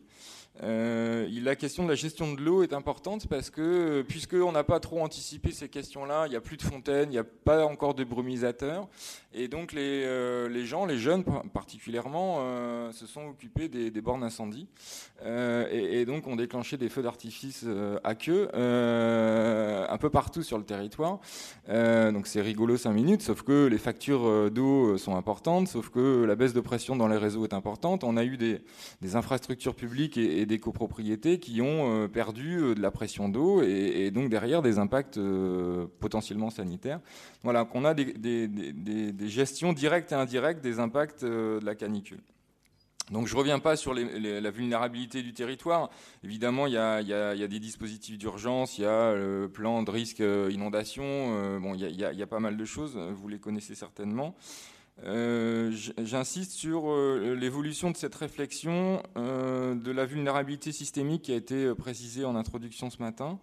la 0.60 1.56
question 1.56 1.84
de 1.84 1.90
la 1.90 1.96
gestion 1.96 2.34
de 2.34 2.42
l'eau 2.42 2.64
est 2.64 2.74
importante 2.74 3.28
parce 3.28 3.50
que 3.50 4.04
puisque 4.08 4.34
on 4.34 4.52
n'a 4.52 4.64
pas 4.64 4.80
trop 4.80 5.02
anticipé 5.02 5.52
ces 5.52 5.70
questions-là. 5.70 6.28
Il 6.28 6.32
n'y 6.32 6.36
a 6.36 6.42
plus 6.42 6.58
de 6.58 6.64
fontaines, 6.64 7.10
il 7.10 7.14
n'y 7.14 7.18
a 7.18 7.24
pas 7.24 7.66
encore 7.66 7.94
de 7.94 8.04
brumisateurs. 8.04 8.88
Et 9.36 9.48
donc 9.48 9.72
les, 9.72 10.04
euh, 10.06 10.48
les 10.48 10.66
gens, 10.66 10.86
les 10.86 10.98
jeunes 10.98 11.24
particulièrement, 11.54 12.38
euh, 12.40 12.92
se 12.92 13.08
sont 13.08 13.26
occupés 13.28 13.68
des, 13.68 13.90
bornes 14.02 14.24
incendie 14.24 14.68
euh, 15.26 15.68
et, 15.72 16.06
donc 16.06 16.28
ont 16.28 16.36
déclenché 16.36 16.78
des 16.78 16.90
feux 16.90 17.02
d'artifice 17.02 17.66
à 18.04 18.16
queue 18.16 18.50
un 18.54 19.98
peu 19.98 20.10
partout 20.10 20.44
sur 20.44 20.58
le 20.58 20.64
territoire. 20.64 21.20
donc 21.68 22.28
c'est 22.28 22.42
rigolo 22.42 22.78
5 22.78 22.92
minutes, 22.92 23.22
sauf 23.22 23.42
que 23.42 23.68
les 23.68 23.78
factures 23.78 24.52
d'eau 24.52 24.98
sont 24.98 25.16
importantes, 25.16 25.68
sauf 25.68 25.90
que 25.90 26.24
la 26.26 26.36
baisse 26.36 26.54
de 26.54 26.62
pression 26.62 26.96
dans 26.96 27.08
les 27.08 27.18
réseaux 27.18 27.46
est 27.46 27.54
importante. 27.54 28.04
On 28.04 28.18
a 28.18 28.24
eu 28.24 28.38
des, 28.38 28.62
infrastructures 29.16 29.76
publiques 29.76 30.18
et, 30.18 30.46
des 30.46 30.60
copropriétés 30.60 31.40
qui 31.40 31.62
ont 31.62 32.08
perdu 32.10 32.76
de 32.76 32.82
la 32.82 32.92
pression 32.92 33.30
d'eau 33.30 33.62
et 33.64 34.12
donc 34.12 34.30
derrière 34.30 34.62
des 34.62 34.78
impacts 34.78 35.20
potentiellement 36.00 36.50
sanitaires. 36.50 37.00
Voilà, 37.44 37.66
qu'on 37.66 37.84
a 37.84 37.94
des, 37.94 39.14
gestions 39.28 39.74
directes 39.74 40.14
et 40.14 40.16
indirectes 40.16 40.64
des 40.64 40.80
impacts 40.80 41.24
euh, 41.24 41.60
de 41.60 41.66
la 41.66 41.76
canicule. 41.76 42.22
Donc 43.12 43.28
je 43.28 43.34
ne 43.34 43.38
reviens 43.38 43.60
pas 43.60 43.76
sur 43.76 43.94
la 43.94 44.52
vulnérabilité 44.52 45.22
du 45.24 45.34
territoire. 45.34 45.90
Évidemment, 46.24 46.68
il 46.68 46.74
y 46.74 46.78
a, 46.78 47.48
des 47.48 47.60
dispositifs 47.60 48.18
d'urgence, 48.18 48.78
il 48.78 48.84
y 48.84 48.88
a 48.88 49.14
le 49.14 49.50
plan 49.54 49.84
de 49.84 49.92
risque 49.92 50.22
euh, 50.22 50.50
inondation, 50.54 51.04
euh, 51.04 51.60
il 51.76 52.00
y, 52.00 52.24
a, 52.24 52.28
pas 52.28 52.40
mal 52.40 52.56
de 52.56 52.66
choses, 52.66 52.98
vous 52.98 53.28
les 53.28 53.40
connaissez 53.40 53.76
certainement. 53.76 54.36
J'insiste 55.04 56.52
sur 56.52 56.96
l'évolution 57.20 57.92
de 57.92 57.98
cette 57.98 58.16
réflexion 58.16 59.04
de 59.18 59.92
la 59.92 60.06
vulnérabilité 60.06 60.72
systémique 60.72 61.24
qui 61.24 61.34
a 61.34 61.36
été 61.36 61.74
précisée 61.76 62.24
en 62.24 62.36
introduction 62.36 62.90
ce 62.90 63.02
matin. 63.02 63.40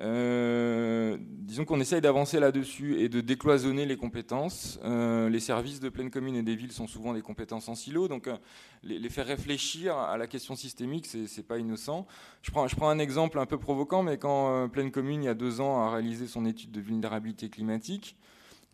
Euh, 0.00 1.16
disons 1.20 1.64
qu'on 1.64 1.80
essaye 1.80 2.00
d'avancer 2.00 2.38
là-dessus 2.38 3.00
et 3.00 3.08
de 3.08 3.20
décloisonner 3.20 3.86
les 3.86 3.96
compétences. 3.96 4.78
Euh, 4.84 5.28
les 5.28 5.40
services 5.40 5.80
de 5.80 5.88
pleine 5.88 6.10
commune 6.10 6.36
et 6.36 6.42
des 6.42 6.54
villes 6.54 6.72
sont 6.72 6.86
souvent 6.86 7.14
des 7.14 7.22
compétences 7.22 7.68
en 7.68 7.74
silo, 7.74 8.08
donc 8.08 8.26
euh, 8.26 8.36
les, 8.82 9.08
faire 9.08 9.26
réfléchir 9.26 9.96
à 9.96 10.18
la 10.18 10.26
question 10.26 10.54
systémique, 10.54 11.06
c'est 11.06 11.46
pas 11.46 11.58
innocent. 11.58 12.06
Je 12.42 12.50
prends, 12.50 12.68
je 12.68 12.76
prends 12.76 12.90
un 12.90 12.98
exemple 12.98 13.38
un 13.38 13.46
peu 13.46 13.58
provoquant, 13.58 14.02
mais 14.02 14.18
quand 14.18 14.68
pleine 14.68 14.90
commune, 14.90 15.22
il 15.22 15.26
y 15.26 15.30
a 15.30 15.34
deux 15.34 15.60
ans, 15.60 15.82
a 15.82 15.90
réalisé 15.90 16.26
son 16.26 16.44
étude 16.44 16.70
de 16.72 16.80
vulnérabilité 16.80 17.48
climatique, 17.48 18.16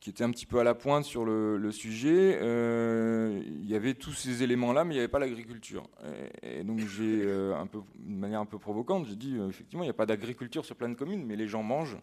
qui 0.03 0.11
était 0.11 0.25
un 0.25 0.33
petit 0.33 0.47
peu 0.47 0.59
à 0.59 0.65
la 0.65 0.75
pointe 0.75 1.05
sur 1.05 1.25
le, 1.25 1.71
sujet. 1.71 2.37
Euh, 2.43 3.41
il 3.47 3.71
y 3.71 3.77
avait 3.77 3.95
tous 3.95 4.13
ces 4.13 4.43
éléments-là, 4.43 4.83
mais 4.83 4.95
il 4.95 4.97
n'y 4.97 4.99
avait 4.99 5.07
pas 5.07 5.21
l'agriculture. 5.21 5.85
Et, 6.43 6.65
donc 6.65 6.81
j'ai, 6.81 7.23
euh, 7.23 7.55
manière 8.05 8.41
un 8.41 8.45
peu 8.45 8.59
provocante, 8.59 9.07
j'ai 9.07 9.15
dit 9.15 9.37
euh, 9.37 9.49
effectivement, 9.49 9.85
il 9.85 9.87
n'y 9.87 9.91
a 9.91 9.95
pas 9.95 10.05
d'agriculture 10.05 10.65
sur 10.65 10.75
plein 10.75 10.89
de 10.89 10.97
communes, 10.97 11.25
mais 11.25 11.37
les 11.37 11.47
gens 11.47 11.63
mangent. 11.63 11.99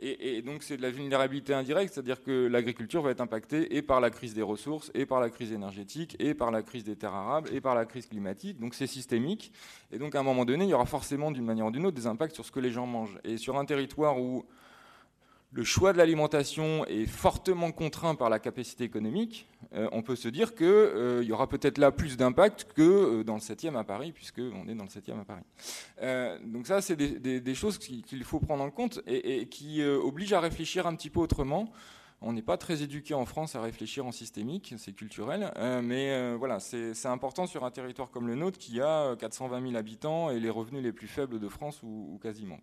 Et, 0.00 0.40
donc 0.40 0.62
c'est 0.62 0.78
de 0.78 0.82
la 0.82 0.90
vulnérabilité 0.90 1.52
indirecte, 1.52 1.92
c'est-à-dire 1.92 2.22
que 2.22 2.46
l'agriculture 2.46 3.02
va 3.02 3.10
être 3.10 3.20
impactée 3.20 3.76
et 3.76 3.82
par 3.82 4.00
la 4.00 4.08
crise 4.08 4.32
des 4.32 4.42
ressources, 4.42 4.90
et 4.94 5.04
par 5.04 5.20
la 5.20 5.28
crise 5.28 5.52
énergétique, 5.52 6.16
et 6.18 6.32
par 6.32 6.50
la 6.50 6.62
crise 6.62 6.82
des 6.82 6.96
terres 6.96 7.14
arables, 7.14 7.50
et 7.52 7.60
par 7.60 7.74
la 7.74 7.84
crise 7.84 8.06
climatique. 8.06 8.58
Donc 8.58 8.74
c'est 8.74 8.86
systémique. 8.86 9.52
Et 9.92 9.98
donc 9.98 10.14
à 10.14 10.20
un 10.20 10.24
moment 10.24 10.46
donné, 10.46 10.64
il 10.64 10.70
y 10.70 10.74
aura 10.74 10.86
forcément 10.86 11.30
d'une 11.30 11.44
manière 11.44 11.66
ou 11.66 11.70
d'une 11.70 11.84
autre 11.84 11.94
des 11.94 12.06
impacts 12.06 12.34
sur 12.34 12.46
ce 12.46 12.50
que 12.50 12.58
les 12.58 12.72
gens 12.72 12.86
mangent. 12.86 13.18
Et 13.22 13.36
sur 13.36 13.58
un 13.58 13.66
territoire 13.66 14.18
où 14.18 14.46
le 15.52 15.64
choix 15.64 15.92
de 15.92 15.98
l'alimentation 15.98 16.86
est 16.86 17.06
fortement 17.06 17.72
contraint 17.72 18.14
par 18.14 18.30
la 18.30 18.38
capacité 18.38 18.84
économique, 18.84 19.46
euh, 19.74 19.86
on 19.92 20.02
peut 20.02 20.16
se 20.16 20.28
dire 20.28 20.54
qu'il 20.54 20.66
euh, 20.66 21.22
y 21.22 21.30
aura 21.30 21.46
peut-être 21.46 21.76
là 21.76 21.92
plus 21.92 22.16
d'impact 22.16 22.72
que 22.74 22.82
euh, 23.20 23.24
dans 23.24 23.34
le 23.34 23.40
7e 23.40 23.76
à 23.76 23.84
Paris, 23.84 24.12
puisqu'on 24.12 24.66
est 24.66 24.74
dans 24.74 24.84
le 24.84 24.88
7e 24.88 25.20
à 25.20 25.24
Paris. 25.24 26.40
donc 26.46 26.66
ça, 26.66 26.80
c'est 26.80 26.96
des, 26.96 27.54
choses 27.54 27.78
qu'il 27.78 28.24
faut 28.24 28.40
prendre 28.40 28.64
en 28.64 28.70
compte 28.70 29.00
et, 29.06 29.46
qui 29.46 29.82
obligent 29.84 30.32
à 30.32 30.40
réfléchir 30.40 30.86
un 30.86 30.94
petit 30.94 31.10
peu 31.10 31.20
autrement. 31.20 31.70
On 32.24 32.32
n'est 32.32 32.42
pas 32.42 32.56
très 32.56 32.82
éduqué 32.82 33.14
en 33.14 33.26
France 33.26 33.56
à 33.56 33.60
réfléchir 33.60 34.06
en 34.06 34.12
systémique, 34.12 34.74
c'est 34.78 34.92
culturel, 34.92 35.52
mais 35.82 36.34
voilà, 36.36 36.60
c'est 36.60 37.06
important 37.06 37.46
sur 37.46 37.64
un 37.64 37.70
territoire 37.70 38.10
comme 38.10 38.26
le 38.26 38.36
nôtre 38.36 38.58
qui 38.58 38.80
a 38.80 39.16
420 39.16 39.60
000 39.60 39.76
habitants 39.76 40.30
et 40.30 40.40
les 40.40 40.50
revenus 40.50 40.82
les 40.82 40.92
plus 40.92 41.08
faibles 41.08 41.38
de 41.38 41.48
France 41.48 41.82
ou, 41.82 42.18
quasiment. 42.22 42.58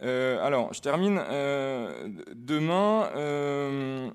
Alors, 0.00 0.72
je 0.72 0.80
termine. 0.80 1.20
demain 2.34 4.12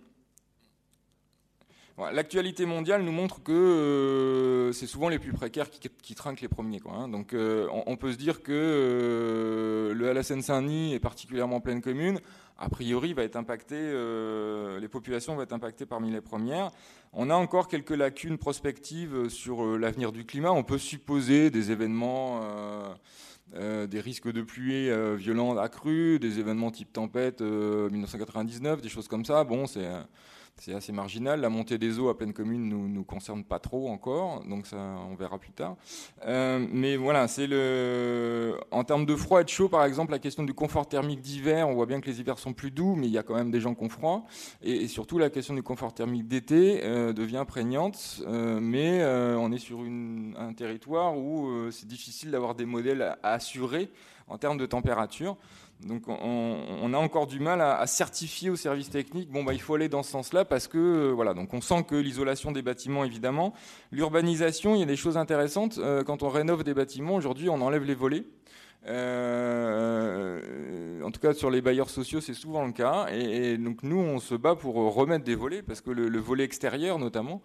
L'actualité 2.11 2.65
mondiale 2.65 3.03
nous 3.03 3.11
montre 3.11 3.43
que 3.43 3.51
euh, 3.51 4.71
c'est 4.71 4.87
souvent 4.87 5.09
les 5.09 5.19
plus 5.19 5.31
précaires 5.31 5.69
qui, 5.69 6.15
trinquent 6.15 6.41
les 6.41 6.47
premiers. 6.47 6.81
Hein. 6.89 7.07
Donc 7.07 7.33
euh, 7.33 7.67
on, 7.85 7.95
peut 7.97 8.11
se 8.11 8.17
dire 8.17 8.41
que 8.41 8.51
euh, 8.51 9.93
le 9.93 10.11
LSN 10.11 10.41
Saint-Denis 10.41 10.95
est 10.95 10.99
particulièrement 10.99 11.61
pleine 11.61 11.81
commune. 11.81 12.19
A 12.57 12.67
priori, 12.67 13.13
va 13.13 13.23
être 13.23 13.35
impacté, 13.35 13.75
les 13.75 14.87
populations 14.87 15.35
vont 15.35 15.41
être 15.41 15.53
impactées 15.53 15.85
parmi 15.85 16.11
les 16.11 16.21
premières. 16.21 16.71
On 17.11 17.29
a 17.29 17.35
encore 17.35 17.67
quelques 17.67 17.91
lacunes 17.91 18.37
prospectives 18.37 19.27
sur 19.27 19.77
l'avenir 19.77 20.11
du 20.11 20.23
climat. 20.23 20.51
On 20.51 20.63
peut 20.63 20.77
supposer 20.77 21.49
des 21.49 21.71
événements. 21.71 22.41
Des 23.53 23.99
risques 23.99 24.31
de 24.31 24.41
pluie 24.41 24.89
violents 25.15 25.57
accrus, 25.57 26.19
des 26.19 26.39
événements 26.39 26.71
type 26.71 26.91
tempête 26.91 27.41
1999, 27.41 28.81
des 28.81 28.89
choses 28.89 29.07
comme 29.07 29.25
ça. 29.25 29.43
Bon, 29.43 29.67
c'est 29.67 29.87
c'est 30.63 30.73
assez 30.73 30.93
marginal. 30.93 31.41
La 31.41 31.49
montée 31.49 31.77
des 31.77 31.99
eaux 31.99 32.07
à 32.07 32.17
pleine 32.17 32.31
commune 32.31 32.69
nous 32.69 32.87
nous 32.87 33.03
concerne 33.03 33.43
pas 33.43 33.59
trop 33.59 33.89
encore, 33.89 34.43
donc 34.45 34.65
ça 34.65 34.77
on 34.77 35.15
verra 35.15 35.37
plus 35.37 35.51
tard. 35.51 35.75
Euh, 36.25 36.65
mais 36.71 36.95
voilà, 36.95 37.27
c'est 37.27 37.47
le 37.47 38.57
en 38.71 38.85
termes 38.85 39.05
de 39.05 39.15
froid 39.15 39.41
et 39.41 39.43
de 39.43 39.49
chaud, 39.49 39.67
par 39.67 39.83
exemple, 39.83 40.11
la 40.11 40.19
question 40.19 40.43
du 40.43 40.53
confort 40.53 40.87
thermique 40.87 41.19
d'hiver, 41.19 41.67
on 41.67 41.73
voit 41.73 41.85
bien 41.85 41.99
que 41.99 42.09
les 42.09 42.21
hivers 42.21 42.39
sont 42.39 42.53
plus 42.53 42.71
doux, 42.71 42.95
mais 42.95 43.07
il 43.07 43.11
y 43.11 43.17
a 43.17 43.23
quand 43.23 43.35
même 43.35 43.51
des 43.51 43.59
gens 43.59 43.75
qui 43.75 43.83
ont 43.83 43.89
froid, 43.89 44.25
et, 44.61 44.87
surtout 44.87 45.17
la 45.17 45.29
question 45.29 45.53
du 45.53 45.63
confort 45.63 45.93
thermique 45.93 46.27
d'été 46.29 46.81
euh, 46.83 47.11
devient 47.11 47.43
prégnante. 47.45 48.21
Euh, 48.25 48.59
mais 48.61 49.03
on 49.03 49.51
est 49.51 49.57
sur 49.57 49.83
une, 49.83 50.33
un 50.37 50.53
territoire 50.53 51.17
où 51.17 51.69
c'est 51.71 51.87
difficile 51.87 52.31
d'avoir 52.31 52.55
des 52.55 52.65
modèles 52.65 53.01
à 53.01 53.33
assurer 53.33 53.89
en 54.27 54.37
termes 54.37 54.57
de 54.57 54.65
température. 54.65 55.37
Donc 55.85 56.03
on, 56.07 56.93
a 56.93 56.97
encore 56.97 57.27
du 57.27 57.39
mal 57.39 57.61
à, 57.61 57.85
certifier 57.87 58.49
au 58.49 58.55
service 58.55 58.89
technique. 58.89 59.29
Bon, 59.29 59.43
bah, 59.43 59.53
il 59.53 59.61
faut 59.61 59.75
aller 59.75 59.89
dans 59.89 60.03
ce 60.03 60.11
sens-là 60.11 60.45
parce 60.45 60.67
que 60.67 60.77
euh, 60.77 61.11
voilà. 61.11 61.33
Donc 61.33 61.53
on 61.53 61.61
sent 61.61 61.83
que 61.87 61.95
l'isolation 61.95 62.51
des 62.51 62.61
bâtiments, 62.61 63.03
évidemment, 63.03 63.53
l'urbanisation, 63.91 64.75
il 64.75 64.79
y 64.79 64.83
a 64.83 64.87
des 64.87 64.95
choses 64.95 65.17
intéressantes. 65.17 65.77
Euh, 65.77 66.03
quand 66.03 66.23
on 66.23 66.29
rénove 66.29 66.63
des 66.63 66.73
bâtiments, 66.73 67.15
aujourd'hui, 67.15 67.49
on 67.49 67.61
enlève 67.61 67.83
les 67.83 67.95
volets. 67.95 68.25
Euh, 68.85 70.41
en 71.03 71.11
tout 71.11 71.19
cas, 71.19 71.33
sur 71.33 71.49
les 71.49 71.61
bailleurs 71.61 71.89
sociaux, 71.89 72.21
c'est 72.21 72.33
souvent 72.33 72.65
le 72.65 72.71
cas. 72.71 73.07
Et, 73.11 73.57
donc, 73.57 73.83
nous, 73.83 73.99
on 73.99 74.19
se 74.19 74.35
bat 74.35 74.55
pour 74.55 74.75
remettre 74.93 75.23
des 75.23 75.35
volets, 75.35 75.61
parce 75.61 75.81
que 75.81 75.91
le, 75.91 76.19
volet 76.19 76.43
extérieur, 76.43 76.99
notamment, 76.99 77.41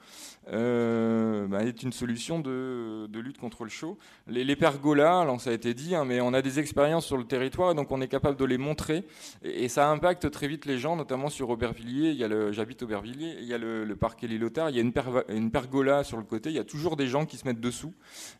euh, 0.52 1.46
bah, 1.46 1.64
est 1.64 1.82
une 1.82 1.92
solution 1.92 2.40
de, 2.40 3.08
lutte 3.18 3.38
contre 3.38 3.64
le 3.64 3.70
chaud. 3.70 3.98
Les, 4.26 4.56
pergolas, 4.56 5.20
alors 5.20 5.40
ça 5.40 5.50
a 5.50 5.52
été 5.52 5.74
dit, 5.74 5.94
hein, 5.94 6.04
mais 6.04 6.20
on 6.20 6.34
a 6.34 6.42
des 6.42 6.58
expériences 6.58 7.06
sur 7.06 7.16
le 7.16 7.24
territoire, 7.24 7.74
donc 7.74 7.90
on 7.90 8.00
est 8.00 8.08
capable 8.08 8.36
de 8.36 8.44
les 8.44 8.58
montrer. 8.58 9.04
Et, 9.42 9.68
ça 9.68 9.90
impacte 9.90 10.30
très 10.30 10.48
vite 10.48 10.64
les 10.66 10.78
gens, 10.78 10.96
notamment 10.96 11.28
sur 11.28 11.50
Aubervilliers. 11.50 12.16
J'habite 12.52 12.82
Aubervilliers, 12.82 13.36
il 13.40 13.46
y 13.46 13.54
a 13.54 13.58
le, 13.58 13.96
parc 13.96 14.22
Lotard, 14.22 14.70
il 14.70 14.76
y 14.76 14.78
a 14.78 14.82
une, 14.82 14.92
une, 15.28 15.50
pergola 15.50 16.04
sur 16.04 16.16
le 16.16 16.24
côté, 16.24 16.50
il 16.50 16.56
y 16.56 16.60
a 16.60 16.64
toujours 16.64 16.96
des 16.96 17.06
gens 17.06 17.26
qui 17.26 17.36
se 17.36 17.46
mettent 17.46 17.60
dessous. 17.60 17.92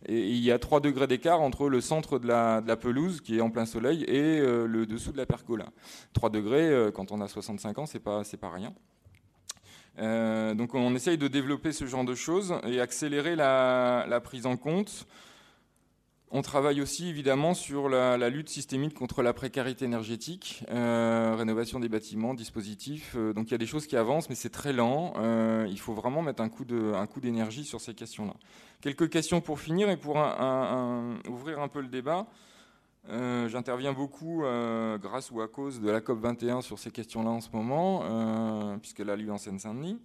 Et, 0.06 0.28
il 0.28 0.42
y 0.42 0.52
a 0.52 0.58
3 0.58 0.80
degrés 0.80 1.06
d'écart 1.06 1.40
entre 1.40 1.68
le 1.68 1.80
centre 1.80 2.18
de 2.18 2.26
la, 2.26 2.60
de 2.60 2.68
la 2.68 2.76
pelouse 2.88 3.20
qui 3.20 3.36
est 3.36 3.40
en 3.42 3.50
plein 3.50 3.66
soleil 3.66 4.02
et 4.04 4.40
euh, 4.40 4.66
le 4.66 4.86
dessous 4.86 5.12
de 5.12 5.18
la 5.18 5.26
pergola. 5.26 5.66
3 6.14 6.30
degrés, 6.30 6.70
euh, 6.70 6.90
quand 6.90 7.12
on 7.12 7.20
a 7.20 7.28
65 7.28 7.76
ans, 7.78 7.84
c'est 7.84 7.98
pas, 7.98 8.22
pas 8.40 8.50
rien. 8.50 8.72
Euh, 9.98 10.54
donc 10.54 10.74
on 10.74 10.94
essaye 10.94 11.18
de 11.18 11.28
développer 11.28 11.72
ce 11.72 11.84
genre 11.84 12.04
de 12.04 12.14
choses 12.14 12.54
et 12.66 12.80
accélérer 12.80 13.36
la, 13.36 14.20
prise 14.24 14.46
en 14.46 14.56
compte. 14.56 15.06
On 16.30 16.40
travaille 16.40 16.80
aussi 16.80 17.08
évidemment 17.08 17.52
sur 17.52 17.90
la, 17.90 18.30
lutte 18.30 18.48
systémique 18.48 18.94
contre 18.94 19.22
la 19.22 19.34
précarité 19.34 19.84
énergétique, 19.84 20.62
rénovation 20.68 21.80
des 21.80 21.88
bâtiments, 21.88 22.34
dispositifs. 22.34 23.16
donc 23.34 23.48
il 23.48 23.52
y 23.52 23.54
a 23.54 23.58
des 23.58 23.66
choses 23.66 23.86
qui 23.86 23.96
avancent, 23.96 24.28
mais 24.28 24.34
c'est 24.34 24.50
très 24.50 24.74
lent. 24.74 25.14
il 25.66 25.80
faut 25.80 25.94
vraiment 25.94 26.20
mettre 26.20 26.42
un 26.42 26.48
coup 26.50 27.20
d'énergie 27.20 27.64
sur 27.64 27.80
ces 27.80 27.94
questions-là. 27.94 28.34
Quelques 28.82 29.08
questions 29.08 29.40
pour 29.40 29.58
finir 29.58 29.88
et 29.88 29.96
pour 29.96 30.16
ouvrir 31.28 31.60
un 31.60 31.68
peu 31.68 31.80
le 31.80 31.88
débat. 31.88 32.26
Euh, 33.10 33.48
j'interviens 33.48 33.92
beaucoup 33.92 34.44
euh, 34.44 34.98
grâce 34.98 35.30
ou 35.30 35.40
à 35.40 35.48
cause 35.48 35.80
de 35.80 35.90
la 35.90 36.00
COP 36.00 36.20
21 36.20 36.60
sur 36.60 36.78
ces 36.78 36.90
questions-là 36.90 37.30
en 37.30 37.40
ce 37.40 37.48
moment, 37.52 38.02
euh, 38.04 38.76
puisqu'elle 38.76 39.08
a 39.08 39.16
lieu 39.16 39.32
en 39.32 39.38
Seine-Saint-Denis. 39.38 39.98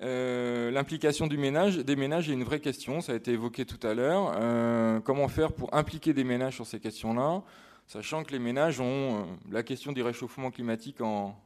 L'implication 0.00 1.26
ménage, 1.28 1.78
des 1.78 1.96
ménages 1.96 2.28
est 2.28 2.34
une 2.34 2.44
vraie 2.44 2.60
question, 2.60 3.00
ça 3.00 3.12
a 3.12 3.14
été 3.14 3.32
évoqué 3.32 3.64
tout 3.64 3.84
à 3.86 3.94
l'heure. 3.94 5.02
comment 5.04 5.28
faire 5.28 5.52
pour 5.52 5.72
impliquer 5.74 6.12
des 6.12 6.24
ménages 6.24 6.56
sur 6.56 6.66
ces 6.66 6.80
questions-là, 6.80 7.42
sachant 7.86 8.24
que 8.24 8.32
les 8.32 8.38
ménages 8.38 8.80
ont 8.80 9.26
la 9.50 9.62
question 9.62 9.92
du 9.92 10.02
réchauffement 10.02 10.50
climatique 10.50 11.00
en, 11.00 11.36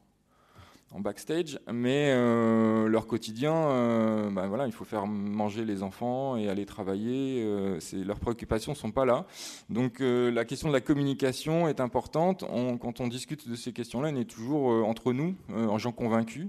en 0.92 1.00
backstage, 1.00 1.58
mais 1.72 2.12
euh, 2.14 2.88
leur 2.88 3.06
quotidien, 3.06 3.54
euh, 3.54 4.30
ben 4.30 4.46
voilà, 4.46 4.66
il 4.66 4.72
faut 4.72 4.84
faire 4.84 5.06
manger 5.06 5.64
les 5.64 5.82
enfants 5.82 6.36
et 6.36 6.48
aller 6.48 6.64
travailler. 6.64 7.42
Euh, 7.44 7.78
leurs 7.92 8.20
préoccupations 8.20 8.74
sont 8.74 8.92
pas 8.92 9.04
là. 9.04 9.26
Donc 9.68 10.00
la 10.00 10.44
question 10.44 10.68
de 10.68 10.72
la 10.72 10.80
communication 10.80 11.68
est 11.68 11.80
importante. 11.80 12.44
quand 12.80 13.00
on 13.00 13.08
discute 13.08 13.48
de 13.48 13.56
ces 13.56 13.72
questions-là, 13.72 14.10
on 14.12 14.16
est 14.16 14.24
toujours 14.24 14.86
entre 14.86 15.12
nous, 15.12 15.34
en 15.52 15.78
gens 15.78 15.92
convaincus, 15.92 16.48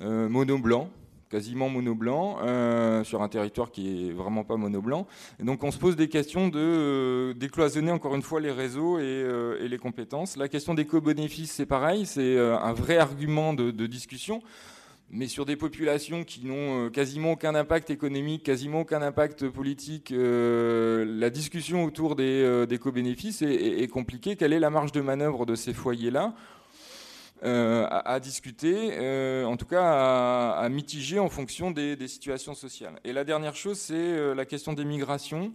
mono 0.00 0.58
blanc 0.58 0.90
quasiment 1.32 1.70
mono-blanc, 1.70 2.40
euh, 2.42 3.04
sur 3.04 3.22
un 3.22 3.28
territoire 3.28 3.70
qui 3.70 4.10
est 4.10 4.12
vraiment 4.12 4.44
pas 4.44 4.58
mono-blanc. 4.58 5.06
Et 5.40 5.44
donc 5.44 5.64
on 5.64 5.70
se 5.70 5.78
pose 5.78 5.96
des 5.96 6.08
questions 6.08 6.48
de 6.48 6.60
euh, 6.60 7.32
décloisonner 7.32 7.90
encore 7.90 8.14
une 8.14 8.20
fois 8.20 8.38
les 8.38 8.50
réseaux 8.50 8.98
et, 8.98 9.02
euh, 9.04 9.64
et 9.64 9.68
les 9.68 9.78
compétences. 9.78 10.36
La 10.36 10.48
question 10.48 10.74
des 10.74 10.84
co-bénéfices, 10.84 11.52
c'est 11.52 11.64
pareil, 11.64 12.04
c'est 12.04 12.38
un 12.38 12.72
vrai 12.74 12.98
argument 12.98 13.54
de, 13.54 13.86
discussion. 13.86 14.42
Mais 15.10 15.26
sur 15.26 15.44
des 15.44 15.56
populations 15.56 16.24
qui 16.24 16.44
n'ont 16.46 16.90
quasiment 16.90 17.32
aucun 17.32 17.54
impact 17.54 17.90
économique, 17.90 18.42
quasiment 18.42 18.80
aucun 18.80 19.02
impact 19.02 19.48
politique, 19.48 20.12
la 20.14 21.30
discussion 21.30 21.84
autour 21.84 22.14
des, 22.14 22.78
co-bénéfices 22.80 23.42
est 23.42 23.90
compliquée. 23.90 24.36
Quelle 24.36 24.52
est 24.52 24.60
la 24.60 24.70
marge 24.70 24.92
de 24.92 25.00
manœuvre 25.00 25.44
de 25.44 25.54
ces 25.54 25.72
foyers-là? 25.74 26.34
Euh, 27.44 27.88
à, 27.90 28.20
discuter, 28.20 28.92
euh, 28.92 29.44
en 29.46 29.56
tout 29.56 29.66
cas 29.66 30.52
à, 30.52 30.68
mitiger 30.68 31.18
en 31.18 31.28
fonction 31.28 31.72
des, 31.72 31.96
des, 31.96 32.06
situations 32.06 32.54
sociales. 32.54 32.94
Et 33.02 33.12
la 33.12 33.24
dernière 33.24 33.56
chose, 33.56 33.78
c'est 33.78 33.94
euh, 33.94 34.32
la 34.32 34.44
question 34.44 34.74
des 34.74 34.84
migrations. 34.84 35.52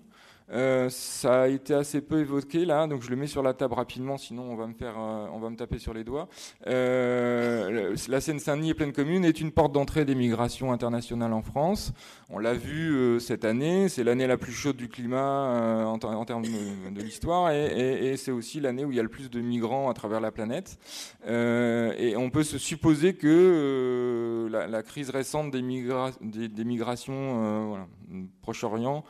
Euh, 0.49 0.87
ça 0.89 1.43
a 1.43 1.47
été 1.47 1.73
assez 1.73 1.99
peu 1.99 2.19
évoqué 2.19 2.63
là, 2.63 2.87
donc 2.87 3.01
je 3.01 3.09
le 3.09 3.17
mets 3.17 3.27
sur 3.27 3.43
la 3.43 3.53
table 3.53 3.73
rapidement, 3.73 4.17
sinon 4.17 4.43
on 4.43 4.55
va 4.55 4.67
me 4.67 4.73
faire, 4.73 4.95
euh, 4.97 5.27
on 5.33 5.39
va 5.39 5.49
me 5.49 5.57
taper 5.57 5.77
sur 5.77 5.93
les 5.93 6.05
doigts. 6.05 6.29
Euh, 6.67 7.95
la 8.07 8.21
Seine-Saint-Denis 8.21 8.69
et 8.69 8.73
pleine 8.73 8.93
commune 8.93 9.25
est 9.25 9.41
une 9.41 9.51
porte 9.51 9.73
d'entrée 9.73 10.05
des 10.05 10.15
migrations 10.15 10.71
internationales 10.71 11.33
en 11.33 11.41
France. 11.41 11.91
On 12.29 12.39
l'a 12.39 12.53
vu 12.53 13.19
cette 13.19 13.43
année, 13.43 13.89
c'est 13.89 14.03
l'année 14.03 14.27
la 14.27 14.37
plus 14.37 14.53
chaude 14.53 14.77
du 14.77 14.87
climat 14.87 15.85
en, 15.85 15.97
termes 15.97 16.43
de, 16.43 17.01
l'histoire, 17.01 17.51
et, 17.51 18.15
c'est 18.17 18.31
aussi 18.31 18.59
l'année 18.59 18.85
où 18.85 18.91
il 18.91 18.97
y 18.97 18.99
a 18.99 19.03
le 19.03 19.09
plus 19.09 19.29
de 19.29 19.41
migrants 19.41 19.89
à 19.89 19.93
travers 19.93 20.21
la 20.21 20.31
planète. 20.31 20.77
et 21.27 22.15
on 22.17 22.29
peut 22.29 22.43
se 22.43 22.57
supposer 22.57 23.15
que 23.15 24.47
la, 24.49 24.83
crise 24.83 25.09
récente 25.09 25.51
des 25.51 25.61
migrations, 25.61 27.67
voilà, 27.69 27.87
Proche-Orient 28.41 29.03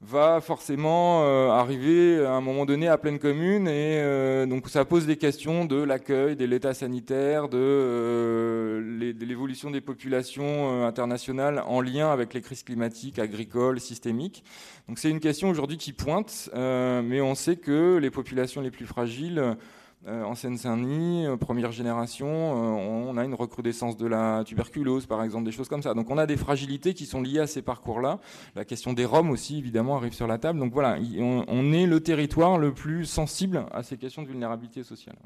va 0.00 0.40
forcément 0.40 1.24
euh, 1.24 1.50
arriver 1.50 2.24
à 2.24 2.32
un 2.32 2.40
moment 2.40 2.66
donné 2.66 2.86
à 2.86 2.98
pleine 2.98 3.18
commune 3.18 3.66
et 3.66 3.98
euh, 3.98 4.46
donc 4.46 4.68
ça 4.68 4.84
pose 4.84 5.06
des 5.06 5.16
questions 5.16 5.64
de 5.64 5.82
l'accueil, 5.82 6.36
de 6.36 6.44
l'état 6.44 6.72
sanitaire, 6.72 7.48
de, 7.48 7.58
euh, 7.58 9.12
l'évolution 9.18 9.70
des 9.72 9.80
populations 9.80 10.84
internationales 10.84 11.62
en 11.66 11.80
lien 11.80 12.12
avec 12.12 12.32
les 12.32 12.40
crises 12.42 12.62
climatiques, 12.62 13.18
agricoles, 13.18 13.80
systémiques. 13.80 14.44
Donc 14.86 14.98
c'est 14.98 15.10
une 15.10 15.20
question 15.20 15.50
aujourd'hui 15.50 15.78
qui 15.78 15.92
pointe, 15.92 16.48
mais 16.54 17.20
on 17.20 17.34
sait 17.34 17.56
que 17.56 17.96
les 17.96 18.10
populations 18.10 18.60
les 18.60 18.70
plus 18.70 18.86
fragiles 18.86 19.56
euh, 20.06 20.22
en 20.22 20.36
Seine-Saint-Denis, 20.36 21.26
euh, 21.26 21.36
première 21.36 21.72
génération, 21.72 22.28
euh, 22.28 23.10
on 23.10 23.16
a 23.16 23.24
une 23.24 23.34
recrudescence 23.34 23.96
de 23.96 24.06
la 24.06 24.44
tuberculose, 24.44 25.06
par 25.06 25.24
exemple, 25.24 25.44
des 25.44 25.50
choses 25.50 25.68
comme 25.68 25.82
ça. 25.82 25.92
Donc 25.92 26.08
on 26.08 26.18
a 26.18 26.26
des 26.26 26.36
fragilités 26.36 26.94
qui 26.94 27.04
sont 27.04 27.20
liées 27.20 27.40
à 27.40 27.48
ces 27.48 27.62
parcours-là. 27.62 28.20
La 28.54 28.64
question 28.64 28.92
des 28.92 29.04
Roms 29.04 29.30
aussi, 29.30 29.58
évidemment, 29.58 29.96
arrive 29.96 30.14
sur 30.14 30.28
la 30.28 30.38
table. 30.38 30.60
Donc 30.60 30.72
voilà, 30.72 30.98
on 31.20 31.72
est 31.72 31.86
le 31.86 32.00
territoire 32.00 32.58
le 32.58 32.72
plus 32.72 33.06
sensible 33.06 33.66
à 33.72 33.82
ces 33.82 33.96
questions 33.96 34.22
de 34.22 34.28
vulnérabilité 34.28 34.84
sociale. 34.84 35.16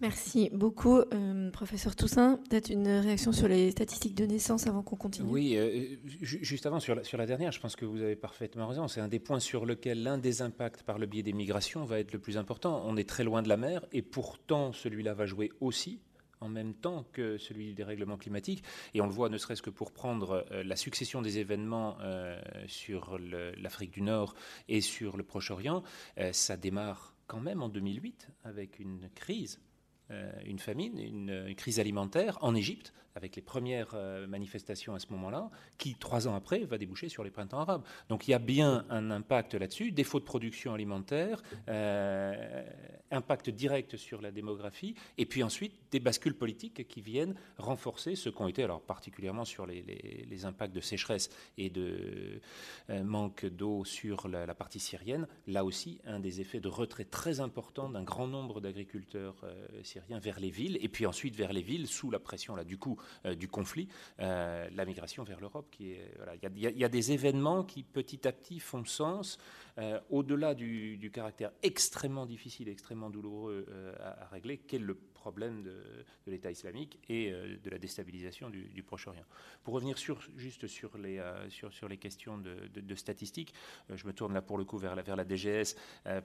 Merci 0.00 0.48
beaucoup, 0.54 0.98
euh, 0.98 1.50
professeur 1.50 1.94
Toussaint. 1.94 2.38
Peut-être 2.48 2.70
une 2.70 2.88
réaction 2.88 3.32
sur 3.32 3.48
les 3.48 3.70
statistiques 3.70 4.14
de 4.14 4.24
naissance 4.24 4.66
avant 4.66 4.82
qu'on 4.82 4.96
continue? 4.96 5.28
Oui, 5.28 5.56
euh, 5.56 5.96
juste 6.22 6.64
avant, 6.64 6.80
sur 6.80 6.94
la, 6.94 7.04
sur 7.04 7.18
la, 7.18 7.26
dernière, 7.26 7.52
je 7.52 7.60
pense 7.60 7.76
que 7.76 7.84
vous 7.84 8.00
avez 8.00 8.16
parfaitement 8.16 8.66
raison. 8.66 8.88
C'est 8.88 9.02
un 9.02 9.08
des 9.08 9.18
points 9.18 9.40
sur 9.40 9.66
lequel 9.66 10.02
l'un 10.02 10.16
des 10.16 10.40
impacts 10.40 10.82
par 10.84 10.98
le 10.98 11.04
biais 11.04 11.22
des 11.22 11.34
migrations 11.34 11.84
va 11.84 11.98
être 12.00 12.14
le 12.14 12.18
plus 12.18 12.38
important. 12.38 12.82
On 12.86 12.96
est 12.96 13.06
très 13.06 13.24
loin 13.24 13.42
de 13.42 13.50
la 13.50 13.58
mer 13.58 13.84
et 13.92 14.00
pourtant 14.00 14.72
celui-là 14.72 15.12
va 15.12 15.26
jouer 15.26 15.52
aussi 15.60 16.00
en 16.40 16.48
même 16.48 16.72
temps 16.72 17.04
que 17.12 17.36
celui 17.36 17.66
du 17.66 17.74
dérèglement 17.74 18.16
climatique. 18.16 18.64
Et 18.94 19.02
on 19.02 19.06
le 19.06 19.12
voit 19.12 19.28
ne 19.28 19.36
serait-ce 19.36 19.60
que 19.60 19.68
pour 19.68 19.92
prendre 19.92 20.46
la 20.64 20.76
succession 20.76 21.20
des 21.20 21.38
événements 21.38 21.98
sur 22.66 23.18
l'Afrique 23.58 23.90
du 23.90 24.00
Nord 24.00 24.34
et 24.66 24.80
sur 24.80 25.18
le 25.18 25.22
Proche-Orient. 25.22 25.82
ça 26.32 26.56
démarre 26.56 27.14
quand 27.26 27.40
même 27.40 27.62
en 27.62 27.68
2008 27.68 28.28
avec 28.44 28.78
une 28.78 29.10
crise 29.14 29.60
une 30.46 30.58
famine, 30.58 30.98
une, 30.98 31.54
crise 31.54 31.80
alimentaire 31.80 32.38
en 32.40 32.54
Égypte, 32.54 32.92
avec 33.14 33.36
les 33.36 33.42
premières 33.42 33.90
euh, 33.94 34.26
manifestations 34.26 34.94
à 34.94 34.98
ce 34.98 35.06
moment-là, 35.10 35.50
qui, 35.78 35.94
trois 35.94 36.28
ans 36.28 36.34
après, 36.34 36.60
va 36.60 36.78
déboucher 36.78 37.08
sur 37.08 37.24
les 37.24 37.30
printemps 37.30 37.60
arabes. 37.60 37.82
Donc 38.08 38.28
il 38.28 38.30
y 38.30 38.34
a 38.34 38.38
bien 38.38 38.84
un 38.88 39.10
impact 39.10 39.54
là-dessus, 39.54 39.92
défaut 39.92 40.20
de 40.20 40.24
production 40.24 40.74
alimentaire, 40.74 41.42
euh, 41.68 42.64
impact 43.10 43.50
direct 43.50 43.96
sur 43.96 44.20
la 44.20 44.30
démographie, 44.30 44.94
et 45.18 45.26
puis 45.26 45.42
ensuite 45.42 45.74
des 45.90 46.00
bascules 46.00 46.34
politiques 46.34 46.86
qui 46.88 47.00
viennent 47.00 47.34
renforcer 47.58 48.14
ce 48.14 48.28
qu'ont 48.28 48.48
été, 48.48 48.62
alors 48.62 48.80
particulièrement 48.80 49.44
sur 49.44 49.66
les, 49.66 50.44
impacts 50.44 50.74
de 50.74 50.80
sécheresse 50.80 51.28
et 51.58 51.68
de 51.68 52.40
euh, 52.88 53.04
manque 53.04 53.44
d'eau 53.44 53.84
sur 53.84 54.26
la, 54.26 54.54
partie 54.54 54.80
syrienne, 54.80 55.26
là 55.46 55.64
aussi 55.64 56.00
un 56.06 56.18
des 56.18 56.40
effets 56.40 56.60
de 56.60 56.68
retrait 56.68 57.04
très 57.04 57.40
important 57.40 57.90
d'un 57.90 58.02
grand 58.02 58.26
nombre 58.26 58.60
d'agriculteurs 58.60 59.44
syriens 59.82 60.18
vers 60.18 60.40
les 60.40 60.50
villes, 60.50 60.78
et 60.80 60.88
puis 60.88 61.04
ensuite 61.04 61.36
vers 61.36 61.52
les 61.52 61.62
villes 61.62 61.86
sous 61.86 62.10
la 62.10 62.18
pression 62.18 62.56
là 62.56 62.64
du 62.64 62.78
coup 62.78 62.96
euh, 63.26 63.34
du 63.34 63.48
conflit, 63.48 63.88
euh, 64.20 64.68
la 64.74 64.84
migration 64.84 65.24
vers 65.24 65.40
l'Europe. 65.40 65.74
Il 65.80 65.96
y, 66.56 66.84
a 66.84 66.88
des 66.88 67.12
événements 67.12 67.64
qui 67.64 67.82
petit 67.82 68.26
à 68.26 68.32
petit 68.32 68.60
font 68.60 68.84
sens 68.84 69.38
euh, 69.80 70.00
au-delà 70.10 70.54
du, 70.54 71.10
caractère 71.12 71.50
extrêmement 71.62 72.26
difficile, 72.26 72.68
extrêmement 72.68 73.10
douloureux 73.10 73.66
à, 73.98 74.26
régler, 74.28 74.58
qu'est 74.58 74.78
le 74.78 74.94
problème 74.94 75.62
de, 75.62 75.82
l'État 76.26 76.50
islamique 76.50 76.98
et 77.08 77.32
de 77.32 77.70
la 77.70 77.78
déstabilisation 77.78 78.48
du, 78.50 78.82
Proche-Orient. 78.82 79.24
Pour 79.64 79.74
revenir 79.74 79.96
juste 80.36 80.66
sur 80.66 80.96
les, 80.98 81.96
questions 81.98 82.38
de, 82.38 82.94
statistiques, 82.94 83.54
je 83.92 84.06
me 84.06 84.12
tourne 84.12 84.32
là 84.32 84.42
pour 84.42 84.58
le 84.58 84.64
coup 84.64 84.78
vers 84.78 84.94
la, 84.94 85.24
DGS 85.24 85.74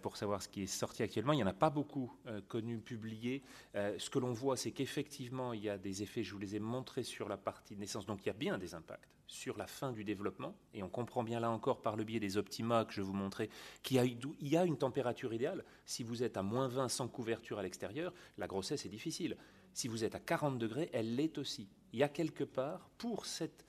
pour 0.01 0.17
savoir 0.17 0.41
ce 0.41 0.49
qui 0.49 0.63
est 0.63 0.67
sorti 0.67 1.03
actuellement. 1.03 1.33
Il 1.33 1.37
n'y 1.37 1.43
en 1.43 1.47
a 1.47 1.53
pas 1.53 1.69
beaucoup 1.69 2.13
connu, 2.47 2.77
publié. 2.79 3.41
ce 3.73 4.09
que 4.09 4.19
l'on 4.19 4.33
voit, 4.33 4.57
c'est 4.57 4.71
qu'effectivement, 4.71 5.53
il 5.53 5.63
y 5.63 5.69
a 5.69 5.77
des 5.77 6.03
effets, 6.03 6.23
je 6.23 6.33
vous 6.33 6.39
les 6.39 6.55
ai 6.55 6.59
montré 6.59 7.03
sur 7.03 7.27
la 7.27 7.37
partie 7.37 7.75
naissance. 7.75 8.05
Donc 8.05 8.23
il 8.23 8.27
y 8.27 8.31
a 8.31 8.33
bien 8.33 8.57
des 8.57 8.75
impacts 8.75 9.14
sur 9.27 9.57
la 9.57 9.67
fin 9.67 9.91
du 9.91 10.03
développement. 10.03 10.55
Et 10.73 10.83
on 10.83 10.89
comprend 10.89 11.23
bien 11.23 11.39
là 11.39 11.49
encore 11.49 11.81
par 11.81 11.95
le 11.95 12.03
biais 12.03 12.19
des 12.19 12.37
optima 12.37 12.85
que 12.85 12.93
je 12.93 13.01
vous 13.01 13.13
montrais 13.13 13.49
qu'il 13.83 13.97
y, 14.41 14.57
a 14.57 14.63
une 14.63 14.77
température 14.77 15.33
idéale. 15.33 15.63
Si 15.85 16.03
vous 16.03 16.23
êtes 16.23 16.37
à 16.37 16.43
moins 16.43 16.67
20 16.67 16.89
sans 16.89 17.07
couverture 17.07 17.59
à 17.59 17.63
l'extérieur, 17.63 18.13
la 18.37 18.47
grossesse 18.47 18.85
est 18.85 18.89
difficile. 18.89 19.37
Si 19.73 19.87
vous 19.87 20.03
êtes 20.03 20.15
à 20.15 20.19
40 20.19 20.57
degrés, 20.57 20.89
elle 20.93 21.15
l'est 21.15 21.37
aussi. 21.37 21.67
Il 21.91 21.99
y 21.99 22.03
a 22.03 22.09
quelque 22.09 22.43
part, 22.43 22.89
pour 22.97 23.25
cette 23.25 23.65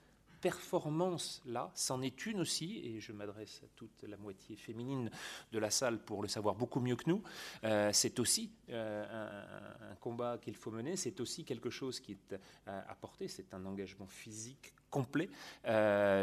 performance-là, 0.47 1.71
c'en 1.75 2.01
est 2.01 2.25
une 2.25 2.39
aussi, 2.39 2.79
et 2.81 3.01
je 3.01 3.11
m'adresse 3.11 3.59
à 3.65 3.67
toute 3.75 4.03
la 4.03 4.15
moitié 4.15 4.55
féminine 4.55 5.11
de 5.51 5.59
la 5.59 5.69
salle 5.69 5.99
pour 5.99 6.21
le 6.21 6.29
savoir 6.29 6.55
beaucoup 6.55 6.79
mieux 6.79 6.95
que 6.95 7.09
nous, 7.09 7.21
euh, 7.65 7.89
c'est 7.91 8.17
aussi 8.21 8.49
euh, 8.69 9.03
un, 9.91 9.95
combat 9.95 10.37
qu'il 10.37 10.55
faut 10.55 10.71
mener, 10.71 10.95
c'est 10.95 11.19
aussi 11.19 11.43
quelque 11.43 11.69
chose 11.69 11.99
qui 11.99 12.13
est 12.13 12.39
euh, 12.69 12.81
porter, 13.01 13.27
c'est 13.27 13.53
un 13.53 13.65
engagement 13.65 14.07
physique 14.07 14.73
complet 14.89 15.29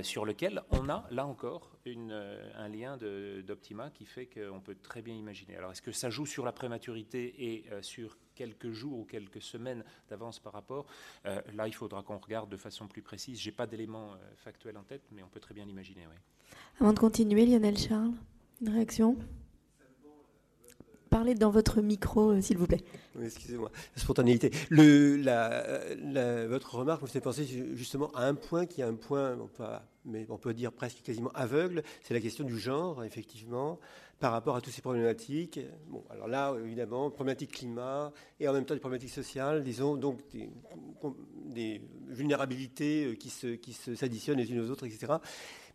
sur 0.02 0.24
lequel 0.24 0.62
on 0.70 0.88
a, 0.88 1.06
là 1.10 1.26
encore, 1.26 1.76
un 1.84 2.68
lien 2.68 2.96
d'Optima 2.96 3.90
qui 3.90 4.06
fait 4.06 4.24
qu'on 4.24 4.60
peut 4.62 4.76
très 4.82 5.02
bien 5.02 5.14
imaginer. 5.14 5.56
Alors 5.56 5.72
est-ce 5.72 5.82
que 5.82 5.92
ça 5.92 6.08
joue 6.08 6.24
sur 6.24 6.46
la 6.46 6.52
prématurité 6.52 7.34
et 7.38 7.66
sur 7.82 8.16
quelques 8.34 8.72
jours 8.72 9.00
ou 9.00 9.04
quelques 9.04 9.42
semaines 9.42 9.84
d'avance 10.08 10.38
par 10.38 10.52
rapport. 10.52 10.86
Euh, 11.26 11.40
là, 11.54 11.66
il 11.66 11.74
faudra 11.74 12.02
qu'on 12.02 12.18
regarde 12.18 12.50
de 12.50 12.56
façon 12.56 12.86
plus 12.86 13.02
précise. 13.02 13.40
Je 13.40 13.48
n'ai 13.48 13.54
pas 13.54 13.66
d'éléments 13.66 14.12
euh, 14.12 14.16
factuels 14.36 14.76
en 14.76 14.82
tête, 14.82 15.02
mais 15.12 15.22
on 15.22 15.28
peut 15.28 15.40
très 15.40 15.54
bien 15.54 15.64
l'imaginer. 15.64 16.02
Oui. 16.08 16.56
Avant 16.80 16.92
de 16.92 16.98
continuer, 16.98 17.46
Lionel 17.46 17.78
Charles, 17.78 18.12
une 18.60 18.70
réaction? 18.70 19.16
Parlez 21.10 21.34
dans 21.34 21.50
votre 21.50 21.80
micro, 21.80 22.32
euh, 22.32 22.40
s'il 22.40 22.58
vous 22.58 22.66
plaît. 22.66 22.82
Oui, 23.14 23.26
excusez-moi. 23.26 23.70
Spontanéité. 23.94 24.50
Le, 24.68 25.16
la, 25.16 26.46
votre 26.48 26.74
remarque 26.74 27.02
me 27.02 27.06
fait 27.06 27.20
penser 27.20 27.46
justement 27.74 28.10
à 28.14 28.26
un 28.26 28.34
point 28.34 28.66
qui 28.66 28.80
est 28.80 28.84
un 28.84 28.94
point, 28.94 29.38
mais 30.04 30.26
on 30.28 30.38
peut 30.38 30.52
dire 30.52 30.72
presque 30.72 31.02
quasiment 31.02 31.30
aveugle, 31.32 31.84
c'est 32.02 32.14
la 32.14 32.20
question 32.20 32.44
du 32.44 32.58
genre, 32.58 33.04
effectivement 33.04 33.78
par 34.20 34.32
rapport 34.32 34.56
à 34.56 34.60
toutes 34.60 34.72
ces 34.72 34.82
problématiques. 34.82 35.60
Bon, 35.88 36.04
alors 36.10 36.28
là, 36.28 36.54
évidemment, 36.64 37.10
problématiques 37.10 37.52
climat 37.52 38.12
et 38.40 38.48
en 38.48 38.52
même 38.52 38.64
temps 38.64 38.74
des 38.74 38.80
problématiques 38.80 39.12
sociales, 39.12 39.62
disons, 39.64 39.96
donc 39.96 40.20
des, 41.46 41.80
vulnérabilités 42.08 43.06
euh, 43.06 43.14
qui 43.14 43.30
s'additionnent 43.30 44.38
qui 44.38 44.44
se, 44.44 44.52
les 44.52 44.52
unes 44.52 44.60
aux 44.60 44.70
autres, 44.70 44.86
etc. 44.86 45.14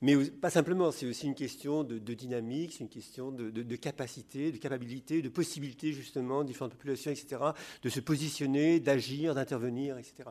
Mais 0.01 0.15
pas 0.29 0.49
simplement, 0.49 0.91
c'est 0.91 1.05
aussi 1.05 1.27
une 1.27 1.35
question 1.35 1.83
de, 1.83 1.97
dynamique, 2.13 2.73
c'est 2.73 2.83
une 2.83 2.89
question 2.89 3.31
de, 3.31 3.49
de, 3.49 3.75
capacité, 3.75 4.51
de 4.51 4.57
capacité, 4.57 5.21
de 5.21 5.29
possibilité, 5.29 5.91
justement, 5.91 6.43
différentes 6.43 6.71
populations, 6.71 7.11
etc., 7.11 7.41
de 7.81 7.89
se 7.89 7.99
positionner, 7.99 8.79
d'agir, 8.79 9.35
d'intervenir, 9.35 9.97
etc. 9.97 10.29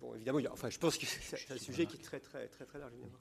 bon, 0.00 0.14
évidemment, 0.14 0.40
enfin, 0.52 0.68
je 0.68 0.78
pense 0.78 0.98
que 0.98 1.06
c'est 1.06 1.50
un 1.50 1.56
sujet 1.56 1.86
qui 1.86 1.96
est 1.96 2.02
très, 2.02 2.20
très, 2.20 2.46
très, 2.48 2.66
très 2.66 2.78
large. 2.78 2.92
Évidemment 2.92 3.18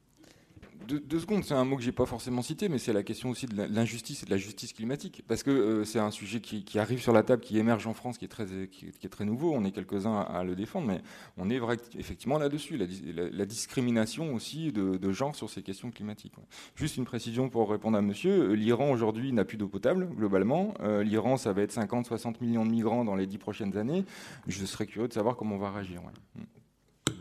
deux, 0.99 1.19
secondes, 1.19 1.43
c'est 1.43 1.53
un 1.53 1.63
mot 1.63 1.77
que 1.77 1.83
j'ai 1.83 1.91
pas 1.91 2.05
forcément 2.05 2.41
cité, 2.41 2.69
mais 2.69 2.77
c'est 2.77 2.93
la 2.93 3.03
question 3.03 3.29
aussi 3.29 3.45
de 3.45 3.63
l'injustice 3.63 4.23
et 4.23 4.25
de 4.25 4.31
la 4.31 4.37
justice 4.37 4.73
climatique, 4.73 5.23
parce 5.27 5.43
que 5.43 5.51
euh, 5.51 5.85
c'est 5.85 5.99
un 5.99 6.11
sujet 6.11 6.41
qui, 6.41 6.79
arrive 6.79 7.01
sur 7.01 7.13
la 7.13 7.23
table, 7.23 7.41
qui 7.41 7.57
émerge 7.57 7.87
en 7.87 7.93
France, 7.93 8.17
qui 8.17 8.25
est 8.25 8.27
très, 8.27 9.25
nouveau. 9.25 9.53
On 9.53 9.63
est 9.63 9.71
quelques-uns 9.71 10.19
à, 10.19 10.43
le 10.43 10.55
défendre, 10.55 10.87
mais 10.87 11.01
on 11.37 11.49
est 11.49 11.59
vrai, 11.59 11.77
effectivement 11.97 12.37
là-dessus, 12.37 12.77
la, 12.77 13.45
discrimination 13.45 14.33
aussi 14.33 14.71
de, 14.71 15.11
genre 15.11 15.35
sur 15.35 15.49
ces 15.49 15.61
questions 15.61 15.91
climatiques. 15.91 16.33
Juste 16.75 16.97
une 16.97 17.05
précision 17.05 17.49
pour 17.49 17.69
répondre 17.69 17.97
à 17.97 18.01
Monsieur, 18.01 18.53
l'Iran 18.53 18.91
aujourd'hui 18.91 19.31
n'a 19.33 19.45
plus 19.45 19.57
d'eau 19.57 19.67
potable 19.67 20.07
globalement. 20.15 20.73
Euh, 20.81 21.03
L'Iran, 21.03 21.37
ça 21.37 21.53
va 21.53 21.61
être 21.61 21.73
50-60 21.73 22.35
millions 22.41 22.65
de 22.65 22.71
migrants 22.71 23.05
dans 23.05 23.15
les 23.15 23.27
dix 23.27 23.37
prochaines 23.37 23.77
années. 23.77 24.05
Je 24.47 24.65
serais 24.65 24.85
curieux 24.85 25.07
de 25.07 25.13
savoir 25.13 25.35
comment 25.35 25.55
on 25.55 25.59
va 25.59 25.71
réagir. 25.71 26.01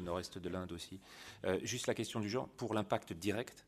Mm 0.01 0.05
nord-est 0.05 0.39
de 0.39 0.49
l'Inde 0.49 0.73
aussi. 0.73 1.01
Euh, 1.45 1.59
juste 1.63 1.87
la 1.87 1.95
question 1.95 2.21
du 2.21 2.29
genre, 2.29 2.49
pour 2.49 2.75
l'impact 2.75 3.13
direct, 3.13 3.67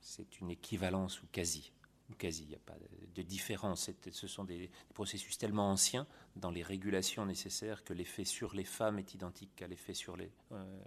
c'est 0.00 0.40
une 0.40 0.50
équivalence 0.50 1.22
ou 1.22 1.26
quasi. 1.32 1.72
Quasi, 2.18 2.44
il 2.44 2.50
n'y 2.50 2.54
a 2.54 2.60
pas 2.64 2.76
de 3.14 3.22
différence. 3.22 3.90
Ce 4.12 4.26
sont 4.28 4.44
des, 4.44 4.70
processus 4.94 5.38
tellement 5.38 5.72
anciens 5.72 6.06
dans 6.36 6.50
les 6.50 6.62
régulations 6.62 7.26
nécessaires 7.26 7.82
que 7.82 7.92
l'effet 7.92 8.24
sur 8.24 8.54
les 8.54 8.64
femmes 8.64 9.00
est 9.00 9.14
identique 9.14 9.60
à 9.60 9.66
l'effet 9.66 9.92
sur 9.92 10.16
les 10.16 10.30
euh, 10.52 10.78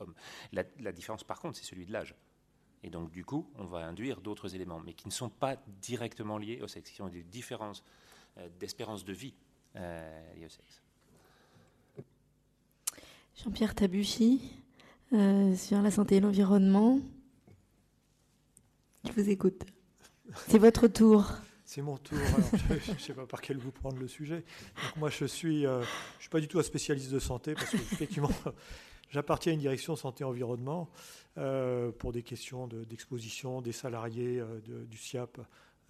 hommes. 0.00 0.14
La, 0.52 0.92
différence, 0.92 1.22
par 1.22 1.38
contre, 1.40 1.58
c'est 1.58 1.66
celui 1.66 1.84
de 1.84 1.92
l'âge. 1.92 2.14
Et 2.82 2.88
donc, 2.88 3.10
du 3.10 3.26
coup, 3.26 3.50
on 3.56 3.66
va 3.66 3.84
induire 3.84 4.22
d'autres 4.22 4.54
éléments, 4.54 4.80
mais 4.80 4.94
qui 4.94 5.06
ne 5.06 5.12
sont 5.12 5.28
pas 5.28 5.56
directement 5.82 6.38
liés 6.38 6.62
au 6.62 6.68
sexe, 6.68 6.92
qui 6.92 7.02
ont 7.02 7.08
des 7.08 7.24
différences 7.24 7.84
euh, 8.38 8.48
d'espérance 8.58 9.04
de 9.04 9.12
vie 9.12 9.34
liées 9.74 10.46
au 10.46 10.48
sexe. 10.48 10.82
Jean-Pierre 13.44 13.76
Tabuchy, 13.76 14.40
euh, 15.12 15.54
sur 15.54 15.80
la 15.80 15.92
santé 15.92 16.16
et 16.16 16.20
l'environnement. 16.20 16.98
Je 19.04 19.12
vous 19.12 19.30
écoute. 19.30 19.64
C'est 20.48 20.58
votre 20.58 20.88
tour. 20.88 21.30
C'est 21.64 21.80
mon 21.80 21.98
tour. 21.98 22.18
je 22.84 22.92
ne 22.92 22.98
sais 22.98 23.12
pas 23.14 23.26
par 23.26 23.40
quel 23.40 23.58
vous 23.58 23.70
prendre 23.70 23.96
le 23.98 24.08
sujet. 24.08 24.44
moi, 24.96 25.08
je 25.08 25.24
suis, 25.24 25.66
euh, 25.66 25.84
suis 26.18 26.30
pas 26.30 26.40
du 26.40 26.48
tout 26.48 26.58
un 26.58 26.64
spécialiste 26.64 27.12
de 27.12 27.20
santé 27.20 27.54
parce 27.54 27.70
que 27.70 27.76
effectivement, 27.76 28.32
j'appartiens 29.10 29.52
à 29.52 29.54
une 29.54 29.60
direction 29.60 29.94
santé-environnement 29.94 30.90
euh, 31.36 31.92
pour 31.92 32.12
des 32.12 32.24
questions 32.24 32.66
d'exposition 32.66 33.62
des 33.62 33.72
salariés 33.72 34.42
du 34.66 34.98
SIAP 34.98 35.38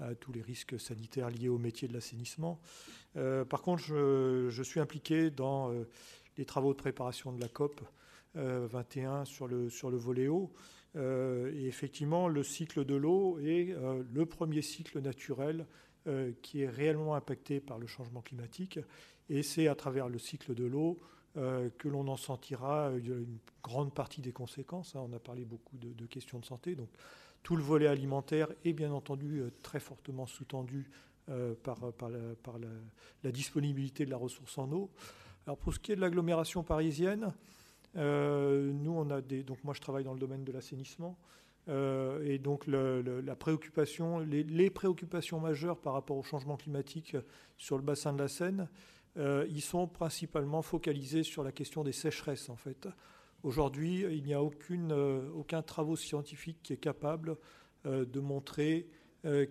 à 0.01 0.15
tous 0.15 0.33
les 0.33 0.43
risques 0.43 0.79
sanitaires 0.79 1.31
liés 1.31 1.49
au 1.49 1.59
métier 1.59 1.89
de 1.89 1.95
l'assainissement. 1.95 2.61
par 3.49 3.63
contre, 3.63 3.83
je, 3.83 4.63
suis 4.63 4.81
impliqué 4.81 5.31
dans 5.31 5.73
les 6.39 6.45
travaux 6.45 6.73
de 6.73 6.79
préparation 6.79 7.33
de 7.33 7.41
la 7.41 7.49
COP 7.49 7.83
21 8.35 9.13
euh, 9.13 9.25
sur 9.25 9.49
le, 9.49 9.69
sur 9.69 9.91
le 9.91 9.97
volet 9.97 10.29
eau. 10.29 10.53
Euh, 10.97 11.53
et 11.55 11.67
effectivement, 11.67 12.29
le 12.29 12.43
cycle 12.43 12.85
de 12.85 12.95
l'eau 12.95 13.39
est 13.41 13.73
euh, 13.73 14.03
le 14.13 14.27
premier 14.27 14.63
cycle 14.63 15.01
naturel 15.01 15.67
qui 16.41 16.63
est 16.63 16.69
réellement 16.71 17.17
impacté 17.17 17.61
par 17.61 17.79
le 17.79 17.87
changement 17.87 18.23
climatique. 18.23 18.79
Et 19.29 19.43
c'est 19.43 19.69
à 19.69 19.75
travers 19.75 20.09
le 20.09 20.19
cycle 20.19 20.55
de 20.55 20.65
l'eau 20.65 20.99
que 21.35 21.87
l'on 21.87 22.09
en 22.09 22.17
sentira 22.17 22.93
une 22.93 23.39
grande 23.63 23.93
partie 23.93 24.23
des 24.23 24.33
conséquences. 24.33 24.97
Hein. 24.97 25.07
On 25.07 25.13
a 25.13 25.19
parlé 25.19 25.45
beaucoup 25.45 25.77
de, 25.77 26.07
questions 26.07 26.39
de 26.39 26.47
santé. 26.47 26.77
Donc, 26.77 26.89
tout 27.43 27.57
le 27.57 27.63
volet 27.63 27.89
alimentaire 27.89 28.49
est 28.65 28.73
bien 28.73 28.91
entendu 28.91 29.43
très 29.63 29.81
fortement 29.81 30.25
sous-tendu 30.25 30.89
par, 31.63 31.93
par 31.93 32.09
la, 32.09 33.31
disponibilité 33.31 34.07
de 34.07 34.11
la 34.11 34.17
ressource 34.17 34.57
en 34.57 34.73
eau. 34.73 34.89
Alors 35.49 35.57
pour 35.57 35.73
ce 35.73 35.79
qui 35.79 35.93
est 35.93 35.97
de 35.97 36.03
l'agglomération 36.03 36.63
parisienne, 36.63 37.33
euh, 37.97 38.71
nous 38.71 38.93
on 38.93 39.09
a 39.09 39.23
des. 39.23 39.43
Donc 39.43 39.65
moi 39.65 39.73
je 39.73 39.81
travaille 39.81 40.05
dans 40.05 40.13
le 40.13 40.19
domaine 40.21 40.45
de 40.45 40.53
l'assainissement. 40.53 41.17
Euh, 41.71 42.23
et 42.23 42.37
donc 42.37 42.67
la 42.67 43.35
préoccupation, 43.35 44.19
les, 44.19 44.69
préoccupations 44.69 45.41
majeures 45.41 45.81
par 45.81 45.95
rapport 45.95 46.19
au 46.19 46.23
changement 46.23 46.59
climatique 46.59 47.17
sur 47.57 47.79
le 47.79 47.83
bassin 47.83 48.13
de 48.13 48.19
la 48.19 48.29
Seine, 48.29 48.69
ils 49.17 49.63
sont 49.63 49.89
principalement 49.89 50.61
focalisés 50.61 51.23
sur 51.23 51.43
la 51.43 51.51
question 51.51 51.83
des 51.83 51.93
sécheresses, 51.93 52.51
en 52.51 52.57
fait. 52.57 52.87
Aujourd'hui, 53.43 54.01
il 54.03 54.25
n'y 54.25 54.35
a 54.35 54.43
aucune, 54.43 54.93
aucun 55.35 55.63
travaux 55.63 55.97
scientifique 55.97 56.59
qui 56.63 56.75
est 56.75 56.77
capable 56.77 57.39
de 57.87 58.21
montrer 58.21 58.87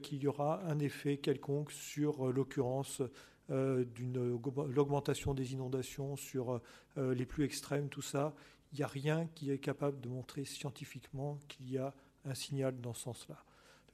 qu'il 0.03 0.19
y 0.19 0.28
aura 0.28 0.64
un 0.64 0.78
effet 0.78 1.18
quelconque 1.18 1.72
sur 1.72 2.32
l'occurrence 2.32 3.02
d'une 3.49 4.40
l'augmentation 4.68 5.34
des 5.34 5.53
inondations, 5.53 6.15
sur 6.15 6.61
les 6.98 7.26
plus 7.26 7.45
extrêmes, 7.45 7.88
tout 7.88 8.02
ça. 8.02 8.36
Il 8.74 8.78
n'y 8.78 8.84
a 8.84 8.88
rien 8.88 9.28
qui 9.36 9.52
est 9.52 9.60
capable 9.60 10.02
de 10.02 10.10
montrer 10.10 10.44
scientifiquement 10.45 11.40
qu'il 11.48 11.72
y 11.72 11.78
a 11.78 11.94
un 12.26 12.36
signal 12.36 12.80
dans 12.82 12.94
ce 12.94 13.03
sens-là. 13.03 13.44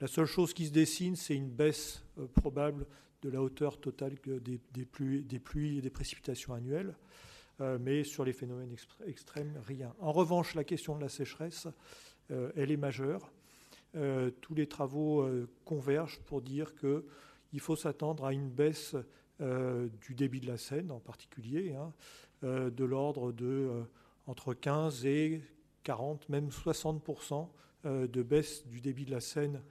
La 0.01 0.07
seule 0.07 0.25
chose 0.25 0.53
qui 0.53 0.65
se 0.65 0.71
dessine, 0.71 1.15
c'est 1.15 1.35
une 1.35 1.49
baisse 1.49 2.03
euh, 2.17 2.27
probable 2.27 2.85
de 3.21 3.29
la 3.29 3.41
hauteur 3.41 3.79
totale 3.79 4.15
des, 4.25 4.85
pluies, 4.85 5.23
des, 5.23 5.39
pluies, 5.39 5.77
et 5.77 5.81
des 5.81 5.89
précipitations 5.89 6.53
annuelles, 6.53 6.97
euh, 7.61 7.77
mais 7.79 8.03
sur 8.03 8.25
les 8.25 8.33
phénomènes 8.33 8.75
extrêmes, 9.05 9.61
rien. 9.65 9.95
En 9.99 10.11
revanche, 10.11 10.55
la 10.55 10.65
question 10.65 10.97
de 10.97 11.01
la 11.01 11.07
sécheresse, 11.07 11.67
euh, 12.31 12.51
elle 12.57 12.71
est 12.71 12.77
majeure. 12.77 13.31
tous 14.41 14.55
les 14.55 14.67
travaux 14.67 15.23
convergent 15.63 16.19
pour 16.25 16.41
dire 16.41 16.73
qu'il 16.75 17.59
faut 17.59 17.75
s'attendre 17.75 18.25
à 18.25 18.33
une 18.33 18.49
baisse 18.49 18.95
du 19.39 20.15
débit 20.15 20.39
de 20.39 20.47
la 20.47 20.57
Seine 20.57 20.91
en 20.91 20.99
particulier, 20.99 21.73
hein, 21.73 21.91
de 22.43 22.83
l'ordre 22.83 23.31
de 23.31 23.83
entre 24.27 24.53
15 24.53 25.05
et 25.05 25.41
40, 25.83 26.29
même 26.29 26.49
60% 26.49 27.49
de 27.83 28.23
baisse 28.23 28.65
du 28.67 28.79
débit 28.79 29.05
de 29.05 29.11
la 29.11 29.19
Seine 29.19 29.61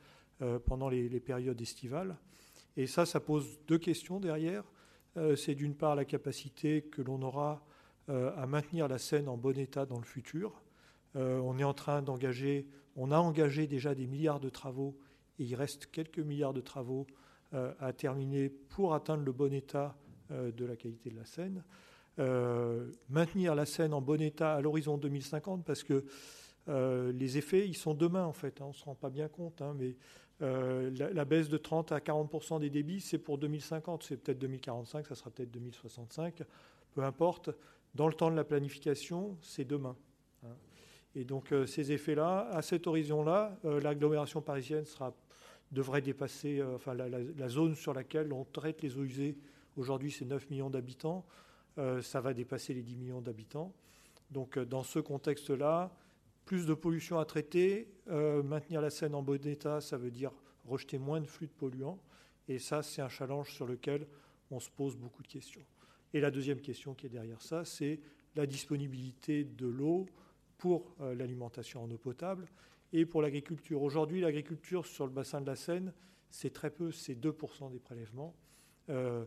euh, 0.42 0.58
pendant 0.58 0.88
les, 0.88 1.20
périodes 1.20 1.60
estivales. 1.60 2.16
Et 2.76 2.88
ça, 2.88 3.06
ça 3.06 3.20
pose 3.20 3.60
deux 3.68 3.78
questions 3.78 4.18
derrière. 4.18 4.64
Euh, 5.16 5.36
c'est 5.36 5.54
d'une 5.54 5.74
part 5.74 5.94
la 5.94 6.04
capacité 6.04 6.82
que 6.82 7.00
l'on 7.00 7.22
aura 7.22 7.64
euh, 8.08 8.34
à 8.36 8.46
maintenir 8.46 8.88
la 8.88 8.98
Seine 8.98 9.28
en 9.28 9.36
bon 9.36 9.56
état 9.56 9.86
dans 9.86 9.98
le 9.98 10.04
futur. 10.04 10.60
on 11.14 11.58
est 11.58 11.64
en 11.64 11.74
train 11.74 12.02
d'engager, 12.02 12.66
on 12.96 13.12
a 13.12 13.18
engagé 13.18 13.68
déjà 13.68 13.94
des 13.94 14.06
milliards 14.06 14.40
de 14.40 14.48
travaux 14.48 14.98
et 15.38 15.44
il 15.44 15.54
reste 15.54 15.86
quelques 15.92 16.18
milliards 16.18 16.54
de 16.54 16.62
travaux 16.62 17.06
à 17.52 17.92
terminer 17.92 18.48
pour 18.48 18.94
atteindre 18.94 19.24
le 19.24 19.32
bon 19.32 19.52
état 19.52 19.96
de 20.30 20.64
la 20.64 20.76
qualité 20.76 21.10
de 21.10 21.16
la 21.16 21.24
Seine. 21.24 21.64
maintenir 23.08 23.54
la 23.54 23.66
Seine 23.66 23.92
en 23.92 24.00
bon 24.00 24.20
état 24.20 24.54
à 24.54 24.60
l'horizon 24.60 24.96
2050 24.96 25.64
parce 25.64 25.82
que 25.82 26.04
les 26.68 27.38
effets, 27.38 27.68
ils 27.68 27.76
sont 27.76 27.94
demain 27.94 28.24
en 28.24 28.32
fait. 28.32 28.60
Hein. 28.60 28.66
on 28.66 28.68
ne 28.68 28.74
se 28.74 28.84
rend 28.84 28.94
pas 28.94 29.10
bien 29.10 29.28
compte, 29.28 29.60
hein, 29.60 29.74
mais 29.78 29.96
euh, 30.42 30.90
la, 31.12 31.24
baisse 31.24 31.48
de 31.48 31.56
30 31.56 31.92
à 31.92 31.98
40% 31.98 32.58
des 32.58 32.70
débits, 32.70 33.00
c'est 33.00 33.18
pour 33.18 33.38
2050, 33.38 34.02
c'est 34.02 34.16
peut-être 34.16 34.40
2045, 34.40 35.06
ça 35.06 35.14
sera 35.14 35.30
peut-être 35.30 35.52
2065, 35.52 36.42
peu 36.94 37.02
importe. 37.04 37.50
Dans 37.94 38.08
le 38.08 38.14
temps 38.14 38.30
de 38.30 38.34
la 38.34 38.42
planification, 38.42 39.36
c'est 39.40 39.64
demain. 39.64 39.94
Hein. 40.44 40.56
Et 41.14 41.24
donc 41.24 41.52
euh, 41.52 41.66
ces 41.66 41.92
effets-là, 41.92 42.48
à 42.50 42.62
cet 42.62 42.88
horizon-là, 42.88 43.56
euh, 43.64 43.80
l'agglomération 43.80 44.40
parisienne 44.40 44.84
sera, 44.84 45.14
devrait 45.72 46.02
dépasser, 46.02 46.62
enfin 46.62 46.94
la, 46.94 47.48
zone 47.48 47.74
sur 47.74 47.94
laquelle 47.94 48.32
on 48.32 48.44
traite 48.44 48.82
les 48.82 48.96
eaux 48.96 49.04
usées, 49.04 49.36
aujourd'hui 49.76 50.10
c'est 50.12 50.24
9 50.24 50.50
millions 50.50 50.70
d'habitants, 50.70 51.24
ça 51.76 52.20
va 52.20 52.34
dépasser 52.34 52.74
les 52.74 52.82
10 52.82 52.96
millions 52.96 53.20
d'habitants. 53.20 53.72
Donc 54.30 54.58
dans 54.58 54.82
ce 54.82 54.98
contexte-là, 54.98 55.90
plus 56.44 56.66
de 56.66 56.74
pollution 56.74 57.18
à 57.18 57.24
traiter. 57.24 57.88
Euh, 58.08 58.42
maintenir 58.42 58.80
la 58.80 58.90
Seine 58.90 59.14
en 59.14 59.22
bon 59.22 59.44
état, 59.46 59.80
ça 59.80 59.96
veut 59.96 60.10
dire 60.10 60.32
rejeter 60.64 60.98
moins 60.98 61.20
de 61.20 61.26
flux 61.26 61.46
de 61.46 61.52
polluants. 61.52 61.98
Et 62.48 62.58
ça, 62.58 62.82
c'est 62.82 63.02
un 63.02 63.08
challenge 63.08 63.52
sur 63.52 63.66
lequel 63.66 64.06
on 64.50 64.60
se 64.60 64.70
pose 64.70 64.96
beaucoup 64.96 65.22
de 65.22 65.28
questions. 65.28 65.64
Et 66.12 66.20
la 66.20 66.30
deuxième 66.30 66.60
question 66.60 66.94
qui 66.94 67.06
est 67.06 67.10
derrière 67.10 67.40
ça, 67.40 67.64
c'est 67.64 68.00
la 68.34 68.46
disponibilité 68.46 69.44
de 69.44 69.66
l'eau 69.66 70.06
pour 70.58 70.94
euh, 71.00 71.14
l'alimentation 71.14 71.82
en 71.82 71.90
eau 71.90 71.98
potable 71.98 72.46
et 72.92 73.06
pour 73.06 73.22
l'agriculture. 73.22 73.82
Aujourd'hui, 73.82 74.20
l'agriculture 74.20 74.86
sur 74.86 75.06
le 75.06 75.12
bassin 75.12 75.40
de 75.40 75.46
la 75.46 75.56
Seine, 75.56 75.92
c'est 76.30 76.52
très 76.52 76.70
peu, 76.70 76.92
c'est 76.92 77.14
2% 77.14 77.70
des 77.70 77.78
prélèvements. 77.78 78.34
Euh, 78.90 79.24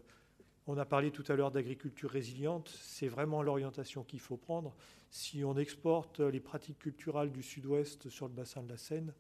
on 0.68 0.78
a 0.78 0.86
parlé 0.86 1.12
tout 1.12 1.24
à 1.28 1.36
l'heure 1.36 1.52
d'agriculture 1.52 2.10
résiliente, 2.10 2.70
c'est 2.70 3.08
vraiment 3.08 3.44
l'orientation 3.44 4.04
qu'il 4.04 4.20
faut 4.20 4.38
prendre. 4.38 4.76
Si 5.12 5.44
on 5.44 5.56
exporte 5.58 6.20
les 6.20 6.40
pratiques 6.40 6.80
culturelles 6.80 7.32
du 7.32 7.44
sud-ouest 7.44 8.10
sur 8.10 8.28
le 8.28 8.34
bassin 8.34 8.64
de 8.64 8.70
la 8.70 8.78
Seine, 8.78 9.14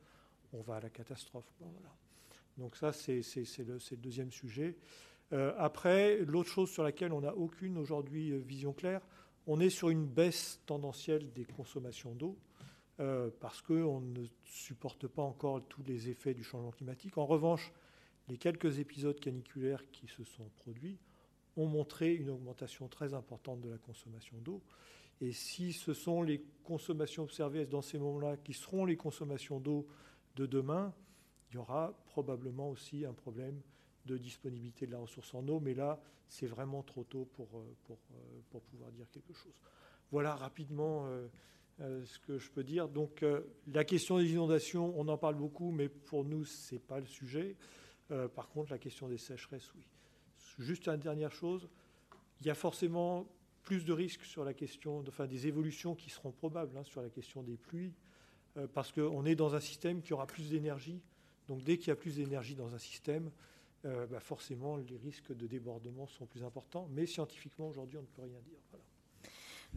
on 0.53 0.61
va 0.61 0.77
à 0.77 0.79
la 0.79 0.89
catastrophe. 0.89 1.51
Donc 2.57 2.75
ça, 2.75 2.91
c'est 2.93 3.21
le, 3.59 3.97
deuxième 3.97 4.31
sujet. 4.31 4.75
Euh, 5.33 5.53
après, 5.57 6.17
l'autre 6.17 6.49
chose 6.49 6.69
sur 6.69 6.83
laquelle 6.83 7.11
on 7.11 7.21
n'a 7.21 7.35
aucune 7.35 7.77
aujourd'hui 7.77 8.31
euh, 8.31 8.37
vision 8.37 8.73
claire, 8.73 9.01
on 9.47 9.59
est 9.59 9.69
sur 9.69 9.89
une 9.89 10.05
baisse 10.05 10.61
tendancielle 10.65 11.31
des 11.33 11.45
consommations 11.45 12.13
d'eau. 12.13 12.37
Euh, 13.01 13.29
parce 13.41 13.61
qu'on 13.61 13.99
ne 13.99 14.25
supporte 14.45 15.07
pas 15.07 15.21
encore 15.21 15.61
tous 15.67 15.83
les 15.83 16.07
effets 16.07 16.33
du 16.33 16.43
changement 16.43 16.71
climatique. 16.71 17.17
En 17.17 17.25
revanche, 17.25 17.73
les 18.29 18.37
quelques 18.37 18.79
épisodes 18.79 19.19
caniculaires 19.19 19.83
qui 19.91 20.07
se 20.07 20.23
sont 20.23 20.49
produits 20.55 20.97
ont 21.57 21.65
montré 21.65 22.13
une 22.13 22.29
augmentation 22.29 22.87
très 22.87 23.13
importante 23.13 23.59
de 23.59 23.69
la 23.69 23.77
consommation 23.77 24.37
d'eau. 24.37 24.61
Et 25.19 25.33
si 25.33 25.73
ce 25.73 25.93
sont 25.93 26.23
les 26.23 26.41
consommations 26.63 27.23
observées 27.23 27.65
dans 27.65 27.81
ces 27.81 27.99
moments-là 27.99 28.37
qui 28.37 28.53
seront 28.53 28.85
les 28.85 28.95
consommations 28.95 29.59
d'eau 29.59 29.85
de 30.37 30.45
demain, 30.45 30.93
il 31.49 31.55
y 31.55 31.57
aura 31.57 31.93
probablement 32.05 32.69
aussi 32.69 33.05
un 33.05 33.13
problème 33.13 33.59
de 34.05 34.17
disponibilité 34.17 34.87
de 34.87 34.93
la 34.93 34.99
ressource 34.99 35.33
en 35.33 35.45
eau, 35.49 35.59
mais 35.59 35.73
là, 35.73 35.99
c'est 36.29 36.47
vraiment 36.47 36.81
trop 36.81 37.03
tôt 37.03 37.27
pour, 37.33 37.47
euh, 37.55 37.75
pour, 37.83 37.97
euh, 38.13 38.39
pour, 38.51 38.61
pouvoir 38.61 38.89
dire 38.93 39.09
quelque 39.11 39.33
chose. 39.33 39.53
Voilà 40.11 40.33
rapidement 40.35 41.09
ce 41.79 42.19
que 42.19 42.37
je 42.37 42.49
peux 42.49 42.63
dire. 42.63 42.87
Donc, 42.87 43.23
la 43.67 43.83
question 43.83 44.17
des 44.17 44.31
inondations, 44.31 44.93
on 44.97 45.07
en 45.07 45.17
parle 45.17 45.35
beaucoup, 45.35 45.71
mais 45.71 45.89
pour 45.89 46.23
nous, 46.23 46.45
ce 46.45 46.75
n'est 46.75 46.79
pas 46.79 46.99
le 46.99 47.05
sujet. 47.05 47.55
par 48.35 48.49
contre, 48.49 48.71
la 48.71 48.77
question 48.77 49.07
des 49.07 49.17
sécheresses, 49.17 49.73
oui. 49.75 49.85
Juste 50.59 50.87
une 50.87 50.97
dernière 50.97 51.31
chose, 51.31 51.67
il 52.39 52.47
y 52.47 52.49
a 52.49 52.55
forcément 52.55 53.27
plus 53.63 53.83
de 53.83 53.91
risques 53.91 54.23
sur 54.23 54.45
la 54.45 54.53
question, 54.53 55.03
enfin 55.07 55.27
des 55.27 55.47
évolutions 55.47 55.95
qui 55.95 56.09
seront 56.09 56.31
probables 56.31 56.77
hein, 56.77 56.83
sur 56.83 57.01
la 57.01 57.09
question 57.09 57.43
des 57.43 57.57
pluies, 57.57 57.93
euh, 58.57 58.67
parce 58.67 58.91
qu'on 58.91 59.25
est 59.25 59.35
dans 59.35 59.55
un 59.55 59.59
système 59.59 60.01
qui 60.01 60.13
aura 60.13 60.27
plus 60.27 60.49
d'énergie. 60.49 61.01
Donc 61.47 61.63
dès 61.63 61.77
qu'il 61.77 61.89
y 61.89 61.91
a 61.91 61.95
plus 61.95 62.15
d'énergie 62.15 62.55
dans 62.55 62.73
un 62.73 62.77
système, 62.77 63.31
euh, 63.83 64.05
bah, 64.05 64.19
forcément 64.19 64.77
les 64.77 64.97
risques 64.97 65.35
de 65.35 65.47
débordement 65.47 66.07
sont 66.07 66.25
plus 66.25 66.43
importants. 66.43 66.87
Mais 66.91 67.05
scientifiquement, 67.05 67.67
aujourd'hui, 67.67 67.97
on 67.97 68.01
ne 68.01 68.07
peut 68.07 68.21
rien 68.21 68.39
dire. 68.41 68.74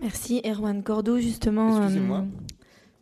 Merci. 0.00 0.40
Erwan 0.44 0.82
Cordo, 0.82 1.18
justement. 1.18 1.82
Excusez-moi. 1.82 2.18
Euh, 2.18 2.54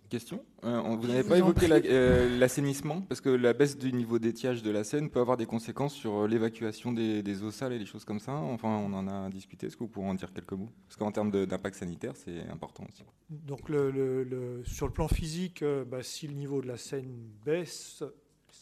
Question 0.08 0.44
euh, 0.64 0.80
Vous 0.80 1.08
n'avez 1.08 1.28
pas 1.28 1.38
évoqué 1.38 1.66
euh, 1.70 2.38
l'assainissement 2.38 3.02
Parce 3.02 3.20
que 3.20 3.28
la 3.28 3.52
baisse 3.52 3.76
du 3.76 3.92
niveau 3.92 4.20
d'étiage 4.20 4.62
de 4.62 4.70
la 4.70 4.84
Seine 4.84 5.10
peut 5.10 5.18
avoir 5.18 5.36
des 5.36 5.46
conséquences 5.46 5.94
sur 5.94 6.28
l'évacuation 6.28 6.92
des, 6.92 7.42
eaux 7.42 7.50
sales 7.50 7.72
et 7.72 7.78
des 7.78 7.86
choses 7.86 8.04
comme 8.04 8.20
ça. 8.20 8.32
Enfin, 8.32 8.68
on 8.68 8.92
en 8.92 9.08
a 9.08 9.28
discuté. 9.30 9.66
Est-ce 9.66 9.76
que 9.76 9.82
vous 9.82 9.88
pourrez 9.88 10.06
en 10.06 10.14
dire 10.14 10.32
quelques 10.32 10.52
mots? 10.52 10.70
Parce 10.86 10.96
qu'en 10.96 11.10
termes 11.10 11.30
d'impact 11.30 11.76
sanitaire, 11.76 12.12
c'est 12.14 12.40
important 12.50 12.84
aussi. 12.88 13.02
Donc, 13.30 13.68
le, 13.68 14.62
sur 14.64 14.86
le 14.86 14.92
plan 14.92 15.08
physique, 15.08 15.64
bah, 15.90 16.02
si 16.02 16.28
le 16.28 16.34
niveau 16.34 16.62
de 16.62 16.68
la 16.68 16.76
Seine 16.76 17.28
baisse, 17.44 18.04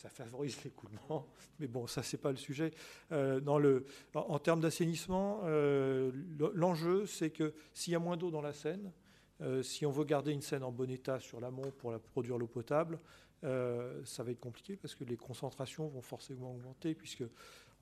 ça 0.04 0.10
favorise 0.10 0.62
l'écoulement. 0.64 1.26
Mais 1.58 1.66
bon, 1.66 1.86
ça, 1.86 2.02
c'est 2.02 2.18
pas 2.18 2.30
le 2.30 2.36
sujet. 2.36 2.72
dans 3.10 3.58
le, 3.58 3.86
en 4.14 4.38
termes 4.38 4.60
d'assainissement, 4.60 5.40
l'enjeu, 6.52 7.06
c'est 7.06 7.30
que 7.30 7.54
s'il 7.72 7.94
y 7.94 7.96
a 7.96 7.98
moins 7.98 8.18
d'eau 8.18 8.30
dans 8.30 8.42
la 8.42 8.52
Seine, 8.52 8.92
euh, 9.40 9.62
si 9.62 9.84
on 9.84 9.90
veut 9.90 10.04
garder 10.04 10.32
une 10.32 10.42
Seine 10.42 10.62
en 10.62 10.70
bon 10.70 10.90
état 10.90 11.18
sur 11.18 11.40
l'amont 11.40 11.70
pour 11.78 11.98
produire 12.00 12.38
l'eau 12.38 12.46
potable, 12.46 13.00
euh, 13.42 14.00
ça 14.04 14.22
va 14.22 14.30
être 14.30 14.40
compliqué 14.40 14.76
parce 14.76 14.94
que 14.94 15.04
les 15.04 15.16
concentrations 15.16 15.88
vont 15.88 16.02
forcément 16.02 16.52
augmenter, 16.52 16.94
puisque, 16.94 17.24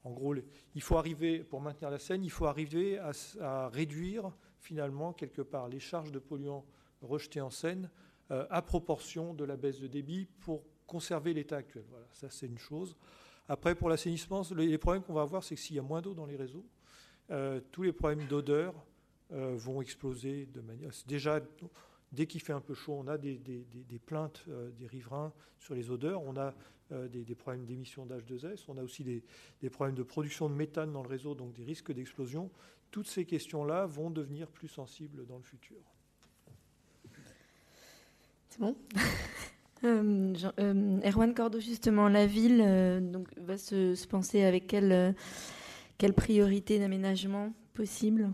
en 0.05 0.11
gros, 0.11 0.35
il 0.75 0.83
faut 0.83 0.97
arriver, 0.97 1.41
pour 1.41 1.61
maintenir 1.61 1.91
la 1.91 1.99
Seine, 1.99 2.25
il 2.25 2.31
faut 2.31 2.47
arriver 2.47 2.99
à, 3.41 3.69
réduire 3.69 4.33
finalement 4.59 5.13
quelque 5.13 5.43
part 5.43 5.69
les 5.69 5.81
charges 5.81 6.13
de 6.13 6.19
polluants 6.19 6.65
rejetés 7.03 7.41
en 7.41 7.51
Seine 7.51 7.91
euh, 8.31 8.47
à 8.51 8.63
proportion 8.63 9.35
de 9.35 9.45
la 9.45 9.57
baisse 9.57 9.81
de 9.81 9.87
débit 9.87 10.27
pour 10.41 10.65
conserver 10.93 11.33
l'état 11.33 11.57
actuel. 11.57 11.85
Voilà, 11.89 12.07
ça 12.13 12.29
c'est 12.29 12.47
une 12.47 12.59
chose. 12.59 12.97
Après, 13.49 13.75
pour 13.75 13.89
l'assainissement, 13.89 14.43
les 14.55 14.79
problèmes 14.79 15.03
qu'on 15.03 15.15
va 15.15 15.23
avoir, 15.23 15.43
c'est 15.43 15.55
que 15.55 15.61
s'il 15.61 15.77
y 15.77 15.79
a 15.79 15.83
moins 15.83 16.03
d'eau 16.03 16.15
dans 16.15 16.27
les 16.27 16.37
réseaux, 16.37 16.65
tous 17.73 17.83
les 17.83 17.93
problèmes 17.93 18.27
d'odeur, 18.27 18.75
euh, 19.33 19.57
vont 19.57 19.81
exploser 19.81 20.47
de 20.53 20.61
manière. 20.61 20.91
Déjà, 21.07 21.41
dès 22.13 22.27
qu'il 22.27 22.43
fait 22.43 22.53
un 22.53 22.61
peu 22.61 22.75
chaud, 22.75 22.93
on 22.93 23.09
a 23.09 23.17
des, 23.17 23.41
plaintes 24.05 24.45
euh, 24.49 24.71
des 24.73 24.87
riverains 24.87 25.33
sur 25.59 25.75
les 25.75 25.91
odeurs, 25.91 26.23
on 26.23 26.37
a 26.37 26.55
euh, 26.93 27.09
des, 27.09 27.35
problèmes 27.35 27.65
d'émission 27.65 28.05
d'H2S, 28.05 28.65
on 28.69 28.77
a 28.77 28.83
aussi 28.83 29.05
des, 29.05 29.71
problèmes 29.71 29.95
de 29.95 30.03
production 30.03 30.51
de 30.51 30.55
méthane 30.55 30.93
dans 30.93 31.03
le 31.03 31.09
réseau, 31.09 31.35
donc 31.35 31.55
des 31.55 31.65
risques 31.65 31.93
d'explosion. 31.93 32.51
Toutes 32.91 33.09
ces 33.09 33.25
questions-là 33.25 33.87
vont 33.87 34.11
devenir 34.11 34.49
plus 34.49 34.69
sensibles 34.69 35.25
dans 35.25 35.39
le 35.39 35.45
futur. 35.45 35.81
C'est 38.51 38.61
bon? 38.61 38.77
Erwan 39.85 41.35
Cordo, 41.35 41.61
justement, 41.61 42.09
la 42.09 42.27
ville 42.27 42.59
donc, 43.13 43.29
va 43.37 43.59
se, 43.59 43.95
se 43.95 44.07
penser 44.07 44.43
avec 44.43 44.67
quelle, 44.67 45.15
quelle 45.99 46.15
priorité 46.15 46.79
d'aménagement 46.79 47.53
possible? 47.75 48.31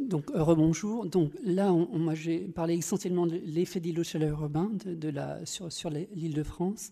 Donc, 0.00 0.30
rebonjour. 0.32 1.04
Donc 1.06 1.32
là, 1.44 1.72
on, 1.72 2.14
j'ai 2.14 2.40
parlé 2.40 2.74
essentiellement 2.74 3.26
de 3.26 3.36
l'effet 3.44 3.80
d'îlot 3.80 4.02
chaleur 4.02 4.42
urbain 4.42 4.70
de, 4.84 5.08
la, 5.08 5.44
sur, 5.44 5.70
sur 5.70 5.90
l'île 5.90 6.34
de 6.34 6.42
France. 6.42 6.90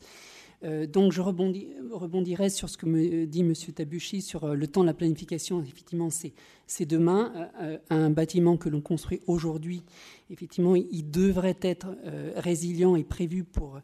Euh, 0.64 0.86
donc, 0.86 1.12
je 1.12 1.20
rebondis, 1.20 1.68
rebondirai 1.90 2.50
sur 2.50 2.68
ce 2.68 2.76
que 2.76 2.86
me 2.86 3.26
dit 3.26 3.40
M. 3.40 3.54
Tabuchi 3.54 4.22
sur 4.22 4.44
euh, 4.44 4.54
le 4.54 4.66
temps 4.66 4.82
de 4.82 4.86
la 4.86 4.94
planification. 4.94 5.62
Effectivement, 5.62 6.08
c'est 6.10 6.86
demain. 6.86 7.50
Euh, 7.60 7.78
un 7.90 8.10
bâtiment 8.10 8.56
que 8.56 8.68
l'on 8.68 8.80
construit 8.80 9.20
aujourd'hui, 9.26 9.82
effectivement, 10.30 10.74
il, 10.74 11.10
devrait 11.10 11.58
être 11.62 11.88
résilient 12.36 12.96
et 12.96 13.04
prévu 13.04 13.44
pour, 13.44 13.80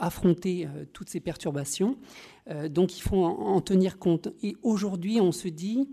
affronter 0.00 0.66
toutes 0.92 1.08
ces 1.08 1.20
perturbations. 1.20 1.96
donc, 2.70 2.98
il 2.98 3.02
faut 3.02 3.22
en, 3.22 3.60
tenir 3.60 4.00
compte. 4.00 4.30
Et 4.42 4.56
aujourd'hui, 4.64 5.20
on 5.20 5.30
se 5.30 5.46
dit, 5.46 5.88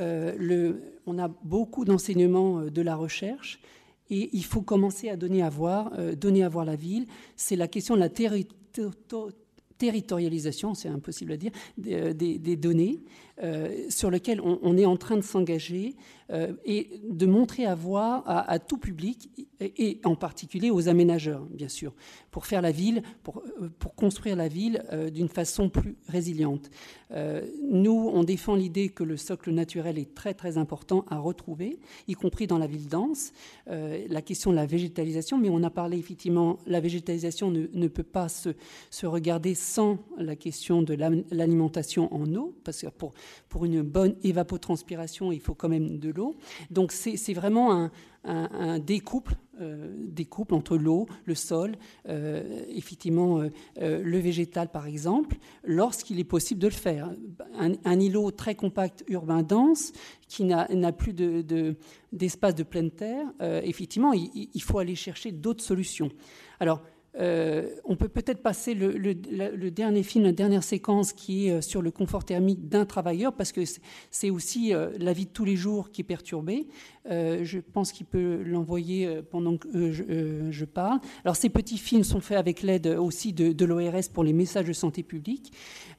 le, 0.00 0.80
on 1.06 1.16
a 1.16 1.28
beaucoup 1.28 1.84
d'enseignements 1.84 2.62
de 2.62 2.82
la 2.82 2.96
recherche. 2.96 3.60
Et 4.10 4.30
il 4.32 4.44
faut 4.44 4.62
commencer 4.62 5.10
à 5.10 5.16
donner 5.16 5.42
à 5.42 5.48
voir, 5.48 5.92
donner 6.16 6.42
à 6.42 6.48
voir 6.48 6.64
la 6.64 6.74
ville. 6.74 7.06
C'est 7.36 7.54
la 7.54 7.68
question 7.68 7.94
de 7.94 8.00
la 8.00 8.08
territorialité 8.08 9.45
territorialisation, 9.78 10.74
c'est 10.74 10.88
impossible 10.88 11.32
à 11.32 11.36
dire, 11.36 11.52
des, 11.78 11.94
euh, 11.94 12.56
données 12.56 13.00
euh, 13.42 13.86
sur 13.88 14.10
lesquelles 14.10 14.40
on, 14.40 14.76
est 14.76 14.86
en 14.86 14.96
train 14.96 15.16
de 15.16 15.22
s'engager 15.22 15.94
euh, 16.30 16.52
et 16.64 17.00
de 17.08 17.26
montrer 17.26 17.66
à 17.66 17.74
voir 17.74 18.22
à, 18.26 18.58
tout 18.58 18.78
public 18.78 19.30
et, 19.60 20.00
en 20.04 20.16
particulier 20.16 20.70
aux 20.70 20.88
aménageurs, 20.88 21.44
bien 21.46 21.68
sûr, 21.68 21.94
pour 22.30 22.46
faire 22.46 22.62
la 22.62 22.72
ville, 22.72 23.02
pour, 23.22 23.42
pour 23.78 23.94
construire 23.94 24.36
la 24.36 24.48
ville 24.48 24.82
d'une 25.12 25.28
façon 25.28 25.68
plus 25.68 25.96
résiliente. 26.08 26.70
nous, 27.62 28.10
on 28.12 28.24
défend 28.24 28.54
l'idée 28.54 28.88
que 28.88 29.04
le 29.04 29.16
socle 29.16 29.50
naturel 29.52 29.98
est 29.98 30.14
très 30.14 30.34
très 30.34 30.58
important 30.58 31.04
à 31.08 31.18
retrouver, 31.18 31.78
y 32.08 32.14
compris 32.14 32.46
dans 32.46 32.58
la 32.58 32.66
ville 32.66 32.88
dense. 32.88 33.32
la 33.66 34.22
question 34.22 34.50
de 34.50 34.56
la 34.56 34.66
végétalisation, 34.66 35.38
mais 35.38 35.48
on 35.48 35.62
a 35.62 35.70
parlé 35.70 35.98
effectivement, 35.98 36.58
la 36.66 36.80
végétalisation 36.80 37.50
ne, 37.50 37.66
ne 37.72 37.88
peut 37.88 38.02
pas 38.02 38.28
se, 38.28 38.50
se 38.90 39.06
regarder 39.06 39.54
sans 39.54 39.98
la 40.18 40.36
question 40.36 40.82
de 40.82 40.94
l'alimentation 41.30 42.12
en 42.14 42.34
eau, 42.34 42.54
parce 42.64 42.82
que 42.82 42.88
pour, 42.88 43.12
pour 43.48 43.64
une 43.64 43.82
bonne 43.82 44.16
évapotranspiration, 44.22 45.32
il 45.32 45.40
faut 45.40 45.54
quand 45.54 45.68
même 45.68 45.98
de 45.98 46.10
Donc 46.70 46.92
c'est 46.92 47.32
vraiment 47.34 47.72
un, 47.72 47.90
euh, 49.60 49.88
découple 49.98 50.52
entre 50.54 50.76
l'eau, 50.76 51.06
le 51.24 51.34
sol, 51.34 51.76
euh, 52.08 52.62
effectivement 52.68 53.40
euh, 53.40 54.02
le 54.02 54.18
végétal 54.18 54.68
par 54.68 54.86
exemple, 54.86 55.36
lorsqu'il 55.64 56.18
est 56.18 56.24
possible 56.24 56.60
de 56.60 56.66
le 56.66 56.72
faire. 56.72 57.10
Un, 57.56 58.00
îlot 58.00 58.32
très 58.32 58.54
compact 58.54 59.04
urbain 59.08 59.42
dense 59.42 59.92
qui 60.28 60.44
n'a 60.44 60.92
plus 60.92 61.14
d'espace 62.12 62.54
de, 62.54 62.62
de, 62.62 62.68
pleine 62.68 62.90
terre, 62.90 63.26
effectivement, 63.40 64.12
il, 64.12 64.50
il, 64.52 64.62
faut 64.62 64.78
aller 64.78 64.96
chercher 64.96 65.32
d'autres 65.32 65.64
solutions. 65.64 66.10
Alors, 66.60 66.82
euh, 67.18 67.70
on 67.84 67.96
peut 67.96 68.08
peut-être 68.08 68.42
passer 68.42 68.74
le, 68.74 69.14
dernier 69.70 70.02
film, 70.02 70.24
la 70.24 70.32
dernière 70.32 70.62
séquence 70.62 71.12
qui 71.12 71.48
est 71.48 71.52
euh, 71.52 71.60
sur 71.60 71.80
le 71.80 71.90
confort 71.90 72.24
thermique 72.24 72.68
d'un 72.68 72.84
travailleur, 72.84 73.32
parce 73.32 73.52
que 73.52 73.62
c'est 74.10 74.30
aussi 74.30 74.74
euh, 74.74 74.90
la 74.98 75.12
vie 75.12 75.24
de 75.26 75.30
tous 75.30 75.44
les 75.44 75.56
jours 75.56 75.90
qui 75.90 76.02
est 76.02 76.04
perturbée. 76.04 76.66
Je 77.08 77.58
pense 77.58 77.92
qu'il 77.92 78.06
peut 78.06 78.42
l'envoyer 78.44 79.20
pendant 79.30 79.56
que 79.56 79.92
je, 79.92 80.64
parle. 80.64 80.98
Alors 81.24 81.36
ces 81.36 81.48
petits 81.48 81.78
films 81.78 82.04
sont 82.04 82.20
faits 82.20 82.38
avec 82.38 82.62
l'aide 82.62 82.86
aussi 82.86 83.32
de, 83.32 83.64
l'ORS 83.64 84.08
pour 84.12 84.24
les 84.24 84.32
messages 84.32 84.66
de 84.66 84.72
santé 84.72 85.02
publique. 85.02 85.52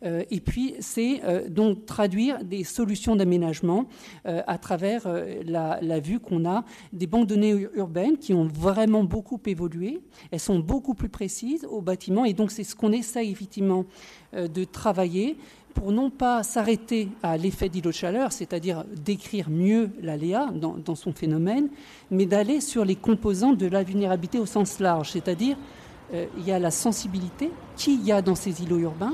et 0.04 0.42
puis 0.42 0.76
c'est 0.80 1.22
donc 1.50 1.86
traduire 1.86 2.44
des 2.44 2.64
solutions 2.64 3.16
d'aménagement 3.16 3.88
à 4.26 4.58
travers 4.58 5.08
la, 5.46 5.80
la 5.82 6.00
vue 6.00 6.20
qu'on 6.20 6.46
a 6.46 6.66
des 6.94 7.08
banques 7.08 7.28
de 7.28 7.36
données 7.36 7.68
urbaines 7.76 8.18
qui 8.18 8.34
ont 8.34 8.46
vraiment 8.46 9.04
beaucoup 9.04 9.40
évolué. 9.46 10.02
Elles 10.32 10.40
sont 10.40 10.60
beaucoup 10.60 10.94
plus 10.94 11.10
précise 11.10 11.66
au 11.66 11.82
bâtiment. 11.82 12.26
Et 12.26 12.34
donc, 12.34 12.52
c'est 12.52 12.64
ce 12.64 12.76
qu'on 12.76 12.92
essaye 12.92 13.32
effectivement 13.32 13.86
euh, 14.34 14.48
de 14.48 14.64
travailler 14.64 15.38
pour 15.78 15.92
non 15.92 16.10
pas 16.10 16.42
s'arrêter 16.42 17.08
à 17.22 17.38
l'effet 17.38 17.70
d'îlot 17.70 17.92
de 17.92 17.96
chaleur, 17.96 18.32
c'est-à-dire 18.32 18.84
décrire 19.06 19.48
mieux 19.52 19.92
l'aléa 20.02 20.50
dans, 20.52 20.96
son 20.96 21.14
phénomène, 21.14 21.70
mais 22.10 22.26
d'aller 22.26 22.62
sur 22.62 22.84
les 22.84 22.96
composants 22.96 23.54
de 23.54 23.68
la 23.68 23.84
vulnérabilité 23.84 24.40
au 24.40 24.48
sens 24.48 24.80
large, 24.80 25.12
c'est-à-dire 25.12 25.56
euh, 26.16 26.26
il 26.40 26.48
y 26.48 26.52
a 26.52 26.58
la 26.58 26.72
sensibilité 26.72 27.52
qu'il 27.76 28.04
y 28.04 28.12
a 28.12 28.24
dans 28.24 28.34
ces 28.34 28.64
îlots 28.64 28.80
urbains, 28.80 29.14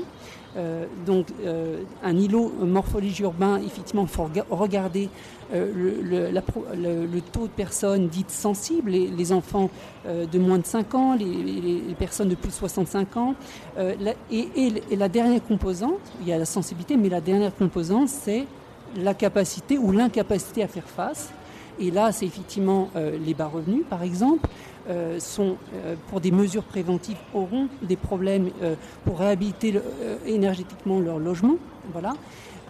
euh, 0.56 0.86
donc 1.04 1.26
euh, 1.44 1.82
un 2.02 2.16
îlot 2.16 2.50
morphologie 2.62 3.24
urbain, 3.24 3.60
effectivement, 3.60 4.02
il 4.02 4.08
faut 4.08 4.30
regarder 4.48 5.10
euh, 5.52 6.32
le, 6.32 7.20
taux 7.20 7.46
de 7.46 7.52
personnes 7.52 8.08
dites 8.08 8.30
sensibles, 8.30 8.90
les, 8.90 9.32
enfants 9.32 9.70
de 10.06 10.38
moins 10.38 10.58
de 10.58 10.66
5 10.66 10.94
ans, 10.94 11.14
les, 11.14 11.94
personnes 11.98 12.28
de 12.28 12.34
plus 12.34 12.48
de 12.48 12.54
65 12.54 13.16
ans. 13.16 13.34
et, 14.30 14.48
et, 14.56 14.96
la 14.96 15.08
dernière 15.08 15.42
composante, 15.42 16.00
il 16.20 16.28
y 16.28 16.32
a 16.32 16.38
la 16.38 16.44
sensibilité, 16.44 16.96
mais 16.96 17.08
la 17.08 17.20
dernière 17.20 17.54
composante, 17.54 18.08
c'est 18.08 18.44
la 18.96 19.14
capacité 19.14 19.78
ou 19.78 19.92
l'incapacité 19.92 20.62
à 20.62 20.68
faire 20.68 20.88
face. 20.88 21.32
Et 21.80 21.90
là, 21.90 22.12
c'est 22.12 22.26
effectivement 22.26 22.90
les 22.94 23.34
bas 23.34 23.46
revenus, 23.46 23.84
par 23.88 24.02
exemple. 24.02 24.48
Euh, 24.90 25.18
sont, 25.18 25.56
euh, 25.76 25.94
pour 26.10 26.20
des 26.20 26.30
mesures 26.30 26.62
préventives, 26.62 27.16
auront 27.32 27.68
des 27.80 27.96
problèmes 27.96 28.50
euh, 28.62 28.74
pour 29.06 29.18
réhabiliter 29.18 29.80
énergétiquement 30.26 31.00
leur 31.00 31.18
logement, 31.18 31.56
voilà, 31.90 32.12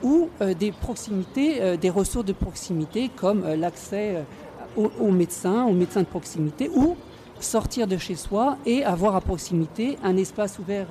ou 0.03 0.29
des 0.59 0.73
proximités, 0.73 1.77
des 1.77 1.91
ressources 1.91 2.27
de 2.27 2.33
proximité 2.33 3.11
comme 3.15 3.47
l'accès 3.55 4.25
aux, 4.77 5.11
médecins, 5.11 5.65
aux 5.65 5.73
médecins 5.73 6.01
de 6.01 6.07
proximité, 6.07 6.69
ou 6.75 6.97
sortir 7.41 7.87
de 7.87 7.97
chez 7.97 8.15
soi 8.15 8.57
et 8.67 8.85
avoir 8.85 9.17
à 9.17 9.21
proximité 9.21 9.99
un 10.03 10.17
espace 10.17 10.59
ouvert, 10.59 10.89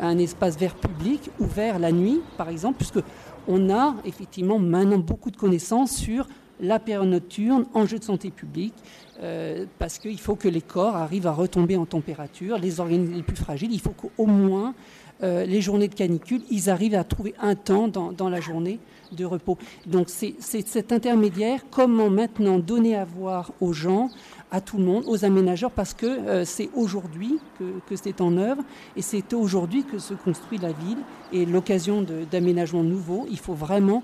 un 0.00 0.18
espace 0.18 0.58
vert 0.58 0.74
public 0.74 1.30
ouvert 1.40 1.78
la 1.78 1.92
nuit, 1.92 2.20
par 2.36 2.48
exemple, 2.48 2.78
puisque 2.78 3.04
on 3.48 3.70
a 3.70 3.96
effectivement 4.04 4.58
maintenant 4.58 4.98
beaucoup 4.98 5.30
de 5.30 5.36
connaissances 5.36 5.92
sur 5.96 6.26
la 6.60 6.78
période 6.78 7.08
nocturne, 7.08 7.66
enjeux 7.74 7.98
de 7.98 8.04
santé 8.04 8.30
publique, 8.30 8.74
euh, 9.22 9.66
parce 9.78 9.98
qu'il 9.98 10.18
faut 10.20 10.36
que 10.36 10.48
les 10.48 10.60
corps 10.60 10.96
arrivent 10.96 11.26
à 11.26 11.32
retomber 11.32 11.76
en 11.76 11.86
température, 11.86 12.58
les 12.58 12.80
organismes 12.80 13.14
les 13.14 13.22
plus 13.22 13.36
fragiles, 13.36 13.72
il 13.72 13.80
faut 13.80 13.90
qu'au 13.90 14.26
moins 14.26 14.74
euh, 15.22 15.44
les 15.44 15.60
journées 15.60 15.88
de 15.88 15.94
canicule, 15.94 16.42
ils 16.50 16.70
arrivent 16.70 16.94
à 16.94 17.04
trouver 17.04 17.34
un 17.40 17.54
temps 17.54 17.88
dans, 17.88 18.28
la 18.28 18.40
journée 18.40 18.80
de 19.12 19.24
repos. 19.24 19.56
Donc 19.86 20.08
c'est 20.08 20.34
cet 20.40 20.92
intermédiaire, 20.92 21.60
comment 21.70 22.10
maintenant 22.10 22.58
donner 22.58 22.96
à 22.96 23.04
voir 23.04 23.52
aux 23.60 23.72
gens, 23.72 24.10
à 24.50 24.60
tout 24.60 24.78
le 24.78 24.84
monde, 24.84 25.04
aux 25.06 25.24
aménageurs, 25.24 25.70
parce 25.70 25.94
que 25.94 26.06
euh, 26.06 26.44
c'est 26.44 26.68
aujourd'hui 26.74 27.38
que, 27.58 27.64
que 27.88 27.96
c'est 27.96 28.20
en 28.20 28.36
œuvre 28.36 28.62
et 28.96 29.02
c'est 29.02 29.32
aujourd'hui 29.34 29.84
que 29.84 29.98
se 29.98 30.14
construit 30.14 30.58
la 30.58 30.72
ville 30.72 30.98
et 31.32 31.46
l'occasion 31.46 32.04
d'aménagements 32.30 32.82
nouveaux. 32.82 33.26
Il 33.30 33.38
faut 33.38 33.54
vraiment 33.54 34.02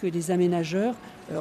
que 0.00 0.06
les 0.06 0.30
aménageurs 0.30 0.94
euh, 1.32 1.40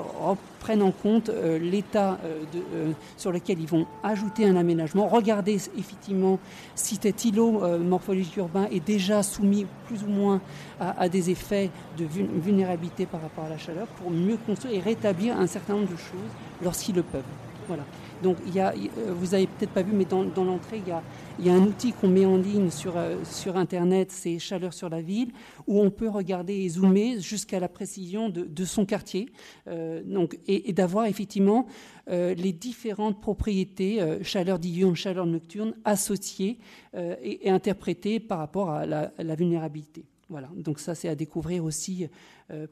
prennent 0.60 0.84
en 0.84 0.92
compte 0.92 1.30
euh, 1.30 1.58
l'état 1.58 2.20
euh, 2.26 2.92
sur 3.18 3.32
lequel 3.32 3.60
ils 3.60 3.68
vont 3.68 3.88
ajouter 4.04 4.46
un 4.46 4.56
aménagement, 4.56 5.08
regarder 5.08 5.54
effectivement 5.78 6.38
si 6.76 7.00
cet 7.02 7.26
îlot 7.26 7.62
morphologique 7.80 8.38
urbain 8.38 8.68
est 8.72 8.86
déjà 8.86 9.24
soumis 9.24 9.66
plus 9.88 10.04
ou 10.04 10.10
moins 10.10 10.42
à, 10.80 11.10
des 11.10 11.30
effets 11.30 11.70
de 11.98 12.06
vulnérabilité 12.06 13.06
par 13.06 13.22
rapport 13.22 13.46
à 13.46 13.50
la 13.50 13.58
chaleur 13.58 13.88
pour 13.88 14.12
mieux 14.12 14.38
construire 14.46 14.76
et 14.76 14.80
rétablir 14.80 15.40
un 15.40 15.48
certain 15.48 15.74
nombre 15.74 15.92
de 15.92 15.98
choses 15.98 16.32
lorsqu'ils 16.62 16.96
le 16.96 17.04
peuvent. 17.04 17.24
Voilà. 17.68 17.84
Donc, 18.22 18.38
il 18.46 18.54
y 18.54 18.60
a, 18.60 18.74
vous 19.16 19.34
avez 19.34 19.48
peut-être 19.48 19.72
pas 19.72 19.82
vu, 19.82 19.92
mais 19.94 20.06
dans, 20.06 20.24
l'entrée, 20.44 20.82
il 20.86 20.90
y 20.90 20.92
a, 20.92 21.02
il 21.40 21.46
y 21.46 21.50
a 21.50 21.54
un 21.54 21.64
outil 21.64 21.94
qu'on 21.94 22.10
met 22.10 22.26
en 22.26 22.38
ligne 22.38 22.70
sur, 22.70 22.96
sur 23.24 23.56
Internet, 23.56 24.12
c'est 24.12 24.40
Chaleur 24.40 24.74
sur 24.74 24.90
la 24.90 25.02
ville, 25.02 25.32
où 25.68 25.80
on 25.80 25.90
peut 25.90 26.10
regarder 26.10 26.54
et 26.54 26.70
zoomer 26.70 27.20
jusqu'à 27.20 27.60
la 27.60 27.70
précision 27.70 28.30
de, 28.30 28.66
son 28.66 28.86
quartier, 28.86 29.32
euh, 29.68 30.04
donc, 30.04 30.38
et, 30.48 30.74
d'avoir 30.74 31.06
effectivement 31.06 31.66
euh, 32.10 32.34
les 32.34 32.52
différentes 32.52 33.22
propriétés, 33.22 34.02
euh, 34.02 34.22
chaleur 34.22 34.60
diurne, 34.60 34.96
chaleur 34.96 35.26
nocturne, 35.26 35.76
associées 35.86 36.60
et, 36.94 37.50
interprétées 37.50 38.20
par 38.20 38.40
rapport 38.40 38.72
à 38.72 38.86
la 38.86 39.36
vulnérabilité. 39.36 40.06
Voilà, 40.28 40.50
donc 40.56 40.80
ça 40.80 40.94
c'est 40.94 41.08
à 41.08 41.16
découvrir 41.16 41.64
aussi 41.64 42.08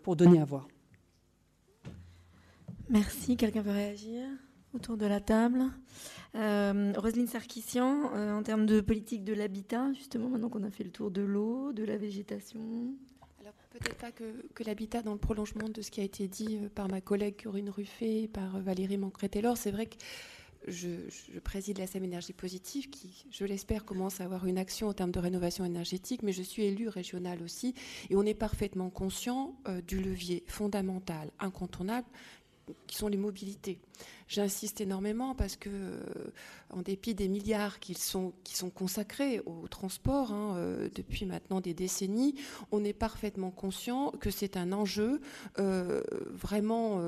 pour 0.04 0.16
donner 0.16 0.40
à 0.40 0.46
voir. 0.46 0.68
Merci. 2.90 3.38
Quelqu'un 3.38 3.62
veut 3.62 3.72
réagir? 3.72 4.28
Autour 4.78 4.96
de 4.96 5.08
la 5.08 5.20
table 5.20 5.66
euh, 6.36 6.94
Roselyne 6.96 7.28
Sarkissian, 7.28 8.12
euh, 8.14 8.38
en 8.38 8.44
termes 8.44 8.68
de 8.68 8.80
politique 8.80 9.24
de 9.24 9.34
l'habitat, 9.34 9.92
justement, 9.94 10.30
maintenant 10.30 10.50
qu'on 10.50 10.64
a 10.64 10.70
fait 10.70 10.84
le 10.84 10.92
tour 10.92 11.10
de 11.10 11.22
l'eau, 11.22 11.74
de 11.74 11.84
la 11.84 11.98
végétation. 11.98 12.60
Alors, 13.42 13.54
peut-être 13.72 13.96
pas 13.96 14.12
que, 14.12 14.64
l'habitat, 14.64 15.02
dans 15.02 15.14
le 15.14 15.18
prolongement 15.18 15.68
de 15.68 15.82
ce 15.82 15.90
qui 15.90 16.00
a 16.00 16.04
été 16.04 16.28
dit 16.28 16.60
euh, 16.62 16.70
par 16.70 16.90
ma 16.90 17.02
collègue 17.02 17.42
Corinne 17.42 17.72
Ruffet 17.72 18.24
et 18.24 18.28
par 18.28 18.60
Valérie 18.60 18.98
Mancret-Taylor, 18.98 19.58
c'est 19.58 19.72
vrai 19.72 19.88
que 19.88 19.96
je, 20.68 20.90
préside 21.44 21.80
la 21.80 21.88
SEM 21.88 22.04
Énergie 22.04 22.34
Positive 22.34 22.92
qui, 22.92 23.26
je 23.32 23.46
l'espère, 23.46 23.84
commence 23.84 24.22
à 24.22 24.26
avoir 24.26 24.46
une 24.46 24.60
action 24.60 24.90
en 24.90 24.94
termes 24.94 25.12
de 25.12 25.20
rénovation 25.20 25.66
énergétique, 25.66 26.22
mais 26.22 26.34
je 26.34 26.44
suis 26.44 26.66
élue 26.66 26.90
régionale 26.90 27.42
aussi, 27.42 27.74
et 28.12 28.16
on 28.16 28.24
est 28.24 28.36
parfaitement 28.36 28.92
conscient 28.92 29.56
du 29.88 30.02
levier 30.02 30.44
fondamental, 30.46 31.32
incontournable, 31.40 32.08
qui 32.86 32.98
sont 32.98 33.08
les 33.08 33.18
mobilités. 33.18 33.80
J'insiste 34.28 34.82
énormément 34.82 35.36
parce 35.36 35.56
que, 35.56 35.70
euh, 35.70 36.02
en 36.70 36.82
dépit 36.82 37.16
des 37.16 37.30
milliards 37.30 37.80
qui 37.80 37.94
sont, 37.94 38.34
qui 38.44 38.58
sont 38.58 38.70
consacrés 38.70 39.42
au 39.46 39.70
transport 39.70 40.34
hein, 40.34 40.56
euh, 40.58 40.90
depuis 40.94 41.26
maintenant 41.26 41.62
des 41.62 41.74
décennies, 41.74 42.36
on 42.72 42.84
est 42.84 42.92
parfaitement 42.92 43.52
conscient 43.52 44.12
que 44.12 44.30
c'est 44.30 44.58
un 44.58 44.74
enjeu 44.74 45.22
euh, 45.60 46.02
vraiment 46.30 47.02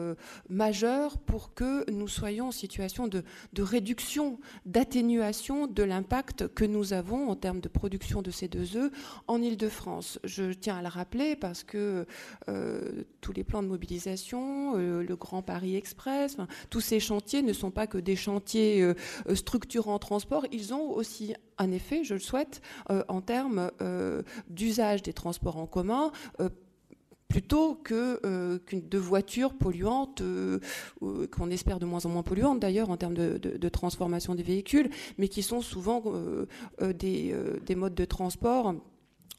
majeur 0.50 1.18
pour 1.18 1.54
que 1.54 1.90
nous 1.92 2.08
soyons 2.08 2.48
en 2.48 2.52
situation 2.52 3.08
de, 3.08 3.24
réduction, 3.58 4.40
d'atténuation 4.66 5.68
de 5.68 5.84
l'impact 5.84 6.48
que 6.48 6.64
nous 6.64 6.94
avons 6.94 7.30
en 7.30 7.36
termes 7.36 7.60
de 7.60 7.68
production 7.68 8.22
de 8.22 8.32
CO2 8.32 8.92
en 9.28 9.42
Ile-de-France. 9.42 10.20
Je 10.24 10.54
tiens 10.54 10.78
à 10.78 10.82
le 10.82 10.88
rappeler 10.88 11.36
parce 11.36 11.64
que 11.64 12.06
tous 13.22 13.34
les 13.34 13.44
plans 13.44 13.64
de 13.64 13.68
mobilisation, 13.68 14.76
le 14.76 15.16
Grand 15.16 15.42
Paris 15.42 15.76
Express, 15.76 16.38
tous 16.70 16.82
ces 16.82 17.00
ne 17.12 17.54
sont 17.54 17.72
pas 17.72 17.88
que 17.88 17.98
des 17.98 18.16
chantiers 18.16 18.82
euh, 18.82 18.94
euh, 19.28 19.36
structurants 19.36 20.00
transport, 20.00 20.46
ils 20.52 20.74
ont 20.74 20.90
aussi 20.92 21.34
un 21.58 21.72
effet, 21.72 22.04
je 22.04 22.14
le 22.14 22.20
souhaite, 22.20 22.62
euh, 22.90 23.04
en 23.08 23.22
termes 23.22 23.72
d'usage 24.50 25.02
des 25.04 25.14
transports 25.14 25.58
en 25.58 25.68
commun 25.68 26.12
plutôt 27.28 27.76
que 27.76 28.20
de 28.74 28.98
voitures 28.98 29.54
polluantes, 29.54 30.24
qu'on 31.32 31.52
espère 31.52 31.80
de 31.80 31.86
moins 31.86 32.06
en 32.06 32.10
moins 32.10 32.24
polluantes 32.24 32.60
d'ailleurs 32.60 32.90
en 32.90 32.98
termes 32.98 33.14
de, 33.14 33.70
transformation 33.70 34.36
des 34.36 34.44
véhicules, 34.44 34.90
mais 35.18 35.28
qui 35.28 35.44
sont 35.44 35.62
souvent 35.62 36.04
des, 36.82 37.36
modes 37.76 37.96
de 37.96 38.06
transport 38.06 38.74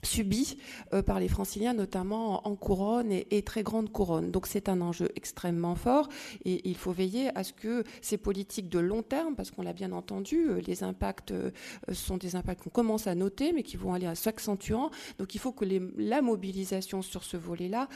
subi 0.02 0.56
euh, 0.92 1.02
par 1.02 1.20
les 1.20 1.28
franciliens, 1.28 1.74
notamment 1.74 2.46
en 2.46 2.56
couronne 2.56 3.12
et, 3.12 3.42
très 3.42 3.62
grande 3.62 3.90
couronne. 3.90 4.30
Donc 4.30 4.46
c'est 4.46 4.68
un 4.68 4.80
enjeu 4.80 5.10
extrêmement 5.16 5.74
fort 5.74 6.08
et 6.44 6.68
il 6.68 6.76
faut 6.76 6.92
veiller 6.92 7.36
à 7.36 7.44
ce 7.44 7.52
que 7.52 7.84
ces 8.02 8.18
politiques 8.18 8.68
de 8.68 8.78
long 8.78 9.02
terme, 9.02 9.34
parce 9.34 9.50
qu'on 9.50 9.62
l'a 9.62 9.72
bien 9.72 9.92
entendu, 9.92 10.48
euh, 10.48 10.60
les 10.66 10.82
impacts 10.82 11.32
euh, 11.32 11.50
sont 11.92 12.16
des 12.16 12.36
impacts 12.36 12.62
qu'on 12.62 12.70
commence 12.70 13.06
à 13.06 13.14
noter, 13.14 13.52
mais 13.52 13.62
qui 13.62 13.76
vont 13.76 13.94
aller 13.94 14.12
s'accentuant. 14.14 14.90
Donc 15.18 15.34
il 15.34 15.38
faut 15.38 15.52
que 15.52 15.64
la 15.96 16.22
mobilisation 16.22 17.02
sur 17.02 17.24
ce 17.24 17.36
volet-là 17.36 17.88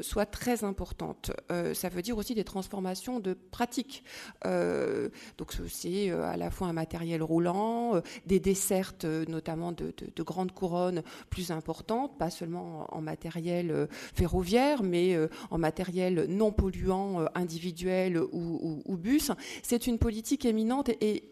soit 0.00 0.26
très 0.26 0.64
importante. 0.64 1.32
ça 1.74 1.88
veut 1.88 2.02
dire 2.02 2.16
aussi 2.16 2.34
des 2.34 2.44
transformations 2.44 3.20
de 3.20 3.34
pratiques. 3.34 4.04
donc 4.44 5.52
c'est 5.68 6.10
à 6.10 6.36
la 6.36 6.50
fois 6.50 6.68
un 6.68 6.72
matériel 6.72 7.22
roulant, 7.22 8.00
des 8.26 8.40
dessertes, 8.40 9.04
notamment 9.04 9.72
de 9.72 10.22
grandes 10.22 10.52
couronnes 10.52 11.02
plus 11.30 11.52
importante, 11.52 12.18
pas 12.18 12.28
seulement 12.28 12.86
en 12.94 13.00
matériel 13.00 13.70
euh, 13.70 13.86
ferroviaire, 13.90 14.82
mais 14.82 15.14
euh, 15.14 15.28
en 15.50 15.58
matériel 15.58 16.26
non 16.28 16.52
polluant 16.52 17.20
euh, 17.20 17.26
individuel 17.34 18.18
ou, 18.18 18.96
bus. 18.96 19.30
C'est 19.62 19.86
une 19.86 19.98
politique 19.98 20.44
éminente 20.44 20.90
et, 21.00 21.22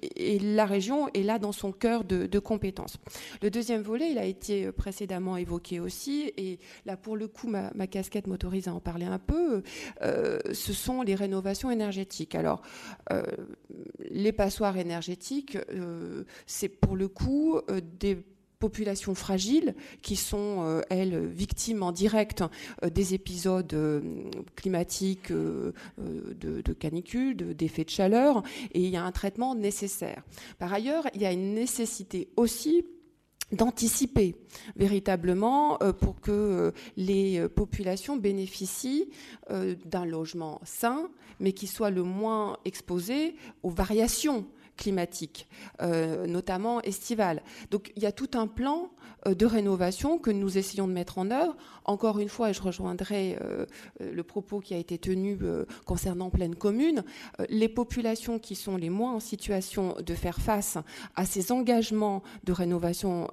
la 0.40 0.64
région 0.64 1.08
est 1.12 1.22
là 1.22 1.38
dans 1.38 1.52
son 1.52 1.72
cœur 1.72 2.04
de, 2.04 2.38
compétences. 2.38 2.96
Le 3.42 3.50
deuxième 3.50 3.82
volet, 3.82 4.12
il 4.12 4.18
a 4.18 4.24
été 4.24 4.70
précédemment 4.70 5.36
évoqué 5.36 5.80
aussi, 5.80 6.32
et 6.36 6.60
là 6.86 6.96
pour 6.96 7.16
le 7.16 7.26
coup, 7.26 7.48
ma, 7.48 7.86
casquette 7.88 8.28
m'autorise 8.28 8.68
à 8.68 8.74
en 8.74 8.80
parler 8.80 9.06
un 9.06 9.18
peu, 9.18 9.62
ce 10.00 10.72
sont 10.72 11.02
les 11.02 11.16
rénovations 11.16 11.70
énergétiques. 11.70 12.36
Alors, 12.36 12.62
les 14.08 14.32
passoires 14.32 14.76
énergétiques, 14.76 15.58
c'est 16.46 16.68
pour 16.68 16.96
le 16.96 17.08
coup 17.08 17.60
des 17.98 18.22
populations 18.58 19.14
fragiles 19.14 19.74
qui 20.02 20.16
sont, 20.16 20.62
euh, 20.62 20.80
elles, 20.90 21.26
victimes 21.26 21.82
en 21.82 21.92
direct 21.92 22.42
euh, 22.82 22.90
des 22.90 23.14
épisodes 23.14 23.72
euh, 23.74 24.00
climatiques 24.56 25.32
de, 25.32 25.72
de, 26.38 26.72
canicule, 26.72 27.36
d'effets 27.36 27.84
de, 27.84 27.90
chaleur, 27.90 28.42
et 28.72 28.80
il 28.80 28.90
y 28.90 28.96
a 28.96 29.04
un 29.04 29.12
traitement 29.12 29.54
nécessaire. 29.54 30.22
Par 30.58 30.72
ailleurs, 30.72 31.06
il 31.14 31.22
y 31.22 31.26
a 31.26 31.32
une 31.32 31.54
nécessité 31.54 32.28
aussi 32.36 32.84
d'anticiper 33.52 34.36
véritablement 34.76 35.78
pour 36.00 36.20
que 36.20 36.72
les 36.96 37.48
populations 37.48 38.16
bénéficient 38.16 39.08
d'un 39.48 40.04
logement 40.04 40.60
sain, 40.64 41.08
mais 41.40 41.52
qui 41.52 41.66
soit 41.66 41.90
le 41.90 42.02
moins 42.02 42.58
exposé 42.66 43.36
aux 43.62 43.70
variations 43.70 44.46
climatique, 44.78 45.46
euh, 45.82 46.26
notamment 46.26 46.80
estivale. 46.80 47.42
Donc 47.70 47.92
il 47.96 48.02
y 48.02 48.06
a 48.06 48.12
tout 48.12 48.30
un 48.34 48.46
plan 48.46 48.90
euh, 49.26 49.34
de 49.34 49.44
rénovation 49.44 50.18
que 50.18 50.30
nous 50.30 50.56
essayons 50.56 50.88
de 50.88 50.92
mettre 50.94 51.18
en 51.18 51.30
œuvre. 51.30 51.54
Encore 51.84 52.18
une 52.20 52.28
fois, 52.28 52.50
et 52.50 52.54
je 52.54 52.62
rejoindrai 52.62 53.38
euh, 53.42 53.66
le 54.00 54.22
propos 54.22 54.60
qui 54.60 54.72
a 54.74 54.78
été 54.78 54.96
tenu 54.98 55.38
concernant 55.84 56.30
pleine 56.30 56.54
commune, 56.54 57.02
les 57.48 57.68
populations 57.68 58.38
qui 58.38 58.54
sont 58.54 58.76
les 58.76 58.90
moins 58.90 59.14
en 59.14 59.20
situation 59.20 59.96
de 60.00 60.14
faire 60.14 60.38
face 60.38 60.78
à 61.16 61.24
ces 61.24 61.50
engagements 61.50 62.22
de 62.44 62.52
rénovation 62.52 63.28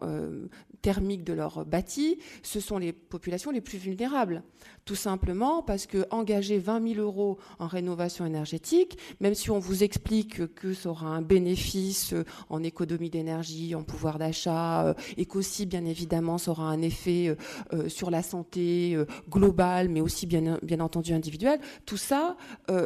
thermique 0.82 1.24
de 1.24 1.34
leur 1.34 1.66
bâti, 1.66 2.20
ce 2.44 2.60
sont 2.60 2.78
les 2.78 2.94
populations 2.94 3.52
les 3.52 3.62
plus 3.62 3.78
vulnérables. 3.78 4.44
Tout 4.86 4.96
simplement 4.96 5.64
parce 5.64 5.86
que 5.86 6.06
engager 6.12 6.60
20 6.60 6.96
000 6.96 7.02
euros 7.02 7.38
en 7.60 7.68
rénovation 7.68 8.26
énergétique, 8.26 8.98
même 9.20 9.36
si 9.36 9.50
on 9.52 9.60
vous 9.60 9.84
explique 9.84 10.54
que 10.54 10.74
ça 10.74 10.90
aura 10.90 11.08
un 11.08 11.22
bénéfice 11.22 12.14
en 12.50 12.64
économie 12.64 13.10
d'énergie, 13.10 13.76
en 13.76 13.84
pouvoir 13.84 14.20
d'achat, 14.20 14.88
euh, 14.88 14.94
et 15.18 15.26
qu'aussi, 15.26 15.66
bien 15.66 15.86
évidemment, 15.86 16.38
ça 16.38 16.52
aura 16.52 16.70
un 16.70 16.82
effet 16.82 17.28
euh, 17.28 17.36
euh, 17.74 17.90
sur 17.90 18.12
la 18.12 18.22
santé 18.22 18.98
globale, 19.30 19.90
mais 19.90 20.02
aussi, 20.02 20.26
bien, 20.26 20.60
bien 20.62 20.80
entendu, 20.80 21.14
individuelle, 21.14 21.60
tout 21.86 21.98
ça 21.98 22.38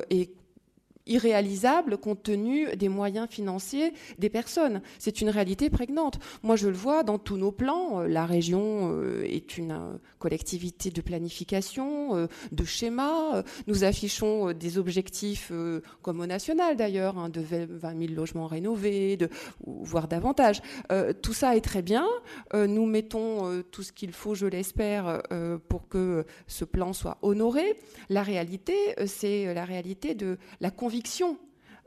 est 0.10 0.32
irréalisable 1.10 1.98
compte 1.98 2.23
tenu 2.23 2.76
des 2.77 2.88
moyens 2.88 3.27
financiers 3.30 3.94
des 4.18 4.30
personnes. 4.30 4.81
C'est 4.99 5.22
une 5.22 5.30
réalité 5.30 5.69
prégnante. 5.69 6.19
Moi, 6.44 6.56
je 6.56 6.68
le 6.68 6.76
vois 6.76 7.03
dans 7.03 7.18
tous 7.18 7.38
nos 7.38 7.52
plans. 7.52 8.02
Euh, 8.02 8.07
la 8.07 8.26
région 8.26 8.91
euh, 8.94 9.23
est 9.23 9.57
une 9.57 9.72
euh, 9.72 9.98
collectivité 10.19 10.91
de 10.91 11.02
planification, 11.02 12.27
de 12.52 12.64
schéma. 12.65 13.44
Nous 13.68 13.84
affichons 13.84 14.52
des 14.52 14.77
objectifs, 14.77 15.52
comme 16.02 16.19
au 16.19 16.26
national 16.26 16.76
d'ailleurs, 16.76 17.18
hein, 17.18 17.30
de 17.30 17.41
20 17.41 17.98
000 18.07 18.14
logements 18.14 18.48
rénovés, 18.48 19.18
voire 19.65 20.10
davantage. 20.10 20.61
Tout 21.22 21.34
ça 21.34 21.56
est 21.56 21.61
très 21.61 21.81
bien. 21.81 22.06
Nous 22.53 22.86
mettons 22.86 23.64
tout 23.72 23.81
ce 23.81 23.94
qu'il 23.94 24.11
faut, 24.11 24.36
je 24.36 24.45
l'espère, 24.45 25.22
pour 25.69 25.88
que 25.88 26.26
ce 26.48 26.65
plan 26.65 26.91
soit 26.91 27.18
honoré. 27.22 27.77
La 28.10 28.22
réalité, 28.22 28.76
c'est 29.06 29.53
la 29.53 29.64
réalité 29.64 30.15
de 30.15 30.38
la 30.60 30.69
conviction 30.69 30.99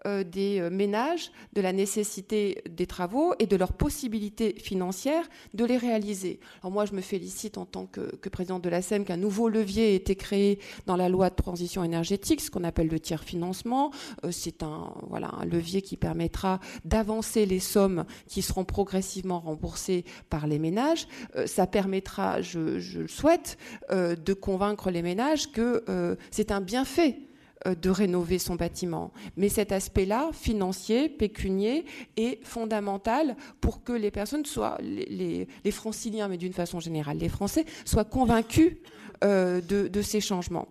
euh, 0.04 0.24
des 0.24 0.58
euh, 0.58 0.68
ménages 0.68 1.30
de 1.52 1.60
la 1.60 1.72
nécessité 1.72 2.60
des 2.68 2.88
travaux 2.88 3.34
et 3.38 3.46
de 3.46 3.54
leur 3.54 3.72
possibilité 3.72 4.52
financière 4.58 5.28
de 5.54 5.64
les 5.64 5.76
réaliser. 5.76 6.40
Alors 6.60 6.72
moi, 6.72 6.86
je 6.86 6.92
me 6.92 7.00
félicite 7.00 7.56
en 7.56 7.66
tant 7.66 7.86
que, 7.86 8.00
présidente 8.28 8.64
de 8.64 8.68
la 8.68 8.82
SEM 8.82 9.04
qu'un 9.04 9.16
nouveau 9.16 9.48
levier 9.48 9.92
ait 9.92 9.94
été 9.94 10.16
créé 10.16 10.58
dans 10.86 10.96
la 10.96 11.08
loi 11.08 11.30
de 11.30 11.36
transition 11.36 11.84
énergétique, 11.84 12.40
ce 12.40 12.50
qu'on 12.50 12.64
appelle 12.64 12.88
le 12.88 12.98
tiers 12.98 13.22
financement. 13.22 13.92
Euh, 14.24 14.32
c'est 14.32 14.64
un, 14.64 14.92
voilà, 15.08 15.30
un 15.38 15.44
levier 15.44 15.82
qui 15.82 15.96
permettra 15.96 16.58
d'avancer 16.84 17.46
les 17.46 17.60
sommes 17.60 18.04
qui 18.26 18.42
seront 18.42 18.64
progressivement 18.64 19.38
remboursées 19.38 20.04
par 20.30 20.48
les 20.48 20.58
ménages. 20.58 21.06
ça 21.46 21.68
permettra, 21.68 22.40
je, 22.40 22.98
le 22.98 23.08
souhaite, 23.08 23.56
de 23.90 24.32
convaincre 24.32 24.90
les 24.90 25.02
ménages 25.02 25.52
que 25.52 26.16
c'est 26.30 26.50
un 26.50 26.60
bienfait 26.60 27.18
de 27.66 27.90
rénover 27.90 28.38
son 28.38 28.56
bâtiment. 28.56 29.12
Mais 29.36 29.48
cet 29.48 29.72
aspect-là, 29.72 30.30
financier, 30.32 31.08
pécunier, 31.08 31.84
est 32.16 32.44
fondamental 32.44 33.36
pour 33.60 33.84
que 33.84 33.92
les 33.92 34.10
personnes 34.10 34.44
soient, 34.44 34.78
les, 34.80 35.46
franciliens, 35.70 36.28
mais 36.28 36.36
d'une 36.36 36.52
façon 36.52 36.80
générale, 36.80 37.18
les 37.18 37.28
Français, 37.28 37.64
soient 37.84 38.04
convaincus 38.04 38.76
euh, 39.24 39.60
de, 39.60 40.02
ces 40.02 40.20
changements. 40.20 40.68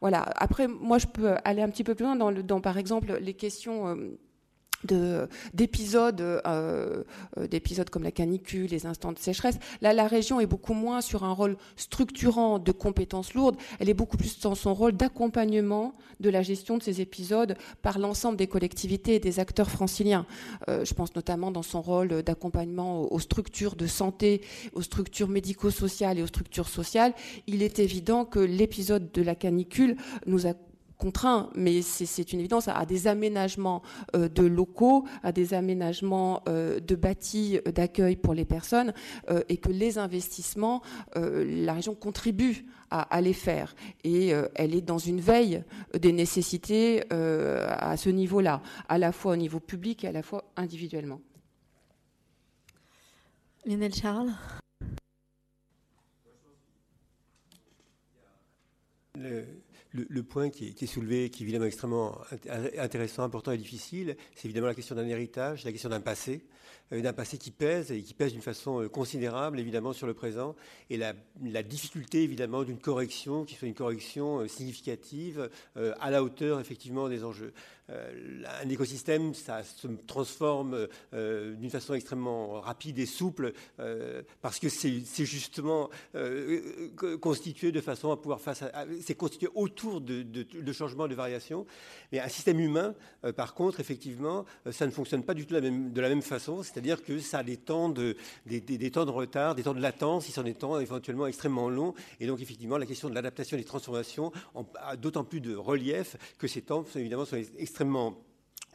Voilà. 0.00 0.22
Après, 0.36 0.68
moi, 0.68 0.98
je 0.98 1.06
peux 1.06 1.34
aller 1.44 1.62
un 1.62 1.68
petit 1.68 1.84
peu 1.84 1.94
plus 1.94 2.04
loin 2.04 2.16
dans, 2.16 2.32
dans 2.32 2.60
par 2.60 2.78
exemple, 2.78 3.18
les 3.20 3.34
questions. 3.34 3.88
Euh, 3.88 4.18
d'épisodes 4.84 6.20
euh, 6.20 7.02
euh, 7.36 7.46
d'épisodes 7.48 7.90
comme 7.90 8.04
la 8.04 8.12
canicule, 8.12 8.66
les 8.70 8.86
instants 8.86 9.12
de 9.12 9.18
sécheresse. 9.18 9.58
Là, 9.80 9.92
la 9.92 10.06
région 10.06 10.40
est 10.40 10.46
beaucoup 10.46 10.74
moins 10.74 11.00
sur 11.00 11.24
un 11.24 11.32
rôle 11.32 11.56
structurant 11.76 12.58
de 12.58 12.72
compétences 12.72 13.34
lourdes, 13.34 13.56
elle 13.80 13.88
est 13.88 13.94
beaucoup 13.94 14.16
plus 14.16 14.38
dans 14.40 14.54
son 14.54 14.74
rôle 14.74 14.92
d'accompagnement 14.92 15.94
de 16.20 16.30
la 16.30 16.42
gestion 16.42 16.78
de 16.78 16.82
ces 16.82 17.00
épisodes 17.00 17.56
par 17.82 17.98
l'ensemble 17.98 18.36
des 18.36 18.46
collectivités 18.46 19.16
et 19.16 19.20
des 19.20 19.40
acteurs 19.40 19.70
franciliens. 19.70 20.26
Euh, 20.68 20.84
je 20.84 20.94
pense 20.94 21.14
notamment 21.14 21.50
dans 21.50 21.62
son 21.62 21.80
rôle 21.82 22.22
d'accompagnement 22.22 23.02
aux, 23.02 23.14
aux 23.14 23.20
structures 23.20 23.76
de 23.76 23.86
santé, 23.86 24.42
aux 24.74 24.82
structures 24.82 25.28
médico-sociales 25.28 26.18
et 26.18 26.22
aux 26.22 26.28
structures 26.28 26.68
sociales. 26.68 27.14
Il 27.46 27.62
est 27.62 27.78
évident 27.78 28.24
que 28.24 28.38
l'épisode 28.38 29.10
de 29.12 29.22
la 29.22 29.34
canicule 29.34 29.96
nous 30.26 30.46
a 30.46 30.54
contraint, 30.98 31.50
mais 31.54 31.82
c'est 31.82 32.32
une 32.32 32.40
évidence, 32.40 32.68
à 32.68 32.84
des 32.84 33.06
aménagements 33.06 33.82
de 34.14 34.42
locaux, 34.42 35.04
à 35.22 35.32
des 35.32 35.54
aménagements 35.54 36.42
de 36.46 36.94
bâtis 36.94 37.60
d'accueil 37.74 38.16
pour 38.16 38.34
les 38.34 38.44
personnes, 38.44 38.92
et 39.48 39.56
que 39.56 39.70
les 39.70 39.98
investissements, 39.98 40.82
la 41.14 41.72
région 41.72 41.94
contribue 41.94 42.66
à, 42.90 43.20
les 43.20 43.32
faire. 43.32 43.74
Et 44.04 44.32
elle 44.54 44.74
est 44.74 44.82
dans 44.82 44.98
une 44.98 45.20
veille 45.20 45.62
des 45.98 46.12
nécessités 46.12 47.04
à 47.10 47.96
ce 47.96 48.10
niveau-là, 48.10 48.62
à 48.88 48.98
la 48.98 49.12
fois 49.12 49.32
au 49.32 49.36
niveau 49.36 49.60
public 49.60 50.04
et 50.04 50.08
à 50.08 50.12
la 50.12 50.22
fois 50.22 50.44
individuellement. 50.56 51.20
Lionel 53.64 53.94
Charles 53.94 54.32
le, 59.18 59.44
point 60.22 60.50
qui 60.50 60.74
est, 60.80 60.86
soulevé, 60.86 61.30
qui 61.30 61.42
est 61.42 61.46
évidemment 61.46 61.64
extrêmement 61.64 62.18
intéressant, 62.78 63.22
important 63.22 63.52
et 63.52 63.58
difficile, 63.58 64.16
c'est 64.34 64.46
évidemment 64.46 64.66
la 64.66 64.74
question 64.74 64.94
d'un 64.94 65.06
héritage, 65.06 65.64
la 65.64 65.72
question 65.72 65.88
d'un 65.88 66.00
passé, 66.00 66.42
euh, 66.92 67.00
d'un 67.00 67.12
passé 67.12 67.38
qui 67.38 67.50
pèse 67.50 67.92
et 67.92 68.02
qui 68.02 68.14
pèse 68.14 68.32
d'une 68.32 68.42
façon 68.42 68.82
euh, 68.82 68.88
considérable 68.88 69.60
évidemment 69.60 69.92
sur 69.92 70.06
le 70.06 70.14
présent, 70.14 70.54
et 70.90 70.96
la, 70.96 71.12
difficulté 71.62 72.22
évidemment 72.22 72.64
d'une 72.64 72.78
correction 72.78 73.44
qui 73.44 73.54
soit 73.54 73.68
une 73.68 73.74
correction 73.74 74.40
euh, 74.40 74.48
significative 74.48 75.50
à 75.76 76.10
la 76.10 76.22
hauteur 76.22 76.60
effectivement 76.60 77.08
des 77.08 77.24
enjeux. 77.24 77.52
Euh, 77.90 78.42
un 78.62 78.68
écosystème, 78.68 79.34
ça 79.34 79.62
se 79.62 79.86
transforme 80.06 80.88
euh, 81.14 81.54
d'une 81.54 81.70
façon 81.70 81.94
extrêmement 81.94 82.60
rapide 82.60 82.98
et 82.98 83.06
souple 83.06 83.52
euh, 83.80 84.22
parce 84.42 84.58
que 84.58 84.68
c'est 84.68 85.24
justement 85.24 85.88
constitué 87.20 87.72
de 87.72 87.80
façon 87.80 88.10
à 88.10 88.16
pouvoir 88.16 88.40
face 88.40 88.62
à, 88.62 88.86
c'est 89.00 89.14
constitué 89.14 89.48
autour 89.54 90.00
de, 90.00 90.22
de, 90.22 90.72
changements, 90.72 91.08
de 91.08 91.14
variations. 91.14 91.66
Mais 92.12 92.20
un 92.20 92.28
système 92.28 92.60
humain, 92.60 92.94
par 93.36 93.54
contre, 93.54 93.80
effectivement, 93.80 94.44
ça 94.70 94.86
ne 94.86 94.90
fonctionne 94.90 95.22
pas 95.22 95.34
du 95.34 95.46
tout 95.46 95.54
de 95.54 95.60
la 95.60 95.60
même, 95.60 95.92
de 95.92 96.00
la 96.00 96.08
même 96.08 96.22
façon. 96.22 96.62
C'est-à-dire 96.62 97.02
que 97.02 97.18
ça 97.20 97.38
a 97.38 97.42
des 97.42 97.56
temps 97.56 97.88
de, 97.88 98.16
des, 98.46 98.90
temps 98.90 99.04
de 99.04 99.10
retard, 99.10 99.54
des 99.54 99.62
temps 99.62 99.74
de 99.74 99.80
latence, 99.80 100.28
ils 100.28 100.32
sont 100.32 100.42
des 100.42 100.54
temps 100.54 100.78
éventuellement 100.80 101.26
extrêmement 101.26 101.68
longs. 101.68 101.94
Et 102.20 102.26
donc, 102.26 102.40
effectivement, 102.40 102.78
la 102.78 102.86
question 102.86 103.08
de 103.08 103.14
l'adaptation 103.14 103.56
et 103.56 103.60
des 103.60 103.66
transformations 103.66 104.32
a 104.76 104.96
d'autant 104.96 105.24
plus 105.24 105.40
de 105.40 105.54
relief 105.54 106.16
que 106.38 106.48
ces 106.48 106.62
temps, 106.62 106.84
évidemment, 106.94 107.24
sont 107.24 107.36
extrêmement 107.58 107.77
extrêmement 107.78 108.16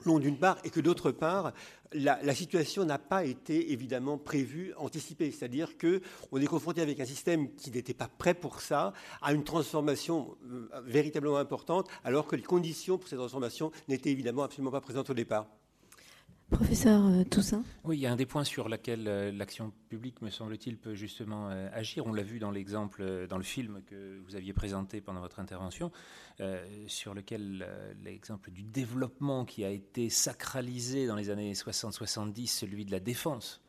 long 0.06 0.18
d'une 0.18 0.38
part, 0.38 0.58
et 0.64 0.70
que 0.70 0.80
d'autre 0.80 1.12
part, 1.12 1.52
la, 1.92 2.34
situation 2.34 2.86
n'a 2.86 2.98
pas 2.98 3.26
été 3.26 3.74
évidemment 3.74 4.18
prévue, 4.18 4.74
anticipée. 4.78 5.30
C'est-à-dire 5.32 5.78
qu'on 5.78 6.40
est 6.40 6.46
confronté 6.46 6.82
avec 6.82 7.02
un 7.02 7.06
système 7.06 7.54
qui 7.56 7.70
n'était 7.70 7.94
pas 7.94 8.08
prêt 8.08 8.34
pour 8.34 8.62
ça, 8.62 8.94
à 9.22 9.34
une 9.34 9.44
transformation 9.44 10.38
euh, 10.50 10.70
véritablement 10.86 11.38
importante, 11.38 11.90
alors 12.06 12.28
que 12.28 12.38
les 12.38 12.44
conditions 12.44 12.98
pour 12.98 13.10
cette 13.10 13.20
transformation 13.20 13.72
n'étaient 13.90 14.12
évidemment 14.12 14.44
absolument 14.44 14.72
pas 14.72 14.82
présentes 14.82 15.10
au 15.10 15.14
départ. 15.14 15.48
Professeur 16.54 17.04
euh, 17.08 17.24
Toussaint 17.24 17.64
Oui, 17.84 17.98
il 17.98 18.02
y 18.02 18.06
a 18.06 18.12
un 18.12 18.16
des 18.16 18.28
points 18.28 18.44
sur 18.44 18.70
lequel 18.70 19.08
euh, 19.08 19.32
l'action 19.32 19.74
publique, 19.90 20.22
me 20.22 20.30
semble-t-il, 20.30 20.78
peut 20.78 20.94
justement 20.94 21.50
euh, 21.50 21.68
agir. 21.74 22.06
On 22.06 22.14
l'a 22.14 22.22
vu 22.22 22.38
dans 22.38 22.52
l'exemple, 22.52 23.26
dans 23.28 23.38
le 23.38 23.44
film 23.44 23.82
que 23.88 24.20
vous 24.20 24.36
aviez 24.36 24.54
présenté 24.54 25.02
pendant 25.02 25.20
votre 25.20 25.40
intervention, 25.40 25.92
sur 26.88 27.14
lequel 27.14 27.68
l'exemple 28.04 28.52
du 28.52 28.64
développement 28.64 29.46
qui 29.46 29.64
a 29.66 29.70
été 29.70 30.10
sacralisé 30.10 31.08
dans 31.08 31.16
les 31.16 31.30
années 31.30 31.54
60-70, 31.54 32.48
celui 32.48 32.86
de 32.86 32.92
la 32.92 33.00
défense, 33.00 33.62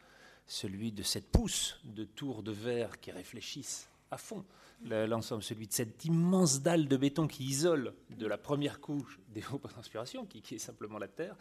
celui 0.47 0.93
de 0.93 1.03
cette 1.03 1.31
pousse 1.31 1.81
de 1.85 2.05
tours 2.05 2.43
de 2.43 2.53
verre 2.53 3.01
qui 3.01 3.11
réfléchissent 3.11 3.89
à 4.11 4.19
fond 4.19 4.45
l'ensemble, 4.83 5.43
celui 5.43 5.67
de 5.67 5.73
cette 5.73 6.05
immense 6.05 6.63
dalle 6.63 6.89
de 6.89 6.97
béton 6.97 7.27
qui 7.27 7.45
isole 7.45 7.95
de 8.11 8.27
la 8.27 8.39
première 8.39 8.81
couche 8.81 9.19
des 9.29 9.43
eaux 9.53 9.61
d'inspiration, 9.75 10.27
qui, 10.27 10.43
qui, 10.43 10.57
est 10.57 10.59
simplement 10.59 10.99
la 10.99 11.09
Terre, 11.09 11.37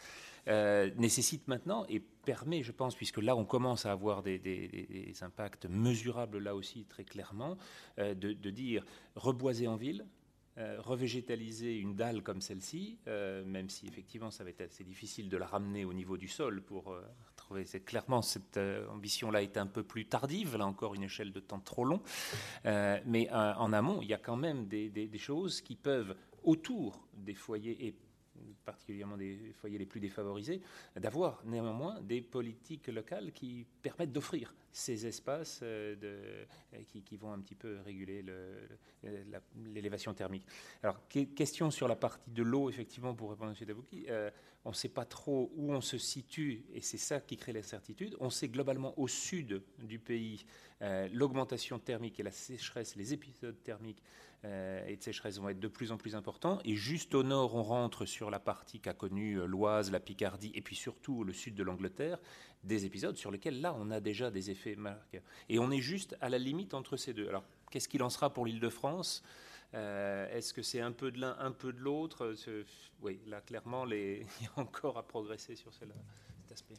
euh, 0.48 0.90
nécessite 0.98 1.48
maintenant 1.48 1.86
et 1.88 2.00
permet, 2.00 2.64
je 2.64 2.72
pense, 2.72 2.96
puisque 2.96 3.18
là 3.18 3.36
on 3.36 3.46
commence 3.46 3.86
à 3.86 3.92
avoir 3.92 4.24
des, 4.24 5.14
impacts 5.22 5.66
mesurables 5.68 6.40
là 6.40 6.56
aussi 6.56 6.86
très 6.86 7.04
clairement, 7.04 7.58
euh, 8.00 8.14
de, 8.14 8.50
dire 8.50 8.86
reboiser 9.16 9.68
en 9.68 9.76
ville, 9.76 10.06
euh, 10.58 10.78
revégétaliser 10.80 11.78
une 11.78 11.96
dalle 11.96 12.24
comme 12.24 12.42
celle-ci, 12.42 12.98
même 13.08 13.70
si 13.70 13.88
effectivement 13.88 14.32
ça 14.32 14.44
va 14.44 14.50
être 14.50 14.62
assez 14.62 14.84
difficile 14.84 15.30
de 15.30 15.38
la 15.38 15.48
ramener 15.48 15.86
au 15.86 15.94
niveau 15.94 16.18
du 16.18 16.28
sol 16.28 16.62
pour 16.62 16.96
c'est 17.66 17.84
clairement 17.84 18.22
cette 18.22 18.58
euh, 18.58 18.88
ambition-là 18.90 19.42
est 19.42 19.58
un 19.58 19.68
peu 19.68 19.84
plus 19.84 20.06
tardive, 20.06 20.58
là 20.58 20.66
encore 20.66 20.96
une 20.96 21.04
échelle 21.04 21.32
de 21.32 21.40
temps 21.40 21.60
trop 21.60 21.86
long. 21.86 22.02
Euh, 22.66 23.00
mais 23.06 23.30
euh, 23.32 23.54
en 23.56 23.74
amont, 23.74 24.00
il 24.02 24.08
y 24.08 24.14
a 24.14 24.18
quand 24.18 24.38
même 24.38 24.68
des, 24.68 25.18
choses 25.18 25.62
qui 25.62 25.76
peuvent, 25.76 26.16
autour 26.44 27.08
des 27.14 27.36
foyers 27.36 27.88
et 27.88 27.96
particulièrement 28.66 29.18
des 29.18 29.54
foyers 29.60 29.78
les 29.78 29.86
plus 29.86 30.00
défavorisés, 30.00 30.62
d'avoir 30.96 31.44
néanmoins 31.46 32.02
des 32.02 32.22
politiques 32.22 32.88
locales 32.88 33.32
qui 33.32 33.66
permettent 33.82 34.12
d'offrir 34.12 34.54
ces 34.72 35.06
espaces 35.06 35.62
de, 35.62 36.46
qui, 36.88 37.04
qui, 37.04 37.18
vont 37.18 37.32
un 37.32 37.40
petit 37.40 37.56
peu 37.56 37.80
réguler 37.86 38.26
l'élévation 39.74 40.14
thermique. 40.14 40.46
Alors, 40.82 41.00
question 41.08 41.70
sur 41.70 41.88
la 41.88 41.96
partie 41.96 42.32
de 42.32 42.44
l'eau, 42.44 42.70
effectivement, 42.70 43.14
pour 43.14 43.30
répondre 43.30 43.52
à 43.52 43.54
M. 43.60 43.68
Dabouki 43.68 44.08
on 44.66 44.70
ne 44.70 44.76
sait 44.76 44.90
pas 44.90 45.06
trop 45.06 45.52
où 45.56 45.74
on 45.74 45.82
se 45.82 45.98
situe, 45.98 46.64
et 46.74 46.82
c'est 46.82 46.98
ça 46.98 47.20
qui 47.20 47.36
crée 47.36 47.52
l'incertitude. 47.52 48.16
On 48.20 48.30
sait 48.30 48.48
globalement 48.48 48.98
au 48.98 49.08
sud 49.08 49.62
du 49.80 50.00
pays, 50.00 50.46
euh, 50.82 51.10
l'augmentation 51.12 51.80
thermique 51.80 52.20
et 52.20 52.24
la 52.24 52.32
sécheresse, 52.32 52.96
les 52.96 53.14
épisodes 53.14 53.62
thermiques 53.64 54.02
euh, 54.46 54.86
et 54.88 54.98
de 54.98 55.04
sécheresse 55.04 55.40
vont 55.40 55.48
être 55.50 55.60
de 55.60 55.68
plus 55.68 55.92
en 55.92 55.98
plus 55.98 56.16
importants. 56.16 56.60
Et 56.66 56.76
juste 56.76 57.16
au 57.16 57.24
nord, 57.24 57.56
on 57.56 57.64
rentre 57.64 58.06
sur 58.06 58.30
la 58.30 58.40
partie 58.40 58.80
qu'a 58.80 58.94
connue 58.94 59.40
euh, 59.40 59.46
l'Oise, 59.46 59.90
la 59.90 60.02
Picardie, 60.02 60.52
et 60.54 60.62
puis 60.62 60.76
surtout 60.76 61.24
le 61.24 61.32
sud 61.32 61.56
de 61.56 61.64
l'Angleterre, 61.64 62.20
des 62.64 62.86
épisodes 62.86 63.16
sur 63.16 63.32
lesquels 63.32 63.62
là, 63.62 63.74
on 63.78 63.90
a 63.90 64.02
déjà 64.02 64.32
des 64.32 64.52
effets 64.52 64.76
marqués. 64.76 65.22
Et 65.48 65.60
on 65.60 65.72
est 65.72 65.82
juste 65.82 66.18
à 66.20 66.28
la 66.28 66.38
limite 66.38 66.74
entre 66.74 66.98
ces 66.98 67.14
deux. 67.14 67.30
Alors, 67.30 67.46
qu'est-ce 67.72 67.88
qu'il 67.88 68.04
en 68.04 68.10
sera 68.10 68.34
pour 68.34 68.46
l'île 68.46 68.60
de 68.60 68.70
France? 68.70 69.24
Euh, 69.74 70.30
est-ce 70.36 70.54
que 70.54 70.62
c'est 70.62 70.82
un 70.82 70.92
peu 70.92 71.12
de 71.12 71.20
l'un, 71.20 71.38
un 71.40 71.52
peu 71.52 71.72
de 71.72 71.80
l'autre? 71.80 72.36
Oui, 73.02 73.20
là, 73.28 73.40
clairement, 73.42 73.86
il 73.92 74.24
y 74.42 74.46
a 74.56 74.60
encore 74.60 74.98
à 74.98 75.08
progresser 75.08 75.56
sur 75.56 75.74
cet 75.74 75.90
aspect. 76.52 76.76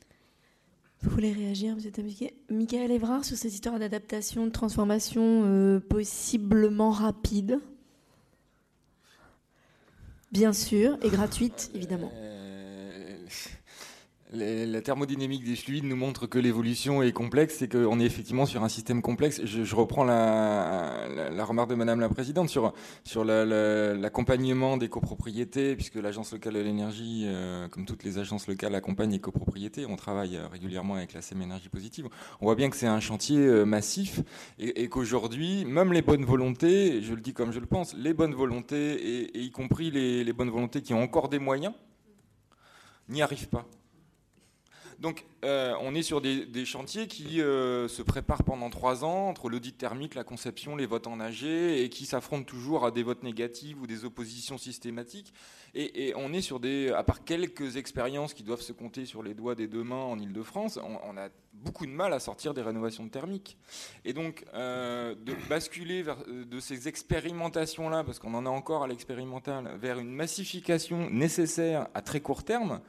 Vous 1.05 1.11
voulez 1.11 1.33
réagir, 1.33 1.75
M. 1.75 1.91
Tabiquet 1.93 2.33
Michael 2.49 2.91
Evrard, 2.91 3.27
sur 3.27 3.37
cette 3.37 3.53
histoire 3.53 3.79
d'adaptation, 3.79 4.47
de 4.47 4.51
transformation 4.51 5.43
euh, 5.45 5.79
possiblement 5.79 6.91
rapide 6.91 7.61
Bien 10.33 10.55
sûr, 10.55 10.97
et 11.03 11.11
gratuite, 11.11 11.71
évidemment. 11.75 12.11
La 14.35 14.82
thermodynamique 14.82 15.44
des 15.44 15.55
fluides 15.55 15.85
nous 15.85 15.94
montre 15.94 16.27
que 16.27 16.40
l'évolution 16.40 17.05
est 17.05 17.12
complexe 17.12 17.62
et 17.62 17.69
qu'on 17.69 18.01
est 18.01 18.05
effectivement 18.05 18.47
sur 18.47 18.65
un 18.65 18.69
système 18.69 19.01
complexe. 19.01 19.40
Je, 19.44 19.77
reprends 19.77 20.02
la, 20.02 21.44
remarque 21.44 21.70
de 21.70 21.77
Madame 21.77 22.01
la 22.01 22.09
Présidente 22.09 22.48
sur, 22.48 22.73
sur 23.05 23.24
l'accompagnement 23.24 24.77
des 24.77 24.89
copropriétés, 24.89 25.77
puisque 25.77 25.94
l'Agence 25.94 26.32
locale 26.32 26.55
de 26.55 26.61
l'énergie, 26.61 27.23
euh, 27.27 27.69
comme 27.69 27.85
toutes 27.85 28.02
les 28.02 28.19
agences 28.19 28.48
locales, 28.48 28.74
accompagne 28.74 29.12
les 29.12 29.20
copropriétés. 29.20 29.86
On 29.86 29.94
travaille 29.94 30.36
euh, 30.36 30.48
régulièrement 30.48 30.97
avec 30.97 31.12
la 31.12 31.23
SEM 31.23 31.40
Énergie 31.40 31.69
Positive. 31.69 32.09
On 32.40 32.47
voit 32.47 32.56
bien 32.56 32.70
que 32.70 32.77
c'est 32.77 32.89
un 32.89 32.98
chantier 32.98 33.39
euh, 33.39 33.65
massif 33.65 34.20
et, 34.59 34.89
qu'aujourd'hui, 34.89 35.65
même 35.65 35.93
les 35.93 36.02
bonnes 36.02 36.24
volontés, 36.24 37.02
je 37.02 37.15
le 37.15 37.20
dis 37.20 37.35
comme 37.35 37.52
je 37.52 37.61
le 37.61 37.66
pense, 37.66 37.94
les 37.94 38.15
bonnes 38.15 38.35
volontés, 38.35 39.28
et, 39.28 39.40
y 39.40 39.52
compris 39.52 39.93
les 39.93 40.32
bonnes 40.32 40.51
volontés 40.51 40.82
qui 40.82 40.93
ont 40.93 41.02
encore 41.05 41.28
des 41.28 41.39
moyens, 41.39 41.74
n'y 43.09 43.23
arrivent 43.23 43.48
pas. 43.48 43.69
Donc, 44.99 45.25
euh, 45.45 45.75
on 45.81 45.95
est 45.95 46.03
sur 46.03 46.21
des, 46.21 46.65
chantiers 46.65 47.07
qui 47.07 47.41
euh, 47.41 47.89
se 47.89 48.03
préparent 48.03 48.45
pendant 48.45 48.71
trois 48.71 49.05
ans 49.05 49.29
entre 49.29 49.49
l'audit 49.49 49.77
thermique, 49.77 50.15
la 50.15 50.25
conception, 50.25 50.77
les 50.77 50.87
votes 50.87 51.07
en 51.07 51.21
AG, 51.21 51.45
et 51.45 51.89
qui 51.91 52.07
s'affrontent 52.07 52.45
toujours 52.45 52.87
à 52.87 52.91
des 52.91 53.03
votes 53.03 53.23
négatifs 53.23 53.77
ou 53.81 53.87
des 53.87 54.05
oppositions 54.05 54.59
systématiques. 54.59 55.33
Et, 55.75 56.12
on 56.16 56.33
est 56.33 56.41
sur 56.41 56.61
des, 56.61 56.91
à 56.91 57.03
part 57.03 57.25
quelques 57.25 57.77
expériences 57.77 58.33
qui 58.33 58.45
doivent 58.45 58.61
se 58.61 58.73
compter 58.73 59.07
sur 59.07 59.25
les 59.25 59.35
doigts 59.35 59.57
des 59.57 59.66
deux 59.66 59.83
mains 59.83 59.97
en 59.97 60.19
Ile-de-France, 60.19 60.79
on, 60.79 61.16
a 61.16 61.29
beaucoup 61.53 61.85
de 61.85 61.91
mal 61.91 62.12
à 62.12 62.21
sortir 62.21 62.55
des 62.55 62.62
rénovations 62.62 63.09
thermiques. 63.09 63.59
Et 64.05 64.12
donc, 64.12 64.45
euh, 64.55 65.16
de 65.16 65.35
basculer 65.49 66.05
de 66.05 66.61
ces 66.61 66.87
expérimentations-là, 66.87 68.05
parce 68.05 68.21
qu'on 68.21 68.35
en 68.35 68.47
a 68.47 68.51
encore 68.51 68.85
à 68.85 68.87
l'expérimental, 68.87 69.77
vers 69.81 69.99
une 69.99 70.12
massification 70.12 71.11
nécessaire 71.11 71.89
à 71.95 72.03
très 72.03 72.21
court 72.21 72.45
terme, 72.45 72.81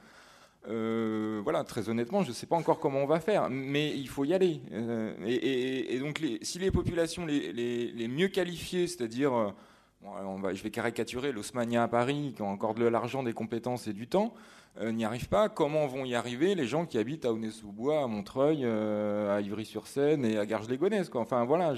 euh, 0.68 1.40
voilà, 1.44 1.64
très 1.64 1.88
honnêtement, 1.88 2.22
je 2.22 2.30
ne 2.30 2.34
sais 2.34 2.46
pas 2.46 2.56
encore 2.56 2.80
comment 2.80 3.00
on 3.00 3.06
va 3.06 3.20
faire, 3.20 3.48
mais 3.50 3.96
il 3.96 4.08
faut 4.08 4.24
y 4.24 4.34
aller. 4.34 4.60
Euh, 4.72 5.14
et, 5.26 5.98
donc, 5.98 6.20
si 6.42 6.58
les 6.58 6.70
populations 6.70 7.24
les, 7.24 8.08
mieux 8.08 8.28
qualifiées, 8.28 8.86
c'est-à-dire, 8.88 9.32
euh, 9.32 10.54
je 10.54 10.62
vais 10.62 10.70
caricaturer 10.70 11.32
l'Osmania 11.32 11.84
à 11.84 11.88
Paris, 11.88 12.32
qui 12.34 12.42
ont 12.42 12.50
encore 12.50 12.74
de 12.74 12.84
l'argent, 12.84 13.22
des 13.22 13.32
compétences 13.32 13.86
et 13.86 13.92
du 13.92 14.08
temps, 14.08 14.34
n'y 14.82 15.06
arrivent 15.06 15.30
pas, 15.30 15.48
comment 15.48 15.86
vont 15.86 16.04
y 16.04 16.14
arriver 16.14 16.54
les 16.54 16.66
gens 16.66 16.84
qui 16.84 16.98
habitent 16.98 17.24
à 17.24 17.32
Aulnay-sous-Bois, 17.32 18.02
à 18.02 18.06
Montreuil, 18.08 18.62
à 18.66 19.40
Ivry-sur-Seine 19.40 20.22
et 20.26 20.36
à 20.36 20.44
Garges-les-Gonesse 20.44 21.10
Enfin, 21.14 21.44
voilà. 21.46 21.72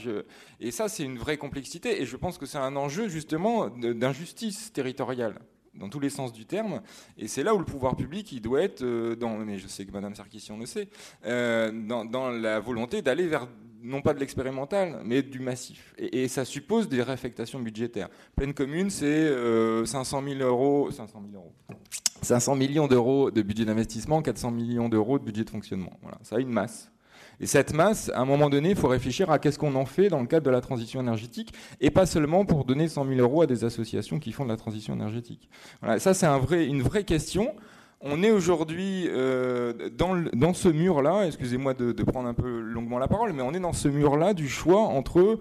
Et 0.58 0.72
ça, 0.72 0.88
c'est 0.88 1.04
une 1.04 1.16
vraie 1.16 1.36
complexité, 1.36 2.02
et 2.02 2.06
je 2.06 2.16
pense 2.16 2.38
que 2.38 2.46
c'est 2.46 2.58
un 2.58 2.74
enjeu, 2.74 3.08
justement, 3.08 3.68
d'injustice 3.68 4.72
territoriale. 4.72 5.38
Dans 5.78 5.88
tous 5.88 6.00
les 6.00 6.10
sens 6.10 6.32
du 6.32 6.44
terme. 6.44 6.82
Et 7.16 7.28
c'est 7.28 7.42
là 7.42 7.54
où 7.54 7.58
le 7.58 7.64
pouvoir 7.64 7.96
public, 7.96 8.32
il 8.32 8.40
doit 8.40 8.62
être, 8.62 8.82
dans, 9.14 9.38
mais 9.38 9.58
je 9.58 9.68
sais 9.68 9.86
que 9.86 9.92
Madame 9.92 10.14
Sarkissian 10.14 10.58
le 10.58 10.66
sait, 10.66 10.88
dans, 11.24 12.04
dans 12.04 12.30
la 12.30 12.60
volonté 12.60 13.02
d'aller 13.02 13.26
vers 13.26 13.46
non 13.82 14.02
pas 14.02 14.14
de 14.14 14.20
l'expérimental, 14.20 15.00
mais 15.04 15.22
du 15.22 15.40
massif. 15.40 15.94
Et, 15.98 16.28
ça 16.28 16.44
suppose 16.44 16.88
des 16.88 17.02
réaffectations 17.02 17.60
budgétaires. 17.60 18.08
Pleine 18.36 18.54
commune, 18.54 18.90
c'est 18.90 19.32
500 19.86 20.22
000 20.22 20.40
euros, 20.40 20.90
500 20.90 21.22
000 21.30 21.42
euros. 21.42 21.54
500 22.22 22.56
millions 22.56 22.88
d'euros 22.88 23.30
de 23.30 23.42
budget 23.42 23.64
d'investissement, 23.64 24.22
400 24.22 24.50
millions 24.50 24.88
d'euros 24.88 25.18
de 25.18 25.24
budget 25.24 25.44
de 25.44 25.50
fonctionnement. 25.50 25.92
Voilà, 26.02 26.18
ça 26.22 26.36
a 26.36 26.40
une 26.40 26.50
masse. 26.50 26.90
Et 27.40 27.46
cette 27.46 27.72
masse, 27.72 28.10
à 28.14 28.20
un 28.20 28.24
moment 28.24 28.50
donné, 28.50 28.70
il 28.70 28.76
faut 28.76 28.88
réfléchir 28.88 29.30
à 29.30 29.38
qu'est-ce 29.38 29.58
qu'on 29.58 29.74
en 29.74 29.84
fait 29.84 30.08
dans 30.08 30.20
le 30.20 30.26
cadre 30.26 30.44
de 30.46 30.50
la 30.50 30.60
transition 30.60 31.00
énergétique, 31.00 31.52
et 31.80 31.90
pas 31.90 32.06
seulement 32.06 32.44
pour 32.44 32.64
donner 32.64 32.88
100 32.88 33.06
000 33.06 33.20
euros 33.20 33.42
à 33.42 33.46
des 33.46 33.64
associations 33.64 34.18
qui 34.18 34.32
font 34.32 34.44
de 34.44 34.50
la 34.50 34.56
transition 34.56 34.94
énergétique. 34.94 35.48
Ça, 35.98 36.14
c'est 36.14 36.26
une 36.66 36.82
vraie 36.82 37.04
question. 37.04 37.54
On 38.00 38.22
est 38.22 38.30
aujourd'hui 38.30 39.06
euh, 39.08 39.72
dans, 39.96 40.54
ce 40.54 40.68
mur-là, 40.68 41.26
excusez-moi 41.26 41.74
de, 41.74 41.90
de, 41.90 42.02
prendre 42.04 42.28
un 42.28 42.34
peu 42.34 42.60
longuement 42.60 42.98
la 42.98 43.08
parole, 43.08 43.32
mais 43.32 43.42
on 43.42 43.52
est 43.54 43.60
dans 43.60 43.72
ce 43.72 43.88
mur-là 43.88 44.34
du 44.34 44.48
choix 44.48 44.82
entre 44.82 45.40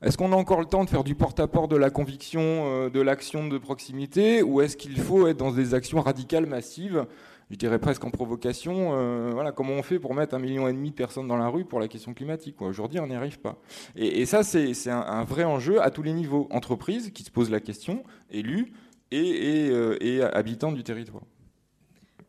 est-ce 0.00 0.16
qu'on 0.16 0.32
a 0.32 0.36
encore 0.36 0.60
le 0.60 0.66
temps 0.66 0.84
de 0.84 0.88
faire 0.88 1.02
du 1.02 1.16
porte-à-porte 1.16 1.70
de 1.70 1.76
la 1.76 1.90
conviction, 1.90 2.40
euh, 2.42 2.88
de 2.88 3.00
l'action 3.00 3.48
de 3.48 3.58
proximité, 3.58 4.42
ou 4.42 4.60
est-ce 4.60 4.76
qu'il 4.76 4.96
faut 4.98 5.26
être 5.26 5.36
dans 5.36 5.50
des 5.50 5.74
actions 5.74 6.00
radicales, 6.00 6.46
massives 6.46 7.04
je 7.50 7.56
dirais 7.56 7.78
presque 7.78 8.04
en 8.04 8.10
provocation, 8.10 8.90
euh, 8.92 9.30
voilà, 9.32 9.52
comment 9.52 9.72
on 9.72 9.82
fait 9.82 9.98
pour 9.98 10.14
mettre 10.14 10.34
un 10.34 10.38
million 10.38 10.68
et 10.68 10.72
demi 10.72 10.90
de 10.90 10.94
personnes 10.94 11.26
dans 11.26 11.36
la 11.36 11.48
rue 11.48 11.64
pour 11.64 11.80
la 11.80 11.88
question 11.88 12.14
climatique 12.14 12.60
Aujourd'hui, 12.60 13.00
on 13.00 13.06
n'y 13.06 13.14
arrive 13.14 13.40
pas. 13.40 13.58
Et, 13.96 14.26
ça, 14.26 14.42
c'est 14.42 14.90
un, 14.90 15.24
vrai 15.24 15.44
enjeu 15.44 15.82
à 15.82 15.90
tous 15.90 16.02
les 16.02 16.12
niveaux. 16.12 16.46
Entreprises 16.50 17.10
qui 17.10 17.22
se 17.22 17.30
posent 17.30 17.50
la 17.50 17.60
question, 17.60 18.04
élus 18.30 18.72
et, 19.10 19.70
et 20.00 20.22
habitants 20.22 20.72
du 20.72 20.82
territoire. 20.82 21.22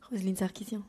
Roselyne 0.09 0.35
Sarkissian. 0.35 0.81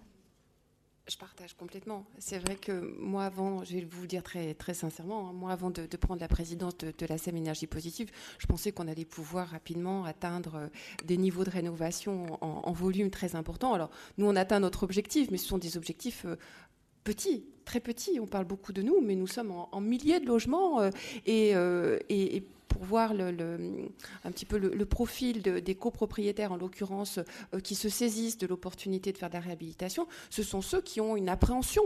Je 1.11 1.19
partage 1.19 1.55
complètement. 1.55 2.05
C'est 2.21 2.39
vrai 2.39 2.55
que 2.55 2.97
moi, 3.01 3.25
avant, 3.25 3.65
je 3.65 3.75
vais 3.75 3.81
vous 3.81 4.03
le 4.03 4.07
dire 4.07 4.23
très, 4.23 4.55
très 4.55 4.75
sincèrement, 4.75 5.29
hein, 5.29 5.33
moi, 5.33 5.51
avant 5.51 5.71
de, 5.71 5.85
prendre 5.97 6.21
la 6.21 6.29
présidence 6.29 6.79
de, 6.79 7.07
la 7.09 7.19
SEM 7.19 7.37
Énergie 7.37 7.67
Positive, 7.67 8.13
je 8.39 8.47
pensais 8.47 8.71
qu'on 8.71 8.87
allait 8.87 9.05
pouvoir 9.05 9.49
rapidement 9.49 10.05
atteindre 10.05 10.55
euh, 10.55 10.69
des 11.05 11.17
niveaux 11.17 11.43
de 11.43 11.51
rénovation 11.51 12.39
en, 12.41 12.73
volume 12.73 13.11
très 13.11 13.35
importants. 13.35 13.75
Alors, 13.75 13.91
nous, 14.19 14.27
on 14.27 14.37
atteint 14.37 14.61
notre 14.61 14.85
objectif, 14.85 15.33
mais 15.33 15.39
ce 15.39 15.49
sont 15.49 15.59
des 15.59 15.77
objectifs 15.77 16.25
euh, 17.01 17.13
petits, 17.13 17.45
très 17.65 17.81
petits. 17.81 18.19
On 18.21 18.27
parle 18.27 18.47
beaucoup 18.47 18.73
de 18.73 18.83
nous, 18.83 19.01
mais 19.01 19.15
nous 19.15 19.27
sommes 19.27 19.53
en, 19.53 19.81
milliers 19.81 20.21
de 20.21 20.27
logements 20.27 20.81
euh, 20.81 20.91
et, 21.27 21.51
et 22.37 22.45
pour 22.71 22.85
voir 22.85 23.13
un 23.13 24.31
petit 24.31 24.47
peu 24.47 24.57
le, 24.57 24.87
profil 24.87 25.43
des 25.43 25.75
copropriétaires, 25.75 26.53
en 26.53 26.57
l'occurrence, 26.57 27.19
euh, 27.53 27.61
qui 27.61 27.75
se 27.75 27.89
saisissent 27.89 28.39
de 28.39 28.47
l'opportunité 28.47 29.13
de 29.13 29.19
faire 29.19 29.29
de 29.29 29.35
la 29.35 29.41
réhabilitation, 29.41 30.07
ce 30.31 30.43
sont 30.43 30.63
ceux 30.63 30.81
qui 30.81 31.01
ont 31.01 31.17
une 31.17 31.29
appréhension 31.29 31.83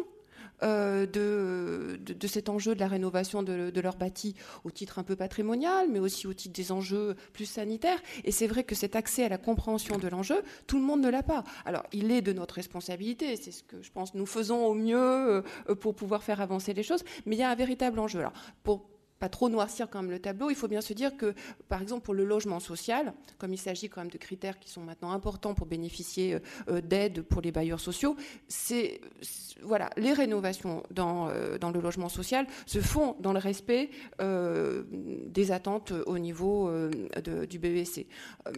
euh, 0.62 1.06
de, 1.06 1.98
de, 2.00 2.26
cet 2.26 2.48
enjeu 2.48 2.74
de 2.74 2.80
la 2.80 2.88
rénovation 2.88 3.42
de, 3.42 3.70
de, 3.70 3.80
leur 3.80 3.96
bâti 3.96 4.34
au 4.64 4.70
titre 4.70 4.98
un 4.98 5.02
peu 5.02 5.16
patrimonial, 5.16 5.88
mais 5.90 5.98
aussi 5.98 6.26
au 6.26 6.32
titre 6.32 6.54
des 6.54 6.72
enjeux 6.72 7.16
plus 7.32 7.46
sanitaires. 7.46 8.00
Et 8.24 8.30
c'est 8.30 8.46
vrai 8.46 8.64
que 8.64 8.74
cet 8.74 8.96
accès 8.96 9.24
à 9.24 9.28
la 9.28 9.38
compréhension 9.38 9.98
de 9.98 10.08
l'enjeu, 10.08 10.42
tout 10.66 10.78
le 10.78 10.84
monde 10.84 11.00
ne 11.00 11.08
l'a 11.08 11.22
pas. 11.22 11.44
Alors, 11.64 11.84
il 11.92 12.12
est 12.12 12.22
de 12.22 12.32
notre 12.32 12.54
responsabilité, 12.54 13.36
c'est 13.36 13.52
ce 13.52 13.62
que 13.62 13.82
je 13.82 13.90
pense 13.90 14.14
nous 14.14 14.26
faisons 14.26 14.64
au 14.66 14.74
mieux 14.74 14.96
euh, 14.98 15.42
pour 15.80 15.94
pouvoir 15.94 16.22
faire 16.22 16.40
avancer 16.40 16.72
les 16.72 16.82
choses, 16.82 17.04
mais 17.26 17.36
il 17.36 17.38
y 17.38 17.42
a 17.42 17.50
un 17.50 17.54
véritable 17.54 17.98
enjeu. 17.98 18.20
Alors, 18.20 18.32
pour 18.62 18.93
trop 19.28 19.48
noircir 19.48 19.88
quand 19.90 20.02
même 20.02 20.10
le 20.10 20.18
tableau, 20.18 20.50
il 20.50 20.56
faut 20.56 20.68
bien 20.68 20.80
se 20.80 20.92
dire 20.92 21.16
que, 21.16 21.34
par 21.68 21.82
exemple, 21.82 22.02
pour 22.02 22.14
le 22.14 22.24
logement 22.24 22.60
social, 22.60 23.14
comme 23.38 23.52
il 23.52 23.58
s'agit 23.58 23.88
quand 23.88 24.00
même 24.00 24.10
de 24.10 24.18
critères 24.18 24.58
qui 24.58 24.70
sont 24.70 24.80
maintenant 24.80 25.12
importants 25.12 25.54
pour 25.54 25.66
bénéficier 25.66 26.34
euh, 26.34 26.38
euh, 26.68 26.80
d'aides 26.80 27.22
pour 27.22 27.40
les 27.40 27.52
bailleurs 27.52 27.80
sociaux, 27.80 28.16
c'est 28.48 29.00
voilà, 29.62 29.90
les 29.96 30.12
rénovations 30.12 30.82
dans, 30.90 31.28
euh, 31.28 31.58
dans 31.58 31.70
le 31.70 31.80
logement 31.80 32.08
social 32.08 32.46
se 32.66 32.80
font 32.80 33.16
dans 33.20 33.32
le 33.32 33.38
respect 33.38 33.90
des 34.18 35.52
attentes 35.52 35.92
au 36.06 36.18
niveau 36.18 36.70
du 37.48 37.58
BBC. 37.58 38.06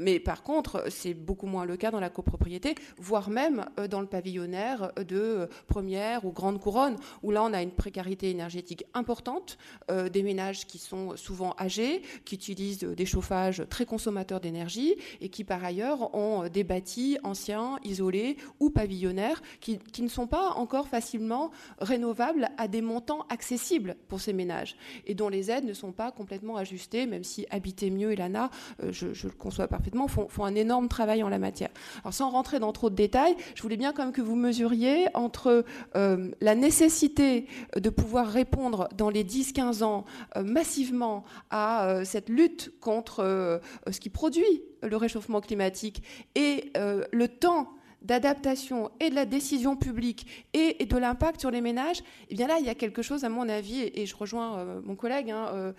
Mais 0.00 0.18
par 0.18 0.42
contre, 0.42 0.84
c'est 0.88 1.14
beaucoup 1.14 1.46
moins 1.46 1.64
le 1.64 1.76
cas 1.76 1.90
dans 1.90 2.00
la 2.00 2.10
copropriété, 2.10 2.74
voire 2.98 3.30
même 3.30 3.64
dans 3.90 4.00
le 4.00 4.06
pavillonnaire 4.06 4.92
de 4.96 5.48
première 5.66 6.24
ou 6.24 6.32
grande 6.32 6.60
couronne, 6.60 6.96
où 7.22 7.30
là 7.30 7.42
on 7.42 7.52
a 7.52 7.62
une 7.62 7.70
précarité 7.70 8.30
énergétique 8.30 8.84
importante, 8.94 9.58
des 9.88 10.22
ménages 10.22 10.55
qui 10.64 10.78
sont 10.78 11.16
souvent 11.16 11.54
âgés, 11.58 12.02
qui 12.24 12.36
utilisent 12.36 12.78
des 12.78 13.06
chauffages 13.06 13.64
très 13.68 13.84
consommateurs 13.84 14.40
d'énergie 14.40 14.94
et 15.20 15.28
qui 15.28 15.44
par 15.44 15.64
ailleurs 15.64 16.14
ont 16.14 16.48
des 16.48 16.64
bâtis 16.64 17.18
anciens, 17.22 17.78
isolés 17.84 18.36
ou 18.60 18.70
pavillonnaires 18.70 19.42
qui, 19.60 19.78
ne 20.00 20.08
sont 20.08 20.26
pas 20.26 20.50
encore 20.52 20.88
facilement 20.88 21.50
rénovables 21.80 22.48
à 22.58 22.68
des 22.68 22.80
montants 22.80 23.26
accessibles 23.28 23.96
pour 24.08 24.20
ces 24.20 24.32
ménages 24.32 24.76
et 25.06 25.14
dont 25.14 25.28
les 25.28 25.50
aides 25.50 25.64
ne 25.64 25.72
sont 25.72 25.92
pas 25.92 26.10
complètement 26.10 26.56
ajustées, 26.56 27.06
même 27.06 27.24
si 27.24 27.46
Habiter 27.50 27.90
mieux 27.90 28.12
et 28.12 28.16
l'ANA, 28.16 28.50
euh, 28.82 28.92
je, 28.92 29.06
le 29.06 29.32
conçois 29.32 29.66
parfaitement, 29.66 30.08
font, 30.08 30.28
font, 30.28 30.44
un 30.44 30.54
énorme 30.54 30.88
travail 30.88 31.22
en 31.22 31.28
la 31.28 31.38
matière. 31.38 31.70
Alors 32.02 32.14
sans 32.14 32.30
rentrer 32.30 32.58
dans 32.58 32.72
trop 32.72 32.90
de 32.90 32.94
détails, 32.94 33.36
je 33.54 33.62
voulais 33.62 33.76
bien 33.76 33.92
quand 33.92 34.04
même 34.04 34.12
que 34.12 34.22
vous 34.22 34.36
mesuriez 34.36 35.06
entre 35.14 35.64
euh, 35.96 36.30
la 36.40 36.54
nécessité 36.54 37.46
de 37.74 37.90
pouvoir 37.90 38.28
répondre 38.28 38.88
dans 38.96 39.10
les 39.10 39.24
10-15 39.24 39.82
ans 39.82 40.04
euh, 40.35 40.35
massivement 40.42 41.24
à 41.50 41.88
euh, 41.88 42.04
cette 42.04 42.28
lutte 42.28 42.72
contre 42.80 43.20
euh, 43.20 43.58
ce 43.90 44.00
qui 44.00 44.10
produit 44.10 44.62
le 44.82 44.96
réchauffement 44.96 45.40
climatique 45.40 46.02
et 46.34 46.72
le 46.74 47.26
temps 47.26 47.72
d'adaptation 48.02 48.90
et 49.00 49.10
de 49.10 49.14
la 49.14 49.24
décision 49.24 49.74
publique 49.74 50.46
et, 50.52 50.84
de 50.84 50.96
l'impact 50.96 51.40
sur 51.40 51.50
les 51.50 51.60
ménages, 51.60 52.02
eh 52.28 52.34
bien 52.34 52.46
là, 52.46 52.58
il 52.60 52.66
y 52.66 52.68
a 52.68 52.74
quelque 52.74 53.02
chose, 53.02 53.24
à 53.24 53.28
mon 53.28 53.48
avis, 53.48 53.90
et, 53.94 54.06
je 54.06 54.14
rejoins 54.14 54.80
mon 54.84 54.94
collègue, 54.94 55.30
hein, 55.30 55.74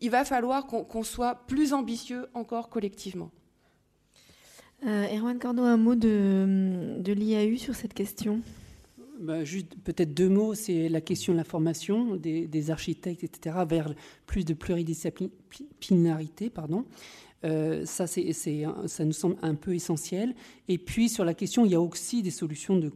il 0.00 0.10
va 0.10 0.24
falloir 0.24 0.66
qu'on 0.66 1.02
soit 1.04 1.46
plus 1.46 1.72
ambitieux 1.72 2.26
encore 2.34 2.68
collectivement. 2.68 3.30
Erwan 4.84 5.38
Cordo, 5.38 5.62
un 5.62 5.76
mot 5.76 5.94
de, 5.94 6.96
de 6.98 7.12
l'IAU 7.12 7.58
sur 7.58 7.76
cette 7.76 7.94
question? 7.94 8.40
Bah, 9.20 9.44
juste 9.44 9.74
peut-être 9.84 10.14
deux 10.14 10.28
mots, 10.28 10.54
c'est 10.54 10.88
la 10.88 11.00
question 11.00 11.32
de 11.32 11.38
la 11.38 11.44
formation 11.44 12.16
des, 12.16 12.70
architectes, 12.70 13.24
etc., 13.24 13.56
vers 13.68 13.94
plus 14.26 14.44
de 14.44 14.54
pluridisciplinarité, 14.54 16.50
pardon. 16.50 16.84
Euh, 17.44 17.84
ça, 17.84 18.06
ça 18.06 19.04
nous 19.04 19.12
semble 19.12 19.36
un 19.42 19.54
peu 19.54 19.74
essentiel. 19.74 20.34
Et 20.66 20.78
puis, 20.78 21.08
sur 21.08 21.24
la 21.24 21.34
question, 21.34 21.64
il 21.64 21.72
y 21.72 21.74
a 21.74 21.80
aussi 21.80 22.22
des 22.22 22.30
solutions 22.30 22.76
de 22.76 22.90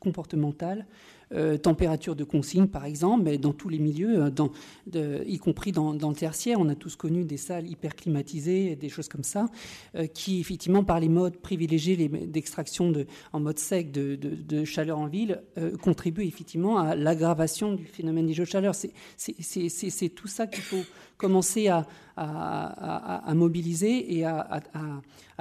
comportementales 0.00 0.86
euh, 1.34 1.58
température 1.58 2.16
de 2.16 2.24
consigne, 2.24 2.66
par 2.66 2.86
exemple, 2.86 3.24
mais 3.24 3.36
dans 3.36 3.52
tous 3.52 3.68
les 3.68 3.78
milieux, 3.78 4.24
euh, 4.24 5.24
y 5.26 5.38
compris 5.38 5.72
dans, 5.72 5.92
le 5.92 6.14
tertiaire. 6.14 6.58
On 6.58 6.68
a 6.68 6.74
tous 6.74 6.96
connu 6.96 7.24
des 7.24 7.36
salles 7.36 7.68
hyper 7.68 7.94
climatisées, 7.94 8.76
des 8.76 8.88
choses 8.88 9.08
comme 9.08 9.24
ça, 9.24 9.46
euh, 9.94 10.06
qui, 10.06 10.40
effectivement, 10.40 10.84
par 10.84 11.00
les 11.00 11.08
modes 11.08 11.36
privilégiés 11.36 12.08
d'extraction 12.08 12.92
en 13.32 13.40
mode 13.40 13.58
sec 13.58 13.92
de, 13.92 14.64
chaleur 14.64 14.98
en 14.98 15.06
ville, 15.06 15.42
contribuent 15.82 16.26
effectivement 16.26 16.78
à 16.78 16.94
l'aggravation 16.94 17.74
du 17.74 17.84
phénomène 17.84 18.26
des 18.26 18.32
jeux 18.32 18.44
de 18.44 18.48
chaleur. 18.48 18.74
C'est 18.74 20.08
tout 20.14 20.28
ça 20.28 20.46
qu'il 20.46 20.62
faut 20.62 20.84
commencer 21.18 21.68
à, 21.68 21.84
mobiliser 23.34 24.16
et 24.16 24.24
à, 24.24 24.60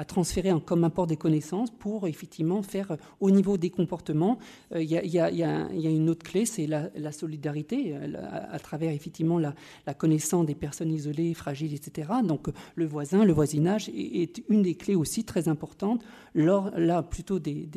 transférer 0.08 0.52
comme 0.66 0.84
apport 0.84 1.08
des 1.08 1.18
connaissances 1.18 1.72
pour 1.72 2.08
effectivement 2.08 2.62
faire 2.62 2.98
au 3.20 3.32
niveau 3.32 3.58
des 3.58 3.70
comportements. 3.70 4.38
Il 4.76 4.84
y, 4.84 5.20
a, 5.20 5.90
une 5.90 6.10
autre 6.10 6.24
clé, 6.24 6.46
c'est 6.46 6.68
la, 6.68 7.12
solidarité 7.12 7.96
à, 7.96 8.60
travers 8.60 8.92
effectivement 8.92 9.40
la, 9.40 9.54
connaissance 9.94 10.46
des 10.46 10.56
personnes 10.56 10.92
isolées, 10.92 11.34
fragiles, 11.34 11.74
etc. 11.74 12.10
Donc 12.24 12.48
le 12.76 12.86
voisin, 12.86 13.24
le 13.24 13.34
voisinage 13.34 13.90
est, 13.90 14.44
une 14.50 14.64
des 14.64 14.76
clés 14.76 14.96
aussi 14.96 15.24
très 15.24 15.48
importantes 15.48 16.04
lors 16.34 16.72
là 16.78 17.04
plutôt 17.04 17.40
des, 17.40 17.70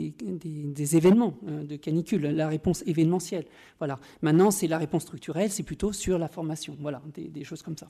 événements 0.97 1.35
euh, 1.49 1.65
de 1.65 1.77
canicule, 1.77 2.23
la 2.23 2.49
réponse 2.49 2.83
événementielle. 2.87 3.47
Voilà. 3.79 3.99
Maintenant, 4.23 4.51
c'est 4.51 4.67
la 4.67 4.79
réponse 4.79 5.03
structurelle, 5.03 5.51
c'est 5.51 5.63
plutôt 5.63 5.93
sur 5.93 6.19
la 6.19 6.29
formation. 6.29 6.77
Voilà, 6.81 7.03
des 7.15 7.45
choses 7.45 7.63
comme 7.63 7.77
ça. 7.77 7.89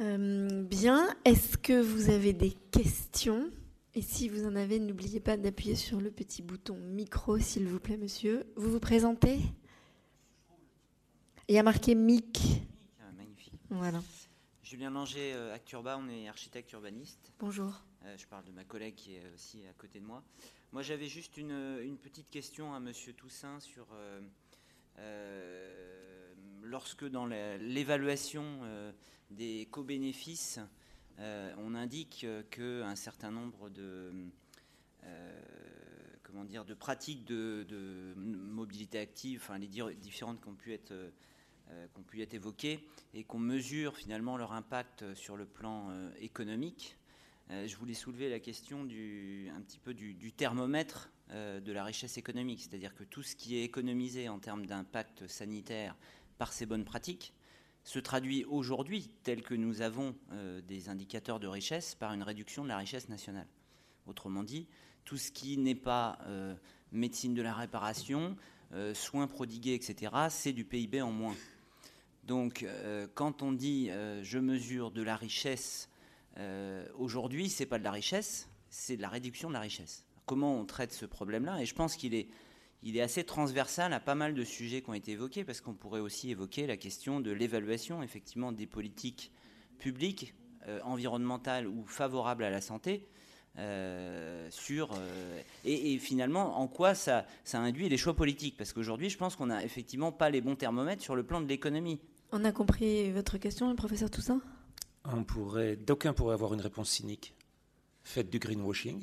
Euh, 0.00 0.62
bien, 0.62 1.12
est-ce 1.24 1.58
que 1.58 1.80
vous 1.80 2.08
avez 2.10 2.32
des 2.32 2.52
questions? 2.52 3.50
Et 3.94 4.02
si 4.02 4.28
vous 4.28 4.46
en 4.46 4.54
avez, 4.54 4.78
n'oubliez 4.78 5.18
pas 5.18 5.36
d'appuyer 5.36 5.74
sur 5.74 6.00
le 6.00 6.12
petit 6.12 6.40
bouton 6.40 6.76
micro, 6.76 7.38
s'il 7.38 7.66
vous 7.66 7.80
plaît, 7.80 7.96
monsieur. 7.96 8.46
Vous 8.54 8.70
vous 8.70 8.78
présentez? 8.78 9.40
Il 11.48 11.54
y 11.56 11.58
a 11.58 11.64
marqué 11.64 11.96
MIC. 11.96 12.62
Ah, 13.00 13.10
magnifique. 13.16 13.60
Voilà. 13.70 14.00
Julien 14.62 14.90
Langer, 14.90 15.32
euh, 15.34 15.52
Acturba, 15.52 15.98
on 15.98 16.08
est 16.08 16.28
architecte 16.28 16.70
urbaniste. 16.72 17.32
Bonjour. 17.40 17.82
Euh, 18.04 18.16
je 18.16 18.26
parle 18.26 18.44
de 18.44 18.52
ma 18.52 18.62
collègue 18.62 18.94
qui 18.94 19.16
est 19.16 19.24
aussi 19.34 19.66
à 19.66 19.72
côté 19.72 19.98
de 19.98 20.04
moi. 20.04 20.22
Moi, 20.70 20.82
j'avais 20.82 21.08
juste 21.08 21.36
une, 21.38 21.96
petite 22.00 22.30
question 22.30 22.72
à 22.72 22.78
monsieur 22.78 23.14
Toussaint 23.14 23.58
sur 23.58 23.88
lorsque 26.62 27.08
dans 27.08 27.26
l'évaluation 27.26 28.44
des 29.30 29.68
co-bénéfices, 29.70 30.60
on 31.18 31.74
indique 31.74 32.26
qu'un 32.50 32.94
certain 32.94 33.30
nombre 33.30 33.70
de 33.70 34.12
de 36.66 36.74
pratiques 36.74 37.24
de, 37.24 38.14
mobilité 38.16 38.98
active, 38.98 39.50
les 39.58 39.94
différentes 39.96 40.40
qui 40.40 40.48
ont 40.48 40.54
pu 40.54 40.72
être, 40.72 40.92
euh, 40.92 42.26
évoquées, 42.32 42.86
et 43.14 43.24
qu'on 43.24 43.38
mesure 43.38 43.96
finalement 43.96 44.36
leur 44.36 44.52
impact 44.52 45.14
sur 45.14 45.36
le 45.36 45.46
plan 45.46 45.90
euh, 45.90 46.10
économique. 46.20 46.96
Euh, 47.50 47.66
je 47.66 47.76
voulais 47.76 47.94
soulever 47.94 48.28
la 48.28 48.40
question 48.40 48.84
du, 48.84 49.50
un 49.54 49.60
petit 49.60 49.78
peu 49.78 49.94
du, 49.94 50.32
thermomètre 50.32 51.10
de 51.30 51.72
la 51.72 51.84
richesse 51.84 52.16
économique, 52.16 52.62
c'est-à-dire 52.62 52.94
que 52.94 53.04
tout 53.04 53.22
ce 53.22 53.36
qui 53.36 53.58
est 53.58 53.62
économisé 53.62 54.30
en 54.30 54.38
termes 54.38 54.64
d'impact 54.64 55.26
sanitaire 55.26 55.94
par 56.38 56.54
ces 56.54 56.64
bonnes 56.64 56.86
pratiques 56.86 57.34
se 57.88 57.98
traduit 57.98 58.44
aujourd'hui, 58.44 59.10
tel 59.22 59.40
que 59.40 59.54
nous 59.54 59.80
avons 59.80 60.14
des 60.66 60.90
indicateurs 60.90 61.40
de 61.40 61.46
richesse, 61.46 61.94
par 61.94 62.12
une 62.12 62.22
réduction 62.22 62.62
de 62.62 62.68
la 62.68 62.76
richesse 62.76 63.08
nationale. 63.08 63.46
Autrement 64.06 64.42
dit, 64.42 64.66
tout 65.06 65.16
ce 65.16 65.32
qui 65.32 65.56
n'est 65.56 65.74
pas 65.74 66.18
euh, 66.26 66.54
médecine 66.92 67.32
de 67.32 67.40
la 67.40 67.54
réparation, 67.54 68.36
euh, 68.74 68.92
soins 68.92 69.26
prodigués, 69.26 69.72
etc., 69.72 70.12
c'est 70.28 70.52
du 70.52 70.66
PIB 70.66 71.00
en 71.00 71.12
moins. 71.12 71.34
Donc, 72.24 72.62
euh, 72.62 73.08
quand 73.14 73.40
on 73.40 73.52
dit 73.52 73.88
je 74.20 74.38
mesure 74.38 74.90
de 74.90 75.00
la 75.00 75.16
richesse 75.16 75.88
aujourd'hui, 76.98 77.48
c'est 77.48 77.64
pas 77.64 77.78
de 77.78 77.84
la 77.84 77.90
richesse, 77.90 78.50
c'est 78.68 78.98
de 78.98 79.02
la 79.02 79.08
réduction 79.08 79.48
de 79.48 79.54
la 79.54 79.60
richesse. 79.60 80.04
Comment 80.26 80.60
on 80.60 80.66
traite 80.66 80.92
ce 80.92 81.06
problème-là? 81.06 81.62
Et 81.62 81.64
je 81.64 81.74
pense 81.74 81.96
qu'il 81.96 82.14
est, 82.14 82.28
il 82.82 82.96
est 82.96 83.00
assez 83.00 83.24
transversal 83.24 83.92
à 83.92 84.00
pas 84.00 84.14
mal 84.14 84.34
de 84.34 84.44
sujets 84.44 84.82
qui 84.82 84.90
ont 84.90 84.94
été 84.94 85.12
évoqués, 85.12 85.44
parce 85.44 85.60
qu'on 85.60 85.74
pourrait 85.74 86.00
aussi 86.00 86.30
évoquer 86.30 86.66
la 86.66 86.76
question 86.76 87.20
de 87.20 87.30
l'évaluation, 87.30 88.02
effectivement, 88.02 88.52
des 88.52 88.66
politiques 88.66 89.32
publiques, 89.78 90.34
environnementales 90.84 91.66
ou 91.66 91.86
favorables 91.86 92.44
à 92.44 92.50
la 92.50 92.60
santé, 92.60 93.08
euh, 93.58 94.46
sur 94.50 94.92
euh, 94.92 95.42
et, 95.64 95.98
finalement 95.98 96.60
en 96.60 96.68
quoi 96.68 96.94
ça, 96.94 97.26
ça 97.42 97.58
induit 97.58 97.88
les 97.88 97.96
choix 97.96 98.14
politiques 98.14 98.56
parce 98.56 98.72
qu'aujourd'hui 98.72 99.10
je 99.10 99.18
pense 99.18 99.34
qu'on 99.34 99.46
n'a 99.46 99.64
effectivement 99.64 100.12
pas 100.12 100.30
les 100.30 100.40
bons 100.40 100.54
thermomètres 100.54 101.02
sur 101.02 101.16
le 101.16 101.24
plan 101.24 101.40
de 101.40 101.48
l'économie. 101.48 101.98
On 102.30 102.44
a 102.44 102.52
compris 102.52 103.10
votre 103.10 103.36
question, 103.36 103.68
le 103.68 103.74
professeur 103.74 104.10
Toussaint? 104.10 104.40
On 105.04 105.24
pourrait, 105.24 105.74
d'aucuns 105.74 106.12
pourraient 106.12 106.34
avoir 106.34 106.54
une 106.54 106.60
réponse 106.60 106.88
cynique, 106.88 107.34
faite 108.04 108.30
du 108.30 108.38
greenwashing. 108.38 109.02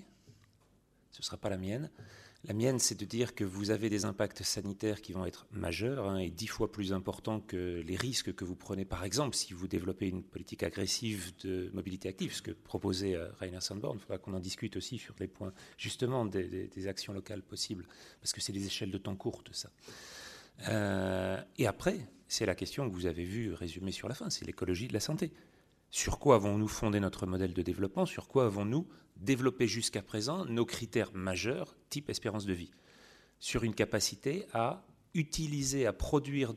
Ce 1.11 1.19
ne 1.19 1.23
sera 1.26 1.35
pas 1.35 1.49
la 1.49 1.57
mienne. 1.57 1.89
La 2.48 2.54
mienne, 2.54 2.78
c'est 2.78 3.00
de 3.00 3.06
dire 3.06 3.34
que 3.34 3.44
vous 3.44 3.72
avez 3.72 3.90
des 3.90 4.06
impacts 4.06 4.44
sanitaires 4.44 5.02
qui 5.02 5.14
vont 5.14 5.26
être 5.26 5.48
majeurs 5.52 6.08
hein, 6.08 6.18
et 6.20 6.30
dix 6.30 6.46
fois 6.46 6.72
plus 6.72 6.94
importants 6.94 7.40
que 7.40 7.82
les 7.84 7.96
risques 7.96 8.36
que 8.36 8.46
vous 8.46 8.56
prenez, 8.56 8.86
par 8.86 9.04
exemple, 9.04 9.36
si 9.36 9.54
vous 9.54 9.68
développez 9.68 10.10
une 10.10 10.22
politique 10.22 10.62
agressive 10.62 11.34
de 11.44 11.72
mobilité 11.74 12.08
active, 12.08 12.36
ce 12.36 12.44
que 12.44 12.52
proposait 12.52 13.16
euh, 13.16 13.32
Rainer 13.40 13.62
Sandborn. 13.62 13.98
Il 13.98 14.02
faudra 14.02 14.20
qu'on 14.20 14.36
en 14.36 14.40
discute 14.40 14.78
aussi 14.78 15.00
sur 15.00 15.16
les 15.20 15.28
points, 15.28 15.54
justement, 15.78 16.24
des, 16.24 16.88
actions 16.88 17.14
locales 17.14 17.42
possibles, 17.42 17.88
parce 18.22 18.32
que 18.32 18.42
c'est 18.42 18.54
des 18.54 18.68
échelles 18.68 18.92
de 18.92 19.00
temps 19.00 19.16
courtes, 19.16 19.50
ça. 19.52 19.72
Euh, 20.68 21.42
et 21.58 21.66
après, 21.66 21.98
c'est 22.28 22.46
la 22.46 22.54
question 22.54 22.88
que 22.88 22.94
vous 22.94 23.08
avez 23.08 23.24
vue 23.24 23.54
résumée 23.54 23.92
sur 23.92 24.08
la 24.08 24.14
fin, 24.14 24.30
c'est 24.30 24.46
l'écologie 24.46 24.88
de 24.88 24.94
la 24.94 25.00
santé. 25.00 25.34
Sur 25.90 26.20
quoi 26.20 26.36
avons-nous 26.36 26.68
fondé 26.68 27.00
notre 27.00 27.26
modèle 27.26 27.54
de 27.54 27.62
développement? 27.64 28.06
Sur 28.06 28.28
quoi 28.28 28.46
avons-nous 28.46 28.88
développé 29.16 29.68
jusqu'à 29.68 30.02
présent 30.02 30.46
nos 30.46 30.66
critères 30.66 31.14
majeurs, 31.14 31.76
type 31.90 32.10
espérance 32.10 32.46
de 32.46 32.54
vie 32.54 32.72
Sur 33.40 33.64
une 33.64 33.74
capacité 33.74 34.46
à 34.54 34.86
utiliser, 35.14 35.86
à 35.86 35.94
produire 35.94 36.54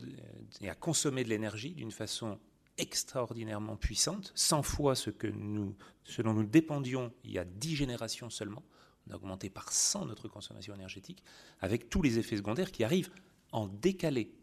et 0.61 0.69
à 0.69 0.75
consommer 0.75 1.23
de 1.23 1.29
l'énergie 1.29 1.73
d'une 1.73 1.91
façon 1.91 2.39
extraordinairement 2.77 3.75
puissante, 3.75 4.31
100 4.35 4.63
fois 4.63 4.95
ce, 4.95 5.09
que 5.09 5.27
nous, 5.27 5.75
ce 6.03 6.21
dont 6.21 6.33
nous 6.33 6.43
dépendions 6.43 7.13
il 7.23 7.31
y 7.31 7.39
a 7.39 7.45
10 7.45 7.75
générations 7.75 8.29
seulement. 8.29 8.63
On 9.07 9.13
a 9.13 9.15
augmenté 9.15 9.49
par 9.49 9.71
100 9.71 10.05
notre 10.05 10.27
consommation 10.27 10.73
énergétique, 10.73 11.23
avec 11.59 11.89
tous 11.89 12.01
les 12.01 12.19
effets 12.19 12.37
secondaires 12.37 12.71
qui 12.71 12.83
arrivent 12.83 13.11
en 13.51 13.67
décalé. 13.67 14.33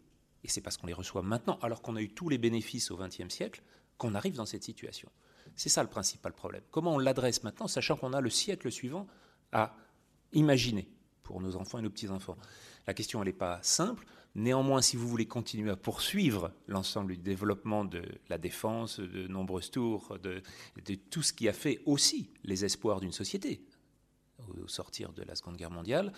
Et 0.43 0.49
c'est 0.49 0.61
parce 0.61 0.77
qu'on 0.77 0.87
les 0.87 0.93
reçoit 0.93 1.23
maintenant, 1.23 1.57
alors 1.61 1.81
qu'on 1.81 1.95
a 1.95 2.01
eu 2.01 2.09
tous 2.09 2.29
les 2.29 2.37
bénéfices 2.37 2.91
au 2.91 2.97
XXe 2.97 3.29
siècle, 3.29 3.63
qu'on 3.97 4.13
arrive 4.13 4.35
dans 4.35 4.45
cette 4.45 4.63
situation. 4.63 5.09
C'est 5.57 5.69
ça 5.69 5.81
le 5.81 5.89
principal 5.89 6.33
problème. 6.33 6.61
Comment 6.71 6.95
on 6.95 6.99
l'adresse 6.99 7.43
maintenant, 7.43 7.67
sachant 7.67 7.97
qu'on 7.97 8.13
a 8.13 8.21
le 8.21 8.29
siècle 8.29 8.71
suivant 8.71 9.07
à 9.51 9.75
imaginer 10.31 10.87
pour 11.23 11.41
nos 11.41 11.55
enfants 11.55 11.79
et 11.79 11.81
nos 11.81 11.89
petits-enfants? 11.89 12.37
La 12.85 12.93
question, 12.93 13.21
elle 13.21 13.27
n'est 13.27 13.33
pas 13.33 13.59
simple. 13.63 14.05
Néanmoins, 14.35 14.83
si 14.83 14.97
vous 14.97 15.07
voulez 15.07 15.25
continuer 15.25 15.71
à 15.71 15.75
poursuivre 15.75 16.51
l'ensemble 16.67 17.13
du 17.13 17.17
développement 17.17 17.85
de 17.85 18.03
la 18.29 18.37
défense, 18.37 18.99
de 18.99 19.27
nombreuses 19.27 19.71
tours, 19.71 20.19
de, 20.21 20.43
tout 21.09 21.23
ce 21.23 21.33
qui 21.33 21.49
a 21.49 21.53
fait 21.53 21.81
aussi 21.87 22.29
les 22.43 22.63
espoirs 22.63 22.99
d'une 22.99 23.11
société 23.11 23.65
au 24.61 24.67
sortir 24.67 25.11
de 25.13 25.23
la 25.23 25.33
Seconde 25.33 25.57
Guerre 25.57 25.71
mondiale, 25.71 26.13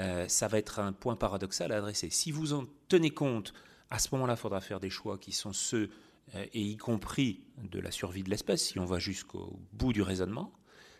euh, 0.00 0.28
ça 0.28 0.48
va 0.48 0.58
être 0.58 0.78
un 0.78 0.92
point 0.92 1.16
paradoxal 1.16 1.72
à 1.72 1.78
adresser. 1.78 2.10
Si 2.10 2.30
vous 2.30 2.52
en 2.52 2.66
tenez 2.88 3.10
compte, 3.10 3.54
à 3.88 3.98
ce 3.98 4.08
moment-là, 4.12 4.34
il 4.34 4.38
faudra 4.38 4.60
faire 4.60 4.78
des 4.78 4.90
choix 4.90 5.16
qui 5.16 5.32
sont 5.32 5.54
ceux 5.54 5.88
et 6.34 6.60
y 6.60 6.76
compris 6.76 7.44
de 7.58 7.78
la 7.78 7.90
survie 7.90 8.22
de 8.22 8.30
l'espèce, 8.30 8.64
si 8.68 8.78
on 8.78 8.84
va 8.84 8.98
jusqu'au 8.98 9.58
bout 9.72 9.92
du 9.92 10.02
raisonnement. 10.02 10.52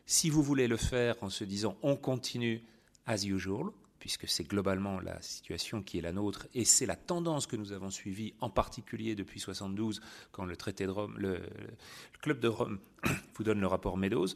Si 0.05 0.31
vous 0.31 0.43
voulez 0.43 0.69
le 0.69 0.77
faire 0.77 1.16
en 1.23 1.31
se 1.31 1.44
disant 1.44 1.77
on 1.82 1.97
continue 1.97 2.62
as 3.07 3.24
usual, 3.24 3.70
puisque 3.99 4.28
c'est 4.28 4.44
globalement 4.44 4.99
la 5.01 5.23
situation 5.23 5.82
qui 5.82 5.99
est 5.99 6.01
la 6.01 6.12
nôtre, 6.12 6.49
et 6.55 6.65
c'est 6.65 6.86
la 6.86 6.97
tendance 6.97 7.47
que 7.47 7.55
nous 7.55 7.73
avons 7.73 7.90
suivie, 7.90 8.35
en 8.40 8.51
particulier 8.51 9.15
depuis 9.15 9.39
72, 9.39 10.01
quand 10.32 10.44
le 10.44 10.57
traité 10.57 10.86
de 10.86 10.90
Rome, 10.90 11.15
le, 11.16 11.40
club 12.20 12.40
de 12.40 12.49
Rome 12.49 12.81
vous 13.36 13.44
donne 13.44 13.61
le 13.61 13.66
rapport 13.69 13.97
Meadows. 13.97 14.27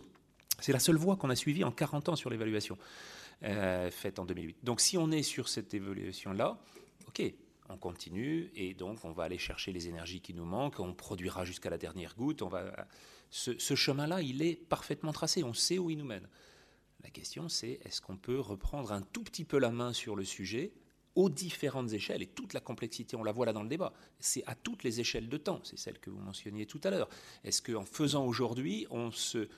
C'est 0.60 0.72
la 0.72 0.78
seule 0.78 0.96
voie 0.96 1.16
qu'on 1.16 1.30
a 1.30 1.36
suivie 1.36 1.64
en 1.64 1.72
40 1.72 2.10
ans 2.10 2.16
sur 2.16 2.30
l'évaluation 2.30 2.78
euh, 3.42 3.90
faite 3.90 4.18
en 4.18 4.24
2008. 4.24 4.58
Donc 4.62 4.80
si 4.80 4.96
on 4.98 5.10
est 5.10 5.24
sur 5.24 5.48
cette 5.48 5.74
évaluation-là, 5.74 6.58
ok, 7.08 7.22
on 7.68 7.76
continue 7.76 8.50
et 8.54 8.74
donc 8.74 9.04
on 9.04 9.12
va 9.12 9.24
aller 9.24 9.38
chercher 9.38 9.72
les 9.72 9.88
énergies 9.88 10.20
qui 10.20 10.34
nous 10.34 10.44
manquent, 10.44 10.80
on 10.80 10.94
produira 10.94 11.44
jusqu'à 11.44 11.70
la 11.70 11.78
dernière 11.78 12.14
goutte. 12.16 12.42
On 12.42 12.48
va... 12.48 12.86
Ce, 13.30 13.74
chemin-là, 13.74 14.22
il 14.22 14.42
est 14.42 14.54
parfaitement 14.54 15.12
tracé, 15.12 15.42
on 15.42 15.52
sait 15.52 15.78
où 15.78 15.90
il 15.90 15.98
nous 15.98 16.04
mène. 16.04 16.28
La 17.02 17.10
question, 17.10 17.48
c'est 17.48 17.80
est-ce 17.84 18.00
qu'on 18.00 18.16
peut 18.16 18.40
reprendre 18.40 18.92
un 18.92 19.02
tout 19.02 19.22
petit 19.22 19.44
peu 19.44 19.58
la 19.58 19.70
main 19.70 19.92
sur 19.92 20.16
le 20.16 20.24
sujet 20.24 20.72
aux 21.16 21.30
différentes 21.30 21.92
échelles 21.92 22.22
et 22.22 22.26
toute 22.26 22.52
la 22.52 22.60
complexité, 22.60 23.16
on 23.16 23.24
la 23.24 23.32
voit 23.32 23.46
là 23.46 23.54
dans 23.54 23.62
le 23.62 23.70
débat, 23.70 23.94
c'est 24.20 24.44
à 24.46 24.54
toutes 24.54 24.84
les 24.84 25.00
échelles 25.00 25.30
de 25.30 25.38
temps, 25.38 25.60
c'est 25.64 25.78
celle 25.78 25.98
que 25.98 26.10
vous 26.10 26.18
mentionniez 26.18 26.66
tout 26.66 26.80
à 26.84 26.90
l'heure. 26.90 27.08
Est-ce 27.42 27.62
qu'en 27.62 27.86
faisant 27.86 28.26
aujourd'hui, 28.26 28.86
on, 28.90 29.10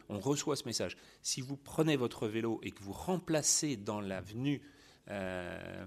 on 0.09 0.21
reçoit 0.21 0.55
ce 0.55 0.65
message? 0.67 0.97
Si 1.21 1.41
vous 1.41 1.57
prenez 1.57 1.97
votre 1.97 2.29
vélo 2.29 2.61
et 2.63 2.71
que 2.71 2.81
vous 2.81 2.93
remplacez 2.93 3.77
dans 3.77 4.01
l'avenue 4.01 4.63
euh, 5.11 5.85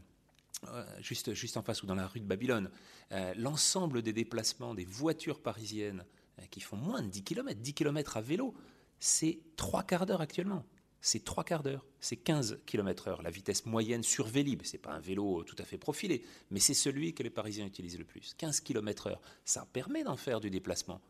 juste, 0.99 1.33
juste 1.33 1.57
en 1.57 1.63
face 1.63 1.83
ou 1.83 1.85
dans 1.85 1.95
la 1.95 2.07
rue 2.07 2.19
de 2.19 2.25
Babylone, 2.25 2.69
euh, 3.11 3.33
l'ensemble 3.35 4.01
des 4.01 4.13
déplacements 4.13 4.73
des 4.73 4.85
voitures 4.85 5.41
parisiennes 5.41 6.05
euh, 6.39 6.43
qui 6.51 6.61
font 6.61 6.77
moins 6.77 7.01
de 7.01 7.07
10 7.07 7.23
km, 7.23 7.59
10 7.59 7.73
km 7.73 8.17
à 8.17 8.21
vélo, 8.21 8.53
c'est 8.99 9.39
trois 9.55 9.83
quarts 9.83 10.05
d'heure 10.05 10.21
actuellement. 10.21 10.65
C'est 11.03 11.25
trois 11.25 11.43
quarts 11.43 11.63
d'heure, 11.63 11.83
c'est 11.99 12.15
15 12.15 12.59
km 12.67 13.07
heure, 13.07 13.21
la 13.23 13.31
vitesse 13.31 13.65
moyenne 13.65 14.03
sur 14.03 14.27
Vélib. 14.27 14.61
C'est 14.63 14.77
pas 14.77 14.91
un 14.91 14.99
vélo 14.99 15.43
tout 15.43 15.55
à 15.57 15.63
fait 15.63 15.79
profilé, 15.79 16.23
mais 16.51 16.59
c'est 16.59 16.75
celui 16.75 17.15
que 17.15 17.23
les 17.23 17.31
Parisiens 17.31 17.65
utilisent 17.65 17.97
le 17.97 18.05
plus. 18.05 18.35
15 18.37 18.59
km 18.59 19.07
heure, 19.07 19.21
ça 19.43 19.65
permet 19.73 20.03
d'en 20.03 20.15
faire 20.15 20.39
du 20.39 20.51
déplacement 20.51 21.01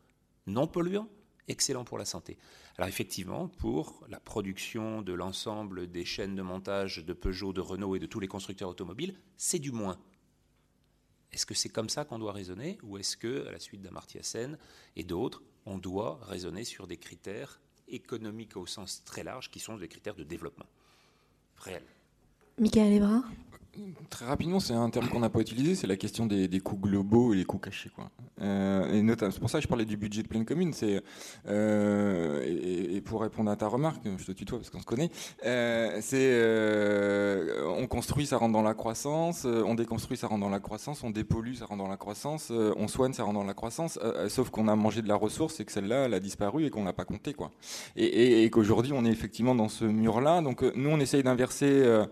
non 0.46 0.66
polluant, 0.66 1.08
excellent 1.48 1.84
pour 1.84 1.98
la 1.98 2.04
santé. 2.04 2.38
Alors 2.78 2.88
effectivement, 2.88 3.48
pour 3.48 4.04
la 4.08 4.20
production 4.20 5.02
de 5.02 5.12
l'ensemble 5.12 5.90
des 5.90 6.04
chaînes 6.04 6.34
de 6.34 6.42
montage 6.42 7.04
de 7.04 7.12
Peugeot, 7.12 7.52
de 7.52 7.60
Renault 7.60 7.96
et 7.96 7.98
de 7.98 8.06
tous 8.06 8.20
les 8.20 8.28
constructeurs 8.28 8.68
automobiles, 8.68 9.14
c'est 9.36 9.58
du 9.58 9.72
moins. 9.72 9.98
Est-ce 11.32 11.46
que 11.46 11.54
c'est 11.54 11.68
comme 11.68 11.88
ça 11.88 12.04
qu'on 12.04 12.18
doit 12.18 12.32
raisonner 12.32 12.78
ou 12.82 12.98
est-ce 12.98 13.16
que, 13.16 13.46
à 13.46 13.52
la 13.52 13.58
suite 13.58 13.82
d'Amartya 13.82 14.22
Sen 14.22 14.58
et 14.96 15.04
d'autres, 15.04 15.42
on 15.64 15.78
doit 15.78 16.18
raisonner 16.22 16.64
sur 16.64 16.86
des 16.86 16.96
critères 16.96 17.60
économiques 17.88 18.56
au 18.56 18.66
sens 18.66 19.02
très 19.04 19.22
large 19.22 19.50
qui 19.50 19.60
sont 19.60 19.76
des 19.76 19.88
critères 19.88 20.14
de 20.14 20.24
développement 20.24 20.66
réel? 21.56 21.84
Michael 22.58 22.92
Ebra 22.92 23.22
Très 24.10 24.26
rapidement, 24.26 24.60
c'est 24.60 24.74
un 24.74 24.90
terme 24.90 25.08
qu'on 25.08 25.20
n'a 25.20 25.30
pas 25.30 25.40
utilisé, 25.40 25.74
c'est 25.74 25.86
la 25.86 25.96
question 25.96 26.26
des, 26.26 26.60
coûts 26.60 26.76
globaux 26.76 27.32
et 27.32 27.38
les 27.38 27.44
coûts 27.44 27.58
cachés. 27.58 27.88
Quoi. 27.88 28.10
Euh, 28.42 28.92
et 28.92 29.00
notamment, 29.00 29.32
c'est 29.32 29.40
pour 29.40 29.48
ça 29.48 29.58
que 29.58 29.62
je 29.62 29.68
parlais 29.68 29.86
du 29.86 29.96
budget 29.96 30.22
de 30.22 30.28
pleine 30.28 30.44
commune. 30.44 30.74
C'est 30.74 31.02
euh, 31.48 32.42
et, 32.44 33.00
pour 33.00 33.22
répondre 33.22 33.50
à 33.50 33.56
ta 33.56 33.68
remarque, 33.68 34.02
je 34.18 34.24
te 34.26 34.32
tutoie 34.32 34.58
parce 34.58 34.68
qu'on 34.68 34.80
se 34.80 34.84
connaît. 34.84 35.10
Euh, 35.46 35.98
c'est 36.02 37.72
on 37.80 37.86
construit, 37.86 38.26
ça 38.26 38.36
rentre 38.36 38.52
dans 38.52 38.62
la 38.62 38.74
croissance. 38.74 39.46
On 39.46 39.74
déconstruit, 39.74 40.18
ça 40.18 40.26
rentre 40.26 40.42
dans 40.42 40.50
la 40.50 40.60
croissance. 40.60 41.02
On 41.02 41.10
dépollue, 41.10 41.54
ça 41.54 41.64
rentre 41.64 41.82
dans 41.82 41.88
la 41.88 41.96
croissance. 41.96 42.50
on 42.50 42.88
soigne, 42.88 43.14
ça 43.14 43.24
rentre 43.24 43.38
dans 43.38 43.44
la 43.44 43.54
croissance. 43.54 43.98
sauf 44.28 44.50
qu'on 44.50 44.68
a 44.68 44.76
mangé 44.76 45.00
de 45.00 45.08
la 45.08 45.16
ressource 45.16 45.60
et 45.60 45.64
que 45.64 45.72
celle-là, 45.72 46.04
elle 46.04 46.14
a 46.14 46.20
disparu 46.20 46.66
et 46.66 46.70
qu'on 46.70 46.84
n'a 46.84 46.92
pas 46.92 47.06
compté, 47.06 47.32
quoi. 47.32 47.50
Et 47.96 48.50
qu'aujourd'hui, 48.50 48.92
on 48.92 49.06
est 49.06 49.10
effectivement 49.10 49.54
dans 49.54 49.68
ce 49.68 49.86
mur-là. 49.86 50.42
Donc 50.42 50.62
nous, 50.76 50.90
on 50.90 51.00
essaye 51.00 51.22
d'inverser. 51.22 52.02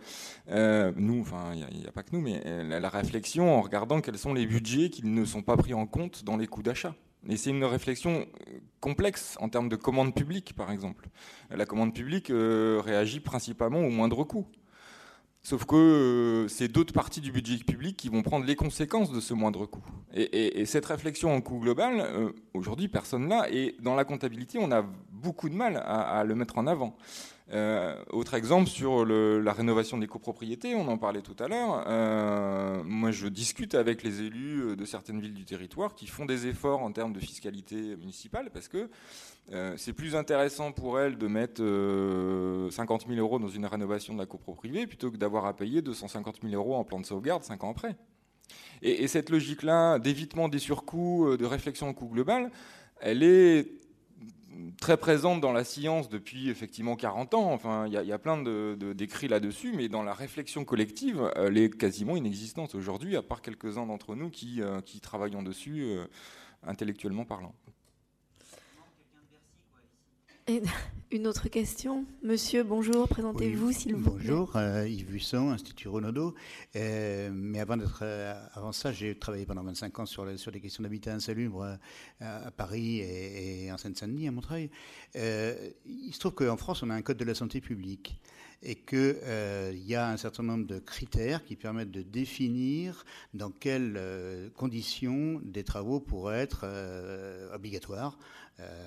Nous, 0.51 1.21
enfin 1.21 1.53
il 1.55 1.79
n'y 1.79 1.87
a, 1.87 1.93
pas 1.93 2.03
que 2.03 2.15
nous, 2.15 2.21
mais 2.21 2.43
la, 2.65 2.89
réflexion 2.89 3.57
en 3.57 3.61
regardant 3.61 4.01
quels 4.01 4.19
sont 4.19 4.35
les 4.35 4.47
budgets 4.47 4.91
qui 4.91 5.07
ne 5.07 5.25
sont 5.25 5.43
pas 5.43 5.57
pris 5.57 5.75
en 5.75 5.87
compte 5.87 6.25
dans 6.25 6.37
les 6.37 6.47
coûts 6.47 6.63
d'achat. 6.63 6.95
Et 7.29 7.37
c'est 7.37 7.51
une 7.51 7.65
réflexion 7.65 8.27
complexe 8.81 9.37
en 9.41 9.49
termes 9.49 9.69
de 9.69 9.77
commande 9.77 10.15
publique, 10.15 10.55
par 10.55 10.73
exemple. 10.73 11.09
La 11.51 11.67
commande 11.67 11.95
publique 11.95 12.33
réagit 12.33 13.21
principalement 13.21 13.81
au 13.81 13.91
moindre 13.91 14.25
coût. 14.25 14.47
Sauf 15.43 15.65
que 15.65 15.75
euh, 15.75 16.49
c'est 16.49 16.69
d'autres 16.69 16.93
parties 16.93 17.23
du 17.23 17.33
budget 17.33 17.57
public 17.57 17.97
qui 17.97 18.11
vont 18.11 18.23
prendre 18.23 18.45
les 18.45 18.57
conséquences 18.57 19.11
de 19.11 19.21
ce 19.21 19.33
moindre 19.33 19.65
coût. 19.65 19.83
Et, 20.13 20.67
cette 20.67 20.85
réflexion 20.85 21.35
en 21.35 21.41
coût 21.41 21.59
global, 21.61 22.01
euh, 22.01 22.33
aujourd'hui, 22.53 22.89
personne 22.89 23.29
l'a. 23.29 23.51
Et 23.51 23.75
dans 23.81 23.95
la 23.95 24.05
comptabilité, 24.05 24.59
on 24.61 24.71
a 24.71 24.85
beaucoup 25.11 25.49
de 25.49 25.55
mal 25.55 25.83
à, 25.83 26.25
le 26.25 26.35
mettre 26.35 26.59
en 26.59 26.67
avant. 26.67 26.95
Euh, 27.53 27.97
autre 28.11 28.35
exemple 28.35 28.69
sur 28.69 29.05
la 29.05 29.53
rénovation 29.53 29.99
des 29.99 30.07
copropriétés, 30.07 30.75
on 30.75 30.87
en 30.89 30.99
parlait 30.99 31.23
tout 31.23 31.37
à 31.39 31.49
l'heure. 31.49 32.85
moi, 32.85 33.11
je 33.11 33.29
discute 33.29 33.75
avec 33.75 34.03
les 34.03 34.23
élus 34.23 34.77
de 34.77 34.85
certaines 34.85 35.21
villes 35.21 35.35
du 35.35 35.45
territoire 35.45 35.95
qui 35.95 36.07
font 36.07 36.27
des 36.27 36.47
efforts 36.47 36.83
en 36.83 36.93
termes 36.93 37.13
de 37.13 37.21
fiscalité 37.21 37.97
municipale 37.97 38.51
parce 38.53 38.69
que 38.69 38.89
euh, 39.53 39.75
c'est 39.77 39.93
plus 39.93 40.15
intéressant 40.15 40.71
pour 40.71 41.01
elle 41.01 41.19
de 41.19 41.27
mettre 41.27 41.57
50 41.59 41.61
euh, 41.61 43.15
000 43.15 43.21
euros 43.21 43.41
dans 43.41 43.49
une 43.49 43.67
rénovation 43.67 44.15
de 44.15 44.19
la 44.21 44.27
copropriété 44.27 44.87
plutôt 44.87 45.11
que 45.11 45.17
d'avoir 45.17 45.47
à 45.47 45.57
payer 45.57 45.83
250 45.83 46.41
000 46.43 46.55
euros 46.55 46.77
en 46.77 46.85
plan 46.85 47.01
de 47.01 47.07
sauvegarde 47.07 47.43
5 47.43 47.65
ans 47.65 47.71
après. 47.71 47.97
Et, 48.83 49.09
cette 49.09 49.29
logique-là 49.29 49.99
d'évitement 49.99 50.49
des 50.49 50.59
surcoûts, 50.59 51.27
euh, 51.27 51.37
de 51.37 51.45
réflexion 51.45 51.89
au 51.89 51.95
coût 51.95 52.07
global, 52.07 52.51
elle 53.01 53.23
est 53.23 53.80
très 54.81 54.97
présente 54.97 55.41
dans 55.41 55.53
la 55.53 55.65
science 55.65 56.09
depuis 56.09 56.51
effectivement 56.51 56.97
40 56.97 57.35
ans. 57.35 57.53
Enfin, 57.53 57.87
il 57.87 57.93
y, 57.93 58.13
a 58.13 58.19
plein 58.19 58.43
d'écrits 58.43 59.27
de, 59.27 59.33
là-dessus, 59.33 59.73
mais 59.77 59.89
dans 59.89 60.03
la 60.03 60.15
réflexion 60.15 60.65
collective, 60.65 61.31
elle 61.37 61.59
est 61.59 61.77
quasiment 61.77 62.17
inexistante 62.17 62.75
aujourd'hui, 62.75 63.17
à 63.17 63.23
part 63.23 63.43
quelques-uns 63.43 63.87
d'entre 63.87 64.15
nous 64.15 64.31
qui, 64.31 64.61
qui 64.85 65.01
travaillons 65.01 65.43
dessus 65.43 65.97
intellectuellement 66.63 67.25
parlant. 67.25 67.55
une 71.13 71.27
autre 71.27 71.49
question. 71.49 72.05
Monsieur, 72.23 72.63
bonjour, 72.63 73.09
présentez-vous 73.09 73.73
s'il 73.73 73.95
vous 73.95 74.11
plaît. 74.11 74.29
Bonjour, 74.29 74.57
euh, 74.57 74.89
Yves 74.89 75.07
Buisson, 75.07 75.51
Institut 75.51 75.89
Renaudot. 75.89 76.35
Euh, 76.77 77.31
mais 77.33 77.61
avant, 77.61 77.77
euh, 78.03 78.35
avant 78.55 78.73
ça, 78.73 78.93
j'ai 78.93 79.17
travaillé 79.17 79.47
pendant 79.47 79.63
25 79.63 79.99
ans 80.01 80.07
sur, 80.07 80.27
sur 80.39 80.53
des 80.53 80.61
questions 80.61 80.83
d'habitat 80.83 81.13
insalubre 81.13 81.79
à 82.21 82.51
Paris 82.51 83.01
et, 83.01 83.71
en 83.73 83.79
Seine-Saint-Denis, 83.79 84.29
à 84.29 84.33
Montreuil. 84.33 84.71
il 85.15 86.13
se 86.13 86.19
trouve 86.19 86.35
qu'en 86.35 86.57
France, 86.57 86.83
on 86.83 86.91
a 86.91 86.95
un 86.95 87.03
code 87.03 87.19
de 87.19 87.25
la 87.25 87.35
santé 87.35 87.61
publique 87.61 88.21
et 88.63 88.75
qu'il 88.75 89.17
y 89.87 89.95
a 89.95 90.11
un 90.11 90.17
certain 90.19 90.43
nombre 90.43 90.67
de 90.67 90.79
critères 90.79 91.45
qui 91.45 91.57
permettent 91.57 91.91
de 91.91 92.03
définir 92.03 93.07
dans 93.33 93.51
quelles 93.51 93.99
conditions 94.55 95.41
des 95.43 95.65
travaux 95.65 95.99
pourraient 95.99 96.41
être 96.41 96.67
obligatoires 97.55 98.19
euh, 98.21 98.40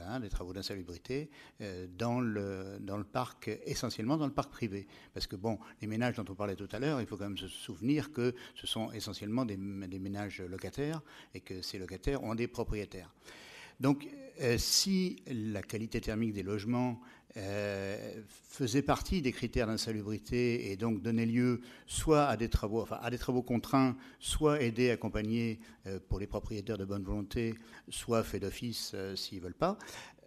hein, 0.07 0.19
des 0.19 0.29
travaux 0.29 0.53
d'insalubrité 0.53 1.29
euh, 1.61 1.87
dans, 1.97 2.19
le, 2.19 3.03
parc, 3.03 3.49
essentiellement 3.65 4.17
dans 4.17 4.27
le 4.27 4.33
parc 4.33 4.51
privé. 4.51 4.87
Parce 5.13 5.27
que, 5.27 5.35
bon, 5.35 5.59
les 5.81 5.87
ménages 5.87 6.15
dont 6.15 6.25
on 6.29 6.35
parlait 6.35 6.55
tout 6.55 6.69
à 6.71 6.79
l'heure, 6.79 7.01
il 7.01 7.07
faut 7.07 7.17
quand 7.17 7.25
même 7.25 7.37
se 7.37 7.47
souvenir 7.47 8.11
que 8.11 8.33
ce 8.55 8.67
sont 8.67 8.91
essentiellement 8.91 9.45
des, 9.45 9.57
des 9.57 9.99
ménages 9.99 10.41
locataires 10.41 11.01
et 11.33 11.39
que 11.39 11.61
ces 11.61 11.79
locataires 11.79 12.23
ont 12.23 12.35
des 12.35 12.47
propriétaires. 12.47 13.13
Donc, 13.79 14.07
euh, 14.41 14.57
si 14.57 15.21
la 15.27 15.61
qualité 15.61 16.01
thermique 16.01 16.33
des 16.33 16.43
logements 16.43 16.99
euh, 17.37 18.21
faisait 18.49 18.83
partie 18.83 19.21
des 19.21 19.31
critères 19.31 19.67
d'insalubrité 19.67 20.71
et 20.71 20.77
donc 20.77 21.01
donnait 21.01 21.25
lieu 21.25 21.61
soit 21.87 22.25
à 22.25 22.37
des 22.37 22.49
travaux, 22.49 22.81
enfin 22.81 22.99
à 23.01 23.09
des 23.09 23.17
travaux 23.17 23.41
contraints, 23.41 23.95
soit 24.19 24.61
aider, 24.61 24.91
accompagner 24.91 25.59
euh, 25.87 25.99
pour 26.07 26.19
les 26.19 26.27
propriétaires 26.27 26.77
de 26.77 26.85
bonne 26.85 27.03
volonté, 27.03 27.55
soit 27.89 28.23
fait 28.23 28.39
d'office 28.39 28.95
s'ils 29.15 29.41
veulent 29.41 29.53
pas. 29.53 29.77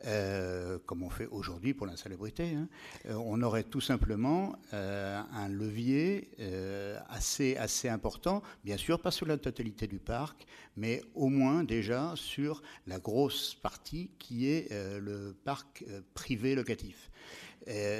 Euh, 0.05 0.79
comme 0.87 1.03
on 1.03 1.11
fait 1.11 1.27
aujourd'hui 1.27 1.75
pour 1.75 1.87
l'insalubrité, 1.87 2.55
hein, 2.55 2.69
euh, 3.07 3.15
on 3.15 3.41
aurait 3.43 3.65
tout 3.65 3.81
simplement 3.81 4.55
euh, 4.73 5.21
un 5.33 5.49
levier 5.49 6.29
assez, 7.09 7.57
assez 7.57 7.89
important, 7.89 8.43
bien 8.65 8.77
sûr 8.77 9.01
pas 9.01 9.11
sur 9.11 9.27
la 9.27 9.37
totalité 9.37 9.87
du 9.87 9.99
parc, 9.99 10.47
mais 10.77 11.03
au 11.15 11.29
moins 11.29 11.65
déjà 11.65 12.13
sur 12.15 12.63
la 12.87 12.99
grosse 12.99 13.55
partie 13.55 14.11
qui 14.19 14.49
est 14.49 14.71
le 14.73 15.35
parc 15.45 15.85
privé 16.15 16.55
locatif. 16.55 17.11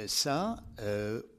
ça, 0.07 0.57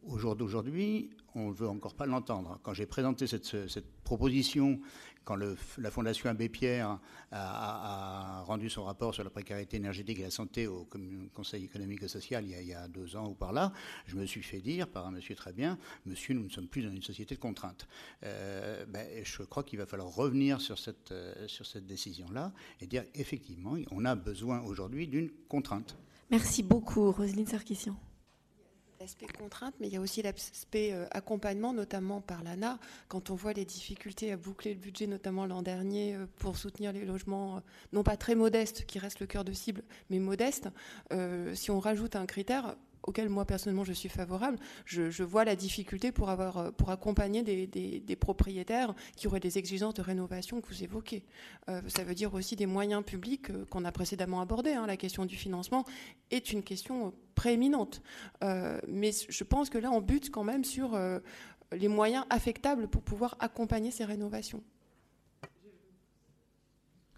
au 0.07 0.19
jour 0.19 0.37
d'aujourd'hui, 0.37 1.11
on 1.35 1.49
ne 1.49 1.55
veut 1.55 1.69
encore 1.69 1.95
pas 1.95 2.07
l'entendre. 2.07 2.59
Quand 2.63 2.75
j'ai 2.75 2.87
présenté 2.87 3.27
cette, 3.27 3.69
cette 3.69 3.91
proposition 4.03 4.81
quand 5.29 5.37
la 5.37 5.91
Fondation 5.91 6.31
Abbé 6.31 6.49
Pierre 6.49 6.99
a, 7.33 8.43
rendu 8.47 8.71
son 8.71 8.85
rapport 8.85 9.13
sur 9.15 9.23
la 9.25 9.29
précarité 9.29 9.77
énergétique 9.77 10.21
et 10.21 10.23
la 10.23 10.31
santé 10.31 10.67
au 10.67 10.89
Conseil 11.35 11.65
économique 11.65 12.03
et 12.03 12.09
social 12.09 12.47
il 12.47 12.67
y, 12.67 12.73
a, 12.73 12.89
deux 12.89 13.15
ans 13.15 13.29
ou 13.29 13.35
par 13.35 13.53
là, 13.53 13.75
je 14.07 14.17
me 14.17 14.25
suis 14.25 14.43
fait 14.43 14.63
dire 14.63 14.89
par 14.89 15.07
un 15.07 15.11
monsieur 15.11 15.35
très 15.35 15.53
bien, 15.53 15.79
monsieur, 16.07 16.33
nous 16.33 16.45
ne 16.45 16.49
sommes 16.49 16.67
plus 16.67 16.83
dans 16.83 16.91
une 16.91 17.03
société 17.03 17.35
de 17.35 17.41
contraintes. 17.41 17.87
Euh, 18.25 18.87
ben, 18.87 19.07
je 19.23 19.43
crois 19.43 19.65
qu'il 19.65 19.79
va 19.79 19.85
falloir 19.85 20.09
revenir 20.09 20.63
sur 20.63 20.79
cette, 20.79 21.13
euh, 21.13 21.47
sur 21.47 21.67
cette 21.67 21.85
décision-là 21.85 22.55
et 22.81 22.87
dire 22.87 23.05
effectivement, 23.15 23.77
on 23.91 24.07
a 24.07 24.15
besoin 24.15 24.63
aujourd'hui 24.63 25.09
d'une 25.09 25.29
contrainte. 25.47 25.99
Merci 26.31 26.63
beaucoup, 26.63 27.13
Roselyne 27.13 27.47
Sarkissian 27.47 27.97
l'aspect 29.01 29.27
contrainte, 29.27 29.75
mais 29.81 29.87
il 29.87 29.93
y 29.93 29.97
a 29.97 30.01
aussi 30.01 30.23
l'aspect 30.23 30.93
euh, 30.93 31.07
accompagnement, 31.11 31.73
notamment 31.73 32.21
par 32.21 32.43
l'ANA. 32.43 32.79
Quand 33.09 33.31
on 33.31 33.35
voit 33.35 33.53
les 33.53 33.65
difficultés 33.65 34.33
à 34.33 34.37
boucler 34.37 34.75
le 34.75 34.81
budget, 34.81 35.07
notamment 35.07 35.47
l'an 35.47 35.63
dernier, 35.63 36.15
euh, 36.15 36.27
pour 36.39 36.57
soutenir 36.57 36.93
les 36.93 37.05
logements, 37.05 37.57
euh, 37.57 37.61
non 37.93 38.03
pas 38.03 38.17
très 38.17 38.35
modestes, 38.35 38.87
qui 38.87 38.99
restent 38.99 39.21
le 39.21 39.27
cœur 39.27 39.45
de 39.45 39.53
cible, 39.53 39.83
mais 40.11 40.19
modestes, 40.19 40.69
si 41.55 41.71
on 41.71 41.81
rajoute 41.81 42.17
un 42.17 42.27
critère, 42.27 42.77
auquel 43.03 43.29
moi 43.29 43.45
personnellement 43.45 43.85
je 43.85 43.93
suis 43.93 44.09
favorable, 44.09 44.59
je, 44.85 45.23
vois 45.23 45.45
la 45.45 45.57
difficulté 45.57 46.13
pour, 46.13 46.31
avoir, 46.31 46.59
euh, 46.59 46.71
pour 46.71 46.91
accompagner 46.91 47.43
des, 47.43 48.17
propriétaires 48.17 48.95
qui 49.17 49.27
auraient 49.27 49.41
des 49.41 49.59
exigences 49.59 49.95
de 49.95 50.03
rénovation 50.03 50.61
que 50.61 50.69
vous 50.69 50.83
évoquez. 50.83 51.25
Euh, 51.69 51.81
ça 51.89 52.05
veut 52.05 52.15
dire 52.15 52.35
aussi 52.35 52.57
des 52.57 52.67
moyens 52.67 53.05
publics 53.05 53.51
euh, 53.51 53.65
qu'on 53.67 53.85
a 53.85 53.93
précédemment 53.93 54.41
abordés. 54.41 54.73
Hein. 54.73 54.87
La 54.87 54.97
question 54.97 55.25
du 55.25 55.37
financement 55.37 55.85
est 56.31 56.53
une 56.53 56.63
question 56.63 57.13
prééminente. 57.35 58.03
mais 58.89 59.13
je 59.29 59.45
pense 59.45 59.71
que 59.71 59.79
là, 59.79 59.93
on 59.93 60.01
bute 60.01 60.31
quand 60.31 60.43
même 60.43 60.65
sur 60.65 60.99
les 61.71 61.87
moyens 61.87 62.25
affectables 62.31 62.89
pour 62.89 63.03
pouvoir 63.03 63.37
accompagner 63.39 63.93
ces 63.93 64.05
rénovations. 64.05 64.63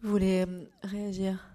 Vous 0.03 0.11
voulez 0.11 0.45
réagir? 0.83 1.51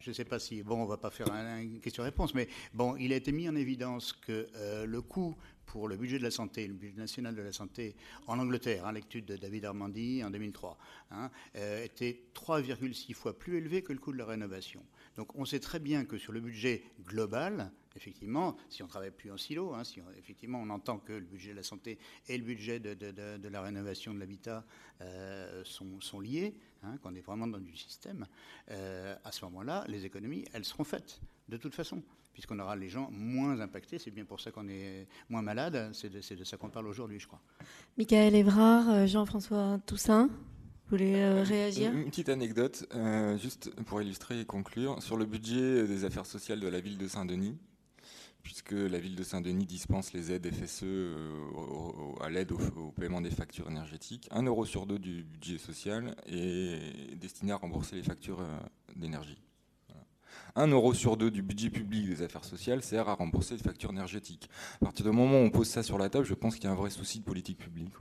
Je 0.00 0.10
ne 0.10 0.14
sais 0.14 0.24
pas 0.24 0.38
si, 0.38 0.62
bon, 0.62 0.76
on 0.76 0.84
ne 0.84 0.88
va 0.88 0.96
pas 0.96 1.10
faire 1.10 1.28
une 1.28 1.78
question-réponse, 1.80 2.34
mais 2.34 2.48
bon, 2.72 2.96
il 2.96 3.12
a 3.12 3.16
été 3.16 3.32
mis 3.32 3.48
en 3.48 3.54
évidence 3.54 4.12
que 4.12 4.48
euh, 4.56 4.86
le 4.86 5.02
coût 5.02 5.36
pour 5.66 5.86
le 5.86 5.96
budget 5.96 6.18
de 6.18 6.24
la 6.24 6.30
santé, 6.30 6.66
le 6.66 6.74
budget 6.74 6.98
national 6.98 7.36
de 7.36 7.42
la 7.42 7.52
santé 7.52 7.94
en 8.26 8.38
Angleterre, 8.38 8.86
hein, 8.86 8.92
l'étude 8.92 9.26
de 9.26 9.36
David 9.36 9.66
Armandi 9.66 10.24
en 10.24 10.30
2003, 10.30 10.78
hein, 11.12 11.30
euh, 11.56 11.84
était 11.84 12.24
3,6 12.34 13.14
fois 13.14 13.38
plus 13.38 13.58
élevé 13.58 13.82
que 13.82 13.92
le 13.92 13.98
coût 13.98 14.12
de 14.12 14.18
la 14.18 14.26
rénovation. 14.26 14.82
Donc 15.16 15.36
on 15.36 15.44
sait 15.44 15.60
très 15.60 15.78
bien 15.78 16.04
que 16.04 16.18
sur 16.18 16.32
le 16.32 16.40
budget 16.40 16.82
global, 17.04 17.70
effectivement, 17.96 18.56
si 18.68 18.82
on 18.82 18.86
travaille 18.86 19.10
plus 19.10 19.30
en 19.30 19.36
silo, 19.36 19.74
hein, 19.74 19.84
si 19.84 20.00
effectivement 20.18 20.60
on 20.60 20.70
entend 20.70 20.98
que 20.98 21.12
le 21.12 21.20
budget 21.20 21.50
de 21.50 21.56
la 21.56 21.62
santé 21.62 21.98
et 22.28 22.36
le 22.36 22.44
budget 22.44 22.78
de, 22.80 23.48
la 23.48 23.62
rénovation 23.62 24.14
de 24.14 24.18
l'habitat 24.18 24.64
euh, 25.00 25.62
sont, 25.64 26.20
liés, 26.20 26.54
hein, 26.82 26.96
qu'on 27.02 27.14
est 27.14 27.20
vraiment 27.20 27.46
dans 27.46 27.58
du 27.58 27.76
système, 27.76 28.26
euh, 28.70 29.16
à 29.24 29.32
ce 29.32 29.44
moment-là, 29.46 29.84
les 29.88 30.04
économies, 30.04 30.44
elles 30.52 30.64
seront 30.64 30.84
faites, 30.84 31.20
de 31.48 31.56
toute 31.56 31.74
façon, 31.74 32.02
puisqu'on 32.32 32.58
aura 32.58 32.76
les 32.76 32.88
gens 32.88 33.10
moins 33.10 33.58
impactés. 33.60 33.98
C'est 33.98 34.10
bien 34.10 34.24
pour 34.24 34.40
ça 34.40 34.50
qu'on 34.50 34.68
est 34.68 35.06
moins 35.28 35.42
malade. 35.42 35.90
C'est 35.92 36.10
de, 36.10 36.44
ça 36.44 36.56
qu'on 36.56 36.70
parle 36.70 36.86
aujourd'hui, 36.86 37.18
je 37.18 37.26
crois. 37.26 37.40
Michael 37.98 38.34
Évrard, 38.34 38.88
euh, 38.88 39.06
Jean-François 39.06 39.80
Toussaint. 39.86 40.28
Vous 40.88 40.96
voulez 40.96 41.42
réagir? 41.42 41.92
Une 41.92 42.06
petite 42.06 42.28
anecdote, 42.28 42.84
juste 43.40 43.72
pour 43.84 44.02
illustrer 44.02 44.40
et 44.40 44.44
conclure. 44.44 45.00
Sur 45.00 45.16
le 45.16 45.24
budget 45.24 45.86
des 45.86 46.04
affaires 46.04 46.26
sociales 46.26 46.58
de 46.58 46.66
la 46.66 46.80
ville 46.80 46.98
de 46.98 47.06
Saint-Denis, 47.06 47.56
puisque 48.42 48.72
la 48.72 48.98
ville 48.98 49.16
de 49.16 49.22
Saint-Denis 49.22 49.66
dispense 49.66 50.12
les 50.12 50.32
aides 50.32 50.50
FSE 50.52 50.82
euh, 50.84 51.28
à 52.20 52.30
l'aide 52.30 52.52
au, 52.52 52.90
paiement 52.92 53.20
des 53.20 53.30
factures 53.30 53.68
énergétiques. 53.70 54.28
Un 54.30 54.42
euro 54.42 54.64
sur 54.64 54.86
deux 54.86 54.98
du 54.98 55.24
budget 55.24 55.58
social 55.58 56.16
est 56.26 57.16
destiné 57.16 57.52
à 57.52 57.56
rembourser 57.56 57.96
les 57.96 58.02
factures 58.02 58.40
euh, 58.40 58.58
d'énergie. 58.96 59.40
Un 60.56 60.68
euro 60.68 60.94
sur 60.94 61.16
deux 61.16 61.30
du 61.30 61.42
budget 61.42 61.70
public 61.70 62.06
des 62.06 62.22
affaires 62.22 62.44
sociales 62.44 62.82
sert 62.82 63.08
à 63.08 63.14
rembourser 63.14 63.56
les 63.56 63.62
factures 63.62 63.90
énergétiques. 63.90 64.48
À 64.80 64.86
partir 64.86 65.06
du 65.06 65.12
moment 65.12 65.40
où 65.40 65.44
on 65.44 65.50
pose 65.50 65.68
ça 65.68 65.82
sur 65.82 65.98
la 65.98 66.08
table, 66.08 66.24
je 66.24 66.34
pense 66.34 66.56
qu'il 66.56 66.64
y 66.64 66.66
a 66.66 66.70
un 66.70 66.76
vrai 66.76 66.90
souci 66.90 67.20
de 67.20 67.24
politique 67.24 67.58
publique. 67.58 67.92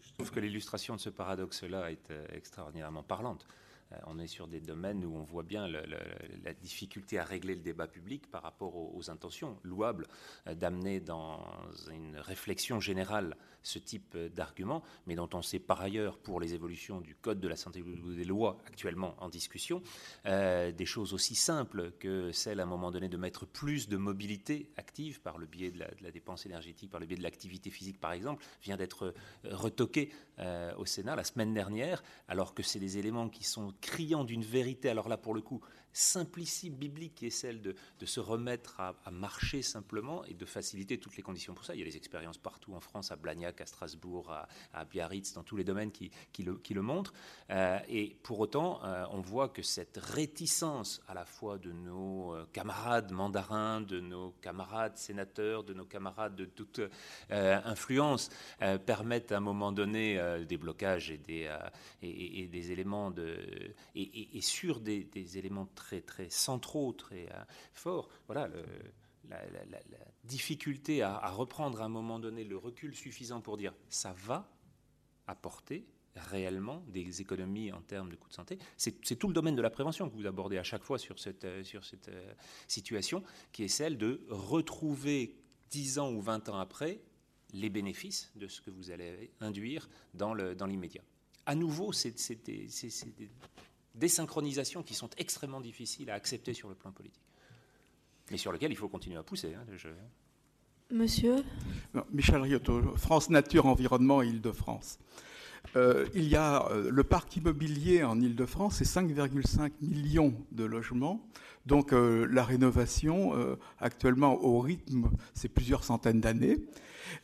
Je 0.00 0.12
trouve 0.14 0.30
que 0.30 0.40
l'illustration 0.40 0.96
de 0.96 1.00
ce 1.00 1.08
paradoxe-là 1.08 1.90
est 1.90 2.10
euh, 2.10 2.26
extraordinairement 2.32 3.02
parlante. 3.02 3.46
On 4.06 4.18
est 4.18 4.26
sur 4.26 4.46
des 4.46 4.60
domaines 4.60 5.04
où 5.04 5.16
on 5.16 5.22
voit 5.22 5.42
bien 5.42 5.66
la 5.68 6.54
difficulté 6.54 7.18
à 7.18 7.24
régler 7.24 7.54
le 7.54 7.60
débat 7.60 7.86
public 7.86 8.30
par 8.30 8.42
rapport 8.42 8.76
aux, 8.76 9.10
intentions 9.10 9.58
louables 9.62 10.06
d'amener 10.46 11.00
dans 11.00 11.40
une 11.90 12.16
réflexion 12.18 12.80
générale 12.80 13.36
ce 13.62 13.78
type 13.78 14.16
d'argument, 14.34 14.82
mais 15.06 15.14
dont 15.14 15.28
on 15.34 15.42
sait 15.42 15.58
par 15.58 15.80
ailleurs, 15.80 16.18
pour 16.18 16.40
les 16.40 16.54
évolutions 16.54 17.00
du 17.00 17.14
Code 17.14 17.40
de 17.40 17.48
la 17.48 17.56
santé 17.56 17.82
des 17.82 18.24
lois 18.24 18.58
actuellement 18.66 19.14
en 19.18 19.28
discussion, 19.28 19.82
des 20.24 20.86
choses 20.86 21.12
aussi 21.12 21.34
simples 21.34 21.92
que 21.98 22.32
celle 22.32 22.60
à 22.60 22.62
un 22.64 22.66
moment 22.66 22.90
donné 22.90 23.08
de 23.08 23.16
mettre 23.16 23.46
plus 23.46 23.88
de 23.88 23.96
mobilité 23.96 24.70
active 24.76 25.20
par 25.20 25.38
le 25.38 25.46
biais 25.46 25.70
de 25.70 25.78
la, 25.78 26.10
dépense 26.10 26.46
énergétique, 26.46 26.90
par 26.90 27.00
le 27.00 27.06
biais 27.06 27.16
de 27.16 27.22
l'activité 27.22 27.70
physique 27.70 28.00
par 28.00 28.12
exemple, 28.12 28.44
vient 28.62 28.76
d'être 28.76 29.14
retoqué 29.44 30.10
au 30.78 30.86
Sénat 30.86 31.16
la 31.16 31.24
semaine 31.24 31.54
dernière, 31.54 32.02
alors 32.28 32.54
que 32.54 32.62
c'est 32.62 32.78
des 32.78 32.98
éléments 32.98 33.28
qui 33.28 33.44
sont 33.44 33.74
criant 33.80 34.24
d'une 34.24 34.42
vérité, 34.42 34.88
alors 34.88 35.08
là 35.08 35.16
pour 35.16 35.34
le 35.34 35.40
coup, 35.40 35.60
simplicité 35.92 36.70
biblique 36.70 37.14
qui 37.14 37.26
est 37.26 37.30
celle 37.30 37.60
de, 37.60 37.74
se 38.04 38.20
remettre 38.20 38.80
à, 38.80 38.94
marcher 39.10 39.62
simplement 39.62 40.24
et 40.24 40.34
de 40.34 40.44
faciliter 40.44 40.98
toutes 40.98 41.16
les 41.16 41.22
conditions 41.22 41.54
pour 41.54 41.64
ça. 41.64 41.74
Il 41.74 41.78
y 41.78 41.82
a 41.82 41.84
des 41.84 41.96
expériences 41.96 42.38
partout 42.38 42.74
en 42.74 42.80
France, 42.80 43.12
à 43.12 43.16
Blagnac, 43.16 43.60
à 43.60 43.66
Strasbourg, 43.66 44.32
à, 44.72 44.84
Biarritz, 44.84 45.32
dans 45.34 45.42
tous 45.42 45.56
les 45.56 45.64
domaines 45.64 45.90
qui, 45.92 46.10
le, 46.42 46.82
montrent. 46.82 47.12
Euh, 47.50 47.78
et 47.88 48.16
pour 48.22 48.40
autant, 48.40 48.84
euh, 48.84 49.04
on 49.10 49.20
voit 49.20 49.48
que 49.48 49.62
cette 49.62 49.98
réticence 49.98 51.02
à 51.08 51.14
la 51.14 51.24
fois 51.24 51.58
de 51.58 51.72
nos 51.72 52.34
euh, 52.34 52.46
camarades 52.52 53.12
mandarins, 53.12 53.80
de 53.80 54.00
nos 54.00 54.30
camarades 54.40 54.96
sénateurs, 54.96 55.64
de 55.64 55.74
nos 55.74 55.84
camarades 55.84 56.36
de 56.36 56.44
toute 56.44 56.80
influence, 57.30 58.30
permettent 58.86 59.32
à 59.32 59.36
un 59.36 59.40
moment 59.40 59.72
donné 59.72 60.20
des 60.46 60.56
blocages 60.56 61.10
et 61.10 61.18
des, 61.18 61.50
et, 62.02 62.46
des 62.46 62.72
éléments 62.72 63.10
de... 63.10 63.38
et, 63.94 64.40
sur 64.40 64.80
des, 64.80 65.04
des 65.04 65.38
éléments 65.38 65.66
très 66.06 66.30
centraux, 66.30 66.92
très 66.92 67.28
euh, 67.32 67.44
forts. 67.72 68.08
Voilà, 68.26 68.48
la, 69.28 69.38
difficulté 70.24 71.02
à, 71.02 71.30
reprendre 71.30 71.80
à 71.82 71.84
un 71.84 71.88
moment 71.88 72.18
donné 72.18 72.44
le 72.44 72.56
recul 72.56 72.94
suffisant 72.94 73.40
pour 73.40 73.56
dire 73.56 73.74
ça 73.88 74.12
va 74.12 74.48
apporter 75.26 75.86
réellement 76.16 76.82
des 76.88 77.20
économies 77.20 77.72
en 77.72 77.80
termes 77.80 78.10
de 78.10 78.16
coûts 78.16 78.28
de 78.28 78.34
santé. 78.34 78.58
C'est 78.76 79.16
tout 79.16 79.28
le 79.28 79.34
domaine 79.34 79.54
de 79.54 79.62
la 79.62 79.70
prévention 79.70 80.08
que 80.08 80.14
vous 80.14 80.26
abordez 80.26 80.58
à 80.58 80.64
chaque 80.64 80.82
fois 80.82 80.98
sur 80.98 81.18
cette, 81.18 81.44
euh, 81.44 81.62
euh, 82.08 82.34
situation, 82.66 83.22
qui 83.52 83.64
est 83.64 83.68
celle 83.68 83.96
de 83.96 84.20
retrouver 84.28 85.36
10 85.70 85.98
ans 86.00 86.12
ou 86.12 86.20
20 86.20 86.48
ans 86.48 86.58
après 86.58 87.00
les 87.52 87.70
bénéfices 87.70 88.30
de 88.36 88.48
ce 88.48 88.60
que 88.60 88.70
vous 88.70 88.90
allez 88.90 89.30
induire 89.40 89.88
dans 90.14 90.34
l'immédiat. 90.34 91.02
Dans 91.02 91.06
à 91.50 91.54
nouveau, 91.54 91.92
c'est 91.92 92.14
des, 92.44 92.68
des 93.94 94.08
synchronisations 94.08 94.82
qui 94.82 94.94
sont 94.94 95.10
extrêmement 95.18 95.60
difficiles 95.60 96.10
à 96.10 96.14
accepter 96.14 96.54
sur 96.54 96.68
le 96.68 96.74
plan 96.74 96.92
politique, 96.92 97.22
mais 98.30 98.36
sur 98.36 98.52
lesquelles 98.52 98.72
il 98.72 98.76
faut 98.76 98.88
continuer 98.88 99.16
à 99.16 99.22
pousser. 99.22 99.54
Hein, 99.54 99.64
Monsieur 100.90 101.44
Michel 102.12 102.40
Riotto, 102.40 102.96
France 102.96 103.30
Nature 103.30 103.66
Environnement 103.66 104.22
Île-de-France. 104.22 104.98
Euh, 105.76 106.06
il 106.14 106.24
y 106.24 106.36
a 106.36 106.66
euh, 106.70 106.90
le 106.90 107.04
parc 107.04 107.36
immobilier 107.36 108.02
en 108.02 108.20
Île-de-France, 108.20 108.76
c'est 108.78 109.00
5,5 109.00 109.70
millions 109.82 110.34
de 110.52 110.64
logements. 110.64 111.20
Donc 111.66 111.92
euh, 111.92 112.26
la 112.30 112.42
rénovation, 112.42 113.34
actuellement 113.78 114.42
au 114.42 114.60
rythme, 114.60 115.10
c'est 115.34 115.48
plusieurs 115.48 115.84
centaines 115.84 116.20
d'années. 116.20 116.56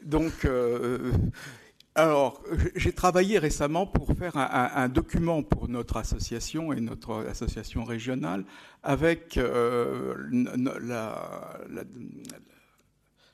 Donc 0.04 0.46
alors, 1.96 2.42
j'ai 2.74 2.92
travaillé 2.92 3.38
récemment 3.38 3.86
pour 3.86 4.14
faire 4.14 4.36
un, 4.36 4.86
document 4.90 5.42
pour 5.42 5.66
notre 5.66 5.96
association 5.96 6.74
et 6.74 6.80
notre 6.82 7.24
association 7.26 7.84
régionale 7.84 8.44
avec 8.82 9.38
euh, 9.38 10.14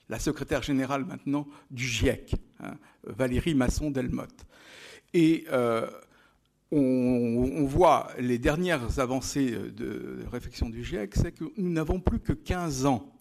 la, 0.07 0.19
secrétaire 0.19 0.63
générale 0.63 1.03
maintenant 1.03 1.45
du 1.71 1.83
GIEC, 1.85 2.35
hein, 2.61 2.75
Valérie 3.03 3.53
Masson-Delmotte. 3.53 4.45
Et 5.13 5.43
euh, 5.51 5.89
on, 6.71 7.65
voit 7.65 8.11
les 8.17 8.37
dernières 8.37 8.97
avancées 8.99 9.51
de 9.51 10.19
réflexion 10.31 10.69
du 10.69 10.85
GIEC, 10.85 11.15
c'est 11.15 11.33
que 11.33 11.43
nous 11.57 11.69
n'avons 11.69 11.99
plus 11.99 12.21
que 12.21 12.31
15 12.31 12.85
ans 12.85 13.11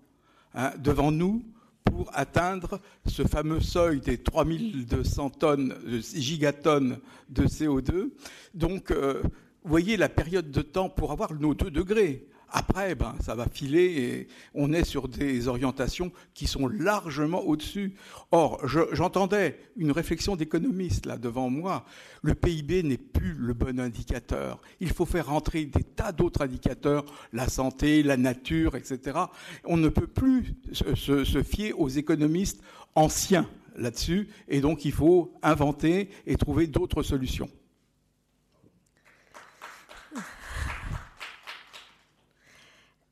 hein, 0.55 0.71
devant 0.79 1.11
nous 1.11 1.43
pour 1.85 2.11
atteindre 2.15 2.81
ce 3.07 3.23
fameux 3.25 3.61
seuil 3.61 4.01
des 4.01 4.19
3200 4.19 5.31
tonnes, 5.31 5.75
gigatonnes 6.15 6.99
de 7.29 7.45
CO2. 7.45 8.11
Donc, 8.55 8.91
euh, 8.91 9.23
vous 9.65 9.71
voyez 9.71 9.97
la 9.97 10.09
période 10.09 10.51
de 10.51 10.63
temps 10.63 10.89
pour 10.89 11.13
avoir 11.13 11.35
nos 11.35 11.55
2 11.55 11.71
degrés. 11.71 12.27
Après, 12.55 12.95
ben, 12.95 13.15
ça 13.21 13.35
va 13.35 13.47
filer 13.47 13.85
et 13.85 14.29
on 14.55 14.75
est 14.75 14.85
sur 14.85 15.09
des 15.09 15.49
orientations 15.49 16.13
qui 16.35 16.47
sont 16.47 16.69
largement 16.69 17.41
au-dessus. 17.41 17.95
Or, 18.31 18.61
j'entendais 18.93 19.59
une 19.77 19.91
réflexion 19.91 20.37
d'économiste 20.37 21.07
là 21.07 21.17
devant 21.17 21.49
moi. 21.49 21.87
Le 22.21 22.35
PIB 22.35 22.83
n'est 22.83 22.99
plus 22.99 23.33
le 23.33 23.55
bon 23.55 23.81
indicateur. 23.81 24.61
Il 24.81 24.91
faut 24.91 25.07
faire 25.07 25.29
rentrer 25.29 25.65
des 25.65 25.83
tas 25.83 26.13
d'autres 26.13 26.43
indicateurs, 26.43 27.07
la 27.33 27.49
santé, 27.49 28.03
la 28.03 28.19
nature, 28.19 28.77
etc. 28.77 29.19
On 29.65 29.79
ne 29.79 29.89
peut 29.89 30.07
plus 30.07 30.55
se, 30.73 31.25
se 31.25 31.43
fier 31.43 31.73
aux 31.73 31.89
économistes 31.89 32.63
anciens 32.95 33.49
là-dessus, 33.77 34.29
et 34.49 34.61
donc 34.61 34.85
il 34.85 34.93
faut 34.93 35.33
inventer 35.43 36.11
et 36.27 36.37
trouver 36.37 36.67
d'autres 36.67 37.03
solutions. 37.03 37.49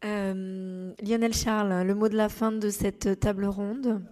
Euh, 0.05 0.93
Lionel 1.03 1.35
Charles, 1.35 1.87
le 1.87 1.95
mot 1.95 2.09
de 2.09 2.17
la 2.17 2.29
fin 2.29 2.53
de 2.53 2.71
cette 2.71 3.21
table 3.21 3.45
ronde 3.45 4.03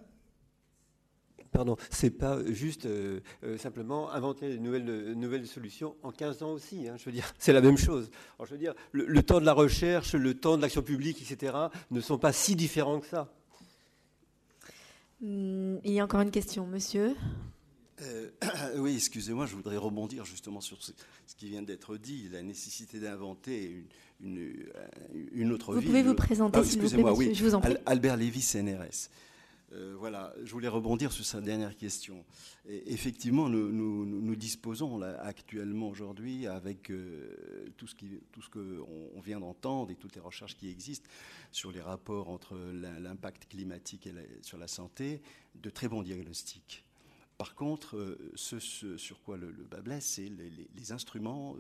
Pardon, 1.51 1.77
c'est 1.91 2.11
pas 2.11 2.39
juste 2.53 2.85
euh, 2.85 3.21
euh, 3.43 3.57
simplement 3.57 4.13
inventer 4.13 4.51
de 4.51 4.59
nouvelles, 4.59 5.15
nouvelles 5.15 5.47
solutions 5.47 5.97
en 6.03 6.11
15 6.11 6.43
ans 6.43 6.53
aussi. 6.53 6.89
Hein, 6.89 6.97
je 6.99 7.07
veux 7.07 7.13
dire, 7.13 7.33
c'est 7.39 7.55
la 7.55 7.63
même 7.63 7.79
chose. 7.79 8.11
je 8.45 8.51
veux 8.51 8.59
dire, 8.59 8.75
le, 8.93 9.23
temps 9.23 9.41
de 9.41 9.47
la 9.47 9.55
recherche, 9.55 10.13
le 10.15 10.35
temps 10.35 10.59
de 10.59 10.63
l'action 10.63 10.83
publique, 10.83 11.23
etc., 11.23 11.57
ne 11.91 12.01
sont 12.01 12.19
pas 12.19 12.33
si 12.33 12.55
différents 12.55 13.01
que 13.01 13.07
ça. 13.07 13.33
Hmm, 15.23 15.79
il 15.85 15.93
y 15.93 16.01
a 16.01 16.05
encore 16.05 16.21
une 16.21 16.31
question, 16.31 16.67
monsieur. 16.67 17.17
oui, 18.77 18.95
excusez-moi, 18.97 19.47
je 19.47 19.55
voudrais 19.55 19.77
rebondir 19.77 20.25
justement 20.25 20.61
sur 20.61 20.83
ce, 20.83 20.93
qui 21.37 21.49
vient 21.49 21.63
d'être 21.63 21.97
dit, 21.97 22.29
la 22.31 22.43
nécessité 22.43 23.01
d'inventer 23.01 23.85
une, 24.21 24.37
une, 25.15 25.29
une 25.33 25.53
autre 25.53 25.73
vous 25.73 25.81
Vous 25.81 25.87
pouvez 25.87 26.03
vous 26.03 26.15
présenter, 26.15 26.59
ah, 26.59 26.65
s'il 26.65 26.81
vous 26.81 26.89
plaît, 26.89 27.03
oui. 27.03 27.35
je 27.35 27.45
vous 27.45 27.55
en 27.55 27.61
prie. 27.61 27.77
Albert 27.87 28.17
Lévy, 28.17 28.41
CNRS. 28.41 29.09
Euh, 29.73 29.95
voilà, 29.99 30.35
je 30.45 30.51
voulais 30.53 30.69
rebondir 30.69 31.13
sur 31.13 31.27
sa 31.27 31.43
dernière 31.43 31.77
question. 31.77 32.25
effectivement, 32.67 33.51
nous, 33.51 33.71
nous, 33.71 34.37
disposons 34.37 34.97
là, 34.97 35.21
actuellement 35.23 35.89
aujourd'hui, 35.89 36.47
avec 36.47 36.91
euh, 36.91 37.67
tout 37.77 37.87
ce 37.87 38.49
qu'on 38.49 38.87
on 39.15 39.21
vient 39.21 39.41
d'entendre 39.41 39.91
et 39.91 39.95
toutes 39.95 40.15
les 40.15 40.23
recherches 40.23 40.57
qui 40.57 40.71
existent 40.71 41.09
sur 41.53 41.71
les 41.71 41.83
rapports 41.83 42.31
entre 42.31 42.57
l'impact 43.01 43.49
climatique 43.49 44.07
et 44.07 44.15
sur 44.43 44.57
la 44.57 44.69
santé, 44.69 45.21
de 45.55 45.69
très 45.69 45.89
bons 45.89 46.03
diagnostics. 46.03 46.85
Par 47.39 47.55
contre, 47.55 47.97
euh, 47.97 48.33
ce, 48.35 48.59
sur 48.59 49.23
quoi 49.23 49.37
le, 49.37 49.51
bas 49.71 49.81
blesse, 49.81 50.05
c'est 50.05 50.29
les, 50.29 50.93
instruments 50.93 51.57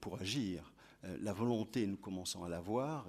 pour 0.00 0.20
agir. 0.20 0.72
Euh, 1.04 1.16
la 1.20 1.32
volonté, 1.32 1.86
nous 1.86 1.96
commençons 1.96 2.44
à 2.44 2.48
l'avoir, 2.48 3.06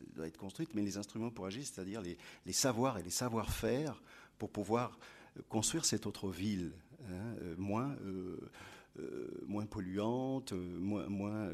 elle 0.00 0.12
doit 0.14 0.26
être 0.26 0.38
construite, 0.38 0.74
mais 0.74 0.82
les 0.82 0.96
instruments 0.96 1.30
pour 1.30 1.46
agir, 1.46 1.64
c'est-à-dire 1.64 2.02
les, 2.02 2.52
savoirs 2.52 2.98
et 2.98 3.02
les 3.02 3.10
savoir-faire 3.10 4.02
pour 4.38 4.50
pouvoir 4.50 4.98
euh, 5.36 5.42
construire 5.48 5.84
cette 5.84 6.06
autre 6.06 6.28
ville, 6.28 6.72
hein, 7.10 7.34
euh, 7.42 7.54
moins, 7.58 7.96
moins 9.48 9.66
polluante, 9.66 10.52
moins, 10.52 11.08
moins 11.08 11.50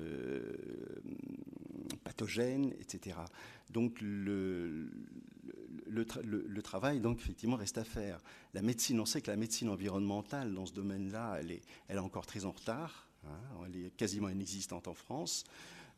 pathogène, 2.04 2.74
etc. 2.78 3.16
Donc 3.70 3.98
le, 4.02 4.90
le, 5.90 6.62
travail, 6.62 7.00
donc, 7.00 7.18
effectivement, 7.20 7.56
reste 7.56 7.78
à 7.78 7.84
faire. 7.84 8.20
La 8.54 8.62
médecine, 8.62 9.00
on 9.00 9.06
sait 9.06 9.20
que 9.20 9.30
la 9.30 9.36
médecine 9.36 9.68
environnementale, 9.68 10.54
dans 10.54 10.66
ce 10.66 10.72
domaine-là, 10.72 11.36
elle 11.40 11.52
est, 11.52 11.62
elle 11.88 11.96
est 11.96 12.00
encore 12.00 12.26
très 12.26 12.44
en 12.44 12.52
retard. 12.52 13.08
Hein, 13.26 13.66
elle 13.66 13.86
est 13.86 13.90
quasiment 13.90 14.28
inexistante 14.28 14.88
en 14.88 14.94
France. 14.94 15.44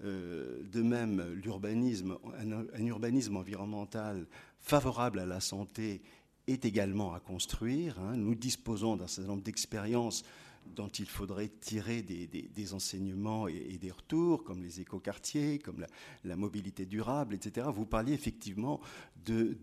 Euh, 0.05 0.62
de 0.73 0.82
même, 0.82 1.23
l'urbanisme, 1.35 2.19
un, 2.39 2.86
urbanisme 2.86 3.36
environnemental 3.36 4.27
favorable 4.59 5.20
à 5.20 5.27
la 5.27 5.40
santé 5.40 6.02
est 6.48 6.64
également 6.64 7.14
à 7.14 7.20
construire. 7.20 7.98
Hein. 8.01 8.16
Nous 8.16 8.35
disposons 8.35 8.97
d'un 8.97 9.06
certain 9.06 9.31
nombre 9.31 9.44
d'expériences 9.44 10.24
dont 10.66 10.89
il 10.89 11.06
faudrait 11.06 11.48
tirer 11.60 12.02
des, 12.02 12.74
enseignements 12.74 13.48
et, 13.48 13.78
des 13.78 13.90
retours, 13.90 14.44
comme 14.44 14.62
les 14.62 14.80
écoquartiers, 14.80 15.59
comme 15.59 15.84
la, 16.24 16.36
mobilité 16.36 16.86
durable, 16.86 17.34
etc. 17.34 17.68
Vous 17.72 17.86
parliez 17.86 18.14
effectivement 18.14 18.80
de, 19.24 19.56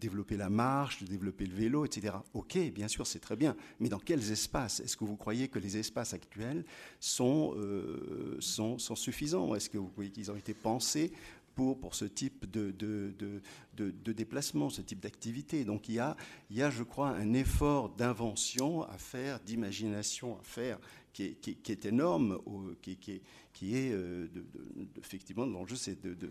développer 0.00 0.36
la 0.36 0.48
marche, 0.48 1.02
de 1.02 1.06
développer 1.06 1.46
le 1.46 1.54
vélo, 1.54 1.84
etc. 1.84 2.16
Ok, 2.34 2.58
bien 2.74 2.88
sûr, 2.88 3.06
c'est 3.06 3.18
très 3.18 3.36
bien, 3.36 3.56
mais 3.80 3.88
dans 3.88 3.98
quels 3.98 4.30
espaces? 4.32 4.80
Est-ce 4.80 4.96
que 4.96 5.04
vous 5.04 5.16
croyez 5.16 5.48
que 5.48 5.58
les 5.58 5.76
espaces 5.76 6.14
actuels 6.14 6.64
sont, 7.00 7.54
euh, 7.56 8.36
sont, 8.40 8.78
suffisants? 8.78 9.54
Est-ce 9.54 9.70
que 9.70 9.78
vous 9.78 9.88
croyez 9.88 10.10
qu'ils 10.10 10.30
ont 10.30 10.36
été 10.36 10.54
pensés 10.54 11.12
pour, 11.56 11.80
pour 11.80 11.94
ce 11.94 12.04
type 12.04 12.48
de, 12.48 12.70
de, 12.70 13.12
de, 13.18 13.90
de 13.90 14.12
déplacement, 14.12 14.70
ce 14.70 14.82
type 14.82 15.00
d'activité. 15.00 15.64
Donc 15.64 15.88
il 15.88 15.96
y, 15.96 15.98
a, 15.98 16.16
il 16.50 16.56
y 16.56 16.62
a, 16.62 16.70
je 16.70 16.84
crois, 16.84 17.08
un 17.08 17.32
effort 17.32 17.88
d'invention 17.88 18.82
à 18.82 18.98
faire, 18.98 19.40
d'imagination 19.40 20.38
à 20.38 20.42
faire, 20.42 20.78
qui 21.14 21.24
est, 21.24 21.34
qui, 21.40 21.72
est 21.72 21.86
énorme, 21.86 22.38
qui, 22.82 22.98
qui, 22.98 23.12
est, 23.12 23.22
qui 23.54 23.74
est 23.74 23.90
euh, 23.90 24.28
effectivement 24.98 25.46
l'enjeu 25.46 25.76
de, 26.04 26.12
de, 26.12 26.28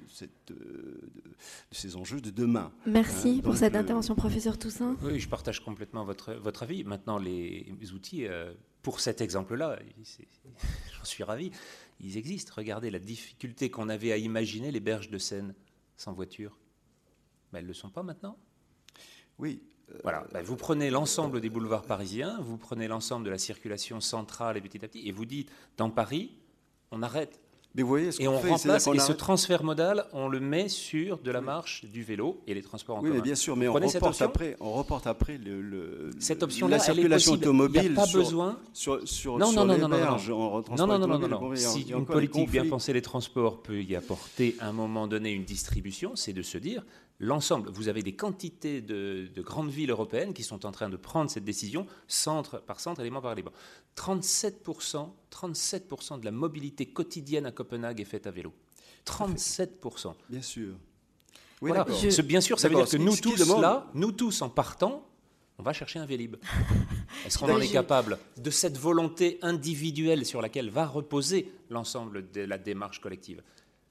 ces 1.72 1.96
enjeux 1.96 2.22
de 2.22 2.30
demain. 2.30 2.72
Merci 2.86 3.38
hein, 3.40 3.42
pour 3.44 3.58
cette 3.58 3.76
intervention, 3.76 4.14
professeur 4.14 4.60
Toussaint. 4.60 4.96
Oui, 5.02 5.20
je 5.20 5.28
partage 5.28 5.60
complètement 5.60 6.06
votre, 6.06 6.36
votre 6.36 6.62
avis. 6.62 6.84
Maintenant, 6.84 7.18
les 7.18 7.92
outils, 7.94 8.28
euh, 8.28 8.54
pour 8.84 9.00
cet 9.00 9.22
exemple-là, 9.22 9.80
j'en 10.98 11.04
suis 11.04 11.24
ravi 11.24 11.50
ils 12.00 12.18
existent. 12.18 12.54
Regardez 12.56 12.92
la 12.92 13.00
difficulté 13.00 13.70
qu'on 13.70 13.90
avait 13.90 14.12
à 14.12 14.18
imaginer 14.18 14.72
les 14.72 14.80
berges 14.80 15.10
de 15.10 15.18
Seine 15.18 15.56
sans 15.98 16.14
voiture. 16.14 16.58
Mais 17.52 17.60
elles 17.60 17.66
ne 17.66 17.70
le 17.70 17.74
sont 17.74 17.90
pas 17.90 18.04
maintenant 18.04 18.38
Oui. 19.38 19.62
Euh, 19.92 20.00
voilà. 20.04 20.28
Ben, 20.34 20.42
vous 20.42 20.56
prenez 20.56 20.90
l'ensemble 20.90 21.42
des 21.42 21.50
boulevards 21.50 21.86
parisiens, 21.86 22.40
vous 22.42 22.58
prenez 22.58 22.88
l'ensemble 22.88 23.26
de 23.26 23.30
la 23.30 23.38
circulation 23.38 24.02
centrale 24.02 24.58
et 24.58 24.62
petit 24.62 24.84
à 24.84 24.88
petit, 24.88 25.08
et 25.08 25.12
vous 25.12 25.26
dites, 25.26 25.52
dans 25.78 25.90
Paris, 25.90 26.38
on 26.92 27.04
arrête 27.04 27.40
et 27.78 28.28
on 28.28 28.40
remplace, 28.40 28.88
et 28.88 29.00
ce 29.00 29.12
transfert 29.12 29.64
modal, 29.64 30.06
on 30.14 30.28
le 30.28 30.40
met 30.40 30.70
sur 30.70 31.18
de 31.18 31.32
la 31.32 31.42
marche, 31.42 31.86
du 31.86 32.04
vélo 32.04 32.42
et 32.48 32.54
les 32.54 32.62
transports 32.62 32.98
en 32.98 33.00
oui, 33.02 33.10
commun. 33.10 33.20
Oui, 33.20 33.24
bien 33.24 33.36
sûr, 33.36 33.56
mais 33.56 33.68
on 33.68 33.74
reporte, 33.74 34.22
après, 34.22 34.56
on 34.60 34.72
reporte 34.72 35.08
après 35.08 35.38
le, 35.38 36.12
cette 36.20 36.44
option-là, 36.44 36.78
la 36.78 36.84
circulation 36.84 37.34
automobile. 37.34 37.82
Il 37.86 37.92
n'y 37.92 37.98
a 37.98 38.06
pas 38.06 38.12
besoin. 38.12 38.58
Sur, 38.74 39.08
sur, 39.08 39.38
non, 39.38 39.52
non, 39.52 39.66
non, 39.66 39.78
non, 39.78 39.88
non, 39.90 39.98
non, 39.98 40.88
non, 40.88 41.00
non, 41.00 41.18
non, 41.20 41.28
non, 41.28 41.56
Si 41.56 41.82
une 41.90 42.06
politique 42.06 42.50
bien 42.50 42.68
pensée 42.68 42.94
des 42.94 43.02
transports 43.02 43.62
peut 43.62 43.82
y 43.82 43.96
apporter 43.96 44.56
à 44.60 44.68
un 44.68 44.74
moment 44.74 45.08
donné 45.08 45.32
une 45.32 45.44
distribution, 45.44 46.16
c'est 46.16 46.34
de 46.34 46.42
se 46.42 46.58
dire 46.58 46.84
l'ensemble. 47.20 47.70
Vous 47.72 47.88
avez 47.88 48.02
des 48.02 48.16
quantités 48.16 48.82
de, 48.82 49.30
grandes 49.38 49.70
villes 49.70 49.92
européennes 49.92 50.34
qui 50.34 50.44
sont 50.44 50.66
en 50.66 50.72
train 50.72 50.90
de 50.90 50.98
prendre 50.98 51.30
cette 51.30 51.46
décision 51.46 51.88
centre 52.08 52.60
par 52.60 52.80
centre, 52.80 53.02
élément 53.02 53.22
par 53.22 53.34
élément. 53.34 53.52
37%, 53.98 55.10
37% 55.32 56.20
de 56.20 56.26
la 56.26 56.32
mobilité 56.32 56.86
quotidienne 56.86 57.46
à 57.46 57.52
Copenhague 57.52 58.02
est 58.02 58.06
faite 58.06 58.28
à 58.28 58.32
vélo. 58.32 58.54
37%. 59.06 60.14
Bien 60.30 60.42
sûr. 60.42 60.76
Oui, 61.62 61.70
voilà. 61.70 61.86
Bien 62.24 62.42
sûr, 62.42 62.60
ça 62.60 62.68
veut 62.68 62.76
dire 62.76 62.90
que 62.90 62.98
nous 62.98 63.16
tous, 63.16 63.60
là, 63.60 63.88
nous 63.94 64.12
tous 64.12 64.42
en 64.42 64.50
partant, 64.50 65.08
on 65.58 65.64
va 65.64 65.72
chercher 65.72 66.00
un 66.00 66.06
Vélib. 66.06 66.36
Est-ce 67.26 67.38
qu'on 67.38 67.54
en 67.54 67.62
est 67.62 67.72
capable 67.72 68.20
de 68.38 68.50
cette 68.50 68.78
volonté 68.78 69.40
individuelle 69.42 70.26
sur 70.26 70.42
laquelle 70.42 70.70
va 70.70 70.86
reposer 70.86 71.52
l'ensemble 71.70 72.30
de 72.32 72.42
la 72.42 72.58
démarche 72.58 73.00
collective? 73.00 73.42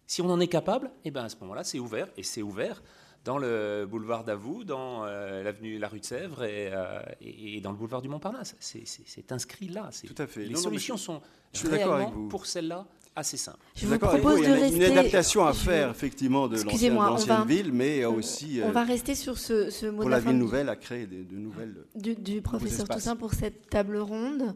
Si 0.07 0.21
on 0.21 0.29
en 0.29 0.41
est 0.41 0.49
capable, 0.49 0.91
eh 1.07 1.11
ben 1.11 1.25
à 1.25 1.29
ce 1.31 1.37
moment-là, 1.41 1.65
c'est 1.65 1.79
ouvert, 1.79 2.09
et 2.19 2.23
c'est 2.23 2.43
ouvert 2.43 2.83
dans 3.25 3.39
le 3.39 3.87
boulevard 3.91 4.25
d'Avoue, 4.25 4.65
dans 4.65 5.05
euh, 5.05 5.43
l'avenue 5.43 5.79
La 5.79 5.89
Rue 5.89 6.01
de 6.01 6.05
Sèvres 6.05 6.43
euh, 6.43 7.01
et, 7.21 7.61
dans 7.61 7.71
le 7.71 7.77
boulevard 7.77 8.03
du 8.03 8.09
Montparnasse. 8.09 8.55
C'est 8.61 9.33
inscrit 9.33 9.69
là. 9.69 9.91
Tout 10.07 10.23
à 10.23 10.27
fait. 10.27 10.45
Les 10.45 10.57
solutions 10.57 10.97
sont 10.97 11.23
je 11.53 11.67
réellement, 11.67 12.29
pour 12.29 12.47
celle-là, 12.47 12.85
assez 13.17 13.37
simples. 13.37 13.59
Je 13.77 13.87
vous 13.87 13.99
propose 13.99 14.41
de 14.41 14.51
rester... 14.51 14.77
une 14.77 14.99
adaptation 14.99 15.47
à 15.47 15.53
faire, 15.53 15.91
effectivement, 15.91 16.49
de 16.49 16.61
l'ancienne 16.63 17.47
ville, 17.47 17.73
mais 17.73 18.05
aussi... 18.05 18.61
On 18.63 18.73
va 18.73 18.83
euh, 18.83 18.87
rester 18.87 19.15
sur 19.15 19.39
ce, 19.39 19.71
ce 19.71 19.87
mot 19.87 20.03
Pour 20.03 20.11
la 20.11 20.19
ville 20.19 20.37
nouvelle, 20.37 20.69
à 20.69 20.77
créer 20.77 21.07
de, 21.07 21.37
nouvelles... 21.37 21.77
Du, 21.95 22.43
professeur 22.43 22.89
Toussaint 22.89 23.17
pour 23.17 23.33
cette 23.33 23.71
table 23.71 23.99
ronde. 23.99 24.55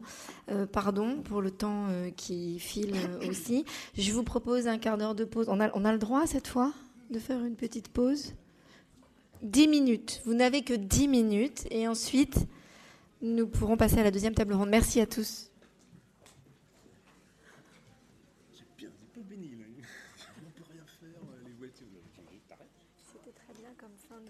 pardon 0.71 1.21
pour 1.23 1.41
le 1.41 1.51
temps 1.51 1.87
qui 2.17 2.59
file 2.59 2.93
aussi. 3.27 3.65
Je 3.97 4.11
vous 4.11 4.23
propose 4.23 4.67
un 4.67 4.77
quart 4.77 4.97
d'heure 4.97 5.15
de 5.15 5.23
pause. 5.23 5.47
On 5.49 5.59
a, 5.59 5.71
on 5.73 5.85
a 5.85 5.93
le 5.93 5.99
droit, 5.99 6.27
cette 6.27 6.47
fois, 6.47 6.73
de 7.09 7.17
faire 7.17 7.43
une 7.43 7.55
petite 7.55 7.87
pause? 7.87 8.33
10 9.41 9.67
minutes. 9.67 10.21
Vous 10.25 10.33
n'avez 10.33 10.63
que 10.63 10.73
10 10.73 11.07
minutes 11.07 11.65
et 11.71 11.87
ensuite, 11.87 12.47
nous 13.21 13.47
pourrons 13.47 13.77
passer 13.77 13.99
à 13.99 14.03
la 14.03 14.11
deuxième 14.11 14.33
table 14.33 14.53
ronde. 14.53 14.69
Merci 14.69 14.99
à 14.99 15.05
tous. 15.05 15.49
C'était 22.95 23.31
très 23.31 23.53
bien 23.53 23.69
comme 23.77 23.95
fin 24.07 24.19
de, 24.21 24.27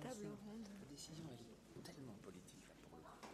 table 0.00 0.26
ronde. 0.46 0.68
La 0.80 0.86
décision 0.90 1.24
est 1.76 1.82
tellement 1.82 2.14
politique. 2.22 2.64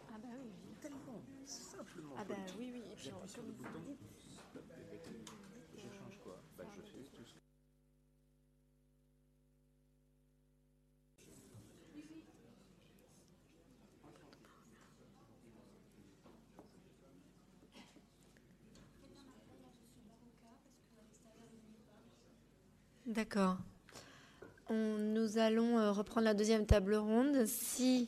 Ah 0.09 0.17
bah 0.21 0.29
oui. 0.41 0.51
Tellement 0.81 1.21
simplement. 1.45 2.15
Ah 2.17 2.25
bah 2.27 2.35
oui, 2.57 2.71
oui. 2.73 2.81
Et 2.91 2.95
puis, 2.95 3.09
comme 3.09 3.45
vous 3.45 3.63
dites, 3.79 3.99
je 5.75 5.81
change 5.81 6.17
quoi 6.23 6.41
bah, 6.57 6.65
Je 6.75 6.81
fais 6.81 7.03
tout 7.15 7.23
ce 7.23 7.33
que 7.33 7.41
D'accord. 23.11 23.57
nous 24.69 25.37
allons 25.37 25.77
euh, 25.77 25.91
reprendre 25.91 26.23
la 26.23 26.33
deuxième 26.33 26.65
table 26.65 26.95
ronde. 26.95 27.45
Si 27.45 28.07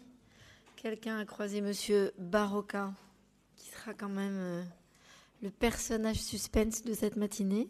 quelqu'un 0.78 1.18
a 1.20 1.26
croisé 1.26 1.60
Monsieur 1.60 2.14
Barocca, 2.18 2.94
qui 3.58 3.70
sera 3.70 3.94
quand 3.94 4.08
même 4.08 4.38
euh, 4.38 4.64
le 5.42 5.50
personnage 5.50 6.22
suspense 6.22 6.84
de 6.84 6.94
cette 6.94 7.18
matinée, 7.18 7.68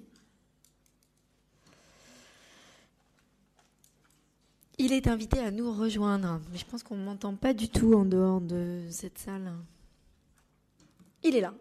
il 4.77 4.93
est 4.93 5.07
invité 5.07 5.39
à 5.39 5.49
nous 5.49 5.73
rejoindre. 5.73 6.39
Je 6.53 6.63
pense 6.65 6.83
qu'on 6.83 6.97
ne 6.97 7.03
m'entend 7.03 7.35
pas 7.35 7.55
du 7.55 7.67
tout 7.67 7.95
en 7.95 8.05
dehors 8.05 8.41
de 8.41 8.85
cette 8.91 9.17
salle. 9.17 9.53
Il 11.23 11.35
est 11.35 11.41
là. 11.41 11.55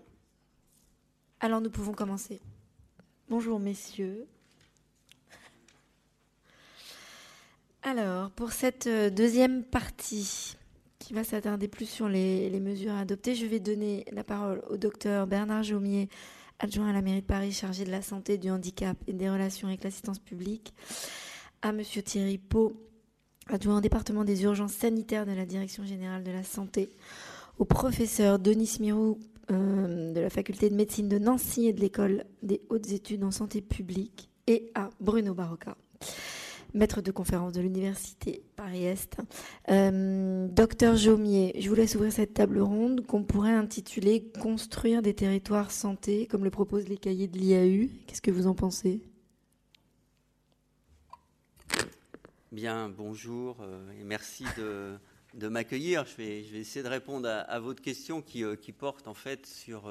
Alors 1.40 1.62
nous 1.62 1.70
pouvons 1.70 1.94
commencer. 1.94 2.42
Bonjour 3.30 3.58
messieurs. 3.58 4.26
Alors, 7.84 8.30
pour 8.30 8.52
cette 8.52 8.86
euh, 8.86 9.10
deuxième 9.10 9.64
partie, 9.64 10.56
qui 11.00 11.14
va 11.14 11.24
s'attarder 11.24 11.66
plus 11.66 11.86
sur 11.86 12.08
les, 12.08 12.48
mesures 12.60 12.94
adoptées, 12.94 13.34
je 13.34 13.44
vais 13.44 13.58
donner 13.58 14.04
la 14.12 14.22
parole 14.22 14.62
au 14.70 14.76
docteur 14.76 15.26
Bernard 15.26 15.64
Jaumier, 15.64 16.08
adjoint 16.60 16.90
à 16.90 16.92
la 16.92 17.02
mairie 17.02 17.22
de 17.22 17.26
Paris 17.26 17.50
chargé 17.50 17.84
de 17.84 17.90
la 17.90 18.00
santé, 18.00 18.38
du 18.38 18.52
handicap 18.52 18.96
et 19.08 19.12
des 19.12 19.28
relations 19.28 19.66
avec 19.66 19.82
l'assistance 19.82 20.20
publique, 20.20 20.72
à 21.60 21.72
monsieur 21.72 22.02
Thierry 22.02 22.38
Pau, 22.38 22.72
adjoint 23.48 23.78
au 23.78 23.80
département 23.80 24.22
des 24.22 24.44
urgences 24.44 24.74
sanitaires 24.74 25.26
de 25.26 25.32
la 25.32 25.44
Direction 25.44 25.84
générale 25.84 26.22
de 26.22 26.30
la 26.30 26.44
santé, 26.44 26.88
au 27.58 27.64
professeur 27.64 28.38
Denis 28.38 28.68
Smirou 28.68 29.18
euh, 29.50 30.12
de 30.12 30.20
la 30.20 30.30
faculté 30.30 30.70
de 30.70 30.76
médecine 30.76 31.08
de 31.08 31.18
Nancy 31.18 31.66
et 31.66 31.72
de 31.72 31.80
l'école 31.80 32.26
des 32.44 32.62
hautes 32.68 32.92
études 32.92 33.24
en 33.24 33.32
santé 33.32 33.60
publique, 33.60 34.30
et 34.46 34.70
à 34.76 34.88
Bruno 35.00 35.34
Barocca 35.34 35.76
maître 36.74 37.00
de 37.00 37.10
conférence 37.10 37.52
de 37.52 37.60
l'université 37.60 38.42
Paris-Est. 38.56 39.18
Euh, 39.70 40.48
docteur 40.48 40.96
Jaumier, 40.96 41.54
je 41.58 41.68
vous 41.68 41.74
laisse 41.74 41.94
ouvrir 41.94 42.12
cette 42.12 42.34
table 42.34 42.60
ronde 42.60 43.06
qu'on 43.06 43.24
pourrait 43.24 43.52
intituler 43.52 44.30
Construire 44.40 45.02
des 45.02 45.14
territoires 45.14 45.70
santé, 45.70 46.26
comme 46.26 46.44
le 46.44 46.50
proposent 46.50 46.88
les 46.88 46.96
cahiers 46.96 47.28
de 47.28 47.38
l'IAU. 47.38 47.88
Qu'est-ce 48.06 48.22
que 48.22 48.30
vous 48.30 48.46
en 48.46 48.54
pensez? 48.54 49.02
Bien, 52.50 52.88
bonjour 52.88 53.58
euh, 53.60 54.00
et 54.00 54.04
merci 54.04 54.44
de, 54.58 55.48
m'accueillir. 55.48 56.04
Je 56.04 56.16
vais, 56.16 56.40
essayer 56.40 56.82
de 56.82 56.88
répondre 56.88 57.28
à, 57.28 57.58
votre 57.60 57.82
question 57.82 58.20
qui, 58.20 58.44
euh, 58.44 58.56
qui, 58.56 58.72
porte 58.72 59.08
en 59.08 59.14
fait 59.14 59.46
sur 59.46 59.84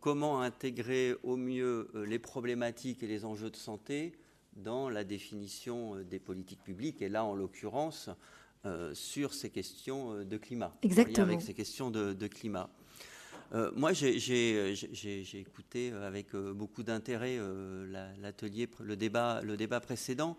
comment 0.00 0.40
intégrer 0.40 1.14
au 1.22 1.36
mieux 1.36 1.90
les 2.06 2.18
problématiques 2.18 3.02
et 3.02 3.06
les 3.06 3.24
enjeux 3.24 3.50
de 3.50 3.56
santé 3.56 4.14
dans 4.56 4.88
la 4.88 5.04
définition 5.04 5.96
euh, 5.96 6.04
des 6.04 6.18
politiques 6.18 6.62
publiques, 6.62 7.02
et 7.02 7.08
là, 7.08 7.24
en 7.24 7.34
l'occurrence, 7.34 8.10
euh, 8.66 8.94
sur 8.94 9.34
ces 9.34 9.50
questions 9.50 10.14
euh, 10.14 10.24
de 10.24 10.36
climat. 10.36 10.74
Exactement. 10.82 11.26
Avec 11.26 11.42
ces 11.42 11.54
questions 11.54 11.90
de, 11.90 12.26
climat. 12.26 12.68
moi, 13.76 13.92
j'ai 13.92 15.34
écouté 15.34 15.92
avec 15.92 16.34
beaucoup 16.34 16.82
d'intérêt 16.82 17.38
l'atelier, 18.20 18.68
le 18.80 18.96
débat, 18.96 19.42
le 19.42 19.56
débat 19.56 19.80
précédent. 19.80 20.36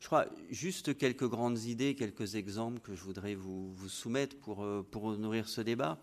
Je 0.00 0.06
crois 0.06 0.26
juste 0.50 0.96
quelques 0.96 1.28
grandes 1.28 1.62
idées, 1.62 1.94
quelques 1.94 2.34
exemples 2.34 2.80
que 2.80 2.94
je 2.94 3.02
voudrais 3.02 3.34
vous, 3.34 3.74
soumettre 3.88 4.36
pour, 4.36 4.66
pour 4.90 5.16
nourrir 5.16 5.48
ce 5.48 5.60
débat. 5.60 5.98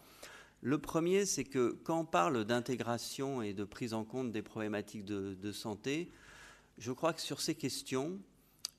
Le 0.61 0.77
premier, 0.77 1.25
c'est 1.25 1.45
que 1.45 1.77
quand 1.83 2.01
on 2.01 2.05
parle 2.05 2.43
d'intégration 2.43 3.41
et 3.41 3.53
de 3.53 3.63
prise 3.63 3.93
en 3.93 4.03
compte 4.03 4.31
des 4.31 4.41
problématiques 4.41 5.05
de, 5.05 5.51
santé, 5.53 6.11
je 6.79 6.91
crois 6.91 7.13
que 7.13 7.21
sur 7.21 7.41
ces 7.41 7.55
questions, 7.55 8.19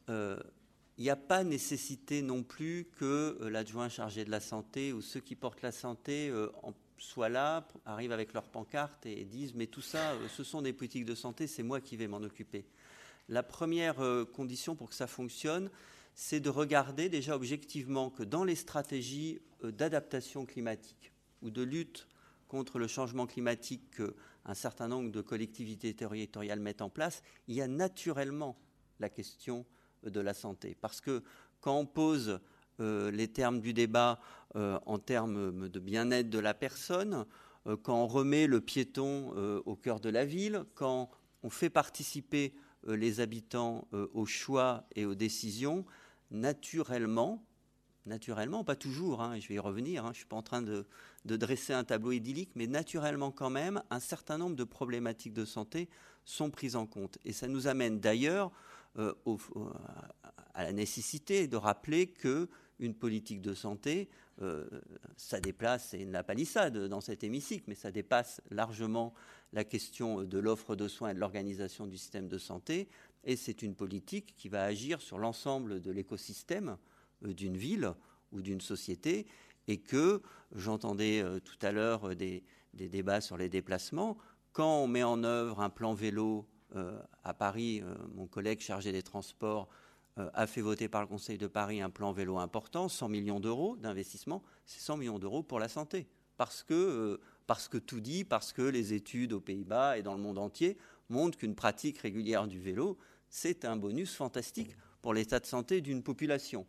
il 0.09 1.05
n'y 1.05 1.11
a 1.11 1.17
pas 1.17 1.45
nécessité 1.45 2.21
non 2.21 2.43
plus 2.43 2.89
que 2.99 3.39
l'adjoint 3.43 3.89
chargé 3.89 4.25
de 4.25 4.31
la 4.31 4.41
santé 4.41 4.93
ou 4.93 5.01
ceux 5.01 5.21
qui 5.21 5.37
portent 5.37 5.63
la 5.63 5.71
santé 5.71 6.33
en 6.63 6.75
soient 7.01 7.29
là, 7.29 7.67
arrivent 7.85 8.13
avec 8.13 8.33
leur 8.33 8.45
pancarte 8.45 9.07
et 9.07 9.25
disent 9.25 9.55
mais 9.55 9.67
tout 9.67 9.81
ça, 9.81 10.13
euh, 10.13 10.29
ce 10.29 10.45
sont 10.45 10.63
des 10.63 10.73
politiques 10.73 11.05
de 11.05 11.15
santé, 11.15 11.47
c'est 11.47 11.63
moi 11.63 11.81
qui 11.81 11.97
vais 11.97 12.07
m'en 12.07 12.19
occuper. 12.19 12.65
La 13.29 13.43
première 13.43 14.01
euh, 14.01 14.25
condition 14.25 14.77
pour 14.77 14.91
que 14.91 14.95
ça 14.95 15.07
fonctionne, 15.07 15.71
c'est 16.15 16.41
de 16.41 16.51
regarder 16.51 17.09
déjà 17.09 17.37
objectivement 17.37 18.11
que 18.11 18.23
dans 18.23 18.45
les 18.45 18.55
stratégies 18.55 19.41
euh, 19.65 19.71
d'adaptation 19.71 20.45
climatique 20.47 21.13
ou 21.43 21.51
de 21.51 21.63
lutte 21.63 22.07
contre 22.51 22.81
le 22.81 22.89
changement 22.89 23.27
climatique 23.27 23.97
qu'un 23.97 24.55
certain 24.55 24.89
nombre 24.89 25.13
de 25.13 25.21
collectivités 25.21 25.95
territoriales 25.95 26.59
mettent 26.59 26.83
en 26.83 26.91
place, 26.91 27.23
il 27.47 27.55
y 27.55 27.63
a 27.63 27.69
naturellement 27.69 28.59
la 28.99 29.09
question 29.09 29.65
de 30.03 30.21
la 30.21 30.35
santé. 30.35 30.77
Parce 30.81 31.01
que 31.01 31.23
quand 31.61 31.79
on 31.79 31.87
pose 31.87 32.41
euh, 32.81 33.13
les 33.13 33.29
termes 33.29 33.61
du 33.61 33.73
débat 33.73 34.19
euh, 34.57 34.81
en 34.85 34.99
termes 34.99 35.69
de 35.69 35.79
bien-être 35.79 36.29
de 36.29 36.41
la 36.41 36.53
personne, 36.53 37.25
euh, 37.69 37.77
quand 37.77 38.03
on 38.03 38.09
remet 38.09 38.49
le 38.49 38.61
piéton 38.61 39.31
au 39.65 39.77
cœur 39.77 40.01
de 40.01 40.09
la 40.09 40.25
ville, 40.25 40.65
quand 40.75 41.09
on 41.45 41.51
fait 41.51 41.71
participer 41.71 42.53
les 42.85 43.21
habitants 43.21 43.87
aux 43.93 44.27
choix 44.27 44.89
et 44.97 45.05
aux 45.05 45.15
décisions, 45.15 45.85
naturellement, 46.31 47.45
naturellement, 48.07 48.65
pas 48.65 48.77
toujours, 48.77 49.23
hein, 49.23 49.39
je 49.39 49.49
vais 49.49 49.55
y 49.55 49.59
revenir, 49.59 50.05
hein, 50.05 50.09
je 50.09 50.11
ne 50.11 50.17
suis 50.17 50.27
pas 50.27 50.37
en 50.37 50.43
train 50.43 50.63
de, 50.63 50.87
dresser 51.25 51.73
un 51.73 51.85
tableau 51.85 52.13
idyllique, 52.13 52.51
mais 52.55 52.67
naturellement 52.67 53.31
quand 53.31 53.51
même, 53.51 53.83
un 53.91 54.01
certain 54.01 54.39
nombre 54.39 54.57
de 54.57 54.65
problématiques 54.65 55.35
de 55.35 55.45
santé 55.45 55.89
sont 56.25 56.51
prises 56.51 56.77
en 56.77 56.87
compte. 56.87 57.19
Et 57.25 57.33
ça 57.33 57.49
nous 57.49 57.67
amène 57.67 58.01
d'ailleurs 58.01 58.53
à 58.97 60.65
la 60.65 60.73
nécessité 60.73 61.47
de 61.47 61.57
rappeler 61.57 62.09
que 62.09 62.49
une 62.81 62.95
politique 62.95 63.43
de 63.43 63.55
santé, 63.55 64.09
euh, 64.43 64.67
ça 65.17 65.39
déplace, 65.39 65.89
c'est 65.91 66.01
une 66.01 66.23
palissade 66.23 66.77
dans 66.89 67.01
cet 67.01 67.23
hémicycle, 67.23 67.65
mais 67.69 67.75
ça 67.75 67.91
dépasse 67.91 68.41
largement 68.51 69.13
la 69.53 69.65
question 69.65 70.25
de 70.25 70.39
l'offre 70.39 70.77
de 70.77 70.89
soins 70.89 71.11
et 71.11 71.15
de 71.15 71.21
l'organisation 71.21 71.87
du 71.87 71.99
système 71.99 72.27
de 72.29 72.39
santé. 72.39 72.89
Et 73.25 73.37
c'est 73.37 73.63
une 73.63 73.75
politique 73.75 74.35
qui 74.37 74.49
va 74.49 74.65
agir 74.65 75.03
sur 75.03 75.19
l'ensemble 75.19 75.81
de 75.81 75.91
l'écosystème 75.91 76.71
euh, 76.71 76.90
d'une 77.23 77.57
ville 77.57 77.93
ou 78.33 78.43
d'une 78.43 78.61
société. 78.61 79.27
Et 79.69 79.79
que 79.79 80.23
j'entendais 80.55 81.21
euh, 81.21 81.39
tout 81.39 81.59
à 81.63 81.71
l'heure 81.73 82.15
des, 82.17 82.43
débats 82.75 83.21
sur 83.21 83.37
les 83.37 83.49
déplacements. 83.49 84.17
Quand 84.53 84.83
on 84.83 84.87
met 84.87 85.03
en 85.03 85.23
œuvre 85.25 85.61
un 85.61 85.71
plan 85.71 85.95
vélo 85.95 86.47
à 87.25 87.35
Paris, 87.35 87.83
mon 88.15 88.29
collègue 88.29 88.61
chargé 88.61 88.93
des 88.93 89.03
transports 89.03 89.69
euh, 90.19 90.29
a 90.35 90.47
fait 90.47 90.61
voter 90.61 90.89
par 90.89 91.03
le 91.03 91.07
Conseil 91.07 91.39
de 91.39 91.47
Paris 91.47 91.81
un 91.81 91.91
plan 91.91 92.13
vélo 92.13 92.39
important, 92.39 92.89
100 92.89 93.09
millions 93.09 93.41
d'euros 93.41 93.77
d'investissement, 93.77 94.43
c'est 94.67 94.81
100 94.81 94.97
millions 94.97 95.19
d'euros 95.19 95.43
pour 95.43 95.61
la 95.61 95.69
santé. 95.69 96.09
Parce 96.37 96.63
que, 96.63 96.75
euh, 96.75 97.21
parce 97.47 97.69
que 97.69 97.79
tout 97.79 98.01
dit, 98.01 98.25
parce 98.25 98.53
que 98.53 98.63
les 98.63 98.93
études 98.93 99.33
aux 99.33 99.41
Pays-Bas 99.41 99.99
et 99.99 100.03
dans 100.03 100.15
le 100.15 100.21
monde 100.21 100.39
entier 100.39 100.77
montrent 101.09 101.39
qu'une 101.39 101.55
pratique 101.55 101.99
régulière 101.99 102.49
du 102.49 102.61
vélo, 102.61 102.99
c'est 103.29 103.65
un 103.65 103.77
bonus 103.77 104.15
fantastique 104.15 104.77
pour 105.01 105.15
l'état 105.15 105.39
de 105.39 105.47
santé 105.47 105.81
d'une 105.81 106.03
population. 106.03 106.67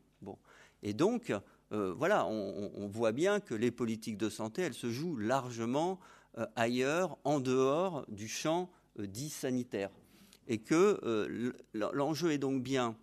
Et 0.83 0.93
donc, 0.93 1.33
euh, 1.71 1.93
voilà, 1.93 2.25
on, 2.27 2.87
voit 2.87 3.11
bien 3.11 3.39
que 3.39 3.53
les 3.53 3.71
politiques 3.71 4.17
de 4.17 4.29
santé, 4.29 4.63
elles 4.63 4.73
se 4.73 4.89
jouent 4.89 5.17
largement 5.17 5.99
ailleurs, 6.55 7.17
en 7.23 7.39
dehors 7.39 8.05
du 8.07 8.27
champ 8.27 8.69
dit 8.97 9.29
sanitaire. 9.29 9.91
Et 10.47 10.59
que 10.59 11.53
l'enjeu 11.73 12.31
est 12.31 12.37
donc 12.37 12.63
bien 12.63 12.95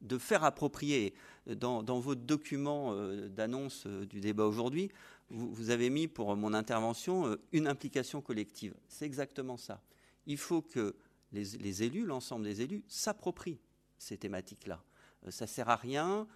de 0.00 0.18
faire 0.18 0.44
approprier. 0.44 1.14
Dans, 1.46 2.00
votre 2.00 2.22
document 2.22 2.92
euh, 2.92 3.28
d'annonce 3.28 3.84
euh, 3.86 4.04
du 4.04 4.20
débat 4.20 4.46
aujourd'hui, 4.46 4.90
vous, 5.30 5.70
avez 5.70 5.90
mis 5.90 6.08
pour 6.08 6.34
mon 6.34 6.54
intervention 6.54 7.28
euh, 7.28 7.40
une 7.52 7.68
implication 7.68 8.20
collective. 8.20 8.74
C'est 8.88 9.06
exactement 9.06 9.56
ça. 9.56 9.80
Il 10.26 10.38
faut 10.38 10.60
que 10.60 10.96
les, 11.30 11.82
élus, 11.84 12.04
l'ensemble 12.04 12.44
des 12.44 12.62
élus, 12.62 12.82
s'approprient 12.88 13.60
ces 13.96 14.18
thématiques-là. 14.18 14.82
ça 15.28 15.44
ne 15.44 15.48
sert 15.48 15.68
à 15.68 15.76
rien, 15.76 16.26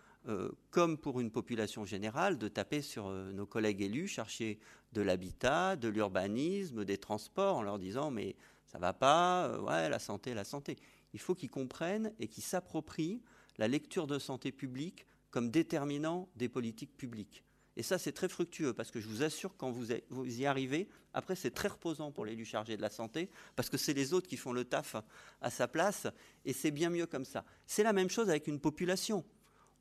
comme 0.70 0.98
pour 0.98 1.20
une 1.20 1.30
population 1.30 1.84
générale, 1.84 2.38
de 2.38 2.48
taper 2.48 2.82
sur 2.82 3.10
nos 3.10 3.46
collègues 3.46 3.82
élus, 3.82 4.08
chercher 4.08 4.58
de 4.92 5.00
l'habitat, 5.00 5.76
de 5.76 5.88
l'urbanisme, 5.88 6.84
des 6.84 6.98
transports, 6.98 7.56
en 7.56 7.62
leur 7.62 7.78
disant 7.78 8.10
mais 8.10 8.36
ça 8.66 8.78
va 8.78 8.92
pas, 8.92 9.58
ouais, 9.60 9.88
la 9.88 9.98
santé, 9.98 10.34
la 10.34 10.44
santé. 10.44 10.76
Il 11.12 11.20
faut 11.20 11.34
qu'ils 11.34 11.50
comprennent 11.50 12.12
et 12.20 12.28
qu'ils 12.28 12.44
s'approprient 12.44 13.20
la 13.58 13.66
lecture 13.66 14.06
de 14.06 14.18
santé 14.18 14.52
publique 14.52 15.06
comme 15.30 15.50
déterminant 15.50 16.28
des 16.36 16.48
politiques 16.48 16.96
publiques. 16.96 17.44
Et 17.76 17.82
ça, 17.82 17.98
c'est 17.98 18.12
très 18.12 18.28
fructueux 18.28 18.72
parce 18.72 18.90
que 18.90 19.00
je 19.00 19.08
vous 19.08 19.22
assure, 19.22 19.56
quand 19.56 19.70
vous, 19.70 19.92
y 19.92 20.46
arrivez, 20.46 20.88
après, 21.14 21.34
c'est 21.34 21.50
très 21.50 21.68
reposant 21.68 22.10
pour 22.10 22.24
l'élu 22.24 22.44
chargé 22.44 22.76
de 22.76 22.82
la 22.82 22.90
santé 22.90 23.30
parce 23.56 23.70
que 23.70 23.76
c'est 23.76 23.94
les 23.94 24.12
autres 24.12 24.28
qui 24.28 24.36
font 24.36 24.52
le 24.52 24.64
taf 24.64 24.96
à 25.40 25.50
sa 25.50 25.66
place 25.66 26.06
et 26.44 26.52
c'est 26.52 26.70
bien 26.70 26.90
mieux 26.90 27.06
comme 27.06 27.24
ça. 27.24 27.44
C'est 27.66 27.82
la 27.82 27.92
même 27.92 28.10
chose 28.10 28.28
avec 28.28 28.48
une 28.48 28.60
population. 28.60 29.24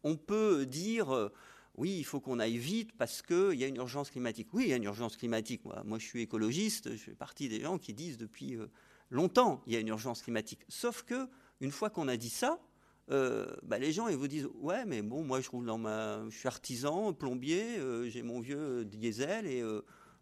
On 0.03 0.15
peut 0.15 0.65
dire, 0.65 1.13
euh, 1.13 1.31
oui, 1.75 1.95
il 1.97 2.03
faut 2.03 2.19
qu'on 2.19 2.39
aille 2.39 2.57
vite 2.57 2.91
parce 2.97 3.21
qu'il 3.21 3.53
y 3.53 3.63
a 3.63 3.67
une 3.67 3.77
urgence 3.77 4.09
climatique. 4.11 4.49
Oui, 4.53 4.63
il 4.65 4.69
y 4.69 4.73
a 4.73 4.77
une 4.77 4.83
urgence 4.83 5.17
climatique. 5.17 5.63
Moi, 5.65 5.81
moi, 5.85 5.99
je 5.99 6.05
suis 6.05 6.21
écologiste, 6.21 6.91
je 6.91 6.97
fais 6.97 7.15
partie 7.15 7.49
des 7.49 7.61
gens 7.61 7.77
qui 7.77 7.93
disent 7.93 8.17
depuis 8.17 8.55
euh, 8.55 8.67
longtemps 9.09 9.61
il 9.67 9.73
y 9.73 9.75
a 9.75 9.79
une 9.79 9.87
urgence 9.87 10.21
climatique. 10.21 10.61
Sauf 10.67 11.03
que, 11.03 11.27
une 11.61 11.71
fois 11.71 11.89
qu'on 11.89 12.07
a 12.07 12.17
dit 12.17 12.29
ça, 12.29 12.59
euh, 13.11 13.47
bah, 13.63 13.79
les 13.79 13.91
gens 13.91 14.07
ils 14.07 14.15
vous 14.15 14.27
disent 14.27 14.47
ouais 14.59 14.85
mais 14.85 15.01
bon 15.01 15.23
moi 15.23 15.41
je 15.41 15.49
roule 15.49 15.65
dans 15.65 15.79
ma 15.79 16.23
je 16.29 16.37
suis 16.37 16.47
artisan 16.47 17.11
plombier 17.11 17.79
j'ai 18.07 18.21
mon 18.21 18.39
vieux 18.39 18.85
diesel 18.85 19.47
et 19.47 19.63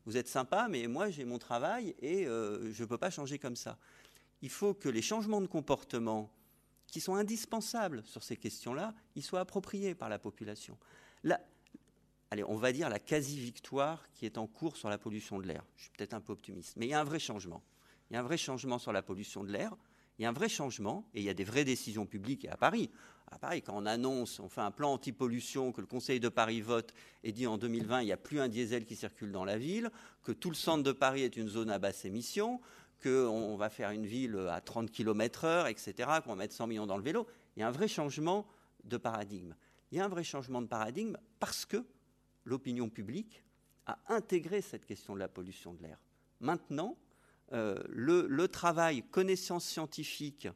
vous 0.06 0.16
êtes 0.16 0.30
sympa 0.30 0.70
mais 0.70 0.88
moi 0.88 1.10
j'ai 1.10 1.26
mon 1.26 1.38
travail 1.38 1.96
et 2.00 2.24
je 2.24 2.82
ne 2.82 2.86
peux 2.86 2.98
pas 2.98 3.10
changer 3.10 3.40
comme 3.40 3.58
ça 3.58 3.78
il 4.42 4.50
faut 4.50 4.74
que 4.74 4.90
les 4.90 5.02
changements 5.02 5.42
de 5.42 5.48
comportement 5.48 6.32
qui 6.88 7.02
sont 7.02 7.16
indispensables 7.16 8.04
sur 8.06 8.24
ces 8.24 8.38
questions-là 8.38 8.94
ils 9.16 9.24
soient 9.24 9.42
appropriés 9.42 9.96
par 9.96 10.10
la 10.10 10.20
population. 10.20 10.78
Allez 12.30 12.44
on 12.44 12.56
va 12.56 12.72
dire 12.72 12.90
la 12.90 13.00
quasi-victoire 13.00 14.10
qui 14.12 14.26
est 14.26 14.38
en 14.38 14.48
cours 14.48 14.76
sur 14.76 14.90
la 14.90 14.98
pollution 14.98 15.40
de 15.40 15.48
l'air. 15.48 15.64
Je 15.76 15.84
suis 15.84 15.92
peut-être 15.92 16.14
un 16.14 16.22
peu 16.22 16.34
optimiste 16.34 16.76
mais 16.78 16.88
il 16.88 16.90
y 16.90 16.94
a 16.94 17.00
un 17.00 17.06
vrai 17.06 17.20
changement. 17.20 17.64
Il 18.10 18.14
y 18.14 18.18
a 18.18 18.20
un 18.20 18.24
vrai 18.24 18.38
changement 18.38 18.80
sur 18.80 18.92
la 18.92 19.02
pollution 19.02 19.44
de 19.44 19.52
l'air 19.52 19.76
il 20.18 20.24
y 20.24 20.26
a 20.26 20.30
un 20.30 20.34
vrai 20.34 20.50
changement 20.50 21.08
et 21.14 21.20
il 21.20 21.24
y 21.24 21.30
a 21.30 21.34
des 21.34 21.44
vraies 21.44 21.64
décisions 21.64 22.06
publiques. 22.06 22.46
À 22.46 22.58
Paris, 22.58 22.90
à 23.32 23.38
Paris, 23.38 23.62
quand 23.62 23.74
on 23.76 23.86
annonce, 23.86 24.40
on 24.40 24.50
fait 24.50 24.62
un 24.62 24.72
plan 24.72 24.94
anti-pollution, 24.94 25.72
que 25.72 25.82
le 25.82 25.88
Conseil 25.88 26.20
de 26.20 26.30
Paris 26.30 26.62
vote 26.62 26.94
et 27.24 27.32
dit 27.32 27.46
en 27.46 27.58
2020 27.58 28.02
il 28.02 28.06
n'y 28.06 28.12
a 28.12 28.18
plus 28.18 28.40
un 28.40 28.48
diesel 28.48 28.86
qui 28.86 28.96
circule 28.96 29.32
dans 29.32 29.46
la 29.46 29.58
ville, 29.58 29.92
que 30.24 30.32
tout 30.32 30.50
le 30.50 30.56
centre 30.56 30.84
de 30.84 30.92
Paris 30.92 31.22
est 31.22 31.38
une 31.38 31.50
zone 31.50 31.70
à 31.70 31.78
basse 31.78 32.06
émission, 32.06 32.60
qu'on 33.02 33.56
va 33.58 33.70
faire 33.70 33.92
une 33.92 34.06
ville 34.06 34.38
à 34.50 34.62
30 34.62 34.92
km/h, 34.92 35.70
etc., 35.70 36.10
qu'on 36.24 36.32
va 36.32 36.36
mettre 36.36 36.54
100 36.54 36.68
millions 36.68 36.88
dans 36.88 36.98
le 36.98 37.04
vélo, 37.04 37.28
il 37.56 37.62
y 37.62 37.64
a 37.64 37.68
un 37.68 37.72
vrai 37.72 37.88
changement 37.88 38.48
de 38.84 38.98
paradigme. 38.98 39.56
Il 39.92 39.98
y 39.98 40.02
a 40.02 40.06
un 40.06 40.10
vrai 40.10 40.24
changement 40.24 40.62
de 40.62 40.68
paradigme 40.68 41.18
parce 41.40 41.66
que 41.66 41.86
l'opinion 42.46 42.90
publique 42.90 43.44
a 43.86 44.00
intégré 44.10 44.62
cette 44.62 44.86
question 44.86 45.14
de 45.14 45.20
la 45.20 45.28
pollution 45.28 45.74
de 45.74 45.82
l'air. 45.82 46.00
Maintenant, 46.40 46.98
euh, 47.54 47.82
le, 47.90 48.48
travail, 48.48 49.04
connaissance 49.04 49.66
scientifique, 49.66 50.48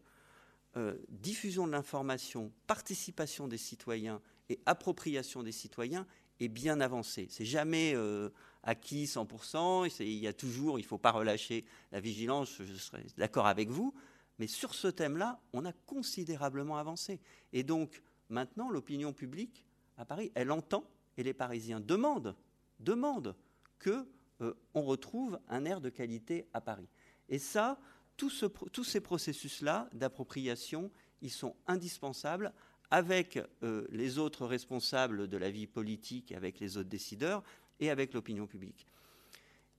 euh, 0.76 0.98
diffusion 1.10 1.66
de 1.66 1.72
l'information, 1.72 2.52
participation 2.68 3.48
des 3.48 3.58
citoyens 3.58 4.22
et 4.50 4.60
appropriation 4.66 5.44
des 5.44 5.52
citoyens 5.54 6.06
est 6.40 6.50
bien 6.50 6.82
avancé. 6.82 7.28
C'est 7.30 7.46
jamais 7.46 7.94
euh, 7.96 8.30
acquis 8.64 9.06
100%. 9.06 10.04
Il 10.04 10.14
y 10.14 10.28
a 10.28 10.34
toujours, 10.34 10.80
il 10.80 10.84
ne 10.84 10.88
faut 10.88 10.98
pas 10.98 11.12
relâcher 11.12 11.66
la 11.92 12.00
vigilance. 12.00 12.62
Je 12.62 12.74
serais 12.74 13.06
d'accord 13.18 13.48
avec 13.48 13.70
vous, 13.70 13.94
mais 14.40 14.48
sur 14.48 14.74
ce 14.74 14.88
thème-là, 14.88 15.40
on 15.54 15.66
a 15.66 15.74
considérablement 15.74 16.78
avancé. 16.78 17.20
Et 17.54 17.64
donc 17.64 18.02
maintenant, 18.30 18.70
l'opinion 18.70 19.14
publique 19.14 19.66
à 19.98 20.06
Paris, 20.06 20.32
elle 20.36 20.52
entend 20.52 20.84
et 21.18 21.24
les 21.24 21.34
Parisiens 21.34 21.80
demandent, 21.80 22.36
demandent 22.80 23.36
que 23.80 24.08
euh, 24.42 24.54
on 24.74 24.84
retrouve 24.84 25.40
un 25.50 25.66
air 25.66 25.82
de 25.82 25.90
qualité 25.90 26.48
à 26.54 26.62
Paris. 26.62 26.88
Et 27.30 27.40
ça, 27.40 27.80
tous 28.18 28.84
ces 28.84 29.02
processus-là 29.02 29.90
d'appropriation, 29.94 30.92
ils 31.22 31.32
sont 31.32 31.56
indispensables 31.68 32.54
avec 32.92 33.40
euh, 33.64 33.88
les 33.90 34.18
autres 34.20 34.46
responsables 34.46 35.28
de 35.28 35.38
la 35.38 35.50
vie 35.50 35.66
politique, 35.66 36.34
avec 36.34 36.60
les 36.60 36.78
autres 36.78 36.90
décideurs 36.90 37.42
et 37.82 37.90
avec 37.90 38.14
l'opinion 38.14 38.48
publique. 38.48 38.88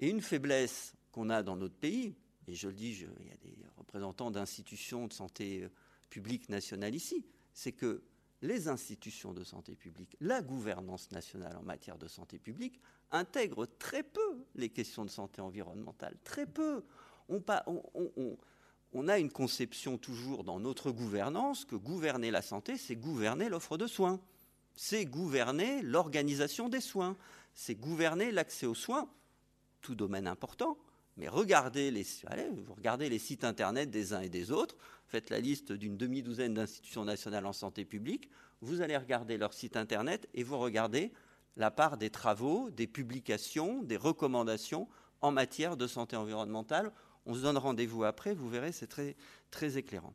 Et 0.01 0.11
une 0.11 0.21
faiblesse 0.21 0.95
qu'on 1.13 1.31
a 1.31 1.43
dans 1.43 1.57
notre 1.57 1.77
pays, 1.77 2.15
et 2.49 2.55
je 2.55 2.69
le 2.69 2.75
dis, 2.75 3.07
il 3.21 3.27
y 3.27 3.33
a 3.33 3.37
des 3.37 3.57
représentants 3.77 4.31
d'institutions 4.31 5.07
de 5.07 5.13
santé 5.13 5.63
euh, 5.63 5.69
publique 6.11 6.49
nationale 6.49 6.95
ici, 6.95 7.25
c'est 7.55 7.73
que 7.73 8.03
les 8.43 8.67
institutions 8.67 9.33
de 9.33 9.45
santé 9.45 9.77
publique, 9.77 10.17
la 10.21 10.43
gouvernance 10.43 11.11
nationale 11.13 11.57
en 11.57 11.63
matière 11.63 11.97
de 11.97 12.09
santé 12.09 12.39
publique 12.39 12.81
intègrent 13.13 13.67
très 13.79 14.03
peu 14.03 14.45
les 14.57 14.69
questions 14.69 15.05
de 15.05 15.11
santé 15.11 15.41
environnementale, 15.41 16.17
très 16.25 16.47
peu. 16.47 16.83
On, 17.29 17.41
on 18.93 19.09
a 19.09 19.19
une 19.19 19.31
conception 19.31 19.97
toujours 19.97 20.43
dans 20.43 20.59
notre 20.59 20.91
gouvernance 20.91 21.65
que 21.65 21.77
gouverner 21.77 22.33
la 22.33 22.43
santé, 22.43 22.77
c'est 22.77 22.97
gouverner 22.97 23.49
l'offre 23.49 23.79
de 23.79 23.87
soins, 23.87 24.21
c'est 24.75 25.05
gouverner 25.05 25.83
l'organisation 25.83 26.69
des 26.69 26.81
soins, 26.81 27.17
c'est 27.55 27.75
gouverner 27.75 28.31
l'accès 28.31 28.67
aux 28.67 28.75
soins, 28.75 29.09
tout 29.81 29.95
domaine 29.95 30.27
important, 30.27 30.79
mais 31.17 31.29
regardez 31.29 31.91
les, 31.91 32.07
regardez 32.69 33.09
les 33.09 33.19
sites 33.19 33.45
internet 33.45 33.91
des 33.91 34.13
uns 34.15 34.23
et 34.23 34.29
des 34.29 34.51
autres, 34.51 34.77
faites 35.07 35.31
la 35.31 35.41
liste 35.41 35.73
d'une 35.73 35.97
demi-douzaine 35.97 36.55
d'institutions 36.55 37.05
nationales 37.05 37.47
en 37.47 37.53
santé 37.53 37.85
publique, 37.85 38.31
vous 38.63 38.81
allez 38.81 38.97
regarder 38.97 39.37
leur 39.37 39.53
site 39.53 39.77
internet 39.77 40.29
et 40.35 40.43
vous 40.43 40.59
regardez 40.59 41.13
la 41.57 41.71
part 41.71 41.99
des 41.99 42.11
travaux, 42.11 42.71
des 42.71 42.87
publications, 42.87 43.83
des 43.83 43.97
recommandations 43.97 44.89
en 45.21 45.33
matière 45.33 45.77
de 45.77 45.87
santé 45.87 46.17
environnementale. 46.17 46.93
On 47.27 47.35
se 47.35 47.41
donne 47.41 47.59
rendez-vous 47.59 48.05
après, 48.05 48.35
vous 48.35 48.49
verrez, 48.49 48.73
c'est 48.73 48.87
très, 48.87 49.77
éclairant. 49.77 50.15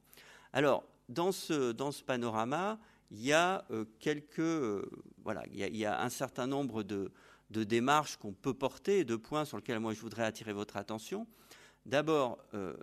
Alors, 0.52 0.86
dans 1.10 1.32
ce, 1.32 1.72
dans 1.72 1.92
ce 1.92 2.04
panorama, 2.04 2.80
il 3.12 3.24
y 3.24 3.34
a 3.34 3.66
euh, 3.72 3.86
quelques, 4.00 4.40
euh, 4.40 4.90
voilà, 5.24 5.44
il 5.54 5.76
y 5.76 5.86
a, 5.86 6.02
un 6.02 6.10
certain 6.10 6.48
nombre 6.48 6.84
de, 6.84 7.12
de 7.50 7.64
démarches 7.64 8.18
qu'on 8.18 8.34
peut 8.34 8.54
porter 8.54 9.00
et 9.00 9.04
de 9.06 9.16
points 9.16 9.46
sur 9.46 9.58
lesquels 9.58 9.80
moi 9.80 9.94
je 9.94 10.02
voudrais 10.02 10.24
attirer 10.24 10.54
votre 10.54 10.78
attention. 10.78 11.28
D'abord, 11.86 12.38
euh, 12.54 12.76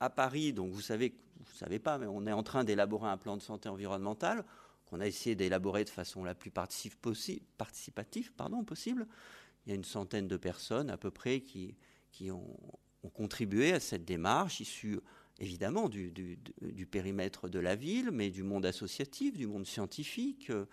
à 0.00 0.10
Paris, 0.10 0.52
donc 0.52 0.72
vous 0.72 0.80
savez, 0.80 1.14
vous 1.38 1.56
savez 1.56 1.78
pas, 1.78 1.98
mais 1.98 2.06
on 2.06 2.26
est 2.26 2.32
en 2.32 2.42
train 2.42 2.64
d'élaborer 2.64 3.08
un 3.08 3.16
plan 3.16 3.36
de 3.36 3.42
santé 3.42 3.68
environnementale 3.68 4.44
qu'on 4.86 5.00
a 5.00 5.06
essayé 5.06 5.36
d'élaborer 5.36 5.84
de 5.84 5.90
façon 5.90 6.24
la 6.24 6.34
plus 6.34 6.50
participative 6.50 8.32
pardon, 8.32 8.64
possible. 8.64 9.06
Il 9.66 9.70
y 9.70 9.72
a 9.72 9.74
une 9.74 9.84
centaine 9.84 10.28
de 10.28 10.36
personnes 10.36 10.88
à 10.88 10.96
peu 10.96 11.10
près 11.10 11.40
qui, 11.40 11.76
ont, 12.30 12.56
contribué 13.12 13.72
à 13.72 13.80
cette 13.80 14.04
démarche, 14.04 14.60
issue 14.60 14.98
évidemment 15.38 15.88
du, 15.88 16.10
du, 16.10 16.86
périmètre 16.86 17.48
de 17.48 17.58
la 17.58 17.76
ville, 17.76 18.10
mais 18.10 18.30
du 18.30 18.42
monde 18.42 18.66
associatif, 18.66 19.36
du 19.36 19.46
monde 19.46 19.66
scientifique, 19.66 20.50
euh, 20.50 20.66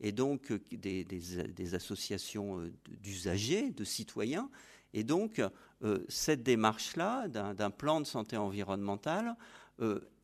et 0.00 0.12
donc 0.12 0.50
euh, 0.50 0.60
des, 0.72 1.74
associations 1.74 2.60
euh, 2.60 2.72
d'usagers, 3.02 3.70
de 3.70 3.84
citoyens. 3.84 4.50
Et 4.92 5.04
donc, 5.04 5.40
cette 6.08 6.42
démarche-là, 6.42 7.28
d'un 7.28 7.70
plan 7.70 8.00
de 8.00 8.06
santé 8.06 8.36
environnementale, 8.36 9.36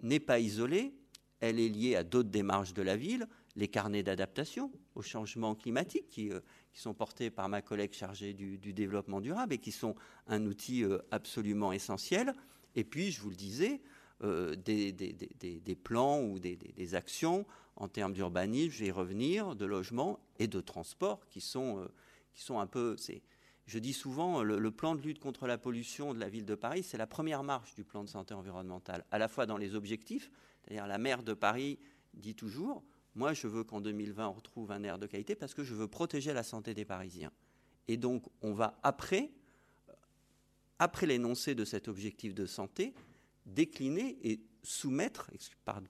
n'est 0.02 0.18
pas 0.18 0.40
isolée, 0.40 0.92
elle 1.38 1.60
est 1.60 1.68
liée 1.68 1.94
à 1.94 2.02
d'autres 2.02 2.30
démarches 2.30 2.74
de 2.74 2.82
la 2.82 2.96
ville, 2.96 3.28
les 3.54 3.68
carnets 3.68 4.02
d'adaptation 4.02 4.72
au 4.96 5.02
changement 5.02 5.54
climatique 5.54 6.08
qui, 6.08 6.32
sont 6.72 6.94
portés 6.94 7.30
par 7.30 7.48
ma 7.48 7.62
collègue 7.62 7.92
chargée 7.92 8.32
du, 8.32 8.72
développement 8.72 9.20
durable 9.20 9.54
et 9.54 9.58
qui 9.58 9.70
sont 9.70 9.94
un 10.26 10.44
outil 10.46 10.82
absolument 11.12 11.70
essentiel. 11.70 12.34
Et 12.74 12.82
puis, 12.82 13.12
je 13.12 13.20
vous 13.20 13.30
le 13.30 13.36
disais, 13.36 13.80
euh, 14.24 14.56
des, 14.56 15.76
plans 15.84 16.22
ou 16.22 16.38
des, 16.38 16.94
actions 16.94 17.44
en 17.76 17.88
termes 17.88 18.12
d'urbanisme, 18.12 18.72
je 18.72 18.78
vais 18.80 18.86
y 18.86 18.90
revenir, 18.90 19.54
de 19.54 19.64
logement 19.64 20.18
et 20.38 20.48
de 20.48 20.60
transport 20.60 21.26
qui 21.28 21.40
sont, 21.40 21.80
euh, 21.80 21.86
qui 22.34 22.42
sont 22.42 22.58
un 22.58 22.66
peu. 22.66 22.96
Je 23.66 23.78
dis 23.78 23.92
souvent, 23.92 24.42
le, 24.42 24.70
plan 24.70 24.94
de 24.94 25.02
lutte 25.02 25.18
contre 25.18 25.46
la 25.46 25.58
pollution 25.58 26.14
de 26.14 26.20
la 26.20 26.28
ville 26.28 26.46
de 26.46 26.54
Paris, 26.54 26.82
c'est 26.82 26.98
la 26.98 27.06
première 27.06 27.42
marche 27.42 27.74
du 27.74 27.84
plan 27.84 28.02
de 28.02 28.08
santé 28.08 28.34
environnementale, 28.34 29.04
à 29.10 29.18
la 29.18 29.28
fois 29.28 29.46
dans 29.46 29.56
les 29.56 29.74
objectifs, 29.74 30.30
c'est-à-dire 30.62 30.86
la 30.86 30.98
maire 30.98 31.22
de 31.22 31.34
Paris 31.34 31.78
dit 32.14 32.34
toujours, 32.34 32.82
moi 33.14 33.34
je 33.34 33.46
veux 33.46 33.64
qu'en 33.64 33.80
2020 33.80 34.28
on 34.28 34.32
retrouve 34.32 34.72
un 34.72 34.82
air 34.82 34.98
de 34.98 35.06
qualité 35.06 35.34
parce 35.34 35.52
que 35.52 35.64
je 35.64 35.74
veux 35.74 35.88
protéger 35.88 36.32
la 36.32 36.42
santé 36.42 36.74
des 36.74 36.84
Parisiens. 36.84 37.32
Et 37.88 37.96
donc 37.96 38.24
on 38.40 38.52
va 38.52 38.78
après 38.82 39.30
après 40.78 41.06
l'énoncé 41.06 41.54
de 41.54 41.64
cet 41.64 41.88
objectif 41.88 42.34
de 42.34 42.46
santé, 42.46 42.94
décliner 43.46 44.18
et 44.22 44.40
soumettre, 44.66 45.30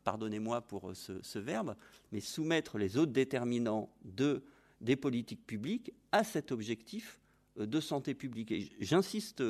pardonnez-moi 0.04 0.62
pour 0.62 0.90
euh, 0.90 0.94
ce, 0.94 1.38
verbe, 1.38 1.76
mais 2.12 2.20
soumettre 2.20 2.78
les 2.78 2.96
autres 2.96 3.12
déterminants 3.12 3.90
de, 4.04 4.44
des 4.80 4.96
politiques 4.96 5.46
publiques 5.46 5.92
à 6.12 6.24
cet 6.24 6.52
objectif 6.52 7.18
euh, 7.58 7.66
de 7.66 7.80
santé 7.80 8.14
publique. 8.14 8.52
Et 8.52 8.70
j'insiste 8.80 9.42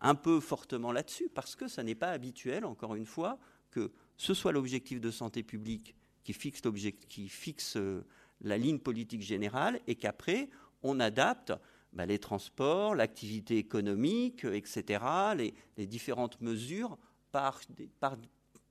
un 0.00 0.14
peu 0.14 0.40
fortement 0.40 0.92
là-dessus 0.92 1.28
parce 1.34 1.56
que 1.56 1.68
ça 1.68 1.82
n'est 1.82 1.94
pas 1.94 2.10
habituel, 2.10 2.64
encore 2.64 2.94
une 2.94 3.06
fois, 3.06 3.38
que 3.70 3.92
ce 4.16 4.34
soit 4.34 4.52
l'objectif 4.52 5.00
de 5.00 5.10
santé 5.10 5.42
publique 5.42 5.94
qui 6.24 6.32
fixe, 6.32 6.60
qui 7.08 7.28
fixe 7.28 7.76
euh, 7.76 8.04
la 8.40 8.58
ligne 8.58 8.78
politique 8.78 9.22
générale 9.22 9.80
et 9.86 9.94
qu'après 9.94 10.48
on 10.82 11.00
adapte 11.00 11.52
bah, 11.92 12.06
les 12.06 12.18
transports, 12.18 12.94
l'activité 12.94 13.58
économique, 13.58 14.44
etc., 14.44 15.02
les, 15.76 15.86
différentes 15.86 16.40
mesures 16.40 16.96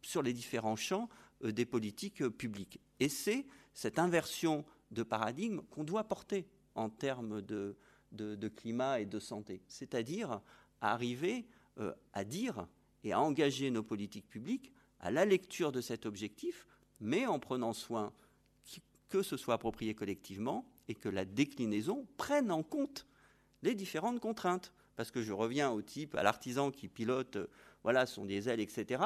sur 0.01 0.21
les 0.21 0.33
différents 0.33 0.75
champs 0.75 1.09
euh, 1.43 1.51
des 1.51 1.65
politiques 1.65 2.21
euh, 2.21 2.29
publiques. 2.29 2.79
Et 2.99 3.09
c'est 3.09 3.45
cette 3.73 3.99
inversion 3.99 4.65
de 4.91 5.03
paradigme 5.03 5.61
qu'on 5.69 5.83
doit 5.83 6.03
porter 6.03 6.47
en 6.75 6.89
termes 6.89 7.41
de, 7.41 7.75
climat 8.55 8.99
et 8.99 9.05
de 9.05 9.19
santé, 9.19 9.61
c'est-à-dire 9.67 10.41
arriver 10.81 11.45
euh, 11.79 11.93
à 12.13 12.23
dire 12.23 12.67
et 13.03 13.13
à 13.13 13.19
engager 13.19 13.69
nos 13.71 13.83
politiques 13.83 14.27
publiques 14.27 14.73
à 14.99 15.11
la 15.11 15.25
lecture 15.25 15.71
de 15.71 15.81
cet 15.81 16.05
objectif, 16.05 16.67
mais 16.99 17.25
en 17.25 17.39
prenant 17.39 17.73
soin 17.73 18.11
que 19.07 19.23
ce 19.23 19.37
soit 19.37 19.55
approprié 19.55 19.95
collectivement 19.95 20.65
et 20.87 20.95
que 20.95 21.09
la 21.09 21.25
déclinaison 21.25 22.07
prenne 22.17 22.51
en 22.51 22.63
compte 22.63 23.07
les 23.63 23.73
différentes 23.75 24.19
contraintes. 24.19 24.71
Parce 24.95 25.11
que 25.11 25.21
je 25.21 25.33
reviens 25.33 25.71
au 25.71 25.81
type, 25.81 26.13
à 26.15 26.23
l'artisan 26.23 26.71
qui 26.71 26.89
pilote 26.89 27.37
voilà, 27.83 28.05
son 28.05 28.25
diesel, 28.25 28.59
etc. 28.59 29.01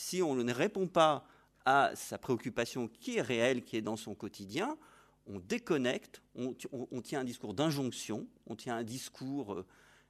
Si 0.00 0.22
on 0.22 0.34
ne 0.34 0.50
répond 0.50 0.88
pas 0.88 1.26
à 1.66 1.90
sa 1.94 2.16
préoccupation 2.16 2.88
qui 2.88 3.18
est 3.18 3.20
réelle, 3.20 3.62
qui 3.62 3.76
est 3.76 3.82
dans 3.82 3.98
son 3.98 4.14
quotidien, 4.14 4.78
on 5.26 5.40
déconnecte, 5.40 6.22
on, 6.34 6.54
tient 7.02 7.20
un 7.20 7.24
discours 7.24 7.52
d'injonction, 7.52 8.26
on 8.46 8.56
tient 8.56 8.76
un 8.76 8.82
discours, 8.82 9.52
euh, 9.52 9.66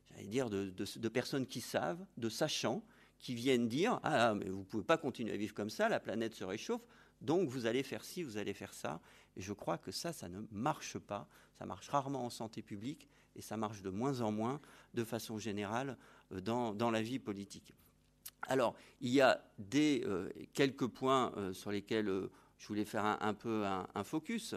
j'allais 0.08 0.28
dire, 0.28 0.48
de, 0.48 1.08
personnes 1.08 1.44
qui 1.44 1.60
savent, 1.60 2.06
de 2.18 2.28
sachants, 2.28 2.84
qui 3.18 3.34
viennent 3.34 3.66
dire 3.66 3.98
Ah, 4.04 4.34
mais 4.36 4.48
vous 4.48 4.60
ne 4.60 4.64
pouvez 4.64 4.84
pas 4.84 4.96
continuer 4.96 5.32
à 5.32 5.36
vivre 5.36 5.54
comme 5.54 5.70
ça, 5.70 5.88
la 5.88 5.98
planète 5.98 6.36
se 6.36 6.44
réchauffe, 6.44 6.86
donc 7.20 7.48
vous 7.48 7.66
allez 7.66 7.82
faire 7.82 8.04
ci, 8.04 8.22
vous 8.22 8.36
allez 8.36 8.54
faire 8.54 8.72
ça. 8.72 9.00
Et 9.36 9.42
je 9.42 9.52
crois 9.52 9.76
que 9.76 9.90
ça, 9.90 10.12
ça 10.12 10.28
ne 10.28 10.42
marche 10.52 10.98
pas. 10.98 11.28
Ça 11.58 11.66
marche 11.66 11.88
rarement 11.88 12.24
en 12.24 12.30
santé 12.30 12.62
publique 12.62 13.08
et 13.34 13.42
ça 13.42 13.56
marche 13.56 13.82
de 13.82 13.90
moins 13.90 14.20
en 14.20 14.30
moins 14.30 14.60
de 14.94 15.02
façon 15.02 15.38
générale 15.38 15.98
euh, 16.30 16.40
dans, 16.40 16.90
la 16.92 17.02
vie 17.02 17.18
politique. 17.18 17.74
Alors, 18.42 18.74
il 19.00 19.10
y 19.10 19.20
a 19.20 19.44
des, 19.58 20.02
euh, 20.04 20.28
quelques 20.52 20.86
points 20.86 21.32
euh, 21.36 21.52
sur 21.52 21.70
lesquels 21.70 22.06
je 22.58 22.66
voulais 22.68 22.84
faire 22.84 23.04
un, 23.04 23.34
peu 23.34 23.64
un, 23.64 24.04
focus. 24.04 24.54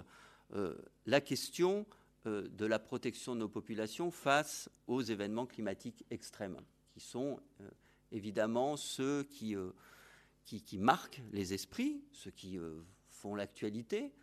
la 1.06 1.22
question 1.22 1.86
de 2.26 2.66
la 2.66 2.80
protection 2.80 3.34
de 3.34 3.40
nos 3.40 3.48
populations 3.48 4.12
face 4.12 4.70
aux 4.88 5.02
événements 5.02 5.46
climatiques 5.46 6.04
extrêmes, 6.10 6.58
qui 6.92 7.00
sont 7.00 7.40
évidemment 8.12 8.76
ceux 8.76 9.24
qui, 9.24 9.56
marquent 10.78 11.22
les 11.32 11.54
esprits, 11.54 12.04
ceux 12.12 12.32
qui 12.32 12.60
font 13.08 13.36
l'actualité. 13.36 14.14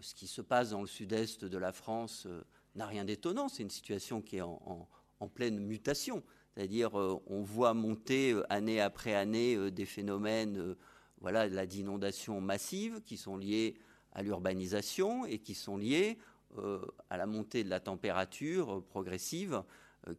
Ce 0.00 0.14
qui 0.14 0.26
se 0.26 0.42
passe 0.42 0.70
dans 0.70 0.82
le 0.82 0.86
sud-est 0.86 1.46
de 1.46 1.58
la 1.58 1.72
France 1.72 2.26
n'a 2.74 2.86
rien 2.86 3.04
d'étonnant. 3.04 3.48
C'est 3.48 3.62
une 3.62 3.70
situation 3.70 4.22
qui 4.22 4.36
est 4.36 4.42
en, 4.42 4.88
pleine 5.34 5.58
mutation. 5.58 6.22
C'est-à-dire, 6.60 7.00
euh, 7.00 7.18
on 7.26 7.40
voit 7.40 7.72
monter 7.72 8.32
euh, 8.32 8.44
année 8.52 8.82
après 8.82 9.14
année 9.14 9.56
euh, 9.56 9.70
des 9.70 9.86
phénomènes 9.86 10.76
voilà, 11.22 11.48
d'inondations 11.64 12.42
massives 12.42 13.00
qui 13.00 13.16
sont 13.16 13.38
liés 13.38 13.78
à 14.12 14.22
l'urbanisation 14.22 15.24
et 15.24 15.38
qui 15.38 15.54
sont 15.54 15.78
liés 15.78 16.18
à 17.08 17.16
la 17.16 17.26
montée 17.26 17.64
de 17.64 17.70
la 17.70 17.78
température 17.80 18.82
progressive, 18.88 19.62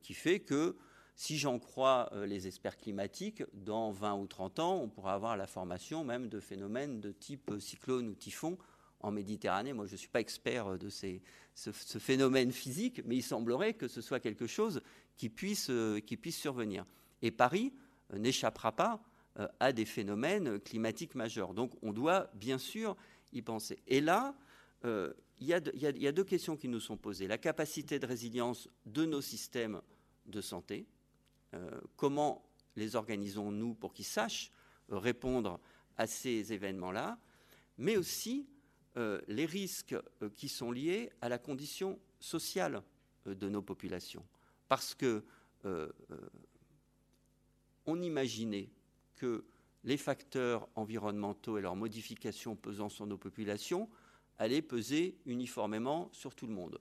qui 0.02 0.14
fait 0.14 0.40
que, 0.40 0.78
si 1.16 1.38
j'en 1.38 1.60
crois 1.60 2.10
les 2.26 2.48
experts 2.48 2.78
climatiques, 2.78 3.44
dans 3.54 3.92
20 3.92 4.16
ou 4.16 4.28
30 4.28 4.60
ans, 4.60 4.80
on 4.82 4.88
pourra 4.88 5.14
avoir 5.14 5.36
la 5.36 5.48
formation 5.48 6.06
même 6.06 6.30
de 6.30 6.40
phénomènes 6.40 7.02
de 7.02 7.12
type 7.12 7.52
cyclone 7.60 8.08
ou 8.08 8.16
typhon 8.16 8.58
en 9.04 9.12
Méditerranée. 9.12 9.74
Moi, 9.74 9.86
je 9.86 9.94
ne 9.94 9.98
suis 9.98 10.08
pas 10.08 10.20
expert 10.20 10.78
de 10.78 10.90
ce, 10.90 11.72
phénomène 12.00 12.52
physique, 12.52 13.02
mais 13.06 13.18
il 13.18 13.24
semblerait 13.24 13.74
que 13.74 13.88
ce 13.88 14.02
soit 14.02 14.20
quelque 14.20 14.48
chose 14.48 14.82
qui 15.18 15.30
puisse, 15.30 15.70
euh, 15.70 16.00
survenir. 16.30 16.86
Et 17.22 17.32
Paris 17.32 17.74
euh, 18.14 18.18
n'échappera 18.18 18.72
pas 18.72 19.02
euh, 19.40 19.48
à 19.60 19.72
des 19.72 19.86
phénomènes 19.86 20.60
climatiques 20.60 21.16
majeurs. 21.16 21.54
Donc, 21.54 21.72
on 21.82 21.94
doit 21.94 22.30
bien 22.34 22.58
sûr 22.58 22.96
y 23.34 23.42
penser. 23.42 23.80
Et 23.88 24.02
là, 24.02 24.36
il 24.84 25.48
y, 25.48 25.54
a 25.54 26.12
deux 26.12 26.24
questions 26.24 26.58
qui 26.58 26.68
nous 26.68 26.80
sont 26.80 26.98
posées. 26.98 27.28
La 27.28 27.38
capacité 27.38 28.00
de 28.00 28.08
résilience 28.08 28.68
de 28.88 29.06
nos 29.06 29.22
systèmes 29.22 29.80
de 30.26 30.42
santé. 30.42 30.88
comment 31.98 32.44
les 32.76 32.96
organisons-nous 32.96 33.76
pour 33.76 33.94
qu'ils 33.94 34.06
sachent 34.06 34.52
répondre 34.90 35.60
à 35.98 36.08
ces 36.08 36.52
événements-là 36.52 37.20
mais 37.82 37.98
aussi 37.98 38.48
les 38.96 39.46
risques 39.46 39.96
qui 40.36 40.50
sont 40.50 40.72
liés 40.72 41.12
à 41.22 41.30
la 41.30 41.38
condition 41.38 42.00
sociale 42.20 42.84
de 43.26 43.50
nos 43.50 43.62
populations. 43.62 44.26
Parce 44.68 44.96
que 44.96 45.24
on 47.86 48.02
imaginait 48.02 48.70
que 49.16 49.46
les 49.84 49.98
facteurs 49.98 50.68
environnementaux 50.76 51.58
et 51.58 51.62
leurs 51.62 51.76
modifications 51.76 52.56
pesant 52.56 52.90
sur 52.90 53.06
nos 53.06 53.18
populations 53.18 53.90
allaient 54.38 54.62
peser 54.62 55.18
uniformément 55.26 56.10
sur 56.12 56.36
tout 56.36 56.48
le 56.48 56.54
monde. 56.54 56.80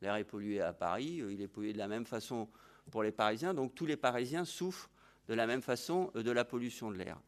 L'air 0.00 0.16
est 0.16 0.24
pollué 0.24 0.60
à 0.60 0.72
Paris, 0.72 1.22
il 1.30 1.40
est 1.40 1.48
pollué 1.48 1.72
de 1.72 1.78
la 1.78 1.88
même 1.88 2.06
façon 2.06 2.48
pour 2.90 3.02
les 3.02 3.12
Parisiens, 3.12 3.54
donc 3.54 3.74
tous 3.74 3.86
les 3.86 3.96
Parisiens 3.96 4.44
souffrent 4.44 4.90
de 5.28 5.34
la 5.34 5.46
même 5.46 5.62
façon 5.62 6.10
de 6.14 6.30
la 6.30 6.44
pollution 6.44 6.90
de 6.90 6.96
l'air. 6.96 7.20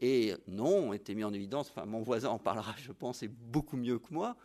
Et 0.00 0.34
non, 0.48 0.88
on 0.88 0.92
était 0.92 1.14
mis 1.14 1.24
en 1.24 1.32
évidence, 1.32 1.70
enfin 1.70 1.86
mon 1.86 2.02
voisin 2.02 2.30
en 2.30 2.38
parlera, 2.38 2.74
je 2.78 2.92
pense, 2.92 3.22
et 3.22 3.28
beaucoup 3.28 3.76
mieux 3.76 3.98
que 3.98 4.12
moi, 4.12 4.36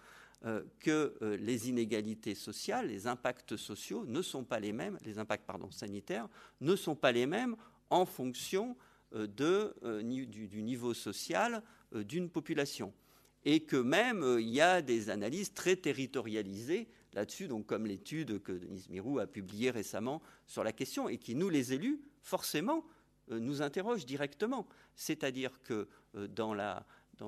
euh, 0.45 0.63
que 0.79 1.17
euh, 1.21 1.35
les 1.35 1.67
inégalités 1.67 2.33
sociales, 2.33 2.87
les 2.87 3.07
impacts 3.07 3.57
sociaux 3.57 4.05
ne 4.05 4.21
sont 4.21 4.45
pas 4.45 4.61
les 4.61 4.71
mêmes, 4.71 4.97
les 5.03 5.19
impacts 5.19 5.43
sanitaires 5.71 6.29
ne 6.61 6.77
sont 6.77 6.95
pas 6.95 7.11
les 7.11 7.25
mêmes 7.25 7.57
en 7.89 8.05
fonction 8.05 8.77
euh, 9.15 9.27
du, 9.27 10.61
niveau 10.61 10.93
social 10.93 11.61
d'une 11.93 12.29
population. 12.29 12.93
Et 13.43 13.65
que 13.65 13.75
même 13.75 14.23
il 14.39 14.47
y 14.47 14.61
a 14.61 14.81
des 14.81 15.09
analyses 15.09 15.53
très 15.53 15.75
territorialisées 15.75 16.87
là-dessus, 17.13 17.49
comme 17.67 17.85
l'étude 17.85 18.41
que 18.41 18.53
Denise 18.53 18.87
Mirou 18.87 19.19
a 19.19 19.27
publiée 19.27 19.71
récemment 19.71 20.21
sur 20.45 20.63
la 20.63 20.71
question, 20.71 21.09
et 21.09 21.17
qui, 21.17 21.35
nous 21.35 21.49
les 21.49 21.73
élus, 21.73 21.99
forcément, 22.21 22.85
nous 23.37 23.61
interroge 23.61 24.05
directement. 24.05 24.67
C'est-à-dire 24.95 25.61
que 25.61 25.87
euh, 26.15 26.27
dans, 26.27 26.55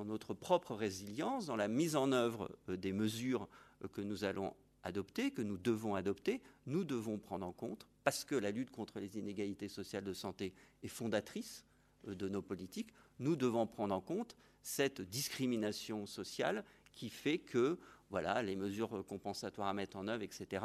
notre 0.04 0.34
propre 0.34 0.74
résilience, 0.74 1.46
dans 1.46 1.56
la 1.56 1.68
mise 1.68 1.96
en 1.96 2.12
œuvre 2.12 2.50
euh, 2.68 2.76
des 2.76 2.92
mesures 2.92 3.48
que 3.92 4.00
nous 4.00 4.24
allons 4.24 4.54
adopter, 4.82 5.30
que 5.30 5.42
nous 5.42 5.58
devons 5.58 5.94
adopter, 5.94 6.40
nous 6.66 6.84
devons 6.84 7.18
prendre 7.18 7.46
en 7.46 7.52
compte, 7.52 7.86
parce 8.04 8.24
que 8.24 8.34
la 8.34 8.50
lutte 8.50 8.70
contre 8.70 8.98
les 8.98 9.18
inégalités 9.18 9.68
sociales 9.68 10.04
de 10.04 10.12
santé 10.12 10.54
est 10.82 10.88
fondatrice 10.88 11.64
de 12.04 12.28
nos 12.28 12.42
politiques, 12.42 12.92
nous 13.20 13.36
devons 13.36 13.66
prendre 13.66 13.94
en 13.94 14.00
compte 14.00 14.36
cette 14.62 15.00
discrimination 15.00 16.06
sociale 16.06 16.64
qui 16.92 17.10
fait 17.10 17.38
que 17.38 17.78
voilà, 18.10 18.42
les 18.42 18.56
mesures 18.56 19.04
compensatoires 19.06 19.68
à 19.68 19.72
mettre 19.72 19.96
en 19.96 20.06
œuvre, 20.06 20.22
etc., 20.22 20.62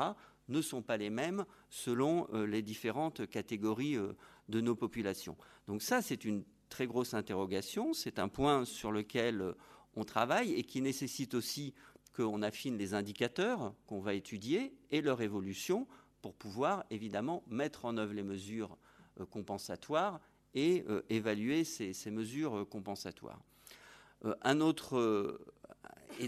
ne 0.50 0.62
sont 0.62 0.82
pas 0.82 0.98
les 0.98 1.10
mêmes 1.10 1.46
selon 1.70 2.28
euh, 2.34 2.46
les 2.46 2.62
différentes 2.62 3.28
catégories 3.28 3.96
euh, 3.96 4.14
de 4.50 4.62
nos 4.62 4.76
populations. 4.76 5.38
Donc 5.68 5.82
ça, 5.82 6.02
c'est 6.02 6.26
une 6.26 6.44
très 6.70 6.88
grosse 6.88 7.14
interrogation, 7.14 7.94
c'est 7.94 8.20
un 8.20 8.28
point 8.28 8.66
sur 8.66 8.92
lequel 8.92 9.42
euh, 9.42 9.54
on 9.96 10.04
travaille 10.04 10.54
et 10.54 10.64
qui 10.64 10.82
nécessite 10.82 11.34
aussi 11.34 11.74
qu'on 12.16 12.42
affine 12.42 12.78
les 12.78 12.94
indicateurs 12.94 13.74
qu'on 13.86 14.00
va 14.00 14.14
étudier 14.14 14.74
et 14.92 15.02
leur 15.02 15.22
évolution 15.22 15.88
pour 16.22 16.34
pouvoir 16.34 16.84
évidemment 16.90 17.44
mettre 17.48 17.86
en 17.86 17.98
œuvre 17.98 18.14
les 18.14 18.24
mesures 18.24 18.78
compensatoires 19.30 20.20
et 20.56 20.84
évaluer 21.10 21.64
ces, 21.64 21.94
mesures 22.10 22.68
compensatoires. 22.70 23.40
un 24.42 24.62
autre, 24.62 25.38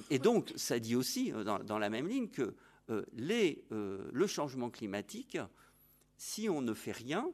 et, 0.10 0.20
donc, 0.20 0.52
ça 0.56 0.80
dit 0.80 0.96
aussi, 0.96 1.32
euh, 1.34 1.44
dans, 1.44 1.80
la 1.80 1.90
même 1.90 2.08
ligne, 2.08 2.30
que 2.30 2.56
euh, 2.90 3.06
euh, 3.72 4.10
le 4.12 4.28
changement 4.28 4.70
climatique, 4.70 5.38
si 6.18 6.50
on 6.50 6.62
ne 6.62 6.74
fait 6.74 6.92
rien, 6.92 7.30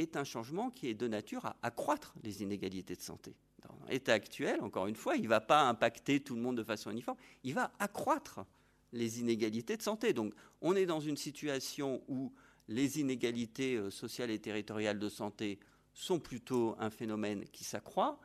est 0.00 0.16
un 0.16 0.24
changement 0.24 0.70
qui 0.70 0.88
est 0.88 0.94
de 0.94 1.08
nature 1.08 1.46
à 1.46 1.56
accroître 1.62 2.14
les 2.22 2.42
inégalités 2.42 2.96
de 2.96 3.02
santé. 3.02 3.34
Dans 3.62 3.78
l'état 3.88 4.14
actuel, 4.14 4.60
encore 4.62 4.86
une 4.86 4.94
fois, 4.94 5.16
il 5.16 5.22
ne 5.22 5.28
va 5.28 5.40
pas 5.40 5.68
impacter 5.68 6.20
tout 6.20 6.34
le 6.34 6.40
monde 6.40 6.56
de 6.56 6.64
façon 6.64 6.90
uniforme, 6.90 7.18
il 7.44 7.54
va 7.54 7.72
accroître 7.78 8.44
les 8.92 9.20
inégalités 9.20 9.76
de 9.76 9.82
santé. 9.82 10.12
Donc, 10.12 10.34
on 10.60 10.74
est 10.74 10.86
dans 10.86 11.00
une 11.00 11.16
situation 11.16 12.02
où 12.08 12.32
les 12.68 13.00
inégalités 13.00 13.90
sociales 13.90 14.30
et 14.30 14.38
territoriales 14.38 14.98
de 14.98 15.08
santé 15.08 15.58
sont 15.92 16.18
plutôt 16.18 16.74
un 16.78 16.90
phénomène 16.90 17.44
qui 17.52 17.64
s'accroît. 17.64 18.18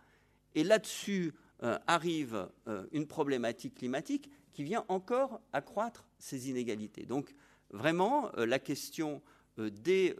Et 0.55 0.63
là-dessus, 0.63 1.33
euh, 1.63 1.79
arrive 1.87 2.49
euh, 2.67 2.85
une 2.91 3.07
problématique 3.07 3.75
climatique 3.75 4.29
qui 4.51 4.65
vient 4.65 4.83
encore 4.89 5.39
accroître 5.53 6.05
ces 6.19 6.49
inégalités. 6.49 7.05
Donc 7.05 7.33
vraiment, 7.69 8.29
euh, 8.37 8.45
la 8.45 8.59
question 8.59 9.21
des, 9.57 10.15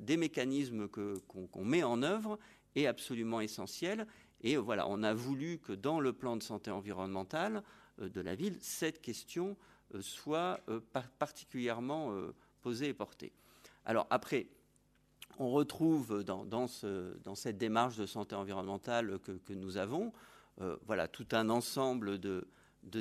des, 0.00 0.16
mécanismes 0.16 0.88
qu'on 0.88 1.64
met 1.64 1.82
en 1.82 2.02
œuvre 2.02 2.38
est 2.74 2.86
absolument 2.86 3.40
essentielle. 3.40 4.06
Et 4.40 4.56
voilà, 4.56 4.88
on 4.88 5.02
a 5.02 5.14
voulu 5.14 5.58
que 5.58 5.72
dans 5.72 6.00
le 6.00 6.12
plan 6.12 6.36
de 6.36 6.42
santé 6.42 6.70
environnementale 6.70 7.62
de 7.98 8.20
la 8.20 8.34
ville, 8.34 8.56
cette 8.60 9.00
question 9.00 9.56
soit 10.00 10.60
particulièrement 11.18 12.12
posée 12.62 12.88
et 12.88 12.94
portée. 12.94 13.32
Alors 13.84 14.06
après, 14.10 14.48
on 15.38 15.50
retrouve 15.50 16.22
dans, 16.24 16.44
dans, 16.44 16.66
ce, 16.66 17.16
dans, 17.22 17.34
cette 17.34 17.58
démarche 17.58 17.96
de 17.96 18.06
santé 18.06 18.34
environnementale 18.34 19.18
que, 19.20 19.52
nous 19.52 19.76
avons 19.76 20.12
euh, 20.60 20.76
voilà, 20.86 21.08
tout 21.08 21.26
un 21.32 21.50
ensemble 21.50 22.18
de, 22.18 22.46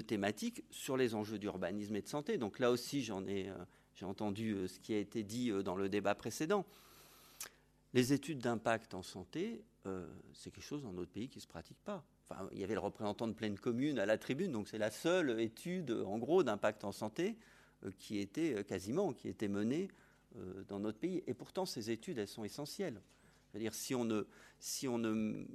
thématiques 0.07 0.63
sur 0.71 0.97
les 0.97 1.13
enjeux 1.13 1.37
d'urbanisme 1.37 1.95
et 1.95 2.01
de 2.01 2.07
santé. 2.07 2.37
Donc 2.37 2.59
là 2.59 2.71
aussi, 2.71 3.03
j'en 3.03 3.25
ai, 3.27 3.49
euh, 3.49 3.55
j'ai 3.95 4.05
entendu 4.05 4.53
euh, 4.53 4.67
ce 4.67 4.79
qui 4.79 4.93
a 4.93 4.97
été 4.97 5.23
dit 5.23 5.51
dans 5.63 5.75
le 5.75 5.89
débat 5.89 6.15
précédent. 6.15 6.65
Les 7.93 8.13
études 8.13 8.39
d'impact 8.39 8.93
en 8.95 9.03
santé, 9.03 9.63
c'est 10.33 10.49
quelque 10.49 10.63
chose 10.63 10.81
dans 10.81 10.93
notre 10.93 11.11
pays 11.11 11.29
qui 11.29 11.37
ne 11.37 11.41
se 11.43 11.47
pratique 11.47 11.77
pas. 11.85 12.03
Enfin, 12.27 12.49
il 12.51 12.57
y 12.57 12.63
avait 12.63 12.73
le 12.73 12.79
représentant 12.79 13.27
de 13.27 13.33
pleine 13.33 13.59
commune 13.59 13.99
à 13.99 14.07
la 14.07 14.17
tribune, 14.17 14.51
donc 14.51 14.67
c'est 14.67 14.79
la 14.79 14.89
seule 14.89 15.39
étude, 15.39 15.91
en 15.91 16.17
gros, 16.17 16.41
d'impact 16.41 16.85
en 16.85 16.91
santé 16.91 17.37
qui 17.99 18.17
était 18.17 18.63
quasiment, 18.63 19.13
qui 19.13 19.27
était 19.27 19.47
menée 19.47 19.89
dans 20.67 20.79
notre 20.79 20.97
pays. 20.97 21.21
Et 21.27 21.35
pourtant, 21.35 21.67
ces 21.67 21.91
études, 21.91 22.17
elles 22.17 22.27
sont 22.27 22.43
essentielles. 22.43 22.99
C'est-à-dire, 23.51 23.75
si 23.75 23.93
on 23.93 24.05
ne, 24.05 24.23
si 24.59 24.87
on 24.87 24.97
ne 24.97 25.45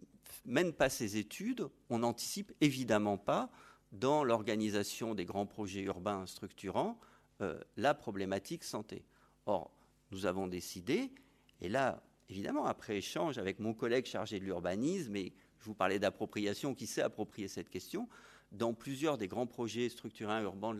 mène 0.44 0.73
pas 0.73 0.89
ces 0.89 1.17
études, 1.17 1.67
on 1.91 1.99
n'anticipe 1.99 2.52
évidemment 2.60 3.18
pas, 3.18 3.50
dans 3.92 4.23
l'organisation 4.23 5.15
des 5.15 5.25
grands 5.25 5.47
projets 5.47 5.83
urbains 5.83 6.26
structurants, 6.26 6.99
euh, 7.41 7.60
la 7.76 7.94
problématique 7.94 8.65
santé. 8.65 9.05
Or, 9.47 9.70
nous 10.10 10.26
avons 10.26 10.49
décidé, 10.49 11.12
et 11.60 11.68
là, 11.68 12.02
évidemment, 12.28 12.67
après 12.67 12.97
échange 12.97 13.39
avec 13.39 13.60
mon 13.60 13.75
collègue 13.75 14.07
chargé 14.07 14.41
de 14.41 14.44
l'urbanisme, 14.44 15.15
et 15.15 15.33
je 15.60 15.65
vous 15.65 15.75
parlais 15.75 16.00
d'appropriation, 16.00 16.75
qui 16.75 16.89
sait 16.89 17.00
approprier 17.00 17.47
cette 17.47 17.68
question, 17.68 18.08
dans 18.50 18.75
plusieurs 18.75 19.18
des 19.18 19.28
grands 19.28 19.47
projets 19.47 19.89
structurants 19.89 20.41
urbains, 20.42 20.78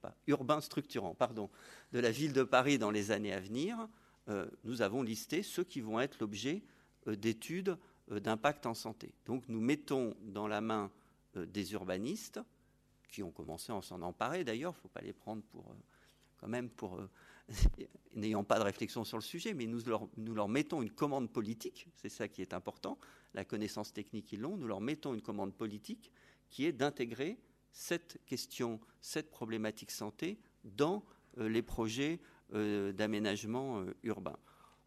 pas, 0.00 0.16
urbains 0.26 0.60
structurants, 0.62 1.14
pardon, 1.14 1.50
de 1.92 1.98
la 1.98 2.10
ville 2.10 2.32
de 2.32 2.42
Paris 2.42 2.78
dans 2.78 2.90
les 2.90 3.10
années 3.10 3.34
à 3.34 3.40
venir, 3.40 3.88
euh, 4.30 4.48
nous 4.64 4.80
avons 4.80 5.02
listé 5.02 5.42
ceux 5.42 5.64
qui 5.64 5.82
vont 5.82 6.00
être 6.00 6.18
l'objet 6.18 6.62
euh, 7.08 7.14
d'études 7.14 7.76
d'impact 8.10 8.64
en 8.64 8.72
santé. 8.72 9.12
Donc 9.26 9.44
nous 9.48 9.60
mettons 9.60 10.14
dans 10.22 10.48
la 10.48 10.62
main 10.62 10.90
des 11.34 11.74
urbanistes, 11.74 12.40
qui 13.08 13.22
ont 13.22 13.30
commencé 13.30 13.72
à 13.72 13.80
s'en 13.82 14.02
emparer 14.02 14.44
d'ailleurs, 14.44 14.72
il 14.72 14.78
ne 14.78 14.80
faut 14.82 14.88
pas 14.88 15.00
les 15.00 15.12
prendre 15.12 15.42
pour, 15.42 15.74
quand 16.36 16.48
même, 16.48 16.68
pour, 16.70 17.00
n'ayant 18.14 18.44
pas 18.44 18.58
de 18.58 18.64
réflexion 18.64 19.04
sur 19.04 19.16
le 19.16 19.22
sujet, 19.22 19.54
mais 19.54 19.66
nous 19.66 19.84
leur, 19.84 20.08
nous 20.16 20.34
leur 20.34 20.48
mettons 20.48 20.82
une 20.82 20.90
commande 20.90 21.30
politique, 21.30 21.88
c'est 21.94 22.08
ça 22.08 22.28
qui 22.28 22.42
est 22.42 22.54
important, 22.54 22.98
la 23.34 23.44
connaissance 23.44 23.92
technique 23.92 24.32
ils 24.32 24.40
l'ont, 24.40 24.56
nous 24.56 24.66
leur 24.66 24.80
mettons 24.80 25.14
une 25.14 25.22
commande 25.22 25.54
politique 25.54 26.12
qui 26.50 26.64
est 26.64 26.72
d'intégrer 26.72 27.38
cette 27.72 28.18
question, 28.26 28.80
cette 29.00 29.30
problématique 29.30 29.90
santé 29.90 30.38
dans 30.64 31.04
les 31.36 31.62
projets 31.62 32.20
euh, 32.54 32.92
d'aménagement 32.92 33.80
euh, 33.80 33.94
urbain. 34.04 34.38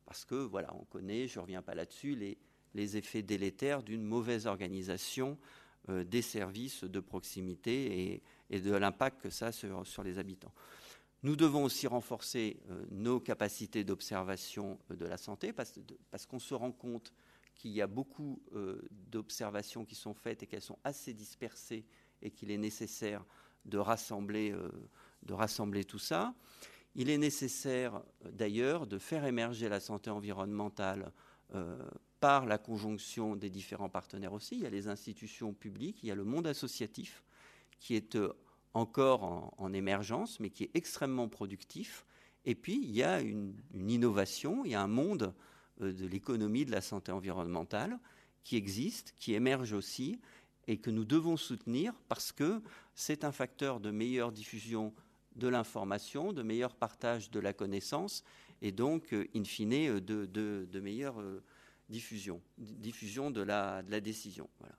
Parce 0.05 0.25
que, 0.25 0.33
voilà, 0.33 0.73
on 0.73 0.83
connaît, 0.85 1.27
je 1.27 1.37
ne 1.37 1.43
reviens 1.43 1.61
pas 1.61 1.75
là-dessus, 1.75 2.15
les, 2.15 2.39
les, 2.73 2.97
effets 2.97 3.21
délétères 3.21 3.83
d'une 3.83 4.03
mauvaise 4.03 4.47
organisation 4.47 5.37
euh, 5.37 5.60
des 5.87 6.21
services 6.21 6.83
de 6.83 6.99
proximité 6.99 8.21
et, 8.49 8.59
de 8.59 8.71
l'impact 8.73 9.21
que 9.21 9.29
ça 9.29 9.47
a 9.47 9.51
sur, 9.51 10.03
les 10.03 10.19
habitants. 10.19 10.53
Nous 11.23 11.35
devons 11.35 11.63
aussi 11.63 11.87
renforcer 11.87 12.59
nos 12.89 13.19
capacités 13.19 13.83
d'observation 13.83 14.79
de 14.89 15.05
la 15.05 15.17
santé 15.17 15.53
parce, 15.53 15.73
qu'on 16.27 16.39
se 16.39 16.53
rend 16.53 16.71
compte 16.71 17.13
qu'il 17.55 17.71
y 17.71 17.81
a 17.81 17.87
beaucoup 17.87 18.41
d'observations 18.91 19.85
qui 19.85 19.95
sont 19.95 20.13
faites 20.13 20.43
et 20.43 20.47
qu'elles 20.47 20.61
sont 20.61 20.79
assez 20.83 21.13
dispersées 21.13 21.85
et 22.21 22.31
qu'il 22.31 22.51
est 22.51 22.57
nécessaire 22.57 23.25
de 23.65 23.77
rassembler, 23.77 24.53
tout 25.87 25.99
ça. 25.99 26.33
Il 26.95 27.09
est 27.09 27.17
nécessaire 27.17 28.01
d'ailleurs 28.25 28.87
de 28.87 28.97
faire 28.97 29.25
émerger 29.25 29.69
la 29.69 29.79
santé 29.79 30.09
environnementale 30.09 31.11
euh, 31.55 31.77
par 32.21 32.45
la 32.45 32.59
conjonction 32.59 33.35
des 33.35 33.49
différents 33.49 33.89
partenaires 33.89 34.31
aussi. 34.31 34.55
Il 34.55 34.61
y 34.61 34.65
a 34.65 34.69
les 34.69 34.87
institutions 34.87 35.53
publiques, 35.53 36.03
il 36.03 36.07
y 36.07 36.11
a 36.11 36.15
le 36.15 36.23
monde 36.23 36.47
associatif 36.47 37.23
qui 37.79 37.95
est 37.95 38.15
euh, 38.15 38.31
encore 38.73 39.53
en, 39.57 39.73
émergence, 39.73 40.39
mais 40.39 40.51
qui 40.51 40.63
est 40.63 40.71
extrêmement 40.75 41.27
productif. 41.27 42.05
Et 42.45 42.55
puis, 42.55 42.79
il 42.81 42.91
y 42.91 43.03
a 43.03 43.19
une, 43.19 43.55
innovation, 43.73 44.63
il 44.63 44.71
y 44.71 44.75
a 44.75 44.81
un 44.81 44.87
monde 44.87 45.33
euh, 45.81 45.91
de 45.91 46.05
l'économie 46.05 46.63
de 46.63 46.71
la 46.71 46.81
santé 46.81 47.11
environnementale 47.11 47.99
qui 48.43 48.55
existe, 48.55 49.13
qui 49.17 49.33
émerge 49.33 49.73
aussi, 49.73 50.19
et 50.67 50.77
que 50.77 50.91
nous 50.91 51.05
devons 51.05 51.37
soutenir 51.37 51.93
parce 52.07 52.31
que 52.31 52.61
c'est 52.93 53.23
un 53.23 53.31
facteur 53.31 53.79
de 53.79 53.89
meilleure 53.89 54.31
diffusion 54.31 54.93
de 55.35 55.47
l'information, 55.47 56.33
de 56.33 56.43
meilleur 56.43 56.75
partage 56.75 57.31
de 57.31 57.39
la 57.39 57.51
connaissance 57.51 58.23
et 58.61 58.71
donc, 58.71 59.11
euh, 59.13 59.27
in 59.35 59.43
fine, 59.43 59.99
de, 59.99 60.25
de, 60.25 60.79
meilleure 60.79 61.19
diffusion, 61.91 62.41
diffusion 62.57 63.29
de 63.29 63.41
la, 63.41 63.83
décision. 64.01 64.49
Voilà. 64.59 64.75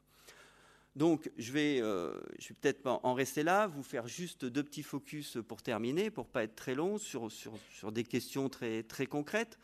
Donc, 0.97 1.31
je 1.39 1.53
vais, 1.53 1.81
euh, 1.81 2.21
peut-être 2.61 2.87
en 2.87 3.15
rester 3.15 3.43
là, 3.43 3.67
vous 3.67 3.83
faire 3.83 4.09
juste 4.09 4.45
deux 4.45 4.63
petits 4.63 4.83
focus 4.83 5.39
pour 5.47 5.63
terminer, 5.63 6.11
pour 6.11 6.27
pas 6.27 6.43
être 6.43 6.57
très 6.57 6.75
long, 6.75 6.99
sur, 6.99 7.31
sur, 7.31 7.55
sur 7.71 7.93
des 7.93 8.05
questions 8.05 8.49
très, 8.49 8.83
très 8.83 9.07
concrètes. 9.07 9.59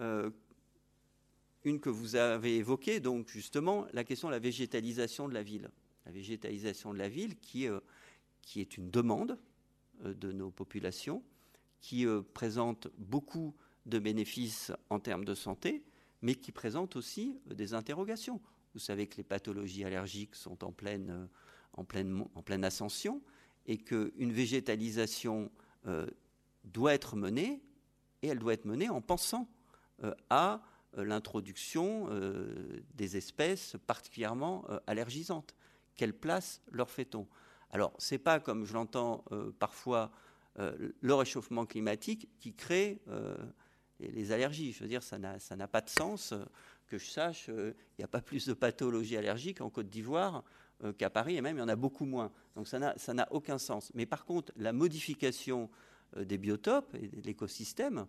Euh, 0.00 0.30
une 1.64 1.78
que 1.78 1.90
vous 1.90 2.16
avez 2.16 2.56
évoquée, 2.56 3.00
donc 3.00 3.28
justement, 3.28 3.86
la 3.92 4.04
question 4.04 4.28
de 4.28 4.32
la 4.32 4.38
végétalisation 4.38 5.28
de 5.28 5.34
la 5.34 5.42
ville. 5.42 5.70
La 6.06 6.12
végétalisation 6.12 6.92
de 6.92 6.98
la 6.98 7.08
ville 7.08 7.36
qui, 7.36 7.68
euh, 7.68 7.80
qui 8.40 8.60
est 8.60 8.76
une 8.76 8.90
demande 8.90 9.38
de 10.02 10.32
nos 10.32 10.50
populations, 10.50 11.22
qui 11.80 12.06
présente 12.34 12.88
beaucoup 12.98 13.54
de 13.86 14.00
bénéfices 14.00 14.72
en 14.90 14.98
termes 14.98 15.24
de 15.24 15.34
santé, 15.34 15.84
mais 16.22 16.36
qui 16.36 16.52
présente 16.52 16.96
aussi 16.96 17.38
des 17.46 17.74
interrogations. 17.74 18.40
Vous 18.74 18.80
savez 18.80 19.06
que 19.06 19.16
les 19.16 19.24
pathologies 19.24 19.84
allergiques 19.84 20.34
sont 20.34 20.64
en 20.64 20.72
pleine, 20.72 21.10
euh, 21.10 21.26
en 21.74 21.84
pleine, 21.84 22.24
en 22.34 22.42
pleine 22.42 22.64
ascension 22.64 23.20
et 23.66 23.78
qu'une 23.78 24.32
végétalisation 24.32 25.50
euh, 25.86 26.06
doit 26.64 26.94
être 26.94 27.16
menée, 27.16 27.62
et 28.22 28.28
elle 28.28 28.38
doit 28.38 28.54
être 28.54 28.64
menée 28.64 28.88
en 28.88 29.00
pensant 29.00 29.48
euh, 30.04 30.14
à 30.30 30.62
l'introduction 30.94 32.10
des 32.92 33.16
espèces 33.16 33.76
particulièrement 33.86 34.66
allergisantes. 34.86 35.54
Quelle 35.96 36.12
place 36.12 36.60
leur 36.70 36.90
fait-on? 36.90 37.26
Alors, 37.70 37.94
ce 37.96 38.14
n'est 38.14 38.18
pas, 38.18 38.40
comme 38.40 38.66
je 38.66 38.74
l'entends 38.74 39.24
parfois, 39.58 40.10
le 40.58 41.14
réchauffement 41.14 41.64
climatique 41.64 42.28
qui 42.38 42.52
crée 42.52 43.00
les 44.10 44.32
allergies. 44.32 44.72
Je 44.72 44.80
veux 44.80 44.88
dire, 44.88 45.02
ça 45.02 45.18
n'a 45.18 45.68
pas 45.68 45.80
de 45.80 45.90
sens 45.90 46.34
que 46.92 46.98
je 46.98 47.10
sache, 47.10 47.46
euh, 47.48 47.72
il 47.92 48.02
n'y 48.02 48.04
a 48.04 48.08
pas 48.08 48.20
plus 48.20 48.46
de 48.46 48.52
pathologies 48.52 49.16
allergiques 49.16 49.62
en 49.62 49.70
Côte 49.70 49.88
d'Ivoire 49.88 50.44
euh, 50.84 50.92
qu'à 50.92 51.08
Paris, 51.08 51.36
et 51.36 51.40
même 51.40 51.56
il 51.56 51.60
y 51.60 51.62
en 51.62 51.68
a 51.68 51.76
beaucoup 51.76 52.04
moins. 52.04 52.30
Donc 52.54 52.68
ça 52.68 52.78
n'a 52.78 53.32
aucun 53.32 53.56
sens. 53.56 53.90
Mais 53.94 54.04
par 54.04 54.26
contre, 54.26 54.52
la 54.56 54.74
modification 54.74 55.70
euh, 56.18 56.26
des 56.26 56.36
biotopes 56.36 56.94
et 56.94 57.08
de 57.08 57.22
l'écosystème 57.22 58.06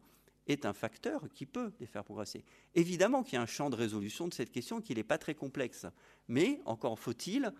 est 0.48 0.66
un 0.66 0.74
facteur 0.74 1.30
qui 1.34 1.46
peut 1.46 1.72
les 1.80 1.86
faire 1.86 2.04
progresser. 2.04 2.44
Évidemment 2.76 3.24
qu'il 3.24 3.36
y 3.36 3.38
a 3.38 3.42
un 3.42 3.46
champ 3.46 3.70
de 3.70 3.78
résolution 3.78 4.28
de 4.28 4.34
cette 4.34 4.52
question 4.52 4.82
qui 4.82 4.94
n'est 4.94 5.04
pas 5.06 5.18
très 5.18 5.34
complexe, 5.34 5.86
mais 6.28 6.60
encore 6.66 7.00
faut-il 7.00 7.54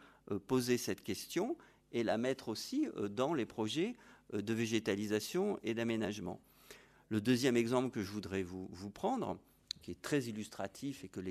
poser 0.48 0.78
cette 0.78 1.02
question 1.02 1.56
et 1.94 2.04
la 2.04 2.18
mettre 2.18 2.50
aussi 2.50 2.90
dans 3.12 3.34
les 3.34 3.46
projets 3.46 3.96
de 4.34 4.54
végétalisation 4.54 5.58
et 5.64 5.74
d'aménagement. 5.74 6.42
Le 7.14 7.22
deuxième 7.22 7.58
exemple 7.58 7.92
que 7.92 8.02
je 8.02 8.10
voudrais 8.12 8.42
vous, 8.42 8.90
prendre, 8.92 9.38
qui 9.84 9.92
est 9.92 10.02
très 10.02 10.24
illustratif 10.24 11.04
et 11.04 11.10
que 11.10 11.22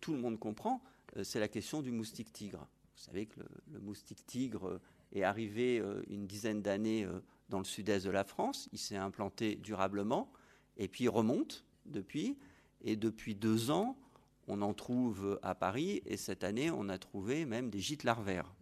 tout 0.00 0.12
le 0.12 0.18
monde 0.18 0.36
comprend, 0.36 0.82
euh, 1.16 1.22
c'est 1.22 1.38
la 1.38 1.46
question 1.46 1.80
du 1.80 1.92
moustique 1.92 2.32
tigre. 2.32 2.66
Vous 2.96 3.04
savez 3.04 3.26
que 3.26 3.38
le, 3.70 3.78
moustique 3.78 4.26
tigre 4.26 4.66
euh, 4.66 4.80
est 5.12 5.22
arrivé 5.22 5.78
euh, 5.78 6.02
une 6.08 6.26
dizaine 6.26 6.60
d'années 6.60 7.06
dans 7.50 7.58
le 7.58 7.64
sud-est 7.64 8.04
de 8.04 8.10
la 8.10 8.24
France, 8.24 8.68
il 8.72 8.80
s'est 8.80 8.96
implanté 8.96 9.54
durablement, 9.54 10.28
et 10.76 10.88
puis 10.88 11.04
il 11.04 11.08
remonte 11.08 11.64
depuis, 11.84 12.36
et 12.80 12.96
depuis 12.96 13.36
deux 13.36 13.70
ans, 13.70 13.96
on 14.48 14.60
en 14.60 14.74
trouve 14.74 15.38
à 15.40 15.54
Paris, 15.54 16.02
et 16.06 16.16
cette 16.16 16.42
année, 16.42 16.72
on 16.72 16.88
a 16.88 16.98
trouvé 16.98 17.44
même 17.44 17.70
des 17.70 17.78
gîtes 17.78 18.02
larvaires. 18.02 18.52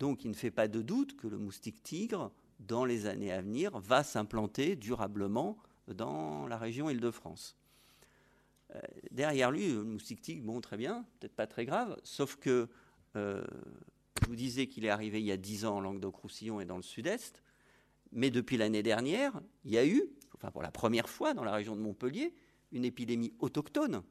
Donc 0.00 0.24
il 0.24 0.30
ne 0.30 0.36
fait 0.36 0.50
pas 0.50 0.66
de 0.66 0.82
doute 0.82 1.16
que 1.16 1.28
le 1.28 1.38
moustique 1.38 1.80
tigre, 1.84 2.32
dans 2.66 2.84
les 2.84 3.06
années 3.06 3.32
à 3.32 3.40
venir, 3.40 3.78
va 3.78 4.02
s'implanter 4.02 4.76
durablement 4.76 5.58
dans 5.88 6.46
la 6.46 6.56
région 6.56 6.88
Île-de-France. 6.88 7.56
Euh, 8.74 8.80
derrière 9.10 9.50
lui, 9.50 9.68
le 9.68 9.84
moustique 9.84 10.20
tigre, 10.20 10.44
bon, 10.44 10.60
très 10.60 10.76
bien, 10.76 11.04
peut-être 11.20 11.34
pas 11.34 11.46
très 11.46 11.64
grave, 11.64 11.98
sauf 12.02 12.36
que 12.36 12.68
euh, 13.16 13.44
je 14.22 14.26
vous 14.26 14.36
disais 14.36 14.66
qu'il 14.66 14.84
est 14.84 14.90
arrivé 14.90 15.20
il 15.20 15.26
y 15.26 15.32
a 15.32 15.36
10 15.36 15.66
ans 15.66 15.76
en 15.76 15.80
Languedoc-Roussillon 15.80 16.60
et 16.60 16.64
dans 16.64 16.76
le 16.76 16.82
sud-est, 16.82 17.42
mais 18.12 18.30
depuis 18.30 18.56
l'année 18.56 18.82
dernière, 18.82 19.40
il 19.64 19.72
y 19.72 19.78
a 19.78 19.86
eu, 19.86 20.02
pour 20.52 20.62
la 20.62 20.70
première 20.70 21.08
fois 21.08 21.34
dans 21.34 21.44
la 21.44 21.52
région 21.52 21.76
de 21.76 21.80
Montpellier, 21.80 22.34
une 22.72 22.84
épidémie 22.84 23.32
autochtone, 23.38 24.02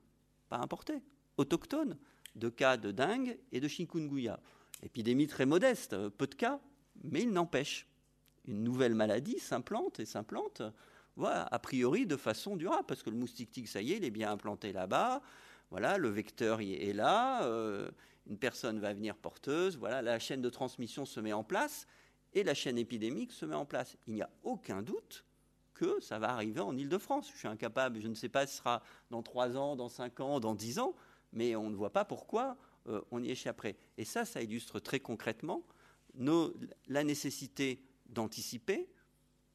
pas 0.50 0.58
importée, 0.58 1.02
autochtone, 1.38 1.98
de 2.36 2.50
cas 2.50 2.78
de 2.78 2.92
dengue 2.92 3.38
et 3.52 3.60
de 3.60 3.68
chikungunya. 3.68 4.40
Épidémie 4.82 5.28
très 5.28 5.46
modeste, 5.46 5.96
peu 6.10 6.28
de 6.28 6.36
cas, 6.36 6.60
mais 7.04 7.22
il 7.22 7.32
n'empêche. 7.32 7.88
Une 8.46 8.64
nouvelle 8.64 8.96
maladie 8.96 9.40
s'implante 9.40 10.00
et 10.00 10.06
s'implante 10.06 10.62
voilà, 11.16 11.48
a 11.52 11.60
priori 11.60 12.06
de 12.06 12.18
façon 12.18 12.56
durable, 12.56 12.86
parce 12.88 13.04
que 13.04 13.10
le 13.10 13.16
moustique 13.16 13.52
tigre, 13.52 13.70
ça 13.70 13.82
y 13.82 13.94
est, 13.94 13.98
il 13.98 14.04
est 14.04 14.12
bien 14.12 14.32
implanté 14.32 14.72
là-bas. 14.72 15.22
Voilà, 15.70 15.98
le 15.98 16.10
vecteur 16.10 16.62
est 16.62 16.94
là, 16.94 17.44
euh, 17.46 17.90
une 18.28 18.38
personne 18.38 18.80
va 18.80 18.94
venir 18.94 19.16
porteuse, 19.16 19.78
voilà, 19.78 20.02
la 20.02 20.20
chaîne 20.20 20.42
de 20.42 20.50
transmission 20.50 21.06
se 21.06 21.20
met 21.20 21.34
en 21.34 21.44
place 21.44 21.88
et 22.34 22.44
la 22.44 22.54
chaîne 22.54 22.78
épidémique 22.78 23.32
se 23.32 23.46
met 23.46 23.56
en 23.56 23.66
place. 23.66 23.98
Il 24.08 24.14
n'y 24.14 24.22
a 24.22 24.30
aucun 24.44 24.82
doute 24.82 25.26
que 25.74 26.00
ça 26.00 26.20
va 26.20 26.30
arriver 26.30 26.60
en 26.60 26.78
Ile-de-France. 26.78 27.32
Je 27.32 27.38
suis 27.38 27.48
incapable, 27.48 28.00
je 28.00 28.08
ne 28.08 28.14
sais 28.14 28.30
pas 28.30 28.46
si 28.46 28.54
ce 28.54 28.60
sera 28.60 28.84
dans 29.10 29.24
3 29.24 29.58
ans, 29.58 29.76
dans 29.76 29.90
5 29.90 30.20
ans, 30.20 30.40
dans 30.40 30.54
10 30.54 30.80
ans, 30.80 30.96
mais 31.32 31.56
on 31.56 31.70
ne 31.70 31.76
voit 31.76 31.92
pas 31.92 32.06
pourquoi 32.06 32.56
euh, 32.88 33.02
on 33.12 33.24
y 33.24 33.32
échapperait. 33.32 33.76
Et 33.98 34.06
ça, 34.06 34.26
ça 34.26 34.42
illustre 34.42 34.80
très 34.80 35.00
concrètement 35.00 35.64
la 36.88 37.04
nécessité 37.04 37.82
d'anticiper, 38.14 38.90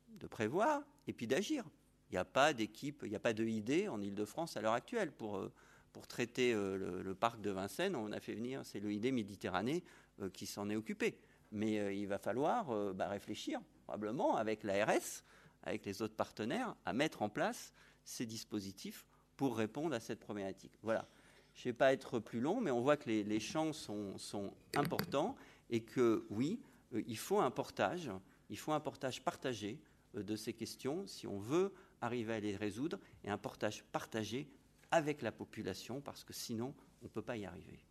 de 0.08 0.26
prévoir 0.26 0.82
et 1.06 1.12
puis 1.12 1.26
d'agir. 1.26 1.64
Il 2.10 2.14
n'y 2.14 2.18
a 2.18 2.24
pas 2.24 2.52
d'équipe, 2.52 3.02
il 3.04 3.10
n'y 3.10 3.16
a 3.16 3.20
pas 3.20 3.34
de 3.34 3.88
en 3.88 4.00
Ile-de-France 4.00 4.56
à 4.56 4.62
l'heure 4.62 4.72
actuelle 4.72 5.12
pour, 5.12 5.36
euh, 5.36 5.52
pour 5.92 6.06
traiter 6.06 6.54
euh, 6.54 7.02
le, 7.02 7.14
parc 7.14 7.40
de 7.40 7.50
Vincennes. 7.50 7.96
On 7.96 8.12
a 8.12 8.20
fait 8.20 8.34
venir, 8.34 8.64
c'est 8.64 8.80
le 8.80 8.92
ID 8.92 9.12
Méditerranée 9.12 9.84
euh, 10.20 10.30
qui 10.30 10.46
s'en 10.46 10.70
est 10.70 10.76
occupé. 10.76 11.18
Mais 11.50 11.98
il 11.98 12.06
va 12.06 12.18
falloir 12.18 12.92
bah, 12.92 13.08
réfléchir, 13.08 13.58
probablement 13.84 14.36
avec 14.36 14.64
l'ARS, 14.64 15.24
avec 15.62 15.86
les 15.86 16.02
autres 16.02 16.14
partenaires, 16.14 16.76
à 16.84 16.92
mettre 16.92 17.22
en 17.22 17.30
place 17.30 17.72
ces 18.04 18.26
dispositifs 18.26 19.06
pour 19.34 19.56
répondre 19.56 19.94
à 19.94 20.00
cette 20.00 20.20
problématique. 20.20 20.74
Voilà. 20.82 21.08
Je 21.54 21.60
ne 21.60 21.72
vais 21.72 21.76
pas 21.78 21.94
être 21.94 22.18
plus 22.18 22.40
long, 22.40 22.60
mais 22.60 22.70
on 22.70 22.82
voit 22.82 22.98
que 22.98 23.08
les, 23.08 23.24
les 23.24 23.40
champs 23.40 23.72
sont, 23.72 24.18
sont, 24.18 24.52
importants 24.76 25.36
et 25.70 25.80
que 25.80 26.26
oui, 26.28 26.60
il 26.92 27.16
faut 27.16 27.40
un 27.40 27.50
portage, 27.50 28.10
il 28.50 28.58
faut 28.58 28.72
un 28.72 28.80
portage 28.80 29.22
partagé 29.22 29.80
euh, 30.16 30.22
de 30.22 30.36
ces 30.36 30.52
questions 30.52 31.06
si 31.06 31.26
on 31.26 31.38
veut 31.38 31.72
arriver 32.00 32.34
à 32.34 32.40
les 32.40 32.56
résoudre 32.56 32.98
et 33.24 33.30
un 33.30 33.38
portage 33.38 33.84
partagé 33.84 34.48
avec 34.90 35.22
la 35.22 35.32
population 35.32 36.00
parce 36.00 36.24
que 36.24 36.32
sinon 36.32 36.74
on 37.02 37.06
ne 37.06 37.10
peut 37.10 37.22
pas 37.22 37.36
y 37.36 37.44
arriver. 37.44 37.84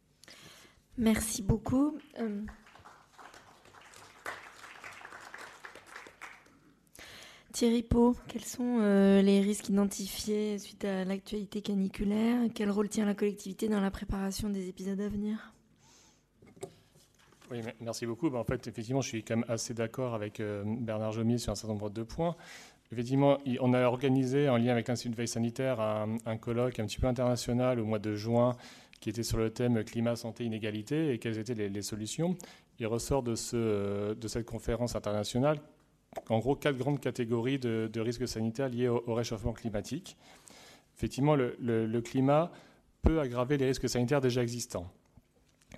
Merci 0.97 1.43
beaucoup. 1.43 1.97
Euh, 2.19 2.43
Thierry 7.53 7.83
Pau, 7.83 8.15
quels 8.27 8.43
sont 8.43 8.79
euh, 8.81 9.21
les 9.21 9.41
risques 9.41 9.69
identifiés 9.69 10.59
suite 10.59 10.85
à 10.85 11.05
l'actualité 11.05 11.61
caniculaire? 11.61 12.49
Quel 12.53 12.69
rôle 12.69 12.89
tient 12.89 13.05
la 13.05 13.15
collectivité 13.15 13.67
dans 13.67 13.81
la 13.81 13.91
préparation 13.91 14.49
des 14.49 14.69
épisodes 14.69 14.99
à 15.01 15.09
venir? 15.09 15.53
Merci 17.81 18.05
beaucoup. 18.05 18.29
Ben, 18.29 18.39
en 18.39 18.43
fait, 18.43 18.67
effectivement, 18.67 19.01
je 19.01 19.09
suis 19.09 19.23
quand 19.23 19.37
même 19.37 19.45
assez 19.47 19.73
d'accord 19.73 20.13
avec 20.13 20.39
euh, 20.39 20.63
Bernard 20.65 21.11
Jomier 21.11 21.37
sur 21.37 21.51
un 21.51 21.55
certain 21.55 21.73
nombre 21.73 21.89
de 21.89 22.03
points. 22.03 22.35
Effectivement, 22.91 23.37
on 23.59 23.73
a 23.73 23.83
organisé, 23.83 24.47
en 24.47 24.57
lien 24.57 24.71
avec 24.71 24.87
l'Institut 24.87 25.11
de 25.11 25.15
veille 25.15 25.27
sanitaire, 25.27 25.81
un, 25.81 26.37
colloque 26.37 26.79
un 26.79 26.85
petit 26.85 26.99
peu 26.99 27.07
international 27.07 27.81
au 27.81 27.85
mois 27.85 27.99
de 27.99 28.15
juin 28.15 28.55
qui 29.01 29.09
était 29.09 29.23
sur 29.23 29.37
le 29.37 29.49
thème 29.49 29.83
climat, 29.83 30.15
santé, 30.15 30.45
inégalité 30.45 31.11
et 31.13 31.19
quelles 31.19 31.37
étaient 31.37 31.53
les, 31.53 31.81
solutions. 31.81 32.37
Il 32.79 32.87
ressort 32.87 33.23
de, 33.23 33.35
ce, 33.35 34.13
de, 34.13 34.27
cette 34.29 34.45
conférence 34.45 34.95
internationale, 34.95 35.59
en 36.29 36.39
gros, 36.39 36.55
quatre 36.55 36.77
grandes 36.77 37.01
catégories 37.01 37.59
de, 37.59 37.99
risques 37.99 38.27
sanitaires 38.27 38.69
liés 38.69 38.87
au, 38.87 39.13
réchauffement 39.13 39.51
climatique. 39.51 40.15
Effectivement, 40.95 41.35
le 41.35 41.99
climat 41.99 42.51
peut 43.01 43.19
aggraver 43.19 43.57
les 43.57 43.65
risques 43.65 43.89
sanitaires 43.89 44.21
déjà 44.21 44.41
existants. 44.41 44.89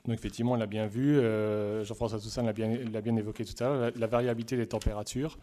Donc 0.05 0.13
effectivement, 0.13 0.53
on 0.53 0.55
l'a 0.55 0.67
bien 0.67 0.87
vu, 0.87 1.17
euh, 1.17 1.83
Jean-François 1.83 2.19
Toussaint 2.19 2.43
l'a 2.43 2.53
bien, 2.53 3.15
évoqué 3.17 3.43
tout 3.43 3.63
à 3.63 3.67
l'heure, 3.67 3.91
la, 3.95 4.07
variabilité 4.07 4.55
des 4.55 4.67
températures 4.67 5.37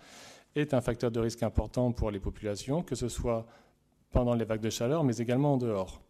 est 0.54 0.72
un 0.72 0.80
facteur 0.80 1.10
de 1.10 1.20
risque 1.20 1.42
important 1.42 1.92
pour 1.92 2.10
les 2.10 2.20
populations, 2.20 2.82
que 2.82 2.94
ce 2.94 3.08
soit 3.08 3.46
pendant 4.10 4.34
les 4.34 4.44
vagues 4.44 4.60
de 4.60 4.70
chaleur, 4.70 5.04
mais 5.04 5.16
également 5.18 5.54
en 5.54 5.56
dehors. 5.56 6.00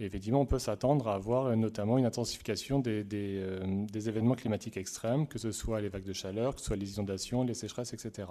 Et 0.00 0.04
effectivement, 0.04 0.40
on 0.40 0.46
peut 0.46 0.58
s'attendre 0.58 1.08
à 1.08 1.14
avoir 1.14 1.46
euh, 1.46 1.56
notamment 1.56 1.98
une 1.98 2.04
intensification 2.04 2.78
des, 2.78 3.04
euh, 3.12 3.86
des, 3.86 4.08
événements 4.08 4.34
climatiques 4.34 4.76
extrêmes, 4.76 5.26
que 5.26 5.38
ce 5.38 5.50
soit 5.50 5.80
les 5.80 5.88
vagues 5.88 6.04
de 6.04 6.12
chaleur, 6.12 6.54
que 6.54 6.60
ce 6.60 6.66
soit 6.66 6.76
les 6.76 6.94
inondations, 6.94 7.42
les 7.42 7.54
sécheresses, 7.54 7.94
etc. 7.94 8.28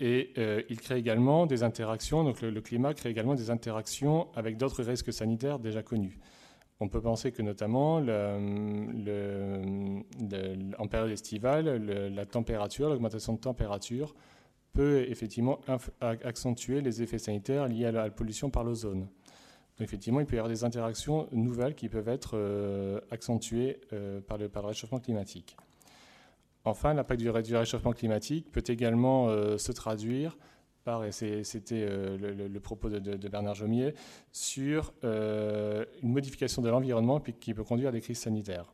Et 0.00 0.32
il 0.68 0.80
crée 0.80 0.96
également 0.96 1.46
des 1.46 1.62
interactions, 1.62 2.24
donc 2.24 2.40
le 2.40 2.60
climat 2.60 2.92
crée 2.92 3.10
également 3.10 3.36
des 3.36 3.50
interactions 3.50 4.26
avec 4.34 4.56
d'autres 4.56 4.82
risques 4.82 5.12
sanitaires 5.12 5.60
déjà 5.60 5.84
connus. 5.84 6.18
On 6.80 6.88
peut 6.88 7.00
penser 7.00 7.30
que 7.30 7.42
notamment 7.42 7.96
en 10.78 10.88
période 10.88 11.10
estivale, 11.10 11.76
la 12.14 12.26
température, 12.26 12.88
l'augmentation 12.88 13.34
de 13.34 13.38
température 13.38 14.14
peut 14.72 15.04
effectivement 15.08 15.60
accentuer 16.00 16.80
les 16.80 17.02
effets 17.02 17.18
sanitaires 17.18 17.68
liés 17.68 17.86
à 17.86 17.92
la 17.92 18.10
pollution 18.10 18.50
par 18.50 18.64
l'ozone. 18.64 19.06
Effectivement, 19.80 20.20
il 20.20 20.26
peut 20.26 20.36
y 20.36 20.38
avoir 20.38 20.50
des 20.52 20.64
interactions 20.64 21.28
nouvelles 21.32 21.74
qui 21.74 21.88
peuvent 21.88 22.08
être 22.08 22.32
euh, 22.34 23.00
accentuées 23.10 23.80
euh, 23.92 24.20
par, 24.20 24.38
le, 24.38 24.50
réchauffement 24.54 25.00
climatique. 25.00 25.56
Enfin, 26.64 26.94
l'impact 26.94 27.20
du, 27.20 27.30
réchauffement 27.30 27.92
climatique 27.92 28.50
peut 28.52 28.62
également 28.66 29.28
euh, 29.28 29.58
se 29.58 29.72
traduire 29.72 30.36
et 31.04 31.44
c'était 31.44 31.86
le, 31.86 32.58
propos 32.60 32.88
de, 32.88 33.28
Bernard 33.28 33.54
Jomier, 33.54 33.94
sur 34.32 34.92
une 35.02 36.12
modification 36.12 36.62
de 36.62 36.68
l'environnement 36.70 37.20
qui 37.20 37.54
peut 37.54 37.64
conduire 37.64 37.90
à 37.90 37.92
des 37.92 38.00
crises 38.00 38.18
sanitaires. 38.18 38.72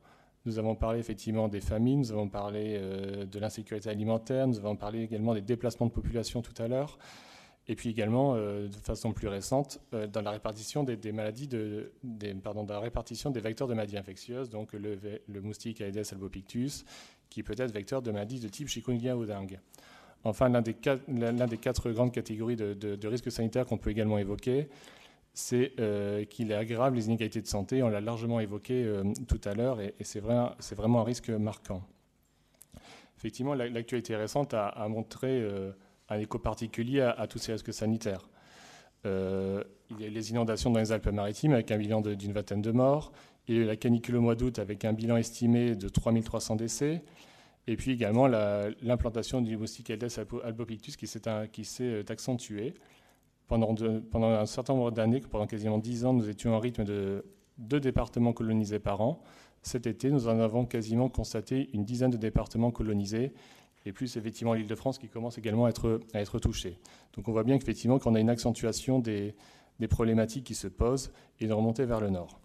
Nous 0.49 0.59
avons 0.59 0.75
parlé 0.75 0.99
effectivement 0.99 1.47
des 1.47 1.61
famines, 1.61 1.99
nous 1.99 2.13
avons 2.13 2.29
parlé 2.29 2.79
euh, 2.79 3.27
de 3.27 3.39
l'insécurité 3.39 3.91
alimentaire, 3.91 4.47
nous 4.47 4.59
avons 4.59 4.77
parlé 4.77 5.03
également 5.03 5.35
des 5.35 5.43
déplacements 5.43 5.87
de 5.87 5.93
population 5.93 6.41
tout 6.41 6.55
à 6.63 6.69
l'heure, 6.69 6.99
et 7.67 7.75
puis 7.75 7.91
également, 7.91 8.35
euh, 8.35 8.67
de 8.69 8.75
façon 8.77 9.13
plus 9.13 9.29
récente, 9.29 9.79
euh, 9.93 10.07
dans 10.07 10.23
la 10.23 10.31
répartition 10.31 10.85
des, 10.85 11.13
maladies 11.13 11.51
pardon, 12.43 12.65
dans 12.65 12.75
la 12.75 12.81
répartition 12.81 13.31
des 13.31 13.41
vecteurs 13.41 13.69
de 13.69 13.75
maladies 13.75 13.99
infectieuses, 13.99 14.49
donc 14.49 14.73
le, 14.73 15.41
moustique 15.43 15.83
Aedes 15.83 16.07
albopictus, 16.13 16.87
qui 17.29 17.43
peut 17.43 17.55
être 17.59 17.73
vecteur 17.73 18.01
de 18.01 18.11
maladies 18.11 18.41
de 18.41 18.49
type 18.49 18.69
chikungunya 18.69 19.17
ou 19.19 19.27
dengue. 19.27 19.61
Enfin, 20.25 20.49
l'un 20.49 20.63
des, 20.63 20.75
quatre 20.75 21.91
grandes 21.91 22.13
catégories 22.13 22.57
de, 22.57 23.07
risques 23.07 23.31
sanitaires 23.31 23.67
qu'on 23.67 23.79
peut 23.79 23.91
également 23.91 24.19
évoquer, 24.19 24.69
c'est 25.33 25.73
euh, 25.79 26.25
qu'il 26.25 26.53
aggrave 26.53 26.95
les 26.95 27.07
inégalités 27.07 27.41
de 27.41 27.47
santé. 27.47 27.83
On 27.83 27.89
l'a 27.89 28.01
largement 28.01 28.41
évoqué 28.41 28.85
euh, 28.85 29.05
tout 29.29 29.41
à 29.45 29.55
l'heure 29.55 29.81
et, 29.81 29.95
c'est 30.01 30.21
vraiment 30.21 31.01
un 31.01 31.05
risque 31.05 31.31
marquant. 31.31 31.83
Effectivement, 33.17 33.55
l'actualité 33.55 34.17
récente 34.17 34.55
a, 34.55 34.87
montré 34.89 35.41
euh, 35.41 35.71
un 36.09 36.19
écho 36.19 36.39
particulier 36.39 37.01
à, 37.01 37.27
tous 37.27 37.39
ces 37.39 37.53
risques 37.53 37.73
sanitaires. 37.73 38.29
il 39.05 40.01
y 40.01 40.05
a 40.05 40.09
les 40.09 40.31
inondations 40.31 40.71
dans 40.71 40.81
les 40.81 40.93
Alpes-Maritimes 40.93 41.53
avec 41.53 41.71
un 41.71 41.79
bilan 41.79 42.01
d'une 42.01 42.33
vingtaine 42.33 42.63
de 42.63 42.73
morts. 42.73 43.13
Il 43.47 43.65
la 43.65 43.77
canicule 43.77 44.17
au 44.17 44.21
mois 44.21 44.35
d'août 44.35 44.59
avec 44.59 44.85
un 44.85 44.93
bilan 44.93 45.17
estimé 45.17 45.75
de 45.75 45.89
3300 45.89 46.57
décès. 46.57 47.03
Et 47.69 47.77
puis 47.77 47.93
également 47.93 48.27
l'implantation 48.27 49.43
du 49.43 49.59
moustique 49.59 49.91
Aedes 49.91 50.09
albopictus 50.43 50.97
qui 50.97 51.07
s'est 51.07 52.11
accentuée 52.11 52.75
pendant, 53.47 53.75
un 54.23 54.47
certain 54.47 54.73
nombre 54.73 54.91
d'années, 54.91 55.21
pendant 55.21 55.47
quasiment 55.47 55.77
dix 55.77 56.07
ans, 56.07 56.15
nous 56.15 56.31
étions 56.31 56.55
en 56.55 56.61
rythme 56.61 56.85
de 56.85 57.27
deux 57.59 57.79
départements 57.79 58.33
colonisés 58.33 58.79
par 58.79 59.03
an. 59.03 59.21
Cet 59.63 59.87
été, 59.87 60.11
nous 60.11 60.29
en 60.29 60.41
avons 60.41 60.65
quasiment 60.65 61.11
constaté 61.11 61.69
une 61.75 61.85
dizaine 61.85 62.11
de 62.11 62.17
départements 62.17 62.71
colonisés, 62.71 63.33
et 63.85 63.93
plus 63.93 64.17
effectivement 64.17 64.55
l'île 64.55 64.67
de 64.67 64.75
France 64.75 64.99
qui 64.99 65.09
commence 65.09 65.37
également 65.37 65.67
à 65.67 65.71
être, 65.71 66.39
touchée. 66.39 66.79
Donc 67.15 67.29
on 67.29 67.33
voit 67.33 67.45
bien 67.45 67.59
qu'effectivement 67.59 67.99
qu'on 67.99 68.15
a 68.15 68.21
une 68.21 68.31
accentuation 68.31 68.99
des, 68.99 69.35
problématiques 69.91 70.45
qui 70.45 70.55
se 70.55 70.69
posent 70.69 71.13
et 71.39 71.47
de 71.47 71.53
remonter 71.53 71.85
vers 71.85 72.01
le 72.01 72.09
nord. 72.09 72.41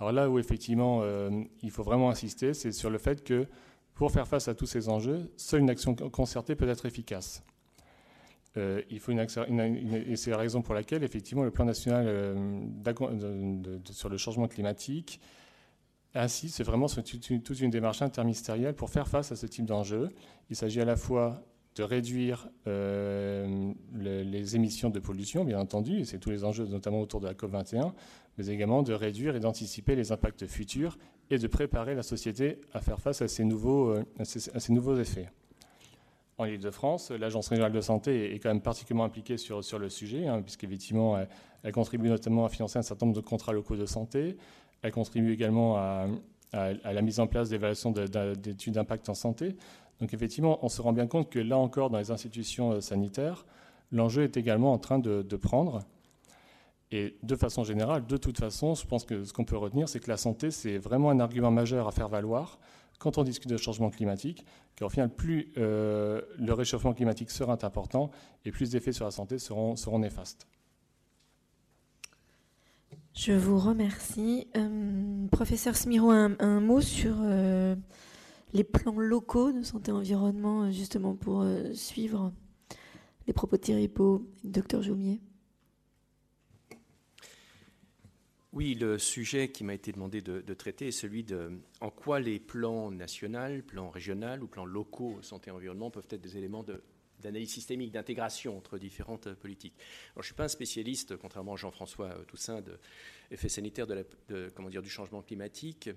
Alors 0.00 0.10
là 0.10 0.28
où 0.28 0.40
effectivement 0.40 1.00
euh, 1.02 1.30
il 1.62 1.70
faut 1.70 1.84
vraiment 1.84 2.10
insister, 2.10 2.52
c'est 2.52 2.72
sur 2.72 2.90
le 2.90 2.98
fait 2.98 3.22
que 3.22 3.46
pour 3.94 4.10
faire 4.10 4.26
face 4.26 4.48
à 4.48 4.54
tous 4.54 4.66
ces 4.66 4.88
enjeux, 4.88 5.30
seule 5.36 5.60
une 5.60 5.70
action 5.70 5.94
concertée 5.94 6.56
peut 6.56 6.68
être 6.68 6.86
efficace. 6.86 7.42
Euh, 8.56 8.82
il 8.90 9.00
faut 9.00 9.12
une, 9.12 9.20
et 9.20 10.16
c'est 10.16 10.30
la 10.30 10.36
raison 10.36 10.62
pour 10.62 10.74
laquelle, 10.74 11.02
effectivement, 11.02 11.42
le 11.42 11.50
plan 11.50 11.64
national 11.64 12.04
euh, 12.06 12.60
sur 13.90 14.08
le 14.08 14.16
changement 14.16 14.46
climatique 14.46 15.20
insiste 16.14 16.62
vraiment 16.62 16.86
sur 16.86 17.02
toute 17.02 17.60
une, 17.60 17.70
démarche 17.70 18.00
interministérielle 18.00 18.74
pour 18.74 18.90
faire 18.90 19.08
face 19.08 19.32
à 19.32 19.36
ce 19.36 19.46
type 19.46 19.66
d'enjeu. 19.66 20.10
Il 20.48 20.54
s'agit 20.54 20.80
à 20.80 20.84
la 20.84 20.94
fois 20.94 21.42
de 21.74 21.82
réduire 21.82 22.48
euh, 22.68 23.72
les 23.96 24.54
émissions 24.54 24.90
de 24.90 25.00
pollution, 25.00 25.44
bien 25.44 25.58
entendu, 25.58 25.98
et 25.98 26.04
c'est 26.04 26.20
tous 26.20 26.30
les 26.30 26.44
enjeux, 26.44 26.66
notamment 26.66 27.00
autour 27.00 27.18
de 27.18 27.26
la 27.26 27.34
COP21, 27.34 27.92
mais 28.38 28.46
également 28.46 28.84
de 28.84 28.92
réduire 28.92 29.34
et 29.34 29.40
d'anticiper 29.40 29.96
les 29.96 30.12
impacts 30.12 30.46
futurs 30.46 30.98
et 31.30 31.38
de 31.38 31.46
préparer 31.46 31.94
la 31.94 32.02
société 32.02 32.60
à 32.72 32.80
faire 32.80 33.00
face 33.00 33.22
à 33.22 33.28
ces 33.28 33.44
nouveaux, 33.44 33.94
à 34.18 34.24
ces 34.24 34.72
nouveaux 34.72 34.96
effets 34.98 35.28
en 36.38 36.44
Ile-de-France. 36.46 37.10
L'Agence 37.10 37.48
régionale 37.48 37.72
de 37.72 37.80
santé 37.80 38.34
est 38.34 38.38
quand 38.38 38.48
même 38.48 38.60
particulièrement 38.60 39.04
impliquée 39.04 39.36
sur, 39.36 39.78
le 39.78 39.88
sujet, 39.88 40.26
hein, 40.26 40.42
puisqu'effectivement, 40.42 41.18
elle, 41.62 41.72
contribue 41.72 42.08
notamment 42.08 42.44
à 42.44 42.48
financer 42.48 42.78
un 42.78 42.82
certain 42.82 43.06
nombre 43.06 43.16
de 43.16 43.24
contrats 43.24 43.52
locaux 43.52 43.76
de 43.76 43.86
santé. 43.86 44.36
Elle 44.82 44.92
contribue 44.92 45.32
également 45.32 45.76
à, 45.76 46.06
la 46.52 47.02
mise 47.02 47.18
en 47.20 47.26
place 47.26 47.48
d'évaluations 47.48 47.90
d'études 47.90 48.74
d'impact 48.74 49.08
en 49.08 49.14
santé. 49.14 49.56
Donc 50.00 50.12
effectivement, 50.14 50.58
on 50.62 50.68
se 50.68 50.82
rend 50.82 50.92
bien 50.92 51.06
compte 51.06 51.30
que 51.30 51.38
là 51.38 51.56
encore, 51.56 51.90
dans 51.90 51.98
les 51.98 52.10
institutions 52.10 52.72
euh, 52.72 52.80
sanitaires, 52.80 53.46
l'enjeu 53.92 54.24
est 54.24 54.36
également 54.36 54.72
en 54.72 54.78
train 54.78 54.98
de 54.98 55.36
prendre. 55.36 55.84
Et 56.94 57.16
de 57.24 57.34
façon 57.34 57.64
générale, 57.64 58.06
de 58.06 58.16
toute 58.16 58.38
façon, 58.38 58.76
je 58.76 58.86
pense 58.86 59.04
que 59.04 59.24
ce 59.24 59.32
qu'on 59.32 59.44
peut 59.44 59.56
retenir, 59.56 59.88
c'est 59.88 59.98
que 59.98 60.08
la 60.08 60.16
santé, 60.16 60.52
c'est 60.52 60.78
vraiment 60.78 61.10
un 61.10 61.18
argument 61.18 61.50
majeur 61.50 61.88
à 61.88 61.90
faire 61.90 62.08
valoir 62.08 62.60
quand 63.00 63.18
on 63.18 63.24
discute 63.24 63.50
de 63.50 63.56
changement 63.56 63.90
climatique, 63.90 64.46
qu'au 64.78 64.88
final, 64.88 65.12
plus 65.12 65.52
euh, 65.58 66.20
le 66.38 66.52
réchauffement 66.52 66.94
climatique 66.94 67.32
sera 67.32 67.58
important 67.60 68.12
et 68.44 68.52
plus 68.52 68.66
les 68.66 68.76
effets 68.76 68.92
sur 68.92 69.06
la 69.06 69.10
santé 69.10 69.40
seront, 69.40 69.74
néfastes. 69.98 70.46
Je 73.12 73.32
vous 73.32 73.58
remercie. 73.58 74.46
Euh, 74.56 75.26
professeur 75.32 75.74
Smiro, 75.74 76.12
un, 76.12 76.60
mot 76.60 76.80
sur 76.80 77.16
euh, 77.22 77.74
les 78.52 78.62
plans 78.62 79.00
locaux 79.00 79.50
de 79.50 79.62
santé-environnement, 79.62 80.70
justement 80.70 81.16
pour 81.16 81.44
suivre 81.72 82.32
les 83.26 83.32
propos 83.32 83.56
de 83.56 83.62
Thierry 83.62 83.88
Pau 83.88 84.28
et 84.44 84.48
Dr 84.48 84.80
Jaumier 84.80 85.20
Oui, 88.54 88.74
le 88.74 88.98
sujet 89.00 89.48
qui 89.48 89.64
m'a 89.64 89.74
été 89.74 89.90
demandé 89.90 90.20
de, 90.20 90.54
traiter 90.54 90.86
est 90.86 90.92
celui 90.92 91.24
de 91.24 91.58
en 91.80 91.90
quoi 91.90 92.20
les 92.20 92.38
plans 92.38 92.92
nationaux, 92.92 93.62
plans 93.66 93.90
régionaux 93.90 94.42
ou 94.42 94.46
plans 94.46 94.64
locaux 94.64 95.18
santé 95.22 95.50
et 95.50 95.52
environnement 95.52 95.90
peuvent 95.90 96.06
être 96.08 96.20
des 96.20 96.36
éléments 96.36 96.64
d'analyse 97.20 97.50
systémique, 97.50 97.90
d'intégration 97.90 98.56
entre 98.56 98.78
différentes 98.78 99.34
politiques. 99.34 99.74
Alors, 100.12 100.18
je 100.18 100.20
ne 100.20 100.24
suis 100.26 100.34
pas 100.34 100.44
un 100.44 100.48
spécialiste, 100.48 101.16
contrairement 101.16 101.54
à 101.54 101.56
Jean-François 101.56 102.10
Toussaint, 102.28 102.60
de 102.60 102.78
effets 103.32 103.48
sanitaires 103.48 103.88
de, 103.88 104.52
comment 104.54 104.70
dire, 104.70 104.82
du 104.82 104.90
changement 104.90 105.22
climatique, 105.22 105.90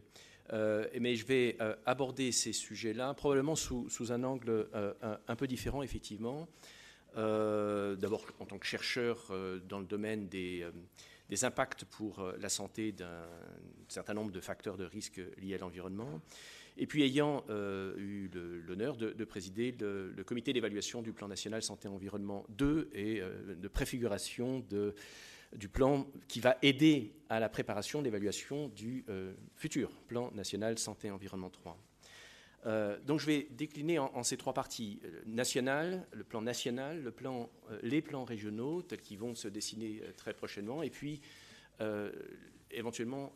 euh, 0.52 0.88
mais 1.00 1.16
je 1.16 1.28
vais 1.28 1.58
euh, 1.62 1.76
aborder 1.86 2.32
ces 2.32 2.54
sujets-là 2.54 3.14
probablement 3.14 3.56
sous, 3.56 3.88
un 4.10 4.24
angle 4.24 4.68
euh, 4.74 4.94
un, 5.28 5.36
peu 5.36 5.46
différent, 5.46 5.84
effectivement. 5.84 6.48
D'abord, 7.16 8.26
en 8.40 8.46
tant 8.46 8.58
que 8.58 8.66
chercheur 8.66 9.32
dans 9.68 9.80
le 9.80 9.86
domaine 9.86 10.28
des 10.28 10.66
des 11.30 11.44
impacts 11.46 11.86
pour 11.86 12.20
euh, 12.20 12.36
la 12.40 12.50
santé 12.50 12.92
d'un 12.92 13.28
certain 13.88 14.14
nombre 14.14 14.32
de 14.32 14.40
facteurs 14.40 14.78
de 14.78 14.86
risque 14.86 15.22
liés 15.38 15.56
à 15.56 15.58
l'environnement. 15.58 16.22
Et 16.78 16.86
puis 16.86 17.04
ayant 17.04 17.44
euh, 17.50 17.96
eu 17.98 18.30
l'honneur 18.68 18.98
de, 18.98 19.26
présider 19.26 19.76
le, 19.80 20.24
comité 20.24 20.54
d'évaluation 20.54 21.02
du 21.02 21.12
plan 21.12 21.28
national 21.28 21.64
santé-environnement 21.64 22.46
2 22.50 22.90
et 22.94 23.20
euh, 23.20 23.56
de 23.56 23.68
préfiguration 23.68 24.64
du 25.54 25.70
plan 25.70 26.06
qui 26.28 26.40
va 26.40 26.58
aider 26.62 27.14
à 27.30 27.40
la 27.40 27.50
préparation 27.50 28.02
d'évaluation 28.02 28.68
du 28.68 29.06
futur 29.56 29.90
plan 30.08 30.30
national 30.36 30.78
santé-environnement 30.78 31.50
3. 31.50 31.78
Euh, 32.68 32.98
donc 33.06 33.20
je 33.20 33.26
vais 33.26 33.48
décliner 33.52 33.98
en, 33.98 34.24
ces 34.24 34.36
trois 34.36 34.54
parties 34.54 35.00
euh, 35.06 35.22
le 35.26 36.24
plan 36.24 36.42
national, 36.42 37.08
euh, 37.08 37.50
les 37.82 38.02
plans 38.02 38.26
régionaux 38.26 38.82
tels 38.82 39.02
qu'ils 39.02 39.20
vont 39.20 39.36
se 39.36 39.48
dessiner 39.48 40.02
très 40.18 40.34
prochainement, 40.34 40.84
et 40.84 40.90
puis 40.90 41.22
éventuellement 42.72 43.34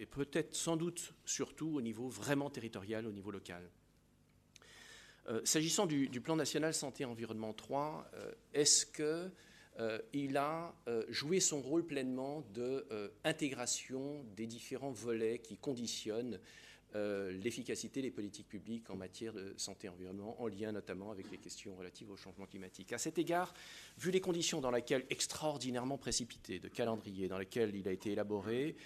et 0.00 0.04
peut-être 0.04 0.56
sans 0.56 0.76
doute 0.76 1.14
surtout 1.24 1.76
au 1.76 1.80
niveau 1.80 2.08
vraiment 2.08 2.50
territorial, 2.50 3.06
au 3.06 3.12
niveau 3.12 3.30
local. 3.30 3.70
S'agissant 5.44 5.86
du, 5.86 6.20
plan 6.20 6.34
national 6.34 6.74
santé 6.74 7.04
environnement 7.04 7.52
3, 7.52 8.10
est-ce 8.52 8.84
que 8.84 9.30
il 10.12 10.36
a 10.36 10.74
joué 11.08 11.38
son 11.38 11.60
rôle 11.60 11.86
pleinement 11.86 12.44
d'intégration 12.52 14.24
des 14.34 14.48
différents 14.48 14.90
volets 14.90 15.38
qui 15.38 15.56
conditionnent 15.56 16.40
euh, 16.96 17.32
l'efficacité 17.32 18.02
des 18.02 18.10
politiques 18.12 18.48
publiques 18.48 18.88
en 18.88 18.96
matière 18.96 19.32
de 19.32 19.52
santé 19.56 19.88
et 19.88 19.90
environnement, 19.90 20.40
en 20.40 20.46
lien 20.46 20.70
notamment 20.70 21.10
avec 21.10 21.30
les 21.30 21.38
questions 21.38 21.74
relatives 21.74 22.10
au 22.10 22.16
changement 22.16 22.46
climatique. 22.46 22.92
À 22.92 22.98
cet 22.98 23.18
égard, 23.18 23.52
vu 23.98 24.12
les 24.12 24.20
conditions 24.20 24.60
dans 24.60 24.70
lesquelles 24.70 25.04
extraordinairement 25.10 25.98
précipitées 25.98 26.60
de 26.60 26.68
calendrier 26.68 27.26
dans 27.26 27.38
lesquelles 27.38 27.74
il 27.74 27.88
a 27.88 27.92
été 27.92 28.12
élaboré, 28.12 28.76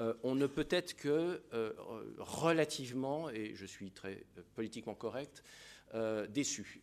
euh, 0.00 0.14
on 0.22 0.36
ne 0.36 0.46
peut 0.46 0.68
être 0.70 0.94
que 0.94 1.42
euh, 1.54 1.72
relativement, 2.18 3.30
et 3.30 3.54
je 3.56 3.66
suis 3.66 3.90
très 3.90 4.24
politiquement 4.54 4.94
correct, 4.94 5.42
déçu 6.28 6.82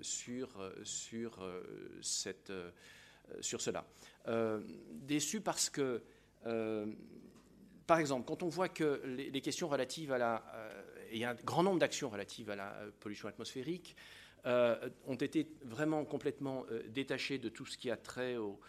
sur, 0.00 0.72
sur, 0.84 1.62
cette, 2.00 2.52
sur 3.40 3.60
cela. 3.60 3.84
déçu 4.92 5.40
parce 5.40 5.68
que 5.68 6.00
par 7.86 7.98
exemple, 7.98 8.26
quand 8.26 8.42
on 8.42 8.48
voit 8.48 8.68
que 8.68 9.02
les, 9.04 9.40
questions 9.40 9.68
relatives 9.68 10.12
à 10.12 10.18
la... 10.18 10.44
il 11.12 11.18
y 11.18 11.24
a 11.24 11.30
un 11.30 11.34
grand 11.34 11.62
nombre 11.62 11.78
d'actions 11.78 12.08
relatives 12.08 12.50
à 12.50 12.56
la 12.56 12.74
pollution 13.00 13.28
atmosphérique, 13.28 13.96
ont 14.44 15.14
été 15.14 15.48
vraiment 15.64 16.04
complètement 16.04 16.66
détachées 16.88 17.38
de 17.38 17.48
tout 17.48 17.64
ce 17.64 17.78
qui 17.78 17.90
a 17.90 17.96
trait 17.96 18.36
au, 18.36 18.60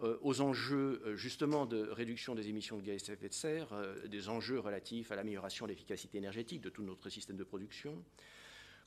aux 0.00 0.40
enjeux 0.40 1.00
justement 1.14 1.66
de 1.66 1.88
réduction 1.88 2.34
des 2.34 2.48
émissions 2.48 2.78
de 2.78 2.82
gaz 2.82 3.08
à 3.08 3.12
effet 3.12 3.28
de 3.28 3.34
serre, 3.34 3.68
des 4.08 4.28
enjeux 4.28 4.58
relatifs 4.58 5.12
à 5.12 5.16
l'amélioration 5.16 5.66
de 5.66 5.70
l'efficacité 5.70 6.18
énergétique 6.18 6.60
de 6.60 6.68
tout 6.68 6.82
notre 6.82 7.08
système 7.10 7.36
de 7.36 7.44
production. 7.44 8.02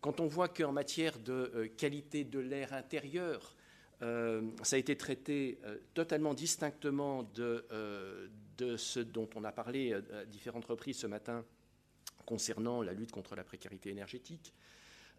Quand 0.01 0.19
on 0.19 0.27
voit 0.27 0.49
qu'en 0.49 0.73
matière 0.73 1.17
de 1.17 1.71
qualité 1.77 2.25
de 2.25 2.39
l'air 2.39 2.73
intérieur, 2.73 3.55
euh, 4.01 4.41
ça 4.63 4.75
a 4.75 4.79
été 4.79 4.97
traité 4.97 5.59
euh, 5.63 5.77
totalement 5.93 6.33
distinctement 6.33 7.23
de, 7.35 7.65
euh, 7.71 8.27
de, 8.57 8.77
ce 8.77 8.99
dont 8.99 9.30
on 9.35 9.43
a 9.43 9.51
parlé 9.51 9.93
à 9.93 10.25
différentes 10.25 10.65
reprises 10.65 10.98
ce 10.98 11.07
matin 11.07 11.43
concernant 12.25 12.82
la 12.82 12.93
lutte 12.93 13.11
contre 13.11 13.35
la 13.35 13.43
précarité 13.43 13.90
énergétique. 13.90 14.53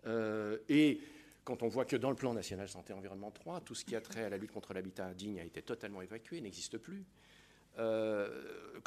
et 0.06 1.00
quand 1.44 1.62
on 1.62 1.68
voit 1.68 1.84
que 1.84 1.96
dans 1.96 2.10
le 2.10 2.16
plan 2.16 2.32
national 2.32 2.68
santé-environnement 2.68 3.30
3, 3.30 3.60
tout 3.60 3.74
ce 3.74 3.84
qui 3.84 3.94
a 3.94 4.00
trait 4.00 4.24
à 4.24 4.28
la 4.30 4.38
lutte 4.38 4.52
contre 4.52 4.72
l'habitat 4.72 5.06
indigne 5.06 5.40
a 5.40 5.44
été 5.44 5.60
totalement 5.60 6.00
évacué, 6.00 6.40
n'existe 6.40 6.78
plus. 6.78 7.04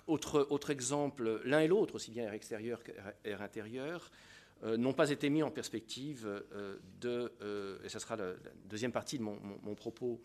autre, 0.08 0.48
autre, 0.50 0.70
exemple, 0.72 1.42
l'un 1.46 1.60
et 1.60 1.68
l'autre, 1.68 1.96
aussi 1.96 2.10
bien 2.10 2.26
air 2.26 2.34
extérieur 2.34 2.82
qu'air 2.84 3.42
intérieur, 3.44 4.10
euh, 4.64 4.76
n'ont 4.76 4.94
pas 4.94 5.12
été 5.12 5.30
mis 5.30 5.44
en 5.44 5.52
perspective 5.52 6.26
euh, 6.26 6.78
de, 7.00 7.32
euh, 7.42 7.78
et 7.84 7.90
ce 7.90 8.00
sera 8.00 8.16
la, 8.16 8.34
deuxième 8.66 8.92
partie 8.92 9.20
de 9.20 9.24
mon, 9.24 9.76
propos, 9.76 10.20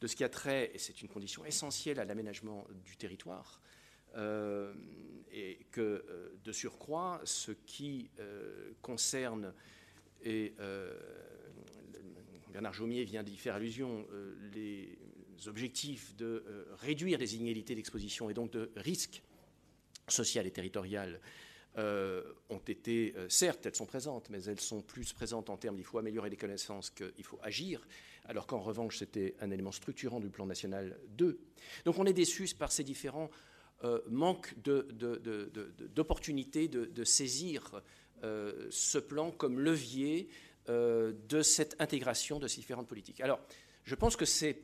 de 0.00 0.06
ce 0.06 0.16
qui 0.16 0.24
a 0.24 0.28
trait, 0.28 0.70
et 0.74 0.78
c'est 0.78 1.02
une 1.02 1.08
condition 1.08 1.44
essentielle 1.44 2.00
à 2.00 2.04
l'aménagement 2.04 2.66
du 2.84 2.96
territoire, 2.96 3.60
et 5.32 5.66
que 5.70 6.32
de 6.42 6.52
surcroît, 6.52 7.20
ce 7.24 7.52
qui 7.52 8.10
concerne, 8.80 9.52
et 10.22 10.54
Bernard 12.52 12.72
Jaumier 12.72 13.04
vient 13.04 13.22
d'y 13.22 13.36
faire 13.36 13.54
allusion, 13.54 14.06
les 14.54 14.98
objectifs 15.46 16.16
de 16.16 16.66
réduire 16.78 17.18
les 17.18 17.36
inégalités 17.36 17.74
d'exposition 17.74 18.30
et 18.30 18.34
donc 18.34 18.50
de 18.50 18.70
risques 18.76 19.22
social 20.10 20.46
et 20.46 20.50
territorial 20.50 21.14
euh, 21.14 21.18
ont 21.76 22.58
été, 22.66 23.14
euh, 23.16 23.28
certes, 23.28 23.66
elles 23.66 23.76
sont 23.76 23.86
présentes, 23.86 24.30
mais 24.30 24.42
elles 24.44 24.60
sont 24.60 24.82
plus 24.82 25.12
présentes 25.12 25.50
en 25.50 25.56
termes 25.56 25.76
d'il 25.76 25.84
faut 25.84 25.98
améliorer 25.98 26.30
les 26.30 26.36
connaissances 26.36 26.90
qu'il 26.90 27.24
faut 27.24 27.38
agir, 27.42 27.86
alors 28.24 28.46
qu'en 28.46 28.58
revanche, 28.60 28.98
c'était 28.98 29.36
un 29.40 29.50
élément 29.50 29.72
structurant 29.72 30.18
du 30.20 30.28
plan 30.28 30.46
national 30.46 30.98
2. 31.10 31.38
Donc 31.84 31.98
on 31.98 32.06
est 32.06 32.12
déçus 32.12 32.54
par 32.58 32.72
ces 32.72 32.82
différents 32.84 33.30
euh, 33.84 34.00
manques 34.08 34.54
d'opportunités 35.94 36.68
de, 36.68 36.86
de, 36.86 37.04
saisir 37.04 37.82
ce 38.70 38.98
plan 38.98 39.30
comme 39.30 39.60
levier 39.60 40.28
de 40.66 41.42
cette 41.42 41.76
intégration 41.80 42.40
de 42.40 42.48
ces 42.48 42.60
différentes 42.60 42.88
politiques. 42.88 43.20
Alors, 43.20 43.38
je 43.84 43.94
pense 43.94 44.16
que 44.16 44.24
c'est 44.24 44.62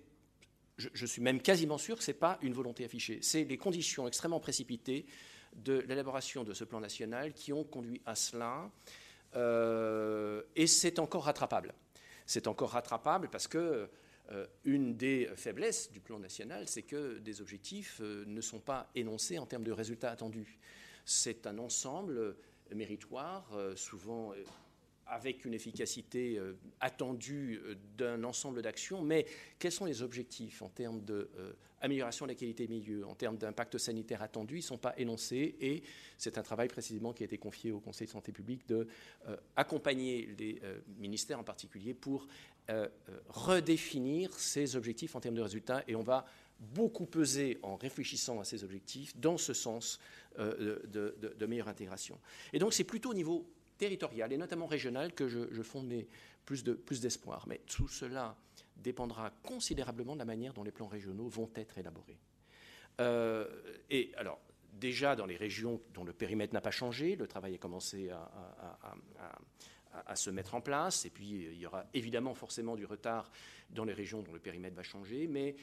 je, 0.76 0.88
je, 0.92 1.06
suis 1.06 1.22
même 1.22 1.40
quasiment 1.40 1.78
sûr 1.78 1.96
que 1.96 2.02
ce 2.02 2.10
n'est 2.10 2.18
pas 2.18 2.36
une 2.42 2.52
volonté 2.52 2.84
affichée. 2.84 3.20
C'est 3.22 3.44
des 3.44 3.56
conditions 3.56 4.08
extrêmement 4.08 4.40
précipitées 4.40 5.06
de 5.54 5.84
l'élaboration 5.88 6.44
de 6.44 6.52
ce 6.52 6.64
plan 6.64 6.80
national 6.80 7.32
qui 7.32 7.52
ont 7.52 7.64
conduit 7.64 8.00
à 8.06 8.14
cela. 8.14 8.70
Euh, 9.36 10.42
et 10.56 10.66
c'est 10.66 10.98
encore 10.98 11.24
rattrapable. 11.24 11.74
C'est 12.26 12.46
encore 12.46 12.70
rattrapable 12.70 13.28
parce 13.28 13.48
que 13.48 13.88
euh, 14.32 14.46
une 14.64 14.96
des 14.96 15.28
faiblesses 15.36 15.90
du 15.92 16.00
plan 16.00 16.18
national, 16.18 16.68
c'est 16.68 16.82
que 16.82 17.18
des 17.18 17.40
objectifs 17.40 18.00
euh, 18.00 18.24
ne 18.26 18.40
sont 18.40 18.60
pas 18.60 18.90
énoncés 18.94 19.38
en 19.38 19.46
termes 19.46 19.64
de 19.64 19.72
résultats 19.72 20.10
attendus. 20.10 20.58
C'est 21.04 21.46
un 21.46 21.58
ensemble 21.58 22.36
méritoire, 22.74 23.52
souvent 23.76 24.32
avec 25.06 25.44
une 25.44 25.54
efficacité 25.54 26.38
euh, 26.38 26.54
attendue 26.80 27.60
euh, 27.64 27.74
d'un 27.96 28.24
ensemble 28.24 28.62
d'actions, 28.62 29.02
mais 29.02 29.26
quels 29.58 29.72
sont 29.72 29.84
les 29.84 30.02
objectifs 30.02 30.62
en 30.62 30.68
termes 30.68 31.02
d'amélioration 31.02 32.26
de, 32.26 32.30
la 32.30 32.34
qualité 32.34 32.66
des 32.66 32.74
milieux, 32.74 33.06
en 33.06 33.14
termes 33.14 33.36
d'impact 33.36 33.78
sanitaire 33.78 34.22
attendu? 34.22 34.54
Ils 34.54 34.58
ne 34.58 34.62
sont 34.62 34.78
pas 34.78 34.94
énoncés 34.96 35.56
et 35.60 35.82
c'est 36.16 36.38
un 36.38 36.42
travail 36.42 36.68
précisément 36.68 37.12
qui 37.12 37.22
a 37.22 37.26
été 37.26 37.38
confié 37.38 37.70
au 37.70 37.80
Conseil 37.80 38.06
de 38.06 38.12
santé 38.12 38.32
publique 38.32 38.66
de 38.66 38.88
euh, 39.28 39.36
accompagner 39.56 40.34
les 40.38 40.60
ministères 40.98 41.38
en 41.38 41.44
particulier 41.44 41.94
pour 41.94 42.26
redéfinir 43.28 44.32
ces 44.32 44.74
objectifs 44.74 45.14
en 45.14 45.20
termes 45.20 45.34
de 45.34 45.42
résultats 45.42 45.84
et 45.86 45.94
on 45.94 46.02
va 46.02 46.24
beaucoup 46.58 47.04
peser 47.04 47.58
en 47.62 47.76
réfléchissant 47.76 48.40
à 48.40 48.44
ces 48.44 48.64
objectifs 48.64 49.14
dans 49.18 49.36
ce 49.36 49.52
sens 49.52 50.00
de, 50.38 50.82
de 50.88 51.46
meilleure 51.46 51.68
intégration. 51.68 52.18
Et 52.54 52.58
donc 52.58 52.72
c'est 52.72 52.84
plutôt 52.84 53.10
au 53.10 53.14
niveau 53.14 53.46
territoriale 53.78 54.32
et 54.32 54.36
notamment 54.36 54.66
régionale 54.66 55.12
que 55.14 55.28
je, 55.28 55.52
je 55.52 55.62
fondais 55.62 56.08
plus 56.44 56.62
d'espoir. 56.64 57.40
De, 57.40 57.44
plus 57.44 57.50
Mais 57.50 57.60
tout 57.66 57.88
cela 57.88 58.36
dépendra 58.76 59.30
considérablement 59.42 60.14
de 60.14 60.18
la 60.18 60.24
manière 60.24 60.52
dont 60.52 60.64
les 60.64 60.72
plans 60.72 60.88
régionaux 60.88 61.28
vont 61.28 61.50
être 61.54 61.78
élaborés. 61.78 62.18
Euh, 63.00 63.48
et 63.90 64.12
alors, 64.16 64.40
déjà 64.72 65.16
dans 65.16 65.26
les 65.26 65.36
régions 65.36 65.80
dont 65.92 66.04
le 66.04 66.12
périmètre 66.12 66.52
n'a 66.52 66.60
pas 66.60 66.70
changé, 66.70 67.16
le 67.16 67.26
travail 67.26 67.54
a 67.54 67.58
commencé 67.58 68.10
à, 68.10 68.30
à, 69.20 69.32
à, 70.06 70.16
se 70.16 70.30
mettre 70.30 70.54
en 70.54 70.60
place, 70.60 71.04
et 71.04 71.10
puis 71.10 71.48
il 71.52 71.58
y 71.58 71.66
aura 71.66 71.86
évidemment 71.94 72.34
forcément 72.34 72.76
du 72.76 72.84
retard 72.84 73.30
dans 73.70 73.84
les 73.84 73.92
régions 73.92 74.22
dont 74.22 74.32
le 74.32 74.40
périmètre 74.40 74.76
va 74.76 74.82
changer, 74.82 75.26
mais 75.28 75.56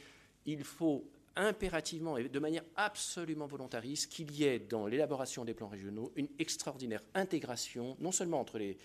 il 0.45 0.63
faut 0.63 1.05
impérativement 1.35 2.17
et 2.17 2.27
de 2.27 2.39
manière 2.39 2.63
absolument 2.75 3.47
volontariste 3.47 4.11
qu'il 4.11 4.31
y 4.31 4.43
ait 4.43 4.59
dans 4.59 4.87
l'élaboration 4.87 5.45
des 5.45 5.53
plans 5.53 5.69
régionaux 5.69 6.11
une 6.15 6.27
extraordinaire 6.39 7.01
intégration, 7.13 7.95
non 7.99 8.11
seulement 8.11 8.39
entre 8.39 8.57
les, 8.57 8.77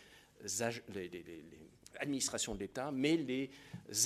administrations 1.98 2.54
de 2.54 2.60
l'État, 2.60 2.90
mais 2.92 3.16
les 3.16 3.50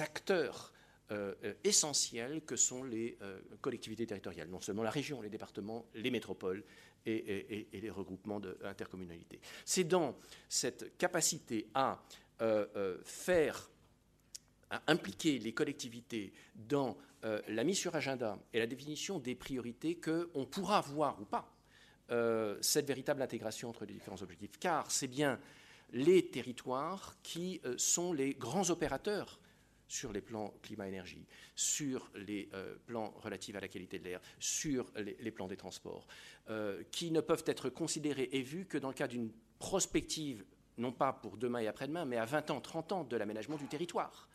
acteurs 0.00 0.72
euh, 1.10 1.34
euh, 1.42 1.54
essentiels 1.64 2.42
que 2.42 2.54
sont 2.54 2.84
les 2.84 3.18
euh, 3.20 3.40
collectivités 3.60 4.06
territoriales, 4.06 4.48
non 4.48 4.60
seulement 4.60 4.84
la 4.84 4.90
région, 4.90 5.20
les 5.20 5.28
départements, 5.28 5.86
les 5.94 6.10
métropoles 6.10 6.62
et, 7.04 7.66
les 7.72 7.90
regroupements 7.90 8.38
d'intercommunalités. 8.38 9.40
C'est 9.64 9.84
dans 9.84 10.16
cette 10.48 10.96
capacité 10.98 11.66
à 11.74 12.00
faire, 13.02 13.70
à 14.68 14.82
impliquer 14.86 15.38
les 15.38 15.52
collectivités 15.54 16.32
dans 16.54 16.96
euh, 17.24 17.42
la 17.48 17.64
mise 17.64 17.76
sur 17.76 17.94
agenda 17.94 18.38
et 18.54 18.58
la 18.58 18.66
définition 18.66 19.18
des 19.18 19.34
priorités 19.34 20.00
qu'on 20.00 20.46
pourra 20.46 20.80
voir 20.80 21.20
ou 21.20 21.26
pas 21.26 21.52
euh, 22.10 22.56
cette 22.62 22.86
véritable 22.86 23.20
intégration 23.20 23.68
entre 23.68 23.84
les 23.84 23.92
différents 23.92 24.22
objectifs. 24.22 24.58
Car 24.58 24.90
c'est 24.90 25.06
bien 25.06 25.38
les 25.92 26.26
territoires 26.26 27.16
qui 27.22 27.60
euh, 27.66 27.74
sont 27.76 28.14
les 28.14 28.32
grands 28.32 28.70
opérateurs 28.70 29.38
sur 29.86 30.12
les 30.12 30.22
plans 30.22 30.54
climat-énergie, 30.62 31.26
sur 31.56 32.10
les 32.14 32.48
plans 32.86 33.12
relatifs 33.16 33.56
à 33.56 33.60
la 33.60 33.66
qualité 33.66 33.98
de 33.98 34.04
l'air, 34.04 34.20
sur 34.38 34.86
les, 34.94 35.32
plans 35.32 35.48
des 35.48 35.56
transports, 35.56 36.06
qui 36.92 37.10
ne 37.10 37.20
peuvent 37.20 37.42
être 37.44 37.70
considérés 37.70 38.28
et 38.30 38.40
vus 38.40 38.66
que 38.66 38.78
dans 38.78 38.86
le 38.86 38.94
cadre 38.94 39.14
d'une 39.14 39.32
prospective, 39.58 40.44
non 40.78 40.92
pas 40.92 41.12
pour 41.12 41.36
demain 41.36 41.58
et 41.58 41.66
après-demain, 41.66 42.04
mais 42.04 42.18
à 42.18 42.24
20 42.24 42.52
ans, 42.52 42.60
30 42.60 42.92
ans 42.92 43.02
de 43.02 43.16
l'aménagement 43.16 43.56
du 43.56 43.66
territoire. 43.66 44.29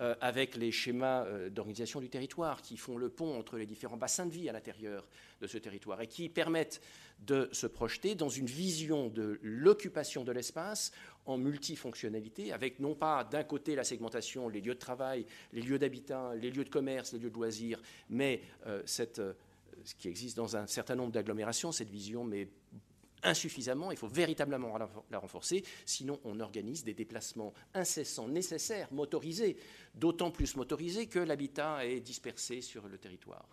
Euh, 0.00 0.16
avec 0.20 0.56
les 0.56 0.72
schémas 0.72 1.24
euh, 1.24 1.48
d'organisation 1.48 2.00
du 2.00 2.08
territoire 2.08 2.62
qui 2.62 2.76
font 2.76 2.96
le 2.96 3.08
pont 3.08 3.38
entre 3.38 3.56
les 3.56 3.64
différents 3.64 3.96
bassins 3.96 4.26
de 4.26 4.32
vie 4.32 4.48
à 4.48 4.52
l'intérieur 4.52 5.06
de 5.40 5.46
ce 5.46 5.56
territoire 5.56 6.00
et 6.00 6.08
qui 6.08 6.28
permettent 6.28 6.80
de 7.20 7.48
se 7.52 7.68
projeter 7.68 8.16
dans 8.16 8.28
une 8.28 8.46
vision 8.46 9.06
de 9.06 9.38
l'occupation 9.40 10.24
de 10.24 10.32
l'espace 10.32 10.90
en 11.26 11.38
multifonctionnalité, 11.38 12.52
avec 12.52 12.80
non 12.80 12.96
pas 12.96 13.22
d'un 13.22 13.44
côté 13.44 13.76
la 13.76 13.84
segmentation, 13.84 14.48
les 14.48 14.60
lieux 14.60 14.74
de 14.74 14.80
travail, 14.80 15.26
les 15.52 15.62
lieux 15.62 15.78
d'habitat, 15.78 16.34
les 16.34 16.50
lieux 16.50 16.64
de 16.64 16.70
commerce, 16.70 17.12
les 17.12 17.20
lieux 17.20 17.30
de 17.30 17.34
loisirs, 17.36 17.80
mais 18.10 18.42
euh, 18.66 18.82
ce 18.86 19.94
qui 19.96 20.08
existe 20.08 20.36
dans 20.36 20.56
un 20.56 20.66
certain 20.66 20.96
nombre 20.96 21.12
d'agglomérations, 21.12 21.70
cette 21.70 21.90
vision, 21.90 22.24
mais 22.24 22.48
insuffisamment, 23.24 23.90
il 23.90 23.96
faut 23.96 24.08
véritablement 24.08 24.76
la 25.10 25.18
renforcer, 25.18 25.64
sinon 25.84 26.20
on 26.24 26.40
organise 26.40 26.84
des 26.84 26.94
déplacements 26.94 27.52
incessants, 27.74 28.28
nécessaires, 28.28 28.88
motorisés, 28.92 29.56
d'autant 29.94 30.30
plus 30.30 30.56
motorisés 30.56 31.06
que 31.06 31.18
l'habitat 31.18 31.84
est 31.86 32.00
dispersé 32.00 32.60
sur 32.60 32.86
le 32.88 32.98
territoire. 32.98 33.48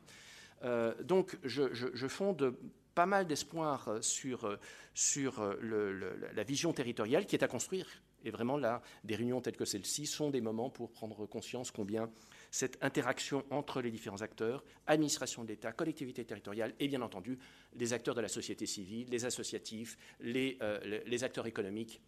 Euh, 0.63 0.93
donc 1.03 1.37
je, 1.43 2.07
fonde 2.07 2.55
pas 2.93 3.05
mal 3.05 3.25
d'espoir 3.25 3.97
sur, 4.01 4.57
sur 4.93 5.55
la 5.61 6.43
vision 6.43 6.73
territoriale 6.73 7.25
qui 7.25 7.35
est 7.35 7.43
à 7.43 7.47
construire. 7.47 7.87
Et 8.23 8.29
vraiment 8.29 8.57
là, 8.57 8.81
des 9.03 9.15
réunions 9.15 9.41
telles 9.41 9.57
que 9.57 9.65
celle-ci 9.65 10.05
sont 10.05 10.29
des 10.29 10.41
moments 10.41 10.69
pour 10.69 10.91
prendre 10.91 11.25
conscience 11.25 11.71
combien 11.71 12.09
cette 12.51 12.77
interaction 12.83 13.43
entre 13.49 13.81
les 13.81 13.89
différents 13.89 14.21
acteurs, 14.21 14.63
administration 14.85 15.43
de 15.43 15.47
l'État, 15.49 15.71
collectivités 15.71 16.25
territoriales 16.25 16.73
et 16.79 16.87
bien 16.87 17.01
entendu 17.01 17.39
les 17.75 17.93
acteurs 17.93 18.13
de 18.13 18.21
la 18.21 18.27
société 18.27 18.65
civile, 18.65 19.07
les 19.09 19.25
associatifs, 19.25 19.97
les, 20.19 20.57
euh, 20.61 21.01
les 21.05 21.23
acteurs 21.23 21.47
économiques 21.47 22.01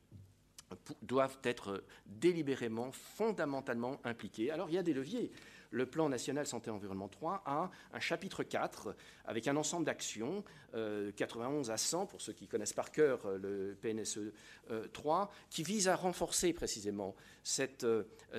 doivent 1.02 1.38
être 1.44 1.84
délibérément, 2.06 2.92
fondamentalement 2.92 4.02
impliqués. 4.04 4.52
Alors 4.52 4.70
il 4.70 4.76
y 4.76 4.78
a 4.78 4.84
des 4.84 4.94
leviers. 4.94 5.32
Le 5.74 5.88
plan 5.88 6.08
national 6.08 6.46
santé-environnement 6.46 7.08
3 7.08 7.42
a 7.46 7.72
un 7.94 8.00
chapitre 8.00 8.44
4 8.44 8.96
avec 9.26 9.48
un 9.48 9.58
ensemble 9.58 9.86
d'actions, 9.86 10.44
91 11.16 11.72
à 11.72 11.78
100 11.78 12.06
pour 12.06 12.22
ceux 12.22 12.34
qui 12.34 12.48
connaissent 12.48 12.74
par 12.74 12.92
cœur 12.92 13.28
le 13.38 13.76
PNSE 13.82 14.32
3, 14.94 15.32
qui 15.50 15.64
vise 15.64 15.88
à 15.88 15.96
renforcer 15.96 16.54
précisément 16.54 17.16
cette, 17.44 17.86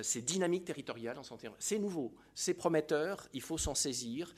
ces 0.01 0.21
dynamiques 0.21 0.65
territoriales 0.65 1.17
en 1.17 1.23
santé. 1.23 1.49
C'est 1.59 1.79
nouveau, 1.79 2.13
c'est 2.33 2.53
prometteur, 2.53 3.27
il 3.33 3.41
faut 3.41 3.57
s'en 3.57 3.75
saisir, 3.75 4.33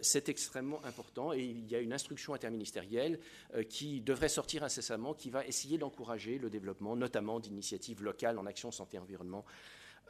c'est 0.00 0.28
extrêmement 0.28 0.82
important 0.84 1.32
et 1.32 1.42
il 1.42 1.68
y 1.70 1.74
a 1.74 1.80
une 1.80 1.92
instruction 1.92 2.32
interministérielle 2.32 3.20
qui 3.68 4.00
devrait 4.00 4.28
sortir 4.28 4.64
incessamment, 4.64 5.12
qui 5.12 5.30
va 5.30 5.44
essayer 5.46 5.76
d'encourager 5.76 6.38
le 6.38 6.48
développement, 6.48 6.96
notamment 6.96 7.40
d'initiatives 7.40 8.02
locales 8.02 8.38
en 8.38 8.46
action 8.46 8.70
santé-environnement. 8.70 9.44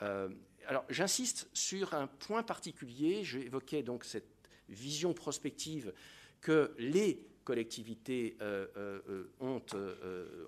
Euh, 0.03 0.29
alors 0.69 0.85
j'insiste 0.91 1.49
sur 1.55 1.95
un 1.95 2.07
point 2.07 2.43
particulier, 2.43 3.25
j'évoquais 3.25 3.83
donc 3.83 4.05
cette 4.05 4.29
vision 4.69 5.15
prospective 5.15 5.95
que 6.43 6.75
les 6.79 7.27
collectivités 7.43 8.37
euh, 8.43 8.67
euh, 8.77 9.33
ont, 9.41 9.63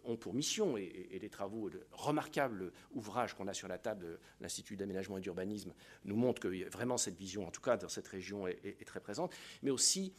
ont, 0.05 0.17
pour 0.17 0.35
mission, 0.35 0.77
et, 0.77 1.19
les 1.19 1.31
travaux, 1.31 1.71
de 1.71 1.81
remarquables 1.93 2.71
ouvrages 2.93 3.33
qu'on 3.33 3.49
a 3.49 3.55
sur 3.55 3.67
la 3.67 3.79
table 3.79 4.05
de 4.05 4.19
l'Institut 4.43 4.77
d'aménagement 4.77 5.17
et 5.17 5.23
d'urbanisme 5.23 5.73
nous 6.05 6.17
montrent 6.17 6.43
que 6.43 6.69
vraiment 6.69 6.99
cette 6.99 7.17
vision, 7.17 7.47
en 7.47 7.51
tout 7.51 7.63
cas 7.63 7.79
dans 7.79 7.89
cette 7.89 8.09
région, 8.09 8.47
est, 8.47 8.61
est 8.63 8.87
très 8.87 9.01
présente, 9.01 9.33
mais 9.63 9.71
aussi 9.71 10.13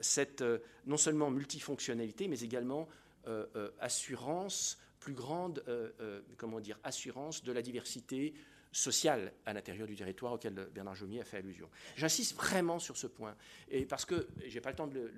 cette 0.00 0.42
non 0.86 0.96
seulement 0.96 1.30
multifonctionnalité, 1.30 2.26
mais 2.26 2.40
également 2.40 2.88
assurance 3.78 4.78
plus 4.98 5.14
grande, 5.14 5.62
comment 6.36 6.58
dire, 6.58 6.80
assurance 6.82 7.44
de 7.44 7.52
la 7.52 7.62
diversité 7.62 8.34
social 8.76 9.32
à 9.46 9.52
l'intérieur 9.54 9.86
du 9.86 9.96
territoire 9.96 10.34
auquel 10.34 10.52
Bernard 10.52 10.94
Jomier 10.94 11.20
a 11.20 11.24
fait 11.24 11.38
allusion. 11.38 11.68
J'insiste 11.96 12.36
vraiment 12.36 12.78
sur 12.78 12.96
ce 12.96 13.06
point, 13.06 13.34
et 13.70 13.86
parce 13.86 14.04
que 14.04 14.28
je 14.46 14.54
n'ai 14.54 14.60
pas 14.60 14.70
le 14.70 14.76
temps 14.76 14.86
de 14.86 15.10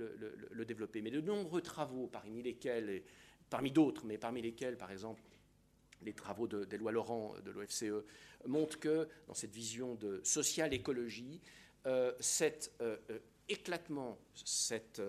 le, 0.51 0.65
développer, 0.65 1.03
mais 1.03 1.11
de 1.11 1.21
nombreux 1.21 1.61
travaux, 1.61 2.07
parmi 2.07 2.43
lesquels, 2.43 3.03
parmi 3.51 3.73
d'autres, 3.73 4.07
mais 4.07 4.17
parmi 4.17 4.43
lesquels, 4.43 4.77
par 4.77 4.93
exemple, 4.93 5.23
les 6.03 6.13
travaux 6.13 6.47
d'Éloi 6.47 6.93
Laurent 6.93 7.35
de 7.45 7.51
l'OFCE 7.51 8.05
montrent 8.47 8.79
que 8.79 9.09
dans 9.27 9.35
cette 9.35 9.53
vision 9.53 9.97
de 9.97 10.21
social-écologie, 10.23 11.41
euh, 11.87 12.13
cet 12.21 12.73
euh, 12.81 12.97
euh, 13.11 13.19
éclatement, 13.49 14.19
cette 14.35 15.03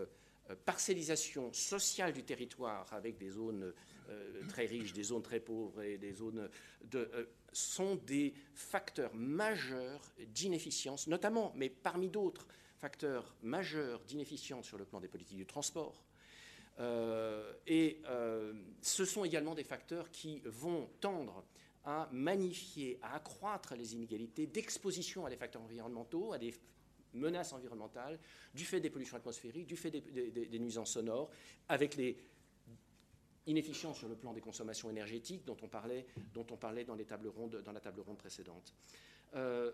parcellisation 0.66 1.54
sociale 1.54 2.14
du 2.14 2.24
territoire 2.24 2.92
avec 2.94 3.20
des 3.20 3.30
zones 3.30 3.74
très 4.48 4.66
riches, 4.66 4.94
des 4.94 5.04
zones 5.04 5.22
très 5.22 5.40
pauvres 5.40 5.84
et 5.84 6.00
des 6.00 6.14
zones 6.14 6.50
de, 6.86 7.30
sont 7.54 7.96
des 7.96 8.34
facteurs 8.54 9.14
majeurs 9.16 10.14
d'inefficience, 10.28 11.08
notamment, 11.08 11.52
mais 11.56 11.70
parmi 11.70 12.10
d'autres 12.10 12.48
facteurs 12.78 13.36
majeurs 13.42 14.02
d'inefficience 14.06 14.66
sur 14.66 14.78
le 14.78 14.86
plan 14.86 15.00
des 15.00 15.08
politiques 15.08 15.38
du 15.38 15.46
transport. 15.46 16.04
Euh, 16.80 17.52
et 17.68 18.02
euh, 18.06 18.54
ce 18.82 19.04
sont 19.04 19.26
également 19.26 19.54
des 19.54 19.66
facteurs 19.66 20.10
qui 20.12 20.42
vont 20.46 20.90
tendre 21.02 21.44
à 21.84 22.08
magnifier, 22.12 23.00
à 23.02 23.16
accroître 23.16 23.76
les 23.76 23.94
inégalités 23.94 24.48
d'exposition 24.48 25.26
à 25.26 25.30
des 25.30 25.36
facteurs 25.36 25.62
environnementaux, 25.62 26.32
à 26.34 26.38
des 26.38 26.54
menaces 27.14 27.52
environnementales, 27.54 28.20
du 28.54 28.64
fait 28.64 28.80
des 28.80 28.90
pollutions 28.90 29.18
atmosphériques, 29.18 29.66
du 29.66 29.76
fait 29.76 29.92
des 29.92 30.60
nuisances 30.60 30.92
sonores, 30.92 31.30
avec 31.68 31.96
les 31.96 32.18
inefficient 33.46 33.94
sur 33.94 34.08
le 34.08 34.16
plan 34.16 34.34
des 34.34 34.42
consommations 34.42 34.90
énergétiques 34.90 35.46
dont 35.46 35.58
on 35.62 35.68
parlait, 35.68 36.06
dont 36.34 36.46
on 36.52 36.58
parlait 36.58 36.86
dans, 36.86 36.96
les 36.96 37.06
tables 37.06 37.28
rondes, 37.28 37.62
dans 37.64 37.72
la 37.72 37.80
table 37.80 38.02
ronde 38.02 38.18
précédente. 38.18 38.74
Euh, 39.36 39.72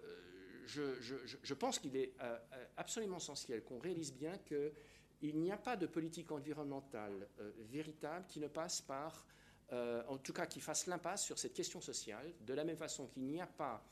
je, 0.65 1.53
pense 1.53 1.79
qu'il 1.79 1.95
est 1.95 2.13
euh, 2.21 2.37
absolument 2.77 3.17
essentiel 3.17 3.63
qu'on 3.63 3.77
réalise 3.77 4.13
bien 4.13 4.37
qu'il 4.39 5.39
n'y 5.39 5.51
a 5.51 5.57
pas 5.57 5.75
de 5.75 5.85
politique 5.85 6.31
environnementale 6.31 7.27
euh, 7.39 7.51
véritable 7.69 8.25
qui 8.27 8.39
ne 8.39 8.47
passe 8.47 8.81
par, 8.81 9.25
en 9.71 10.17
tout 10.17 10.33
cas 10.33 10.45
qui 10.45 10.61
fasse 10.61 10.85
l'impasse 10.85 11.23
sur 11.23 11.39
cette 11.39 11.53
question 11.53 11.81
sociale, 11.81 12.33
de 12.41 12.53
la 12.53 12.63
même 12.63 12.77
façon 12.77 13.07
qu'il 13.07 13.23
n'y 13.23 13.41
a 13.41 13.47
pas 13.47 13.83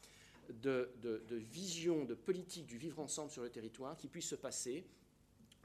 de, 0.50 0.92
de, 1.02 1.36
vision, 1.36 2.06
de 2.06 2.14
politique 2.14 2.68
du 2.68 2.78
vivre 2.78 3.00
ensemble 3.00 3.32
sur 3.32 3.42
le 3.42 3.50
territoire 3.50 3.98
qui 3.98 4.08
puisse 4.08 4.28
se 4.28 4.36
passer 4.36 4.86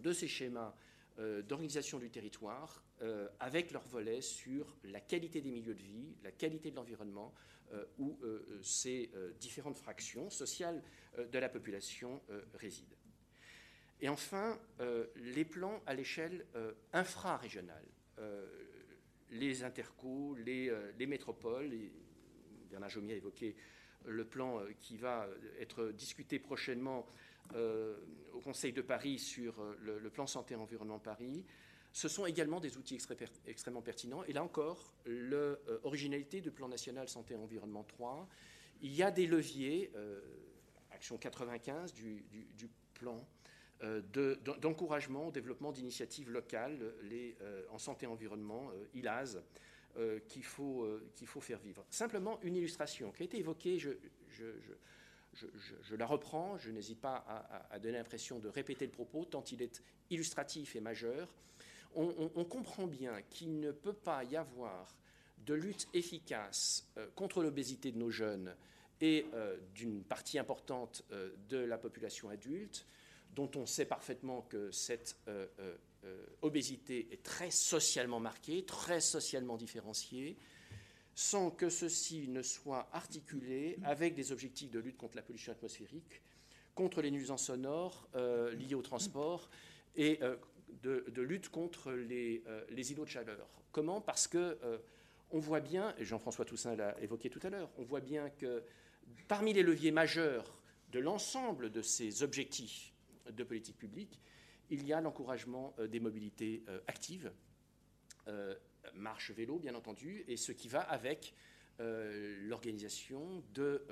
de 0.01 0.13
ces 0.13 0.29
schémas 0.29 0.75
d'organisation 1.19 1.99
du 1.99 2.11
territoire 2.11 2.85
euh, 3.03 3.29
avec 3.39 3.71
leur 3.71 3.83
volet 3.85 4.21
sur 4.21 4.77
la 4.83 5.01
qualité 5.01 5.41
des 5.41 5.53
milieux 5.53 5.75
de 5.75 5.83
vie, 5.83 6.17
la 6.25 6.33
qualité 6.33 6.73
de 6.73 6.77
l'environnement, 6.77 7.33
euh, 7.73 7.85
où 7.99 8.19
euh, 8.23 8.59
ces 8.63 9.11
différentes 9.39 9.79
fractions 9.79 10.31
sociales 10.31 10.83
de 11.17 11.39
la 11.39 11.49
population 11.49 12.21
résident. 12.55 12.97
Et 14.01 14.09
enfin, 14.09 14.61
les 15.17 15.45
plans 15.45 15.83
à 15.87 15.95
l'échelle 15.95 16.47
infrarégionale, 16.93 17.85
les 19.31 19.65
intercos, 19.65 20.37
les, 20.37 20.73
les 20.97 21.07
métropoles, 21.07 21.73
et 21.73 21.93
Bernard 22.71 22.91
Jomier 22.91 23.15
a 23.15 23.17
évoqué 23.17 23.57
le 24.07 24.25
plan 24.25 24.63
qui 24.79 24.97
va 24.97 25.29
être 25.59 25.91
discuté 25.91 26.39
prochainement 26.39 27.07
au 27.55 28.41
Conseil 28.41 28.73
de 28.73 28.83
Paris 28.83 29.19
sur 29.19 29.63
le, 29.81 30.11
plan 30.11 30.27
santé-environnement 30.27 30.99
Paris, 30.99 31.45
ce 31.93 32.09
sont 32.09 32.27
également 32.27 32.61
des 32.61 32.77
outils 32.77 32.99
extrêmement 33.47 33.83
pertinents. 33.83 34.25
Et 34.25 34.33
là 34.33 34.43
encore, 34.45 34.95
l'originalité 35.07 36.41
du 36.41 36.51
plan 36.51 36.69
national 36.69 37.09
santé-environnement 37.09 37.85
3, 37.85 38.29
il 38.83 38.95
y 38.95 39.03
a 39.03 39.11
des 39.11 39.27
leviers, 39.27 39.91
euh, 39.97 40.21
action 40.91 41.19
95 41.19 41.93
du, 41.93 42.25
plan, 42.95 43.27
euh, 43.83 44.03
d'encouragement 44.61 45.29
au 45.29 45.31
développement 45.33 45.73
d'initiatives 45.73 46.31
locales 46.31 46.95
les, 47.03 47.37
euh, 47.41 47.65
en 47.71 47.79
santé-environnement, 47.79 48.71
ILAS, 48.95 49.37
qu'il 50.29 50.45
faut, 50.45 50.87
faut 51.25 51.41
faire 51.41 51.59
vivre. 51.59 51.85
Simplement 51.91 52.39
une 52.43 52.55
illustration 52.55 53.11
qui 53.11 53.23
a 53.23 53.25
été 53.25 53.39
évoquée, 53.39 53.81
je, 53.81 53.91
la 55.97 56.07
reprends, 56.07 56.59
je 56.59 56.71
n'hésite 56.71 57.01
pas 57.01 57.25
à, 57.27 57.75
à 57.75 57.79
donner 57.79 57.99
l'impression 57.99 58.39
de 58.39 58.49
répéter 58.49 58.87
le 58.87 58.93
propos, 58.93 59.25
tant 59.25 59.45
il 59.45 59.63
est 59.63 59.83
illustratif 60.11 60.77
et 60.77 60.81
majeur. 60.81 61.29
On, 61.95 62.45
comprend 62.45 62.87
bien 62.87 63.23
qu'il 63.23 63.61
ne 63.61 63.73
peut 63.73 63.93
pas 63.93 64.23
y 64.25 64.37
avoir 64.37 64.95
de 65.39 65.55
lutte 65.55 65.89
efficace 65.95 66.87
euh, 66.97 67.09
contre 67.15 67.43
l'obésité 67.43 67.91
de 67.91 67.99
nos 67.99 68.11
jeunes 68.11 68.55
et 69.01 69.27
euh, 69.35 69.57
d'une 69.75 70.05
partie 70.05 70.39
importante 70.39 71.05
euh, 71.13 71.31
de 71.49 71.59
la 71.59 71.79
population 71.79 72.29
adulte, 72.29 72.87
dont 73.35 73.51
on 73.57 73.67
sait 73.67 73.87
parfaitement 73.87 74.43
que 74.43 74.71
cette 74.71 75.17
obésité 76.43 77.09
est 77.13 77.23
très 77.23 77.51
socialement 77.51 78.21
marquée, 78.21 78.65
très 78.65 79.01
socialement 79.01 79.57
différenciée, 79.57 80.37
sans 81.19 81.51
que 81.51 81.69
ceci 81.69 82.29
ne 82.29 82.43
soit 82.43 82.89
articulé 82.93 83.77
avec 83.83 84.15
des 84.15 84.31
objectifs 84.31 84.71
de 84.71 84.79
lutte 84.79 84.97
contre 84.97 85.17
la 85.17 85.23
pollution 85.23 85.51
atmosphérique, 85.51 86.23
contre 86.77 87.03
les 87.03 87.11
nuisances 87.11 87.47
sonores 87.47 88.09
liées 88.57 88.77
au 88.77 88.83
transport 88.83 89.51
et 89.97 90.21
de, 90.83 91.23
lutte 91.23 91.49
contre 91.49 91.91
les, 91.91 92.45
euh, 92.47 92.65
les, 92.71 92.93
îlots 92.93 93.05
de 93.05 93.11
chaleur. 93.11 93.49
Comment? 93.73 94.01
Parce 94.01 94.29
que 94.29 94.59
euh, 94.63 94.79
on 95.33 95.41
voit 95.41 95.59
bien, 95.59 95.93
et 95.99 96.05
Jean-François 96.05 96.45
Toussaint 96.45 96.77
l'a 96.77 96.97
évoqué 97.01 97.31
tout 97.31 97.41
à 97.43 97.51
l'heure, 97.51 97.71
on 97.79 97.83
voit 97.83 98.01
bien 98.01 98.31
que 98.31 98.63
parmi 99.27 99.53
les 99.53 99.65
leviers 99.65 99.91
majeurs 99.91 100.57
de 100.93 101.01
l'ensemble 101.01 101.73
de 101.73 101.83
ces 101.83 102.23
objectifs 102.23 102.95
de 103.29 103.43
politique 103.43 103.77
publique, 103.77 104.21
il 104.71 104.87
y 104.87 104.93
a 104.93 105.01
l'encouragement 105.01 105.75
euh, 105.81 105.89
des 105.89 105.99
mobilités 105.99 106.63
actives, 106.87 107.33
marche, 108.95 109.31
vélo, 109.31 109.59
bien 109.59 109.75
entendu, 109.75 110.25
et 110.29 110.37
ce 110.37 110.53
qui 110.53 110.69
va 110.69 110.81
avec 110.81 111.35
l'organisation 111.79 113.43
de 113.55 113.87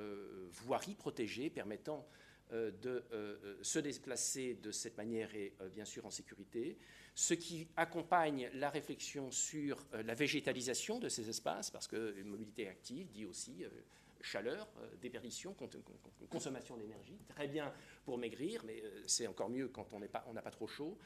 voiries 0.51 0.95
protégées 0.95 1.51
permettant 1.51 2.07
euh, 2.53 2.71
de 2.81 3.03
euh, 3.11 3.37
euh, 3.43 3.57
se 3.61 3.81
déplacer 3.81 4.55
de 4.55 4.71
cette 4.71 4.97
manière 4.97 5.35
et 5.35 5.53
bien 5.73 5.85
sûr 5.85 6.07
en 6.07 6.13
sécurité, 6.13 6.79
ce 7.13 7.35
qui 7.35 7.67
accompagne 7.77 8.49
la 8.55 8.71
réflexion 8.71 9.33
sur 9.33 9.85
la 9.93 10.15
végétalisation 10.15 11.01
de 11.01 11.09
ces 11.09 11.29
espaces, 11.29 11.73
parce 11.73 11.89
que 11.89 12.23
mobilité 12.23 12.69
active 12.69 13.11
dit 13.11 13.27
aussi 13.27 13.65
chaleur, 14.21 14.69
déperdition, 15.01 15.57
consommation 16.31 16.77
d'énergie, 16.77 17.19
très 17.27 17.49
bien 17.49 17.73
pour 18.05 18.17
maigrir, 18.17 18.63
mais 18.65 18.81
c'est 19.07 19.27
encore 19.27 19.49
mieux 19.49 19.67
quand 19.67 19.93
on 19.93 19.99
n'a 19.99 20.07
pas, 20.07 20.21
pas, 20.21 20.51
trop 20.51 20.69
chaud. 20.69 20.97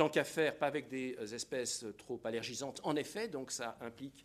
Tant 0.00 0.08
qu'à 0.08 0.24
faire, 0.24 0.56
pas 0.56 0.66
avec 0.66 0.88
des 0.88 1.34
espèces 1.34 1.84
trop 1.98 2.18
allergisantes, 2.24 2.80
en 2.84 2.96
effet, 2.96 3.28
donc 3.28 3.50
ça 3.50 3.76
implique 3.82 4.24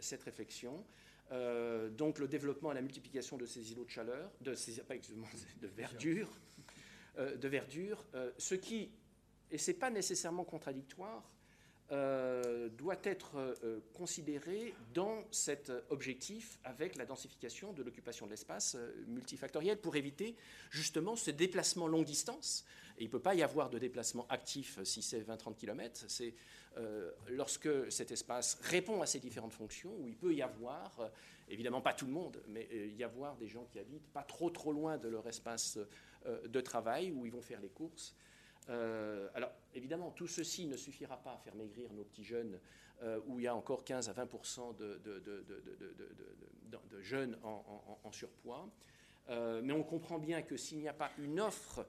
cette 0.00 0.24
réflexion. 0.24 0.84
Euh, 1.30 1.88
donc 1.88 2.18
le 2.18 2.26
développement 2.26 2.72
et 2.72 2.74
la 2.74 2.82
multiplication 2.82 3.36
de 3.36 3.46
ces 3.46 3.70
îlots 3.70 3.84
de 3.84 3.90
chaleur, 3.90 4.28
de, 4.40 4.54
ces, 4.54 4.82
de 4.82 5.66
verdure, 5.68 6.28
euh, 7.18 7.36
de 7.36 7.48
verdure 7.48 8.04
euh, 8.16 8.32
ce 8.38 8.56
qui, 8.56 8.90
et 9.52 9.58
ce 9.58 9.70
n'est 9.70 9.76
pas 9.76 9.90
nécessairement 9.90 10.44
contradictoire 10.44 11.30
euh, 11.92 12.68
doit 12.70 12.98
être 13.04 13.36
euh, 13.36 13.80
considéré 13.92 14.74
dans 14.94 15.22
cet 15.30 15.70
objectif 15.90 16.58
avec 16.64 16.96
la 16.96 17.06
densification 17.06 17.72
de 17.72 17.82
l'occupation 17.82 18.26
de 18.26 18.32
l'espace 18.32 18.76
multifactoriel 19.06 19.78
pour 19.78 19.94
éviter 19.94 20.34
justement 20.70 21.14
ce 21.14 21.30
déplacement 21.30 21.86
longue 21.86 22.04
distance. 22.04 22.64
Il 22.98 23.06
ne 23.06 23.10
peut 23.10 23.20
pas 23.20 23.34
y 23.34 23.42
avoir 23.42 23.70
de 23.70 23.78
déplacement 23.78 24.26
actif 24.28 24.78
si 24.84 25.02
c'est 25.02 25.20
20-30 25.20 25.56
km. 25.56 26.04
C'est 26.08 26.34
lorsque 27.28 27.90
cet 27.90 28.10
espace 28.10 28.58
répond 28.62 29.02
à 29.02 29.06
ces 29.06 29.20
différentes 29.20 29.52
fonctions 29.52 29.94
où 30.00 30.08
il 30.08 30.16
peut 30.16 30.34
y 30.34 30.42
avoir, 30.42 31.10
évidemment 31.48 31.80
pas 31.80 31.92
tout 31.92 32.06
le 32.06 32.12
monde, 32.12 32.42
mais 32.48 32.68
y 32.96 33.04
avoir 33.04 33.36
des 33.36 33.48
gens 33.48 33.64
qui 33.64 33.78
habitent 33.78 34.12
pas 34.12 34.22
trop 34.22 34.50
trop 34.50 34.72
loin 34.72 34.98
de 34.98 35.08
leur 35.08 35.26
espace 35.28 35.78
de 36.26 36.60
travail 36.60 37.12
où 37.12 37.26
ils 37.26 37.32
vont 37.32 37.42
faire 37.42 37.60
les 37.60 37.68
courses 37.68 38.14
euh, 38.68 39.28
alors, 39.34 39.50
évidemment, 39.74 40.10
tout 40.10 40.26
ceci 40.26 40.66
ne 40.66 40.76
suffira 40.76 41.16
pas 41.16 41.32
à 41.32 41.38
faire 41.38 41.54
maigrir 41.54 41.92
nos 41.92 42.04
petits 42.04 42.24
jeunes, 42.24 42.58
euh, 43.02 43.20
où 43.26 43.38
il 43.38 43.44
y 43.44 43.46
a 43.46 43.54
encore 43.54 43.84
15 43.84 44.08
à 44.08 44.12
20 44.12 44.28
de, 44.78 45.00
de, 45.02 47.00
jeunes 47.00 47.38
en, 47.42 48.12
surpoids. 48.12 48.68
Euh, 49.30 49.60
mais 49.62 49.72
on 49.72 49.82
comprend 49.82 50.18
bien 50.18 50.42
que 50.42 50.56
s'il 50.56 50.78
n'y 50.78 50.88
a 50.88 50.92
pas 50.92 51.10
une 51.18 51.40
offre 51.40 51.86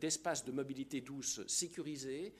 d'espace 0.00 0.46
de 0.46 0.50
mobilité 0.50 1.02
douce 1.02 1.46
sécurisée, 1.46 2.32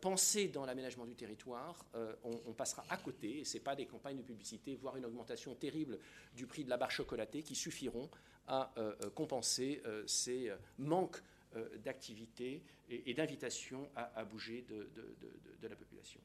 pensée 0.00 0.48
dans 0.48 0.66
l'aménagement 0.66 1.06
du 1.06 1.14
territoire, 1.14 1.86
on, 2.24 2.52
passera 2.52 2.84
à 2.90 2.96
côté, 2.96 3.38
et 3.38 3.44
ce 3.44 3.54
n'est 3.54 3.62
pas 3.62 3.76
des 3.76 3.86
campagnes 3.86 4.16
de 4.16 4.24
publicité, 4.24 4.74
voire 4.74 4.96
une 4.96 5.04
augmentation 5.04 5.54
terrible 5.54 6.00
du 6.34 6.48
prix 6.48 6.64
de 6.64 6.70
la 6.70 6.76
barre 6.76 6.90
chocolatée 6.90 7.44
qui 7.44 7.54
suffiront 7.54 8.10
à 8.48 8.74
compenser 9.14 9.80
ces 10.08 10.50
manques 10.78 11.22
euh, 11.56 11.68
d'activité 11.84 12.62
et, 12.88 13.14
d'invitation 13.14 13.88
à, 13.94 14.24
bouger 14.24 14.64
de, 14.68 15.68
la 15.68 15.76
population. 15.76 16.20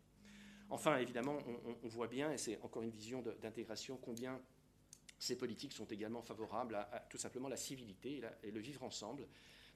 Enfin, 0.72 0.98
évidemment, 0.98 1.38
on, 1.84 1.88
voit 1.88 2.08
bien, 2.08 2.32
et 2.32 2.38
c'est 2.38 2.60
encore 2.64 2.82
une 2.82 2.90
vision 2.90 3.24
d'intégration, 3.42 3.98
combien 4.02 4.42
ces 5.20 5.36
politiques 5.36 5.74
sont 5.74 5.86
également 5.86 6.22
favorables 6.22 6.76
à, 6.76 7.06
tout 7.10 7.18
simplement 7.18 7.50
la 7.50 7.58
civilité 7.58 8.22
et, 8.44 8.52
le 8.52 8.60
vivre 8.60 8.84
ensemble 8.84 9.28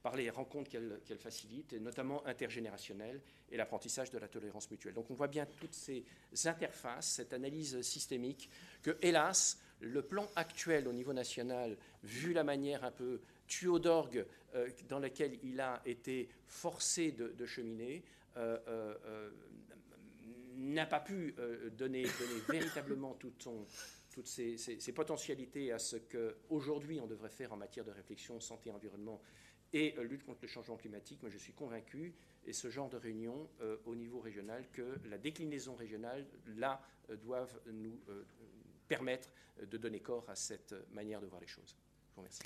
par 0.02 0.16
les 0.18 0.30
rencontres 0.30 0.70
qu'elles 0.70 1.18
facilitent, 1.18 1.74
notamment 1.74 2.26
intergénérationnelles, 2.26 3.22
et 3.52 3.56
l'apprentissage 3.56 4.10
de 4.10 4.18
la 4.18 4.28
tolérance 4.28 4.70
mutuelle. 4.70 4.94
Donc 4.94 5.10
on 5.10 5.14
voit 5.14 5.30
bien 5.30 5.46
toutes 5.60 5.74
ces 5.74 6.04
interfaces, 6.44 7.08
cette 7.08 7.32
analyse 7.32 7.82
systémique, 7.82 8.50
que, 8.82 8.98
hélas, 9.02 9.60
le 9.80 10.02
plan 10.02 10.30
actuel 10.36 10.88
au 10.88 10.94
niveau 10.94 11.14
national, 11.14 11.78
vu 12.04 12.34
la 12.34 12.44
manière 12.44 12.84
un 12.84 12.92
peu 12.92 13.22
tuyau 13.48 13.80
d'orgue 13.80 14.26
euh, 14.56 14.70
dans 14.90 15.00
lequel 15.00 15.40
il 15.44 15.60
a 15.60 15.82
été 15.86 16.30
forcé 16.48 17.12
de, 17.12 17.46
cheminer, 17.46 18.04
euh, 18.38 18.58
euh, 18.68 19.30
n'a 20.56 20.86
pas 20.86 21.00
pu 21.00 21.36
donner, 21.78 22.06
véritablement 22.50 23.18
toutes 24.14 24.28
ces, 24.28 24.94
potentialités 24.94 25.72
à 25.72 25.80
ce 25.80 25.98
qu'aujourd'hui 25.98 27.00
on 27.02 27.08
devrait 27.08 27.30
faire 27.30 27.54
en 27.54 27.58
matière 27.58 27.86
de 27.86 27.92
réflexion 27.92 28.40
santé, 28.40 28.72
environnement 28.72 29.22
et 29.74 29.96
lutte 30.04 30.24
contre 30.24 30.40
le 30.44 30.48
changement 30.48 30.78
climatique. 30.78 31.20
Mais 31.24 31.32
je 31.32 31.38
suis 31.38 31.54
convaincu, 31.54 32.14
et 32.46 32.54
ce 32.54 32.70
genre 32.70 32.90
de 32.90 32.98
réunion 32.98 33.50
au 33.86 33.96
niveau 33.96 34.20
régional, 34.20 34.66
que 34.72 35.00
la 35.10 35.18
déclinaison 35.18 35.74
régionale, 35.74 36.28
là, 36.58 36.80
doivent 37.24 37.60
nous 37.72 38.00
permettre 38.88 39.30
de 39.60 39.78
donner 39.78 40.00
corps 40.00 40.30
à 40.30 40.36
cette 40.36 40.76
manière 40.92 41.22
de 41.22 41.26
voir 41.26 41.42
les 41.42 41.48
choses. 41.48 41.76
Je 42.10 42.16
vous 42.16 42.22
remercie. 42.22 42.44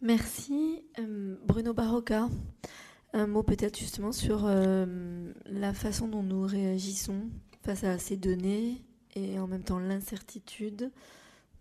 Merci. 0.00 0.84
Euh, 0.98 1.36
Bruno 1.44 1.74
Barocca, 1.74 2.28
un 3.12 3.26
mot 3.26 3.42
peut-être 3.42 3.78
justement 3.78 4.12
sur 4.12 4.44
euh, 4.44 5.32
la 5.44 5.74
façon 5.74 6.06
dont 6.06 6.22
nous 6.22 6.42
réagissons 6.42 7.30
face 7.62 7.82
à 7.82 7.98
ces 7.98 8.16
données 8.16 8.84
et 9.14 9.38
en 9.38 9.46
même 9.46 9.62
temps 9.62 9.78
l'incertitude 9.78 10.90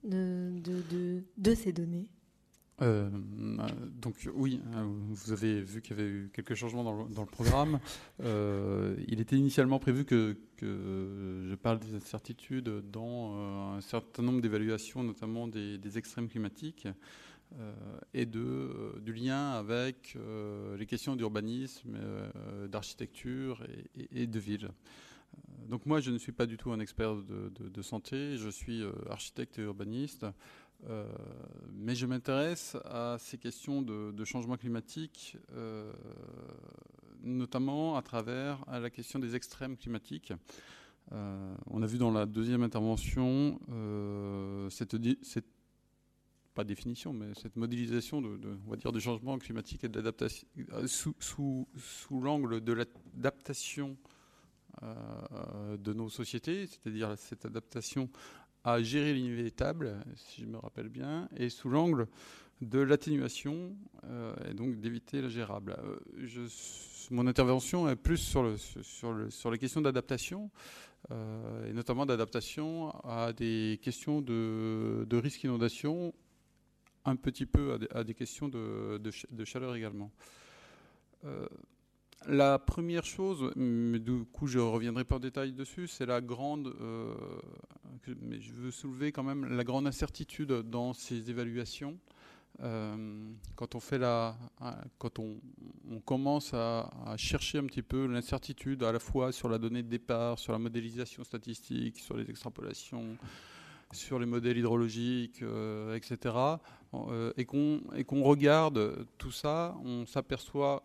de, 0.03 0.53
de, 1.37 1.55
ces 1.55 1.73
données. 1.73 2.07
Euh, 2.81 3.09
donc 3.99 4.29
oui, 4.35 4.61
vous 5.09 5.31
avez 5.31 5.61
vu 5.61 5.81
qu'il 5.81 5.97
y 5.97 5.99
avait 5.99 6.09
eu 6.09 6.29
quelques 6.31 6.53
changements 6.53 6.83
dans 6.83 7.21
le, 7.21 7.25
programme. 7.25 7.79
il 8.19 9.19
était 9.19 9.35
initialement 9.35 9.79
prévu 9.79 10.05
que, 10.05 10.37
je 10.61 11.55
parle 11.55 11.79
des 11.79 11.95
incertitudes 11.95 12.69
dans 12.91 13.75
un 13.75 13.81
certain 13.81 14.23
nombre 14.23 14.41
d'évaluations, 14.41 15.03
notamment 15.03 15.47
des, 15.47 15.97
extrêmes 15.97 16.29
climatiques. 16.29 16.87
Euh, 17.55 17.71
et 18.13 18.25
de, 18.25 18.41
euh, 18.41 18.99
du 18.99 19.13
lien 19.13 19.51
avec 19.51 20.15
euh, 20.17 20.75
les 20.75 20.85
questions 20.85 21.15
d'urbanisme, 21.15 21.97
d'architecture 22.67 23.63
et, 24.11 24.27
de 24.27 24.39
ville. 24.39 24.69
Donc 25.67 25.85
moi, 25.85 25.99
je 25.99 26.11
ne 26.11 26.17
suis 26.17 26.31
pas 26.31 26.45
du 26.45 26.57
tout 26.57 26.71
un 26.71 26.79
expert 26.79 27.15
de, 27.15 27.81
santé, 27.81 28.37
je 28.37 28.49
suis 28.49 28.83
architecte 29.09 29.59
et 29.59 29.63
urbaniste, 29.63 30.25
mais 31.73 31.93
je 31.93 32.05
m'intéresse 32.05 32.77
à 32.85 33.17
ces 33.19 33.37
questions 33.37 33.81
de, 33.81 34.25
changement 34.25 34.55
climatique, 34.55 35.37
notamment 37.21 37.97
à 37.97 38.01
travers 38.01 38.63
la 38.71 38.89
question 38.89 39.19
des 39.19 39.35
extrêmes 39.35 39.75
climatiques. 39.75 40.31
on 41.11 41.81
a 41.81 41.85
vu 41.85 41.97
dans 41.97 42.11
la 42.11 42.25
deuxième 42.25 42.63
intervention 42.63 43.59
cette, 44.69 44.95
pas 46.57 46.63
définition, 46.63 47.13
mais 47.13 47.35
cette 47.35 47.55
modélisation 47.55 48.19
de, 48.19 48.57
on 48.65 48.71
va 48.71 48.77
dire, 48.77 48.91
du 48.91 48.99
changement 48.99 49.37
climatique 49.37 49.83
et 49.83 49.89
de 49.89 49.95
l'adaptation 49.95 50.47
euh, 50.73 50.87
sous, 50.87 51.13
sous, 51.19 51.67
sous 51.77 52.19
l'angle 52.19 52.61
de 52.61 52.73
l'adaptation 52.73 53.91
euh, 53.91 54.16
de 54.81 55.93
nos 55.93 56.09
sociétés, 56.09 56.67
c'est-à-dire 56.67 57.17
cette 57.17 57.45
adaptation 57.45 58.09
à 58.63 58.81
gérer 58.81 59.13
l'inévitable, 59.13 59.95
si 60.15 60.41
je 60.41 60.45
me 60.45 60.57
rappelle 60.57 60.89
bien, 60.89 61.29
et 61.37 61.49
sous 61.49 61.69
l'angle 61.69 62.07
de 62.61 62.79
l'atténuation 62.79 63.75
euh, 64.05 64.33
et 64.49 64.53
donc 64.53 64.79
d'éviter 64.79 65.21
le 65.21 65.29
gérable. 65.29 65.77
Je, 66.17 66.41
mon 67.11 67.27
intervention 67.27 67.87
est 67.89 67.95
plus 67.95 68.17
sur, 68.17 68.43
le, 68.43 68.57
sur, 68.57 69.13
le, 69.13 69.29
sur 69.29 69.51
les 69.51 69.57
questions 69.57 69.81
d'adaptation, 69.81 70.49
et 71.09 71.71
notamment 71.71 72.05
d'adaptation 72.05 72.89
à 73.05 73.31
des 73.31 73.79
questions 73.81 74.19
de, 74.21 75.07
risque 75.13 75.43
inondation 75.45 76.13
un 77.05 77.15
petit 77.15 77.45
peu 77.45 77.79
à 77.93 78.03
des, 78.03 78.13
questions 78.13 78.49
de, 78.49 78.99
chaleur 79.45 79.75
également. 79.75 80.11
Euh, 81.23 81.47
la 82.25 82.59
première 82.59 83.05
chose, 83.05 83.51
mais 83.55 83.99
du 83.99 84.25
coup 84.25 84.47
je 84.47 84.57
ne 84.59 84.63
reviendrai 84.63 85.03
pas 85.03 85.17
en 85.17 85.19
détail 85.19 85.53
dessus, 85.53 85.87
c'est 85.87 86.05
la 86.05 86.21
grande, 86.21 86.73
euh, 86.81 87.13
mais 88.21 88.41
je 88.41 88.53
veux 88.53 88.71
soulever 88.71 89.11
quand 89.11 89.23
même 89.23 89.45
la 89.45 89.63
grande 89.63 89.87
incertitude 89.87 90.51
dans 90.51 90.93
ces 90.93 91.29
évaluations. 91.29 91.97
Euh, 92.63 92.95
quand 93.55 93.75
on 93.75 93.79
fait 93.79 93.99
la, 93.99 94.35
quand 94.97 95.19
on, 95.19 95.39
commence 96.05 96.53
à, 96.53 96.89
chercher 97.17 97.59
un 97.59 97.65
petit 97.65 97.83
peu 97.83 98.07
l'incertitude 98.07 98.83
à 98.83 98.91
la 98.91 98.99
fois 98.99 99.31
sur 99.31 99.47
la 99.47 99.57
donnée 99.57 99.83
de 99.83 99.89
départ, 99.89 100.39
sur 100.39 100.53
la 100.53 100.59
modélisation 100.59 101.23
statistique, 101.23 101.99
sur 101.99 102.17
les 102.17 102.29
extrapolations, 102.29 103.17
sur 103.91 104.17
les 104.19 104.25
modèles 104.25 104.57
hydrologiques, 104.57 105.41
euh, 105.43 105.95
etc., 105.95 106.35
euh, 106.93 107.33
et 107.37 107.45
qu'on 107.45 108.23
regarde 108.23 109.05
tout 109.17 109.31
ça, 109.31 109.75
on 109.83 110.05
s'aperçoit, 110.05 110.83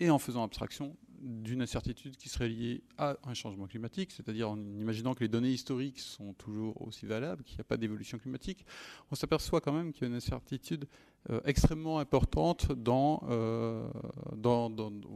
et 0.00 0.10
en 0.10 0.18
faisant 0.18 0.42
abstraction, 0.42 0.96
d'une 1.22 1.60
incertitude 1.60 2.16
qui 2.16 2.30
serait 2.30 2.48
liée 2.48 2.82
à 2.96 3.18
un 3.24 3.34
changement 3.34 3.66
climatique, 3.66 4.10
c'est-à-dire 4.10 4.48
en 4.48 4.58
imaginant 4.58 5.14
que 5.14 5.20
les 5.20 5.28
données 5.28 5.50
historiques 5.50 5.98
sont 5.98 6.32
toujours 6.32 6.80
aussi 6.80 7.04
valables, 7.04 7.44
qu'il 7.44 7.56
n'y 7.56 7.60
a 7.60 7.64
pas 7.64 7.76
d'évolution 7.76 8.18
climatique, 8.18 8.64
on 9.10 9.14
s'aperçoit 9.14 9.60
quand 9.60 9.72
même 9.72 9.92
qu'il 9.92 10.02
y 10.02 10.04
a 10.06 10.08
une 10.08 10.14
incertitude 10.14 10.86
euh, 11.28 11.40
extrêmement 11.44 11.98
importante 11.98 12.72
dans, 12.72 13.22
dans, 14.34 14.70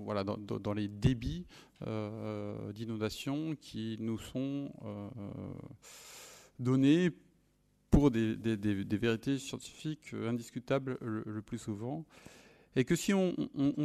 voilà, 0.04 0.24
dans, 0.24 0.74
les 0.74 0.88
débits 0.88 1.46
d'inondation 1.80 3.56
qui 3.56 3.96
nous 3.98 4.18
sont 4.18 4.70
données 6.58 7.10
pour 7.94 8.10
des, 8.10 8.36
vérités 8.96 9.38
scientifiques 9.38 10.12
euh, 10.14 10.28
indiscutables 10.28 10.98
le, 11.00 11.42
plus 11.42 11.58
souvent. 11.58 12.04
Et 12.76 12.84
que 12.84 12.96
si 12.96 13.14
on, 13.14 13.34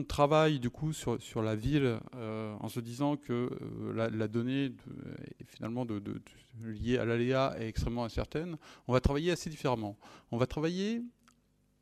travaille 0.08 0.60
du 0.60 0.70
coup 0.70 0.94
sur, 0.94 1.22
sur 1.22 1.44
la 1.44 1.56
ville 1.56 2.00
euh, 2.16 2.56
en 2.60 2.70
se 2.70 2.80
disant 2.80 3.18
que 3.18 3.34
euh, 3.34 4.10
la, 4.12 4.28
donnée 4.28 4.74
finalement 5.46 5.86
liée 6.62 6.98
à 6.98 7.06
l'aléa 7.06 7.56
est 7.60 7.68
extrêmement 7.68 8.04
incertaine, 8.04 8.58
on 8.88 8.94
va 8.94 9.00
travailler 9.00 9.32
assez 9.32 9.50
différemment. 9.50 9.98
On 10.32 10.38
va 10.38 10.48
travailler 10.48 11.04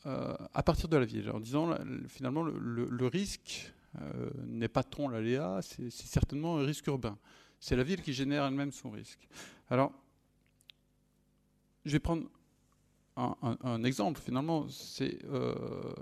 à 0.06 0.64
partir 0.64 0.88
de 0.88 0.96
la 0.96 1.04
ville 1.04 1.30
en 1.32 1.42
disant 1.42 1.76
finalement 2.08 2.44
le, 2.44 3.08
risque 3.08 3.74
n'est 4.46 4.70
pas 4.70 4.84
tant 4.84 5.10
l'aléa, 5.10 5.60
c'est 5.62 5.90
certainement 5.90 6.60
un 6.60 6.66
risque 6.66 6.88
urbain. 6.88 7.18
C'est 7.60 7.76
la 7.76 7.84
ville 7.84 8.02
qui 8.02 8.14
génère 8.14 8.46
elle-même 8.46 8.72
son 8.72 8.90
risque. 8.90 9.28
Alors 9.70 9.92
je 11.88 11.94
vais 11.94 12.00
prendre 12.00 12.28
un, 13.16 13.84
exemple, 13.84 14.20
finalement, 14.20 14.68
c'est 14.70 15.18
euh, 15.26 15.94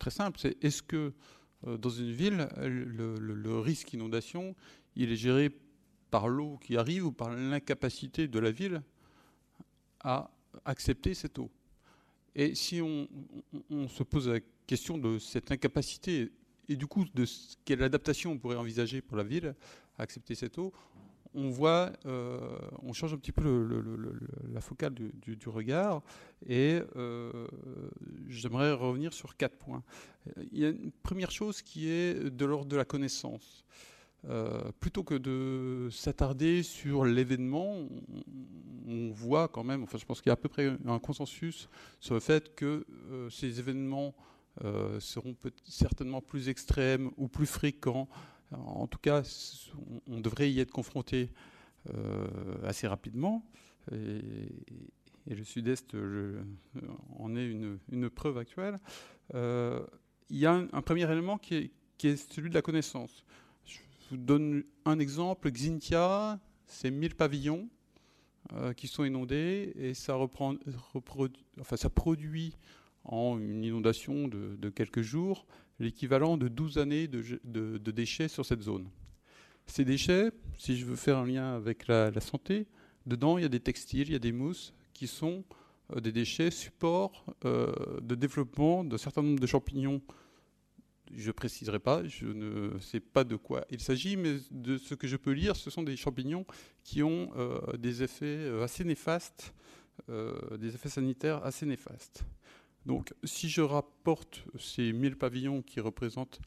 très 0.00 0.10
simple. 0.10 0.40
C'est 0.40 0.56
est-ce 0.64 0.82
que 0.82 1.12
euh, 1.68 1.76
dans 1.76 1.90
une 1.90 2.10
ville, 2.10 2.48
le, 2.56 3.60
risque 3.60 3.92
inondation, 3.92 4.56
il 4.96 5.12
est 5.12 5.16
géré 5.16 5.56
par 6.10 6.26
l'eau 6.26 6.58
qui 6.60 6.76
arrive 6.76 7.06
ou 7.06 7.12
par 7.12 7.30
l'incapacité 7.30 8.26
de 8.26 8.38
la 8.40 8.50
ville 8.50 8.82
à 10.00 10.32
accepter 10.64 11.14
cette 11.14 11.38
eau? 11.38 11.50
Et 12.34 12.54
si 12.56 12.80
on, 12.80 13.08
se 13.88 14.02
pose 14.02 14.28
la 14.28 14.40
question 14.66 14.98
de 14.98 15.18
cette 15.18 15.52
incapacité 15.52 16.32
et 16.68 16.76
du 16.76 16.86
coup 16.86 17.04
de 17.14 17.24
quelle 17.64 17.82
adaptation 17.82 18.32
on 18.32 18.38
pourrait 18.38 18.56
envisager 18.56 19.02
pour 19.02 19.16
la 19.16 19.24
ville 19.24 19.54
à 19.98 20.02
accepter 20.02 20.34
cette 20.34 20.56
eau, 20.56 20.72
on 21.34 21.50
voit, 21.50 21.92
euh, 22.06 22.38
on 22.82 22.92
change 22.92 23.14
un 23.14 23.16
petit 23.16 23.32
peu 23.32 23.82
la 24.52 24.60
focale 24.60 24.94
du, 24.94 25.48
regard 25.48 26.02
et 26.46 26.80
euh, 26.96 27.46
j'aimerais 28.28 28.72
revenir 28.72 29.12
sur 29.12 29.36
quatre 29.36 29.56
points. 29.56 29.82
Il 30.52 30.58
y 30.58 30.64
a 30.64 30.68
une 30.68 30.90
première 31.02 31.30
chose 31.30 31.62
qui 31.62 31.88
est 31.88 32.30
de 32.30 32.44
l'ordre 32.44 32.66
de 32.66 32.76
la 32.76 32.84
connaissance. 32.84 33.64
Euh, 34.28 34.70
plutôt 34.80 35.02
que 35.02 35.14
de 35.14 35.88
s'attarder 35.90 36.62
sur 36.62 37.06
l'événement, 37.06 37.88
on, 38.86 39.10
voit 39.12 39.48
quand 39.48 39.64
même, 39.64 39.82
enfin 39.82 39.96
je 39.96 40.04
pense 40.04 40.20
qu'il 40.20 40.28
y 40.28 40.30
a 40.30 40.34
à 40.34 40.36
peu 40.36 40.50
près 40.50 40.76
un 40.86 40.98
consensus 40.98 41.70
sur 42.00 42.14
le 42.14 42.20
fait 42.20 42.54
que 42.54 42.84
ces 43.30 43.58
événements 43.60 44.14
seront 44.98 45.34
certainement 45.64 46.20
plus 46.20 46.48
extrêmes 46.50 47.10
ou 47.16 47.28
plus 47.28 47.46
fréquents 47.46 48.08
en 48.52 48.86
tout 48.86 48.98
cas, 48.98 49.22
on 50.06 50.20
devrait 50.20 50.50
y 50.50 50.60
être 50.60 50.70
confronté 50.70 51.30
euh, 51.94 52.26
assez 52.64 52.86
rapidement. 52.86 53.44
Et, 53.92 54.54
le 55.26 55.44
Sud-Est 55.44 55.94
en 57.18 57.36
est 57.36 57.46
une, 57.46 58.10
preuve 58.10 58.38
actuelle. 58.38 58.78
Euh, 59.34 59.86
il 60.28 60.38
y 60.38 60.46
a 60.46 60.52
un, 60.52 60.82
premier 60.82 61.08
élément 61.10 61.38
qui 61.38 61.70
est, 62.02 62.16
celui 62.16 62.50
de 62.50 62.54
la 62.54 62.62
connaissance. 62.62 63.24
Je 63.64 63.78
vous 64.10 64.16
donne 64.16 64.64
un 64.84 64.98
exemple. 64.98 65.48
Xintia, 65.52 66.40
c'est 66.66 66.90
1000 66.90 67.14
pavillons 67.14 67.68
euh, 68.54 68.72
qui 68.72 68.88
sont 68.88 69.04
inondés 69.04 69.72
et 69.76 69.94
ça, 69.94 70.16
produit 71.94 72.56
en 73.04 73.38
une 73.38 73.62
inondation 73.62 74.26
de 74.26 74.68
quelques 74.70 75.02
jours 75.02 75.46
l'équivalent 75.80 76.36
de 76.36 76.48
12 76.48 76.78
années 76.78 77.08
de, 77.08 77.90
déchets 77.90 78.28
sur 78.28 78.44
cette 78.44 78.62
zone. 78.62 78.88
Ces 79.66 79.84
déchets, 79.84 80.30
si 80.58 80.76
je 80.76 80.84
veux 80.84 80.96
faire 80.96 81.18
un 81.18 81.26
lien 81.26 81.54
avec 81.54 81.88
la, 81.88 82.20
santé, 82.20 82.66
dedans 83.06 83.38
il 83.38 83.42
y 83.42 83.44
a 83.44 83.48
des 83.48 83.60
textiles, 83.60 84.08
il 84.08 84.12
y 84.12 84.16
a 84.16 84.20
des 84.20 84.32
mousses 84.32 84.72
qui 84.92 85.06
sont 85.06 85.44
euh, 85.96 86.00
des 86.00 86.12
déchets 86.12 86.50
supports 86.50 87.24
euh, 87.44 87.72
de 88.02 88.14
développement 88.14 88.84
d'un 88.84 88.98
certain 88.98 89.22
nombre 89.22 89.40
de 89.40 89.46
champignons. 89.46 90.02
Je 91.12 91.28
ne 91.28 91.32
préciserai 91.32 91.80
pas, 91.80 92.06
je 92.06 92.26
ne 92.26 92.78
sais 92.78 93.00
pas 93.00 93.24
de 93.24 93.34
quoi 93.34 93.64
il 93.70 93.80
s'agit, 93.80 94.16
mais 94.16 94.36
de 94.50 94.76
ce 94.76 94.94
que 94.94 95.08
je 95.08 95.16
peux 95.16 95.32
lire, 95.32 95.56
ce 95.56 95.70
sont 95.70 95.82
des 95.82 95.96
champignons 95.96 96.44
qui 96.84 97.02
ont 97.02 97.30
euh, 97.36 97.76
des 97.78 98.02
effets 98.02 98.48
assez 98.62 98.84
néfastes, 98.84 99.54
des 100.08 100.74
effets 100.74 100.88
sanitaires 100.88 101.44
assez 101.44 101.66
néfastes. 101.66 102.24
Donc 102.86 103.12
si 103.24 103.48
je 103.48 103.60
rapporte 103.60 104.44
ces 104.58 104.92
1000 104.92 105.16
pavillons 105.16 105.62
qui 105.62 105.80
représentent 105.80 106.40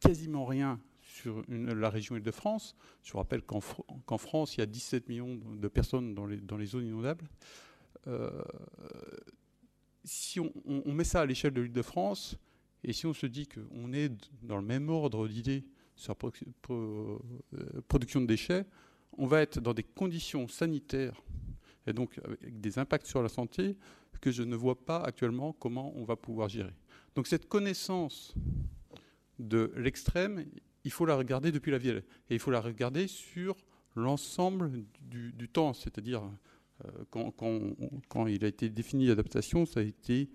quasiment 0.00 0.44
rien 0.44 0.80
sur 1.02 1.42
la 1.48 1.90
région 1.90 2.16
Île-de-France, 2.16 2.74
je 3.02 3.16
rappelle 3.16 3.42
qu'en 3.42 3.60
France, 3.60 4.56
il 4.56 4.60
y 4.60 4.62
a 4.62 4.66
17 4.66 5.08
millions 5.08 5.36
de 5.36 5.68
personnes 5.68 6.14
dans 6.14 6.26
les, 6.26 6.66
zones 6.66 6.86
inondables, 6.86 7.28
euh, 8.06 8.42
si 10.04 10.40
on, 10.40 10.92
met 10.92 11.04
ça 11.04 11.20
à 11.20 11.26
l'échelle 11.26 11.52
de 11.52 11.60
l'Île-de-France, 11.60 12.38
et 12.84 12.92
si 12.92 13.06
on 13.06 13.12
se 13.12 13.26
dit 13.26 13.46
qu'on 13.46 13.92
est 13.92 14.10
dans 14.42 14.56
le 14.56 14.64
même 14.64 14.88
ordre 14.88 15.28
d'idées 15.28 15.64
sur 15.96 16.16
la 16.22 16.30
euh, 16.70 17.18
production 17.88 18.22
de 18.22 18.26
déchets, 18.26 18.64
on 19.18 19.26
va 19.26 19.42
être 19.42 19.60
dans 19.60 19.74
des 19.74 19.82
conditions 19.82 20.48
sanitaires 20.48 21.20
et 21.86 21.92
donc 21.92 22.18
avec 22.24 22.60
des 22.60 22.78
impacts 22.78 23.06
sur 23.06 23.22
la 23.22 23.28
santé 23.28 23.76
que 24.20 24.30
je 24.30 24.42
ne 24.42 24.56
vois 24.56 24.84
pas 24.84 25.02
actuellement 25.02 25.52
comment 25.52 25.92
on 25.96 26.04
va 26.04 26.16
pouvoir 26.16 26.48
gérer. 26.48 26.74
Donc 27.14 27.26
cette 27.26 27.48
connaissance 27.48 28.34
de 29.38 29.72
l'extrême, 29.76 30.44
il 30.84 30.90
faut 30.90 31.06
la 31.06 31.16
regarder 31.16 31.52
depuis 31.52 31.70
la 31.70 31.78
ville. 31.78 32.02
Et 32.28 32.34
il 32.34 32.38
faut 32.38 32.50
la 32.50 32.60
regarder 32.60 33.06
sur 33.06 33.56
l'ensemble 33.96 34.84
du, 35.00 35.48
temps. 35.48 35.72
C'est-à-dire, 35.72 36.22
euh, 36.84 37.04
quand, 37.10 37.32
quand, 38.08 38.26
il 38.26 38.44
a 38.44 38.48
été 38.48 38.68
défini 38.68 39.06
l'adaptation, 39.06 39.66
ça 39.66 39.80
a 39.80 39.82
été 39.82 40.30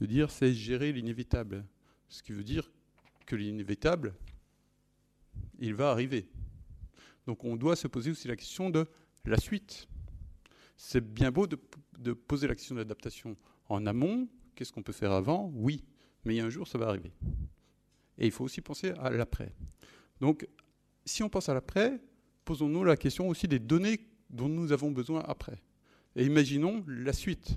de 0.00 0.06
dire 0.06 0.30
c'est 0.30 0.52
gérer 0.54 0.92
l'inévitable. 0.92 1.64
Ce 2.08 2.22
qui 2.22 2.32
veut 2.32 2.44
dire 2.44 2.70
que 3.26 3.36
l'inévitable, 3.36 4.14
il 5.58 5.74
va 5.74 5.90
arriver. 5.90 6.28
Donc 7.26 7.44
on 7.44 7.56
doit 7.56 7.76
se 7.76 7.86
poser 7.86 8.10
aussi 8.10 8.28
la 8.28 8.36
question 8.36 8.70
de 8.70 8.86
la 9.24 9.38
suite. 9.38 9.88
C'est 10.76 11.00
bien 11.00 11.30
beau 11.30 11.46
de, 11.46 11.58
poser 12.12 12.48
la 12.48 12.54
question 12.54 12.74
de 12.74 12.80
l'adaptation 12.80 13.36
en 13.68 13.86
amont. 13.86 14.28
Qu'est-ce 14.54 14.72
qu'on 14.72 14.82
peut 14.82 14.92
faire 14.92 15.12
avant? 15.12 15.50
Oui, 15.54 15.84
mais 16.24 16.34
il 16.34 16.36
y 16.38 16.40
a 16.40 16.44
un 16.44 16.50
jour, 16.50 16.66
ça 16.68 16.78
va 16.78 16.88
arriver. 16.88 17.12
Et 18.18 18.26
il 18.26 18.32
faut 18.32 18.44
aussi 18.44 18.60
penser 18.60 18.92
à 18.98 19.10
l'après. 19.10 19.54
Donc, 20.20 20.46
si 21.04 21.22
on 21.22 21.28
pense 21.28 21.48
à 21.48 21.54
l'après, 21.54 22.00
posons-nous 22.44 22.84
la 22.84 22.96
question 22.96 23.28
aussi 23.28 23.48
des 23.48 23.58
données 23.58 24.00
dont 24.28 24.48
nous 24.48 24.72
avons 24.72 24.90
besoin 24.90 25.20
après. 25.20 25.62
Et 26.16 26.24
imaginons 26.24 26.84
la 26.86 27.12
suite. 27.12 27.56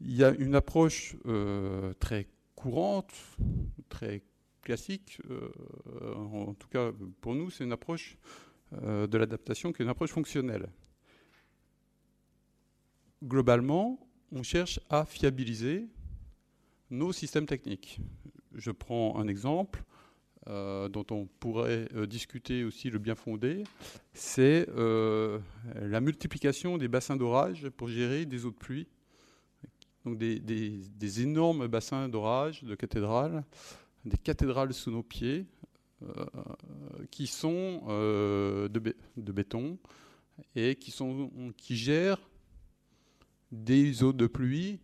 Il 0.00 0.14
y 0.14 0.24
a 0.24 0.30
une 0.30 0.54
approche 0.54 1.16
euh, 1.26 1.94
très 1.94 2.28
courante, 2.54 3.12
très 3.88 4.22
classique, 4.62 5.20
euh, 5.30 6.14
en 6.14 6.54
tout 6.54 6.68
cas 6.68 6.90
pour 7.20 7.34
nous, 7.34 7.50
c'est 7.50 7.64
une 7.64 7.72
approche 7.72 8.16
euh, 8.82 9.06
de 9.06 9.18
l'adaptation 9.18 9.72
qui 9.72 9.82
est 9.82 9.84
une 9.84 9.90
approche 9.90 10.10
fonctionnelle 10.10 10.68
globalement, 13.24 13.98
on 14.32 14.42
cherche 14.42 14.80
à 14.90 15.04
fiabiliser 15.04 15.86
nos 16.90 17.12
systèmes 17.12 17.46
techniques. 17.46 17.98
Je 18.54 18.70
prends 18.70 19.18
un 19.18 19.26
exemple 19.26 19.82
euh, 20.48 20.88
dont 20.88 21.06
on 21.10 21.26
pourrait 21.40 21.88
euh, 21.94 22.06
discuter 22.06 22.64
aussi 22.64 22.90
le 22.90 22.98
bien 22.98 23.14
fondé, 23.14 23.64
c'est 24.12 24.68
euh, 24.76 25.38
la 25.74 26.02
multiplication 26.02 26.76
des 26.76 26.86
bassins 26.86 27.16
d'orage 27.16 27.70
pour 27.70 27.88
gérer 27.88 28.26
des 28.26 28.44
eaux 28.44 28.50
de 28.50 28.56
pluie. 28.56 28.86
Donc 30.04 30.18
des, 30.18 31.22
énormes 31.22 31.66
bassins 31.66 32.10
d'orage 32.10 32.62
de 32.62 32.74
cathédrales, 32.74 33.42
des 34.04 34.18
cathédrales 34.18 34.74
sous 34.74 34.90
nos 34.90 35.02
pieds, 35.02 35.46
qui 37.10 37.26
sont 37.26 37.80
de, 37.88 38.68
de, 38.68 39.32
béton 39.32 39.78
et 40.54 40.74
qui, 40.74 40.90
sont, 40.90 41.30
qui 41.56 41.76
gèrent 41.76 42.20
des 43.54 44.02
eaux 44.02 44.12
de 44.12 44.26
pluie 44.26 44.80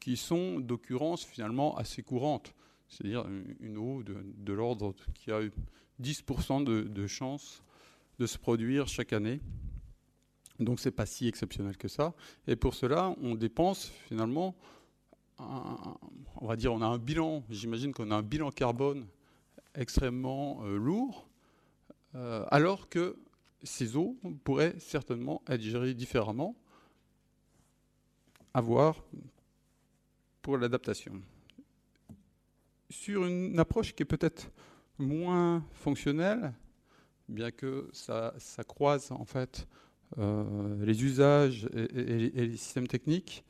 qui 0.00 0.16
sont 0.16 0.60
d'occurrence 0.60 1.24
finalement 1.24 1.76
assez 1.76 2.02
courantes. 2.02 2.54
C'est-à-dire 2.88 3.26
une 3.60 3.76
eau 3.76 4.02
de, 4.02 4.52
l'ordre 4.52 4.94
qui 5.14 5.32
a 5.32 5.40
10% 6.00 6.64
de, 6.64 6.82
de 6.82 7.06
chances 7.06 7.62
de 8.18 8.26
se 8.26 8.38
produire 8.38 8.86
chaque 8.88 9.12
année. 9.12 9.40
Donc 10.60 10.80
c'est 10.80 10.90
pas 10.90 11.06
si 11.06 11.26
exceptionnel 11.28 11.76
que 11.76 11.88
ça. 11.88 12.14
Et 12.46 12.56
pour 12.56 12.74
cela, 12.74 13.14
on 13.20 13.34
dépense 13.34 13.86
finalement, 14.08 14.54
on 15.38 16.46
va 16.46 16.56
dire, 16.56 16.72
on 16.72 16.80
a 16.80 16.86
un 16.86 16.98
bilan, 16.98 17.44
j'imagine 17.50 17.92
qu'on 17.92 18.10
a 18.10 18.16
un 18.16 18.22
bilan 18.22 18.50
carbone 18.50 19.06
extrêmement 19.74 20.62
euh, 20.64 20.78
lourd, 20.78 21.28
euh, 22.14 22.44
alors 22.50 22.88
que 22.88 23.18
ces 23.62 23.96
eaux 23.96 24.16
pourraient 24.44 24.74
certainement 24.78 25.42
être 25.48 25.60
gérées 25.60 25.92
différemment 25.92 26.56
avoir 28.56 29.04
pour 30.40 30.56
l'adaptation. 30.56 31.20
Sur 32.88 33.26
une 33.26 33.58
approche 33.58 33.94
qui 33.94 34.02
est 34.02 34.06
peut-être 34.06 34.50
moins 34.96 35.62
fonctionnelle, 35.72 36.54
bien 37.28 37.50
que 37.50 37.90
ça, 37.92 38.32
croise 38.66 39.12
en 39.12 39.26
fait 39.26 39.68
euh, 40.16 40.82
les 40.86 41.04
usages 41.04 41.68
et, 41.74 42.30
les 42.30 42.56
systèmes 42.56 42.86
techniques, 42.86 43.44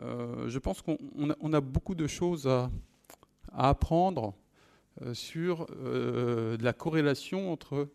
euh, 0.00 0.48
je 0.50 0.58
pense 0.58 0.82
qu'on 0.82 1.52
a, 1.52 1.60
beaucoup 1.62 1.94
de 1.94 2.06
choses 2.06 2.46
à, 2.46 2.70
apprendre 3.54 4.34
euh, 5.00 5.14
sur 5.14 5.66
la 6.60 6.72
corrélation 6.74 7.50
entre 7.50 7.88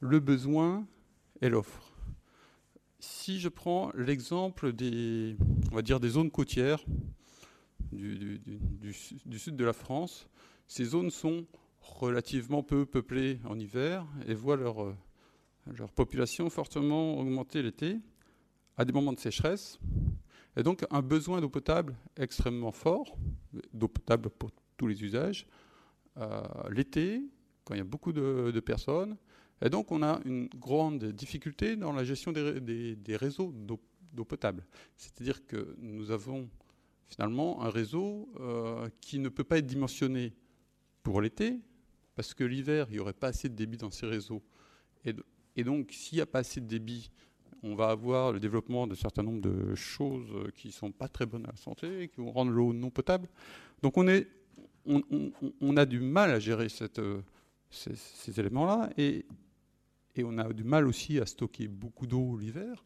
le 0.00 0.20
besoin 0.20 0.86
et 1.40 1.48
l'offre 1.48 1.93
si 3.04 3.38
je 3.38 3.48
prends 3.48 3.90
l'exemple 3.94 4.72
des, 4.72 5.36
on 5.70 5.74
va 5.74 5.82
dire 5.82 6.00
des 6.00 6.08
zones 6.08 6.30
côtières 6.30 6.84
du, 7.92 8.40
sud 8.92 9.56
de 9.56 9.64
la 9.64 9.72
France, 9.72 10.28
ces 10.66 10.84
zones 10.84 11.10
sont 11.10 11.46
relativement 11.80 12.62
peu 12.62 12.86
peuplées 12.86 13.38
en 13.44 13.58
hiver 13.58 14.06
et 14.26 14.34
voient 14.34 14.56
leur, 14.56 14.94
leur 15.66 15.92
population 15.92 16.50
fortement 16.50 17.18
augmenter 17.18 17.62
l'été 17.62 17.98
à 18.76 18.84
des 18.84 18.92
moments 18.92 19.12
de 19.12 19.20
sécheresse, 19.20 19.78
et 20.56 20.62
donc 20.62 20.84
un 20.90 21.02
besoin 21.02 21.40
d'eau 21.40 21.48
potable 21.48 21.94
extrêmement 22.16 22.72
fort, 22.72 23.16
d'eau 23.72 23.88
potable 23.88 24.30
pour 24.30 24.50
tous 24.76 24.86
les 24.86 25.02
usages, 25.04 25.46
euh, 26.16 26.42
l'été, 26.70 27.22
quand 27.64 27.74
il 27.74 27.78
y 27.78 27.80
a 27.80 27.84
beaucoup 27.84 28.12
de, 28.12 28.60
personnes, 28.60 29.16
Et 29.62 29.70
donc 29.70 29.92
on 29.92 30.02
a 30.02 30.20
une 30.24 30.48
grande 30.48 31.04
difficulté 31.04 31.76
dans 31.76 31.92
la 31.92 32.04
gestion 32.04 32.32
des, 32.32 33.16
réseaux 33.16 33.52
d'eau 33.52 34.24
potable. 34.24 34.64
C'est-à-dire 34.96 35.46
que 35.46 35.76
nous 35.78 36.10
avons 36.10 36.48
finalement 37.08 37.62
un 37.62 37.70
réseau 37.70 38.28
euh, 38.40 38.88
qui 39.00 39.18
ne 39.18 39.28
peut 39.28 39.44
pas 39.44 39.58
être 39.58 39.66
dimensionné 39.66 40.32
pour 41.02 41.20
l'été, 41.20 41.60
parce 42.16 42.34
que 42.34 42.44
l'hiver, 42.44 42.86
il 42.90 42.94
n'y 42.94 42.98
aurait 42.98 43.12
pas 43.12 43.28
assez 43.28 43.48
de 43.48 43.54
débit 43.54 43.76
dans 43.76 43.90
ces 43.90 44.06
réseaux. 44.06 44.42
Et, 45.04 45.64
donc, 45.64 45.92
s'il 45.92 46.16
n'y 46.16 46.22
a 46.22 46.26
pas 46.26 46.40
assez 46.40 46.60
de 46.60 46.66
débit, 46.66 47.10
on 47.62 47.74
va 47.74 47.90
avoir 47.90 48.32
le 48.32 48.40
développement 48.40 48.86
d'un 48.86 48.94
certain 48.94 49.22
nombre 49.22 49.40
de 49.40 49.74
choses 49.74 50.28
qui 50.54 50.68
ne 50.68 50.72
sont 50.72 50.92
pas 50.92 51.08
très 51.08 51.26
bonnes 51.26 51.44
à 51.44 51.50
la 51.50 51.56
santé, 51.56 52.08
qui 52.08 52.20
vont 52.20 52.32
rendre 52.32 52.50
l'eau 52.50 52.72
non 52.72 52.90
potable. 52.90 53.28
Donc, 53.82 53.96
on, 53.96 55.76
a 55.76 55.86
du 55.86 56.00
mal 56.00 56.30
à 56.30 56.40
gérer 56.40 56.68
cette, 56.68 57.00
ces, 57.74 58.40
éléments-là, 58.40 58.90
et, 58.96 59.26
et 60.16 60.24
on 60.24 60.38
a 60.38 60.52
du 60.52 60.64
mal 60.64 60.86
aussi 60.86 61.18
à 61.18 61.26
stocker 61.26 61.68
beaucoup 61.68 62.06
d'eau 62.06 62.38
l'hiver, 62.38 62.84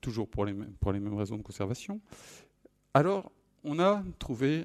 toujours 0.00 0.28
pour 0.28 0.44
les, 0.44 0.52
mêmes, 0.52 0.72
pour 0.74 0.92
les 0.92 1.00
mêmes 1.00 1.16
raisons 1.16 1.36
de 1.36 1.42
conservation. 1.42 2.00
Alors, 2.94 3.32
on 3.64 3.78
a 3.78 4.02
trouvé 4.18 4.64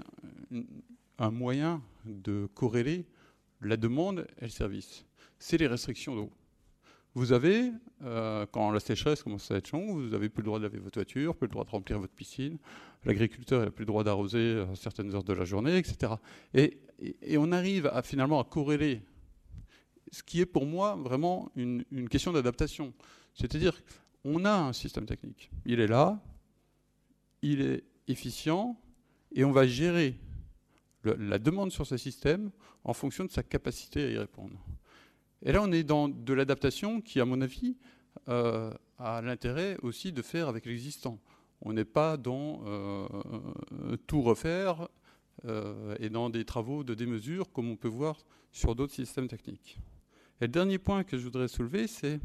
un 1.18 1.32
moyen 1.32 1.82
de 2.06 2.48
corréler 2.54 3.06
la 3.62 3.78
demande 3.78 4.28
et 4.40 4.46
le 4.46 4.50
service. 4.50 5.06
C'est 5.40 5.58
les 5.58 5.68
restrictions 5.68 6.16
d'eau. 6.16 6.32
Vous 7.18 7.32
avez, 7.32 7.72
euh, 8.04 8.46
quand 8.52 8.70
la 8.70 8.80
sécheresse 8.80 9.24
commence 9.24 9.50
à 9.50 9.56
être 9.56 9.72
longue, 9.72 9.90
vous 9.90 10.10
n'avez 10.10 10.30
plus 10.30 10.44
le 10.44 10.46
droit 10.46 10.60
de 10.60 10.66
laver 10.66 10.78
votre 10.78 11.00
voiture, 11.00 11.36
plus 11.36 11.48
le 11.48 11.52
droit 11.52 11.66
de 11.66 11.72
remplir 11.72 11.98
votre 11.98 12.14
piscine, 12.14 12.60
l'agriculteur 13.06 13.66
n'a 13.66 13.72
plus 13.72 13.82
le 13.82 13.88
droit 13.88 14.04
d'arroser 14.04 14.60
à 14.72 14.76
certaines 14.76 15.16
heures 15.16 15.24
de 15.24 15.34
la 15.34 15.44
journée, 15.44 15.80
etc. 15.80 16.14
Et, 16.54 16.78
on 17.40 17.52
arrive 17.52 17.92
finalement 18.04 18.40
à 18.40 18.44
corréler 18.44 19.02
ce 20.12 20.22
qui 20.22 20.42
est 20.42 20.46
pour 20.46 20.68
moi 20.68 20.96
vraiment 20.96 21.52
une, 21.56 21.84
une 21.92 22.08
question 22.08 22.32
d'adaptation. 22.34 22.94
C'est-à-dire, 23.34 23.82
on 24.24 24.46
a 24.46 24.54
un 24.54 24.74
système 24.74 25.08
technique. 25.08 25.50
Il 25.66 25.80
est 25.80 25.88
là, 25.88 26.22
il 27.42 27.62
est 27.62 27.84
efficient 28.08 28.80
et 29.34 29.44
on 29.44 29.52
va 29.52 29.66
gérer 29.66 30.20
la 31.04 31.40
demande 31.40 31.72
sur 31.72 31.88
ce 31.88 31.98
système 31.98 32.52
en 32.84 32.94
fonction 32.94 33.26
de 33.26 33.32
sa 33.32 33.42
capacité 33.42 34.04
à 34.04 34.10
y 34.12 34.18
répondre. 34.20 34.64
Et 35.44 35.52
là, 35.52 35.62
on 35.62 35.72
est 35.72 35.84
dans 35.84 36.10
de 36.10 36.34
l'adaptation 36.34 37.02
qui, 37.02 37.20
à 37.20 37.26
mon 37.26 37.42
avis, 37.42 37.78
euh, 38.30 38.72
a 38.98 39.22
l'intérêt 39.22 39.78
aussi 39.84 40.12
de 40.12 40.22
faire 40.22 40.48
avec 40.48 40.66
l'existant. 40.66 41.20
On 41.62 41.74
n'est 41.74 41.86
pas 41.86 42.18
dans 42.18 42.62
euh, 42.66 43.08
tout 44.08 44.22
refaire 44.22 44.88
euh, 45.46 45.96
et 46.00 46.10
dans 46.10 46.30
des 46.30 46.46
travaux 46.46 46.84
de 46.84 46.94
démesure 46.94 47.52
comme 47.52 47.70
on 47.70 47.76
peut 47.76 47.88
voir 47.88 48.18
sur 48.52 48.76
d'autres 48.76 48.94
systèmes 48.94 49.28
techniques. 49.28 49.78
Et 50.42 50.46
le 50.46 50.52
dernier 50.52 50.80
point 50.80 51.04
que 51.04 51.18
je 51.18 51.24
voudrais 51.24 51.48
soulever, 51.48 51.88
c'est 51.88 52.20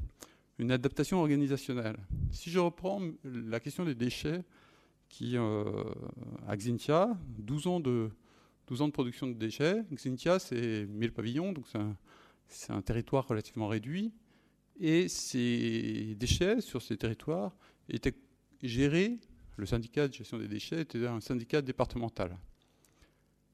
une 0.58 0.70
adaptation 0.70 1.20
organisationnelle. 1.20 1.98
Si 2.30 2.50
je 2.50 2.58
reprends 2.58 3.00
la 3.24 3.60
question 3.60 3.84
des 3.84 3.94
déchets, 3.94 4.42
qui, 5.08 5.36
à 5.36 6.56
Xintia, 6.56 7.10
12 7.38 7.66
ans, 7.66 7.80
de, 7.80 8.08
12 8.66 8.80
ans 8.80 8.86
de 8.86 8.92
production 8.92 9.26
de 9.26 9.34
déchets. 9.34 9.84
Xintia, 9.92 10.38
c'est 10.38 10.86
1000 10.86 11.12
pavillons, 11.12 11.52
donc 11.52 11.66
c'est 11.70 11.76
un, 11.76 11.94
territoire 12.84 13.26
relativement 13.26 13.68
réduit. 13.68 14.12
Et 14.80 15.08
ces 15.08 16.14
déchets 16.18 16.60
sur 16.60 16.82
ces 16.82 16.96
territoires 16.96 17.54
étaient 17.88 18.14
gérés, 18.62 19.18
le 19.56 19.66
syndicat 19.66 20.08
de 20.08 20.14
gestion 20.14 20.38
des 20.38 20.48
déchets 20.48 20.80
était 20.80 21.06
un 21.06 21.20
syndicat 21.20 21.62
départemental. 21.62 22.36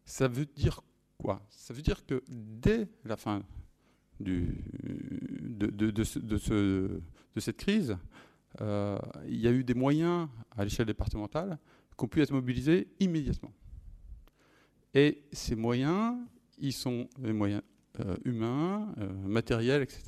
Ça 0.05 0.29
veut 0.29 0.47
dire 0.47 0.81
quoi? 1.19 1.45
Ça 1.51 1.75
veut 1.75 1.83
dire 1.83 2.07
que 2.07 2.23
dès 2.29 2.89
la 3.05 3.17
fin 3.17 3.43
de 4.21 4.47
cette 7.37 7.57
crise, 7.57 7.97
euh, 8.61 8.99
il 9.27 9.39
y 9.39 9.47
a 9.47 9.53
eu 9.53 9.65
des 9.65 9.75
moyens 9.75 10.29
à 10.57 10.65
l'échelle 10.65 10.87
départementale 10.87 11.59
qui 11.97 12.05
ont 12.05 12.09
pu 12.09 12.23
être 12.23 12.33
mobilisés 12.33 12.89
immédiatement. 13.01 13.53
Et 14.95 15.23
ces 15.33 15.55
moyens, 15.55 16.17
ils 16.59 16.73
sont 16.73 17.09
des 17.19 17.33
moyens 17.33 17.63
euh, 18.01 18.17
humains, 18.25 18.95
euh, 18.99 19.09
matériels, 19.27 19.83
etc., 19.83 20.03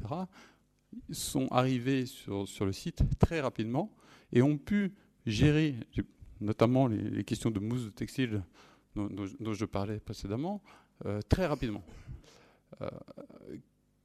sont 1.10 1.47
arrivés 1.49 2.07
sur, 2.07 2.49
sur, 2.49 2.67
le 2.67 2.73
site 2.73 3.02
très 3.19 3.41
rapidement 3.41 3.94
et 4.33 4.43
ont 4.43 4.59
pu 4.59 4.93
gérer 5.25 5.77
notamment 6.41 6.89
les, 6.89 7.23
questions 7.25 7.51
de 7.51 7.60
mousse 7.60 7.85
de 7.85 7.91
textile 7.91 8.43
dont, 8.97 9.52
je 9.52 9.65
parlais 9.67 10.01
précédemment, 10.01 10.62
très 11.28 11.47
rapidement. 11.47 11.85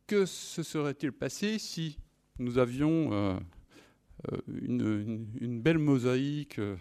que 0.06 0.28
se 0.28 0.62
serait-il 0.62 1.12
passé 1.12 1.58
si 1.58 1.98
nous 2.38 2.60
avions 2.60 3.40
euh, 4.32 4.38
une, 4.48 5.62
belle 5.62 5.78
mosaïque 5.78 6.60
euh, 6.60 6.76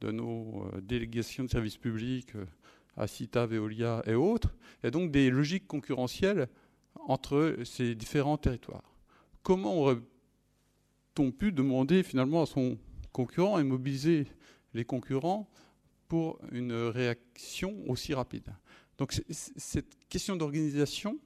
de 0.00 0.10
nos 0.10 0.64
euh, 0.64 0.80
délégations 0.80 1.44
de 1.44 1.48
services 1.48 1.76
publics 1.76 2.32
à 2.96 3.06
CITA, 3.06 3.46
Veolia 3.46 4.02
et 4.06 4.14
autres, 4.14 4.54
et 4.82 4.90
donc 4.90 5.10
des 5.10 5.30
logiques 5.30 5.66
concurrentielles 5.66 6.48
entre 7.06 7.56
ces 7.64 7.94
différents 7.94 8.36
territoires. 8.36 8.94
Comment 9.42 9.74
aurait-on 9.78 11.32
pu 11.32 11.52
demander 11.52 12.02
finalement 12.02 12.42
à 12.42 12.46
son 12.46 12.78
concurrent 13.12 13.58
et 13.58 13.64
mobiliser 13.64 14.26
les 14.74 14.84
concurrents 14.84 15.48
pour 16.08 16.38
une 16.50 16.72
réaction 16.72 17.74
aussi 17.88 18.14
rapide? 18.14 18.54
Donc 18.98 19.12
cette 19.30 20.08
question 20.08 20.36
d'organisation 20.36 21.18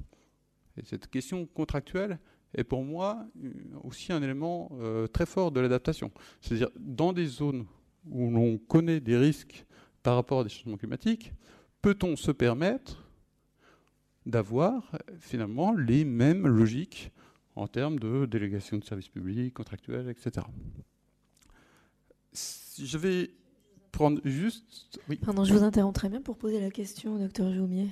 et 0.77 0.85
cette 0.85 1.09
question 1.09 1.47
contractuelle, 1.47 2.19
est 2.55 2.65
pour 2.65 2.85
moi 2.85 3.27
euh, 3.45 3.51
aussi 3.85 4.13
un 4.13 4.23
élément 4.23 4.71
euh, 4.81 5.07
très 5.07 5.27
fort 5.27 5.53
de 5.53 5.61
l'adaptation. 5.61 6.11
C'est-à-dire 6.41 6.71
dans 6.79 7.13
des 7.13 7.27
zones 7.27 7.67
où 8.11 8.31
l'on 8.31 8.59
connaît 8.59 9.01
des 9.01 9.17
risques 9.17 9.67
par 10.03 10.15
rapport 10.15 10.41
à 10.41 10.45
des 10.45 10.51
changements 10.51 10.77
climatiques, 10.77 11.33
peut-on 11.87 12.17
se 12.17 12.33
permettre 12.33 13.01
d'avoir 14.27 14.91
finalement 15.21 15.73
les 15.73 16.05
mêmes 16.05 16.45
logiques 16.45 17.13
en 17.55 17.69
termes 17.69 18.01
de 18.01 18.27
délégation 18.27 18.79
de 18.79 18.85
services 18.85 19.09
publics, 19.09 19.55
contractuels, 19.55 20.09
etc. 20.09 20.45
Je 22.33 22.99
vais 22.99 23.31
prendre 23.93 24.21
juste... 24.25 24.99
Oui. 25.09 25.15
Pardon, 25.19 25.45
je 25.45 25.55
vous 25.55 25.63
interromps 25.63 25.95
très 25.95 26.09
bien 26.09 26.21
pour 26.21 26.37
poser 26.37 26.61
la 26.61 26.73
question 26.73 27.21
docteur 27.21 27.55
Jaumier. 27.55 27.89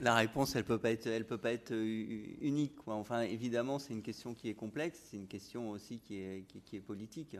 La 0.00 0.14
réponse, 0.14 0.54
elle 0.54 0.64
peut 0.64 0.78
pas 0.78 0.92
être, 0.92 1.08
elle 1.08 1.26
peut 1.26 1.38
pas 1.38 1.52
être 1.52 1.72
euh, 1.72 2.24
unique. 2.42 2.74
Enfin, 2.86 3.22
évidemment, 3.22 3.80
c'est 3.80 3.92
une 3.92 4.02
question 4.02 4.34
qui 4.34 4.48
est 4.48 4.54
complexe, 4.54 5.00
c'est 5.10 5.16
une 5.16 5.26
question 5.26 5.70
aussi 5.70 5.98
qui 5.98 6.18
est, 6.18 6.44
qui, 6.64 6.76
est 6.76 6.80
politique. 6.80 7.36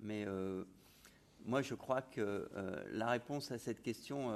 Mais 0.00 0.24
euh, 0.26 0.64
moi, 1.44 1.62
je 1.62 1.74
crois 1.74 2.02
que 2.02 2.48
euh, 2.54 2.84
la 2.92 3.08
réponse 3.08 3.50
à 3.50 3.58
cette 3.58 3.82
question, 3.82 4.32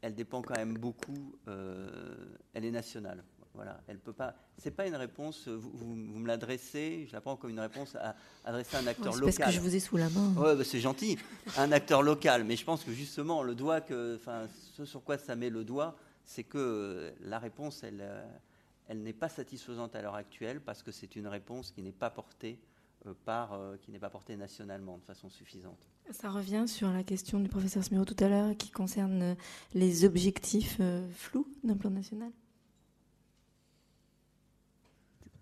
elle 0.00 0.14
dépend 0.14 0.42
quand 0.42 0.56
même 0.56 0.78
beaucoup. 0.78 1.36
elle 1.46 2.64
est 2.64 2.70
nationale. 2.70 3.24
Voilà, 3.54 3.82
elle 3.86 3.98
peut 3.98 4.14
pas. 4.14 4.34
C'est 4.56 4.70
pas 4.70 4.86
une 4.86 4.94
réponse. 4.94 5.46
Vous, 5.46 5.94
me 5.94 6.26
l'adressez. 6.26 7.04
Je 7.06 7.12
la 7.12 7.20
prends 7.20 7.36
comme 7.36 7.50
une 7.50 7.60
réponse 7.60 7.94
à 7.96 8.16
adresser 8.46 8.76
à 8.76 8.80
un 8.80 8.86
acteur 8.86 9.14
local. 9.14 9.34
Parce 9.36 9.50
que 9.50 9.54
je 9.54 9.60
vous 9.60 9.76
ai 9.76 9.80
sous 9.80 9.98
la 9.98 10.08
main. 10.08 10.32
Ouais, 10.36 10.56
bah, 10.56 10.64
c'est 10.64 10.80
gentil. 10.80 11.18
Un 11.58 11.70
acteur 11.70 12.02
local, 12.02 12.44
mais 12.44 12.56
je 12.56 12.64
pense 12.64 12.82
que 12.82 12.92
justement 12.92 13.42
le 13.42 13.54
doigt 13.54 13.82
que, 13.82 14.16
enfin, 14.16 14.46
ce 14.74 14.86
sur 14.86 15.04
quoi 15.04 15.18
ça 15.18 15.36
met 15.36 15.50
le 15.50 15.64
doigt 15.64 15.96
c'est 16.24 16.44
que 16.44 17.12
la 17.20 17.38
réponse, 17.38 17.82
elle, 17.82 18.00
euh, 18.00 18.24
elle 18.88 19.02
n'est 19.02 19.12
pas 19.12 19.28
satisfaisante 19.28 19.94
à 19.94 20.02
l'heure 20.02 20.14
actuelle 20.14 20.60
parce 20.60 20.82
que 20.82 20.92
c'est 20.92 21.16
une 21.16 21.26
réponse 21.26 21.70
qui 21.70 21.82
n'est 21.82 21.92
pas 21.92 22.10
portée 22.10 22.58
euh, 22.58 22.71
par, 23.24 23.52
euh, 23.52 23.76
qui 23.76 23.90
n'est 23.90 23.98
pas 23.98 24.10
portée 24.10 24.36
nationalement 24.36 24.98
de 24.98 25.04
façon 25.04 25.28
suffisante. 25.28 25.88
Ça 26.10 26.30
revient 26.30 26.64
sur 26.66 26.90
la 26.90 27.02
question 27.02 27.40
du 27.40 27.48
professeur 27.48 27.82
Smiro 27.82 28.04
tout 28.04 28.22
à 28.22 28.28
l'heure 28.28 28.56
qui 28.56 28.70
concerne 28.70 29.36
les 29.74 30.04
objectifs 30.04 30.80
flous 31.14 31.46
d'un 31.64 31.76
plan 31.76 31.90
national. 31.90 32.30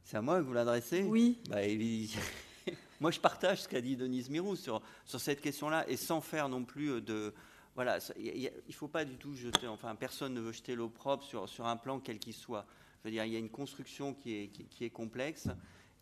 C'est 0.05 0.17
à 0.17 0.23
moi 0.23 0.39
que 0.41 0.45
vous 0.45 0.53
l'adressez 0.53 1.05
Oui. 1.05 1.39
Bah, 1.49 1.59
moi, 3.01 3.11
je 3.11 3.21
partage 3.21 3.63
ce 3.63 3.69
qu'a 3.69 3.81
dit 3.81 3.97
Denise 3.97 4.29
Mirou 4.29 4.57
sur, 4.57 4.83
sur 5.05 5.21
cette 5.21 5.41
question-là 5.41 5.89
et 5.89 5.97
sans 5.97 6.21
faire 6.21 6.49
non 6.49 6.65
plus 6.65 7.01
de, 7.01 7.33
voilà, 7.75 7.99
il 8.19 8.51
ne 8.67 8.73
faut 8.73 8.89
pas 8.89 9.05
du 9.05 9.17
tout 9.17 9.35
jeter, 9.35 9.67
enfin 9.67 9.95
personne 9.95 10.35
ne 10.35 10.41
veut 10.41 10.53
jeter 10.53 10.75
l'eau 10.75 10.89
propre 10.89 11.25
sur, 11.25 11.49
sur 11.49 11.67
un 11.67 11.77
plan 11.77 12.01
quel 12.01 12.19
qu'il 12.19 12.35
soit. 12.35 12.67
Je 12.99 13.09
veux 13.09 13.13
dire, 13.13 13.25
il 13.25 13.33
y 13.33 13.37
a 13.37 13.39
une 13.39 13.51
construction 13.51 14.13
qui 14.13 14.35
est, 14.35 14.49
qui, 14.49 14.85
est 14.85 14.91
complexe 14.91 15.49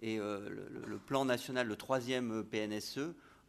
et 0.00 0.18
euh, 0.18 0.48
le, 0.86 0.98
plan 0.98 1.24
national, 1.24 1.66
le 1.66 1.76
troisième 1.76 2.44
PNSE, 2.44 2.98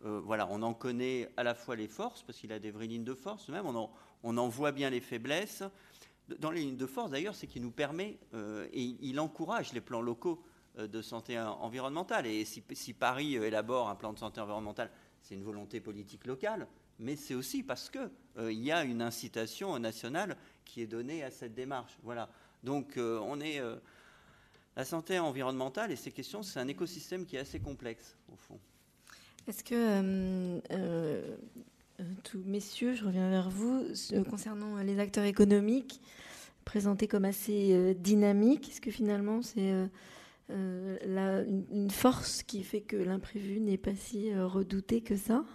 euh, 0.06 0.22
voilà, 0.24 0.48
on 0.50 0.61
en 0.61 0.74
connaît 0.74 1.30
à 1.38 1.44
la 1.44 1.53
fois 1.53 1.76
les 1.76 1.88
forces, 1.88 2.24
parce 2.24 2.40
qu'il 2.40 2.52
a 2.52 2.60
des 2.60 2.72
vraies 2.72 2.88
lignes 2.88 3.03
de 3.03 3.14
force 3.14 3.50
même, 3.50 3.66
on 3.66 4.38
en, 4.38 4.48
voit 4.48 4.72
bien 4.72 4.90
les 4.90 5.02
faiblesses. 5.02 5.64
Dans 6.40 6.52
les 6.52 6.61
lignes 6.61 6.78
de 6.78 6.86
force, 6.86 7.11
d'ailleurs, 7.11 7.36
c'est 7.36 7.48
qu'il 7.48 7.61
nous 7.61 7.72
permet, 7.72 8.18
euh, 8.34 8.68
et 8.72 8.95
il 9.02 9.19
encourage 9.19 9.74
les 9.74 9.82
plans 9.82 10.02
locaux 10.02 10.44
de 10.78 11.02
santé 11.02 11.38
environnementale. 11.38 12.26
Et 12.28 12.45
si, 12.45 12.94
Paris 12.94 13.36
élabore 13.36 13.90
un 13.90 13.95
plan 13.95 14.14
de 14.14 14.19
santé 14.19 14.40
environnementale, 14.40 14.92
c'est 15.22 15.36
une 15.36 15.44
volonté 15.44 15.82
politique 15.82 16.26
locale 16.26 16.68
mais 17.02 17.16
c'est 17.16 17.34
aussi 17.34 17.64
parce 17.64 17.90
qu'il 17.90 18.10
euh, 18.38 18.52
y 18.52 18.74
a 18.74 18.84
une 18.84 19.02
incitation 19.02 19.80
nationale 19.80 20.36
qui 20.66 20.82
est 20.82 20.88
donné 20.88 21.24
à 21.24 21.32
cette 21.32 21.53
démarche. 21.53 21.98
Voilà. 22.03 22.30
Donc 22.61 22.98
on 22.98 23.40
est 23.40 23.61
la 24.80 24.85
santé 24.85 25.19
environnementale 25.19 25.91
et 25.91 25.95
ces 25.95 26.11
questions, 26.11 26.41
c'est 26.41 26.59
un 26.59 26.67
écosystème 26.67 27.25
qui 27.25 27.35
est 27.35 27.40
assez 27.40 27.59
complexe 27.59 28.16
au 28.32 28.35
fond. 28.35 28.59
Est-ce 29.48 29.64
que 29.64 30.61
tous 32.24 32.41
messieurs, 32.45 32.95
je 32.95 33.03
reviens 33.03 33.30
vers 33.30 33.49
vous 33.49 33.85
concernant 34.30 34.77
les 34.77 34.99
acteurs 34.99 35.25
économiques 35.25 35.99
présentés 36.64 37.08
comme 37.08 37.25
assez 37.25 37.93
dynamiques, 37.95 38.69
est-ce 38.69 38.80
que 38.80 38.91
finalement 38.91 39.41
c'est 39.41 39.90
euh, 40.51 41.45
une 41.72 41.91
force 41.91 42.41
qui 42.41 42.64
fait 42.64 42.82
que 42.82 42.95
l'imprévu 42.95 43.59
n'est 43.59 43.77
pas 43.77 43.93
si 43.93 44.32
euh, 44.32 44.48
redouté 44.48 45.01
que 45.01 45.16
ça? 45.16 45.45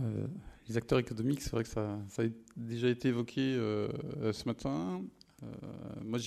Euh, 0.00 0.26
Les 0.68 0.76
acteurs 0.76 1.00
économiques, 1.00 1.42
c'est 1.42 1.50
vrai 1.50 1.64
que 1.64 1.68
ça, 1.68 1.98
a 2.18 2.22
déjà 2.56 2.88
été 2.88 3.08
évoqué 3.08 3.54
ce 4.32 4.44
matin. 4.46 5.02
moi, 6.04 6.18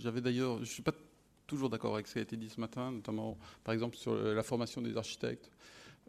j'avais 0.00 0.20
d'ailleurs, 0.20 0.56
je 0.56 0.60
ne 0.60 0.66
suis 0.66 0.82
pas 0.82 0.94
toujours 1.46 1.70
d'accord 1.70 1.94
avec 1.94 2.06
ce 2.06 2.14
qui 2.14 2.18
a 2.18 2.22
été 2.22 2.36
dit 2.36 2.50
ce 2.50 2.60
matin, 2.60 2.90
notamment 2.90 3.38
par 3.64 3.74
exemple 3.74 3.96
sur 3.96 4.14
la 4.14 4.42
formation 4.42 4.80
des 4.82 4.96
architectes. 4.96 5.50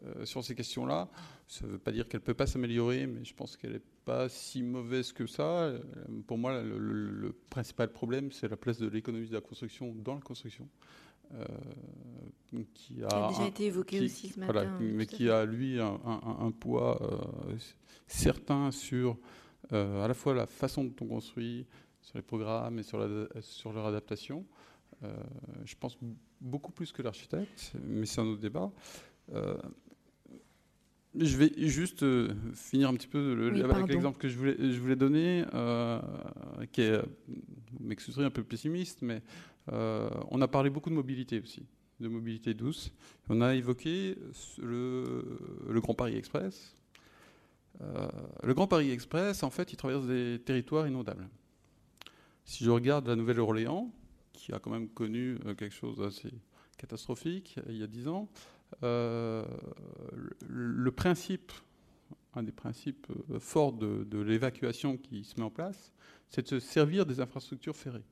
Euh, 0.06 0.24
sur 0.24 0.44
ces 0.44 0.54
questions-là. 0.54 1.08
Ça 1.48 1.66
ne 1.66 1.72
veut 1.72 1.78
pas 1.78 1.90
dire 1.90 2.08
qu'elle 2.08 2.20
ne 2.20 2.24
peut 2.24 2.34
pas 2.34 2.46
s'améliorer, 2.46 3.08
mais 3.08 3.24
je 3.24 3.34
pense 3.34 3.56
qu'elle 3.56 3.72
n'est 3.72 3.82
pas 4.04 4.28
si 4.28 4.62
mauvaise 4.62 5.12
que 5.12 5.26
ça. 5.26 5.42
Euh, 5.64 5.80
pour 6.24 6.38
moi, 6.38 6.62
le, 6.62 7.34
principal 7.50 7.90
problème, 7.90 8.30
c'est 8.30 8.46
la 8.46 8.56
place 8.56 8.78
de 8.78 8.86
l'économie 8.86 9.26
de 9.26 9.34
la 9.34 9.40
construction 9.40 9.92
dans 9.96 10.14
la 10.14 10.20
construction. 10.20 10.68
Euh, 11.34 11.44
qui 12.74 13.02
a, 13.02 13.28
déjà 13.28 13.46
été 13.48 13.66
évoqué 13.66 14.00
aussi 14.00 14.28
ce 14.28 14.38
matin. 14.38 14.78
mais 14.80 15.04
qui 15.04 15.28
a, 15.28 15.44
lui, 15.44 15.80
un, 15.80 16.52
poids 16.52 16.98
certain 18.06 18.70
sur 18.70 19.18
à 19.72 20.06
la 20.06 20.14
fois 20.14 20.32
la 20.32 20.46
façon 20.46 20.84
dont 20.84 20.94
on 21.00 21.06
construit, 21.06 21.66
sur 22.08 22.18
les 22.18 22.22
programmes 22.22 22.78
et 22.78 22.82
sur, 22.82 23.06
sur 23.40 23.72
leur 23.72 23.86
adaptation. 23.86 24.44
je 25.02 25.74
pense 25.78 25.98
beaucoup 26.40 26.72
plus 26.72 26.92
que 26.92 27.02
l'architecte, 27.02 27.72
mais 27.84 28.06
c'est 28.06 28.20
un 28.20 28.26
autre 28.26 28.40
débat. 28.40 28.70
Je 31.14 31.36
vais 31.36 31.52
juste 31.56 32.02
euh, 32.02 32.34
finir 32.54 32.90
un 32.90 32.94
petit 32.94 33.06
peu 33.06 33.52
avec 33.64 33.88
l'exemple 33.88 34.18
que 34.18 34.28
je 34.28 34.36
voulais, 34.36 34.56
je 34.58 34.78
voulais 34.78 34.96
donner, 34.96 35.44
euh, 35.54 36.00
qui 36.70 36.82
est, 36.82 36.98
vous 37.26 37.80
m'excuserez, 37.80 38.24
un 38.24 38.30
peu 38.30 38.44
pessimiste, 38.44 39.00
mais 39.02 39.22
euh, 39.72 40.08
on 40.30 40.40
a 40.42 40.48
parlé 40.48 40.70
beaucoup 40.70 40.90
de 40.90 40.94
mobilité 40.94 41.40
aussi, 41.40 41.66
de 41.98 42.08
mobilité 42.08 42.52
douce. 42.52 42.92
On 43.28 43.40
a 43.40 43.54
évoqué 43.54 44.16
le, 44.58 45.38
le 45.68 45.80
Grand 45.80 45.94
Paris 45.94 46.16
Express. 46.16 46.76
le 47.80 48.54
Grand 48.54 48.66
Paris 48.66 48.90
Express, 48.90 49.42
en 49.42 49.50
fait, 49.50 49.72
il 49.72 49.76
traverse 49.76 50.06
des 50.06 50.40
territoires 50.44 50.86
inondables. 50.86 51.26
Si 52.48 52.64
je 52.64 52.70
regarde 52.70 53.06
la 53.06 53.14
Nouvelle-Orléans, 53.14 53.92
qui 54.32 54.54
a 54.54 54.58
quand 54.58 54.70
même 54.70 54.88
connu 54.88 55.38
quelque 55.58 55.74
chose 55.74 55.98
d'assez 55.98 56.32
catastrophique 56.78 57.60
il 57.68 57.76
y 57.76 57.82
a 57.82 57.86
dix 57.86 58.08
ans, 58.08 58.26
euh, 58.82 59.44
le 60.48 60.90
principe, 60.90 61.52
un 62.32 62.42
des 62.42 62.52
principes 62.52 63.06
euh, 63.30 63.38
forts 63.38 63.74
de, 63.74 64.18
l'évacuation 64.18 64.96
qui 64.96 65.24
se 65.24 65.38
met 65.38 65.44
en 65.44 65.50
place, 65.50 65.92
c'est 66.30 66.40
de 66.40 66.48
se 66.48 66.58
servir 66.58 67.04
des 67.04 67.20
infrastructures 67.20 67.76
ferrées. 67.76 68.06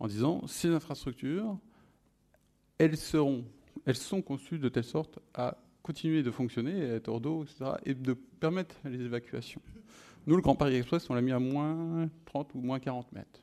En 0.00 0.08
disant, 0.08 0.44
ces 0.48 0.70
infrastructures, 0.70 1.56
elles, 2.78 2.96
seront, 2.96 3.44
elles 3.84 3.94
sont 3.94 4.22
conçues 4.22 4.58
de 4.58 4.68
telle 4.68 4.82
sorte 4.82 5.20
à 5.34 5.56
continuer 5.84 6.24
de 6.24 6.32
fonctionner, 6.32 6.82
à 6.82 6.94
être 6.96 7.06
hors 7.06 7.20
d'eau, 7.20 7.44
etc., 7.44 7.74
et 7.84 7.94
de 7.94 8.12
permettre 8.12 8.74
les 8.84 9.02
évacuations. 9.02 9.62
Nous, 10.26 10.34
le 10.34 10.42
Grand 10.42 10.56
Paris 10.56 10.74
Express, 10.74 11.08
on 11.08 11.14
l'a 11.14 11.22
mis 11.22 11.32
à 11.32 11.38
moins 11.38 12.08
30 12.24 12.54
ou 12.54 12.60
moins 12.60 12.80
40 12.80 13.12
mètres. 13.12 13.42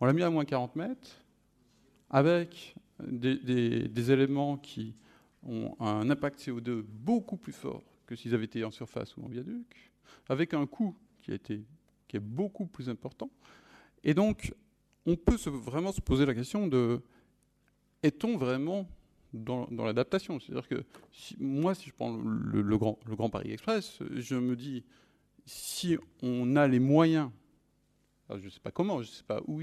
On 0.00 0.06
l'a 0.06 0.12
mis 0.12 0.22
à 0.22 0.30
moins 0.30 0.44
40 0.44 0.76
mètres 0.76 1.22
avec 2.10 2.74
des 3.00 4.10
éléments 4.10 4.56
qui 4.56 4.94
ont 5.44 5.74
un 5.80 6.08
impact 6.10 6.40
CO2 6.40 6.82
beaucoup 6.82 7.36
plus 7.36 7.52
fort 7.52 7.82
que 8.06 8.16
s'ils 8.16 8.34
avaient 8.34 8.44
été 8.44 8.64
en 8.64 8.70
surface 8.70 9.16
ou 9.16 9.24
en 9.24 9.28
viaduc, 9.28 9.92
avec 10.28 10.54
un 10.54 10.66
coût 10.66 10.96
qui, 11.20 11.32
a 11.32 11.34
est 11.34 12.18
beaucoup 12.18 12.66
plus 12.66 12.88
important. 12.88 13.30
Et 14.04 14.12
donc, 14.12 14.52
on 15.06 15.16
peut 15.16 15.36
vraiment 15.46 15.92
se 15.92 16.00
poser 16.00 16.26
la 16.26 16.34
question 16.34 16.66
de 16.66 17.00
est-on 18.02 18.36
vraiment 18.36 18.88
dans, 19.32 19.66
l'adaptation? 19.70 20.38
C'est-à-dire 20.40 20.68
que 20.68 20.84
moi, 21.38 21.74
si 21.74 21.88
je 21.88 21.94
prends 21.94 22.12
le 22.12 22.76
Grand 22.76 23.30
Paris 23.30 23.52
Express, 23.52 23.98
je 24.14 24.34
me 24.34 24.56
dis 24.56 24.84
si 25.44 25.98
on 26.22 26.56
a 26.56 26.66
les 26.68 26.80
moyens 26.80 27.30
je 28.38 28.44
ne 28.44 28.50
sais 28.50 28.60
pas 28.60 28.70
comment, 28.70 29.02
je 29.02 29.08
ne 29.08 29.14
sais 29.14 29.24
pas 29.24 29.40
où, 29.46 29.60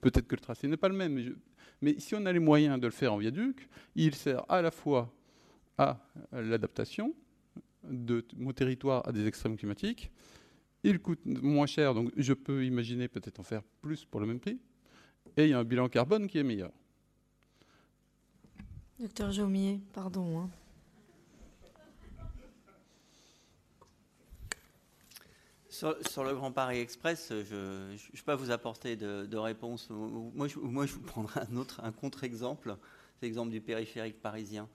peut-être 0.00 0.26
que 0.26 0.34
le 0.34 0.40
tracé 0.40 0.68
n'est 0.68 0.76
pas 0.76 0.88
le 0.88 0.94
même, 0.94 1.14
mais, 1.14 1.32
mais, 1.80 1.98
si 1.98 2.14
on 2.14 2.24
a 2.26 2.32
les 2.32 2.38
moyens 2.38 2.80
de 2.80 2.86
le 2.86 2.92
faire 2.92 3.12
en 3.12 3.18
viaduc, 3.18 3.68
il 3.94 4.14
sert 4.14 4.44
à 4.50 4.62
la 4.62 4.70
fois 4.70 5.12
à 5.78 6.00
l'adaptation 6.32 7.14
de 7.84 8.24
mon 8.36 8.52
territoire 8.52 9.06
à 9.06 9.12
des 9.12 9.26
extrêmes 9.26 9.56
climatiques, 9.56 10.10
il 10.84 10.98
coûte 11.00 11.20
moins 11.24 11.66
cher, 11.66 11.94
donc 11.94 12.10
je 12.16 12.32
peux 12.32 12.64
imaginer 12.64 13.08
peut-être 13.08 13.40
en 13.40 13.44
faire 13.44 13.62
plus 13.80 14.04
pour 14.04 14.20
le 14.20 14.26
même 14.26 14.40
prix, 14.40 14.58
et 15.36 15.44
il 15.44 15.50
y 15.50 15.52
a 15.52 15.58
un 15.58 15.64
bilan 15.64 15.88
carbone 15.88 16.26
qui 16.26 16.38
est 16.38 16.42
meilleur. 16.42 16.72
Docteur 18.98 19.32
Jaumier, 19.32 19.80
pardon. 19.92 20.40
Hein. 20.40 20.50
Sur, 25.72 26.22
le 26.22 26.34
Grand 26.34 26.52
Paris 26.52 26.80
Express, 26.80 27.28
je 27.30 27.54
ne 27.54 27.96
peux 27.96 28.22
pas 28.26 28.36
vous 28.36 28.50
apporter 28.50 28.94
de, 28.94 29.36
réponse. 29.38 29.88
Moi 29.88 30.46
je, 30.46 30.58
vous 30.58 31.00
prendrai 31.00 31.40
un 31.50 31.56
autre, 31.56 31.80
un 31.82 31.92
contre-exemple, 31.92 32.76
c'est 33.16 33.24
l'exemple 33.24 33.50
du 33.50 33.62
périphérique 33.62 34.20
parisien. 34.20 34.68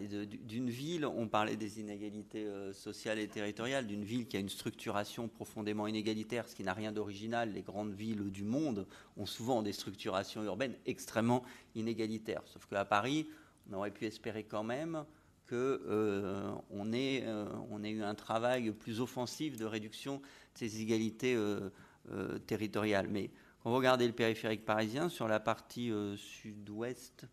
d'une 0.00 0.70
ville, 0.70 1.06
on 1.06 1.26
parlait 1.26 1.56
des 1.56 1.80
inégalités 1.80 2.46
euh, 2.46 2.72
sociales 2.72 3.18
et 3.18 3.26
territoriales, 3.26 3.88
d'une 3.88 4.04
ville 4.04 4.28
qui 4.28 4.36
a 4.36 4.40
une 4.40 4.48
structuration 4.48 5.26
profondément 5.26 5.88
inégalitaire, 5.88 6.48
ce 6.48 6.54
qui 6.54 6.62
n'a 6.62 6.72
rien 6.72 6.92
d'original. 6.92 7.52
Les 7.52 7.62
grandes 7.62 7.92
villes 7.92 8.30
du 8.30 8.44
monde 8.44 8.86
ont 9.16 9.26
souvent 9.26 9.62
des 9.62 9.72
structurations 9.72 10.44
urbaines 10.44 10.76
extrêmement 10.86 11.42
inégalitaires. 11.74 12.42
Sauf 12.44 12.64
qu'à 12.66 12.84
Paris, 12.84 13.26
on 13.68 13.74
aurait 13.74 13.90
pu 13.90 14.06
espérer 14.06 14.44
quand 14.44 14.62
même 14.62 15.04
qu'on 15.48 15.56
euh, 15.56 15.78
euh, 15.88 17.46
on 17.70 17.82
ait 17.84 17.90
eu 17.90 18.02
un 18.02 18.14
travail 18.14 18.70
plus 18.72 19.00
offensif 19.00 19.56
de 19.56 19.64
réduction 19.64 20.18
de 20.18 20.22
ces 20.54 20.76
inégalités 20.76 21.34
euh, 21.34 22.38
territoriales. 22.46 23.08
Mais 23.08 23.30
quand 23.62 23.70
vous 23.70 23.76
regardez 23.76 24.06
le 24.06 24.12
périphérique 24.12 24.64
parisien, 24.64 25.08
sur 25.08 25.26
la 25.26 25.40
partie 25.40 25.90
sud-ouest, 26.16 27.26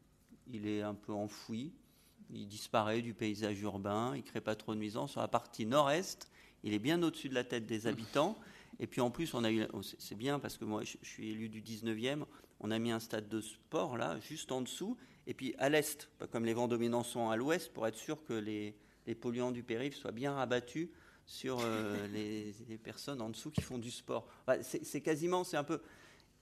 il 0.48 0.68
est 0.68 0.82
un 0.82 0.94
peu 0.94 1.14
enfoui, 1.14 1.74
il 2.30 2.48
disparaît 2.48 3.02
du 3.02 3.14
paysage 3.14 3.61
urbain, 3.61 4.14
il 4.16 4.19
ne 4.19 4.27
crée 4.27 4.42
pas 4.42 4.56
trop 4.56 4.74
de 4.74 4.80
nuisances. 4.80 5.11
Sur 5.11 5.22
la 5.22 5.27
partie 5.27 5.66
nord-est, 5.66 6.32
il 6.64 6.74
est 6.74 6.80
bien 6.80 7.02
au-dessus 7.03 7.30
de 7.30 7.35
la 7.35 7.44
tête 7.44 7.66
des 7.66 7.88
habitants. 7.88 8.38
Et 8.80 8.88
puis 8.88 9.02
en 9.02 9.11
plus, 9.11 9.34
on 9.34 9.44
oh, 9.74 9.82
c'est 9.82 10.16
bien 10.16 10.40
parce 10.40 10.58
que 10.58 10.66
moi 10.66 10.84
je 10.84 10.98
suis 11.03 11.30
élu 11.30 11.50
du 11.50 11.61
19e, 11.61 12.26
on 12.60 12.72
a 12.72 12.80
mis 12.80 12.92
un 12.92 13.00
stade 13.00 13.30
de 13.30 13.42
sport 13.42 13.98
là, 13.98 14.19
juste 14.19 14.52
en 14.52 14.61
dessous, 14.61 14.98
et 15.28 15.34
puis 15.34 15.56
à 15.58 15.70
l'est, 15.70 16.10
comme 16.32 16.45
les 16.45 16.54
vents 16.54 16.68
dominants 16.68 17.04
sont 17.04 17.30
à 17.30 17.36
l'ouest, 17.36 17.74
pour 17.74 17.88
être 17.88 17.98
sûr 17.98 18.24
que 18.24 18.34
les, 18.34 18.76
polluants 19.16 19.52
du 19.52 19.64
périph' 19.64 19.95
soient 19.95 20.12
bien 20.12 20.34
rabattus 20.34 20.90
sur 21.26 21.60
euh, 21.62 22.08
les, 22.68 22.78
personnes 22.78 23.22
en 23.22 23.30
dessous 23.30 23.52
qui 23.52 23.62
font 23.62 23.78
du 23.78 23.92
sport. 23.92 24.28
c'est 24.62 25.02
quasiment, 25.02 25.44
c'est 25.44 25.58
un 25.58 25.64
peu. 25.64 25.82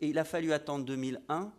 Et 0.02 0.08
il 0.08 0.18
a 0.18 0.26
fallu 0.26 0.52
attendre 0.52 0.86
2001, 0.86 1.54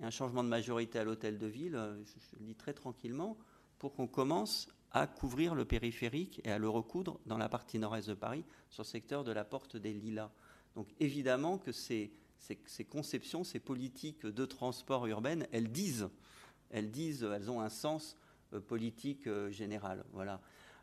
et 0.00 0.04
un 0.04 0.10
changement 0.10 0.44
de 0.44 0.48
majorité 0.48 0.98
à 0.98 1.04
l'hôtel 1.04 1.38
de 1.38 1.46
ville, 1.46 1.74
euh, 1.74 2.02
je, 2.04 2.36
le 2.38 2.44
dis 2.44 2.54
très 2.54 2.74
tranquillement, 2.74 3.38
pour 3.78 3.94
qu'on 3.94 4.06
commence 4.06 4.68
à 4.90 5.06
couvrir 5.06 5.54
le 5.54 5.64
périphérique 5.64 6.40
et 6.44 6.50
à 6.50 6.58
le 6.58 6.68
recoudre 6.68 7.20
dans 7.26 7.38
la 7.38 7.48
partie 7.48 7.78
nord-est 7.78 8.08
de 8.08 8.14
Paris, 8.14 8.44
sur 8.70 8.82
le 8.82 8.88
secteur 8.88 9.24
de 9.24 9.32
la 9.32 9.44
porte 9.44 9.76
des 9.76 9.92
Lilas. 9.92 10.30
Donc 10.74 10.88
évidemment 11.00 11.58
que 11.58 11.72
c'est 11.72 12.10
ces, 12.38 12.84
conceptions, 12.84 13.44
ces 13.44 13.60
politiques 13.60 14.26
de 14.26 14.44
transport 14.44 15.06
urbaine, 15.06 15.46
elles 15.52 15.70
disent, 15.70 16.08
elles 16.70 16.90
disent, 16.90 17.22
elles 17.22 17.50
ont 17.50 17.60
un 17.60 17.68
sens 17.68 18.16
euh, 18.52 18.60
politique 18.60 19.26
euh, 19.26 19.50
général. 19.50 20.04
Voilà. 20.12 20.40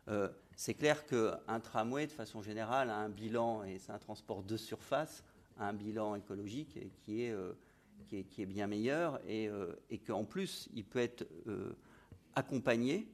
Euh, 0.08 0.28
c'est 0.54 0.74
clair 0.74 1.06
qu'un 1.06 1.60
tramway, 1.60 2.06
de 2.06 2.12
façon 2.12 2.42
générale, 2.42 2.90
a 2.90 2.96
un 2.96 3.08
bilan, 3.08 3.64
et 3.64 3.78
c'est 3.78 3.92
un 3.92 3.98
transport 3.98 4.42
de 4.42 4.56
surface, 4.56 5.24
a 5.58 5.68
un 5.68 5.72
bilan 5.72 6.14
écologique 6.14 6.78
qui 7.02 7.22
est, 7.22 7.34
qui 8.08 8.42
est, 8.42 8.46
bien 8.46 8.66
meilleur, 8.66 9.20
et 9.26 9.50
qu'en 10.06 10.24
plus, 10.24 10.68
il 10.74 10.84
peut 10.84 11.00
être 11.00 11.26
accompagné, 12.34 13.08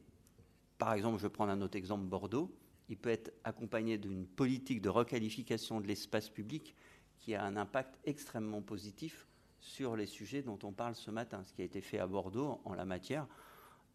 par 0.77 0.93
exemple, 0.93 1.19
je 1.19 1.23
vais 1.23 1.33
prendre 1.33 1.51
un 1.51 1.61
autre 1.63 1.77
exemple, 1.77 2.05
Bordeaux, 2.05 2.55
il 2.89 2.97
peut 2.97 3.11
être 3.11 3.33
accompagné 3.43 3.97
d'une 3.97 4.27
politique 4.27 4.83
de 4.83 4.89
requalification 4.89 5.81
de 5.81 5.87
l'espace 5.87 6.29
public 6.29 6.75
qui 7.23 7.35
a 7.37 7.45
un 7.45 7.57
impact 7.57 7.99
extrêmement 8.05 8.61
positif 8.61 9.27
sur 9.61 9.97
les 9.97 10.07
sujets 10.07 10.43
dont 10.43 10.59
on 10.65 10.73
parle 10.73 10.97
ce 10.97 11.11
matin. 11.11 11.43
Ce 11.45 11.53
qui 11.53 11.63
a 11.63 11.65
été 11.65 11.81
fait 11.81 12.01
à 12.01 12.07
Bordeaux 12.07 12.61
en 12.65 12.75
la 12.75 12.85
matière, 12.85 13.27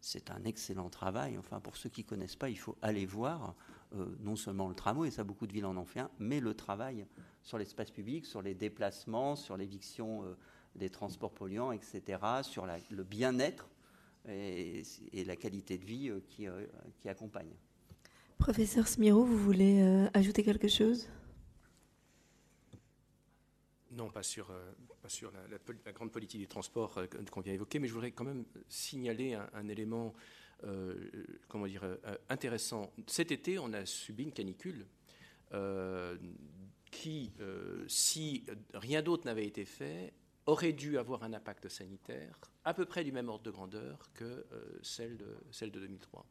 c'est 0.00 0.30
un 0.30 0.42
excellent 0.44 0.88
travail. 0.88 1.36
Enfin, 1.36 1.60
pour 1.60 1.76
ceux 1.76 1.90
qui 1.90 2.02
ne 2.02 2.08
connaissent 2.08 2.36
pas, 2.36 2.48
il 2.48 2.58
faut 2.58 2.76
aller 2.80 3.04
voir. 3.04 3.54
non 4.20 4.34
seulement 4.34 4.68
le 4.68 4.74
tramway, 4.74 5.08
et 5.08 5.10
ça 5.10 5.24
beaucoup 5.24 5.46
de 5.46 5.52
villes 5.52 5.66
en 5.66 5.76
ont 5.76 5.84
fait 5.84 6.00
un, 6.00 6.10
mais 6.18 6.40
le 6.40 6.54
travail 6.54 7.06
sur 7.42 7.58
l'espace 7.58 7.90
public, 7.90 8.24
sur 8.24 8.42
les 8.42 8.54
déplacements, 8.54 9.36
sur 9.36 9.56
l'éviction 9.56 10.24
des 10.74 10.88
transports 10.88 11.32
polluants, 11.32 11.72
etc., 11.72 12.20
sur 12.42 12.66
le 12.66 13.04
bien-être 13.04 13.68
et, 14.26 14.84
la 15.26 15.36
qualité 15.36 15.76
de 15.76 15.84
vie 15.84 16.12
qui, 16.28 16.46
qui 16.98 17.08
accompagne. 17.08 17.52
Professeur 18.38 18.88
Smiro, 18.88 19.24
vous 19.24 19.38
voulez 19.38 20.08
ajouter 20.14 20.42
quelque 20.42 20.68
chose? 20.68 21.08
Non, 23.98 24.10
pas 24.10 24.22
sur, 24.22 24.50
euh, 24.50 25.58
la, 25.84 25.92
grande 25.92 26.12
politique 26.12 26.40
des 26.40 26.46
transports 26.46 26.98
euh, 26.98 27.06
qu'on 27.30 27.40
vient 27.40 27.52
évoquer, 27.52 27.80
mais 27.80 27.88
je 27.88 27.92
voudrais 27.92 28.12
quand 28.12 28.24
même 28.24 28.44
signaler 28.68 29.34
un, 29.34 29.68
élément 29.68 30.14
euh, 30.64 30.94
comment 31.48 31.66
dire, 31.66 31.84
intéressant. 32.28 32.92
Cet 33.06 33.32
été, 33.32 33.58
on 33.58 33.72
a 33.72 33.84
subi 33.84 34.22
une 34.22 34.32
canicule 34.32 34.86
qui, 36.90 37.32
si 37.88 38.44
rien 38.74 39.02
d'autre 39.02 39.26
n'avait 39.26 39.46
été 39.46 39.64
fait, 39.64 40.12
aurait 40.46 40.72
dû 40.72 40.96
avoir 40.96 41.24
un 41.24 41.32
impact 41.32 41.68
sanitaire 41.68 42.38
à 42.64 42.74
peu 42.74 42.84
près 42.84 43.02
du 43.02 43.12
même 43.12 43.28
ordre 43.28 43.44
de 43.44 43.50
grandeur 43.50 44.10
que 44.14 44.46
celle, 44.82 45.16
de, 45.16 45.36
celle 45.50 45.70
de 45.70 45.80
2003. 45.80 46.24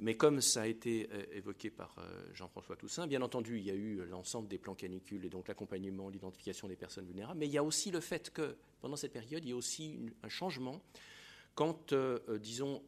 Mais 0.00 0.16
comme 0.16 0.40
ça 0.40 0.62
a 0.62 0.66
été 0.66 1.08
euh, 1.12 1.24
évoqué 1.32 1.70
par 1.70 1.94
euh, 1.98 2.22
Jean-François 2.34 2.76
Toussaint, 2.76 3.06
bien 3.06 3.22
entendu, 3.22 3.58
il 3.58 3.64
y 3.64 3.70
a 3.70 3.74
eu 3.74 4.04
l'ensemble 4.06 4.46
des 4.46 4.58
plans 4.58 4.74
canicules 4.74 5.24
et 5.24 5.30
donc 5.30 5.48
l'accompagnement, 5.48 6.10
l'identification 6.10 6.68
des 6.68 6.76
personnes 6.76 7.06
vulnérables, 7.06 7.40
mais 7.40 7.46
il 7.46 7.52
y 7.52 7.58
a 7.58 7.64
aussi 7.64 7.90
le 7.90 8.00
fait 8.00 8.30
que 8.30 8.56
pendant 8.80 8.96
cette 8.96 9.12
période, 9.12 9.44
il 9.44 9.50
y 9.50 9.52
a 9.52 9.56
aussi 9.56 9.98
un 10.22 10.28
changement 10.28 10.82
quant, 11.54 11.80
euh, 11.92 12.38
disons, 12.38 12.82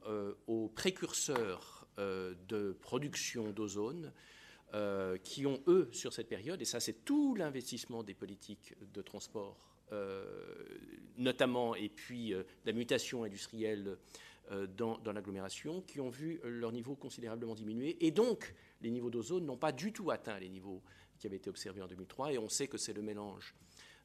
aux 0.46 0.68
précurseurs 0.68 1.88
de 1.96 2.76
production 2.80 3.50
d'ozone 3.50 4.12
qui 5.24 5.46
ont, 5.46 5.60
eux, 5.66 5.88
sur 5.90 6.12
cette 6.12 6.28
période, 6.28 6.60
et 6.60 6.66
ça 6.66 6.78
c'est 6.78 7.04
tout 7.04 7.34
l'investissement 7.34 8.02
des 8.02 8.14
politiques 8.14 8.74
de 8.92 9.02
transport, 9.02 9.56
notamment, 11.16 11.74
et 11.74 11.88
puis 11.88 12.34
la 12.66 12.72
mutation 12.72 13.24
industrielle 13.24 13.96
euh, 14.50 14.66
dans, 14.66 14.98
l'agglomération 15.12 15.82
qui 15.82 16.00
ont 16.00 16.08
vu 16.08 16.40
leur 16.42 16.72
niveau 16.72 16.94
considérablement 16.94 17.54
diminuer. 17.54 17.98
Et 18.00 18.10
donc, 18.10 18.54
les 18.80 18.90
niveaux 18.90 19.10
d'ozone 19.10 19.44
n'ont 19.44 19.58
pas 19.58 19.72
du 19.72 19.92
tout 19.92 20.10
atteint 20.10 20.38
les 20.38 20.48
niveaux 20.48 20.82
qui 21.18 21.26
avaient 21.26 21.36
été 21.36 21.50
observés 21.50 21.82
en 21.82 21.86
2003. 21.86 22.32
Et 22.32 22.38
on 22.38 22.48
sait 22.48 22.66
que 22.66 22.78
c'est 22.78 22.94
le 22.94 23.02
mélange 23.02 23.54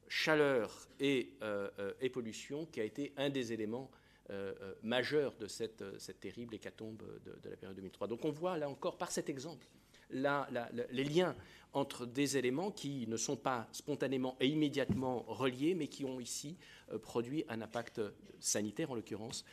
chaleur 0.09 0.89
et, 0.99 1.37
euh, 1.43 1.93
et, 2.01 2.09
pollution 2.09 2.65
qui 2.65 2.81
a 2.81 2.83
été 2.83 3.13
un 3.15 3.29
des 3.29 3.53
éléments 3.53 3.89
euh, 4.31 4.53
majeurs 4.81 5.33
de 5.37 5.47
cette, 5.47 5.83
cette 5.97 6.19
terrible 6.19 6.55
hécatombe 6.55 7.01
de, 7.23 7.49
la 7.49 7.55
période 7.55 7.77
2003. 7.77 8.07
Donc 8.07 8.25
on 8.25 8.31
voit 8.31 8.57
là 8.57 8.69
encore 8.69 8.97
par 8.97 9.11
cet 9.11 9.29
exemple 9.29 9.67
les 10.11 11.03
liens 11.05 11.35
entre 11.71 12.05
des 12.05 12.37
éléments 12.37 12.69
qui 12.69 13.07
ne 13.07 13.17
sont 13.17 13.37
pas 13.37 13.67
spontanément 13.71 14.35
et 14.39 14.47
immédiatement 14.47 15.23
reliés, 15.27 15.73
mais 15.73 15.87
qui 15.87 16.05
ont 16.05 16.19
ici 16.19 16.55
produit 17.01 17.45
un 17.49 17.61
impact 17.61 17.99
sanitaire, 18.39 18.91
en 18.91 18.95
l'occurrence, 18.95 19.43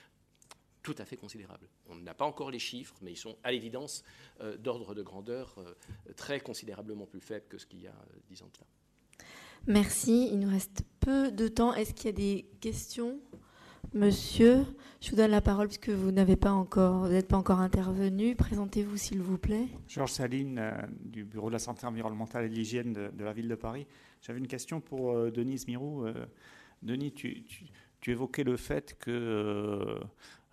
tout 0.83 0.95
à 0.99 1.05
fait 1.05 1.17
considérable. 1.17 1.69
On 1.89 1.97
n'a 1.97 2.15
pas 2.15 2.25
encore 2.25 2.51
les 2.51 2.59
chiffres, 2.59 2.95
mais 3.03 3.13
ils 3.13 3.17
sont 3.17 3.37
à 3.45 3.53
l'évidence 3.53 4.03
euh, 4.41 4.57
d'ordre 4.57 4.95
de 4.95 5.03
grandeur 5.03 5.55
euh, 5.59 5.75
très 6.17 6.41
considérablement 6.41 7.07
plus 7.07 7.21
faibles 7.21 7.47
que 7.49 7.59
ce 7.59 7.67
qu'il 7.67 7.83
y 7.83 7.87
a 7.87 7.91
euh, 7.91 8.19
dix 8.29 8.43
ans 8.43 8.51
de 8.53 8.61
là. 8.61 9.27
Merci. 9.67 10.29
Il 10.33 10.39
nous 10.39 10.51
reste 10.51 10.85
peu 11.01 11.31
de 11.31 11.49
temps. 11.49 11.75
Est-ce 11.75 11.93
qu'il 11.93 12.07
y 12.07 12.09
a 12.09 12.13
des 12.13 12.47
questions? 12.61 13.21
Monsieur, 13.93 14.65
je 15.01 15.11
vous 15.11 15.17
donne 15.17 15.31
la 15.31 15.41
parole 15.41 15.67
puisque 15.67 15.89
vous 15.89 16.13
n'avez 16.13 16.37
pas 16.37 16.53
encore, 16.53 17.09
n'êtes 17.09 17.29
pas 17.29 17.37
encore 17.37 17.61
intervenu. 17.61 18.37
Présentez-vous 18.37 18.97
s'il 18.97 19.21
vous 19.21 19.37
plaît. 19.37 19.67
Georges 19.89 20.13
Saline 20.13 20.73
du 21.01 21.25
Bureau 21.25 21.49
de 21.49 21.55
la 21.55 21.59
santé 21.59 21.87
environnementale 21.87 22.45
et 22.45 22.49
de 22.49 22.55
l'hygiène 22.55 22.93
de, 22.93 23.25
la 23.25 23.33
ville 23.33 23.49
de 23.49 23.55
Paris. 23.55 23.87
J'avais 24.23 24.39
une 24.39 24.47
question 24.47 24.81
pour 24.81 25.31
Denise 25.31 25.67
Mirou. 25.67 26.07
Denis, 26.83 27.13
tu, 27.13 27.45
tu, 28.01 28.11
évoquais 28.11 28.45
le 28.45 28.57
fait 28.57 28.97
que 28.99 29.11
euh, 29.11 29.99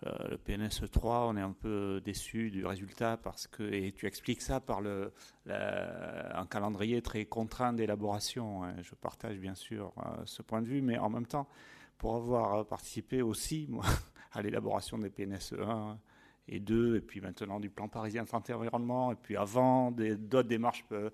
le 0.02 0.36
PNSE 0.36 0.90
3, 0.90 1.26
on 1.28 1.36
est 1.36 1.40
un 1.42 1.52
peu 1.52 2.00
déçu 2.04 2.50
du 2.50 2.64
résultat 2.64 3.16
parce 3.16 3.46
que, 3.46 3.62
et 3.64 3.92
tu 3.92 4.06
expliques 4.06 4.42
ça 4.42 4.60
par 4.60 4.80
le, 4.80 5.12
un 5.48 6.46
calendrier 6.46 7.02
très 7.02 7.24
contraint 7.24 7.72
d'élaboration. 7.72 8.64
Hein. 8.64 8.74
Je 8.82 8.94
partage 8.94 9.38
bien 9.38 9.54
sûr 9.54 9.92
euh, 9.98 10.22
ce 10.24 10.42
point 10.42 10.62
de 10.62 10.66
vue, 10.66 10.82
mais 10.82 10.98
en 10.98 11.10
même 11.10 11.26
temps, 11.26 11.48
pour 11.98 12.14
avoir 12.14 12.64
participé 12.66 13.22
aussi 13.22 13.66
moi, 13.70 13.84
à 14.32 14.42
l'élaboration 14.42 14.98
des 14.98 15.10
PNSE 15.10 15.54
1 15.60 15.98
et 16.48 16.60
2, 16.60 16.96
et 16.96 17.00
puis 17.00 17.20
maintenant 17.20 17.58
du 17.58 17.68
plan 17.68 17.88
parisien 17.88 18.22
de 18.22 18.28
santé 18.28 18.52
environnement, 18.52 19.12
et 19.12 19.16
puis 19.16 19.36
avant 19.36 19.90
d'autres 19.90 20.48
démarches 20.48 20.84
euh, 20.92 21.10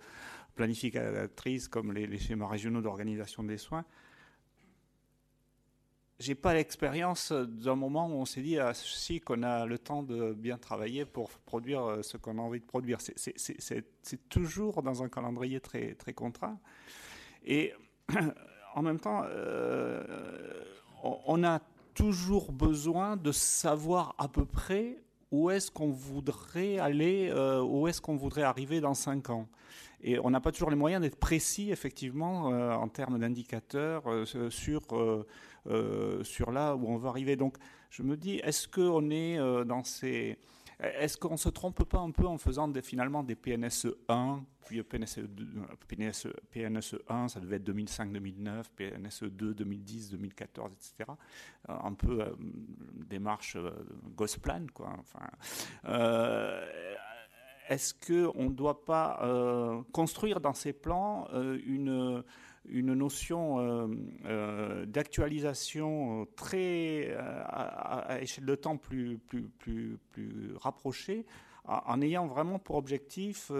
planificatrices 0.54 1.68
comme 1.68 1.92
les 1.92 2.18
schémas 2.18 2.46
régionaux 2.46 2.82
d'organisation 2.82 3.42
des 3.42 3.56
soins, 3.58 3.84
j'ai 6.20 6.34
pas 6.34 6.54
l'expérience 6.54 7.32
d'un 7.32 7.74
moment 7.74 8.06
où 8.06 8.12
on 8.12 8.24
s'est 8.24 8.42
dit 8.42 8.58
ah, 8.58 8.72
si 8.74 9.20
qu'on 9.20 9.42
a 9.42 9.66
le 9.66 9.78
temps 9.78 10.02
de 10.02 10.32
bien 10.32 10.58
travailler 10.58 11.04
pour 11.04 11.30
produire 11.30 11.84
euh, 11.84 12.02
ce 12.02 12.16
qu'on 12.16 12.38
a 12.38 12.40
envie 12.40 12.60
de 12.60 12.64
produire. 12.64 12.98
C'est 13.00 14.28
toujours 14.28 14.82
dans 14.82 15.02
un 15.02 15.08
calendrier 15.08 15.60
très, 15.60 15.94
très 15.94 16.12
contraint. 16.12 16.58
Et 17.44 17.72
en 18.74 18.82
même 18.82 19.00
temps, 19.00 19.22
euh, 19.26 20.02
on 21.02 21.42
a 21.42 21.60
toujours 21.94 22.52
besoin 22.52 23.16
de 23.16 23.32
savoir 23.32 24.14
à 24.18 24.28
peu 24.28 24.44
près 24.44 25.02
où 25.30 25.50
est-ce 25.50 25.70
qu'on 25.70 25.90
voudrait 25.90 26.78
aller, 26.78 27.28
euh, 27.30 27.60
où 27.60 27.88
est-ce 27.88 28.00
qu'on 28.00 28.16
voudrait 28.16 28.42
arriver 28.42 28.80
dans 28.80 28.94
cinq 28.94 29.30
ans. 29.30 29.48
Et 30.06 30.18
on 30.18 30.30
n'a 30.30 30.40
pas 30.40 30.52
toujours 30.52 30.70
les 30.70 30.76
moyens 30.76 31.02
d'être 31.02 31.18
précis, 31.18 31.70
effectivement, 31.72 32.48
en 32.48 32.88
termes 32.88 33.18
d'indicateurs 33.18 34.04
sur 34.50 34.82
euh, 35.66 36.22
sur 36.24 36.52
là 36.52 36.76
où 36.76 36.86
on 36.88 36.98
va 36.98 37.08
arriver. 37.08 37.36
Donc 37.36 37.56
je 37.88 38.02
me 38.02 38.16
dis, 38.16 38.36
est-ce 38.36 38.68
qu'on 38.68 39.10
est 39.10 39.38
euh, 39.38 39.64
dans 39.64 39.82
ces... 39.82 40.38
Est-ce 40.78 41.16
qu'on 41.16 41.36
se 41.36 41.48
trompe 41.48 41.84
pas 41.84 42.00
un 42.00 42.10
peu 42.10 42.26
en 42.26 42.36
faisant 42.36 42.70
finalement 42.82 43.22
des 43.22 43.36
PNSE 43.36 43.94
1, 44.08 44.44
puis 44.66 44.82
PNSE, 44.82 45.20
2, 45.20 45.46
PNSE, 46.50 46.98
1, 47.08 47.28
ça 47.28 47.40
devait 47.40 47.56
être 47.56 47.70
2005-2009, 47.70 48.64
PNSE 48.76 49.22
2, 49.22 49.54
2010, 49.54 50.10
2014, 50.10 50.72
etc. 50.72 51.12
Un 51.68 51.94
peu 51.94 52.20
euh, 52.20 52.30
démarche 53.06 53.56
Gosplan, 54.16 54.66
quoi. 54.74 54.96
Est-ce 57.68 57.94
qu'on 57.94 58.44
ne 58.44 58.54
doit 58.54 58.84
pas 58.84 59.20
construire 59.92 60.40
dans 60.40 60.54
ces 60.54 60.72
plans 60.72 61.28
une 61.66 62.22
une 62.68 62.94
notion 62.94 63.58
euh, 63.58 63.86
euh, 64.24 64.86
d'actualisation 64.86 66.22
euh, 66.22 66.24
très 66.36 67.14
à, 67.16 68.18
échelle 68.20 68.46
de 68.46 68.54
temps 68.54 68.76
plus, 68.76 69.18
plus, 69.18 69.42
plus, 69.58 69.98
plus 70.10 70.54
rapprochée 70.56 71.26
en 71.66 72.00
ayant 72.02 72.26
vraiment 72.26 72.58
pour 72.58 72.76
objectif 72.76 73.50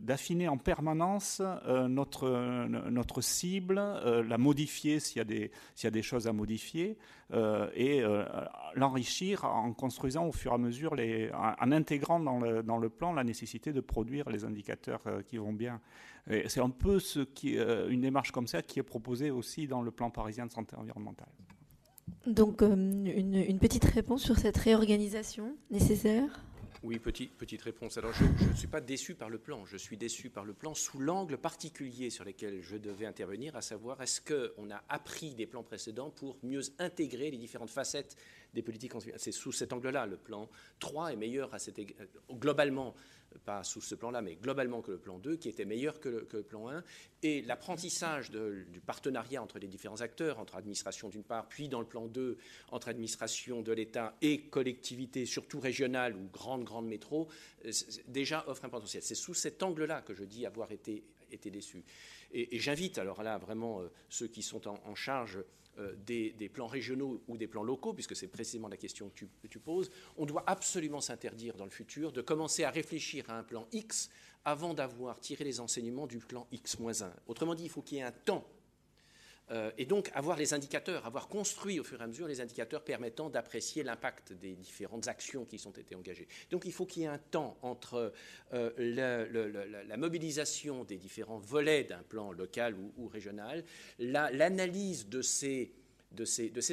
d'affiner 0.00 0.48
en 0.48 0.56
permanence 0.56 1.42
notre, 1.88 2.28
notre 2.90 3.20
cible, 3.20 3.74
la 3.76 4.38
modifier 4.38 5.00
s'il 5.00 5.18
y, 5.18 5.20
a 5.86 5.90
des, 5.90 6.02
choses 6.02 6.28
à 6.28 6.32
modifier, 6.32 6.96
et 7.74 8.02
l'enrichir 8.74 9.44
en 9.44 9.72
construisant 9.72 10.26
au 10.26 10.32
fur 10.32 10.52
et 10.52 10.54
à 10.54 10.58
mesure, 10.58 10.94
en, 11.34 11.72
intégrant 11.72 12.20
dans 12.20 12.38
le, 12.38 12.88
plan 12.88 13.12
la 13.12 13.24
nécessité 13.24 13.72
de 13.72 13.80
produire 13.80 14.30
les 14.30 14.44
indicateurs 14.44 15.02
qui 15.26 15.38
vont 15.38 15.52
bien. 15.52 15.80
C'est 16.48 16.60
un 16.60 16.70
peu 16.70 16.98
euh, 17.44 17.88
une 17.88 18.00
démarche 18.00 18.32
comme 18.32 18.46
ça 18.46 18.62
qui 18.62 18.78
est 18.78 18.84
proposée 18.84 19.30
aussi 19.30 19.66
dans 19.66 19.82
le 19.82 19.90
plan 19.90 20.10
parisien 20.10 20.46
de 20.46 20.52
santé 20.52 20.76
environnementale. 20.76 21.28
Donc, 22.26 22.62
euh, 22.62 22.74
une, 22.74 23.58
petite 23.58 23.84
réponse 23.84 24.22
sur 24.22 24.38
cette 24.38 24.56
réorganisation 24.56 25.56
nécessaire? 25.70 26.44
Oui, 26.86 27.00
petite, 27.00 27.36
petite 27.36 27.62
réponse. 27.62 27.98
Alors, 27.98 28.12
je 28.12 28.22
ne 28.24 28.54
suis 28.54 28.68
pas 28.68 28.80
déçu 28.80 29.16
par 29.16 29.28
le 29.28 29.38
plan. 29.38 29.64
Je 29.64 29.76
suis 29.76 29.96
déçu 29.96 30.30
par 30.30 30.44
le 30.44 30.52
plan 30.52 30.72
sous 30.72 31.00
l'angle 31.00 31.36
particulier 31.36 32.10
sur 32.10 32.24
lequel 32.24 32.62
je 32.62 32.76
devais 32.76 33.06
intervenir, 33.06 33.56
à 33.56 33.60
savoir 33.60 34.00
est-ce 34.00 34.20
qu'on 34.20 34.70
a 34.70 34.84
appris 34.88 35.34
des 35.34 35.46
plans 35.46 35.64
précédents 35.64 36.10
pour 36.10 36.38
mieux 36.44 36.60
intégrer 36.78 37.32
les 37.32 37.38
différentes 37.38 37.70
facettes 37.70 38.16
des 38.54 38.62
politiques 38.62 38.92
C'est 39.16 39.32
sous 39.32 39.50
cet 39.50 39.72
angle-là. 39.72 40.06
Le 40.06 40.16
plan 40.16 40.48
3 40.78 41.12
est 41.12 41.16
meilleur 41.16 41.52
à 41.52 41.58
cette, 41.58 41.80
globalement 42.30 42.94
pas 43.38 43.62
sous 43.64 43.80
ce 43.80 43.94
plan-là, 43.94 44.22
mais 44.22 44.36
globalement 44.36 44.82
que 44.82 44.92
le 44.92 44.98
plan 44.98 45.18
2, 45.18 45.36
qui 45.36 45.48
était 45.48 45.64
meilleur 45.64 46.00
que 46.00 46.08
le, 46.08 46.42
plan 46.42 46.68
1. 46.68 46.82
Et 47.22 47.42
l'apprentissage 47.42 48.30
du 48.30 48.80
partenariat 48.80 49.42
entre 49.42 49.58
les 49.58 49.68
différents 49.68 50.00
acteurs, 50.00 50.38
entre 50.38 50.56
administration 50.56 51.08
d'une 51.08 51.24
part, 51.24 51.48
puis 51.48 51.68
dans 51.68 51.80
le 51.80 51.86
plan 51.86 52.06
2, 52.06 52.38
entre 52.70 52.88
administration 52.88 53.62
de 53.62 53.72
l'État 53.72 54.16
et 54.22 54.42
collectivités, 54.42 55.26
surtout 55.26 55.60
régionales 55.60 56.14
ou 56.16 56.28
grandes, 56.32 56.64
grandes 56.64 56.88
métros, 56.88 57.28
euh, 57.64 57.70
déjà 58.08 58.44
offre 58.46 58.64
un 58.64 58.68
potentiel. 58.68 59.02
C'est 59.02 59.14
sous 59.14 59.34
cet 59.34 59.62
angle-là 59.62 60.02
que 60.02 60.14
je 60.14 60.24
dis 60.24 60.46
avoir 60.46 60.72
été, 60.72 61.04
été 61.30 61.50
déçu. 61.50 61.84
Et, 62.32 62.58
j'invite 62.58 62.98
alors 62.98 63.22
là 63.22 63.38
vraiment 63.38 63.80
euh, 63.80 63.90
ceux 64.08 64.26
qui 64.26 64.42
sont 64.42 64.68
en, 64.68 64.94
charge 64.94 65.38
des, 66.06 66.50
plans 66.52 66.66
régionaux 66.66 67.22
ou 67.28 67.36
des 67.36 67.46
plans 67.46 67.62
locaux, 67.62 67.92
puisque 67.92 68.16
c'est 68.16 68.28
précisément 68.28 68.68
la 68.68 68.76
question 68.76 69.10
que 69.14 69.46
tu, 69.46 69.58
poses, 69.58 69.90
on 70.16 70.26
doit 70.26 70.44
absolument 70.46 71.00
s'interdire 71.00 71.56
dans 71.56 71.64
le 71.64 71.70
futur 71.70 72.12
de 72.12 72.20
commencer 72.20 72.64
à 72.64 72.70
réfléchir 72.70 73.28
à 73.28 73.38
un 73.38 73.42
plan 73.42 73.66
X 73.72 74.10
avant 74.44 74.74
d'avoir 74.74 75.18
tiré 75.20 75.44
les 75.44 75.60
enseignements 75.60 76.06
du 76.06 76.18
plan 76.18 76.46
X-1. 76.52 77.10
Autrement 77.26 77.54
dit, 77.54 77.64
il 77.64 77.70
faut 77.70 77.82
qu'il 77.82 77.98
y 77.98 78.00
ait 78.00 78.04
un 78.04 78.12
temps 78.12 78.46
euh, 78.46 78.55
et 79.76 79.86
donc 79.86 80.10
avoir 80.14 80.36
les 80.36 80.54
indicateurs, 80.54 81.06
avoir 81.06 81.28
construit 81.28 81.78
au 81.78 81.84
fur 81.84 82.00
et 82.00 82.04
à 82.04 82.06
mesure 82.08 82.26
les 82.26 82.40
indicateurs 82.40 82.82
permettant 82.82 83.30
d'apprécier 83.30 83.84
l'impact 83.84 84.32
des 84.32 84.56
différentes 84.56 85.06
actions 85.06 85.44
qui 85.44 85.58
sont 85.58 85.70
été 85.70 85.94
engagées. 85.94 86.26
Donc 86.50 86.64
il 86.64 86.72
faut 86.72 86.84
qu'il 86.84 87.02
y 87.02 87.04
ait 87.04 87.08
un 87.08 87.18
temps 87.18 87.56
entre 87.62 88.12
euh, 88.52 89.84
la, 89.86 89.96
mobilisation 89.96 90.84
des 90.84 90.96
différents 90.96 91.38
volets 91.38 91.84
d'un 91.84 92.02
plan 92.02 92.32
local 92.32 92.74
ou, 92.96 93.06
régional, 93.06 93.64
l'analyse 93.98 95.08
de 95.08 95.22
ces 95.22 95.70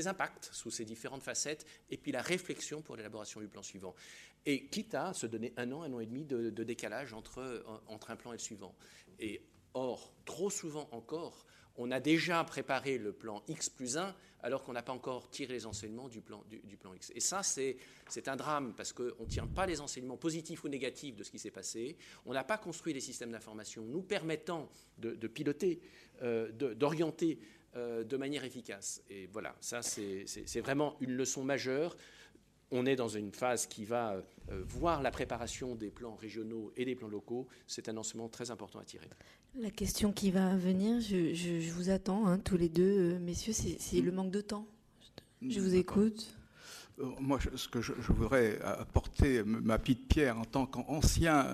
impacts 0.08 0.50
sous 0.52 0.72
ces 0.72 0.86
différentes 0.86 1.24
facettes, 1.24 1.66
et 1.92 1.98
puis 1.98 2.12
la 2.12 2.22
réflexion 2.22 2.82
pour 2.82 2.96
l'élaboration 2.96 3.40
du 3.40 3.48
plan 3.48 3.62
suivant. 3.62 3.94
Et 4.46 4.66
quitte 4.66 4.96
à 4.96 5.14
se 5.14 5.26
donner 5.28 5.54
un 5.58 5.72
an, 5.72 5.84
un 5.84 5.94
an 5.94 6.00
et 6.00 6.06
demi 6.06 6.26
de, 6.26 6.50
de 6.50 6.64
décalage 6.64 7.14
entre, 7.14 7.64
entre 7.88 8.12
un 8.12 8.16
plan 8.16 8.32
et 8.32 8.36
le 8.36 8.40
suivant. 8.40 8.76
Et 9.20 9.42
or, 9.74 10.14
trop 10.26 10.50
souvent 10.50 10.90
encore, 10.92 11.46
on 11.78 11.92
a 11.92 12.00
déjà 12.00 12.44
préparé 12.44 12.98
le 12.98 13.14
plan 13.14 13.44
X 13.48 13.70
plus 13.70 13.98
1 13.98 14.16
alors 14.44 14.64
qu'on 14.64 14.74
n'a 14.74 14.84
pas 14.84 14.92
encore 14.92 15.30
tiré 15.30 15.54
les 15.54 15.66
enseignements 15.66 16.10
du 16.10 16.20
plan, 16.20 16.44
X. 16.96 17.12
Et 17.16 17.22
ça, 17.22 17.42
c'est 17.44 17.78
un 18.28 18.36
drame 18.36 18.74
parce 18.76 18.92
qu'on 18.92 19.04
ne 19.04 19.30
tient 19.30 19.48
pas 19.48 19.66
les 19.66 19.80
enseignements 19.80 20.18
positifs 20.18 20.66
ou 20.66 20.68
négatifs 20.68 21.16
de 21.16 21.24
ce 21.24 21.32
qui 21.32 21.40
s'est 21.40 21.50
passé. 21.50 21.98
On 22.26 22.34
n'a 22.34 22.44
pas 22.44 22.58
construit 22.58 22.94
les 22.94 23.00
systèmes 23.00 23.32
d'information 23.32 23.84
nous 23.84 24.02
permettant 24.02 24.70
de, 24.98 25.28
piloter, 25.28 25.80
euh, 26.22 26.52
d'orienter 26.52 27.40
euh, 27.78 28.04
de 28.04 28.18
manière 28.18 28.44
efficace. 28.44 29.02
Et 29.10 29.28
voilà, 29.28 29.56
ça, 29.62 29.82
c'est 29.82 30.62
vraiment 30.62 30.98
une 31.00 31.14
leçon 31.14 31.44
majeure 31.44 31.96
on 32.72 32.86
est 32.86 32.96
dans 32.96 33.08
une 33.08 33.32
phase 33.32 33.68
qui 33.68 33.86
va 33.86 34.16
euh, 34.52 34.64
voir 34.68 35.02
la 35.02 35.12
préparation 35.12 35.76
des 35.76 35.90
plans 35.90 36.16
régionaux 36.16 36.74
et 36.76 36.86
des 36.86 36.96
plans 36.96 37.08
locaux. 37.08 37.48
C'est 37.68 37.88
un 37.88 37.98
enseignement 37.98 38.30
très 38.30 38.52
important 38.52 38.80
à 38.80 38.84
tirer. 38.84 39.10
La 39.56 39.70
question 39.70 40.12
qui 40.12 40.32
va 40.32 40.56
venir, 40.56 41.00
je, 41.00 41.72
vous 41.72 41.90
attends, 41.90 42.28
hein, 42.28 42.40
tous 42.40 42.58
les 42.58 42.70
deux, 42.70 43.14
euh, 43.14 43.20
messieurs, 43.20 43.54
c'est 43.54 44.02
le 44.02 44.12
manque 44.12 44.32
de 44.32 44.42
temps. 44.42 44.68
Je 45.48 45.60
vous 45.60 45.76
écoute. 45.76 46.36
Euh, 47.00 47.06
moi, 47.20 47.40
ce 47.56 47.68
que 47.68 47.82
je, 47.82 47.94
voudrais 47.94 48.60
apporter 48.62 49.44
ma 49.44 49.78
petite 49.78 50.08
pierre 50.08 50.40
en 50.40 50.46
tant 50.46 50.66
qu'ancien 50.66 51.48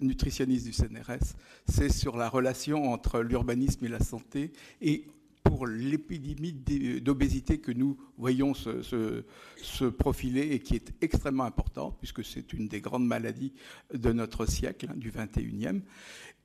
nutritionniste 0.00 0.66
du 0.66 0.72
CNRS, 0.72 1.36
c'est 1.68 1.90
sur 1.90 2.16
la 2.16 2.28
relation 2.28 2.92
entre 2.92 3.20
l'urbanisme 3.20 3.84
et 3.84 3.88
la 3.88 4.00
santé 4.00 4.52
et 4.80 5.06
pour 5.46 5.66
l'épidémie 5.66 6.52
d'obésité 7.00 7.58
que 7.58 7.72
nous 7.72 7.96
voyons 8.18 8.52
se, 8.54 9.88
profiler 9.90 10.52
et 10.52 10.58
qui 10.58 10.74
est 10.74 10.92
extrêmement 11.00 11.44
importante, 11.44 11.96
puisque 11.98 12.24
c'est 12.24 12.52
une 12.52 12.68
des 12.68 12.80
grandes 12.80 13.06
maladies 13.06 13.52
de 13.94 14.12
notre 14.12 14.46
siècle, 14.46 14.88
hein, 14.90 14.96
du 14.96 15.10
21e. 15.10 15.82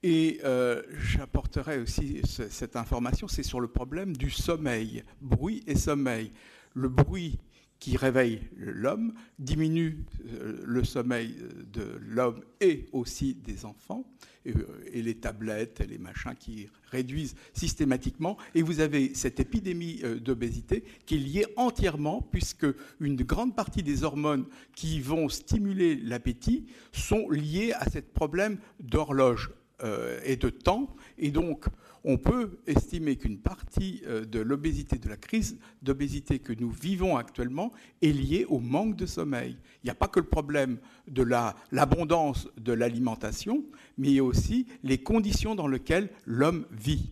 Et 0.03 0.39
euh, 0.43 0.81
j'apporterai 0.99 1.79
aussi 1.79 2.21
cette 2.25 2.75
information, 2.75 3.27
c'est 3.27 3.43
sur 3.43 3.59
le 3.59 3.67
problème 3.67 4.15
du 4.15 4.29
sommeil, 4.29 5.03
bruit 5.21 5.63
et 5.67 5.75
sommeil. 5.75 6.31
Le 6.73 6.89
bruit 6.89 7.39
qui 7.81 7.97
réveille 7.97 8.41
l'homme 8.55 9.13
diminue 9.39 10.05
euh, 10.27 10.61
le 10.63 10.83
sommeil 10.85 11.35
de 11.73 11.99
l'homme 11.99 12.41
et 12.61 12.85
aussi 12.93 13.33
des 13.33 13.65
enfants, 13.65 14.05
et, 14.45 14.53
euh, 14.55 14.65
les 14.93 15.15
tablettes 15.15 15.81
et 15.81 15.87
les 15.87 15.97
machins 15.97 16.35
qui 16.39 16.69
réduisent 16.91 17.35
systématiquement. 17.53 18.37
Et 18.55 18.61
vous 18.61 18.79
avez 18.79 19.13
cette 19.15 19.39
épidémie 19.39 20.01
d'obésité 20.21 20.83
qui 21.05 21.15
est 21.15 21.19
liée 21.19 21.45
entièrement, 21.55 22.21
puisque 22.21 22.67
une 22.99 23.15
grande 23.15 23.55
partie 23.55 23.83
des 23.83 24.03
hormones 24.03 24.45
qui 24.75 25.01
vont 25.01 25.27
stimuler 25.27 25.95
l'appétit 25.95 26.67
sont 26.91 27.29
liées 27.29 27.73
à 27.73 27.89
ce 27.89 27.99
problème 27.99 28.59
d'horloge 28.79 29.51
euh, 29.83 30.19
et 30.23 30.35
de 30.35 30.49
temps. 30.49 30.95
Et 31.17 31.31
donc, 31.31 31.65
on 32.03 32.17
peut 32.17 32.59
estimer 32.65 33.15
qu'une 33.15 33.37
partie 33.39 34.01
euh, 34.07 34.25
de 34.25 34.39
l'obésité, 34.39 34.97
de 34.97 35.09
la 35.09 35.17
crise 35.17 35.57
d'obésité 35.81 36.39
que 36.39 36.53
nous 36.53 36.69
vivons 36.69 37.17
actuellement 37.17 37.71
est 38.01 38.11
liée 38.11 38.45
au 38.49 38.59
manque 38.59 38.95
de 38.95 39.05
sommeil. 39.05 39.57
Il 39.83 39.87
n'y 39.87 39.91
a 39.91 39.95
pas 39.95 40.07
que 40.07 40.19
le 40.19 40.25
problème 40.25 40.79
de 41.07 41.23
l'abondance 41.71 42.47
de 42.57 42.73
l'alimentation, 42.73 43.63
mais 43.97 44.19
aussi 44.19 44.67
les 44.83 44.97
conditions 44.97 45.55
dans 45.55 45.67
lesquelles 45.67 46.09
l'homme 46.25 46.65
vit. 46.71 47.11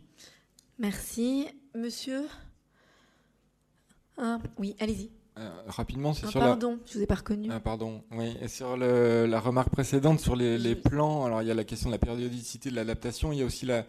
Merci. 0.80 1.48
Monsieur? 1.76 2.24
Ah, 4.18 4.40
Oui, 4.58 4.76
allez-y. 4.80 5.12
Euh, 5.38 5.50
rapidement, 5.68 6.14
c'est 6.14 6.26
ah, 6.26 6.32
sur 6.32 6.40
pardon, 6.42 6.80
je 6.86 6.96
vous 6.98 7.04
ai 7.04 7.06
pas 7.06 7.16
reconnu. 7.16 7.48
Ah, 7.52 7.62
pardon, 7.62 8.04
oui. 8.12 8.36
Et 8.42 8.50
sur 8.50 8.76
la 8.76 9.40
remarque 9.40 9.70
précédente 9.70 10.20
sur 10.20 10.36
les, 10.36 10.76
plans, 10.76 11.26
alors 11.26 11.42
il 11.42 11.48
y 11.48 11.52
a 11.52 11.54
la 11.54 11.64
question 11.64 11.90
de 11.90 11.94
la 11.94 12.00
périodicité 12.00 12.70
de 12.70 12.76
l'adaptation, 12.76 13.32
il 13.32 13.40
y 13.40 13.42
a 13.42 13.46
aussi 13.46 13.66
la, 13.66 13.86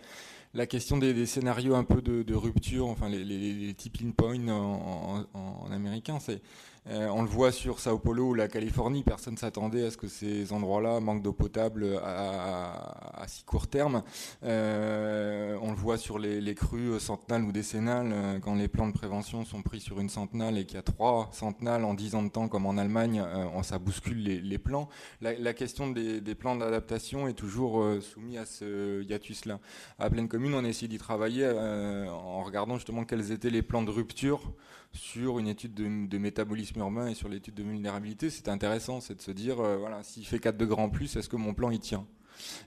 la 0.54 0.66
question 0.66 0.98
des, 0.98 1.26
scénarios 1.26 1.74
un 1.74 1.84
peu 1.84 2.02
de, 2.02 2.34
rupture, 2.34 2.86
enfin 2.86 3.08
les, 3.08 3.24
les, 3.24 3.74
tipping 3.74 4.12
points 4.12 4.48
en, 4.48 5.24
en 5.34 5.70
américain, 5.70 6.18
c'est 6.20 6.42
euh, 6.88 7.08
on 7.08 7.22
le 7.22 7.28
voit 7.28 7.52
sur 7.52 7.78
Sao 7.78 7.98
Paulo 7.98 8.28
ou 8.28 8.34
la 8.34 8.48
Californie, 8.48 9.02
personne 9.02 9.34
ne 9.34 9.38
s'attendait 9.38 9.84
à 9.84 9.90
ce 9.90 9.96
que 9.96 10.08
ces 10.08 10.52
endroits-là 10.52 11.00
manquent 11.00 11.22
d'eau 11.22 11.32
potable 11.32 12.00
à, 12.02 13.24
si 13.26 13.44
court 13.44 13.68
terme. 13.68 14.02
Euh, 14.44 15.58
on 15.60 15.70
le 15.70 15.76
voit 15.76 15.98
sur 15.98 16.18
les, 16.18 16.54
crues 16.54 16.98
centenales 16.98 17.44
ou 17.44 17.52
décennales, 17.52 18.10
euh, 18.12 18.38
quand 18.40 18.54
les 18.54 18.68
plans 18.68 18.88
de 18.88 18.92
prévention 18.92 19.44
sont 19.44 19.62
pris 19.62 19.80
sur 19.80 20.00
une 20.00 20.08
centenale 20.08 20.58
et 20.58 20.64
qu'il 20.64 20.76
y 20.76 20.78
a 20.78 20.82
trois 20.82 21.28
centenales 21.32 21.84
en 21.84 21.94
dix 21.94 22.14
ans 22.14 22.22
de 22.22 22.28
temps, 22.28 22.48
comme 22.48 22.66
en 22.66 22.76
Allemagne, 22.76 23.22
on, 23.54 23.62
ça 23.62 23.78
bouscule 23.78 24.22
les, 24.22 24.58
plans. 24.58 24.88
La, 25.20 25.52
question 25.54 25.90
des, 25.90 26.34
plans 26.34 26.56
d'adaptation 26.56 27.28
est 27.28 27.34
toujours 27.34 27.84
soumise 28.00 28.38
à 28.38 28.46
ce 28.46 29.02
hiatus-là. 29.02 29.60
À 29.98 30.10
Pleine 30.10 30.28
Commune, 30.28 30.54
on 30.54 30.64
a 30.64 30.68
essayé 30.68 30.88
d'y 30.88 30.98
travailler 30.98 31.48
en 31.48 32.42
regardant 32.42 32.76
justement 32.76 33.04
quels 33.04 33.32
étaient 33.32 33.50
les 33.50 33.62
plans 33.62 33.82
de 33.82 33.90
rupture 33.90 34.52
sur 34.92 35.38
une 35.38 35.48
étude 35.48 35.74
de, 35.74 36.18
métabolisme 36.18 36.80
urbain 36.80 37.08
et 37.08 37.14
sur 37.14 37.28
l'étude 37.28 37.54
de 37.54 37.62
vulnérabilité, 37.62 38.30
c'est 38.30 38.48
intéressant, 38.48 39.00
c'est 39.00 39.14
de 39.14 39.22
se 39.22 39.30
dire, 39.30 39.60
euh, 39.60 39.76
voilà, 39.76 40.02
s'il 40.02 40.26
fait 40.26 40.38
4 40.38 40.56
degrés 40.56 40.82
en 40.82 40.90
plus, 40.90 41.16
est-ce 41.16 41.28
que 41.28 41.36
mon 41.36 41.54
plan 41.54 41.70
y 41.70 41.78
tient? 41.78 42.06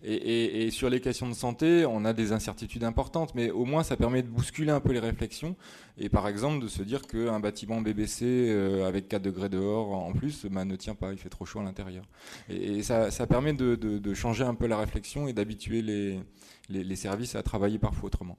Et, 0.03 0.69
sur 0.71 0.89
les 0.89 1.01
questions 1.01 1.27
de 1.27 1.33
santé, 1.33 1.85
on 1.85 2.05
a 2.05 2.13
des 2.13 2.31
incertitudes 2.31 2.83
importantes, 2.83 3.33
mais 3.35 3.49
au 3.51 3.65
moins 3.65 3.83
ça 3.83 3.97
permet 3.97 4.21
de 4.21 4.27
bousculer 4.27 4.71
un 4.71 4.79
peu 4.79 4.91
les 4.91 4.99
réflexions 4.99 5.55
et 5.97 6.09
par 6.09 6.27
exemple 6.27 6.61
de 6.61 6.67
se 6.67 6.83
dire 6.83 7.01
qu'un 7.03 7.39
bâtiment 7.39 7.81
BBC 7.81 8.25
euh, 8.25 8.87
avec 8.87 9.07
4 9.07 9.21
degrés 9.21 9.49
dehors 9.49 9.93
en 9.93 10.13
plus 10.13 10.45
bah, 10.45 10.65
ne 10.65 10.75
tient 10.75 10.95
pas, 10.95 11.11
il 11.11 11.17
fait 11.17 11.29
trop 11.29 11.45
chaud 11.45 11.59
à 11.59 11.63
l'intérieur. 11.63 12.05
Et, 12.49 12.83
ça, 12.83 13.09
permet 13.27 13.53
de, 13.53 14.13
changer 14.13 14.43
un 14.43 14.55
peu 14.55 14.67
la 14.67 14.77
réflexion 14.77 15.27
et 15.27 15.33
d'habituer 15.33 15.81
les, 15.81 16.95
services 16.95 17.35
à 17.35 17.43
travailler 17.43 17.79
parfois 17.79 18.07
autrement. 18.07 18.37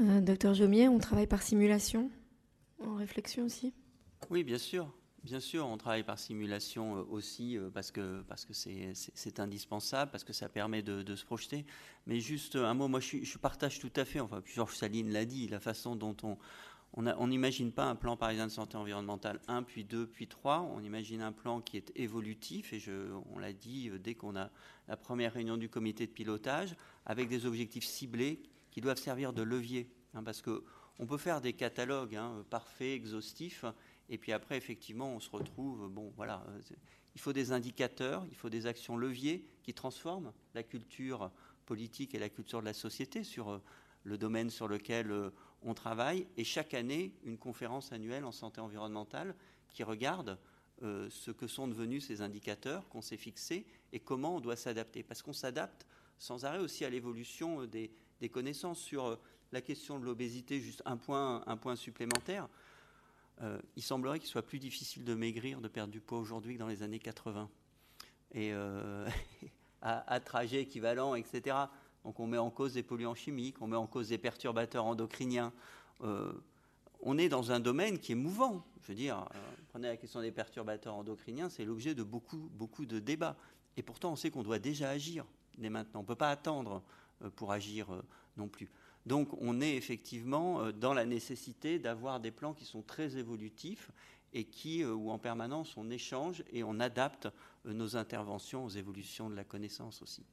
Euh, 0.00 0.20
docteur 0.20 0.54
Jomier, 0.54 0.88
on 0.88 0.98
travaille 0.98 1.26
par 1.26 1.42
simulation? 1.42 2.10
En 2.86 2.96
réflexion 2.96 3.44
aussi? 3.44 3.72
Oui, 4.30 4.44
bien 4.44 4.58
sûr. 4.58 4.92
Bien 5.22 5.40
sûr, 5.40 5.66
on 5.66 5.78
travaille 5.78 6.02
par 6.02 6.18
simulation 6.18 6.98
euh, 6.98 7.02
aussi 7.08 7.56
euh, 7.56 7.70
parce 7.70 7.90
que 7.90 8.22
parce 8.28 8.44
que 8.44 8.52
c'est 8.52 9.40
indispensable, 9.40 10.10
parce 10.10 10.22
que 10.22 10.34
ça 10.34 10.50
permet 10.50 10.82
de, 10.82 11.16
se 11.16 11.24
projeter. 11.24 11.64
Mais 12.06 12.20
juste 12.20 12.56
un 12.56 12.74
mot, 12.74 12.88
moi 12.88 13.00
je, 13.00 13.38
partage 13.38 13.78
tout 13.78 13.92
à 13.96 14.04
fait, 14.04 14.20
enfin 14.20 14.42
Georges 14.44 14.76
Saline 14.76 15.10
l'a 15.10 15.24
dit, 15.24 15.48
la 15.48 15.60
façon 15.60 15.96
dont 15.96 16.16
on 16.22 16.36
on 16.96 17.26
n'imagine 17.26 17.72
pas 17.72 17.86
un 17.86 17.96
plan 17.96 18.16
parisien 18.16 18.46
de 18.46 18.52
santé 18.52 18.76
environnementale 18.76 19.40
1, 19.48 19.64
puis 19.64 19.84
2, 19.84 20.06
puis 20.06 20.28
3. 20.28 20.60
On 20.60 20.80
imagine 20.80 21.22
un 21.22 21.32
plan 21.32 21.60
qui 21.60 21.76
est 21.76 21.92
évolutif, 21.96 22.72
et 22.72 22.78
je, 22.78 22.92
on 23.32 23.38
l'a 23.38 23.52
dit 23.52 23.90
euh, 23.90 23.98
dès 23.98 24.14
qu'on 24.14 24.36
a 24.36 24.50
la 24.86 24.96
première 24.96 25.32
réunion 25.32 25.56
du 25.56 25.68
comité 25.68 26.06
de 26.06 26.12
pilotage, 26.12 26.76
avec 27.04 27.28
des 27.28 27.46
objectifs 27.46 27.84
ciblés 27.84 28.40
qui 28.70 28.80
doivent 28.80 28.98
servir 28.98 29.32
de 29.32 29.42
levier. 29.42 29.88
Hein, 30.14 30.22
parce 30.22 30.40
que 30.40 30.62
on 30.98 31.06
peut 31.06 31.18
faire 31.18 31.40
des 31.40 31.52
catalogues 31.52 32.16
hein, 32.16 32.44
parfaits, 32.50 32.94
exhaustifs, 32.94 33.64
et 34.08 34.18
puis 34.18 34.32
après, 34.32 34.56
effectivement, 34.56 35.14
on 35.14 35.20
se 35.20 35.30
retrouve, 35.30 35.88
bon, 35.88 36.12
voilà, 36.16 36.44
euh, 36.48 36.60
il 37.14 37.20
faut 37.20 37.32
des 37.32 37.52
indicateurs, 37.52 38.24
il 38.28 38.36
faut 38.36 38.50
des 38.50 38.66
actions 38.66 38.96
leviers 38.96 39.46
qui 39.62 39.72
transforment 39.72 40.32
la 40.54 40.62
culture 40.62 41.30
politique 41.66 42.14
et 42.14 42.18
la 42.18 42.28
culture 42.28 42.60
de 42.60 42.66
la 42.66 42.74
société 42.74 43.24
sur 43.24 43.50
euh, 43.50 43.58
le 44.04 44.18
domaine 44.18 44.50
sur 44.50 44.68
lequel 44.68 45.10
euh, 45.10 45.30
on 45.62 45.74
travaille, 45.74 46.26
et 46.36 46.44
chaque 46.44 46.74
année, 46.74 47.14
une 47.24 47.38
conférence 47.38 47.92
annuelle 47.92 48.24
en 48.24 48.32
santé 48.32 48.60
environnementale 48.60 49.34
qui 49.70 49.82
regarde 49.82 50.38
ce 50.82 51.30
que 51.30 51.46
sont 51.46 51.68
devenus 51.68 52.04
ces 52.04 52.20
indicateurs 52.20 52.86
qu'on 52.88 53.00
s'est 53.00 53.16
fixés 53.16 53.64
et 53.92 54.00
comment 54.00 54.36
on 54.36 54.40
doit 54.40 54.56
s'adapter. 54.56 55.02
Parce 55.02 55.22
qu'on 55.22 55.32
s'adapte 55.32 55.86
sans 56.18 56.44
arrêt 56.44 56.58
aussi 56.58 56.84
à 56.84 56.90
l'évolution 56.90 57.64
des, 57.64 57.90
des, 58.20 58.28
connaissances 58.28 58.80
sur 58.80 59.18
la 59.54 59.62
question 59.62 60.00
de 60.00 60.04
l'obésité, 60.04 60.60
juste 60.60 60.82
un 60.84 60.96
point, 60.96 61.76
supplémentaire. 61.76 62.48
Euh, 63.40 63.58
il 63.76 63.82
semblerait 63.82 64.18
qu'il 64.18 64.28
soit 64.28 64.42
plus 64.42 64.58
difficile 64.58 65.04
de 65.04 65.14
maigrir, 65.14 65.60
de 65.60 65.68
perdre 65.68 65.92
du 65.92 66.00
poids 66.00 66.18
aujourd'hui 66.18 66.54
que 66.54 66.58
dans 66.58 66.66
les 66.66 66.82
années 66.82 66.98
80. 66.98 67.48
Et 68.32 68.52
euh, 68.52 69.08
à, 69.82 70.18
trajet 70.20 70.60
équivalent, 70.60 71.14
etc. 71.14 71.56
Donc 72.04 72.18
on 72.18 72.26
met 72.26 72.36
en 72.36 72.50
cause 72.50 72.74
des 72.74 72.82
polluants 72.82 73.14
chimiques, 73.14 73.62
on 73.62 73.68
met 73.68 73.76
en 73.76 73.86
cause 73.86 74.08
des 74.08 74.18
perturbateurs 74.18 74.84
endocriniens. 74.84 75.52
Euh, 76.02 76.32
on 77.00 77.16
est 77.16 77.28
dans 77.28 77.52
un 77.52 77.60
domaine 77.60 77.98
qui 78.00 78.12
est 78.12 78.16
mouvant. 78.16 78.64
Je 78.82 78.88
veux 78.88 78.96
dire, 78.96 79.24
prenez 79.68 79.86
la 79.86 79.96
question 79.96 80.20
des 80.20 80.32
perturbateurs 80.32 80.94
endocriniens, 80.94 81.48
c'est 81.48 81.64
l'objet 81.64 81.94
de 81.94 82.02
beaucoup, 82.02 82.50
beaucoup 82.54 82.86
de 82.86 82.98
débats. 82.98 83.36
Et 83.76 83.82
pourtant, 83.82 84.12
on 84.12 84.16
sait 84.16 84.30
qu'on 84.30 84.42
doit 84.42 84.58
déjà 84.58 84.90
agir 84.90 85.24
dès 85.58 85.70
maintenant. 85.70 86.00
On 86.00 86.02
ne 86.02 86.08
peut 86.08 86.16
pas 86.16 86.30
attendre 86.30 86.82
pour 87.36 87.52
agir 87.52 87.86
non 88.36 88.48
plus. 88.48 88.68
Donc, 89.06 89.28
on 89.40 89.60
est 89.60 89.76
effectivement 89.76 90.72
dans 90.72 90.94
la 90.94 91.04
nécessité 91.04 91.78
d'avoir 91.78 92.20
des 92.20 92.30
plans 92.30 92.54
qui 92.54 92.64
sont 92.64 92.82
très 92.82 93.16
évolutifs 93.16 93.90
et 94.32 94.44
qui, 94.44 94.84
où 94.84 95.10
en 95.10 95.18
permanence 95.18 95.76
on 95.76 95.90
échange 95.90 96.42
et 96.52 96.64
on 96.64 96.80
adapte 96.80 97.28
nos 97.64 97.96
interventions 97.96 98.64
aux 98.64 98.70
évolutions 98.70 99.30
de 99.30 99.36
la 99.36 99.44
connaissance 99.44 100.02
aussi. 100.02 100.24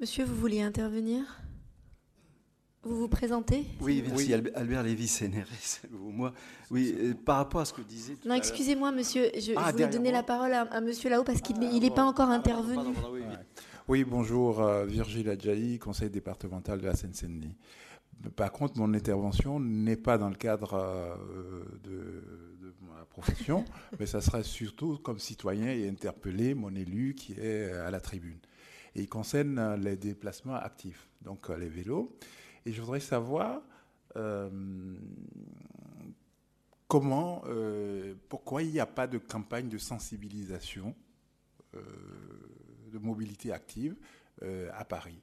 Monsieur, 0.00 0.24
vous 0.24 0.36
vouliez 0.36 0.62
intervenir? 0.62 1.40
Vous 2.82 2.96
vous 2.98 3.08
présentez 3.08 3.64
Oui, 3.80 4.02
merci. 4.04 4.34
Albert 4.34 4.82
Lévy, 4.82 5.06
CNRS. 5.06 5.86
Moi, 5.90 6.32
oui, 6.70 6.94
euh, 6.98 7.14
par 7.14 7.36
rapport 7.36 7.60
à 7.60 7.64
ce 7.64 7.72
que 7.72 7.82
disait. 7.82 8.16
non, 8.24 8.34
excusez-moi, 8.34 8.90
monsieur. 8.90 9.30
Je, 9.36 9.52
ah, 9.56 9.70
voulais 9.70 9.86
donner 9.86 10.10
la 10.10 10.24
parole 10.24 10.52
à, 10.52 10.80
monsieur 10.80 11.08
là-haut 11.08 11.24
parce 11.24 11.40
qu'il 11.40 11.58
n'est 11.58 11.90
pas 11.90 12.04
encore 12.04 12.30
intervenu. 12.30 12.92
oui, 13.86 14.02
bonjour, 14.02 14.60
euh, 14.60 14.84
Virgile 14.84 15.30
Adjaï, 15.30 15.78
conseil 15.78 16.10
départemental 16.10 16.80
de 16.80 16.86
la 16.86 16.96
Seine-Saint-Denis. 16.96 17.56
Par 18.36 18.52
contre, 18.52 18.78
mon 18.78 18.94
intervention 18.94 19.58
n'est 19.58 19.96
pas 19.96 20.16
dans 20.16 20.28
le 20.28 20.36
cadre 20.36 20.74
euh, 20.74 21.64
de, 21.82 21.90
de, 22.60 22.74
ma 22.82 23.04
profession, 23.06 23.64
mais 23.98 24.06
ça 24.06 24.20
serait 24.20 24.44
surtout 24.44 24.98
comme 24.98 25.18
citoyen 25.18 25.68
et 25.68 25.88
interpeller 25.88 26.54
mon 26.54 26.74
élu 26.74 27.14
qui 27.14 27.32
est 27.32 27.72
à 27.72 27.90
la 27.90 28.00
tribune. 28.00 28.38
Et 28.94 29.02
il 29.02 29.08
concerne 29.08 29.74
les 29.76 29.96
déplacements 29.96 30.54
actifs, 30.54 31.08
donc 31.22 31.48
les 31.48 31.68
vélos. 31.68 32.16
Et 32.64 32.72
je 32.72 32.80
voudrais 32.80 33.00
savoir 33.00 33.62
euh, 34.16 34.96
comment, 36.88 37.42
euh, 37.46 38.14
pourquoi 38.28 38.62
il 38.62 38.70
n'y 38.70 38.80
a 38.80 38.86
pas 38.86 39.06
de 39.06 39.18
campagne 39.18 39.68
de 39.68 39.78
sensibilisation 39.78 40.94
euh, 41.74 41.80
de 42.92 42.98
mobilité 42.98 43.52
active 43.52 43.96
à 44.74 44.84
Paris, 44.84 45.22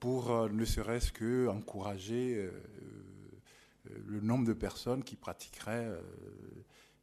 pour 0.00 0.48
ne 0.50 0.64
serait-ce 0.64 1.12
que 1.12 1.48
encourager 1.48 2.50
le 4.06 4.20
nombre 4.20 4.46
de 4.46 4.52
personnes 4.52 5.02
qui 5.02 5.16
pratiqueraient 5.16 5.90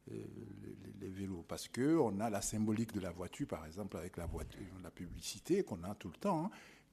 les, 0.08 1.08
vélos. 1.08 1.44
Parce 1.46 1.68
qu'on 1.68 2.20
a 2.20 2.30
la 2.30 2.40
symbolique 2.40 2.92
de 2.92 3.00
la 3.00 3.10
voiture, 3.10 3.46
par 3.46 3.66
exemple, 3.66 3.96
avec 3.96 4.16
la, 4.16 4.26
voiture, 4.26 4.60
la 4.82 4.90
publicité 4.90 5.62
qu'on 5.64 5.82
a 5.84 5.94
tout 5.94 6.08
le 6.08 6.18
temps. 6.18 6.46
Hein 6.46 6.50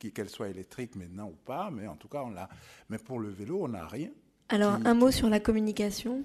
qu'elle 0.09 0.29
soit 0.29 0.49
électrique 0.49 0.95
maintenant 0.95 1.27
ou 1.27 1.37
pas, 1.45 1.69
mais 1.69 1.85
en 1.87 1.95
tout 1.95 2.07
cas, 2.07 2.23
on 2.23 2.31
l'a. 2.31 2.49
Mais 2.89 2.97
pour 2.97 3.19
le 3.19 3.29
vélo, 3.29 3.59
on 3.63 3.67
n'a 3.67 3.85
rien. 3.87 4.09
Alors, 4.49 4.79
un 4.83 4.93
mot 4.95 5.11
sur 5.11 5.29
la 5.29 5.39
communication? 5.39 6.23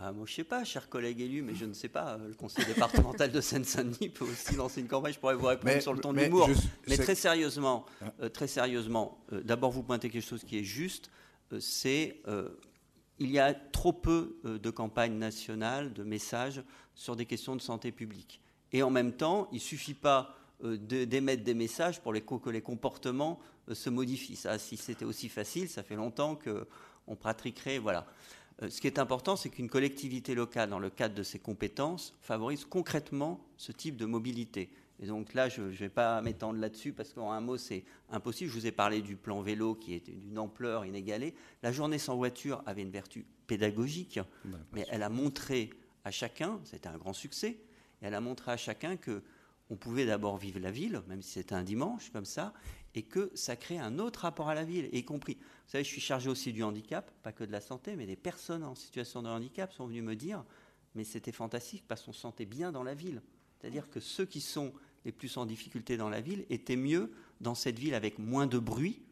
Ah, 0.00 0.12
moi, 0.12 0.24
je 0.26 0.34
sais 0.34 0.44
pas, 0.44 0.64
cher 0.64 0.88
collègue 0.88 1.20
élu, 1.20 1.42
mais 1.42 1.54
je 1.54 1.66
ne 1.66 1.74
sais 1.74 1.88
pas. 1.88 2.16
Le 2.16 2.34
conseil 2.34 2.64
départemental 2.64 3.30
de 3.30 3.40
Seine-Saint-Denis 3.40 4.08
peut 4.08 4.24
aussi 4.24 4.54
lancer 4.56 4.80
une 4.80 4.88
campagne. 4.88 5.12
Je 5.12 5.18
pourrais 5.18 5.34
vous 5.34 5.46
répondre 5.46 5.80
sur 5.80 5.92
le 5.92 6.00
ton 6.00 6.12
de 6.12 6.20
l'humour. 6.20 6.48
Mais 6.88 6.96
très 6.96 7.14
sérieusement, 7.14 7.84
hein 8.00 8.12
euh, 8.22 8.28
très 8.28 8.48
sérieusement, 8.48 9.18
euh, 9.32 9.42
d'abord 9.42 9.70
vous 9.70 9.82
pointez 9.82 10.08
quelque 10.08 10.26
chose 10.26 10.44
qui 10.44 10.58
est 10.58 10.64
juste. 10.64 11.10
Euh, 11.52 11.60
c'est 11.60 12.22
il 13.18 13.30
y 13.30 13.38
a 13.38 13.54
trop 13.54 13.92
peu 13.92 14.40
de 14.42 14.70
campagnes 14.70 15.16
nationales, 15.16 15.92
de 15.92 16.02
messages 16.02 16.62
sur 16.94 17.14
des 17.14 17.26
questions 17.26 17.54
de 17.54 17.60
santé 17.60 17.92
publique. 17.92 18.40
Et 18.72 18.82
en 18.82 18.90
même 18.90 19.12
temps, 19.12 19.48
il 19.52 19.60
suffit 19.60 19.94
pas 19.94 20.34
d'émettre 20.64 21.44
des 21.44 21.54
messages 21.54 22.00
pour 22.00 22.12
que 22.42 22.50
les 22.50 22.62
comportements 22.62 23.38
se 23.70 23.90
modifient. 23.90 24.34
Ça, 24.34 24.58
si 24.58 24.76
c'était 24.76 25.04
aussi 25.04 25.28
facile, 25.28 25.68
ça 25.68 25.84
fait 25.84 25.94
longtemps 25.94 26.36
qu'on 26.36 27.14
pratiquerait. 27.14 27.78
Voilà. 27.78 28.06
Euh, 28.62 28.70
ce 28.70 28.80
qui 28.80 28.86
est 28.86 28.98
important, 28.98 29.36
c'est 29.36 29.50
qu'une 29.50 29.68
collectivité 29.68 30.34
locale, 30.34 30.70
dans 30.70 30.78
le 30.78 30.90
cadre 30.90 31.14
de 31.14 31.22
ses 31.22 31.38
compétences, 31.38 32.14
favorise 32.20 32.64
concrètement 32.64 33.40
ce 33.56 33.72
type 33.72 33.96
de 33.96 34.06
mobilité. 34.06 34.70
Et 35.00 35.06
donc 35.06 35.34
là, 35.34 35.48
je 35.48 35.62
ne 35.62 35.70
vais 35.70 35.88
pas 35.88 36.22
m'étendre 36.22 36.60
là-dessus 36.60 36.92
parce 36.92 37.12
qu'en 37.12 37.32
un 37.32 37.40
mot, 37.40 37.56
c'est 37.56 37.84
impossible. 38.10 38.50
Je 38.50 38.54
vous 38.56 38.66
ai 38.66 38.72
parlé 38.72 39.02
du 39.02 39.16
plan 39.16 39.42
vélo 39.42 39.74
qui 39.74 39.94
est 39.94 40.10
d'une 40.10 40.38
ampleur 40.38 40.86
inégalée. 40.86 41.34
La 41.62 41.72
journée 41.72 41.98
sans 41.98 42.14
voiture 42.14 42.62
avait 42.66 42.82
une 42.82 42.90
vertu 42.90 43.26
pédagogique, 43.48 44.20
mais 44.72 44.86
elle 44.90 45.02
a 45.02 45.08
montré 45.08 45.70
à 46.04 46.10
chacun, 46.10 46.60
c'était 46.64 46.88
un 46.88 46.98
grand 46.98 47.12
succès, 47.12 47.58
et 48.00 48.06
elle 48.06 48.14
a 48.14 48.20
montré 48.20 48.52
à 48.52 48.56
chacun 48.56 48.96
que 48.96 49.22
on 49.70 49.76
pouvait 49.76 50.06
d'abord 50.06 50.36
vivre 50.36 50.60
la 50.60 50.70
ville, 50.70 51.02
même 51.08 51.22
si 51.22 51.32
c'était 51.32 51.54
un 51.54 51.62
dimanche 51.62 52.10
comme 52.10 52.24
ça, 52.24 52.52
et 52.94 53.02
que 53.02 53.30
ça 53.34 53.56
crée 53.56 53.78
un 53.78 53.98
autre 53.98 54.20
rapport 54.20 54.48
à 54.48 54.54
la 54.54 54.64
ville, 54.64 54.88
y 54.92 55.04
compris. 55.04 55.34
Vous 55.34 55.70
savez, 55.70 55.84
je 55.84 55.88
suis 55.88 56.00
chargé 56.00 56.28
aussi 56.28 56.52
du 56.52 56.62
handicap, 56.62 57.10
pas 57.22 57.32
que 57.32 57.44
de 57.44 57.52
la 57.52 57.60
santé, 57.60 57.96
mais 57.96 58.06
des 58.06 58.16
personnes 58.16 58.64
en 58.64 58.74
situation 58.74 59.22
de 59.22 59.28
handicap 59.28 59.72
sont 59.72 59.86
venues 59.86 60.02
me 60.02 60.16
dire, 60.16 60.44
mais 60.94 61.04
c'était 61.04 61.32
fantastique 61.32 61.84
parce 61.88 62.02
qu'on 62.02 62.12
se 62.12 62.20
sentait 62.20 62.44
bien 62.44 62.70
dans 62.70 62.82
la 62.82 62.94
ville. 62.94 63.22
C'est-à-dire 63.58 63.88
que 63.88 64.00
ceux 64.00 64.26
qui 64.26 64.40
sont 64.40 64.72
les 65.04 65.12
plus 65.12 65.36
en 65.36 65.46
difficulté 65.46 65.96
dans 65.96 66.08
la 66.08 66.20
ville 66.20 66.44
étaient 66.50 66.76
mieux 66.76 67.12
dans 67.40 67.54
cette 67.54 67.78
ville 67.78 67.94
avec 67.94 68.18
moins 68.18 68.46
de 68.46 68.58
bruit, 68.58 69.02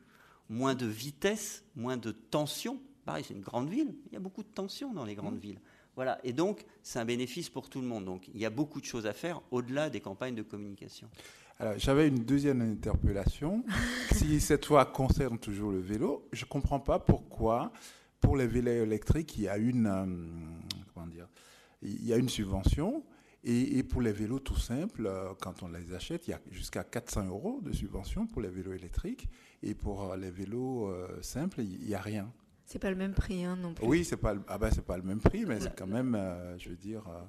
moins 0.48 0.74
de 0.74 0.86
vitesse, 0.86 1.64
moins 1.76 1.96
de 1.96 2.10
tension. 2.10 2.80
Pareil, 3.04 3.24
c'est 3.26 3.34
une 3.34 3.40
grande 3.40 3.70
ville, 3.70 3.94
il 4.06 4.12
y 4.12 4.16
a 4.16 4.20
beaucoup 4.20 4.42
de 4.42 4.48
tension 4.48 4.92
dans 4.92 5.04
les 5.04 5.14
grandes 5.14 5.36
mmh. 5.36 5.40
villes. 5.40 5.60
Voilà. 6.00 6.18
Et 6.24 6.32
donc, 6.32 6.64
c'est 6.82 6.98
un 6.98 7.04
bénéfice 7.04 7.50
pour 7.50 7.68
tout 7.68 7.82
le 7.82 7.86
monde. 7.86 8.06
Donc, 8.06 8.26
il 8.32 8.40
y 8.40 8.46
a 8.46 8.48
beaucoup 8.48 8.80
de 8.80 8.86
choses 8.86 9.06
à 9.06 9.12
faire 9.12 9.42
au-delà 9.50 9.90
des 9.90 10.00
campagnes 10.00 10.34
de 10.34 10.40
communication. 10.40 11.10
Alors, 11.58 11.74
j'avais 11.76 12.08
une 12.08 12.24
deuxième 12.24 12.62
interpellation. 12.62 13.62
si 14.12 14.40
cette 14.40 14.64
fois 14.64 14.86
concerne 14.86 15.38
toujours 15.38 15.72
le 15.72 15.80
vélo, 15.80 16.26
je 16.32 16.46
ne 16.46 16.48
comprends 16.48 16.80
pas 16.80 16.98
pourquoi, 16.98 17.70
pour 18.18 18.34
les 18.38 18.46
vélos 18.46 18.82
électriques, 18.82 19.36
il 19.36 19.42
y 19.42 19.48
a 19.50 19.58
une, 19.58 19.86
euh, 19.86 20.06
comment 20.94 21.06
dire, 21.06 21.28
il 21.82 22.02
y 22.06 22.14
a 22.14 22.16
une 22.16 22.30
subvention. 22.30 23.04
Et, 23.44 23.82
pour 23.82 24.00
les 24.00 24.12
vélos 24.12 24.38
tout 24.38 24.58
simples, 24.58 25.04
euh, 25.04 25.34
quand 25.38 25.62
on 25.62 25.68
les 25.68 25.92
achète, 25.92 26.26
il 26.28 26.30
y 26.30 26.34
a 26.34 26.40
jusqu'à 26.50 26.82
400 26.82 27.26
euros 27.26 27.60
de 27.62 27.72
subvention 27.72 28.26
pour 28.26 28.40
les 28.40 28.48
vélos 28.48 28.72
électriques. 28.72 29.28
Et 29.62 29.74
pour 29.74 30.12
euh, 30.12 30.16
les 30.16 30.30
vélos 30.30 30.90
simples, 31.20 31.60
il 31.60 31.86
n'y 31.86 31.94
a 31.94 32.00
rien. 32.00 32.32
C'est 32.70 32.78
pas 32.78 32.90
le 32.90 32.96
même 32.96 33.14
prix 33.14 33.44
hein, 33.44 33.56
non 33.56 33.74
plus. 33.74 33.84
Oui, 33.84 34.04
c'est 34.04 34.16
pas, 34.16 34.32
ah 34.46 34.56
ben, 34.56 34.70
c'est 34.70 34.84
pas 34.84 34.96
le 34.96 35.02
même 35.02 35.18
prix, 35.20 35.44
mais 35.44 35.58
c'est 35.58 35.74
quand 35.76 35.88
même, 35.88 36.14
euh, 36.14 36.56
je 36.56 36.68
veux 36.68 36.76
dire. 36.76 37.02
Euh, 37.08 37.20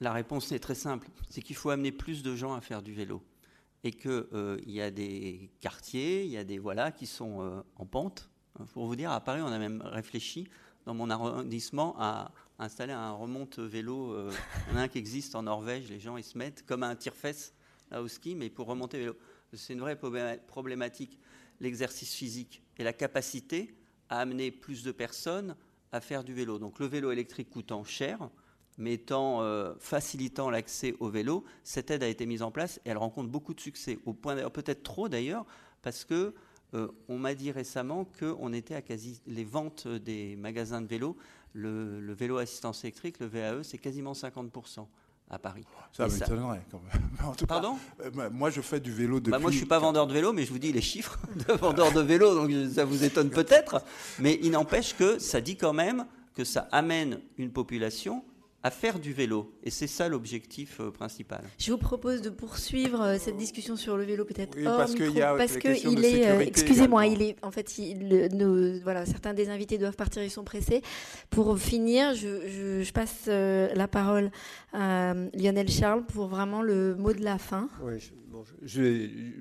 La 0.00 0.12
réponse 0.12 0.52
est 0.52 0.60
très 0.60 0.76
simple, 0.76 1.08
c'est 1.28 1.42
qu'il 1.42 1.56
faut 1.56 1.70
amener 1.70 1.90
plus 1.90 2.22
de 2.22 2.36
gens 2.36 2.54
à 2.54 2.60
faire 2.60 2.82
du 2.82 2.94
vélo 2.94 3.20
et 3.82 3.90
qu'il 3.90 4.28
euh, 4.32 4.60
y 4.64 4.80
a 4.80 4.92
des 4.92 5.50
quartiers, 5.58 6.22
il 6.22 6.30
y 6.30 6.36
a 6.36 6.44
des 6.44 6.60
voilà 6.60 6.92
qui 6.92 7.06
sont 7.06 7.64
en 7.74 7.84
pente. 7.84 8.30
Pour 8.74 8.86
vous 8.86 8.94
dire, 8.94 9.10
à 9.10 9.20
Paris, 9.20 9.40
on 9.42 9.48
a 9.48 9.58
même 9.58 9.82
réfléchi 9.82 10.48
dans 10.84 10.94
mon 10.94 11.10
arrondissement 11.10 11.96
à 11.98 12.30
installer 12.60 12.92
un 12.92 13.10
remonte 13.10 13.58
vélo. 13.58 14.30
il 14.30 14.72
y 14.72 14.76
en 14.76 14.78
a 14.78 14.82
un 14.82 14.88
qui 14.88 14.98
existe 14.98 15.34
en 15.34 15.42
Norvège, 15.42 15.90
les 15.90 15.98
gens 15.98 16.16
ils 16.16 16.22
se 16.22 16.38
mettent 16.38 16.64
comme 16.64 16.84
un 16.84 16.94
tire-fesse 16.94 17.54
là 17.90 18.02
au 18.02 18.06
ski, 18.06 18.36
mais 18.36 18.50
pour 18.50 18.68
remonter 18.68 19.00
vélo. 19.00 19.16
C'est 19.52 19.72
une 19.72 19.80
vraie 19.80 19.98
problématique, 19.98 21.18
l'exercice 21.58 22.14
physique 22.14 22.62
et 22.78 22.84
la 22.84 22.92
capacité 22.92 23.74
à 24.08 24.20
amener 24.20 24.50
plus 24.50 24.82
de 24.82 24.92
personnes 24.92 25.56
à 25.92 26.00
faire 26.00 26.24
du 26.24 26.34
vélo. 26.34 26.58
Donc 26.58 26.78
le 26.78 26.86
vélo 26.86 27.10
électrique 27.10 27.50
coûtant 27.50 27.84
cher, 27.84 28.30
mais 28.78 28.94
étant 28.94 29.42
euh, 29.42 29.74
facilitant 29.78 30.50
l'accès 30.50 30.94
au 31.00 31.08
vélo, 31.08 31.44
cette 31.64 31.90
aide 31.90 32.02
a 32.02 32.08
été 32.08 32.26
mise 32.26 32.42
en 32.42 32.50
place 32.50 32.78
et 32.84 32.90
elle 32.90 32.98
rencontre 32.98 33.28
beaucoup 33.28 33.54
de 33.54 33.60
succès, 33.60 33.98
au 34.04 34.12
point 34.12 34.36
peut-être 34.50 34.82
trop 34.82 35.08
d'ailleurs, 35.08 35.46
parce 35.82 36.04
que 36.04 36.34
euh, 36.74 36.88
on 37.08 37.18
m'a 37.18 37.34
dit 37.34 37.52
récemment 37.52 38.04
qu'on 38.18 38.52
était 38.52 38.74
à 38.74 38.82
quasi 38.82 39.22
les 39.26 39.44
ventes 39.44 39.86
des 39.88 40.36
magasins 40.36 40.82
de 40.82 40.86
vélo, 40.86 41.16
le 41.54 42.12
vélo 42.12 42.36
assistance 42.36 42.84
électrique, 42.84 43.18
le 43.18 43.26
VAE, 43.26 43.62
c'est 43.62 43.78
quasiment 43.78 44.12
50 44.12 44.52
à 45.30 45.38
Paris. 45.38 45.64
Ça 45.92 46.06
m'étonnerait 46.08 46.62
quand 46.70 46.80
même. 46.92 47.36
Pardon 47.48 47.76
euh, 48.00 48.30
Moi, 48.30 48.50
je 48.50 48.60
fais 48.60 48.80
du 48.80 48.92
vélo 48.92 49.18
depuis... 49.18 49.30
Bah 49.32 49.38
moi, 49.38 49.50
je 49.50 49.56
suis 49.56 49.66
pas 49.66 49.78
vendeur 49.78 50.06
de 50.06 50.12
vélo, 50.12 50.32
mais 50.32 50.44
je 50.44 50.52
vous 50.52 50.58
dis 50.58 50.72
les 50.72 50.80
chiffres 50.80 51.18
de 51.48 51.52
vendeur 51.54 51.92
de 51.92 52.00
vélo, 52.00 52.34
donc 52.34 52.50
ça 52.72 52.84
vous 52.84 53.04
étonne 53.04 53.30
peut-être. 53.30 53.82
Mais 54.18 54.38
il 54.42 54.50
n'empêche 54.52 54.94
que 54.96 55.18
ça 55.18 55.40
dit 55.40 55.56
quand 55.56 55.72
même 55.72 56.06
que 56.34 56.44
ça 56.44 56.68
amène 56.70 57.20
une 57.38 57.50
population 57.50 58.24
à 58.62 58.70
faire 58.70 58.98
du 58.98 59.12
vélo. 59.12 59.52
Et 59.62 59.70
c'est 59.70 59.86
ça 59.86 60.08
l'objectif 60.08 60.80
euh, 60.80 60.90
principal. 60.90 61.42
Je 61.58 61.70
vous 61.70 61.78
propose 61.78 62.22
de 62.22 62.30
poursuivre 62.30 63.00
euh, 63.00 63.16
cette 63.18 63.36
discussion 63.36 63.76
sur 63.76 63.96
le 63.96 64.04
vélo 64.04 64.24
peut-être 64.24 64.56
oui, 64.56 64.64
parce 64.64 64.94
qu'il 64.94 65.12
y 65.12 65.22
a 65.22 65.34
parce 65.34 65.56
que 65.56 65.68
il 65.68 66.04
est 66.04 66.28
euh, 66.28 66.40
excusez-moi, 66.40 67.06
il 67.06 67.22
est 67.22 67.36
en 67.42 67.50
fait 67.50 67.78
il, 67.78 68.28
nos, 68.32 68.80
voilà, 68.80 69.06
certains 69.06 69.34
des 69.34 69.48
invités 69.50 69.78
doivent 69.78 69.96
partir, 69.96 70.22
ils 70.22 70.30
sont 70.30 70.44
pressés. 70.44 70.82
Pour 71.30 71.58
finir, 71.58 72.14
je, 72.14 72.82
je, 72.82 72.92
passe 72.92 73.26
la 73.26 73.88
parole 73.88 74.30
à 74.72 75.14
Lionel 75.34 75.68
Charles 75.68 76.04
pour 76.04 76.28
vraiment 76.28 76.62
le 76.62 76.94
mot 76.96 77.12
de 77.12 77.22
la 77.22 77.38
fin. 77.38 77.68
Oui, 77.82 78.00
je, 78.00 78.10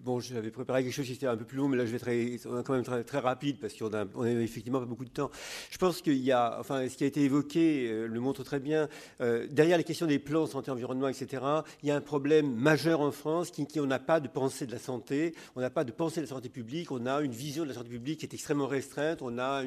bon, 0.03 0.19
j'avais 0.19 0.51
préparé 0.51 0.83
quelque 0.83 0.93
chose 0.93 1.05
qui 1.05 1.13
était 1.13 1.27
un 1.27 1.37
peu 1.37 1.45
plus 1.45 1.57
long, 1.57 1.67
mais 1.67 1.77
là 1.77 1.85
je 1.85 1.91
vais 1.91 1.99
très, 1.99 2.39
quand 2.63 2.73
même 2.73 2.83
très, 2.83 3.19
rapide 3.19 3.57
parce 3.59 3.73
qu'on 3.73 3.93
a, 3.93 4.05
on 4.15 4.25
effectivement 4.25 4.79
pas 4.79 4.85
beaucoup 4.85 5.05
de 5.05 5.09
temps. 5.09 5.31
Je 5.69 5.77
pense 5.77 6.01
qu'il 6.01 6.17
y 6.17 6.31
a, 6.31 6.57
enfin, 6.59 6.87
ce 6.87 6.95
qui 6.95 7.03
a 7.03 7.07
été 7.07 7.21
évoqué 7.21 7.87
euh, 7.89 8.07
le 8.07 8.19
montre 8.19 8.43
très 8.43 8.59
bien. 8.59 8.87
Euh, 9.21 9.47
derrière 9.49 9.77
les 9.77 9.83
questions 9.83 10.05
des 10.05 10.19
plans 10.19 10.45
santé 10.45 10.71
environnement, 10.71 11.07
etc., 11.07 11.43
il 11.83 11.89
y 11.89 11.91
a 11.91 11.95
un 11.95 12.01
problème 12.01 12.53
majeur 12.53 13.01
en 13.01 13.11
France 13.11 13.51
qui, 13.51 13.65
qui 13.65 13.79
on 13.79 13.85
n'a 13.85 13.99
pas 13.99 14.19
de 14.19 14.27
pensée 14.27 14.65
de 14.65 14.71
la 14.71 14.79
santé, 14.79 15.33
on 15.55 15.61
n'a 15.61 15.69
pas 15.69 15.83
de 15.83 15.91
pensée 15.91 16.21
de 16.21 16.25
la 16.25 16.29
santé 16.29 16.49
publique, 16.49 16.91
on 16.91 17.05
a 17.05 17.21
une 17.21 17.31
vision 17.31 17.63
de 17.63 17.69
la 17.69 17.75
santé 17.75 17.89
publique 17.89 18.19
qui 18.19 18.25
est 18.25 18.33
extrêmement 18.33 18.67
restreinte, 18.67 19.21
on 19.21 19.37
a 19.37 19.63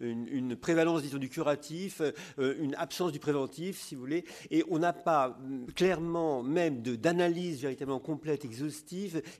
une, 0.00 0.56
prévalence, 0.56 1.02
disons, 1.02 1.18
du 1.18 1.28
curatif, 1.28 2.02
euh, 2.38 2.54
une 2.60 2.74
absence 2.76 3.12
du 3.12 3.18
préventif, 3.18 3.80
si 3.80 3.94
vous 3.94 4.00
voulez, 4.00 4.24
et 4.50 4.64
on 4.70 4.78
n'a 4.78 4.92
pas 4.92 5.38
clairement 5.74 6.42
même 6.42 6.82
d'analyse 6.82 7.60
véritablement 7.62 8.00
complète, 8.00 8.44
exhaustive, 8.44 8.67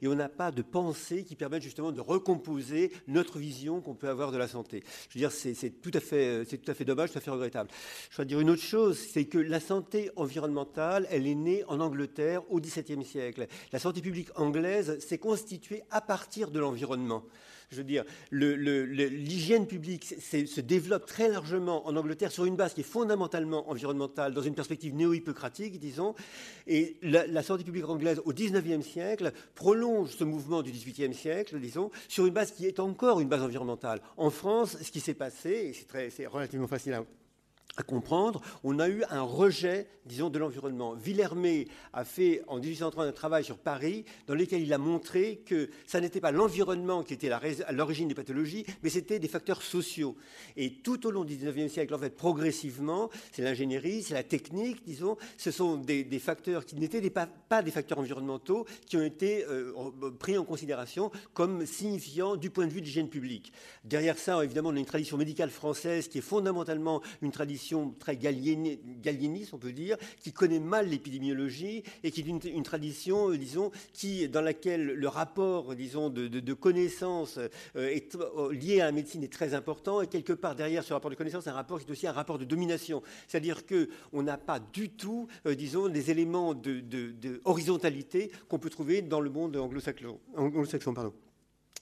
et 0.03 0.09
on 0.09 0.15
n'a 0.15 0.29
pas 0.29 0.51
de 0.51 0.63
pensée 0.63 1.25
qui 1.25 1.37
permette 1.37 1.63
justement 1.63 1.93
de 1.93 2.01
recomposer 2.01 2.93
notre 3.07 3.39
vision 3.39 3.81
qu'on 3.81 3.95
peut 3.95 4.09
avoir 4.09 4.33
de 4.33 4.39
la 4.39 4.49
santé. 4.49 4.83
Je 5.09 5.19
veux 5.19 5.21
dire, 5.21 5.33
c'est 5.33 5.71
tout, 5.81 5.91
à 5.95 6.01
fait, 6.01 6.45
tout 6.45 6.71
à 6.71 6.75
fait 6.75 6.85
dommage, 6.85 7.13
tout 7.13 7.19
à 7.19 7.21
fait 7.21 7.31
regrettable. 7.31 7.71
Je 8.11 8.17
dois 8.17 8.25
dire 8.25 8.41
une 8.41 8.51
autre 8.51 8.63
chose, 8.63 8.99
c'est 8.99 9.27
que 9.27 9.39
la 9.39 9.61
santé 9.61 10.11
environnementale, 10.17 11.07
elle 11.11 11.27
est 11.27 11.35
née 11.35 11.65
en 11.69 11.81
Angleterre 11.81 12.43
au 12.51 12.61
XVIIe 12.61 13.05
siècle. 13.05 13.47
La 13.73 13.79
santé 13.79 14.01
publique 14.01 14.31
anglaise 14.37 14.99
s'est 15.01 15.19
constituée 15.19 15.83
à 15.91 16.01
partir 16.01 16.51
de 16.51 16.61
l'environnement. 16.61 17.25
Je 17.71 17.77
veux 17.77 17.85
dire, 17.85 18.05
l'hygiène 18.31 19.67
publique 19.67 20.05
se 20.05 20.61
développe 20.61 21.05
très 21.05 21.29
largement 21.29 21.87
en 21.87 21.97
Angleterre 21.97 22.33
sur 22.33 22.47
une 22.47 22.57
base 22.57 22.73
qui 22.73 22.81
est 22.81 22.85
fondamentalement 22.85 23.69
environnementale, 23.69 24.33
dans 24.33 24.43
une 24.43 24.55
perspective 24.55 24.95
néo-hippocratique, 24.95 25.79
disons. 25.79 26.15
Et 26.67 26.97
la, 27.03 27.27
la, 27.27 27.43
santé 27.43 27.65
publique 27.65 27.87
anglaise 27.87 28.23
au 28.25 28.33
XIXe 28.33 28.87
siècle 28.87 29.33
prolonge 29.55 30.11
ce 30.11 30.25
mouvement 30.25 30.63
du 30.63 30.73
XVIIIe 30.73 31.13
siècle, 31.13 31.61
disons, 31.61 31.91
sur 32.09 32.25
une 32.25 32.33
base 32.33 32.53
qui 32.53 32.67
est 32.67 32.81
encore 32.81 33.21
une 33.21 33.29
base 33.29 33.43
environnementale. 33.43 34.01
En 34.17 34.31
France, 34.31 34.79
ce 34.81 34.91
qui 34.91 35.01
s'est 35.01 35.15
passé, 35.15 35.75
et 35.95 36.11
c'est 36.11 36.27
relativement 36.27 36.69
facile 36.69 36.95
à 36.95 37.05
à 37.77 37.85
comprendre, 37.85 38.41
on 38.65 38.81
a 38.81 38.89
eu 38.89 39.05
un 39.09 39.23
rejet, 39.23 39.87
disons, 40.05 40.31
de 40.31 40.39
l'environnement. 40.39 40.95
Villermé 40.95 41.69
a 41.93 42.05
fait 42.05 42.43
en 42.49 42.59
1830 42.59 43.07
un 43.07 43.13
travail 43.13 43.45
sur 43.45 43.57
Paris 43.57 44.05
dans 44.27 44.35
lequel 44.35 44.63
il 44.63 44.73
a 44.73 44.79
montré 44.79 45.43
que 45.47 45.71
ça 45.87 46.01
n'était 46.01 46.21
pas 46.21 46.33
l'environnement 46.33 47.05
qui 47.05 47.15
était 47.15 47.31
à 47.31 47.73
l'origine 47.73 48.09
des 48.09 48.15
pathologies, 48.15 48.67
mais 48.83 48.91
c'était 48.91 49.21
des 49.21 49.29
facteurs 49.29 49.63
sociaux. 49.63 50.17
Et 50.57 50.73
tout 50.73 51.07
au 51.07 51.13
long 51.13 51.25
du 51.25 51.37
19e 51.37 51.69
siècle, 51.69 51.95
en 51.95 51.99
fait, 51.99 52.17
progressivement, 52.17 53.11
c'est 53.31 53.43
l'ingénierie, 53.43 54.03
c'est 54.03 54.15
la 54.15 54.25
technique, 54.25 54.83
disons, 54.85 55.17
ce 55.37 55.53
sont 55.53 55.77
des, 55.77 56.05
facteurs 56.19 56.67
qui 56.67 56.75
n'étaient 56.75 57.09
pas, 57.11 57.63
des 57.63 57.71
facteurs 57.71 57.99
environnementaux 57.99 58.67
qui 58.87 58.97
ont 58.97 59.05
été 59.05 59.45
euh, 59.45 59.73
pris 60.19 60.37
en 60.37 60.45
considération 60.45 61.13
comme 61.33 61.65
signifiant 61.65 62.35
du 62.35 62.51
point 62.51 62.67
de 62.67 62.73
vue 62.73 62.81
de 62.81 62.87
l'hygiène 62.87 63.09
publique. 63.09 63.53
Derrière 63.85 64.19
ça, 64.19 64.43
évidemment, 64.43 64.71
on 64.71 64.77
a 64.77 64.81
une 64.81 64.85
tradition 64.85 65.17
médicale 65.17 65.51
française 65.51 66.09
qui 66.09 66.19
est 66.19 66.23
fondamentalement 66.23 67.03
une 67.23 67.31
tradition 67.31 67.58
très 67.99 68.17
galiéniste, 68.17 69.55
on 69.55 69.59
peut 69.59 69.73
dire, 69.73 69.97
qui 70.21 70.33
connaît 70.33 70.61
mal 70.61 70.89
l'épidémiologie 70.89 71.83
et 72.03 72.11
qui 72.11 72.21
est 72.21 72.25
une, 72.25 72.63
tradition, 72.63 73.31
euh, 73.31 73.39
disons, 73.39 73.71
qui, 73.93 74.29
dans 74.29 74.41
laquelle 74.41 74.87
le 74.87 75.09
rapport, 75.09 75.75
disons, 75.75 76.11
de, 76.11 76.29
de, 76.29 76.55
connaissances 76.55 77.39
euh, 77.39 77.89
est, 77.89 78.15
euh, 78.17 78.53
lié 78.53 78.81
à 78.81 78.87
la 78.87 78.93
médecine 78.93 79.23
est 79.23 79.33
très 79.33 79.55
important 79.55 80.03
et 80.03 80.07
quelque 80.07 80.33
part 80.33 80.55
derrière 80.55 80.85
ce 80.85 80.93
rapport 80.93 81.11
de 81.11 81.17
connaissance, 81.17 81.47
un 81.47 81.53
rapport 81.53 81.79
qui 81.79 81.87
est 81.87 81.91
aussi 81.91 82.07
un 82.07 82.13
rapport 82.13 82.39
de 82.39 82.45
domination. 82.45 83.03
C'est-à-dire 83.27 83.65
qu'on 83.67 84.23
n'a 84.23 84.39
pas 84.39 84.61
du 84.61 84.91
tout, 84.91 85.29
disons, 85.47 85.89
des 85.89 86.11
éléments 86.11 86.55
de, 86.55 86.83
horizontalité 87.45 88.31
qu'on 88.49 88.59
peut 88.59 88.71
trouver 88.71 89.03
dans 89.03 89.21
le 89.21 89.31
monde 89.31 89.57
anglo-saxon. 89.57 90.19
Anglo. 90.37 91.28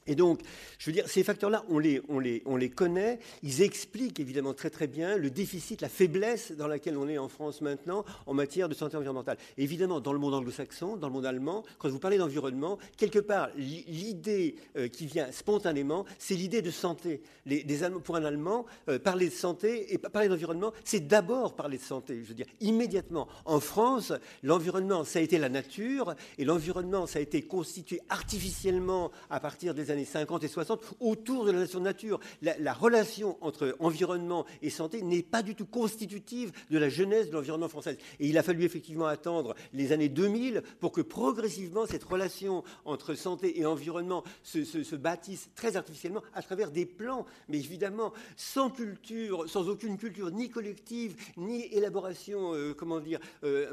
Et 0.06 0.14
donc, 0.14 0.40
je 0.78 0.86
veux 0.86 0.92
dire, 0.92 1.08
ces 1.08 1.22
facteurs-là, 1.22 1.64
on 1.68 1.78
les, 1.78 2.00
on, 2.08 2.18
les, 2.18 2.42
on 2.46 2.56
les 2.56 2.70
connaît. 2.70 3.18
Ils 3.42 3.62
expliquent 3.62 4.20
évidemment 4.20 4.54
très 4.54 4.70
très 4.70 4.86
bien 4.86 5.16
le 5.16 5.30
déficit, 5.30 5.80
la 5.80 5.88
faiblesse 5.88 6.52
dans 6.52 6.68
laquelle 6.68 6.96
on 6.96 7.08
est 7.08 7.18
en 7.18 7.28
France 7.28 7.60
maintenant 7.60 8.04
en 8.26 8.34
matière 8.34 8.68
de 8.68 8.74
santé 8.74 8.96
environnementale. 8.96 9.38
évidemment, 9.58 10.00
dans 10.00 10.12
le 10.12 10.18
monde 10.18 10.34
anglo-saxon, 10.34 10.96
dans 10.96 11.08
le 11.08 11.12
monde 11.12 11.26
allemand, 11.26 11.64
quand 11.78 11.88
vous 11.88 11.98
parlez 11.98 12.18
d'environnement, 12.18 12.78
quelque 12.96 13.18
part, 13.18 13.50
l'idée 13.56 14.56
euh, 14.76 14.88
qui 14.88 15.06
vient 15.06 15.30
spontanément, 15.32 16.04
c'est 16.18 16.34
l'idée 16.34 16.62
de 16.62 16.70
santé. 16.70 17.22
Les, 17.46 17.64
pour 18.04 18.16
un 18.16 18.24
Allemand, 18.24 18.66
euh, 18.88 18.98
parler 18.98 19.28
de 19.28 19.34
santé 19.34 19.92
et 19.92 19.98
parler 19.98 20.28
d'environnement, 20.28 20.72
c'est 20.84 21.06
d'abord 21.06 21.54
parler 21.54 21.78
de 21.78 21.82
santé. 21.82 22.20
Je 22.22 22.28
veux 22.28 22.34
dire, 22.34 22.46
immédiatement. 22.60 23.28
En 23.44 23.60
France, 23.60 24.12
l'environnement, 24.42 25.04
ça 25.04 25.20
a 25.20 25.22
été 25.22 25.38
la 25.38 25.48
nature 25.48 26.14
et 26.38 26.44
l'environnement, 26.44 27.06
ça 27.06 27.18
a 27.18 27.22
été 27.22 27.42
constitué 27.42 28.00
artificiellement 28.08 29.10
à 29.30 29.40
partir 29.40 29.74
des 29.74 29.90
années 29.90 29.95
années 29.96 30.04
50 30.04 30.44
et 30.44 30.48
60 30.48 30.80
autour 31.00 31.44
de 31.44 31.50
la 31.50 31.60
nation 31.60 31.78
de 31.78 31.84
nature. 31.84 32.20
La, 32.42 32.72
relation 32.72 33.38
entre 33.40 33.74
environnement 33.80 34.44
et 34.62 34.70
santé 34.70 35.02
n'est 35.02 35.22
pas 35.22 35.42
du 35.42 35.54
tout 35.54 35.66
constitutive 35.66 36.52
de 36.70 36.78
la 36.78 36.88
jeunesse 36.88 37.28
de 37.28 37.32
l'environnement 37.32 37.68
français. 37.68 37.96
Et 38.20 38.28
il 38.28 38.38
a 38.38 38.42
fallu 38.42 38.64
effectivement 38.64 39.06
attendre 39.06 39.54
les 39.72 39.92
années 39.92 40.08
2000 40.08 40.62
pour 40.80 40.92
que 40.92 41.00
progressivement 41.00 41.86
cette 41.86 42.04
relation 42.04 42.62
entre 42.84 43.14
santé 43.14 43.58
et 43.58 43.66
environnement 43.66 44.22
se, 44.42 44.96
bâtisse 44.96 45.50
très 45.54 45.76
artificiellement 45.76 46.22
à 46.34 46.42
travers 46.42 46.70
des 46.70 46.86
plans, 46.86 47.26
mais 47.48 47.58
évidemment 47.58 48.12
sans 48.36 48.70
culture, 48.70 49.48
sans 49.48 49.68
aucune 49.68 49.96
culture 49.96 50.30
ni 50.30 50.50
collective, 50.50 51.16
ni 51.36 51.64
élaboration, 51.64 52.54
euh, 52.54 52.74
comment 52.74 53.00
dire, 53.00 53.20
euh, 53.44 53.72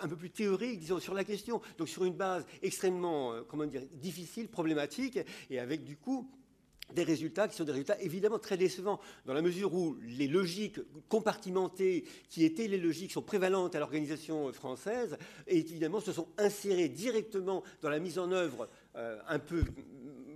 un 0.00 0.08
peu 0.08 0.16
plus 0.16 0.30
théorique, 0.30 0.80
disons, 0.80 0.98
sur 0.98 1.14
la 1.14 1.24
question. 1.24 1.60
Donc 1.78 1.88
sur 1.88 2.04
une 2.04 2.14
base 2.14 2.46
extrêmement, 2.62 3.32
euh, 3.32 3.42
comment 3.48 3.66
dire, 3.66 3.82
difficile, 3.94 4.48
problématique, 4.48 5.18
et 5.50 5.58
avec 5.58 5.84
du 5.84 5.96
coup 5.96 6.30
des 6.94 7.04
résultats 7.04 7.48
qui 7.48 7.56
sont 7.56 7.64
des 7.64 7.72
résultats 7.72 8.00
évidemment 8.00 8.38
très 8.38 8.56
décevants, 8.56 9.00
dans 9.26 9.34
la 9.34 9.42
mesure 9.42 9.74
où 9.74 9.96
les 10.02 10.26
logiques 10.26 10.80
compartimentées 11.08 12.04
qui 12.28 12.44
étaient 12.44 12.66
les 12.66 12.78
logiques 12.78 13.12
sont 13.12 13.22
prévalentes 13.22 13.74
à 13.74 13.78
l'organisation 13.78 14.50
française, 14.52 15.18
et 15.46 15.58
évidemment 15.58 16.00
se 16.00 16.12
sont 16.12 16.28
insérées 16.38 16.88
directement 16.88 17.62
dans 17.82 17.90
la 17.90 17.98
mise 17.98 18.18
en 18.18 18.32
œuvre 18.32 18.68
euh, 18.96 19.18
un 19.28 19.38
peu 19.38 19.64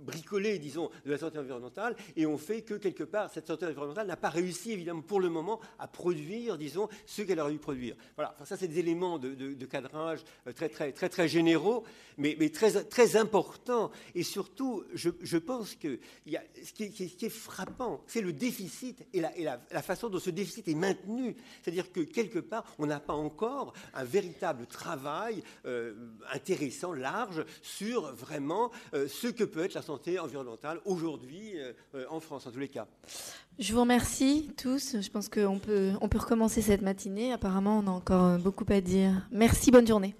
bricolé, 0.03 0.59
disons, 0.59 0.89
de 1.05 1.11
la 1.11 1.17
santé 1.17 1.39
environnementale, 1.39 1.95
et 2.15 2.25
on 2.25 2.37
fait 2.37 2.61
que, 2.61 2.75
quelque 2.75 3.03
part, 3.03 3.31
cette 3.31 3.47
santé 3.47 3.65
environnementale 3.65 4.07
n'a 4.07 4.17
pas 4.17 4.29
réussi, 4.29 4.71
évidemment, 4.71 5.01
pour 5.01 5.19
le 5.19 5.29
moment, 5.29 5.59
à 5.79 5.87
produire, 5.87 6.57
disons, 6.57 6.87
ce 7.05 7.21
qu'elle 7.21 7.39
aurait 7.39 7.51
dû 7.51 7.59
produire. 7.59 7.95
Voilà, 8.15 8.35
ça, 8.45 8.57
c'est 8.57 8.67
des 8.67 8.79
éléments 8.79 9.17
de, 9.17 9.65
cadrage 9.65 10.23
euh, 10.47 10.51
très, 10.51 10.69
très, 10.69 10.91
très, 10.91 11.09
très 11.09 11.27
généraux, 11.27 11.83
mais, 12.17 12.35
très, 12.49 12.83
très 12.83 13.15
importants. 13.15 13.91
Et 14.15 14.23
surtout, 14.23 14.83
je, 14.93 15.37
pense 15.37 15.75
que 15.75 15.99
ce, 16.25 16.71
qui 16.73 17.25
est, 17.25 17.29
frappant, 17.29 18.03
c'est 18.07 18.21
le 18.21 18.33
déficit 18.33 19.05
et, 19.13 19.21
la, 19.21 19.37
et 19.37 19.43
la, 19.43 19.81
façon 19.81 20.09
dont 20.09 20.19
ce 20.19 20.29
déficit 20.29 20.67
est 20.67 20.75
maintenu. 20.75 21.35
C'est-à-dire 21.61 21.91
que, 21.91 22.01
quelque 22.01 22.39
part, 22.39 22.65
on 22.77 22.85
n'a 22.85 22.99
pas 22.99 23.13
encore 23.13 23.73
un 23.93 24.03
véritable 24.03 24.67
travail 24.67 25.43
euh, 25.65 25.93
intéressant, 26.31 26.93
large, 26.93 27.45
sur 27.61 28.13
vraiment 28.13 28.71
euh, 28.93 29.07
ce 29.07 29.27
que 29.27 29.43
peut 29.43 29.63
être 29.63 29.73
la 29.73 29.81
santé 29.81 29.92
environnementale 30.19 30.79
aujourd'hui 30.85 31.53
euh, 31.55 31.73
euh, 31.95 32.05
en 32.09 32.19
France, 32.19 32.47
en 32.47 32.51
tous 32.51 32.59
les 32.59 32.67
cas. 32.67 32.87
Je 33.59 33.73
vous 33.73 33.81
remercie 33.81 34.51
tous. 34.57 35.01
Je 35.01 35.09
pense 35.09 35.29
qu'on 35.29 35.59
peut, 35.59 35.91
on 36.01 36.09
peut 36.09 36.19
recommencer 36.19 36.61
cette 36.61 36.81
matinée. 36.81 37.33
Apparemment, 37.33 37.79
on 37.83 37.87
a 37.87 37.91
encore 37.91 38.39
beaucoup 38.39 38.65
à 38.69 38.81
dire. 38.81 39.27
Merci, 39.31 39.71
bonne 39.71 39.87
journée. 39.87 40.15